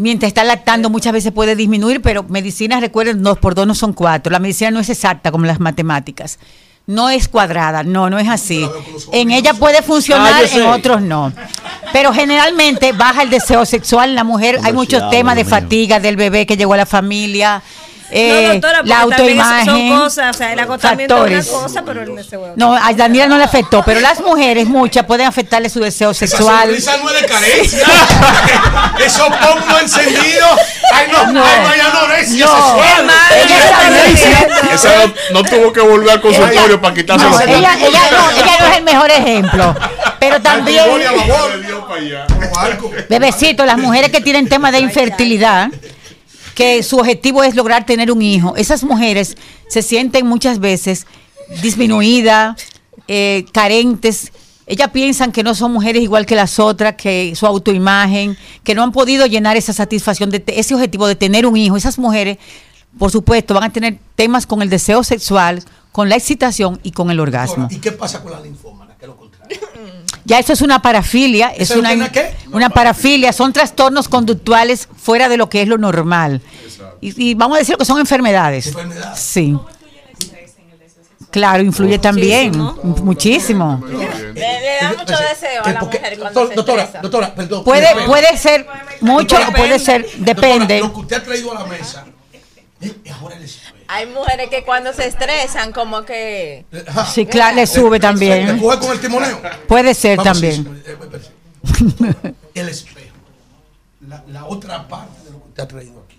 Mientras 0.02 0.26
está 0.26 0.42
lactando 0.42 0.90
muchas 0.90 1.12
veces 1.12 1.30
puede 1.30 1.54
disminuir, 1.54 2.02
pero 2.02 2.24
medicina, 2.24 2.80
recuerden, 2.80 3.22
dos 3.22 3.38
por 3.38 3.54
dos 3.54 3.68
no 3.68 3.74
son 3.76 3.92
cuatro. 3.92 4.32
La 4.32 4.40
medicina 4.40 4.72
no 4.72 4.80
es 4.80 4.88
exacta 4.88 5.30
como 5.30 5.46
las 5.46 5.60
matemáticas. 5.60 6.40
No 6.88 7.08
es 7.08 7.28
cuadrada, 7.28 7.84
no, 7.84 8.10
no 8.10 8.18
es 8.18 8.28
así. 8.28 8.68
En 9.12 9.30
ella 9.30 9.54
puede 9.54 9.80
funcionar, 9.80 10.42
Ah, 10.42 10.56
en 10.56 10.66
otros 10.66 11.02
no. 11.02 11.32
Pero 11.92 12.12
generalmente 12.12 12.90
baja 12.90 13.22
el 13.22 13.30
deseo 13.30 13.64
sexual 13.64 14.08
en 14.10 14.16
la 14.16 14.24
mujer. 14.24 14.58
Hay 14.64 14.72
muchos 14.72 15.00
sí, 15.04 15.08
temas 15.12 15.36
de 15.36 15.44
fatiga 15.44 16.00
del 16.00 16.16
bebé 16.16 16.46
que 16.46 16.56
llegó 16.56 16.74
a 16.74 16.78
la 16.78 16.86
familia, 16.86 17.62
eh, 18.12 18.42
no, 18.46 18.52
doctora, 18.52 18.82
la 18.84 19.00
autoimagen. 19.00 19.64
son 19.66 19.88
cosas, 19.98 20.34
o 20.36 20.38
sea, 20.38 20.52
el 20.52 20.58
agotamiento 20.60 21.14
factores. 21.16 21.46
es 21.46 21.52
una 21.52 21.62
cosa, 21.62 21.82
pero 21.84 22.02
el 22.02 22.14
deseo 22.16 22.52
No, 22.56 22.74
a 22.74 22.92
Daniela 22.92 23.26
no 23.28 23.38
le 23.38 23.44
afectó, 23.44 23.82
pero 23.84 24.00
las 24.00 24.20
mujeres, 24.20 24.66
muchas, 24.66 25.04
pueden 25.06 25.26
afectarle 25.26 25.68
su 25.70 25.80
deseo 25.80 26.12
sexual. 26.14 26.64
sonrisa 26.66 26.96
no 26.98 27.10
es 27.10 27.20
de 27.22 27.26
carencia. 27.28 27.86
Esos 29.04 29.28
pómulos 29.28 29.82
encendidos. 29.82 30.50
Ay, 30.92 31.06
no, 31.10 31.32
No. 31.32 31.42
ay, 31.44 31.80
no 31.82 31.92
No. 31.92 32.16
sexual. 32.16 33.10
Ella 33.34 33.58
sabe- 33.68 34.74
Esa 34.74 35.06
no, 35.06 35.42
no 35.42 35.44
tuvo 35.48 35.72
que 35.72 35.80
volver 35.80 36.10
al 36.10 36.20
consultorio 36.20 36.80
para 36.80 36.94
quitarse 36.94 37.24
No, 37.24 37.40
ella, 37.40 37.56
ella 37.78 38.00
no, 38.10 38.30
ella 38.30 38.56
no 38.60 38.66
es 38.66 38.76
el 38.78 38.84
mejor 38.84 39.10
ejemplo. 39.10 39.74
Pero 40.20 40.40
también, 40.40 40.84
bebecito, 43.08 43.64
las 43.64 43.78
mujeres 43.78 44.10
que 44.10 44.20
tienen 44.20 44.48
temas 44.48 44.72
de 44.72 44.80
infertilidad, 44.80 45.68
que 46.54 46.82
su 46.82 46.98
objetivo 46.98 47.42
es 47.42 47.54
lograr 47.54 47.86
tener 47.86 48.10
un 48.12 48.22
hijo, 48.22 48.56
esas 48.56 48.84
mujeres 48.84 49.36
se 49.68 49.82
sienten 49.82 50.26
muchas 50.26 50.58
veces 50.58 51.06
disminuidas, 51.62 52.56
eh, 53.08 53.44
carentes. 53.52 54.32
Ellas 54.66 54.90
piensan 54.90 55.32
que 55.32 55.42
no 55.42 55.54
son 55.54 55.72
mujeres 55.72 56.02
igual 56.02 56.24
que 56.24 56.36
las 56.36 56.58
otras, 56.58 56.94
que 56.94 57.34
su 57.34 57.46
autoimagen, 57.46 58.36
que 58.62 58.74
no 58.74 58.82
han 58.82 58.92
podido 58.92 59.26
llenar 59.26 59.56
esa 59.56 59.72
satisfacción, 59.72 60.30
de 60.30 60.42
ese 60.46 60.74
objetivo 60.74 61.06
de 61.06 61.16
tener 61.16 61.46
un 61.46 61.56
hijo. 61.56 61.76
Esas 61.76 61.98
mujeres, 61.98 62.38
por 62.98 63.10
supuesto, 63.10 63.54
van 63.54 63.64
a 63.64 63.72
tener 63.72 63.98
temas 64.14 64.46
con 64.46 64.62
el 64.62 64.70
deseo 64.70 65.02
sexual, 65.02 65.62
con 65.90 66.08
la 66.08 66.16
excitación 66.16 66.80
y 66.82 66.92
con 66.92 67.10
el 67.10 67.20
orgasmo. 67.20 67.68
¿Y 67.70 67.78
qué 67.78 67.92
pasa 67.92 68.22
con 68.22 68.32
la 68.32 68.40
linfómana? 68.40 68.96
Que 68.96 69.04
es 69.04 69.08
lo 69.08 69.16
contrario. 69.16 69.58
Ya 70.32 70.38
eso 70.38 70.54
es 70.54 70.62
una 70.62 70.80
parafilia, 70.80 71.48
es 71.48 71.62
¿Eso 71.70 71.74
es 71.74 71.80
una, 71.80 71.92
una 71.92 72.10
qué? 72.10 72.34
una 72.52 72.70
parafilia, 72.70 73.34
son 73.34 73.52
trastornos 73.52 74.08
conductuales 74.08 74.88
fuera 74.96 75.28
de 75.28 75.36
lo 75.36 75.50
que 75.50 75.60
es 75.60 75.68
lo 75.68 75.76
normal. 75.76 76.40
Y, 77.02 77.30
y 77.30 77.34
vamos 77.34 77.56
a 77.56 77.58
decir 77.58 77.76
que 77.76 77.84
son 77.84 77.98
enfermedades. 78.00 78.72
Sí. 79.14 79.54
Claro, 81.30 81.62
influye 81.62 81.98
también, 81.98 82.52
muchísimo. 82.82 83.82
Le, 83.86 83.98
le 84.34 84.76
da 84.80 84.94
mucho 84.98 85.14
deseo 85.28 85.64
a 85.64 85.72
la 85.72 85.80
mujer 85.80 86.18
cuando 86.18 86.48
se 86.48 86.54
doctora, 86.54 86.82
estresa. 86.84 87.02
doctora, 87.02 87.34
perdón. 87.34 87.64
Puede, 87.64 87.86
puede 88.06 88.36
ser 88.38 88.66
mucho 89.00 89.36
o 89.36 89.52
puede 89.52 89.78
ser, 89.78 90.06
depende. 90.16 90.78
Doctora, 90.78 90.88
lo 90.88 90.92
que 90.94 91.00
usted 91.00 91.16
ha 91.16 91.22
traído 91.22 91.52
a 91.52 91.60
la 91.60 91.66
mesa. 91.66 92.06
eh, 92.80 92.94
ahora 93.20 93.36
espejo. 93.36 93.71
Hay 93.92 94.06
mujeres 94.06 94.48
que 94.48 94.64
cuando 94.64 94.92
se 94.92 95.06
estresan 95.06 95.72
como 95.72 96.02
que... 96.04 96.64
Sí, 97.12 97.26
claro, 97.26 97.56
le 97.56 97.66
sube 97.66 98.00
también. 98.00 98.56
¿Le 98.56 98.62
coge 98.62 98.78
con 98.78 98.92
el 98.92 99.00
timoneo? 99.00 99.40
Puede 99.68 99.94
ser 99.94 100.16
Vamos, 100.16 100.32
también. 100.32 100.64
sí, 100.64 100.70
sí, 100.84 100.90
eh, 100.90 100.96
espérese. 102.12 102.34
El 102.54 102.68
espejo. 102.68 103.16
La, 104.08 104.24
la 104.28 104.46
otra 104.46 104.88
parte 104.88 105.22
de 105.24 105.30
lo 105.32 105.42
que 105.42 105.48
usted 105.48 105.62
ha 105.62 105.68
traído 105.68 106.04
aquí. 106.04 106.18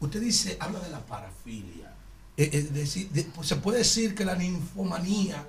Usted 0.00 0.20
dice, 0.20 0.56
habla 0.60 0.78
de 0.80 0.90
la 0.90 1.00
parafilia. 1.00 1.92
Eh, 2.36 2.50
eh, 2.52 3.06
de- 3.10 3.22
pues 3.34 3.48
se 3.48 3.56
puede 3.56 3.78
decir 3.78 4.14
que 4.14 4.24
la 4.24 4.34
ninfomanía 4.36 5.42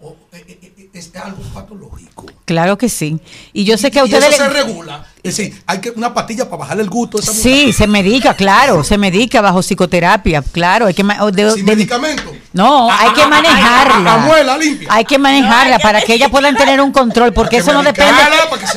o, 0.00 0.16
eh, 0.32 0.44
eh, 0.48 0.72
eh, 0.78 0.88
es 0.92 1.14
algo 1.16 1.42
patológico. 1.54 2.26
Claro 2.44 2.76
que 2.76 2.88
sí. 2.88 3.18
Y 3.52 3.64
yo 3.64 3.78
sé 3.78 3.90
que 3.90 3.98
a 4.00 4.02
y 4.02 4.04
ustedes 4.06 4.34
eso 4.34 4.44
se 4.44 4.48
regula. 4.50 5.06
Es 5.28 5.36
decir, 5.36 5.62
hay 5.66 5.78
que 5.80 5.90
una 5.90 6.12
pastilla 6.14 6.44
para 6.44 6.58
bajarle 6.58 6.82
el 6.82 6.90
gusto 6.90 7.18
a 7.18 7.20
esa 7.20 7.32
mujer. 7.32 7.44
Sí, 7.52 7.72
se 7.72 7.86
medica, 7.86 8.34
claro, 8.34 8.84
se 8.84 8.96
medica 8.98 9.40
bajo 9.40 9.60
psicoterapia, 9.62 10.42
claro, 10.52 10.86
hay 10.86 10.94
que 10.94 11.02
de- 11.32 11.50
Sin 11.52 11.66
de- 11.66 11.74
medicamento. 11.76 12.32
No, 12.52 12.90
Ah, 12.90 12.98
hay 13.00 13.10
que 13.10 13.20
ah, 13.20 13.24
ah, 13.26 13.28
manejarla. 13.28 14.10
ah, 14.12 14.22
abuela, 14.24 14.56
limpia. 14.56 14.88
Hay 14.90 15.04
que 15.04 15.18
manejarla 15.18 15.78
para 15.78 16.00
que 16.00 16.14
ellas 16.14 16.30
puedan 16.30 16.56
tener 16.56 16.80
un 16.80 16.90
control, 16.90 17.32
porque 17.34 17.58
eso 17.58 17.72
no 17.74 17.82
depende. 17.82 18.12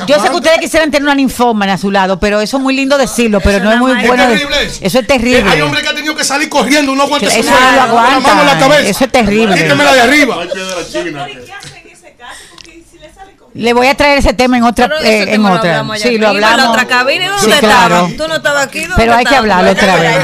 Yo 0.06 0.20
sé 0.20 0.28
que 0.28 0.36
ustedes 0.36 0.58
quisieran 0.58 0.90
tener 0.90 1.04
una 1.04 1.14
linfómana 1.14 1.74
a 1.74 1.78
su 1.78 1.90
lado, 1.90 2.20
pero 2.20 2.40
eso 2.42 2.58
es 2.58 2.62
muy 2.62 2.74
lindo 2.76 2.98
decirlo, 2.98 3.40
pero 3.40 3.64
no 3.64 3.72
es 3.72 3.78
muy 3.78 3.92
Es 3.92 4.06
bueno. 4.06 4.24
eso. 4.28 4.78
Eso 4.80 4.80
es 4.82 4.94
Eh, 4.96 5.02
terrible. 5.02 5.50
Hay 5.50 5.60
hombres 5.62 5.82
que 5.82 5.88
han 5.88 5.96
tenido 5.96 6.14
que 6.14 6.24
salir 6.24 6.48
corriendo, 6.50 6.94
no 6.94 7.04
aguanta 7.04 7.26
Eso 7.28 7.36
su 7.42 7.42
lo 7.42 7.50
mano, 7.50 7.66
con 7.66 7.76
la 7.76 7.82
aguanta, 7.84 8.20
mano 8.34 8.40
en 8.42 8.46
la 8.46 8.58
cabeza. 8.58 8.90
eso 8.90 9.04
es 9.04 9.12
terrible. 9.12 9.54
Quítemela 9.56 9.94
de 9.94 10.00
arriba. 10.02 10.36
Le 13.52 13.72
voy 13.72 13.88
a 13.88 13.94
traer 13.96 14.18
ese 14.18 14.32
tema 14.32 14.58
en 14.58 14.64
otra, 14.64 14.88
eh, 15.02 15.26
en 15.34 15.42
lo 15.42 15.52
otra. 15.52 15.70
hablamos 15.80 15.98
Sí, 16.00 16.18
lo 16.18 16.28
arriba, 16.28 16.30
en 16.32 16.40
la 16.40 16.50
hablamos. 16.52 16.72
otra 16.76 16.86
cabina. 16.86 17.24
¿Y 17.24 17.28
dónde 17.28 17.44
Sí, 17.44 17.50
estabas? 17.50 17.86
claro. 17.88 18.10
Tú 18.16 18.28
no 18.28 18.34
estabas 18.36 18.66
aquí. 18.66 18.80
¿dónde 18.80 18.94
Pero 18.96 19.14
hay 19.14 19.24
que 19.24 19.34
hablarlo 19.36 19.70
otra 19.72 19.96
vez. 19.96 20.18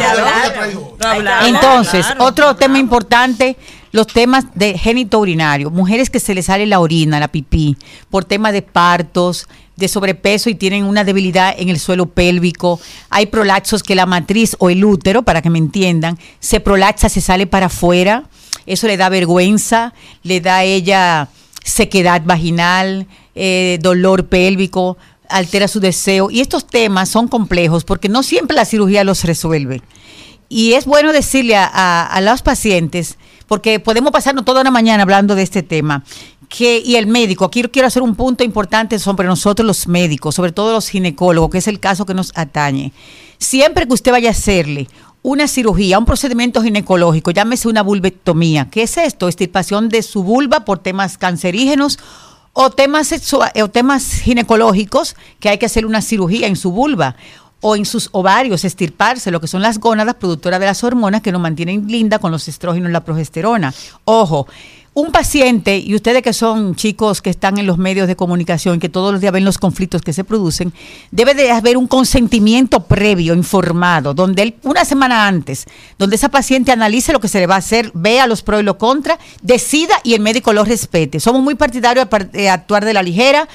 Hablamos, 1.00 1.48
Entonces, 1.48 2.06
otro 2.18 2.54
tema 2.56 2.78
importante, 2.78 3.56
los 3.92 4.06
temas 4.06 4.44
de 4.54 4.78
génito 4.78 5.18
urinario. 5.18 5.70
Mujeres 5.70 6.10
que 6.10 6.20
se 6.20 6.34
les 6.34 6.46
sale 6.46 6.66
la 6.66 6.80
orina, 6.80 7.18
la 7.18 7.28
pipí, 7.28 7.76
por 8.10 8.24
temas 8.24 8.52
de 8.52 8.62
partos, 8.62 9.48
de 9.76 9.88
sobrepeso 9.88 10.48
y 10.48 10.54
tienen 10.54 10.84
una 10.84 11.04
debilidad 11.04 11.54
en 11.58 11.68
el 11.68 11.78
suelo 11.78 12.06
pélvico. 12.06 12.80
Hay 13.10 13.26
prolaxos 13.26 13.82
que 13.82 13.94
la 13.94 14.06
matriz 14.06 14.56
o 14.58 14.70
el 14.70 14.84
útero, 14.84 15.22
para 15.22 15.42
que 15.42 15.50
me 15.50 15.58
entiendan, 15.58 16.18
se 16.40 16.60
prolaxa, 16.60 17.08
se 17.08 17.20
sale 17.20 17.46
para 17.46 17.66
afuera. 17.66 18.24
Eso 18.66 18.86
le 18.86 18.96
da 18.96 19.08
vergüenza, 19.08 19.92
le 20.22 20.40
da 20.40 20.56
a 20.58 20.64
ella 20.64 21.28
sequedad 21.66 22.22
vaginal, 22.24 23.06
eh, 23.34 23.78
dolor 23.82 24.26
pélvico, 24.26 24.96
altera 25.28 25.68
su 25.68 25.80
deseo. 25.80 26.30
Y 26.30 26.40
estos 26.40 26.66
temas 26.66 27.08
son 27.08 27.28
complejos 27.28 27.84
porque 27.84 28.08
no 28.08 28.22
siempre 28.22 28.56
la 28.56 28.64
cirugía 28.64 29.04
los 29.04 29.24
resuelve. 29.24 29.82
Y 30.48 30.74
es 30.74 30.86
bueno 30.86 31.12
decirle 31.12 31.56
a, 31.56 31.66
a- 32.06 32.20
los 32.20 32.42
pacientes, 32.42 33.18
porque 33.48 33.80
podemos 33.80 34.12
pasarnos 34.12 34.44
toda 34.44 34.60
una 34.60 34.70
mañana 34.70 35.02
hablando 35.02 35.34
de 35.34 35.42
este 35.42 35.62
tema, 35.64 36.04
que, 36.48 36.78
y 36.84 36.94
el 36.94 37.08
médico, 37.08 37.44
aquí 37.44 37.62
quiero 37.64 37.88
hacer 37.88 38.02
un 38.02 38.14
punto 38.14 38.44
importante 38.44 39.00
sobre 39.00 39.26
nosotros 39.26 39.66
los 39.66 39.88
médicos, 39.88 40.36
sobre 40.36 40.52
todo 40.52 40.72
los 40.72 40.88
ginecólogos, 40.88 41.50
que 41.50 41.58
es 41.58 41.66
el 41.66 41.80
caso 41.80 42.06
que 42.06 42.14
nos 42.14 42.30
atañe. 42.36 42.92
Siempre 43.38 43.88
que 43.88 43.94
usted 43.94 44.12
vaya 44.12 44.28
a 44.28 44.32
hacerle 44.32 44.86
una 45.26 45.48
cirugía, 45.48 45.98
un 45.98 46.04
procedimiento 46.04 46.62
ginecológico, 46.62 47.32
llámese 47.32 47.66
una 47.66 47.82
vulvectomía, 47.82 48.68
¿qué 48.70 48.84
es 48.84 48.96
esto? 48.96 49.26
Extirpación 49.26 49.88
de 49.88 50.02
su 50.02 50.22
vulva 50.22 50.64
por 50.64 50.78
temas 50.78 51.18
cancerígenos 51.18 51.98
o 52.52 52.70
temas, 52.70 53.10
sexua- 53.10 53.50
o 53.60 53.68
temas 53.68 54.04
ginecológicos 54.20 55.16
que 55.40 55.48
hay 55.48 55.58
que 55.58 55.66
hacer 55.66 55.84
una 55.84 56.00
cirugía 56.00 56.46
en 56.46 56.54
su 56.54 56.70
vulva 56.70 57.16
o 57.60 57.74
en 57.74 57.86
sus 57.86 58.08
ovarios, 58.12 58.64
estirparse, 58.64 59.32
lo 59.32 59.40
que 59.40 59.48
son 59.48 59.62
las 59.62 59.80
gónadas 59.80 60.14
productoras 60.14 60.60
de 60.60 60.66
las 60.66 60.84
hormonas 60.84 61.22
que 61.22 61.32
nos 61.32 61.40
mantienen 61.40 61.88
linda 61.88 62.20
con 62.20 62.30
los 62.30 62.46
estrógenos 62.46 62.88
y 62.90 62.92
la 62.92 63.04
progesterona. 63.04 63.74
Ojo, 64.04 64.46
un 64.96 65.12
paciente, 65.12 65.76
y 65.76 65.94
ustedes 65.94 66.22
que 66.22 66.32
son 66.32 66.74
chicos 66.74 67.20
que 67.20 67.28
están 67.28 67.58
en 67.58 67.66
los 67.66 67.76
medios 67.76 68.08
de 68.08 68.16
comunicación, 68.16 68.80
que 68.80 68.88
todos 68.88 69.12
los 69.12 69.20
días 69.20 69.30
ven 69.30 69.44
los 69.44 69.58
conflictos 69.58 70.00
que 70.00 70.14
se 70.14 70.24
producen, 70.24 70.72
debe 71.10 71.34
de 71.34 71.50
haber 71.50 71.76
un 71.76 71.86
consentimiento 71.86 72.84
previo, 72.84 73.34
informado, 73.34 74.14
donde 74.14 74.40
él, 74.40 74.54
una 74.62 74.86
semana 74.86 75.26
antes, 75.26 75.66
donde 75.98 76.16
esa 76.16 76.30
paciente 76.30 76.72
analice 76.72 77.12
lo 77.12 77.20
que 77.20 77.28
se 77.28 77.40
le 77.40 77.46
va 77.46 77.56
a 77.56 77.58
hacer, 77.58 77.90
vea 77.92 78.26
los 78.26 78.40
pros 78.40 78.62
y 78.62 78.64
los 78.64 78.76
contras, 78.76 79.18
decida 79.42 80.00
y 80.02 80.14
el 80.14 80.22
médico 80.22 80.54
lo 80.54 80.64
respete. 80.64 81.20
Somos 81.20 81.42
muy 81.42 81.56
partidarios 81.56 82.08
de 82.32 82.48
actuar 82.48 82.86
de 82.86 82.94
la 82.94 83.02
ligera, 83.02 83.46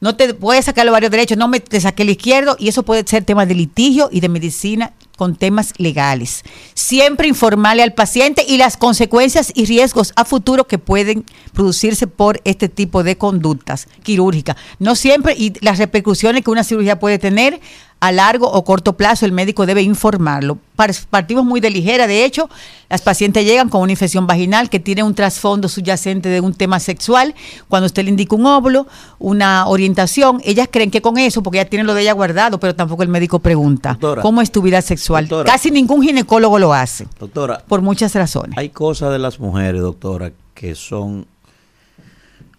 no 0.00 0.16
te 0.16 0.32
puedes 0.32 0.64
sacar 0.64 0.86
los 0.86 0.92
varios 0.92 1.10
derechos, 1.10 1.36
no 1.36 1.46
me 1.46 1.60
te 1.60 1.78
saqué 1.78 2.04
el 2.04 2.10
izquierdo 2.10 2.56
y 2.58 2.68
eso 2.68 2.84
puede 2.84 3.04
ser 3.06 3.22
tema 3.22 3.44
de 3.44 3.54
litigio 3.54 4.08
y 4.10 4.20
de 4.20 4.30
medicina 4.30 4.94
con 5.16 5.34
temas 5.34 5.72
legales. 5.78 6.44
Siempre 6.74 7.26
informarle 7.26 7.82
al 7.82 7.94
paciente 7.94 8.44
y 8.46 8.58
las 8.58 8.76
consecuencias 8.76 9.50
y 9.54 9.64
riesgos 9.64 10.12
a 10.14 10.24
futuro 10.24 10.66
que 10.66 10.78
pueden 10.78 11.24
producirse 11.52 12.06
por 12.06 12.40
este 12.44 12.68
tipo 12.68 13.02
de 13.02 13.16
conductas 13.16 13.88
quirúrgicas. 14.02 14.56
No 14.78 14.94
siempre 14.94 15.34
y 15.36 15.54
las 15.60 15.78
repercusiones 15.78 16.44
que 16.44 16.50
una 16.50 16.64
cirugía 16.64 16.98
puede 16.98 17.18
tener 17.18 17.60
a 17.98 18.12
largo 18.12 18.46
o 18.50 18.62
corto 18.62 18.92
plazo, 18.92 19.24
el 19.24 19.32
médico 19.32 19.64
debe 19.64 19.80
informarlo. 19.82 20.58
Par- 20.76 20.92
Partimos 21.08 21.44
muy 21.46 21.60
de 21.60 21.70
ligera, 21.70 22.06
de 22.06 22.24
hecho, 22.26 22.50
las 22.90 23.00
pacientes 23.00 23.44
llegan 23.44 23.70
con 23.70 23.80
una 23.80 23.90
infección 23.92 24.26
vaginal 24.26 24.68
que 24.68 24.78
tiene 24.78 25.02
un 25.02 25.14
trasfondo 25.14 25.66
subyacente 25.68 26.28
de 26.28 26.40
un 26.42 26.52
tema 26.52 26.78
sexual. 26.78 27.34
Cuando 27.68 27.86
usted 27.86 28.04
le 28.04 28.10
indica 28.10 28.36
un 28.36 28.44
óvulo, 28.44 28.86
una 29.18 29.66
orientación, 29.66 30.40
ellas 30.44 30.68
creen 30.70 30.90
que 30.90 31.00
con 31.00 31.16
eso, 31.16 31.42
porque 31.42 31.56
ya 31.56 31.64
tienen 31.64 31.86
lo 31.86 31.94
de 31.94 32.02
ella 32.02 32.12
guardado, 32.12 32.60
pero 32.60 32.74
tampoco 32.76 33.02
el 33.02 33.08
médico 33.08 33.38
pregunta, 33.38 33.92
Doctora. 33.92 34.20
¿cómo 34.22 34.42
es 34.42 34.52
tu 34.52 34.60
vida 34.60 34.82
sexual? 34.82 35.26
Doctora. 35.26 35.50
Casi 35.50 35.70
ningún 35.70 36.02
ginecólogo 36.02 36.58
lo 36.58 36.74
hace, 36.74 37.08
Doctora, 37.18 37.64
por 37.66 37.80
muchas 37.80 38.14
razones. 38.14 38.58
hay 38.58 38.68
cosas 38.68 39.10
de 39.10 39.18
las 39.18 39.40
mujeres, 39.40 39.80
doctora, 39.80 40.32
que 40.54 40.74
son 40.74 41.26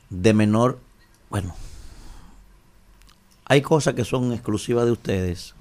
de 0.10 0.34
menor, 0.34 0.80
bueno, 1.30 1.54
hay 3.48 3.62
cosas 3.62 3.94
que 3.94 4.04
son 4.04 4.34
exclusivas 4.34 4.86
de 4.86 4.92
ustedes 4.92 5.56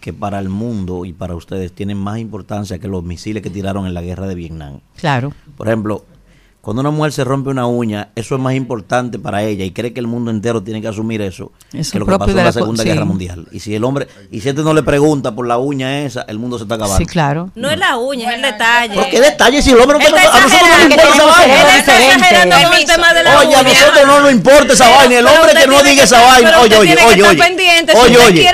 que 0.00 0.12
para 0.12 0.38
el 0.38 0.48
mundo 0.48 1.04
y 1.04 1.12
para 1.12 1.34
ustedes 1.34 1.72
tienen 1.72 1.98
más 1.98 2.18
importancia 2.18 2.78
que 2.78 2.88
los 2.88 3.04
misiles 3.04 3.42
que 3.42 3.50
tiraron 3.50 3.86
en 3.86 3.94
la 3.94 4.02
guerra 4.02 4.26
de 4.26 4.34
Vietnam. 4.34 4.80
Claro. 4.96 5.32
Por 5.56 5.68
ejemplo, 5.68 6.04
Cuando 6.60 6.82
una 6.82 6.90
mujer 6.90 7.12
se 7.12 7.24
rompe 7.24 7.48
una 7.48 7.66
uña, 7.66 8.10
eso 8.14 8.34
es 8.34 8.40
más 8.40 8.54
importante 8.54 9.18
para 9.18 9.42
ella 9.42 9.64
y 9.64 9.70
cree 9.70 9.94
que 9.94 10.00
el 10.00 10.06
mundo 10.06 10.30
entero 10.30 10.62
tiene 10.62 10.82
que 10.82 10.88
asumir 10.88 11.22
eso, 11.22 11.52
Eso 11.72 11.92
que 11.92 11.98
lo 12.00 12.04
que 12.04 12.18
pasó 12.18 12.30
en 12.32 12.44
la 12.44 12.52
Segunda 12.52 12.82
sí. 12.82 12.88
Guerra 12.90 13.06
Mundial. 13.06 13.46
Y 13.50 13.60
si 13.60 13.74
el 13.74 13.82
hombre, 13.82 14.08
y 14.30 14.42
si 14.42 14.50
este 14.50 14.60
no 14.62 14.74
le 14.74 14.82
pregunta 14.82 15.34
por 15.34 15.46
la 15.46 15.56
uña 15.56 16.00
esa, 16.02 16.20
el 16.28 16.38
mundo 16.38 16.58
se 16.58 16.64
está 16.64 16.74
acabando. 16.74 16.98
Sí, 16.98 17.06
claro. 17.06 17.50
No 17.54 17.70
es 17.70 17.78
la 17.78 17.96
uña, 17.96 18.28
es 18.28 18.36
el 18.36 18.42
detalle. 18.42 18.94
¿Por 18.94 19.08
qué 19.08 19.22
detalle 19.22 19.62
si 19.62 19.70
el 19.70 19.80
hombre 19.80 20.00
no 20.00 20.04
está 20.04 20.20
a 20.20 20.40
nosotros 20.42 20.68
no 20.68 20.76
nos 20.76 20.84
exagerando. 20.84 20.94
importa 20.94 21.14
esa 21.14 21.38
vaina? 21.40 21.78
está 21.78 21.98
exagerando 21.98 22.56
con 22.68 22.74
el 22.74 22.84
tema 22.84 23.14
de 23.14 23.24
la 23.24 23.38
Oye, 23.38 23.54
a 23.54 23.62
nosotros 23.62 24.06
no 24.06 24.20
nos 24.20 24.32
importa 24.32 24.72
esa 24.74 24.88
vaina. 24.90 25.18
El 25.18 25.26
hombre 25.26 25.52
que 25.58 25.66
no 25.66 25.82
diga 25.82 26.04
esa 26.04 26.20
vaina. 26.20 26.60
Oye, 26.60 26.76
oye, 26.76 26.94
tiene 26.94 27.00
que 27.00 27.22
oye, 27.22 27.22
estar 27.22 27.46
oye. 27.46 27.70
Oye, 27.94 28.18
oye. 28.18 28.50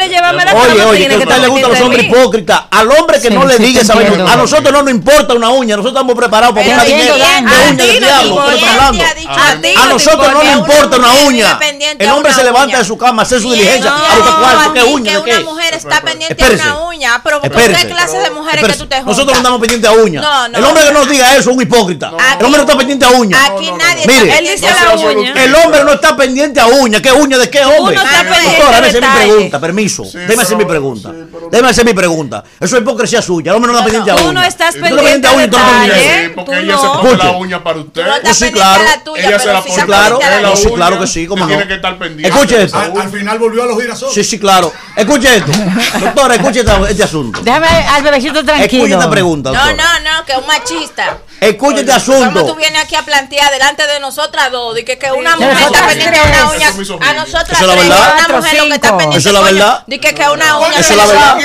Oye, 0.54 0.84
oye, 0.84 0.98
tiene 1.08 1.16
que 1.16 1.24
a 1.24 1.26
usted 1.26 1.40
le 1.40 1.48
gustan 1.48 1.70
los 1.70 1.78
pendiente 1.80 1.82
hombres 1.82 2.04
hipócritas. 2.04 2.62
Al 2.70 2.88
hombre 2.92 3.20
que 3.20 3.30
no 3.30 3.44
le 3.44 3.58
diga 3.58 3.80
esa 3.80 3.96
vaina. 3.96 4.32
A 4.32 4.36
nosotros 4.36 4.72
no 4.72 4.82
nos 4.82 4.92
importa 4.92 5.34
una 5.34 5.50
uña. 5.50 5.74
Nosotros 5.74 6.00
estamos 6.00 6.14
preparados 6.14 6.54
para 6.54 6.66
buscar 6.68 6.86
dinero 6.86 7.16
de 7.16 7.22
uña 7.22 7.95
A 8.04 8.06
diablo. 8.06 8.28
importa. 8.28 8.50
¿qué 8.50 8.56
estamos 8.56 8.76
hablando? 8.76 9.04
A 9.04 9.60
ti 9.62 9.74
A 9.76 9.86
nosotros 9.86 10.32
no 10.32 10.42
nos 10.42 10.52
importa 10.56 10.96
una 10.96 11.12
uña. 11.26 11.58
pendiente 11.58 12.04
El 12.04 12.10
a 12.10 12.14
hombre 12.14 12.32
se 12.32 12.44
levanta 12.44 12.66
uña. 12.68 12.78
de 12.78 12.84
su 12.84 12.96
cama 12.98 13.22
a 13.22 13.24
hacer 13.24 13.40
su 13.40 13.50
diligencia. 13.52 13.90
no, 13.90 13.96
A 13.96 14.14
buscar 14.16 14.38
cuarto. 14.40 14.72
¿Qué 14.74 14.80
a 14.80 14.84
uña? 14.84 15.10
que 15.12 15.18
¿De 15.18 15.24
qué? 15.24 15.30
una 15.42 15.50
mujer 15.52 15.74
está 15.74 16.00
pendiente 16.00 16.32
Espérese. 16.34 16.62
a 16.62 16.74
una 16.76 16.86
uña, 16.88 17.20
pero 17.22 17.40
¿con 17.40 17.50
Espérese. 17.50 17.86
qué 17.86 17.92
clase 17.92 18.18
de 18.18 18.30
mujeres 18.30 18.54
Espérese. 18.62 18.78
que 18.78 18.84
tú 18.84 18.88
te 18.88 18.96
juntas? 18.96 19.06
Nosotros 19.16 19.34
no 19.34 19.38
estamos 19.40 19.60
pendientes 19.60 19.90
a 19.90 19.92
uña. 19.94 20.20
No, 20.20 20.48
no. 20.48 20.58
El 20.58 20.64
hombre 20.64 20.82
que 20.84 20.92
nos 20.92 21.08
diga 21.08 21.30
eso 21.32 21.40
es 21.50 21.56
un 21.56 21.62
hipócrita. 21.62 22.12
El 22.38 22.44
hombre 22.44 22.58
no 22.62 22.64
está 22.66 22.76
pendiente 22.78 23.04
a 23.06 23.10
uña. 23.10 23.44
Aquí 23.46 23.70
nadie 23.72 24.06
Mire, 24.06 24.32
pendiente 24.32 24.68
a 24.68 24.84
la 24.84 24.94
uña. 24.94 25.32
el 25.44 25.54
hombre 25.54 25.84
no 25.84 25.92
está 25.92 26.16
pendiente 26.16 26.60
a 26.60 26.66
uña. 26.66 27.00
¿Qué 27.02 27.12
uña? 27.12 27.38
¿De 27.38 27.50
qué 27.50 27.64
hombre? 27.64 27.96
Uno 27.96 28.02
está 28.02 28.20
pendiente 28.22 28.56
Doctora, 28.56 28.80
de 28.80 28.86
déjame 28.86 28.88
hacer 28.88 29.02
mi 29.02 29.26
pregunta. 29.26 29.60
Permiso. 29.60 30.02
déjame 30.12 30.42
hacer 30.42 30.56
mi 30.56 30.64
pregunta. 30.64 31.12
déjame 31.50 31.70
hacer 31.70 31.84
mi 31.84 31.94
pregunta. 31.94 32.44
Eso 32.60 32.76
es 32.76 32.82
hipocresía 32.82 33.22
suya. 33.22 33.50
El 33.52 33.56
hombre 33.56 33.72
no 33.72 33.78
está 33.78 33.84
pendiente 33.90 34.10
a 34.10 34.16
Tú 34.16 34.24
uña. 34.24 34.32
no 34.40 34.42
estás 34.46 34.74
Tú 34.74 34.80
no 34.80 34.86
pendiente 34.86 35.26
a 35.28 35.32
uña, 35.32 35.42
de 35.42 35.48
tú 35.48 35.56
no 35.58 35.62
estás 35.62 35.78
pendiente. 35.78 36.00
detalle. 36.02 36.26
Sí, 36.26 36.32
porque 36.34 36.58
ella 36.60 36.72
no. 36.74 36.82
se 36.82 36.88
pone 36.88 37.16
la 37.16 37.30
uña 37.32 37.64
para 37.64 37.78
usted. 37.78 37.85
Oh, 37.94 38.34
sí, 38.34 38.50
claro. 38.50 38.82
ella 39.16 39.38
se 39.38 39.52
la 39.52 39.62
Sí, 39.62 39.68
pone 39.70 39.84
claro. 39.86 40.18
la 40.42 40.56
Sí, 40.56 40.68
claro 40.74 41.00
que 41.00 41.06
sí, 41.06 41.28
Usted 41.28 41.40
no. 41.40 41.46
tiene 41.46 41.66
que 41.66 41.74
estar 41.74 41.98
pendiente. 41.98 42.28
Escuche 42.28 42.62
esto. 42.64 42.78
Al, 42.78 43.00
al 43.00 43.10
final 43.10 43.38
volvió 43.38 43.62
a 43.62 43.66
los 43.66 43.80
girasoles. 43.80 44.14
Sí, 44.14 44.24
sí, 44.24 44.38
claro. 44.38 44.72
Escuche 44.96 45.36
esto. 45.36 45.52
Doctora, 46.00 46.34
escuche 46.34 46.60
esta- 46.60 46.88
este 46.88 47.02
asunto. 47.02 47.40
Déjame 47.42 47.66
al 47.68 48.02
bebecito 48.02 48.40
Escuche 48.40 48.52
tranquilo. 48.56 48.86
esta 48.98 49.10
pregunta, 49.10 49.50
No, 49.52 49.58
doctora. 49.66 49.82
no, 50.00 50.18
no, 50.18 50.24
que 50.24 50.32
es 50.32 50.38
un 50.38 50.46
machista. 50.46 51.18
Escuche 51.40 51.80
este 51.80 51.92
¿Cómo 51.92 52.30
tú 52.32 52.38
asunto. 52.38 52.54
vienes 52.56 52.82
aquí 52.82 52.94
a 52.94 53.02
plantear 53.02 53.52
delante 53.52 53.86
de 53.86 54.00
nosotras 54.00 54.50
dos? 54.50 54.78
Y 54.78 54.84
que, 54.84 54.98
que 54.98 55.12
una 55.12 55.36
mujer 55.36 55.52
está 55.70 55.86
pendiente 55.86 56.18
a 56.18 56.22
una 56.24 56.50
uña. 56.50 56.68
A 57.08 57.12
nosotras 57.14 57.50
Eso 57.52 57.60
es 57.60 57.66
la 57.66 57.72
tres, 57.74 57.88
verdad. 57.88 58.14
una 58.28 58.36
mujer 58.38 58.54
lo 58.62 58.66
que 58.68 58.74
está 58.74 58.88
pendiente. 58.90 59.18
Eso 59.18 59.28
es 59.28 59.34
la 59.34 59.40
verdad. 59.40 59.84
De 59.86 60.00
que, 60.00 60.14
que 60.14 60.28
una 60.28 60.58
uña 60.58 60.78
Eso 60.80 60.90
es 60.92 60.96
la 60.96 61.06
verdad. 61.06 61.38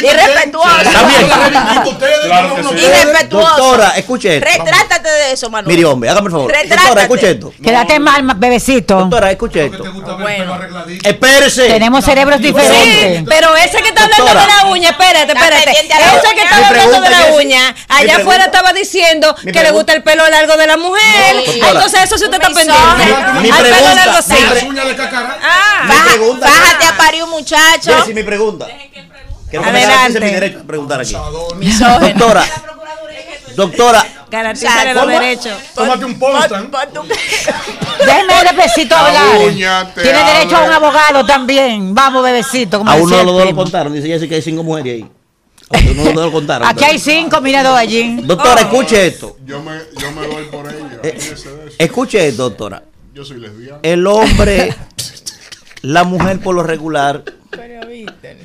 Irrespetuosa. 0.00 0.82
Irrespetuosa. 2.76 3.48
Doctora, 3.56 3.88
escuche 3.96 4.36
esto. 4.36 4.48
Retrátate 4.50 5.08
de 5.08 5.32
eso, 5.32 5.50
Manuel. 5.50 5.76
Mire, 5.76 5.86
hombre, 5.88 6.10
hágame 6.10 6.26
el 6.26 6.32
favor. 6.32 6.50
Retrátate. 6.52 6.82
Doctora, 6.82 7.02
escuche 7.02 7.30
esto. 7.30 7.52
Quédate 7.62 7.98
mal, 8.00 8.22
ma- 8.22 8.34
bebecito. 8.36 8.96
Doctora, 8.96 9.30
escuche 9.30 9.64
esto. 9.66 9.84
Bueno. 10.18 10.58
Espérese. 11.02 11.66
Tenemos 11.68 12.04
cerebros 12.04 12.38
Sí, 12.38 12.44
diferentes. 12.46 13.24
pero 13.28 13.54
ese 13.56 13.82
que 13.82 13.88
está 13.88 14.04
hablando 14.04 14.26
de 14.26 14.34
la 14.46 14.66
uña, 14.70 14.90
espérate, 14.90 15.32
espérate. 15.32 15.70
Ese 15.70 16.34
que 16.34 16.42
está 16.42 16.68
hablando 16.68 17.00
de 17.00 17.10
la 17.10 17.26
uña, 17.34 17.74
allá 17.88 18.16
afuera 18.18 18.44
estaba 18.44 18.72
diciendo 18.72 19.31
Mi 19.42 19.52
que 19.52 19.62
le 19.62 19.70
gusta 19.70 19.92
el 19.94 20.02
pelo 20.02 20.28
largo 20.28 20.56
de 20.56 20.66
la 20.66 20.76
mujer. 20.76 21.36
Doctora. 21.36 21.68
Entonces 21.70 22.00
eso 22.04 22.18
sí 22.18 22.24
usted 22.24 22.40
está 22.42 22.48
pendiente. 22.54 23.40
Mi 23.40 23.50
Al 23.50 23.62
pelo 23.62 23.76
pregunta- 23.76 23.94
largo 23.94 24.16
mi 24.28 24.36
sí. 24.36 24.44
Ah, 25.42 25.84
Mi 25.86 26.10
pregunta 26.10 26.46
Bájate 26.46 26.86
a 26.86 26.96
parir 26.96 27.26
muchacho. 27.26 27.96
Jessy, 27.98 28.14
mi 28.14 28.22
pregunta. 28.22 28.66
Que 29.50 29.58
me 29.60 29.66
Adelante. 29.66 29.94
garantice 29.94 30.20
mi 30.20 30.30
derecho 30.30 30.58
a 30.60 30.62
preguntar 30.62 31.00
aquí. 31.00 31.12
Doctora. 32.08 32.44
Doctora. 33.54 34.06
garantízale 34.30 34.94
los 34.94 35.06
derechos. 35.06 35.52
Tómate 35.74 36.04
un 36.06 36.18
Ponstan. 36.18 36.70
Déjeme 38.06 38.40
el 38.40 38.56
bebecito 38.56 38.94
La 38.94 39.06
hablar. 39.06 39.94
Tiene 39.94 40.24
derecho 40.24 40.56
a 40.56 40.62
un 40.62 40.72
abogado 40.72 41.26
también. 41.26 41.94
Vamos, 41.94 42.22
bebecito. 42.24 42.78
Como 42.78 42.90
A 42.90 42.94
uno 42.94 43.14
de 43.16 43.24
los 43.24 43.34
dos 43.36 43.44
lo 43.44 43.54
contaron. 43.54 43.92
Dice 43.92 44.08
Jessy 44.08 44.28
que 44.28 44.36
hay 44.36 44.42
cinco 44.42 44.62
mujeres 44.62 44.94
ahí. 44.94 45.10
Lo 46.14 46.32
contaron. 46.32 46.68
Aquí 46.68 46.84
hay 46.84 46.98
cinco, 46.98 47.40
mira 47.40 47.62
dos 47.62 47.76
allí. 47.76 48.22
Doctora, 48.22 48.62
escuche 48.62 49.06
esto. 49.06 49.36
Yo 49.44 49.62
me, 49.62 49.78
yo 49.98 50.12
me 50.12 50.26
doy 50.26 50.44
por 50.46 50.68
ella. 50.68 51.00
Eh. 51.02 51.18
Escuche 51.78 52.28
esto, 52.28 52.44
doctora. 52.50 52.82
Yo 53.14 53.24
soy 53.24 53.40
lesbiana. 53.40 53.78
El 53.82 54.06
hombre, 54.06 54.74
la 55.82 56.04
mujer 56.04 56.40
por 56.40 56.54
lo 56.54 56.62
regular, 56.62 57.24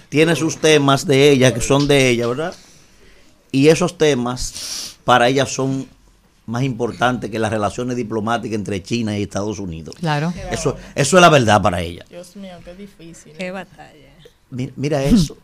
tiene 0.10 0.36
sus 0.36 0.58
temas 0.58 1.06
de 1.06 1.32
ella, 1.32 1.54
que 1.54 1.62
son 1.62 1.88
de 1.88 2.10
ella, 2.10 2.28
¿verdad? 2.28 2.56
Y 3.52 3.70
esos 3.70 3.98
temas 3.98 4.98
para 5.04 5.30
ella 5.30 5.46
son 5.46 5.88
más 6.46 6.64
importantes 6.64 7.30
que 7.30 7.40
las 7.40 7.52
relaciones 7.52 7.98
diplomáticas 7.98 8.56
entre 8.56 8.82
China 8.82 9.18
y 9.18 9.24
Estados 9.24 9.60
Unidos. 9.60 9.96
Claro. 10.00 10.34
Eso, 10.52 10.78
eso 10.96 11.18
es 11.18 11.22
la 11.22 11.30
verdad 11.30 11.62
para 11.62 11.82
ella. 11.82 12.06
Dios 12.10 12.36
mío, 12.36 12.58
qué 12.64 12.74
difícil. 12.74 13.34
Qué 13.34 13.52
batalla. 13.52 14.14
Mira, 14.50 14.74
mira 14.76 15.04
eso. 15.04 15.38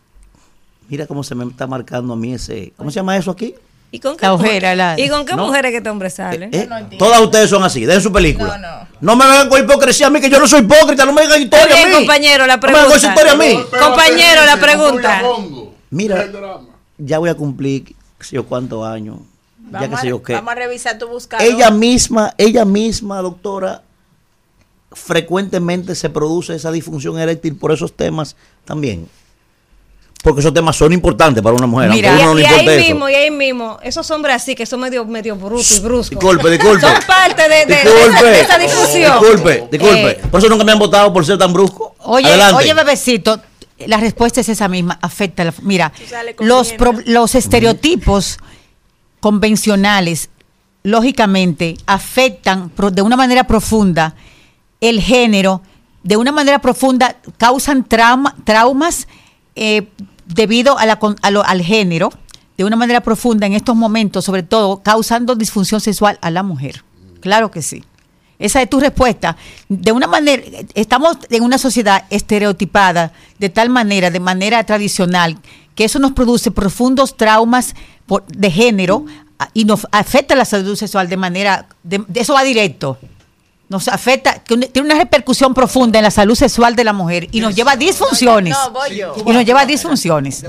Mira 0.90 1.08
cómo 1.08 1.24
se 1.24 1.34
me 1.36 1.46
está 1.46 1.66
marcando 1.68 2.14
a 2.14 2.16
mí 2.16 2.34
ese... 2.34 2.74
¿Cómo 2.78 2.92
se 2.92 2.96
llama 2.96 3.18
eso 3.18 3.32
aquí? 3.32 3.56
¿Y 3.92 4.00
con 4.00 4.18
qué, 4.18 4.26
La 4.26 4.34
ojera, 4.34 4.76
la- 4.76 5.00
¿Y 5.00 5.08
con 5.08 5.24
qué 5.26 5.36
No. 5.36 5.46
mujeres 5.46 5.72
que 5.72 5.78
este 5.78 5.90
hombre 5.90 6.10
sale? 6.10 6.50
¿Eh? 6.52 6.68
Todas 6.98 7.22
ustedes 7.22 7.50
son 7.50 7.64
así, 7.64 7.86
den 7.86 8.02
su 8.02 8.12
película. 8.12 8.88
No, 9.02 9.16
me 9.16 9.26
vengan 9.26 9.50
con 9.50 9.64
hipocresía 9.64 10.08
a 10.08 10.10
mí, 10.10 10.20
que 10.20 10.30
yo 10.30 10.40
no 10.40 10.48
soy 10.48 10.62
hipócrita, 10.62 11.06
no 11.06 11.14
me 11.14 11.22
digan 11.22 11.42
historia 11.42 11.66
a 11.66 11.78
bien, 11.78 11.90
mí. 11.90 11.96
compañero, 11.98 12.48
la 12.48 12.58
No 12.58 12.62
me 12.62 12.74
vengan 12.74 12.88
con 12.88 12.98
esa 12.98 13.14
pregunta. 13.14 13.36
historia 13.36 13.60
a 13.60 13.80
mí. 13.80 13.86
Compañero, 13.88 14.46
la 14.46 14.58
pregunta. 14.60 15.22
Mira, 15.92 16.28
ya 16.98 17.20
voy 17.20 17.30
a 17.30 17.36
cumplir, 17.36 17.84
qué 17.86 17.96
sé 18.26 18.36
yo 18.36 18.46
cuántos 18.46 18.84
años, 18.86 19.18
ya 19.72 19.80
que 19.80 19.86
Vamos, 19.86 20.00
sé 20.02 20.08
a, 20.08 20.10
yo 20.10 20.24
qué. 20.24 20.34
vamos 20.34 20.52
a 20.52 20.56
revisar 20.56 20.98
tu 20.98 21.08
buscador. 21.08 21.46
Ella 21.46 21.70
misma, 21.70 22.34
ella 22.40 22.66
misma, 22.66 23.22
doctora, 23.22 23.84
frecuentemente 24.92 25.96
se 25.96 26.10
produce 26.10 26.56
esa 26.56 26.72
disfunción 26.72 27.20
eréctil 27.20 27.56
por 27.56 27.72
esos 27.72 27.94
temas 27.94 28.36
también. 28.66 29.08
Porque 30.24 30.40
esos 30.40 30.54
temas 30.54 30.76
son 30.78 30.92
importantes 30.94 31.44
para 31.44 31.54
una 31.54 31.68
mujer, 31.68 31.90
Mira, 31.90 32.14
uno 32.14 32.26
no 32.34 32.40
y, 32.40 32.44
le 32.44 32.44
y 32.44 32.46
ahí 32.46 32.68
eso. 32.68 32.88
mismo, 32.88 33.10
y 33.10 33.14
ahí 33.14 33.30
mismo, 33.30 33.78
esos 33.84 34.10
hombres 34.10 34.38
así 34.38 34.56
que 34.56 34.66
son 34.66 34.80
medio, 34.80 35.04
medio 35.06 35.36
brutos 35.36 35.70
y 35.78 35.82
bruscos. 35.82 36.10
Disculpe, 36.12 36.50
disculpe. 36.58 36.80
Son 36.80 36.94
parte 37.06 37.42
de, 37.44 37.50
de- 37.50 37.66
de 37.66 37.76
Disculpe. 37.84 38.10
esa, 38.18 38.24
de 38.24 38.42
esa 38.42 38.58
discusión. 38.58 39.20
Disculpe, 39.20 39.68
disculpe. 39.70 40.10
Eh, 40.12 40.22
por 40.32 40.40
eso 40.40 40.48
nunca 40.50 40.64
me 40.64 40.72
han 40.72 40.80
votado 40.80 41.12
por 41.12 41.26
ser 41.26 41.38
tan 41.38 41.52
brusco. 41.52 41.94
Oye, 42.00 42.26
Adelante. 42.28 42.56
oye, 42.56 42.74
bebecito, 42.74 43.38
la 43.86 43.98
respuesta 43.98 44.40
es 44.40 44.48
esa 44.48 44.70
misma, 44.70 44.98
afecta. 45.02 45.44
La, 45.44 45.54
mira, 45.62 45.92
los, 46.40 46.72
pro- 46.72 46.96
los 47.06 47.36
estereotipos 47.36 48.38
convencionales, 49.20 50.30
lógicamente, 50.84 51.76
afectan 51.86 52.70
pro- 52.70 52.92
de 52.92 53.02
una 53.02 53.16
manera 53.18 53.46
profunda 53.46 54.16
el 54.82 55.02
género, 55.02 55.62
de 56.04 56.18
una 56.18 56.32
manera 56.32 56.60
profunda 56.60 57.16
causan 57.38 57.84
trauma, 57.86 58.36
traumas 58.44 59.08
eh, 59.56 59.88
debido 60.26 60.78
a 60.78 60.86
la 60.86 61.00
a 61.22 61.32
lo- 61.32 61.44
al 61.46 61.62
género, 61.62 62.12
de 62.58 62.64
una 62.64 62.76
manera 62.76 63.02
profunda 63.02 63.48
en 63.48 63.54
estos 63.54 63.76
momentos, 63.76 64.26
sobre 64.26 64.44
todo 64.44 64.82
causando 64.84 65.36
disfunción 65.36 65.82
sexual 65.82 66.20
a 66.22 66.30
la 66.32 66.44
mujer. 66.44 66.84
Claro 67.20 67.50
que 67.52 67.62
sí. 67.62 67.84
Esa 68.40 68.62
es 68.62 68.70
tu 68.70 68.80
respuesta. 68.80 69.38
De 69.70 69.92
una 69.92 70.08
manera, 70.08 70.44
estamos 70.76 71.18
en 71.30 71.44
una 71.44 71.58
sociedad 71.58 72.06
estereotipada 72.10 73.14
de 73.40 73.50
tal 73.50 73.70
manera, 73.70 74.12
de 74.12 74.20
manera 74.20 74.64
tradicional, 74.66 75.38
que 75.76 75.86
eso 75.86 76.00
nos 76.00 76.12
produce 76.12 76.52
profundos 76.52 77.16
traumas 77.18 77.74
por- 78.06 78.26
de 78.28 78.52
género 78.52 79.06
y 79.54 79.66
nos 79.66 79.88
afecta 79.92 80.36
la 80.36 80.46
salud 80.46 80.76
sexual 80.76 81.10
de 81.10 81.18
manera, 81.18 81.68
de, 81.84 82.04
de- 82.08 82.20
eso 82.22 82.34
va 82.34 82.44
directo. 82.44 82.98
Nos 83.74 83.88
afecta, 83.88 84.36
tiene 84.36 84.68
tiene 84.68 84.86
una 84.86 85.00
repercusión 85.00 85.52
profunda 85.52 85.98
en 85.98 86.04
la 86.04 86.12
salud 86.12 86.36
sexual 86.36 86.76
de 86.76 86.84
la 86.84 86.94
mujer 86.94 87.28
y 87.32 87.42
nos 87.42 87.56
lleva 87.56 87.72
a 87.72 87.76
disfunciones. 87.76 88.56
No, 88.56 88.70
voy 88.70 88.98
yo. 88.98 89.16
Y 89.26 89.32
nos 89.32 89.44
lleva 89.44 89.62
a 89.62 89.66
disfunciones. 89.66 90.44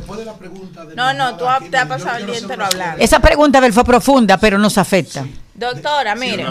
No, 0.95 1.15
no, 1.15 1.35
tú 1.39 1.47
te 1.71 1.77
has 1.79 1.87
pasado 1.89 2.19
el 2.19 2.27
día 2.27 2.37
entero 2.37 2.67
hablando. 2.67 3.03
Esa 3.03 3.21
pregunta 3.21 3.57
Abel, 3.59 3.73
fue 3.73 3.83
profunda, 3.83 4.37
pero 4.37 4.59
nos 4.59 4.77
afecta. 4.77 5.27
Doctora, 5.55 6.15
mire. 6.15 6.45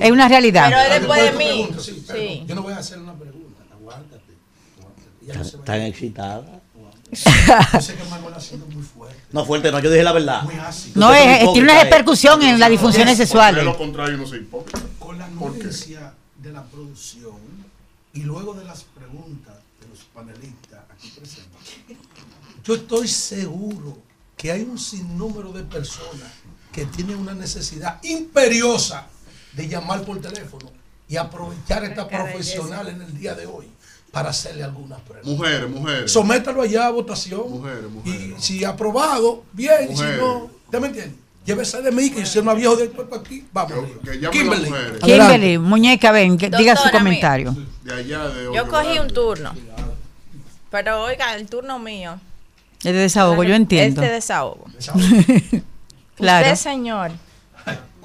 Es 0.00 0.10
una 0.10 0.26
realidad. 0.26 0.68
Pero 0.68 0.94
después 0.98 1.22
de 1.22 1.32
mí. 1.38 1.68
Pregunta, 1.70 1.80
sí. 1.80 2.04
Sí. 2.12 2.44
Yo 2.48 2.54
no 2.56 2.62
voy 2.62 2.72
a 2.72 2.78
hacer 2.78 2.98
una 2.98 3.12
pregunta. 3.14 3.62
Aguántate. 3.72 4.34
Tan- 5.32 5.64
Tan 5.64 5.80
excitada. 5.82 6.59
Yo 7.12 7.80
sé 7.80 7.94
que 7.96 8.04
Manuel 8.04 8.34
ha 8.34 8.40
sido 8.40 8.66
muy 8.66 8.82
fuerte. 8.82 9.16
No, 9.32 9.44
fuerte, 9.44 9.70
no, 9.72 9.78
yo 9.80 9.90
dije 9.90 10.02
la 10.04 10.12
verdad. 10.12 10.42
No, 10.42 10.48
Usted 10.48 10.60
es, 10.60 10.94
muy 10.94 11.08
es- 11.08 11.08
tiene 11.08 11.18
una 11.18 11.38
hipócrita, 11.42 11.80
eh. 11.80 11.84
repercusión 11.84 12.42
en 12.42 12.58
las 12.60 12.70
disfunciones 12.70 13.18
De 13.18 13.24
sexuales. 13.26 13.64
lo 13.64 13.76
contrario, 13.76 14.16
no 14.16 14.26
soy 14.26 14.38
hipócrita. 14.40 14.80
Con 14.98 15.18
la 15.18 15.26
anuencia 15.26 16.14
de 16.38 16.52
la 16.52 16.62
producción 16.64 17.36
y 18.12 18.20
luego 18.22 18.54
de 18.54 18.64
las 18.64 18.82
preguntas 18.84 19.54
de 19.80 19.88
los 19.88 19.98
panelistas 20.14 20.80
aquí 20.92 21.08
presentes, 21.10 21.98
yo 22.64 22.74
estoy 22.74 23.08
seguro 23.08 23.98
que 24.36 24.52
hay 24.52 24.62
un 24.62 24.78
sinnúmero 24.78 25.52
de 25.52 25.62
personas 25.64 26.30
que 26.72 26.86
tienen 26.86 27.16
una 27.18 27.34
necesidad 27.34 27.98
imperiosa 28.04 29.06
de 29.52 29.68
llamar 29.68 30.02
por 30.02 30.20
teléfono 30.20 30.70
y 31.08 31.16
aprovechar 31.16 31.84
esta 31.84 32.06
profesional 32.08 32.88
en 32.88 33.02
el 33.02 33.18
día 33.18 33.34
de 33.34 33.46
hoy 33.46 33.66
para 34.10 34.30
hacerle 34.30 34.64
algunas 34.64 35.00
preguntas. 35.00 35.32
Mujeres, 35.32 35.70
mujeres. 35.70 36.12
Sométalo 36.12 36.62
allá 36.62 36.86
a 36.86 36.90
votación. 36.90 37.50
Mujeres, 37.50 37.90
mujeres. 37.90 38.20
Y 38.38 38.42
si 38.42 38.64
aprobado, 38.64 39.44
bien. 39.52 39.84
Y 39.84 39.86
si 39.88 40.02
Mujeres. 40.02 40.18
no, 40.18 40.50
¿usted 40.64 40.80
me 40.80 40.86
entiende? 40.88 41.16
Llévese 41.44 41.80
de 41.80 41.90
mí, 41.90 42.10
que 42.10 42.20
yo 42.20 42.26
soy 42.26 42.42
una 42.42 42.54
viejo 42.54 42.76
de 42.76 42.88
puerto 42.88 43.14
aquí. 43.16 43.46
Vamos. 43.52 43.72
Kimberly. 44.30 44.70
Kimberly, 45.02 45.58
muñeca, 45.58 46.12
ven, 46.12 46.36
que 46.36 46.50
diga 46.50 46.76
su 46.76 46.90
comentario. 46.90 47.56
De 47.82 47.94
allá, 47.94 48.28
de 48.28 48.54
Yo 48.54 48.68
cogí 48.68 48.98
un 48.98 49.08
turno. 49.08 49.52
Pero 50.70 51.02
oiga, 51.02 51.34
el 51.34 51.48
turno 51.48 51.78
mío. 51.78 52.20
Es 52.78 52.84
de 52.84 52.92
desahogo, 52.92 53.42
yo 53.42 53.54
entiendo. 53.54 54.02
Este 54.02 54.14
desahogo. 54.14 54.66
Claro. 56.16 56.52
Usted, 56.52 56.70
señor, 56.70 57.12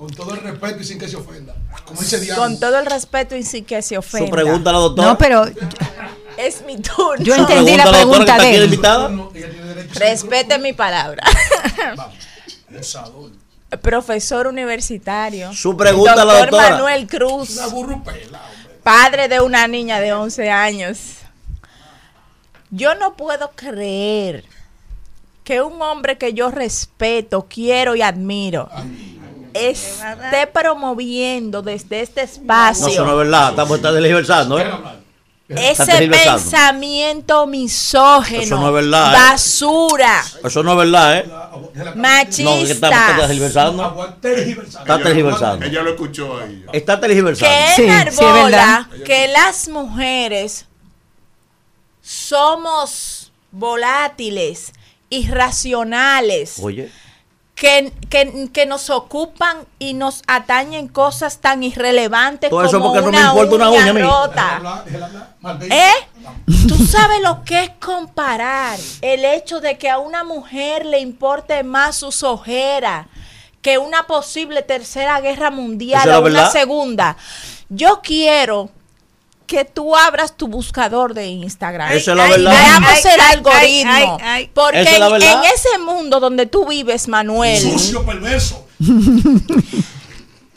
Con 0.06 0.14
todo 0.16 0.35
el 0.35 0.42
respeto 0.42 0.82
y 0.82 0.84
sin 0.84 1.00
que 1.00 1.08
se 1.08 1.16
ofenda. 1.16 1.56
Como 1.85 2.00
dice 2.00 2.19
Diana. 2.19 2.40
con 2.40 2.59
todo 2.59 2.77
el 2.77 2.85
respeto 2.85 3.35
y 3.35 3.43
sin 3.43 3.66
que 3.66 3.82
se 3.82 3.98
ofenda. 3.98 4.27
Su 4.27 4.32
pregunta 4.32 4.69
a 4.69 4.74
la 4.74 4.80
doctora. 4.80 5.08
No, 5.09 5.17
pero 5.17 5.45
Es 6.38 6.64
mi 6.66 6.77
turno. 6.77 7.24
Yo 7.24 7.34
entendí 7.34 7.75
la 7.75 7.90
Pregunta 7.90 8.38
la 8.38 8.43
de 8.43 8.56
él. 8.56 8.64
invitada. 8.66 9.09
Respete 9.95 10.59
mi 10.59 10.74
palabra. 10.74 11.24
Profesor 13.82 14.48
universitario. 14.48 15.53
Su 15.53 15.75
pregunta 15.75 16.14
a 16.14 16.17
la 16.17 16.24
Doctor 16.34 16.51
doctora. 16.51 16.69
Manuel 16.75 17.08
Cruz. 17.08 17.59
Padre 18.84 19.27
de 19.27 19.40
una 19.40 19.67
niña 19.67 20.00
de 20.00 20.14
11 20.14 20.50
años. 20.51 20.98
Yo 22.69 22.93
no 22.95 23.16
puedo 23.16 23.51
creer 23.56 24.43
que 25.43 25.61
un 25.61 25.82
hombre 25.82 26.17
que 26.17 26.34
yo 26.34 26.51
respeto, 26.51 27.48
quiero 27.50 27.95
y 27.95 28.01
admiro 28.01 28.69
esté 29.56 30.48
promoviendo 30.51 31.61
desde 31.61 32.01
este 32.01 32.22
No, 32.22 32.25
eso 32.25 32.27
no 32.27 32.32
es 32.32 32.38
espacio 32.42 33.17
verdad. 33.17 33.50
Estamos 33.50 33.77
está 33.77 33.92
tergiversando, 33.92 34.59
¿eh? 34.59 34.72
Está 35.48 35.84
ese 35.84 36.08
pensamiento 36.08 37.45
misógeno, 37.45 38.42
Eso 38.42 38.59
no 38.59 38.67
es 38.69 38.74
verdad, 38.74 39.14
¿eh? 39.14 39.16
basura, 39.16 40.24
Eso 40.43 40.64
no 40.64 40.72
es 40.72 40.77
verdad, 40.77 41.17
¿eh? 41.19 41.25
machista. 41.95 42.43
No, 42.43 42.66
que 42.66 42.72
estamos 42.72 42.98
está 42.98 43.17
tergiversando. 43.27 44.16
Está 44.80 44.98
tergiversando. 45.03 45.66
Ella 45.67 45.84
lo 45.84 45.90
escuchó 45.92 46.40
ahí. 46.40 46.66
Está 46.74 47.00
tergiversando. 47.00 47.56
que 47.75 47.85
enarbola 47.85 48.90
que 49.06 49.27
las 49.27 49.67
mujeres 49.67 50.66
somos 52.01 53.32
volátiles, 53.51 54.74
irracionales, 55.11 56.58
Oye. 56.59 56.92
Que, 57.56 57.93
que, 58.09 58.50
que 58.51 58.66
nos 58.66 58.90
ocupan 58.90 59.66
y 59.80 59.93
nos 59.93 60.22
atañen 60.27 60.90
cosas 60.90 61.40
tan 61.40 61.64
irrelevantes 61.64 62.50
Todo 62.50 62.66
eso 62.66 62.80
como 62.82 62.93
porque 62.93 63.06
no 63.06 63.11
me 63.11 63.17
una 63.17 63.30
importa 63.30 63.56
una 63.56 63.69
uña 63.72 63.90
a 63.90 63.93
mí. 63.93 64.01
rota. 64.01 64.61
¿Eh? 65.69 65.93
Tú 66.67 66.75
sabes 66.85 67.22
lo 67.22 67.43
que 67.45 67.64
es 67.64 67.69
comparar 67.80 68.77
el 69.01 69.24
hecho 69.24 69.61
de 69.61 69.77
que 69.77 69.90
a 69.90 70.00
una 70.00 70.24
mujer 70.25 70.85
le 70.85 71.00
importe 71.00 71.64
más 71.64 71.95
sus 71.95 72.24
ojeras 72.24 73.08
que 73.61 73.77
una 73.77 74.06
posible 74.06 74.61
tercera 74.61 75.19
guerra 75.22 75.50
mundial 75.50 76.08
o 76.09 76.19
una 76.19 76.22
verdad. 76.22 76.51
segunda. 76.51 77.17
Yo 77.69 78.01
quiero 78.03 78.69
que 79.45 79.65
tú 79.65 79.95
abras 79.95 80.35
tu 80.35 80.48
buscador 80.48 81.14
de 81.14 81.27
Instagram. 81.27 81.91
Eso 81.91 82.11
es 82.11 82.17
la 82.17 82.27
verdad. 82.30 82.51
Veamos 82.51 83.06
el 83.06 83.19
algoritmo. 83.19 84.17
ay, 84.22 84.27
ay. 84.43 84.51
Porque 84.53 84.82
es 84.82 84.88
en 84.90 85.43
ese 85.53 85.77
mundo 85.85 86.19
donde 86.19 86.45
tú 86.45 86.67
vives, 86.67 87.07
Manuel, 87.07 87.61
Sucio, 87.61 88.06
perverso. 88.06 88.65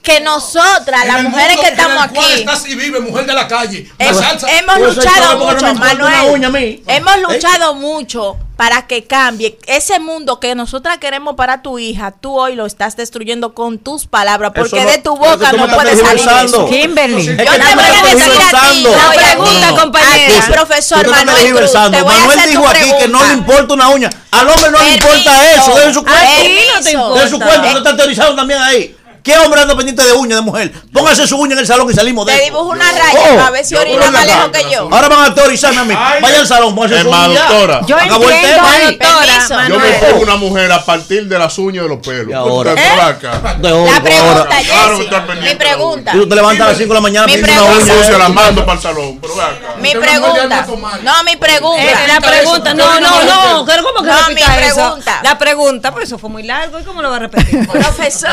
que 0.09 0.21
nosotras, 0.21 1.07
las 1.07 1.23
mujeres 1.23 1.59
que 1.59 1.69
estamos 1.69 2.03
aquí, 2.03 2.19
estás 2.37 2.67
y 2.67 2.75
vive, 2.75 2.99
mujer 3.01 3.27
de 3.27 3.35
la 3.35 3.47
calle. 3.47 3.91
La 3.99 4.15
salsa. 4.15 4.47
hemos 4.59 4.79
luchado 4.79 5.39
mucho, 5.39 5.67
no 5.67 5.75
Manuel. 5.75 6.31
uña 6.31 6.49
a 6.49 6.51
mí. 6.51 6.83
Hemos 6.87 7.15
¿Eh? 7.17 7.21
luchado 7.29 7.75
mucho 7.75 8.39
para 8.57 8.87
que 8.87 9.05
cambie. 9.05 9.59
Ese 9.67 10.01
mundo 10.01 10.41
que 10.41 10.55
nosotras 10.55 10.99
queremos 10.99 11.37
para 11.37 11.63
tu 11.63 11.79
hija, 11.79 12.11
tú 12.11 12.39
hoy 12.41 12.55
lo 12.57 12.65
estás 12.67 12.97
destruyendo 12.97 13.55
con 13.55 13.79
tus 13.79 14.07
palabras, 14.07 14.53
porque 14.55 14.83
no- 14.83 14.91
de 14.91 14.99
tu 14.99 15.15
boca 15.17 15.53
no 15.53 15.69
puede 15.69 15.95
salir 15.97 16.27
eso. 16.45 16.67
Kimberly. 16.67 17.27
Yo 17.27 17.37
te 17.37 17.45
voy 17.45 17.55
a 17.55 18.03
decir 18.03 18.33
a 18.33 18.61
ti, 18.71 18.83
no, 18.85 18.91
pregunta, 19.15 19.69
a 19.69 19.71
ti, 19.75 19.77
compañera. 19.81 20.47
profesor 20.53 21.05
Tú 21.05 21.11
Manuel 21.11 21.27
Cruz, 21.27 21.39
tergiversando. 21.39 21.99
te 21.99 22.03
voy 22.03 22.15
a 22.15 22.19
Manuel 22.19 22.39
hacer 22.39 22.51
dijo 22.51 22.63
tu 22.63 22.69
aquí 22.69 22.93
que 22.99 23.09
no 23.09 23.25
le 23.25 23.33
importa 23.35 23.75
una 23.75 23.89
uña. 23.91 24.11
Al 24.31 24.49
hombre 24.49 24.71
no 24.71 24.79
le 24.83 24.95
importa 24.95 25.53
eso. 25.53 25.75
De 25.77 25.93
su 25.95 26.03
no 26.03 26.11
importa. 26.91 27.23
De 27.25 27.31
su 27.31 27.39
cuento. 27.39 27.61
Usted 27.69 27.77
está 27.79 27.97
teorizando 27.97 28.35
también 28.37 28.61
ahí. 28.61 28.95
¿Qué 29.29 29.37
hombre 29.37 29.61
anda 29.61 29.77
pendiente 29.77 30.03
de 30.03 30.13
uña 30.15 30.37
de 30.37 30.41
mujer? 30.41 30.73
Póngase 30.91 31.27
su 31.27 31.37
uña 31.37 31.53
en 31.53 31.59
el 31.59 31.67
salón 31.67 31.91
y 31.91 31.93
salimos 31.93 32.25
de 32.25 32.35
Te 32.35 32.45
dibujo 32.45 32.71
una 32.71 32.91
raya 32.91 33.19
Oh, 33.19 33.37
para 33.37 33.51
ver 33.51 33.63
si 33.63 33.75
orina 33.75 34.11
más 34.11 34.25
lejos 34.27 34.49
que 34.49 34.71
yo. 34.71 34.89
Ahora 34.91 35.09
van 35.09 35.31
a 35.31 35.35
teorizarme 35.35 35.81
a 35.81 35.85
mí. 35.85 35.95
Vaya 36.23 36.41
al 36.41 36.47
salón, 36.47 36.75
póngase 36.75 36.97
Es 36.97 37.03
su 37.03 37.11
más, 37.11 37.29
uña. 37.29 37.41
doctora. 37.47 37.81
Yo 37.87 37.97
Acabó 37.99 38.31
el 38.31 38.41
tema. 38.41 39.69
Yo 39.69 39.79
me 39.79 39.93
pongo 39.93 40.23
una 40.23 40.37
mujer 40.37 40.73
a 40.73 40.83
partir 40.83 41.29
de 41.29 41.39
las 41.39 41.59
uñas 41.59 41.83
de 41.83 41.89
los 41.91 41.99
pelos. 41.99 42.31
Y 42.31 42.33
ahora. 42.33 42.73
¿Eh? 42.73 43.59
De 43.61 43.71
oro, 43.71 43.93
La 43.93 44.01
pregunta, 44.01 44.31
ahora. 44.41 44.63
Claro, 44.65 44.91
Jessy, 44.93 45.03
está 45.05 45.27
pendiente 45.27 45.53
mi 45.53 45.59
pregunta. 45.59 46.11
Y 46.15 46.19
tú 46.21 46.29
te 46.29 46.35
levantas 46.35 46.67
a 46.67 46.69
las 46.71 46.79
5 46.79 46.89
de 46.89 46.95
la 46.95 47.01
mañana 47.01 47.27
Mi 47.27 47.33
pidiendo 47.35 47.65
una 47.67 47.75
pregunta. 47.75 48.09
uña. 48.09 48.19
La 48.19 48.29
mando 48.31 48.65
para 48.65 48.77
el 48.77 48.83
salón. 48.83 49.19
Pero 49.21 49.35
ve 49.37 49.43
acá. 49.43 49.75
Mi 49.79 49.91
pregunta. 49.95 50.67
No, 51.03 51.25
mi 51.25 51.37
pregunta. 51.37 51.83
Eh, 51.83 52.09
la 52.09 52.21
pregunta, 52.23 52.73
no, 52.73 52.99
no, 52.99 53.25
no, 53.25 53.67
¿cómo 53.67 53.67
que 53.67 54.09
No, 54.09 54.29
mi 54.31 54.43
pregunta. 54.43 55.21
La 55.23 55.39
pregunta, 55.39 55.93
pero 55.93 56.05
eso 56.05 56.19
fue 56.19 56.31
muy 56.31 56.45
largo, 56.45 56.79
¿y 56.81 56.85
cómo 56.85 57.03
lo 57.03 57.11
va 57.11 57.17
a 57.17 57.19
repetir? 57.19 57.69
Profesor. 57.69 58.31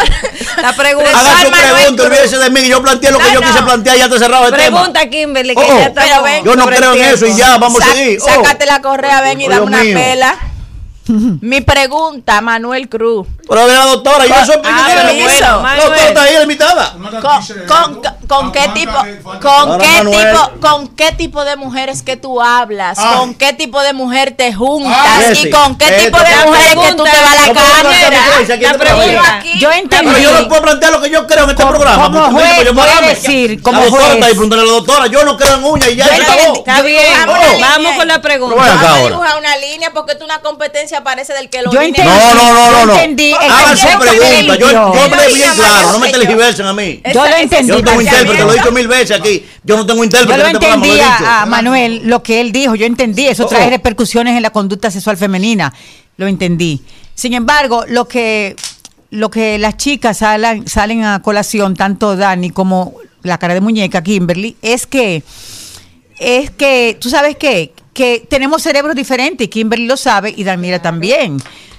La 0.61 0.73
pregunta. 0.73 0.84
Haga 0.89 1.41
su 1.41 1.49
Manuel 1.51 1.73
pregunta, 1.75 2.03
olvídese 2.03 2.37
de 2.37 2.49
mí. 2.49 2.61
que 2.61 2.67
Yo 2.69 2.81
planteé 2.81 3.11
lo 3.11 3.17
que 3.19 3.23
No, 3.25 3.33
yo 3.33 3.41
no. 3.41 3.47
quise 3.47 3.63
plantear 3.63 3.95
y 3.95 3.99
ya 3.99 4.09
te 4.09 4.19
cerrado 4.19 4.47
el 4.47 4.55
tema. 4.55 4.77
Pregunta, 4.79 5.09
Kimberly, 5.09 5.55
que 5.55 5.61
Oh, 5.61 5.67
ya 5.79 5.85
estamos 5.85 6.09
Pero 6.09 6.23
ven. 6.23 6.45
Yo 6.45 6.55
no 6.55 6.65
creo 6.67 6.93
en 6.93 7.01
eso 7.03 7.25
y 7.27 7.35
ya, 7.35 7.57
vamos 7.57 7.81
a 7.81 7.85
Sa- 7.85 7.91
seguir. 7.93 8.19
Oh. 8.21 8.25
Sácate 8.25 8.65
la 8.65 8.81
correa, 8.81 9.21
ven 9.21 9.41
y 9.41 9.45
Oh, 9.47 9.49
dame 9.49 9.59
Dios 9.61 9.67
una 9.67 9.83
mío. 9.83 9.95
pela. 9.97 10.35
Mi 11.07 11.61
pregunta, 11.61 12.41
Manuel 12.41 12.89
Cruz. 12.89 13.27
Pero 13.47 13.67
de 13.67 13.73
la 13.73 13.85
doctora, 13.85 14.25
yo 14.25 14.33
soy 14.45 14.55
Ah, 14.63 14.87
opinión. 14.87 15.05
permiso. 15.05 15.61
La 15.61 15.75
doctora 15.75 16.07
está 16.07 16.21
ahí, 16.23 16.33
la 16.35 16.41
invitada. 16.43 16.95
¿Con, 17.67 17.95
con, 18.01 18.01
con 18.27 18.51
qué 18.51 18.67
tipo, 18.73 18.91
con 19.41 19.79
qué 19.79 20.01
tipo, 20.05 20.51
con 20.61 20.87
qué 20.89 21.11
tipo 21.11 21.43
de 21.45 21.55
mujeres 21.55 22.01
que 22.03 22.17
tú 22.17 22.41
hablas? 22.41 22.97
Ay. 22.99 23.17
¿Con 23.17 23.33
qué 23.35 23.53
tipo 23.53 23.81
de 23.81 23.93
mujer 23.93 24.33
te 24.35 24.53
juntas? 24.53 24.95
Ay. 25.29 25.37
¿Y 25.43 25.49
con 25.49 25.77
qué 25.77 25.85
tipo 25.91 26.17
esto- 26.17 26.29
de 26.29 26.35
La 26.35 26.45
mujeres 26.45 26.73
que 26.89 26.93
tú 26.95 27.03
te 27.03 27.09
vas 27.09 27.19
a 27.19 27.47
la 27.47 27.53
cámara? 27.53 27.89
creencia, 28.33 28.57
¿quién 28.57 28.71
La 28.71 28.71
te 28.73 28.79
pregunta? 28.79 29.05
pregunta 29.05 29.35
aquí. 29.37 29.59
Yo 29.59 29.71
entendí. 29.71 30.05
Pero 30.13 30.17
yo 30.19 30.39
no 30.41 30.47
puedo 30.47 30.61
plantear 30.61 30.91
lo 30.91 31.01
que 31.01 31.09
yo 31.09 31.27
creo 31.27 31.43
en 31.45 31.49
este 31.51 31.63
Como- 31.63 31.75
programa. 31.75 32.03
como 32.05 32.31
me 32.31 32.39
juez, 32.41 32.65
yo 32.65 32.73
voy 32.73 32.87
a 32.89 33.01
decir, 33.07 33.61
como 33.61 33.79
la 33.79 33.85
doctora 33.85 34.11
juez. 34.11 34.23
ahí, 34.23 34.31
pregúntale 34.33 34.61
a 34.61 34.65
la 34.65 34.71
doctora. 34.71 35.07
Yo 35.07 35.23
no 35.23 35.37
creo 35.37 35.55
en 35.55 35.63
uña 35.63 35.87
y 35.89 35.95
ya. 35.95 36.05
Está 36.05 36.81
bien, 36.81 37.03
vamos 37.61 37.95
con 37.95 38.07
la 38.07 38.21
pregunta. 38.21 38.55
Vamos 38.55 38.83
a 38.91 38.97
dibujar 39.07 39.37
una 39.39 39.57
línea 39.57 39.91
porque 39.93 40.13
esto 40.13 40.25
una 40.25 40.39
competencia 40.39 41.03
parece 41.03 41.33
del 41.33 41.49
que 41.49 41.61
lo 41.61 41.71
Yo 41.71 41.81
entendí. 41.81 42.09
No, 42.09 42.33
no, 42.35 42.53
no, 42.53 42.71
no. 42.71 42.93
Yo 42.93 42.99
entendí 42.99 43.33
Hagan 43.33 43.77
su 43.77 43.87
pregunta. 43.87 44.55
Yo, 44.55 44.71
yo 44.71 44.93
hablé 45.03 45.27
bien 45.33 45.49
Yo 45.49 45.63
claro. 45.63 45.91
No 45.91 45.99
me 45.99 46.09
tergiversen 46.11 46.65
a 46.65 46.73
mí. 46.73 47.01
Yo 47.13 47.25
lo 47.25 47.35
entendí. 47.35 47.71
Yo 47.71 47.83
tengo. 47.83 48.01
Intérprete, 48.21 48.43
lo 48.43 48.51
he 48.51 48.57
dicho 48.57 48.71
mil 48.71 48.87
veces 48.87 49.19
aquí. 49.19 49.45
Yo 49.63 49.77
no 49.77 49.85
tengo 49.85 49.99
Yo 49.99 50.05
intérprete 50.05 50.39
programa, 50.39 50.59
lo 50.59 50.65
entendí 50.65 50.99
he 50.99 51.03
a, 51.03 51.45
Manuel, 51.45 52.01
lo 52.05 52.23
que 52.23 52.41
él 52.41 52.51
dijo, 52.51 52.75
yo 52.75 52.85
entendí, 52.85 53.27
eso 53.27 53.45
Oh, 53.45 53.47
trae 53.47 53.67
oh. 53.67 53.69
repercusiones 53.69 54.35
en 54.35 54.41
la 54.41 54.49
conducta 54.49 54.89
sexual 54.89 55.17
femenina, 55.17 55.73
lo 56.17 56.27
entendí. 56.27 56.81
Sin 57.13 57.33
embargo, 57.33 57.85
lo 57.87 58.07
que, 58.07 58.55
lo 59.11 59.29
que 59.29 59.57
las 59.59 59.77
chicas 59.77 60.17
salen, 60.17 60.67
salen 60.67 61.03
a 61.03 61.21
colación, 61.21 61.75
tanto 61.75 62.15
Dani 62.15 62.49
como 62.49 62.95
la 63.23 63.37
cara 63.37 63.53
de 63.53 63.61
muñeca, 63.61 64.03
Kimberly, 64.03 64.55
es 64.61 64.87
que, 64.87 65.23
es 66.19 66.51
que, 66.51 66.97
tú 66.99 67.09
sabes 67.09 67.37
qué, 67.37 67.73
que 67.93 68.25
tenemos 68.29 68.61
cerebros 68.61 68.95
diferentes, 68.95 69.47
Kimberly 69.47 69.85
lo 69.85 69.97
sabe 69.97 70.33
y 70.35 70.43
Danira 70.43 70.81
también. 70.81 71.37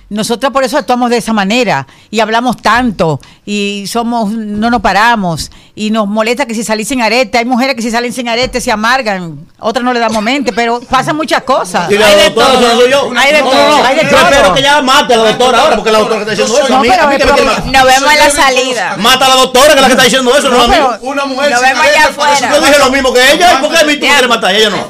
Nosotros 0.08 0.52
por 0.52 0.62
eso 0.62 0.78
actuamos 0.78 1.10
de 1.10 1.16
esa 1.16 1.32
manera 1.32 1.86
y 2.10 2.20
hablamos 2.20 2.58
tanto 2.58 3.20
y 3.44 3.84
somos 3.89 4.31
no 4.32 4.70
nos 4.70 4.81
paramos 4.81 5.50
y 5.78 5.90
nos 5.90 6.08
molesta 6.08 6.46
que 6.46 6.55
si 6.55 6.64
salís 6.64 6.88
sin 6.88 7.02
arete, 7.02 7.36
hay 7.36 7.44
mujeres 7.44 7.76
que 7.76 7.82
si 7.82 7.90
salen 7.90 8.10
sin 8.10 8.28
arete 8.30 8.62
se 8.62 8.72
amargan, 8.72 9.46
otras 9.60 9.84
no 9.84 9.92
le 9.92 10.00
damos 10.00 10.22
mente, 10.22 10.50
pero 10.55 10.80
pasan 10.80 11.14
muchas 11.16 11.42
cosas. 11.42 11.86
A 11.86 11.90
la 11.90 12.24
doctora, 12.24 12.48
eso 12.55 12.60
no 12.62 12.80
soy 12.80 12.90
yo. 12.90 13.12
Hay 13.14 13.32
de 13.32 13.42
No, 13.42 13.50
todo, 13.50 13.68
no, 13.68 13.76
no. 13.78 13.84
hay 13.84 13.96
de 13.96 14.02
Yo 14.05 14.08
todo. 14.10 14.20
espero 14.28 14.55
que 14.55 14.62
ya 14.62 14.80
mate 14.80 15.12
a 15.12 15.16
la 15.18 15.24
doctora 15.24 15.58
ahora, 15.60 15.76
porque 15.76 15.92
la 15.92 15.98
doctora 15.98 16.24
que 16.24 16.32
está 16.32 16.42
diciendo 16.44 16.64
eso. 16.64 16.68
No, 16.72 16.76
a 16.78 16.80
mí, 16.80 16.88
pero 16.88 17.02
a 17.02 17.06
mí 17.36 17.42
matar. 17.44 17.66
Nos 17.66 17.84
vemos 17.84 18.12
en 18.12 18.18
la 18.18 18.30
salida. 18.30 18.96
Mata 18.96 19.26
a 19.26 19.28
la 19.28 19.34
doctora, 19.36 19.66
que 19.68 19.74
es 19.74 19.80
la 19.82 19.86
que 19.86 19.92
está 19.92 20.05
diciendo 20.05 20.34
eso, 20.36 20.48
no, 20.48 20.62
a 20.62 20.66
mí. 20.66 20.74
pero- 20.74 20.98
Una 21.02 21.24
mujer 21.26 21.50
Nos 21.52 21.60
vemos 21.60 21.84
allá 21.86 22.05
afuera. 22.06 22.50
Yo 22.55 22.60
dije 22.62 22.78
lo 22.78 22.90
mismo 22.90 23.12
que 23.12 23.32
ella, 23.32 23.52
¿y 23.58 23.62
por 23.62 23.70
qué 23.70 23.78
a 23.78 23.84
mí 23.84 23.94
tú 23.96 24.00
quieres 24.06 24.28
matar? 24.28 24.55
Ella 24.55 24.70
no. 24.70 24.88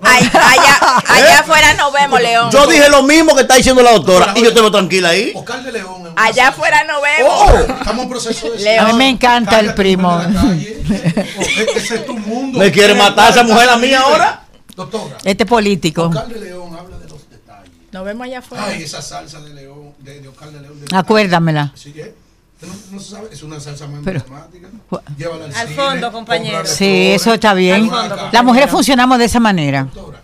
Ay- 0.00 0.30
allá, 0.32 0.78
allá 1.08 1.40
afuera 1.40 1.74
nos 1.74 1.92
vemos, 1.92 2.20
León. 2.20 2.50
Yo 2.52 2.66
dije 2.68 2.88
lo 2.88 3.02
mismo 3.02 3.34
que 3.34 3.42
está 3.42 3.56
diciendo 3.56 3.82
la 3.82 3.90
doctora 3.92 4.32
y 4.36 4.42
yo 4.44 4.54
te 4.54 4.60
lo 4.62 4.70
tranquila 4.70 5.08
ahí. 5.08 5.32
Oscar 5.34 5.60
de 5.64 5.72
León. 5.72 6.12
Allá 6.14 6.48
afuera 6.48 6.84
nos 6.84 7.02
vemos. 7.02 7.32
Oh. 7.32 7.58
Estamos 7.80 8.02
en 8.04 8.08
proceso 8.08 8.50
de 8.50 8.58
León. 8.60 8.86
A 8.86 8.88
mí 8.88 8.92
me 8.94 9.08
encanta 9.08 9.58
el 9.58 9.74
primo. 9.96 10.20
Ese 11.76 11.94
es 11.96 12.06
tu 12.06 12.16
mundo. 12.18 12.58
¿Me 12.58 12.70
quiere 12.70 12.94
matar 12.94 13.30
esa 13.30 13.42
mujer 13.42 13.68
a 13.70 13.76
mí 13.76 13.92
ahora? 13.94 14.42
Doctora, 14.76 15.16
Este 15.24 15.46
político. 15.46 16.04
Oscar 16.04 16.28
de 16.28 16.40
León 16.40 16.74
habla 16.78 16.98
de 16.98 17.08
los 17.08 17.28
detalles. 17.30 17.70
Nos 17.90 18.04
vemos 18.04 18.24
allá 18.26 18.38
afuera. 18.40 18.64
Ay, 18.66 18.82
esa 18.82 19.02
salsa 19.02 19.40
de 19.40 19.54
León, 19.54 19.92
de, 19.98 20.20
de 20.20 20.28
Oscar 20.28 20.50
de 20.50 20.60
León. 20.60 20.80
de- 20.80 20.96
Acuérdamela. 20.96 21.72
Sí, 21.74 21.92
¿eh? 21.96 22.14
No, 22.60 22.68
no 22.92 23.00
se 23.00 23.10
sabe, 23.10 23.28
es 23.32 23.42
una 23.42 23.58
salsa 23.60 23.86
muy 23.86 24.00
Pero- 24.04 24.20
emblemática. 24.20 24.68
Llévala 25.16 25.44
al, 25.46 25.54
Al 25.54 25.68
cine, 25.68 25.80
fondo, 25.82 26.12
compañero. 26.12 26.64
Sí, 26.66 27.10
eso 27.12 27.34
está 27.34 27.54
bien. 27.54 27.90
Las 28.32 28.44
mujeres 28.44 28.70
funcionamos 28.70 29.18
de 29.18 29.24
esa 29.24 29.40
manera. 29.40 29.84
Doctora, 29.92 30.22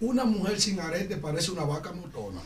una 0.00 0.24
mujer 0.24 0.60
sin 0.60 0.80
arete 0.80 1.16
parece 1.16 1.50
una 1.50 1.64
vaca 1.64 1.90
motona. 1.92 2.40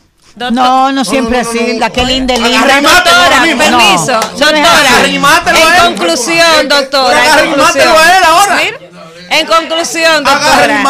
No, 0.51 0.91
no 0.91 1.03
siempre 1.03 1.39
así. 1.39 1.77
La 1.79 1.89
que 1.89 2.05
linda 2.05 2.35
linda. 2.37 2.81
Doctora, 2.81 3.41
permiso. 3.41 4.11
no. 4.11 4.21
Doctora, 4.21 4.99
Arrimátelo 4.99 5.57
a 5.67 5.77
en 5.77 5.95
conclusión, 5.95 6.67
doctora. 6.69 7.25
en 7.25 7.31
Arrimátelo 7.31 7.63
conclusión. 7.65 7.95
a 7.97 8.17
él 8.17 8.23
ahora. 8.25 8.61
En 9.31 9.47
conclusión, 9.47 10.23
doctora. 10.23 10.83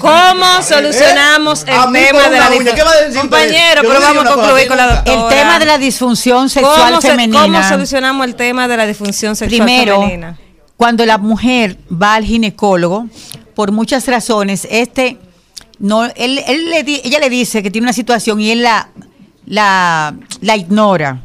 ¿Cómo 0.00 0.62
solucionamos 0.62 1.64
Eh, 1.66 1.72
el 1.72 1.92
tema 1.92 2.28
de 2.28 2.38
la 2.38 2.46
una 2.48 2.56
uña, 2.56 2.74
¿qué 2.74 2.82
va 2.82 2.90
a 2.90 2.94
decir 2.94 3.08
disfunción? 3.12 3.28
Compañero, 3.28 3.82
pero 3.82 4.00
vamos 4.00 4.26
a 4.26 4.34
concluir 4.34 4.68
con 4.68 4.76
la 4.76 4.88
El 4.88 4.94
doctora. 5.04 5.28
tema 5.28 5.58
de 5.58 5.64
la 5.66 5.78
disfunción 5.78 6.48
sexual 6.50 6.88
¿Cómo, 6.90 7.00
se- 7.00 7.08
femenina. 7.10 7.42
¿Cómo 7.42 7.62
solucionamos 7.68 8.26
el 8.26 8.34
tema 8.34 8.68
de 8.68 8.76
la 8.76 8.86
disfunción 8.86 9.36
sexual 9.36 9.60
Primero, 9.66 10.00
femenina? 10.00 10.38
cuando 10.76 11.06
la 11.06 11.18
mujer 11.18 11.78
va 11.90 12.14
al 12.14 12.24
ginecólogo, 12.24 13.06
por 13.54 13.70
muchas 13.72 14.06
razones, 14.08 14.66
este 14.70 15.18
no, 15.82 16.04
él, 16.04 16.40
él 16.46 16.70
le 16.70 16.82
di- 16.82 17.02
ella 17.04 17.18
le 17.18 17.28
dice 17.28 17.62
que 17.62 17.70
tiene 17.70 17.84
una 17.84 17.92
situación 17.92 18.40
y 18.40 18.50
él 18.50 18.62
la, 18.62 18.88
la, 19.46 20.14
la 20.40 20.56
ignora. 20.56 21.20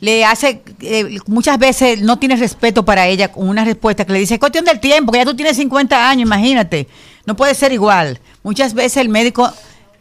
Le 0.00 0.24
hace, 0.24 0.62
eh, 0.80 1.18
muchas 1.26 1.58
veces 1.58 2.00
no 2.02 2.18
tiene 2.18 2.36
respeto 2.36 2.84
para 2.84 3.06
ella 3.06 3.32
con 3.32 3.48
una 3.48 3.64
respuesta 3.64 4.04
que 4.06 4.12
le 4.12 4.18
dice, 4.20 4.34
es 4.34 4.40
cuestión 4.40 4.64
del 4.64 4.78
tiempo, 4.80 5.10
que 5.12 5.18
ya 5.18 5.24
tú 5.24 5.34
tienes 5.36 5.56
50 5.56 6.08
años, 6.10 6.22
imagínate, 6.26 6.86
no 7.26 7.34
puede 7.36 7.54
ser 7.54 7.72
igual. 7.72 8.20
Muchas 8.42 8.72
veces 8.74 8.98
el 8.98 9.08
médico, 9.08 9.52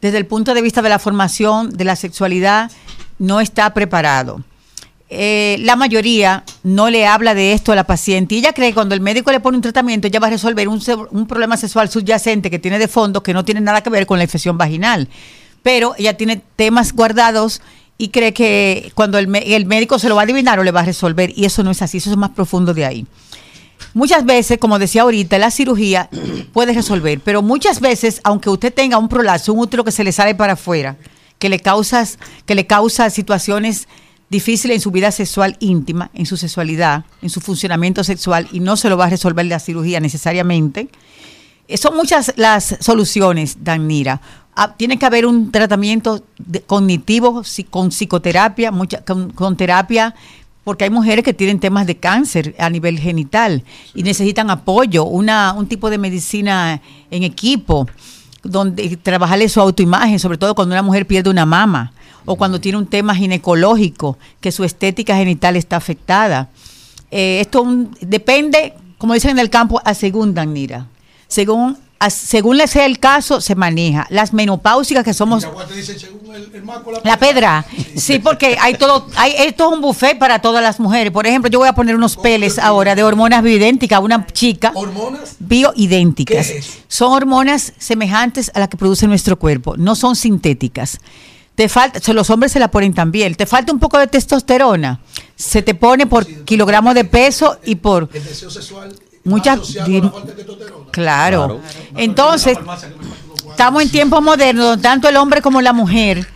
desde 0.02 0.18
el 0.18 0.26
punto 0.26 0.54
de 0.54 0.62
vista 0.62 0.82
de 0.82 0.90
la 0.90 1.00
formación 1.00 1.72
de 1.76 1.84
la 1.86 1.96
sexualidad, 1.96 2.72
no 3.20 3.40
está 3.42 3.74
preparado 3.74 4.44
eh, 5.10 5.58
la 5.60 5.76
mayoría 5.76 6.44
no 6.64 6.90
le 6.90 7.06
habla 7.06 7.36
de 7.36 7.54
esto 7.54 7.72
a 7.72 7.76
la 7.76 7.84
paciente 7.84 8.34
y 8.36 8.40
ella 8.40 8.54
cree 8.54 8.70
que 8.70 8.74
cuando 8.74 8.96
el 8.96 9.02
médico 9.02 9.32
le 9.32 9.40
pone 9.40 9.56
un 9.56 9.62
tratamiento 9.62 10.08
ella 10.08 10.20
va 10.20 10.28
a 10.28 10.32
resolver 10.32 10.68
un, 10.68 11.28
problema 11.28 11.58
sexual 11.58 11.90
subyacente 11.90 12.50
que 12.50 12.58
tiene 12.58 12.80
de 12.80 12.88
fondo 12.88 13.22
que 13.22 13.32
no 13.32 13.46
tiene 13.46 13.62
nada 13.62 13.82
que 13.82 13.92
ver 13.92 14.08
con 14.08 14.18
la 14.18 14.24
infección 14.24 14.58
vaginal. 14.58 15.08
Pero 15.62 15.96
ella 15.98 16.18
tiene 16.18 16.42
temas 16.56 16.94
guardados 16.94 17.62
y 17.98 18.10
cree 18.10 18.34
que 18.34 18.92
cuando 18.96 19.18
el 19.18 19.28
médico 19.28 20.00
se 20.00 20.10
lo 20.10 20.16
va 20.16 20.22
a 20.22 20.26
adivinar 20.26 20.60
o 20.60 20.64
le 20.64 20.72
va 20.72 20.82
a 20.82 20.86
resolver 20.86 21.32
y 21.36 21.46
eso 21.46 21.64
no 21.64 21.72
es 21.72 21.82
así, 21.82 21.98
eso 21.98 22.12
es 22.12 22.18
más 22.18 22.32
profundo 22.32 22.74
de 22.74 22.86
ahí. 22.86 23.08
Muchas 23.94 24.26
veces, 24.26 24.58
como 24.58 24.80
decía 24.80 25.04
ahorita, 25.04 25.38
la 25.38 25.52
cirugía 25.52 26.10
puede 26.52 26.74
resolver, 26.74 27.20
pero 27.22 27.42
muchas 27.42 27.80
veces, 27.80 28.20
aunque 28.24 28.50
usted 28.50 28.74
tenga 28.74 28.98
un 28.98 29.08
prolapso, 29.08 29.54
un 29.54 29.60
útero 29.60 29.84
que 29.84 29.92
se 29.92 30.04
le 30.04 30.12
sale 30.12 30.36
para 30.36 30.54
afuera, 30.54 30.98
que 31.40 31.48
le 31.48 31.60
causa, 31.60 32.06
que 32.46 32.56
le 32.56 32.68
causa 32.68 33.10
situaciones 33.10 33.88
difíciles 34.30 34.76
en 34.76 34.82
su 34.82 34.92
vida 34.92 35.12
sexual 35.12 35.56
íntima, 35.60 36.10
en 36.14 36.26
su 36.26 36.36
sexualidad, 36.38 37.06
en 37.22 37.30
su 37.30 37.42
funcionamiento 37.42 38.04
sexual, 38.04 38.48
y 38.52 38.60
no 38.60 38.76
se 38.78 38.90
lo 38.90 38.98
va 38.98 39.06
a 39.06 39.10
resolver 39.10 39.46
la 39.46 39.60
cirugía 39.60 40.00
necesariamente. 40.00 40.90
Eh, 41.68 41.78
Son 41.78 41.96
muchas 41.96 42.34
las 42.36 42.78
soluciones, 42.80 43.58
Danira. 43.64 44.22
Ah, 44.56 44.74
tiene 44.76 44.98
que 44.98 45.06
haber 45.06 45.26
un 45.26 45.52
tratamiento 45.52 46.24
de- 46.38 46.62
cognitivo 46.62 47.44
con 47.70 47.90
psicoterapia, 47.90 48.72
mucha, 48.72 49.04
con, 49.04 49.32
con 49.32 49.58
terapia, 49.58 50.16
porque 50.64 50.86
hay 50.86 50.90
mujeres 50.90 51.24
que 51.24 51.34
tienen 51.34 51.60
temas 51.60 51.86
de 51.86 51.98
cáncer 51.98 52.56
a 52.58 52.70
nivel 52.70 52.98
genital 53.00 53.64
y 53.94 54.02
necesitan 54.02 54.50
apoyo, 54.50 55.04
una, 55.04 55.54
un 55.54 55.68
tipo 55.68 55.90
de 55.92 55.98
medicina 56.00 56.82
en 57.12 57.24
equipo, 57.24 57.88
donde 58.44 58.98
trabajarle 58.98 59.50
su 59.50 59.60
autoimagen, 59.62 60.18
sobre 60.20 60.38
todo 60.38 60.56
cuando 60.56 60.74
una 60.74 60.82
mujer 60.82 61.06
pierde 61.06 61.30
una 61.30 61.46
mama 61.46 61.94
o 62.26 62.36
cuando 62.36 62.60
tiene 62.60 62.78
un 62.78 62.88
tema 62.88 63.16
ginecológico, 63.16 64.18
que 64.42 64.52
su 64.52 64.64
estética 64.64 65.16
genital 65.16 65.56
está 65.56 65.76
afectada. 65.78 66.50
Eh, 67.12 67.40
esto 67.42 67.62
un- 67.62 67.96
depende, 68.02 68.74
como 68.98 69.14
dicen 69.14 69.32
en 69.32 69.40
el 69.40 69.50
campo, 69.50 69.82
a 69.86 69.94
según 69.94 70.34
Danira. 70.34 70.88
Según, 71.28 71.78
según 72.10 72.58
le 72.58 72.68
sea 72.68 72.86
el 72.86 73.00
caso, 73.00 73.42
se 73.42 73.56
maneja. 73.56 74.06
Las 74.10 74.34
menopáusicas 74.34 75.04
que 75.04 75.14
somos... 75.14 75.46
La 77.04 77.18
pedra. 77.18 77.66
Sí, 77.96 78.20
porque 78.20 78.58
hay 78.60 78.76
todo, 78.76 79.08
hay, 79.16 79.34
esto 79.38 79.68
es 79.70 79.74
un 79.76 79.82
buffet 79.82 80.18
para 80.20 80.40
todas 80.40 80.62
las 80.62 80.80
mujeres. 80.80 81.12
Por 81.12 81.26
ejemplo, 81.26 81.50
yo 81.50 81.60
voy 81.60 81.68
a 81.68 81.74
poner 81.74 81.96
unos 81.96 82.18
peles 82.18 82.60
ahora 82.60 82.96
de 82.96 83.04
hormonas 83.04 83.42
bioidénticas 83.42 83.98
a 83.98 84.00
una 84.02 84.26
chica. 84.28 84.72
¿Hormonas? 84.76 85.36
Bioidénticas. 85.40 86.48
¿Qué 86.48 86.58
es? 86.60 86.80
Son 86.88 87.12
hormonas 87.14 87.74
semejantes 87.78 88.52
a 88.54 88.60
las 88.60 88.70
que 88.70 88.78
produce 88.78 89.08
nuestro 89.08 89.38
cuerpo, 89.40 89.76
no 89.78 89.96
son 89.96 90.16
sintéticas. 90.16 91.00
Te 91.56 91.70
falta, 91.70 92.00
se- 92.00 92.14
los 92.14 92.30
hombres 92.30 92.52
se 92.52 92.60
la 92.60 92.70
ponen 92.70 92.94
también. 92.94 93.34
Te 93.36 93.46
falta 93.46 93.72
un 93.72 93.80
poco 93.80 93.98
de 93.98 94.08
testosterona. 94.08 95.00
Se 95.36 95.62
te 95.62 95.74
pone 95.74 96.06
por 96.06 96.26
kilogramo 96.46 96.94
de 96.94 97.06
peso 97.06 97.58
y 97.66 97.76
por 97.76 98.10
El 98.14 98.24
deseo 98.24 98.50
sexual 98.50 98.94
muchas 99.24 99.62
testosterona. 99.62 100.12
Claro. 100.92 101.62
Entonces, 101.96 102.58
estamos 103.50 103.82
en 103.84 103.90
tiempos 103.90 104.22
modernos, 104.22 104.66
donde 104.66 104.84
tanto 104.84 105.08
el 105.10 105.18
hombre 105.18 105.42
como 105.42 105.62
la 105.62 105.74
mujer, 105.74 106.28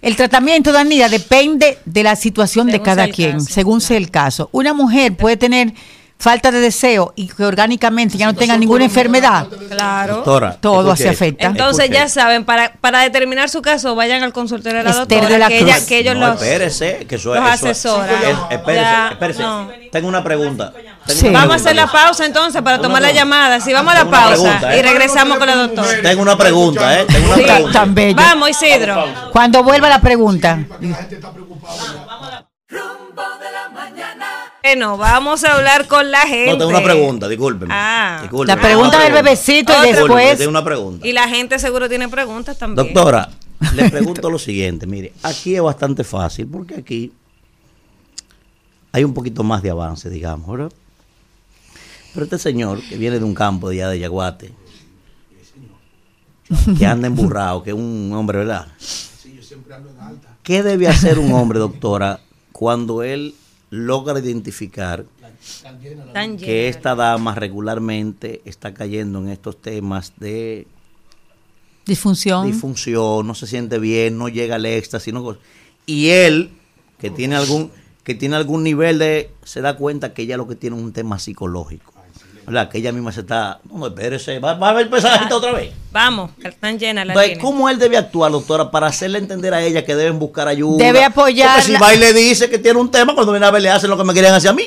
el 0.00 0.14
tratamiento, 0.16 0.70
Danida, 0.72 1.08
depende 1.08 1.78
de 1.84 2.02
la 2.04 2.14
situación 2.16 2.68
de 2.68 2.80
cada 2.80 3.08
quien, 3.08 3.32
caso, 3.34 3.46
según 3.52 3.80
sea 3.80 3.96
el 3.96 4.10
caso. 4.10 4.48
Una 4.52 4.72
mujer 4.72 5.16
puede 5.16 5.36
tener 5.36 5.74
falta 6.20 6.50
de 6.50 6.60
deseo 6.60 7.12
y 7.14 7.28
que 7.28 7.44
orgánicamente 7.44 8.18
ya 8.18 8.26
no 8.26 8.34
tenga 8.34 8.56
ninguna 8.56 8.84
enfermedad. 8.84 9.46
Claro. 9.70 10.16
Doctora, 10.16 10.56
Todo 10.60 10.96
se 10.96 11.08
afecta. 11.08 11.46
Entonces 11.46 11.84
Escuche 11.84 12.00
ya 12.00 12.08
saben, 12.08 12.44
para, 12.44 12.72
para 12.80 13.00
determinar 13.02 13.48
su 13.48 13.62
caso, 13.62 13.94
vayan 13.94 14.22
al 14.24 14.32
consultorio 14.32 14.78
de 14.78 14.84
la 14.84 14.90
Esther 14.90 15.06
doctora, 15.20 15.28
de 15.32 15.38
la 15.38 15.48
que, 15.48 15.58
ella, 15.60 15.86
que 15.86 15.98
ellos 15.98 16.16
no, 16.16 16.28
los... 16.32 16.42
espérese, 16.42 17.06
que 17.08 17.14
eso, 17.14 17.34
los 17.34 17.38
eso- 17.44 17.48
asesora. 17.68 18.12
es- 18.30 18.36
espérese, 18.50 18.82
Ya, 18.84 19.08
espérese. 19.12 19.42
no. 19.42 19.68
Tengo 19.92 20.08
una 20.08 20.24
pregunta. 20.24 20.72
Tengo 21.06 21.20
Sí. 21.20 21.28
una 21.28 21.38
Vamos 21.40 21.52
a 21.54 21.56
hacer 21.56 21.76
la 21.76 21.86
pausa 21.86 22.26
entonces 22.26 22.60
para 22.62 22.78
tomar 22.80 23.00
la 23.00 23.12
llamada. 23.12 23.60
Si 23.60 23.72
vamos 23.72 23.94
a 23.94 24.04
la 24.04 24.10
pausa 24.10 24.28
pregunta, 24.42 24.76
y 24.76 24.78
¿eh? 24.78 24.82
regresamos 24.82 25.38
con 25.38 25.46
la 25.46 25.54
doctora. 25.56 26.02
Tengo 26.02 26.20
una 26.22 26.36
pregunta, 26.36 27.00
¿eh? 27.00 27.06
Tengo 27.06 27.26
una 27.28 27.36
Sí, 27.36 27.42
pregunta. 27.44 27.72
tan 27.78 27.94
bello. 27.94 28.16
Vamos, 28.16 28.50
Isidro. 28.50 29.04
Cuando 29.32 29.62
vuelva 29.62 29.88
la 29.88 30.00
pregunta. 30.00 30.58
Bueno, 34.62 34.96
vamos 34.96 35.44
a 35.44 35.54
hablar 35.56 35.86
con 35.86 36.10
la 36.10 36.22
gente. 36.22 36.50
No, 36.50 36.58
tengo 36.58 36.70
una 36.70 36.82
pregunta, 36.82 37.28
discúlpeme. 37.28 37.72
Ah. 37.74 38.18
Discúlpeme. 38.22 38.56
La 38.56 38.60
pregunta 38.60 39.02
del 39.02 39.12
bebecito 39.12 39.72
y 39.84 39.92
después. 39.92 40.38
Tengo 40.38 40.50
una 40.50 40.64
pregunta. 40.64 41.06
Y 41.06 41.12
la 41.12 41.28
gente 41.28 41.58
seguro 41.58 41.88
tiene 41.88 42.08
preguntas 42.08 42.58
también. 42.58 42.92
Doctora, 42.92 43.30
le 43.74 43.88
pregunto 43.90 44.28
lo 44.30 44.38
siguiente, 44.38 44.86
mire, 44.86 45.12
aquí 45.22 45.54
es 45.54 45.62
bastante 45.62 46.02
fácil 46.04 46.46
porque 46.48 46.74
aquí 46.74 47.12
hay 48.92 49.04
un 49.04 49.14
poquito 49.14 49.44
más 49.44 49.62
de 49.62 49.70
avance, 49.70 50.10
digamos, 50.10 50.48
¿verdad? 50.48 50.72
Pero 52.12 52.24
este 52.24 52.38
señor 52.38 52.80
que 52.82 52.96
viene 52.96 53.18
de 53.18 53.24
un 53.24 53.34
campo 53.34 53.68
de 53.68 53.76
allá 53.76 53.90
de 53.90 53.98
Yaguate, 54.00 54.52
que 56.76 56.86
anda 56.86 57.06
emburrado, 57.06 57.62
que 57.62 57.70
es 57.70 57.76
un 57.76 58.12
hombre, 58.12 58.38
¿verdad? 58.38 58.66
¿Qué 60.42 60.62
debe 60.62 60.88
hacer 60.88 61.18
un 61.18 61.32
hombre, 61.32 61.58
doctora, 61.58 62.20
cuando 62.52 63.02
él 63.02 63.34
logra 63.70 64.18
identificar 64.18 65.04
que 66.38 66.68
esta 66.68 66.94
dama 66.94 67.34
regularmente 67.34 68.40
está 68.44 68.72
cayendo 68.74 69.18
en 69.20 69.28
estos 69.28 69.60
temas 69.60 70.12
de 70.16 70.66
Disfunción. 71.84 72.46
disfunción, 72.46 73.26
no 73.26 73.34
se 73.34 73.46
siente 73.46 73.78
bien, 73.78 74.18
no 74.18 74.28
llega 74.28 74.56
al 74.56 74.66
éxtasis, 74.66 75.12
no 75.12 75.38
y 75.86 76.08
él 76.08 76.50
que 76.98 77.10
tiene 77.10 77.36
algún 77.36 77.70
que 78.04 78.14
tiene 78.14 78.36
algún 78.36 78.62
nivel 78.62 78.98
de 78.98 79.30
se 79.44 79.60
da 79.60 79.76
cuenta 79.76 80.14
que 80.14 80.22
ella 80.22 80.36
lo 80.36 80.48
que 80.48 80.54
tiene 80.54 80.76
es 80.76 80.82
un 80.82 80.92
tema 80.92 81.18
psicológico. 81.18 81.97
¿Verdad? 82.48 82.68
Que 82.68 82.78
ella 82.78 82.92
misma 82.92 83.12
se 83.12 83.20
está, 83.20 83.60
no, 83.72 83.86
espérese, 83.86 84.38
va, 84.38 84.54
va 84.54 84.68
a 84.68 84.70
haber 84.70 84.90
pesajito 84.90 85.36
otra 85.36 85.52
vez. 85.52 85.72
Vamos, 85.92 86.30
están 86.42 86.78
llenas 86.78 87.06
las 87.06 87.16
Entonces. 87.16 87.38
¿cómo 87.38 87.68
él 87.68 87.78
debe 87.78 87.96
actuar, 87.96 88.32
doctora, 88.32 88.70
para 88.70 88.86
hacerle 88.88 89.18
entender 89.18 89.54
a 89.54 89.62
ella 89.62 89.84
que 89.84 89.94
deben 89.94 90.18
buscar 90.18 90.48
ayuda? 90.48 90.84
Debe 90.84 91.04
apoyarla. 91.04 91.54
Porque 91.62 91.72
si 91.72 91.76
va 91.82 91.94
y 91.94 91.98
le 91.98 92.12
dice 92.12 92.50
que 92.50 92.58
tiene 92.58 92.78
un 92.78 92.90
tema, 92.90 93.14
cuando 93.14 93.32
viene 93.32 93.46
a 93.46 93.50
ver 93.50 93.62
le 93.62 93.70
hacen 93.70 93.88
lo 93.90 93.96
que 93.96 94.04
me 94.04 94.12
querían 94.14 94.34
hacer 94.34 94.50
a 94.50 94.54
mí. 94.54 94.64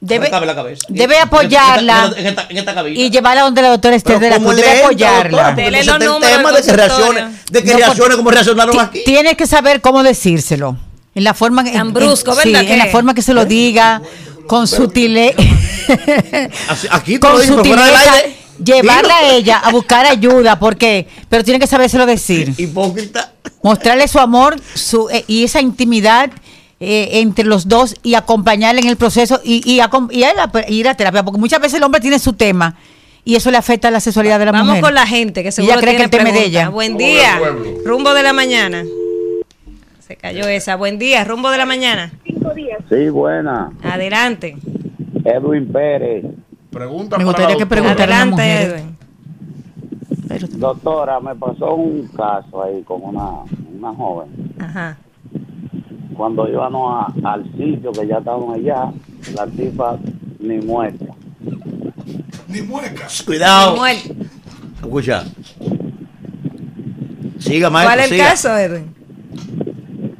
Debe, 0.00 0.28
la 0.28 0.54
cabeza. 0.54 0.82
debe 0.90 1.16
En- 1.16 1.22
apoyarla 1.22 2.12
En, 2.14 2.26
esta, 2.26 2.46
en 2.50 2.58
esta 2.58 2.74
cabina. 2.74 3.00
y 3.00 3.08
llevarla 3.08 3.40
donde 3.40 3.62
la 3.62 3.70
doctora 3.70 3.96
Esther 3.96 4.18
de 4.18 4.28
la 4.28 4.36
¿cómo 4.36 4.48
Cruz. 4.50 4.60
le 4.60 4.66
Debe 4.66 4.82
apoyarla. 4.82 5.42
doctora? 5.44 5.66
El 5.78 5.86
tema 6.20 6.52
de 6.52 6.62
que 6.62 6.72
reaccione, 6.74 7.24
de 7.50 7.62
que 7.62 7.70
No, 7.72 7.78
reaccione 7.78 8.16
como 8.16 8.30
reaccionaron 8.30 8.78
aquí. 8.80 9.02
Tienes 9.06 9.34
que 9.34 9.46
saber 9.46 9.80
cómo 9.80 10.02
decírselo. 10.02 10.76
En 11.14 11.24
la 11.24 11.34
forma 11.34 11.62
Tan 11.64 11.74
en- 11.76 11.92
brusco, 11.92 12.32
en- 12.32 12.36
¿verdad 12.52 12.60
sí, 12.60 12.66
que? 12.66 12.72
en 12.72 12.78
la 12.78 12.86
forma 12.86 13.14
que 13.14 13.22
se 13.22 13.32
lo 13.34 13.44
diga, 13.44 14.02
con 14.46 14.66
sutileza. 14.66 15.36
Aquí 16.90 17.18
te 17.18 17.26
lo 17.28 17.34
con 17.34 17.46
sutileza. 17.46 18.12
aire. 18.14 18.36
Llevarla 18.64 19.14
Dilo. 19.20 19.30
a 19.30 19.34
ella 19.34 19.58
a 19.58 19.70
buscar 19.72 20.06
ayuda, 20.06 20.58
porque, 20.60 21.08
pero 21.28 21.42
tiene 21.42 21.58
que 21.58 21.66
sabérselo 21.66 22.06
decir. 22.06 22.54
Hipócrita. 22.58 23.32
Mostrarle 23.62 24.06
su 24.08 24.18
amor 24.20 24.56
su, 24.74 25.08
eh, 25.10 25.24
y 25.26 25.42
esa 25.44 25.60
intimidad 25.60 26.30
eh, 26.80 27.08
entre 27.20 27.44
los 27.46 27.66
dos 27.68 27.94
y 28.02 28.14
acompañarle 28.14 28.80
en 28.80 28.88
el 28.88 28.96
proceso 28.96 29.40
y, 29.42 29.62
y, 29.70 29.78
acom- 29.80 30.08
y 30.12 30.22
a 30.24 30.34
la- 30.34 30.50
ir 30.68 30.86
a 30.88 30.94
terapia, 30.94 31.24
porque 31.24 31.40
muchas 31.40 31.60
veces 31.60 31.78
el 31.78 31.82
hombre 31.82 32.00
tiene 32.00 32.18
su 32.18 32.34
tema 32.34 32.76
y 33.24 33.34
eso 33.36 33.50
le 33.50 33.56
afecta 33.56 33.88
a 33.88 33.90
la 33.90 34.00
sexualidad 34.00 34.38
de 34.38 34.44
la 34.46 34.52
Vamos 34.52 34.66
mujer. 34.68 34.82
con 34.82 34.94
la 34.94 35.06
gente 35.06 35.42
que 35.42 35.50
seguro 35.50 35.72
ella 35.72 35.80
cree 35.80 35.94
tiene 35.96 36.10
que 36.10 36.16
el 36.16 36.24
tema 36.24 36.28
es 36.28 36.34
de 36.34 36.40
preguntas. 36.40 36.60
ella. 36.62 36.68
Buen 36.68 36.96
día. 36.98 37.40
Rumbo 37.84 38.12
de 38.14 38.22
la 38.22 38.32
mañana. 38.34 38.84
Se 40.14 40.18
cayó 40.20 40.46
esa. 40.46 40.76
Buen 40.76 40.96
día, 41.00 41.24
rumbo 41.24 41.50
de 41.50 41.58
la 41.58 41.66
mañana. 41.66 42.12
Sí, 42.88 43.08
buena. 43.08 43.72
Adelante. 43.82 44.56
Edwin 45.24 45.66
Pérez. 45.72 46.24
Pregunta 46.70 47.18
Me 47.18 47.24
gustaría 47.24 47.56
que 47.56 47.66
preguntara 47.66 48.04
a 48.04 48.06
la 48.06 48.22
Adelante, 48.22 48.42
mujer. 48.42 48.96
Edwin. 50.30 50.60
Doctora, 50.60 51.18
me 51.18 51.34
pasó 51.34 51.74
un 51.74 52.06
caso 52.16 52.62
ahí 52.62 52.80
con 52.84 53.02
una, 53.02 53.28
una 53.76 53.92
joven. 53.92 54.28
Ajá. 54.60 54.96
Cuando 56.16 56.48
íbamos 56.48 57.08
a- 57.24 57.32
al 57.32 57.42
sitio 57.56 57.90
que 57.90 58.06
ya 58.06 58.18
estábamos 58.18 58.56
allá, 58.56 58.92
la 59.34 59.46
tipa 59.48 59.98
ni 60.38 60.58
muerta. 60.58 61.06
Ni 62.46 62.62
mueca. 62.62 63.08
Cuidado. 63.26 63.72
Samuel, 63.74 63.98
Escucha. 64.80 65.24
Siga, 67.40 67.68
maestro. 67.68 67.88
¿Cuál 67.94 67.98
es 67.98 68.04
el 68.04 68.10
siga. 68.12 68.24
caso, 68.30 68.56
Edwin? 68.56 68.94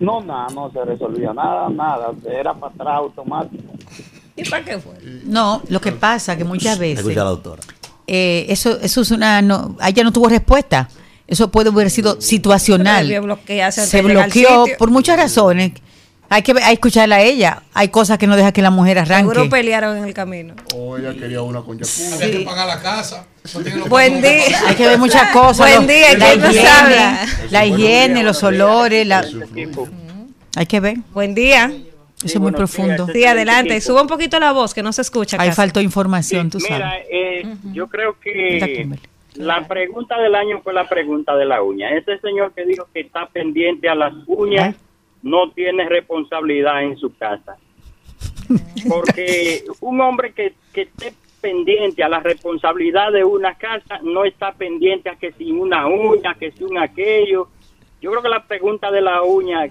No, 0.01 0.21
nada, 0.21 0.49
no 0.55 0.71
se 0.73 0.85
resolvía 0.85 1.33
nada, 1.33 1.69
nada. 1.69 2.13
Era 2.31 2.55
para 2.55 2.73
atrás 2.73 2.95
automático. 2.97 3.73
¿Y 4.37 4.49
para 4.49 4.65
qué 4.65 4.79
fue? 4.79 4.95
No, 5.25 5.63
lo 5.69 5.81
que 5.81 5.93
pasa 5.93 6.37
que 6.37 6.45
muchas 6.45 6.79
veces 6.79 7.05
la 7.15 7.23
doctora. 7.25 7.63
eh, 8.07 8.47
eso 8.49 8.79
eso 8.81 9.01
es 9.03 9.11
una 9.11 9.41
no, 9.43 9.77
ella 9.87 10.05
no 10.05 10.13
tuvo 10.13 10.29
respuesta. 10.29 10.89
Eso 11.27 11.51
puede 11.51 11.71
haber 11.71 11.91
sido 11.91 12.21
situacional. 12.21 13.07
Bloquearse 13.21 13.81
antes 13.81 13.91
Se 13.91 14.03
bloqueó 14.03 14.67
por 14.79 14.91
muchas 14.91 15.17
razones. 15.17 15.73
Hay 16.29 16.43
que, 16.43 16.53
hay 16.53 16.59
que 16.59 16.73
escucharla 16.73 17.17
a 17.17 17.23
ella. 17.23 17.63
Hay 17.73 17.89
cosas 17.89 18.19
que 18.19 18.27
no 18.27 18.37
deja 18.37 18.53
que 18.53 18.61
la 18.61 18.71
mujer 18.71 18.99
arranque. 18.99 19.31
Seguro 19.33 19.49
pelearon 19.49 19.97
en 19.97 20.05
el 20.05 20.15
camino. 20.15 20.55
O 20.75 20.97
ella 20.99 21.15
quería 21.15 21.43
una 21.43 21.63
con. 21.63 21.79
Había 22.15 22.31
que 22.31 22.41
pagar 22.41 22.67
la 22.67 22.81
casa. 22.83 23.27
Buen 23.89 24.23
día. 24.23 24.59
Hay 24.67 24.75
que 24.75 24.87
ver 24.87 24.99
muchas 24.99 25.31
cosas. 25.31 25.77
Buen 25.77 25.87
día, 25.87 26.17
la 26.17 26.27
¿quién 26.27 26.41
nos 26.41 26.55
higiene? 26.55 27.51
La 27.51 27.67
higiene, 27.67 28.23
los 28.23 28.43
olores. 28.43 29.07
La... 29.07 29.25
Hay 30.57 30.67
que 30.67 30.81
ver. 30.81 30.97
Buen 31.13 31.35
día. 31.35 31.71
Eso 32.25 32.39
es 32.39 32.41
muy 32.41 32.53
profundo. 32.53 33.07
Sí, 33.13 33.25
adelante. 33.25 33.79
Suba 33.83 34.01
un 34.01 34.09
poquito 34.09 34.41
la 34.41 34.53
voz, 34.53 34.73
que 34.73 34.83
no 34.83 34.93
se 34.93 35.03
escucha. 35.03 35.37
Ahí 35.39 35.49
casi. 35.49 35.57
faltó 35.57 35.81
información, 35.83 36.49
tú 36.49 36.59
Mira, 36.59 36.91
sabes. 36.91 37.07
eh, 37.11 37.55
yo 37.73 37.87
creo 37.89 38.19
que 38.19 38.89
la 39.35 39.69
pregunta 39.69 40.19
del 40.19 40.35
año 40.35 40.61
fue 40.63 40.73
la 40.73 40.89
pregunta 40.89 41.37
de 41.37 41.45
la 41.45 41.63
uña. 41.63 41.91
Ese 41.91 42.19
señor 42.21 42.55
que 42.55 42.65
dijo 42.65 42.89
que 42.95 43.01
está 43.01 43.27
pendiente 43.27 43.91
a 43.91 43.95
las 43.95 44.15
uñas 44.27 44.75
no 45.23 45.51
tiene 45.51 45.87
responsabilidad 45.87 46.83
en 46.83 46.97
su 46.97 47.15
casa. 47.15 47.57
Porque 48.89 49.65
un 49.81 50.01
hombre 50.01 50.33
que, 50.33 50.55
que 50.73 50.83
esté 50.83 51.13
pendiente 51.45 52.03
a 52.03 52.09
la 52.09 52.21
responsabilidad 52.21 53.13
de 53.13 53.23
una 53.23 53.55
casa 53.59 53.99
no 54.03 54.25
está 54.25 54.53
pendiente 54.53 55.11
a 55.11 55.17
que 55.17 55.31
si 55.33 55.51
una 55.53 55.87
uña, 55.87 56.35
que 56.41 56.51
si 56.53 56.65
un 56.65 56.79
aquello. 56.79 57.49
Yo 58.01 58.11
creo 58.11 58.23
que 58.23 58.29
la 58.31 58.43
pregunta 58.47 58.91
de 58.91 59.03
la 59.03 59.23
uña... 59.23 59.67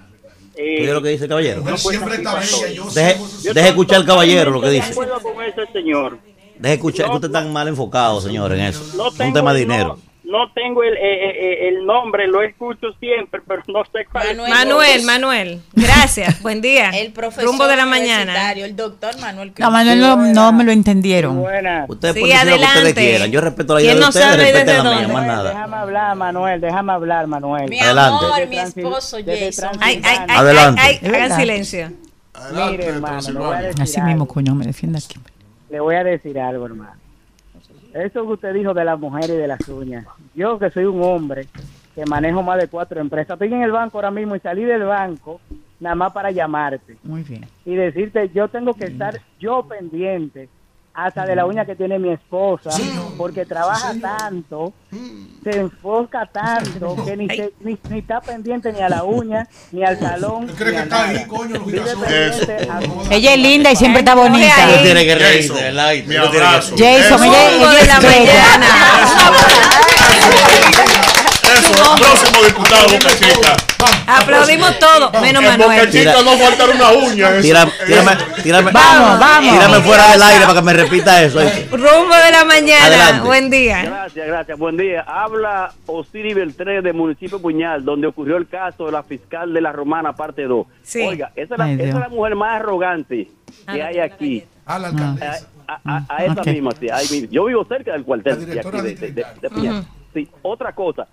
eh, 0.55 0.85
lo 0.93 1.01
que 1.01 1.09
dice 1.09 1.23
el 1.23 1.29
caballero. 1.29 1.61
no 1.65 1.75
Siempre 1.77 2.15
está 2.15 2.35
bella. 2.35 2.69
Yo 2.73 2.85
Deje, 2.91 3.15
Yo 3.43 3.53
deje 3.55 3.69
escuchar 3.69 3.97
al 3.97 4.05
caballero 4.05 4.51
lo 4.51 4.61
que 4.61 4.67
de 4.67 4.73
dice. 4.73 4.91
acuerdo 4.91 5.19
con 5.19 5.43
ese 5.43 5.65
señor. 5.73 6.19
Deje 6.59 6.75
escuchar, 6.75 7.09
que 7.09 7.15
usted 7.15 7.27
está 7.29 7.41
mal 7.45 7.67
enfocado, 7.67 8.21
señor, 8.21 8.53
en 8.53 8.59
eso. 8.59 8.83
No 8.95 9.07
Es 9.07 9.19
un 9.19 9.33
tema 9.33 9.51
de 9.53 9.61
dinero. 9.61 9.97
No, 10.25 10.49
tengo 10.53 10.83
el, 10.83 10.93
eh, 10.93 10.99
eh, 11.01 11.35
eh, 11.37 11.67
el 11.67 11.85
nombre, 11.85 12.27
lo 12.27 12.41
escucho 12.41 12.93
siempre, 12.99 13.41
pero 13.47 13.61
no 13.67 13.83
sé 13.85 14.05
cuál 14.09 14.27
es. 14.29 14.37
Manuel, 14.37 15.03
Manuel. 15.03 15.61
Gracias. 15.73 16.41
Buen 16.41 16.61
día. 16.61 16.91
El 16.91 17.11
profesor 17.11 17.43
Rumbo 17.45 17.67
de 17.67 17.75
la 17.75 17.85
mañana. 17.85 18.53
el 18.53 18.75
doctor 18.75 19.19
Manuel 19.19 19.51
No, 19.57 19.69
Manuel 19.69 19.99
no, 19.99 20.15
no 20.15 20.53
me 20.53 20.63
lo 20.63 20.71
entendieron. 20.71 21.39
Ustedes 21.89 22.13
Sí, 22.15 22.21
pueden 22.21 22.37
decir 22.47 22.51
lo 22.51 22.55
que 22.55 22.55
ustedes 22.55 22.63
adelante. 22.63 22.93
quieran. 23.01 23.31
Yo 23.31 23.41
respeto 23.41 23.73
la 23.75 23.81
idea 23.81 23.91
¿Quién 23.91 23.99
de 23.99 24.03
no 24.03 24.09
ustedes, 24.09 24.65
la 24.67 24.73
mía, 24.83 24.83
dónde? 24.83 25.07
más 25.13 25.27
nada. 25.27 25.49
Déjame 25.49 25.75
hablar, 25.75 26.15
Manuel, 26.15 26.61
déjame 26.61 26.91
hablar, 26.93 27.27
Manuel. 27.27 27.69
Mi 27.69 27.79
Adelante. 27.81 28.25
amor, 28.25 28.47
mi 28.47 28.57
esposo 28.59 29.17
Jason. 29.25 29.69
Ay, 29.81 30.01
ay, 30.05 30.17
ay, 30.21 30.25
Adelante. 30.37 30.81
ay, 30.81 30.99
hagan 31.03 31.35
silencio. 31.37 31.91
Mire, 32.53 32.85
hermano, 32.85 33.21
le 33.29 33.39
voy 33.39 33.55
a 33.55 33.61
decir 33.61 33.81
Así 33.81 33.95
algo. 33.99 34.07
mismo, 34.07 34.27
coño, 34.27 34.55
me 34.55 34.65
defienda 34.65 34.99
aquí. 34.99 35.19
Le 35.69 35.79
voy 35.81 35.95
a 35.95 36.03
decir 36.03 36.39
algo, 36.39 36.65
hermano. 36.65 36.93
Eso 37.93 38.25
que 38.25 38.33
usted 38.33 38.53
dijo 38.53 38.73
de 38.73 38.85
las 38.85 38.99
mujeres 38.99 39.29
y 39.31 39.37
de 39.37 39.47
las 39.47 39.67
uñas. 39.67 40.05
Yo 40.33 40.57
que 40.57 40.69
soy 40.71 40.85
un 40.85 41.01
hombre 41.03 41.47
que 41.93 42.05
manejo 42.05 42.41
más 42.41 42.59
de 42.59 42.67
cuatro 42.67 42.99
empresas. 42.99 43.33
Estoy 43.33 43.53
en 43.53 43.61
el 43.61 43.71
banco 43.71 43.97
ahora 43.97 44.11
mismo 44.11 44.35
y 44.35 44.39
salí 44.39 44.63
del 44.63 44.83
banco 44.83 45.39
nada 45.79 45.95
más 45.95 46.13
para 46.13 46.31
llamarte 46.31 46.97
Muy 47.03 47.23
bien. 47.23 47.45
y 47.65 47.75
decirte, 47.75 48.29
yo 48.33 48.47
tengo 48.47 48.73
que 48.73 48.85
estar 48.85 49.19
yo 49.39 49.63
pendiente 49.67 50.49
hasta 50.93 51.25
de 51.25 51.35
la 51.35 51.45
uña 51.45 51.65
que 51.65 51.75
tiene 51.75 51.97
mi 51.97 52.09
esposa, 52.11 52.69
porque 53.17 53.45
trabaja 53.45 53.93
tanto, 53.99 54.73
se 55.43 55.59
enfoca 55.59 56.25
tanto, 56.27 56.95
que 57.03 57.17
ni, 57.17 57.27
se- 57.27 57.51
ni, 57.61 57.77
ni 57.89 57.99
está 57.99 58.21
pendiente 58.21 58.71
ni 58.71 58.79
a 58.81 58.89
la 58.89 59.03
uña, 59.03 59.47
ni 59.71 59.83
al 59.83 59.99
salón. 59.99 60.47
cree 60.55 60.69
ni 60.71 60.75
que 60.75 60.79
a 60.79 60.83
está 60.83 61.03
ahí, 61.09 61.25
coño, 61.25 61.55
los 61.55 61.67
Ella 63.11 63.33
es 63.33 63.39
linda 63.39 63.71
y 63.71 63.75
siempre 63.75 63.99
está 63.99 64.13
bonita. 64.13 64.53
Usted 64.67 64.83
tiene 64.83 65.05
que 65.05 65.15
reírse, 65.15 65.71
mi 66.03 66.15
abrazo. 66.15 66.75
Jason, 66.77 67.23
ella, 67.23 67.49
es 67.49 67.87
bella. 67.99 68.43
Eso, 71.53 71.93
el 71.93 72.01
próximo 72.01 72.43
diputado 72.45 72.87
Boca 72.89 73.09
Chica. 73.17 73.55
Aplaudimos 74.07 74.79
todo, 74.79 75.11
menos 75.21 75.43
Manuel. 75.43 75.89
Chica 75.91 76.13
no 76.23 76.37
faltar 76.37 76.69
una 76.69 76.91
uña. 76.91 77.41
tírame, 77.41 77.71
tírame, 78.43 78.71
Vamos, 78.71 79.19
vamos. 79.19 79.53
tírame 79.53 79.79
fuera 79.81 80.11
del 80.11 80.21
aire 80.21 80.45
para 80.45 80.59
que 80.59 80.65
me 80.65 80.73
repita 80.73 81.23
eso. 81.23 81.39
Rumbo 81.71 82.15
de 82.15 82.31
la 82.31 82.45
mañana. 82.45 82.85
Adelante. 82.85 83.27
Buen 83.27 83.49
día. 83.49 83.83
Gracias, 83.83 84.27
gracias. 84.27 84.57
Buen 84.57 84.77
día. 84.77 85.01
Habla 85.07 85.73
Osiris 85.85 86.35
Beltré 86.35 86.81
del 86.81 86.93
municipio 86.93 87.37
de 87.37 87.41
Puñal, 87.41 87.83
donde 87.85 88.07
ocurrió 88.07 88.37
el 88.37 88.47
caso 88.47 88.85
de 88.85 88.91
la 88.91 89.03
fiscal 89.03 89.53
de 89.53 89.61
la 89.61 89.71
Romana, 89.71 90.13
parte 90.15 90.43
2. 90.43 90.65
Sí. 90.83 91.01
Oiga, 91.01 91.31
esa 91.35 91.55
es, 91.55 91.59
la, 91.59 91.71
esa 91.71 91.83
es 91.83 91.93
la 91.95 92.09
mujer 92.09 92.35
más 92.35 92.59
arrogante 92.59 93.29
que 93.71 93.83
hay 93.83 93.99
aquí. 93.99 94.43
A 94.65 94.79
la 94.79 94.87
A, 94.87 94.91
alcaldesa. 94.91 95.47
a- 95.67 95.79
a- 95.85 96.05
a 96.09 96.25
esa 96.25 96.43
misma, 96.43 96.71
sí. 96.79 96.87
ahí. 96.89 97.27
Yo 97.31 97.45
vivo 97.45 97.65
cerca 97.65 97.91
del 97.91 98.01
La 98.01 98.05
cuartel 98.05 98.45
de, 98.45 98.59
aquí, 98.59 98.69
de, 98.81 98.95
de- 98.95 99.11
de- 99.11 99.23
de. 99.49 99.83
Sí, 100.13 100.29
otra 100.43 100.73
cosa. 100.73 101.07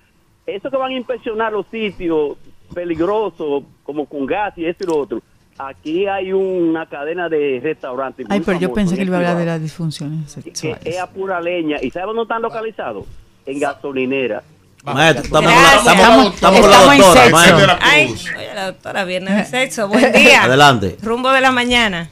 Eso 0.57 0.71
que 0.71 0.77
van 0.77 0.93
a 0.93 0.95
inspeccionar 0.97 1.53
los 1.53 1.67
sitios 1.71 2.37
peligrosos, 2.75 3.65
como 3.83 4.07
con 4.07 4.27
gas 4.27 4.57
y 4.57 4.65
esto 4.67 4.85
y 4.85 4.87
lo 4.87 4.99
otro. 4.99 5.23
Aquí 5.59 6.07
hay 6.07 6.33
una 6.33 6.87
cadena 6.87 7.29
de 7.29 7.61
restaurantes. 7.63 8.27
Ay, 8.31 8.41
pero 8.41 8.59
yo 8.59 8.73
pensé 8.73 8.95
en 8.95 9.01
que 9.01 9.05
iba 9.07 9.17
a 9.17 9.21
hablar 9.21 9.37
de 9.37 9.45
las 9.47 9.61
disfunciones 9.61 10.35
que- 10.35 10.43
que 10.43 10.51
sexuales. 10.51 10.87
es 10.87 10.99
a 10.99 11.11
pura 11.11 11.41
leña. 11.41 11.77
¿Y 11.83 11.91
sabe 11.91 12.07
dónde 12.07 12.23
están 12.23 12.41
localizados? 12.43 13.05
En 13.45 13.59
gasolinera. 13.61 14.43
Maestro, 14.83 15.25
estamos, 15.25 15.53
con 15.53 15.63
la, 15.63 15.71
Gracias. 15.71 15.95
estamos, 15.95 16.35
estamos 16.35 16.61
con 16.61 16.71
la 16.71 16.77
Estamos 16.77 16.95
en 16.95 17.01
doctora. 17.01 17.25
sexo. 17.45 17.67
la 17.67 17.79
Ay, 17.83 18.07
oye, 18.39 18.55
la 18.55 18.67
doctora, 18.73 19.05
viernes 19.05 19.37
de 19.37 19.45
sexo. 19.59 19.89
Buen 19.89 20.13
día. 20.13 20.45
Adelante. 20.45 20.97
Rumbo 21.03 21.31
de 21.33 21.41
la 21.43 21.51
mañana. 21.51 22.09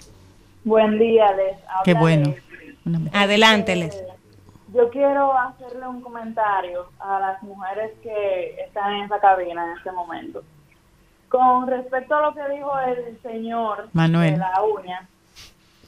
Buen 0.65 0.99
día, 0.99 1.25
les 1.33 1.57
habla 1.67 1.83
Qué 1.85 1.95
bueno. 1.95 2.29
mujer. 2.85 3.11
Adelánteles. 3.15 3.97
Yo 4.75 4.91
quiero 4.91 5.33
hacerle 5.33 5.87
un 5.87 6.03
comentario 6.03 6.91
a 6.99 7.19
las 7.21 7.43
mujeres 7.43 7.93
que 8.03 8.61
están 8.61 8.93
en 8.95 9.05
esa 9.05 9.19
cabina 9.19 9.65
en 9.65 9.79
este 9.79 9.91
momento. 9.93 10.43
Con 11.31 11.67
respecto 11.67 12.15
a 12.15 12.23
lo 12.23 12.35
que 12.35 12.49
dijo 12.51 12.79
el 12.81 13.21
señor 13.23 13.89
Manuel. 13.93 14.33
de 14.33 14.39
la 14.39 14.63
uña, 14.63 15.09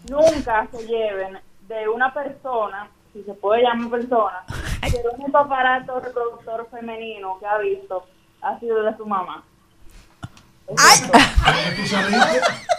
nunca 0.09 0.67
se 0.71 0.87
lleven 0.87 1.39
de 1.69 1.89
una 1.89 2.13
persona, 2.13 2.89
si 3.13 3.23
se 3.23 3.35
puede 3.35 3.63
llamar 3.63 3.91
persona, 3.91 4.45
que 4.81 4.99
el 4.99 5.21
único 5.21 5.39
aparato 5.39 6.01
reproductor 6.01 6.67
femenino 6.71 7.39
que 7.39 7.47
ha 7.47 7.59
visto 7.59 8.05
ha 8.41 8.59
sido 8.59 8.83
de 8.83 8.97
su 8.97 9.07
mamá. 9.07 9.45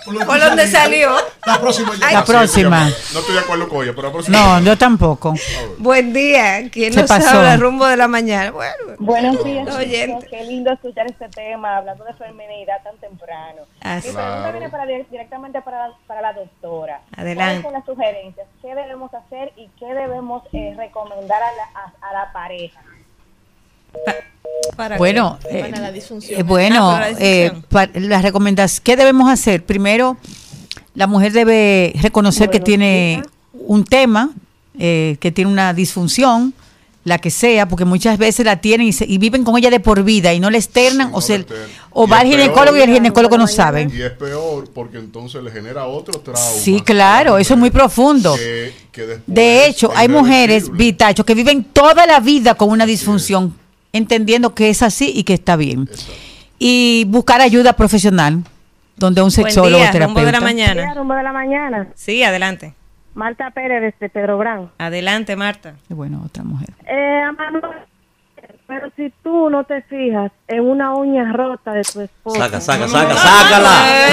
¿Por 0.06 0.14
lo 0.14 0.20
¿Por 0.26 0.40
que 0.40 0.46
dónde 0.46 0.68
salió? 0.68 1.12
La 1.46 1.60
próxima 1.60 1.92
ya. 1.96 2.12
La 2.12 2.24
próxima. 2.26 2.84
No 3.14 3.20
estoy 3.20 3.34
de 3.34 3.40
acuerdo 3.40 3.68
con 3.70 3.84
ella, 3.84 3.94
pero 3.96 4.08
la 4.08 4.14
próxima. 4.14 4.38
No, 4.60 4.66
yo 4.66 4.78
tampoco. 4.78 5.34
Buen 5.78 6.14
día. 6.14 6.70
¿Quién 6.72 6.94
Se 6.94 7.02
nos 7.02 7.10
pasó. 7.10 7.38
habla? 7.38 7.58
Rumbo 7.58 7.86
de 7.86 7.98
la 7.98 8.08
mañana. 8.08 8.52
Bueno, 8.52 8.74
Buenos 9.00 9.44
días, 9.44 9.68
Oyente. 9.76 10.28
Qué 10.30 10.44
lindo 10.46 10.72
escuchar 10.72 11.08
este 11.08 11.28
tema, 11.30 11.78
hablando 11.78 12.04
de 12.06 12.14
feminidad 12.14 12.82
tan 12.84 12.98
temprano. 12.98 13.64
Así. 13.82 14.08
Mi 14.10 14.14
pregunta 14.16 14.52
viene 14.52 14.70
para, 14.70 14.86
directamente 14.86 15.62
para, 15.62 15.92
para 16.08 16.22
la 16.22 16.34
doctora. 16.34 17.02
Adelante. 17.16 17.62
¿Cuáles 17.62 17.64
son 17.64 17.74
las 17.74 17.86
sugerencias? 17.86 18.48
¿Qué 18.62 18.74
debemos 18.76 19.14
hacer 19.14 19.52
y 19.58 19.70
qué 19.80 19.94
debemos 19.94 20.44
eh, 20.54 20.74
recomendar 20.78 21.42
a 21.42 21.52
la, 21.56 21.64
a, 21.80 22.10
a 22.10 22.14
la 22.14 22.32
pareja? 22.34 22.80
¿Para 24.76 24.98
Bueno, 24.98 25.38
eh, 25.50 25.62
Para 25.70 25.82
la 25.82 25.92
disfunción. 25.92 26.40
eh, 26.40 26.44
bueno, 26.44 26.90
Ah, 26.92 26.94
para 26.94 27.12
la 27.12 27.18
eh, 27.20 27.42
disfunción. 27.44 27.66
pa- 27.70 27.90
las 28.00 28.22
recomendaciones. 28.24 28.82
¿Qué 28.82 28.96
debemos 28.96 29.30
hacer? 29.30 29.64
Primero, 29.66 30.18
la 30.96 31.08
mujer 31.08 31.32
debe 31.34 31.94
reconocer 32.02 32.50
que 32.50 32.60
tiene 32.60 33.24
un 33.54 33.84
tema, 33.84 34.32
eh, 34.80 35.18
que 35.20 35.32
tiene 35.32 35.52
una 35.52 35.74
disfunción, 35.74 36.54
la 37.04 37.18
que 37.18 37.32
sea, 37.32 37.68
porque 37.68 37.84
muchas 37.84 38.20
veces 38.20 38.46
la 38.46 38.58
tienen 38.58 38.86
y, 38.88 38.94
se- 38.94 39.06
y 39.08 39.18
viven 39.18 39.44
con 39.44 39.58
ella 39.58 39.72
de 39.72 39.80
por 39.80 40.04
vida 40.04 40.34
y 40.36 40.40
no 40.40 40.52
la 40.52 40.58
externan 40.58 41.08
Sí, 41.08 41.14
o, 41.14 41.16
no 41.16 41.22
se, 41.22 41.46
o 41.92 42.08
va 42.08 42.20
al 42.20 42.28
ginecólogo 42.28 42.78
y 42.78 42.82
el 42.82 42.92
ginecólogo 42.94 43.38
no 43.40 43.48
sabe. 43.48 43.88
Y 43.92 44.02
es 44.04 44.12
peor 44.12 44.70
porque 44.72 45.00
entonces 45.00 45.42
le 45.44 45.50
genera 45.50 45.86
otro 45.86 46.20
trauma. 46.20 46.40
Sí, 46.40 46.80
claro, 46.82 47.40
eso 47.40 47.56
es 47.56 47.60
muy 47.60 47.72
profundo. 47.72 48.36
Que- 48.36 49.20
De 49.26 49.66
hecho, 49.66 49.92
hay 49.96 50.10
mujeres, 50.10 50.72
vitachos, 50.72 51.26
que 51.26 51.34
viven 51.34 51.64
toda 51.64 52.06
la 52.06 52.20
vida 52.20 52.54
con 52.54 52.70
una 52.70 52.86
disfunción, 52.86 53.56
entendiendo 53.94 54.54
que 54.56 54.70
es 54.70 54.82
así 54.82 55.12
y 55.16 55.24
que 55.24 55.34
está 55.34 55.56
bien. 55.56 55.90
Y 56.60 57.06
buscar 57.08 57.42
ayuda 57.42 57.74
profesional, 57.74 58.44
donde 58.96 59.22
un 59.22 59.26
Buen 59.26 59.32
sexólogo 59.32 59.78
día. 59.78 59.92
Rumbo 59.92 60.20
de 60.20 60.26
terapeuta. 60.26 60.32
la 60.32 60.40
mañana. 60.42 60.94
rumbo 60.94 61.14
de 61.16 61.24
la 61.24 61.34
mañana. 61.34 61.88
Sí, 61.96 62.24
adelante. 62.24 62.74
Marta 63.14 63.52
Pérez 63.52 63.82
desde 63.82 64.10
Pedro 64.10 64.38
Brán. 64.38 64.70
Adelante, 64.78 65.36
Marta. 65.36 65.74
Qué 65.88 65.94
bueno, 65.94 66.22
otra 66.26 66.44
mujer. 66.44 66.70
Eh, 66.88 67.24
Manuel, 67.38 67.80
Pero 68.72 68.88
si 68.96 69.12
tú 69.22 69.50
no 69.50 69.66
te 69.66 69.82
fijas 69.82 70.32
en 70.48 70.62
una 70.62 70.96
uña 70.96 71.34
rota 71.34 71.74
de 71.74 71.82
tu 71.82 72.00
esposa. 72.00 72.40
Saca, 72.40 72.62
saca, 72.62 72.88
saca, 72.88 73.18
sácala. 73.18 73.70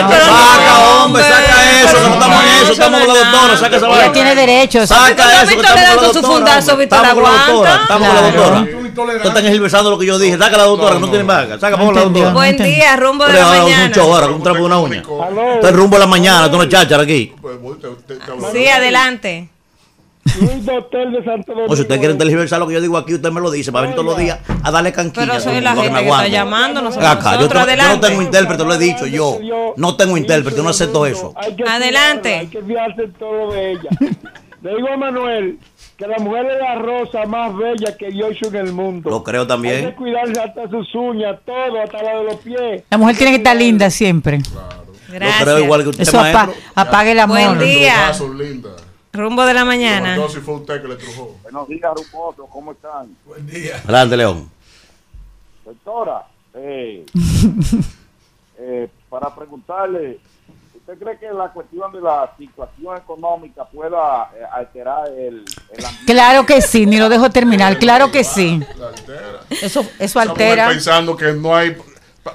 Saca, 0.09 1.05
hombre, 1.05 1.23
saca 1.23 1.81
eso, 1.85 2.09
no 2.09 2.15
estamos 2.15 2.43
en 2.43 2.49
eso, 2.65 2.73
estamos 2.73 3.01
con 3.05 3.15
la 3.15 3.21
doctora, 3.21 3.57
saca 3.57 3.77
esa 3.77 3.87
Ella 3.87 3.97
vaina. 3.99 4.13
tiene 4.13 4.35
derechos. 4.35 4.89
Saca 4.89 5.43
eso, 5.45 5.53
estamos 5.53 5.65
con 5.65 5.75
la 5.77 6.03
doctora. 6.03 6.29
fundazo, 6.35 6.73
hombre. 6.73 6.87
Víctor, 6.87 6.99
Estamos 6.99 7.15
con 7.15 7.23
la 7.23 7.47
doctora, 7.47 7.83
estamos 7.83 8.09
con 8.09 8.17
la 8.17 8.23
doctora. 8.23 9.23
Tú 9.23 9.29
estás 9.29 9.85
lo 9.85 9.97
que 10.01 10.07
yo 10.07 10.19
dije. 10.19 10.37
Saca 10.37 10.57
la 10.57 10.65
doctora, 10.65 10.95
que 10.95 11.01
no 11.03 11.09
tiene 11.09 11.25
vaga. 11.25 11.61
Saca, 11.61 11.77
vamos 11.77 11.95
la 11.95 12.01
doctora. 12.03 12.33
Buen 12.33 12.57
día, 12.57 12.97
rumbo 12.97 13.27
de 13.29 13.35
la 13.35 13.45
ahora 13.45 13.59
un 13.59 13.71
mañana. 13.71 13.95
show 13.95 14.13
ahora, 14.13 14.27
un 14.27 14.43
trapo 14.43 14.59
de 14.59 14.65
una 14.65 14.79
uña. 14.81 15.03
Esto 15.55 15.69
es 15.69 15.73
rumbo 15.73 15.95
de 15.99 16.01
la 16.01 16.09
mañana, 16.09 16.49
no 16.49 16.61
es 16.65 16.69
cháchara 16.69 17.05
aquí. 17.05 17.33
Sí, 18.53 18.67
adelante. 18.67 19.51
Luis 20.41 20.65
Doctor 20.65 21.11
de 21.11 21.25
Santo 21.25 21.53
Domingo. 21.53 21.73
O 21.73 21.77
si 21.77 21.83
usted 21.83 21.99
quiere 21.99 22.15
tergiversar 22.15 22.59
lo 22.59 22.67
que 22.69 22.75
yo 22.75 22.81
digo 22.81 22.97
aquí, 22.97 23.15
usted 23.15 23.31
me 23.31 23.41
lo 23.41 23.51
dice, 23.51 23.73
para 23.73 23.83
venir 23.83 23.97
todos 23.97 24.07
los 24.11 24.19
días 24.19 24.39
a 24.63 24.71
darle 24.71 24.93
canquilla. 24.93 25.27
Pero 25.27 25.41
soy 25.41 25.55
no, 25.57 25.61
la 25.63 25.75
gente 25.75 25.91
me 25.91 26.03
que 26.03 26.09
está 26.09 26.29
llamando, 26.29 26.83
no 26.83 26.89
Acá, 26.89 27.39
yo, 27.41 27.49
tengo- 27.49 27.67
yo 27.67 27.89
no 27.95 28.01
tengo 28.01 28.23
intérprete, 28.23 28.65
lo 28.65 28.75
he 28.75 28.79
dicho 28.79 29.07
yo. 29.07 29.39
No 29.77 29.97
tengo 29.97 30.17
intérprete, 30.17 30.63
no 30.63 30.69
acepto 30.71 31.07
eso. 31.07 31.33
Hay 31.37 31.55
que 31.57 31.65
Adelante. 31.65 32.35
Hay 32.35 32.47
que 32.49 32.63
fiarse 32.63 33.09
todo 33.19 33.53
de 33.53 33.73
ella. 33.73 33.89
Le 34.61 34.75
digo 34.75 34.89
a 34.93 34.97
Manuel 34.97 35.57
que 35.97 36.07
la 36.09 36.19
mujer 36.19 36.47
es 36.47 36.59
la 36.59 36.75
rosa 36.77 37.25
más 37.27 37.57
bella 37.57 37.97
que 37.97 38.09
Dios 38.11 38.33
hizo 38.33 38.49
en 38.49 38.57
el 38.57 38.73
mundo. 38.73 39.09
Lo 39.09 39.23
creo 39.23 39.43
Hay 39.43 39.47
también. 39.49 39.87
que 39.87 39.95
cuidarse 39.95 40.41
hasta 40.41 40.69
sus 40.69 40.93
uñas, 40.97 41.37
todo, 41.47 41.81
hasta 41.81 42.03
la 42.03 42.19
de 42.19 42.25
los 42.25 42.35
pies. 42.37 42.83
La 42.91 42.99
mujer 42.99 43.17
tiene 43.17 43.31
que 43.33 43.37
estar 43.39 43.57
linda 43.57 43.89
siempre. 43.89 44.41
Gracias. 45.09 45.43
creo 45.45 45.59
igual 45.61 45.85
que 45.85 45.89
usted, 45.91 46.03
Eso 46.03 46.19
apa- 46.19 46.47
maestro. 46.47 46.63
apague 46.75 47.13
el 47.13 47.21
amor. 47.21 47.39
Buen 47.39 47.59
día. 47.61 48.13
Rumbo 49.19 49.45
de 49.45 49.53
la 49.53 49.65
mañana. 49.65 50.15
Entonces 50.15 50.43
fue 50.45 50.55
usted 50.55 50.81
que 50.81 50.87
le 50.89 50.95
trujó. 50.97 51.37
Buenos 51.43 51.67
días, 51.69 51.91
Ruposo, 51.93 52.47
¿cómo 52.47 52.71
están? 52.71 53.17
Buen 53.27 53.47
día. 53.49 53.77
Adelante, 53.83 54.17
León. 54.17 54.49
Doctora, 55.65 56.25
eh, 56.55 57.05
eh, 58.59 58.89
para 59.11 59.35
preguntarle, 59.35 60.21
¿usted 60.77 60.99
cree 60.99 61.19
que 61.19 61.31
la 61.33 61.49
cuestión 61.53 61.91
de 61.93 62.01
la 62.01 62.33
situación 62.39 62.97
económica 62.97 63.65
pueda 63.65 64.31
eh, 64.37 64.43
alterar 64.53 65.09
el, 65.09 65.45
el 65.73 65.85
ambiente? 65.85 66.13
Claro 66.13 66.47
que 66.47 66.63
sí, 66.63 66.87
ni 66.87 66.99
lo 66.99 67.09
dejo 67.09 67.29
terminar. 67.39 67.77
Claro 67.79 68.13
que 68.13 68.23
sí. 68.23 68.61
Eso, 69.51 69.85
eso 69.99 70.21
altera. 70.21 70.69
pensando 70.69 71.17
que 71.17 71.33
no 71.33 71.57
hay 71.57 71.77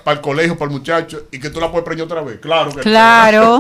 para 0.04 0.18
el 0.18 0.22
colegio, 0.22 0.58
para 0.58 0.70
el 0.70 0.78
muchacho, 0.78 1.28
y 1.32 1.40
que 1.40 1.50
tú 1.50 1.62
la 1.62 1.72
puedes 1.72 1.86
preñar 1.86 2.06
otra 2.06 2.22
vez. 2.22 2.40
Claro 2.40 2.72
que 2.72 2.82
Claro. 2.82 3.60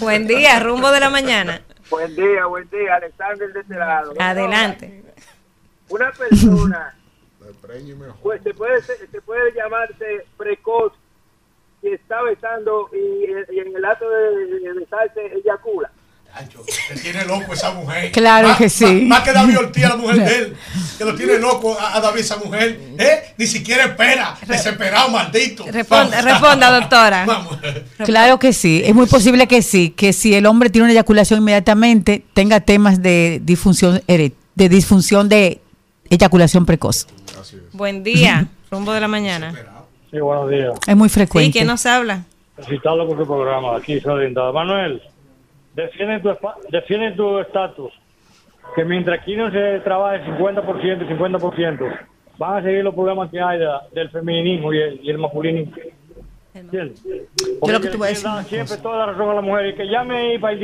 Buen 0.00 0.26
día, 0.26 0.58
rumbo 0.58 0.90
de 0.90 1.00
la 1.00 1.10
mañana. 1.10 1.60
Buen 1.92 2.16
día, 2.16 2.46
buen 2.46 2.70
día, 2.70 2.94
Alexander 2.94 3.52
de 3.52 3.60
este 3.60 3.74
lado. 3.74 4.14
Adelante. 4.18 5.04
Una 5.90 6.10
persona 6.10 6.94
pues, 8.22 8.42
se, 8.42 8.54
puede, 8.54 8.80
se 8.80 9.20
puede 9.20 9.52
llamarse 9.52 10.24
precoz 10.38 10.94
si 11.82 11.88
está 11.88 12.22
besando 12.22 12.88
y, 12.94 13.26
y 13.54 13.58
en 13.58 13.76
el 13.76 13.84
acto 13.84 14.08
de, 14.08 14.46
de 14.46 14.72
besarse 14.72 15.34
eyacula. 15.34 15.92
Te 16.88 16.94
tiene 17.00 17.24
loco 17.26 17.52
esa 17.52 17.72
mujer. 17.72 18.10
Claro 18.10 18.48
Más- 18.48 18.58
que 18.58 18.68
sí. 18.68 18.84
Más, 18.84 19.02
más 19.18 19.20
que 19.20 19.32
David 19.32 19.58
Ortiz, 19.58 19.82
la 19.88 19.96
mujer 19.96 20.16
de 20.16 20.36
él. 20.38 20.56
Que 20.98 21.04
lo 21.04 21.14
tiene 21.14 21.38
loco 21.38 21.76
a, 21.78 21.96
a 21.96 22.00
David 22.00 22.20
esa 22.20 22.36
mujer. 22.36 22.78
¿Eh? 22.98 23.34
Ni 23.36 23.46
siquiera 23.46 23.84
espera. 23.84 24.36
Desesperado, 24.46 25.08
maldito. 25.10 25.64
Responda, 25.70 26.70
doctora. 26.70 27.26
Claro 28.04 28.38
que 28.38 28.52
sí, 28.52 28.82
es 28.84 28.94
muy 28.94 29.06
posible 29.06 29.46
que 29.46 29.62
sí, 29.62 29.90
que 29.90 30.12
si 30.12 30.34
el 30.34 30.46
hombre 30.46 30.70
tiene 30.70 30.84
una 30.84 30.92
eyaculación 30.92 31.40
inmediatamente 31.40 32.24
tenga 32.34 32.60
temas 32.60 33.02
de 33.02 33.40
disfunción 33.42 34.00
de 34.06 34.68
disfunción 34.68 35.28
de 35.28 35.60
eyaculación 36.10 36.66
precoz. 36.66 37.06
Buen 37.72 38.02
día, 38.04 38.46
rumbo 38.70 38.92
de 38.92 39.00
la 39.00 39.08
mañana. 39.08 39.54
Sí, 40.10 40.18
buenos 40.18 40.50
días. 40.50 40.72
Es 40.86 40.96
muy 40.96 41.08
Sí, 41.08 41.14
frecuente. 41.14 41.52
¿quién 41.52 41.66
nos 41.66 41.86
habla? 41.86 42.24
Felicitado 42.56 43.06
por 43.06 43.16
tu 43.18 43.26
programa. 43.26 43.76
Aquí 43.76 43.98
soy 44.00 44.12
orientado. 44.12 44.52
Manuel, 44.52 45.02
defiende 45.74 46.20
tu 46.20 46.30
espa- 46.30 46.56
defiende 46.70 47.12
tu 47.12 47.38
estatus. 47.38 47.92
Que 48.76 48.84
mientras 48.84 49.20
aquí 49.20 49.36
no 49.36 49.50
se 49.50 49.80
trabaje 49.80 50.24
50% 50.24 51.04
y 51.04 51.08
50%, 51.08 51.98
van 52.38 52.56
a 52.58 52.62
seguir 52.62 52.84
los 52.84 52.94
problemas 52.94 53.30
que 53.30 53.40
hay 53.40 53.58
de- 53.58 53.68
del 53.92 54.10
feminismo 54.10 54.72
y 54.72 54.78
el, 54.80 55.00
y 55.02 55.10
el 55.10 55.18
masculinismo. 55.18 55.74
¿Entiendes? 56.54 57.02
Porque 57.60 57.72
lo 57.72 57.80
que 57.80 57.88
te 57.88 57.96
voy 57.96 58.08
a 58.08 58.10
decir 58.10 58.28
siempre 58.48 58.76
toda 58.76 58.98
la 58.98 59.06
razón 59.12 59.30
a 59.30 59.34
la 59.34 59.40
mujer 59.40 59.66
y 59.68 59.74
que 59.74 59.84
llame 59.86 60.16
ahí 60.18 60.38
para, 60.38 60.56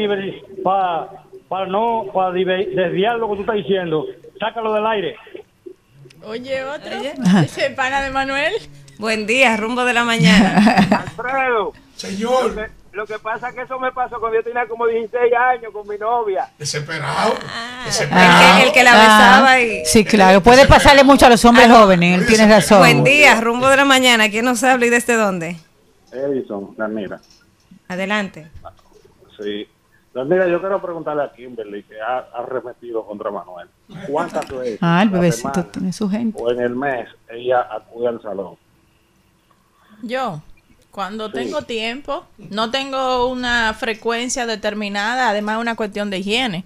para, 0.63 1.09
para 1.49 1.67
no 1.67 2.07
para 2.13 2.31
desviar 2.33 3.19
lo 3.19 3.29
que 3.31 3.35
tú 3.37 3.41
estás 3.41 3.57
diciendo. 3.57 4.05
Sácalo 4.39 4.75
del 4.75 4.87
aire. 4.87 5.17
Oye, 6.25 6.63
otro. 6.65 6.91
Ese 7.43 7.71
pana 7.71 8.03
de 8.03 8.11
Manuel. 8.11 8.53
Buen 8.99 9.27
día, 9.27 9.57
rumbo 9.57 9.85
de 9.85 9.95
la 9.95 10.05
mañana. 10.05 10.59
Alfredo. 11.03 11.73
Señor. 11.95 12.69
Lo 12.99 13.07
que, 13.07 13.17
pasa 13.21 13.51
es 13.51 13.55
que 13.55 13.63
eso 13.63 13.79
me 13.79 13.93
pasó 13.93 14.19
cuando 14.19 14.39
yo 14.39 14.43
tenía 14.43 14.67
como 14.67 14.85
16 14.85 15.33
años 15.33 15.73
con 15.73 15.87
mi 15.87 15.97
novia. 15.97 16.51
Desesperado. 16.59 17.33
El 17.87 18.09
que, 18.09 18.67
el 18.67 18.73
que 18.73 18.83
la 18.83 18.93
besaba 18.93 19.61
y... 19.61 19.79
Ah, 19.79 19.83
Sí, 19.85 20.05
claro, 20.05 20.41
puede 20.41 20.67
pasarle 20.67 21.05
mucho 21.05 21.27
a 21.27 21.29
los 21.29 21.45
hombres 21.45 21.71
jóvenes, 21.71 22.19
él 22.19 22.27
tiene 22.27 22.53
razón. 22.53 22.81
Buen 22.81 23.05
día, 23.05 23.41
rumbo 23.41 23.69
de 23.69 23.77
la 23.77 23.85
mañana. 23.85 24.29
¿Quién 24.29 24.47
nos 24.47 24.65
habla 24.65 24.87
y 24.87 24.91
desde 24.91 25.15
dónde? 25.15 25.59
Edison, 26.11 26.75
Danira. 26.77 27.21
Adelante. 27.87 28.49
Sí. 29.41 29.69
Danira, 30.13 30.49
yo 30.49 30.59
quiero 30.59 30.83
preguntarle 30.83 31.23
a 31.23 31.33
Kimberly, 31.33 31.85
que 31.85 32.01
ha, 32.01 32.27
arremetido 32.35 33.07
contra 33.07 33.31
Manuel. 33.31 33.69
¿Cuántas 34.09 34.49
veces 34.49 34.79
Ah, 34.83 35.05
el 35.05 35.11
bebecito 35.11 35.53
semana 35.53 35.71
tiene 35.71 35.93
su 35.93 36.11
gente. 36.11 36.37
o 36.43 36.51
en 36.51 36.61
el 36.61 36.75
mes 36.75 37.09
ella 37.29 37.61
acude 37.71 38.09
al 38.09 38.21
salón? 38.21 38.57
Yo, 40.03 40.43
cuando 40.99 41.31
tengo 41.31 41.63
tiempo, 41.63 42.25
no 42.51 42.73
tengo 42.73 43.29
una 43.29 43.73
frecuencia 43.73 44.47
determinada, 44.47 45.29
además 45.29 45.55
es 45.55 45.61
una 45.61 45.77
cuestión 45.77 46.11
de 46.11 46.19
higiene. 46.19 46.65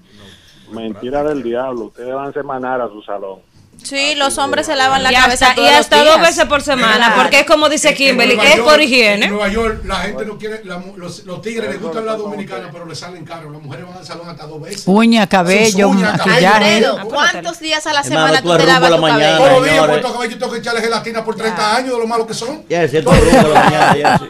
Mentira 0.71 1.23
del 1.23 1.43
diablo, 1.43 1.89
ustedes 1.89 2.15
van 2.15 2.31
a 2.31 2.33
semanar 2.33 2.81
a 2.81 2.89
su 2.89 3.03
salón. 3.03 3.41
Sí, 3.83 4.15
los 4.15 4.39
hombres 4.39 4.67
se 4.67 4.77
lavan 4.77 5.03
la 5.03 5.13
Y 5.13 5.15
cabeza 5.15 5.49
hasta, 5.49 5.61
y 5.61 5.65
los 5.65 5.75
hasta 5.75 5.97
días. 6.03 6.09
dos 6.15 6.21
veces 6.23 6.45
por 6.47 6.63
semana, 6.63 6.97
Claro. 7.07 7.15
porque 7.23 7.41
es 7.41 7.47
como 7.47 7.69
dice 7.69 7.95
Kimberly, 7.95 8.39
es 8.43 8.61
por 8.61 8.81
higiene. 8.81 9.27
En 9.27 9.31
Nueva 9.33 9.49
York 9.49 9.83
la 9.85 9.97
gente 9.97 10.25
no 10.25 10.39
quiere, 10.39 10.63
la 10.65 10.79
mu- 10.79 10.97
los, 10.97 11.25
los 11.25 11.43
tigres 11.43 11.69
les 11.71 11.81
gustan 11.81 12.07
la 12.07 12.15
dominicana, 12.17 12.69
pero 12.73 12.87
les 12.87 12.99
salen 12.99 13.25
caros. 13.25 13.53
Las 13.53 13.61
mujeres 13.63 13.87
van 13.87 13.97
al 13.99 14.07
salón 14.07 14.29
hasta 14.29 14.47
dos 14.47 14.61
veces. 14.63 14.83
Uña, 14.87 15.27
cabello, 15.27 15.89
uñas, 15.89 16.19
maquillaje. 16.19 16.47
Alfredo, 16.77 16.99
¿cuántos 17.09 17.59
días 17.61 17.87
a 17.87 17.93
la 17.93 18.03
semana 18.03 18.41
tú 18.41 18.49
tú 18.51 18.57
te 18.57 18.67
lavas 18.67 18.91
la 18.91 18.97
tu 18.97 19.03
mañana, 19.03 19.21
cabello? 19.23 19.39
Todos 19.39 19.53
los 19.53 19.63
días, 19.65 19.75
señores. 19.75 20.01
Puerto 20.01 20.13
Cabello, 20.19 20.39
tengo 20.39 20.53
que 20.53 20.59
echarle 20.59 20.81
gelatina 20.81 21.25
por 21.25 21.35
30 21.37 21.77
años 21.77 21.93
de 21.95 21.99
lo 21.99 22.07
malo 22.07 22.27
que 22.27 22.35
son. 22.35 22.65
Ya, 22.69 22.83
es 22.85 22.91
cierto, 22.91 23.13
la 23.13 23.65
mañana, 23.65 23.97
ya, 23.97 24.19
sí. 24.19 24.25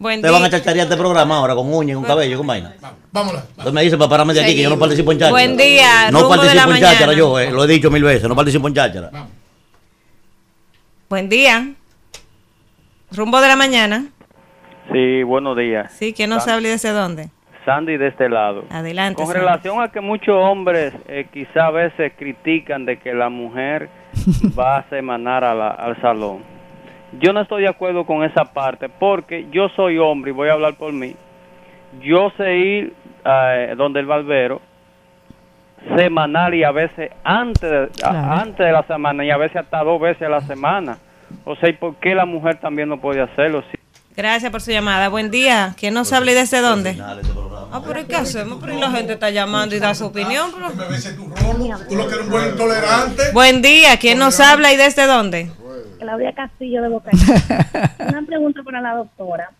Buen 0.00 0.22
Te 0.22 0.30
van 0.30 0.42
a 0.42 0.48
día. 0.48 0.58
chacharear 0.58 0.86
este 0.86 0.96
programa 0.96 1.36
ahora 1.36 1.54
con 1.54 1.72
uña 1.72 1.92
y 1.92 1.94
con 1.94 2.04
cabello, 2.04 2.38
con 2.38 2.46
vaina. 2.46 2.72
Vámonos. 3.12 3.42
Entonces 3.50 3.72
me 3.74 3.82
dice 3.82 3.98
para 3.98 4.08
pararme 4.08 4.32
de 4.32 4.40
aquí 4.42 4.56
que 4.56 4.62
yo 4.62 4.70
no 4.70 4.78
participo 4.78 5.12
en 5.12 5.18
cháchara. 5.18 5.30
Buen 5.32 5.56
día, 5.58 6.10
No 6.10 6.20
rumbo 6.22 6.36
de 6.42 6.54
la 6.54 6.64
participo 6.64 6.70
en 6.74 6.80
cháchara 6.80 7.06
mañana. 7.08 7.18
yo, 7.18 7.38
eh, 7.38 7.50
lo 7.50 7.64
he 7.64 7.66
dicho 7.66 7.90
mil 7.90 8.02
veces, 8.02 8.26
no 8.26 8.34
participo 8.34 8.66
en 8.66 8.74
cháchara. 8.74 9.10
Buen 11.08 11.28
día. 11.28 11.74
Rumbo 13.12 13.40
de 13.42 13.48
la 13.48 13.56
mañana. 13.56 14.06
Sí, 14.92 15.22
buenos 15.22 15.56
días. 15.56 15.92
Sí, 15.92 16.12
¿quién 16.14 16.30
nos 16.30 16.48
habla 16.48 16.68
y 16.68 16.70
desde 16.70 16.90
dónde? 16.92 17.28
Sandy 17.66 17.98
de 17.98 18.08
este 18.08 18.28
lado. 18.30 18.64
Adelante. 18.70 19.16
Con 19.16 19.26
Sandy. 19.26 19.40
relación 19.40 19.82
a 19.82 19.90
que 19.92 20.00
muchos 20.00 20.34
hombres 20.34 20.94
eh, 21.08 21.26
quizá 21.32 21.66
a 21.66 21.70
veces 21.70 22.12
critican 22.18 22.86
de 22.86 22.98
que 22.98 23.12
la 23.12 23.28
mujer 23.28 23.90
va 24.58 24.78
a 24.78 24.88
semanar 24.88 25.44
a 25.44 25.54
la- 25.54 25.68
al 25.70 26.00
salón. 26.00 26.38
Yo 27.18 27.32
no 27.32 27.40
estoy 27.42 27.62
de 27.62 27.68
acuerdo 27.68 28.04
con 28.06 28.22
esa 28.24 28.44
parte 28.44 28.88
porque 28.88 29.46
yo 29.50 29.68
soy 29.70 29.98
hombre 29.98 30.30
y 30.30 30.34
voy 30.34 30.48
a 30.48 30.52
hablar 30.52 30.74
por 30.74 30.92
mí. 30.92 31.16
Yo 32.02 32.30
sé 32.36 32.56
ir 32.56 32.94
eh, 33.24 33.74
donde 33.76 34.00
el 34.00 34.06
barbero 34.06 34.60
semanal 35.96 36.54
y 36.54 36.62
a 36.62 36.70
veces 36.72 37.10
antes 37.24 37.60
de, 37.70 37.88
a- 38.04 38.40
antes 38.40 38.58
de 38.66 38.72
la 38.72 38.82
semana 38.84 39.24
y 39.24 39.30
a 39.30 39.36
veces 39.36 39.56
hasta 39.56 39.82
dos 39.82 40.00
veces 40.00 40.22
a 40.22 40.28
la 40.28 40.40
semana. 40.42 40.98
O 41.44 41.56
sea, 41.56 41.68
¿y 41.68 41.72
por 41.72 41.96
qué 41.96 42.14
la 42.14 42.26
mujer 42.26 42.58
también 42.60 42.88
no 42.88 43.00
puede 43.00 43.20
hacerlo? 43.22 43.62
Si- 43.70 43.78
Gracias 44.16 44.50
por 44.50 44.60
su 44.60 44.70
llamada. 44.72 45.08
Buen 45.08 45.30
día. 45.30 45.74
¿Quién 45.78 45.94
nos 45.94 46.12
habla 46.12 46.32
y 46.32 46.34
desde 46.34 46.60
dónde? 46.60 46.96
Ah, 47.72 47.80
pero 47.86 48.00
¿y 48.00 48.04
¿qué 48.04 48.16
hacemos? 48.16 48.58
Pero 48.60 48.74
¿y 48.74 48.80
la 48.80 48.90
gente 48.90 49.12
está 49.14 49.30
llamando 49.30 49.74
y 49.74 49.78
da 49.78 49.94
su 49.94 50.06
opinión. 50.06 50.50
pero- 50.52 50.70
Tú 51.88 51.96
lo 51.96 52.06
que 52.08 52.14
eres 52.14 52.24
un 52.26 52.30
buen 52.30 52.48
intolerante. 52.50 53.22
Buen 53.32 53.62
día. 53.62 53.96
¿Quién 53.98 54.18
nos 54.18 54.40
habla 54.40 54.72
y 54.72 54.76
desde 54.76 55.06
dónde? 55.06 55.50
Claudia 56.00 56.32
Castillo 56.32 56.82
de 56.82 56.88
Boca. 56.88 57.10
Una 58.08 58.22
pregunta 58.22 58.62
para 58.64 58.80
la 58.80 58.94
doctora. 58.94 59.50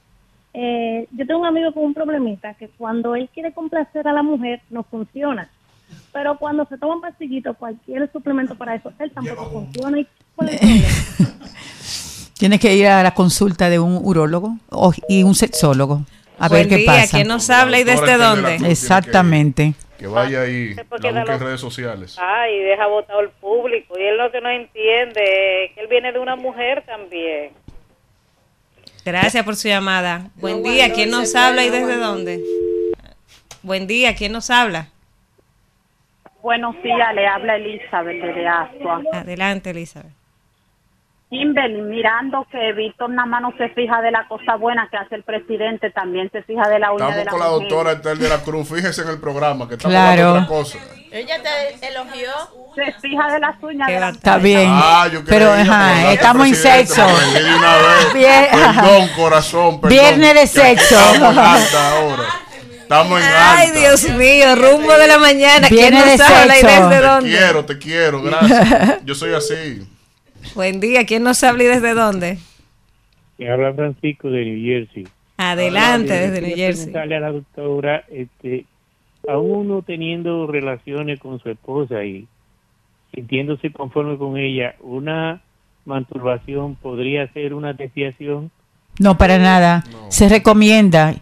Eh, 0.53 1.07
yo 1.13 1.27
tengo 1.27 1.41
un 1.41 1.47
amigo 1.47 1.73
con 1.73 1.85
un 1.85 1.95
problemita 1.95 2.55
que 2.55 2.69
cuando 2.69 3.15
él 3.15 3.29
quiere 3.33 3.53
complacer 3.53 4.09
a 4.09 4.13
la 4.13 4.23
mujer 4.23 4.61
no 4.71 4.83
funciona. 4.83 5.49
Pero 6.13 6.37
cuando 6.39 6.65
se 6.67 6.79
toma 6.79 6.97
un 6.97 7.01
pastillito, 7.01 7.55
cualquier 7.55 8.11
suplemento 8.13 8.55
para 8.57 8.75
eso, 8.75 8.93
él 8.99 9.11
tampoco 9.13 9.51
funciona. 9.51 9.99
¿Y? 10.01 10.07
Tienes 12.39 12.59
que 12.61 12.75
ir 12.75 12.87
a 12.87 13.03
la 13.03 13.13
consulta 13.13 13.69
de 13.69 13.79
un 13.79 14.01
urólogo 14.03 14.57
o- 14.71 14.93
y 15.09 15.23
un 15.23 15.35
sexólogo 15.35 16.05
a 16.39 16.49
Buen 16.49 16.63
ver 16.63 16.69
qué 16.69 16.77
día. 16.79 16.87
pasa. 16.87 17.17
¿Quién 17.19 17.29
nos 17.29 17.51
habla 17.51 17.79
y 17.79 17.85
desde 17.85 18.17
dónde? 18.17 18.57
Exactamente. 18.71 19.75
Que 20.01 20.07
vaya 20.07 20.41
ahí, 20.41 20.75
Es 20.79 20.85
porque 20.89 21.13
la 21.13 21.13
busque 21.13 21.13
de 21.13 21.21
en 21.21 21.27
los- 21.27 21.41
redes 21.43 21.61
sociales. 21.61 22.17
Ay, 22.19 22.59
deja 22.61 22.87
votado 22.87 23.19
al 23.19 23.29
público. 23.31 23.99
Y 23.99 24.03
él 24.03 24.17
lo 24.17 24.33
que 24.33 24.41
no 24.41 24.49
entiende 24.49 25.65
es 25.67 25.73
que 25.75 25.81
él 25.83 25.89
viene 25.89 26.11
de 26.11 26.19
una 26.19 26.37
mujer 26.37 26.83
también. 26.87 27.51
Gracias 29.05 29.45
por 29.45 29.57
su 29.57 29.69
llamada. 29.69 30.31
Buen 30.37 30.63
día, 30.63 30.93
¿quién 30.93 31.11
nos 31.11 31.35
habla 31.35 31.65
y 31.65 31.71
desde 31.71 31.97
dónde? 31.97 32.41
Buen 33.63 33.87
día, 33.87 34.15
¿quién 34.15 34.33
nos 34.33 34.49
habla? 34.49 34.89
Buenos 36.43 36.75
días, 36.83 37.15
le 37.15 37.27
habla 37.27 37.57
Elizabeth 37.57 38.23
desde 38.23 38.47
Asua. 38.49 39.03
Adelante, 39.13 39.71
Elizabeth. 39.71 40.13
Kimberly, 41.31 41.81
mirando 41.83 42.45
que 42.51 42.73
Víctor 42.73 43.09
nada 43.11 43.25
más 43.27 43.41
no 43.43 43.53
se 43.57 43.69
fija 43.69 44.03
de 44.03 44.11
la 44.11 44.27
cosa 44.27 44.57
buena 44.57 44.89
que 44.91 44.97
hace 44.97 45.15
el 45.15 45.23
presidente, 45.23 45.91
también 45.91 46.29
se 46.33 46.43
fija 46.43 46.69
de 46.69 46.81
la 46.81 46.93
uña 46.93 47.09
Estamos 47.09 47.17
de 47.19 47.25
la 47.25 47.31
con 47.31 47.41
la 47.41 47.47
mujer. 47.51 47.69
doctora 47.69 47.93
Estel 47.93 48.19
de 48.19 48.29
la 48.29 48.39
Cruz. 48.43 48.69
Fíjese 48.69 49.03
en 49.03 49.09
el 49.11 49.21
programa 49.21 49.69
que 49.69 49.75
estamos 49.75 49.93
Claro. 49.95 50.11
hablando 50.11 50.35
de 50.35 50.41
otra 50.41 50.49
cosa. 50.49 50.79
Ella 51.13 51.37
te 51.41 51.87
elogió. 51.89 52.31
Se 52.75 52.93
fija 53.01 53.33
de 53.33 53.39
las 53.41 53.63
uñas 53.63 53.87
de 53.89 54.01
la 54.01 54.09
Está 54.11 54.39
bien. 54.39 54.69
Ah, 54.73 55.09
yo 55.13 55.21
pero 55.25 55.53
ajá, 55.53 56.13
estamos 56.13 56.49
en 56.49 56.55
sexo. 56.57 57.07
de 57.07 58.13
Perdón, 58.53 59.09
corazón. 59.17 59.81
Perdón, 59.81 59.99
Viernes 59.99 60.35
de 60.35 60.47
sexo. 60.49 60.97
Estamos 62.83 63.21
en 63.21 63.27
Ay, 63.27 63.67
alta. 63.69 63.79
Dios 63.79 64.09
mío, 64.11 64.57
rumbo 64.57 64.93
de 64.95 65.07
la 65.07 65.19
mañana. 65.19 65.69
¿Quién 65.69 65.91
Viene 65.93 65.99
nos 66.01 66.07
de 66.09 66.15
y 66.15 66.19
sexo. 66.19 66.35
desde 66.89 66.89
Te 67.01 67.07
dónde? 67.07 67.31
quiero, 67.31 67.65
te 67.65 67.79
quiero, 67.79 68.21
gracias. 68.23 68.99
Yo 69.05 69.15
soy 69.15 69.33
así. 69.35 69.87
Buen 70.55 70.81
día, 70.81 71.05
¿quién 71.07 71.23
nos 71.23 71.43
habla 71.45 71.65
y 71.65 71.67
desde 71.67 71.95
dónde? 71.95 72.39
Me 73.39 73.51
habla 73.51 73.73
Francisco 73.73 74.29
de 74.31 74.45
New 74.45 74.65
Jersey. 74.65 75.07
Adelante, 75.37 76.13
Ahora, 76.13 76.27
desde 76.31 76.47
New 76.47 76.57
Jersey. 76.57 76.85
preguntarle 76.87 77.17
a 77.17 77.21
la 77.21 77.33
doctora, 77.33 78.05
este, 78.11 78.67
a 79.29 79.39
uno 79.39 79.83
teniendo 79.83 80.47
relaciones 80.47 81.19
con 81.21 81.39
su 81.41 81.49
esposa 81.51 82.05
y 82.05 82.27
sintiéndose 83.15 83.71
conforme 83.73 84.19
con 84.19 84.37
ella, 84.37 84.75
una 84.81 85.41
masturbación 85.85 86.75
podría 86.77 87.33
ser 87.33 87.55
una 87.55 87.73
desviación. 87.73 88.51
No, 88.99 89.17
para 89.17 89.39
nada. 89.39 89.85
Se 90.09 90.29
recomienda. 90.29 91.15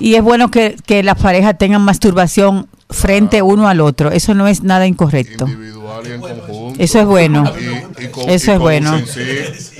Y 0.00 0.14
es 0.14 0.22
bueno 0.22 0.50
que, 0.50 0.76
que 0.86 1.02
las 1.02 1.20
parejas 1.20 1.58
tengan 1.58 1.82
masturbación 1.82 2.68
frente 2.88 3.42
uno 3.42 3.68
al 3.68 3.80
otro. 3.80 4.10
Eso 4.10 4.34
no 4.34 4.46
es 4.48 4.62
nada 4.62 4.86
incorrecto. 4.86 5.46
Individual 5.46 6.06
y 6.06 6.12
en 6.12 6.20
conjunto. 6.20 6.82
Eso 6.82 7.00
es 7.00 7.06
bueno. 7.06 7.44
Y- 7.58 8.04
y 8.04 8.08
con- 8.08 8.28
Eso 8.30 8.52
es 8.52 8.58
bueno. 8.58 8.98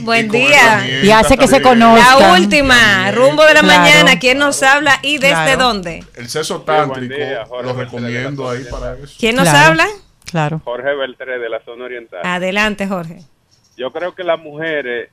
Buen 0.01 0.29
día. 0.31 1.03
Y 1.03 1.11
hace 1.11 1.37
que 1.37 1.47
se 1.49 1.63
conozcan. 1.63 2.19
La 2.21 2.33
última, 2.33 3.11
rumbo 3.13 3.45
de 3.45 3.55
la 3.55 3.61
Claro. 3.61 3.81
mañana. 3.83 4.19
¿Quién 4.19 4.39
nos 4.39 4.63
habla 4.63 4.99
y 5.03 5.19
desde 5.19 5.35
Claro. 5.35 5.63
dónde? 5.65 6.05
El 6.15 6.29
sexo 6.29 6.63
tántrico 6.63 7.15
día, 7.15 7.45
Jorge 7.47 7.65
lo 7.73 7.73
recomiendo 7.79 8.49
ahí 8.51 8.65
para 8.71 8.95
eso. 8.95 9.15
¿Quién 9.19 9.37
nos 9.37 9.49
Claro. 9.49 9.67
habla? 9.69 9.87
Claro. 10.25 10.61
Jorge 10.65 10.95
Beltré 10.95 11.39
de 11.39 11.49
la 11.49 11.61
zona 11.65 11.85
oriental. 11.85 12.21
Adelante, 12.25 12.87
Jorge. 12.89 13.19
Yo 13.77 13.93
creo 13.93 14.15
que 14.15 14.25
las 14.25 14.39
mujeres 14.41 15.11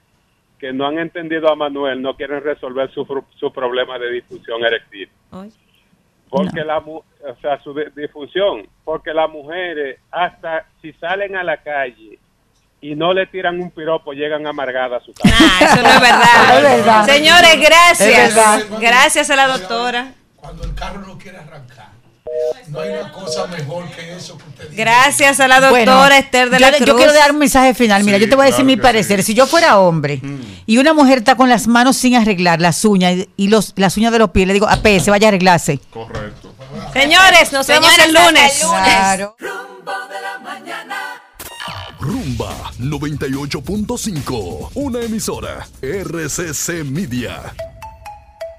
que 0.60 0.72
no 0.74 0.88
han 0.88 0.98
entendido 0.98 1.52
a 1.52 1.56
Manuel 1.56 2.02
no 2.02 2.16
quieren 2.16 2.42
resolver 2.42 2.90
su, 2.94 3.06
su 3.40 3.52
problema 3.54 4.00
de 4.00 4.10
disfunción 4.12 4.64
eréctil. 4.64 5.10
Ay. 5.32 5.52
Porque 6.34 6.64
la 6.66 6.80
mu- 6.80 6.98
o 6.98 7.36
sea, 7.42 7.62
su 7.64 7.74
di- 7.74 7.86
disfunción, 7.96 8.68
porque 8.84 9.14
las 9.14 9.30
mujeres 9.30 10.00
hasta 10.12 10.66
si 10.82 10.92
salen 10.94 11.36
a 11.38 11.44
la 11.44 11.58
calle 11.58 12.18
y 12.82 12.96
no 12.96 13.14
le 13.14 13.26
tiran 13.28 13.62
un 13.62 13.72
piropo 13.72 14.12
llegan 14.14 14.46
amargadas 14.46 15.02
a 15.02 15.06
su 15.06 15.14
casa. 15.14 15.34
Ah, 15.40 15.60
eso 15.64 15.82
no 15.82 15.88
es 15.90 16.02
verdad. 16.02 16.58
Es 16.58 16.64
verdad. 16.64 17.06
Señores, 17.06 17.54
Es 17.56 17.62
gracias. 17.62 18.36
verdad. 18.36 18.60
Gracias 18.82 19.30
a 19.30 19.36
la 19.38 19.48
doctora. 19.48 20.14
Cuando 20.36 20.64
el 20.66 20.76
carro 20.76 21.00
no 21.00 21.18
quiere 21.18 21.38
arrancar, 21.38 21.88
no 22.68 22.80
hay 22.80 22.90
una 22.92 23.12
cosa 23.12 23.46
mejor 23.48 23.90
que 23.92 24.14
eso 24.16 24.38
que 24.38 24.44
usted 24.50 24.64
dice. 24.70 24.76
Gracias 24.82 25.40
a 25.40 25.48
la 25.48 25.60
doctora 25.60 25.86
Bueno, 25.98 26.16
Esther 26.16 26.50
de 26.50 26.58
yo, 26.58 26.62
la 26.62 26.72
le- 26.72 26.78
Cruz. 26.78 26.88
yo 26.88 26.96
quiero 26.96 27.14
dar 27.14 27.32
un 27.32 27.40
mensaje 27.40 27.74
final. 27.74 28.04
Mira, 28.04 28.18
Sí, 28.18 28.24
yo 28.24 28.30
te 28.30 28.36
voy 28.36 28.44
a 28.44 28.46
decir 28.48 28.64
claro 28.64 28.78
mi 28.78 28.78
parecer. 28.78 29.20
sí. 29.22 29.28
Si 29.28 29.34
yo 29.36 29.46
fuera 29.48 29.78
hombre 29.80 30.22
y 30.66 30.78
una 30.78 30.94
mujer 30.94 31.20
está 31.20 31.36
con 31.36 31.50
las 31.50 31.68
manos 31.68 31.98
sin 31.98 32.16
arreglar, 32.16 32.60
las 32.62 32.84
uñas 32.86 33.28
y, 33.38 33.48
los, 33.50 33.74
las 33.76 33.98
uñas 33.98 34.12
de 34.12 34.20
los 34.20 34.30
pies, 34.32 34.48
le 34.48 34.54
digo, 34.54 34.68
a 34.68 34.78
se 35.04 35.12
vaya 35.12 35.28
a 35.28 35.30
arreglarse. 35.30 35.80
Correcto. 35.92 36.54
Señores, 36.94 37.52
nos 37.52 37.68
vemos 37.68 37.88
Señores, 37.92 38.06
el 38.08 38.14
lunes. 38.14 38.62
el 38.62 38.68
lunes. 38.68 38.84
Claro. 38.86 39.36
Rumbo 39.40 39.92
de 40.10 40.22
la 40.22 40.40
mañana. 40.40 40.96
Rumba 42.00 42.72
98.5, 42.80 44.72
una 44.76 45.02
emisora 45.02 45.68
RCC 45.82 46.84
Media. 46.84 47.54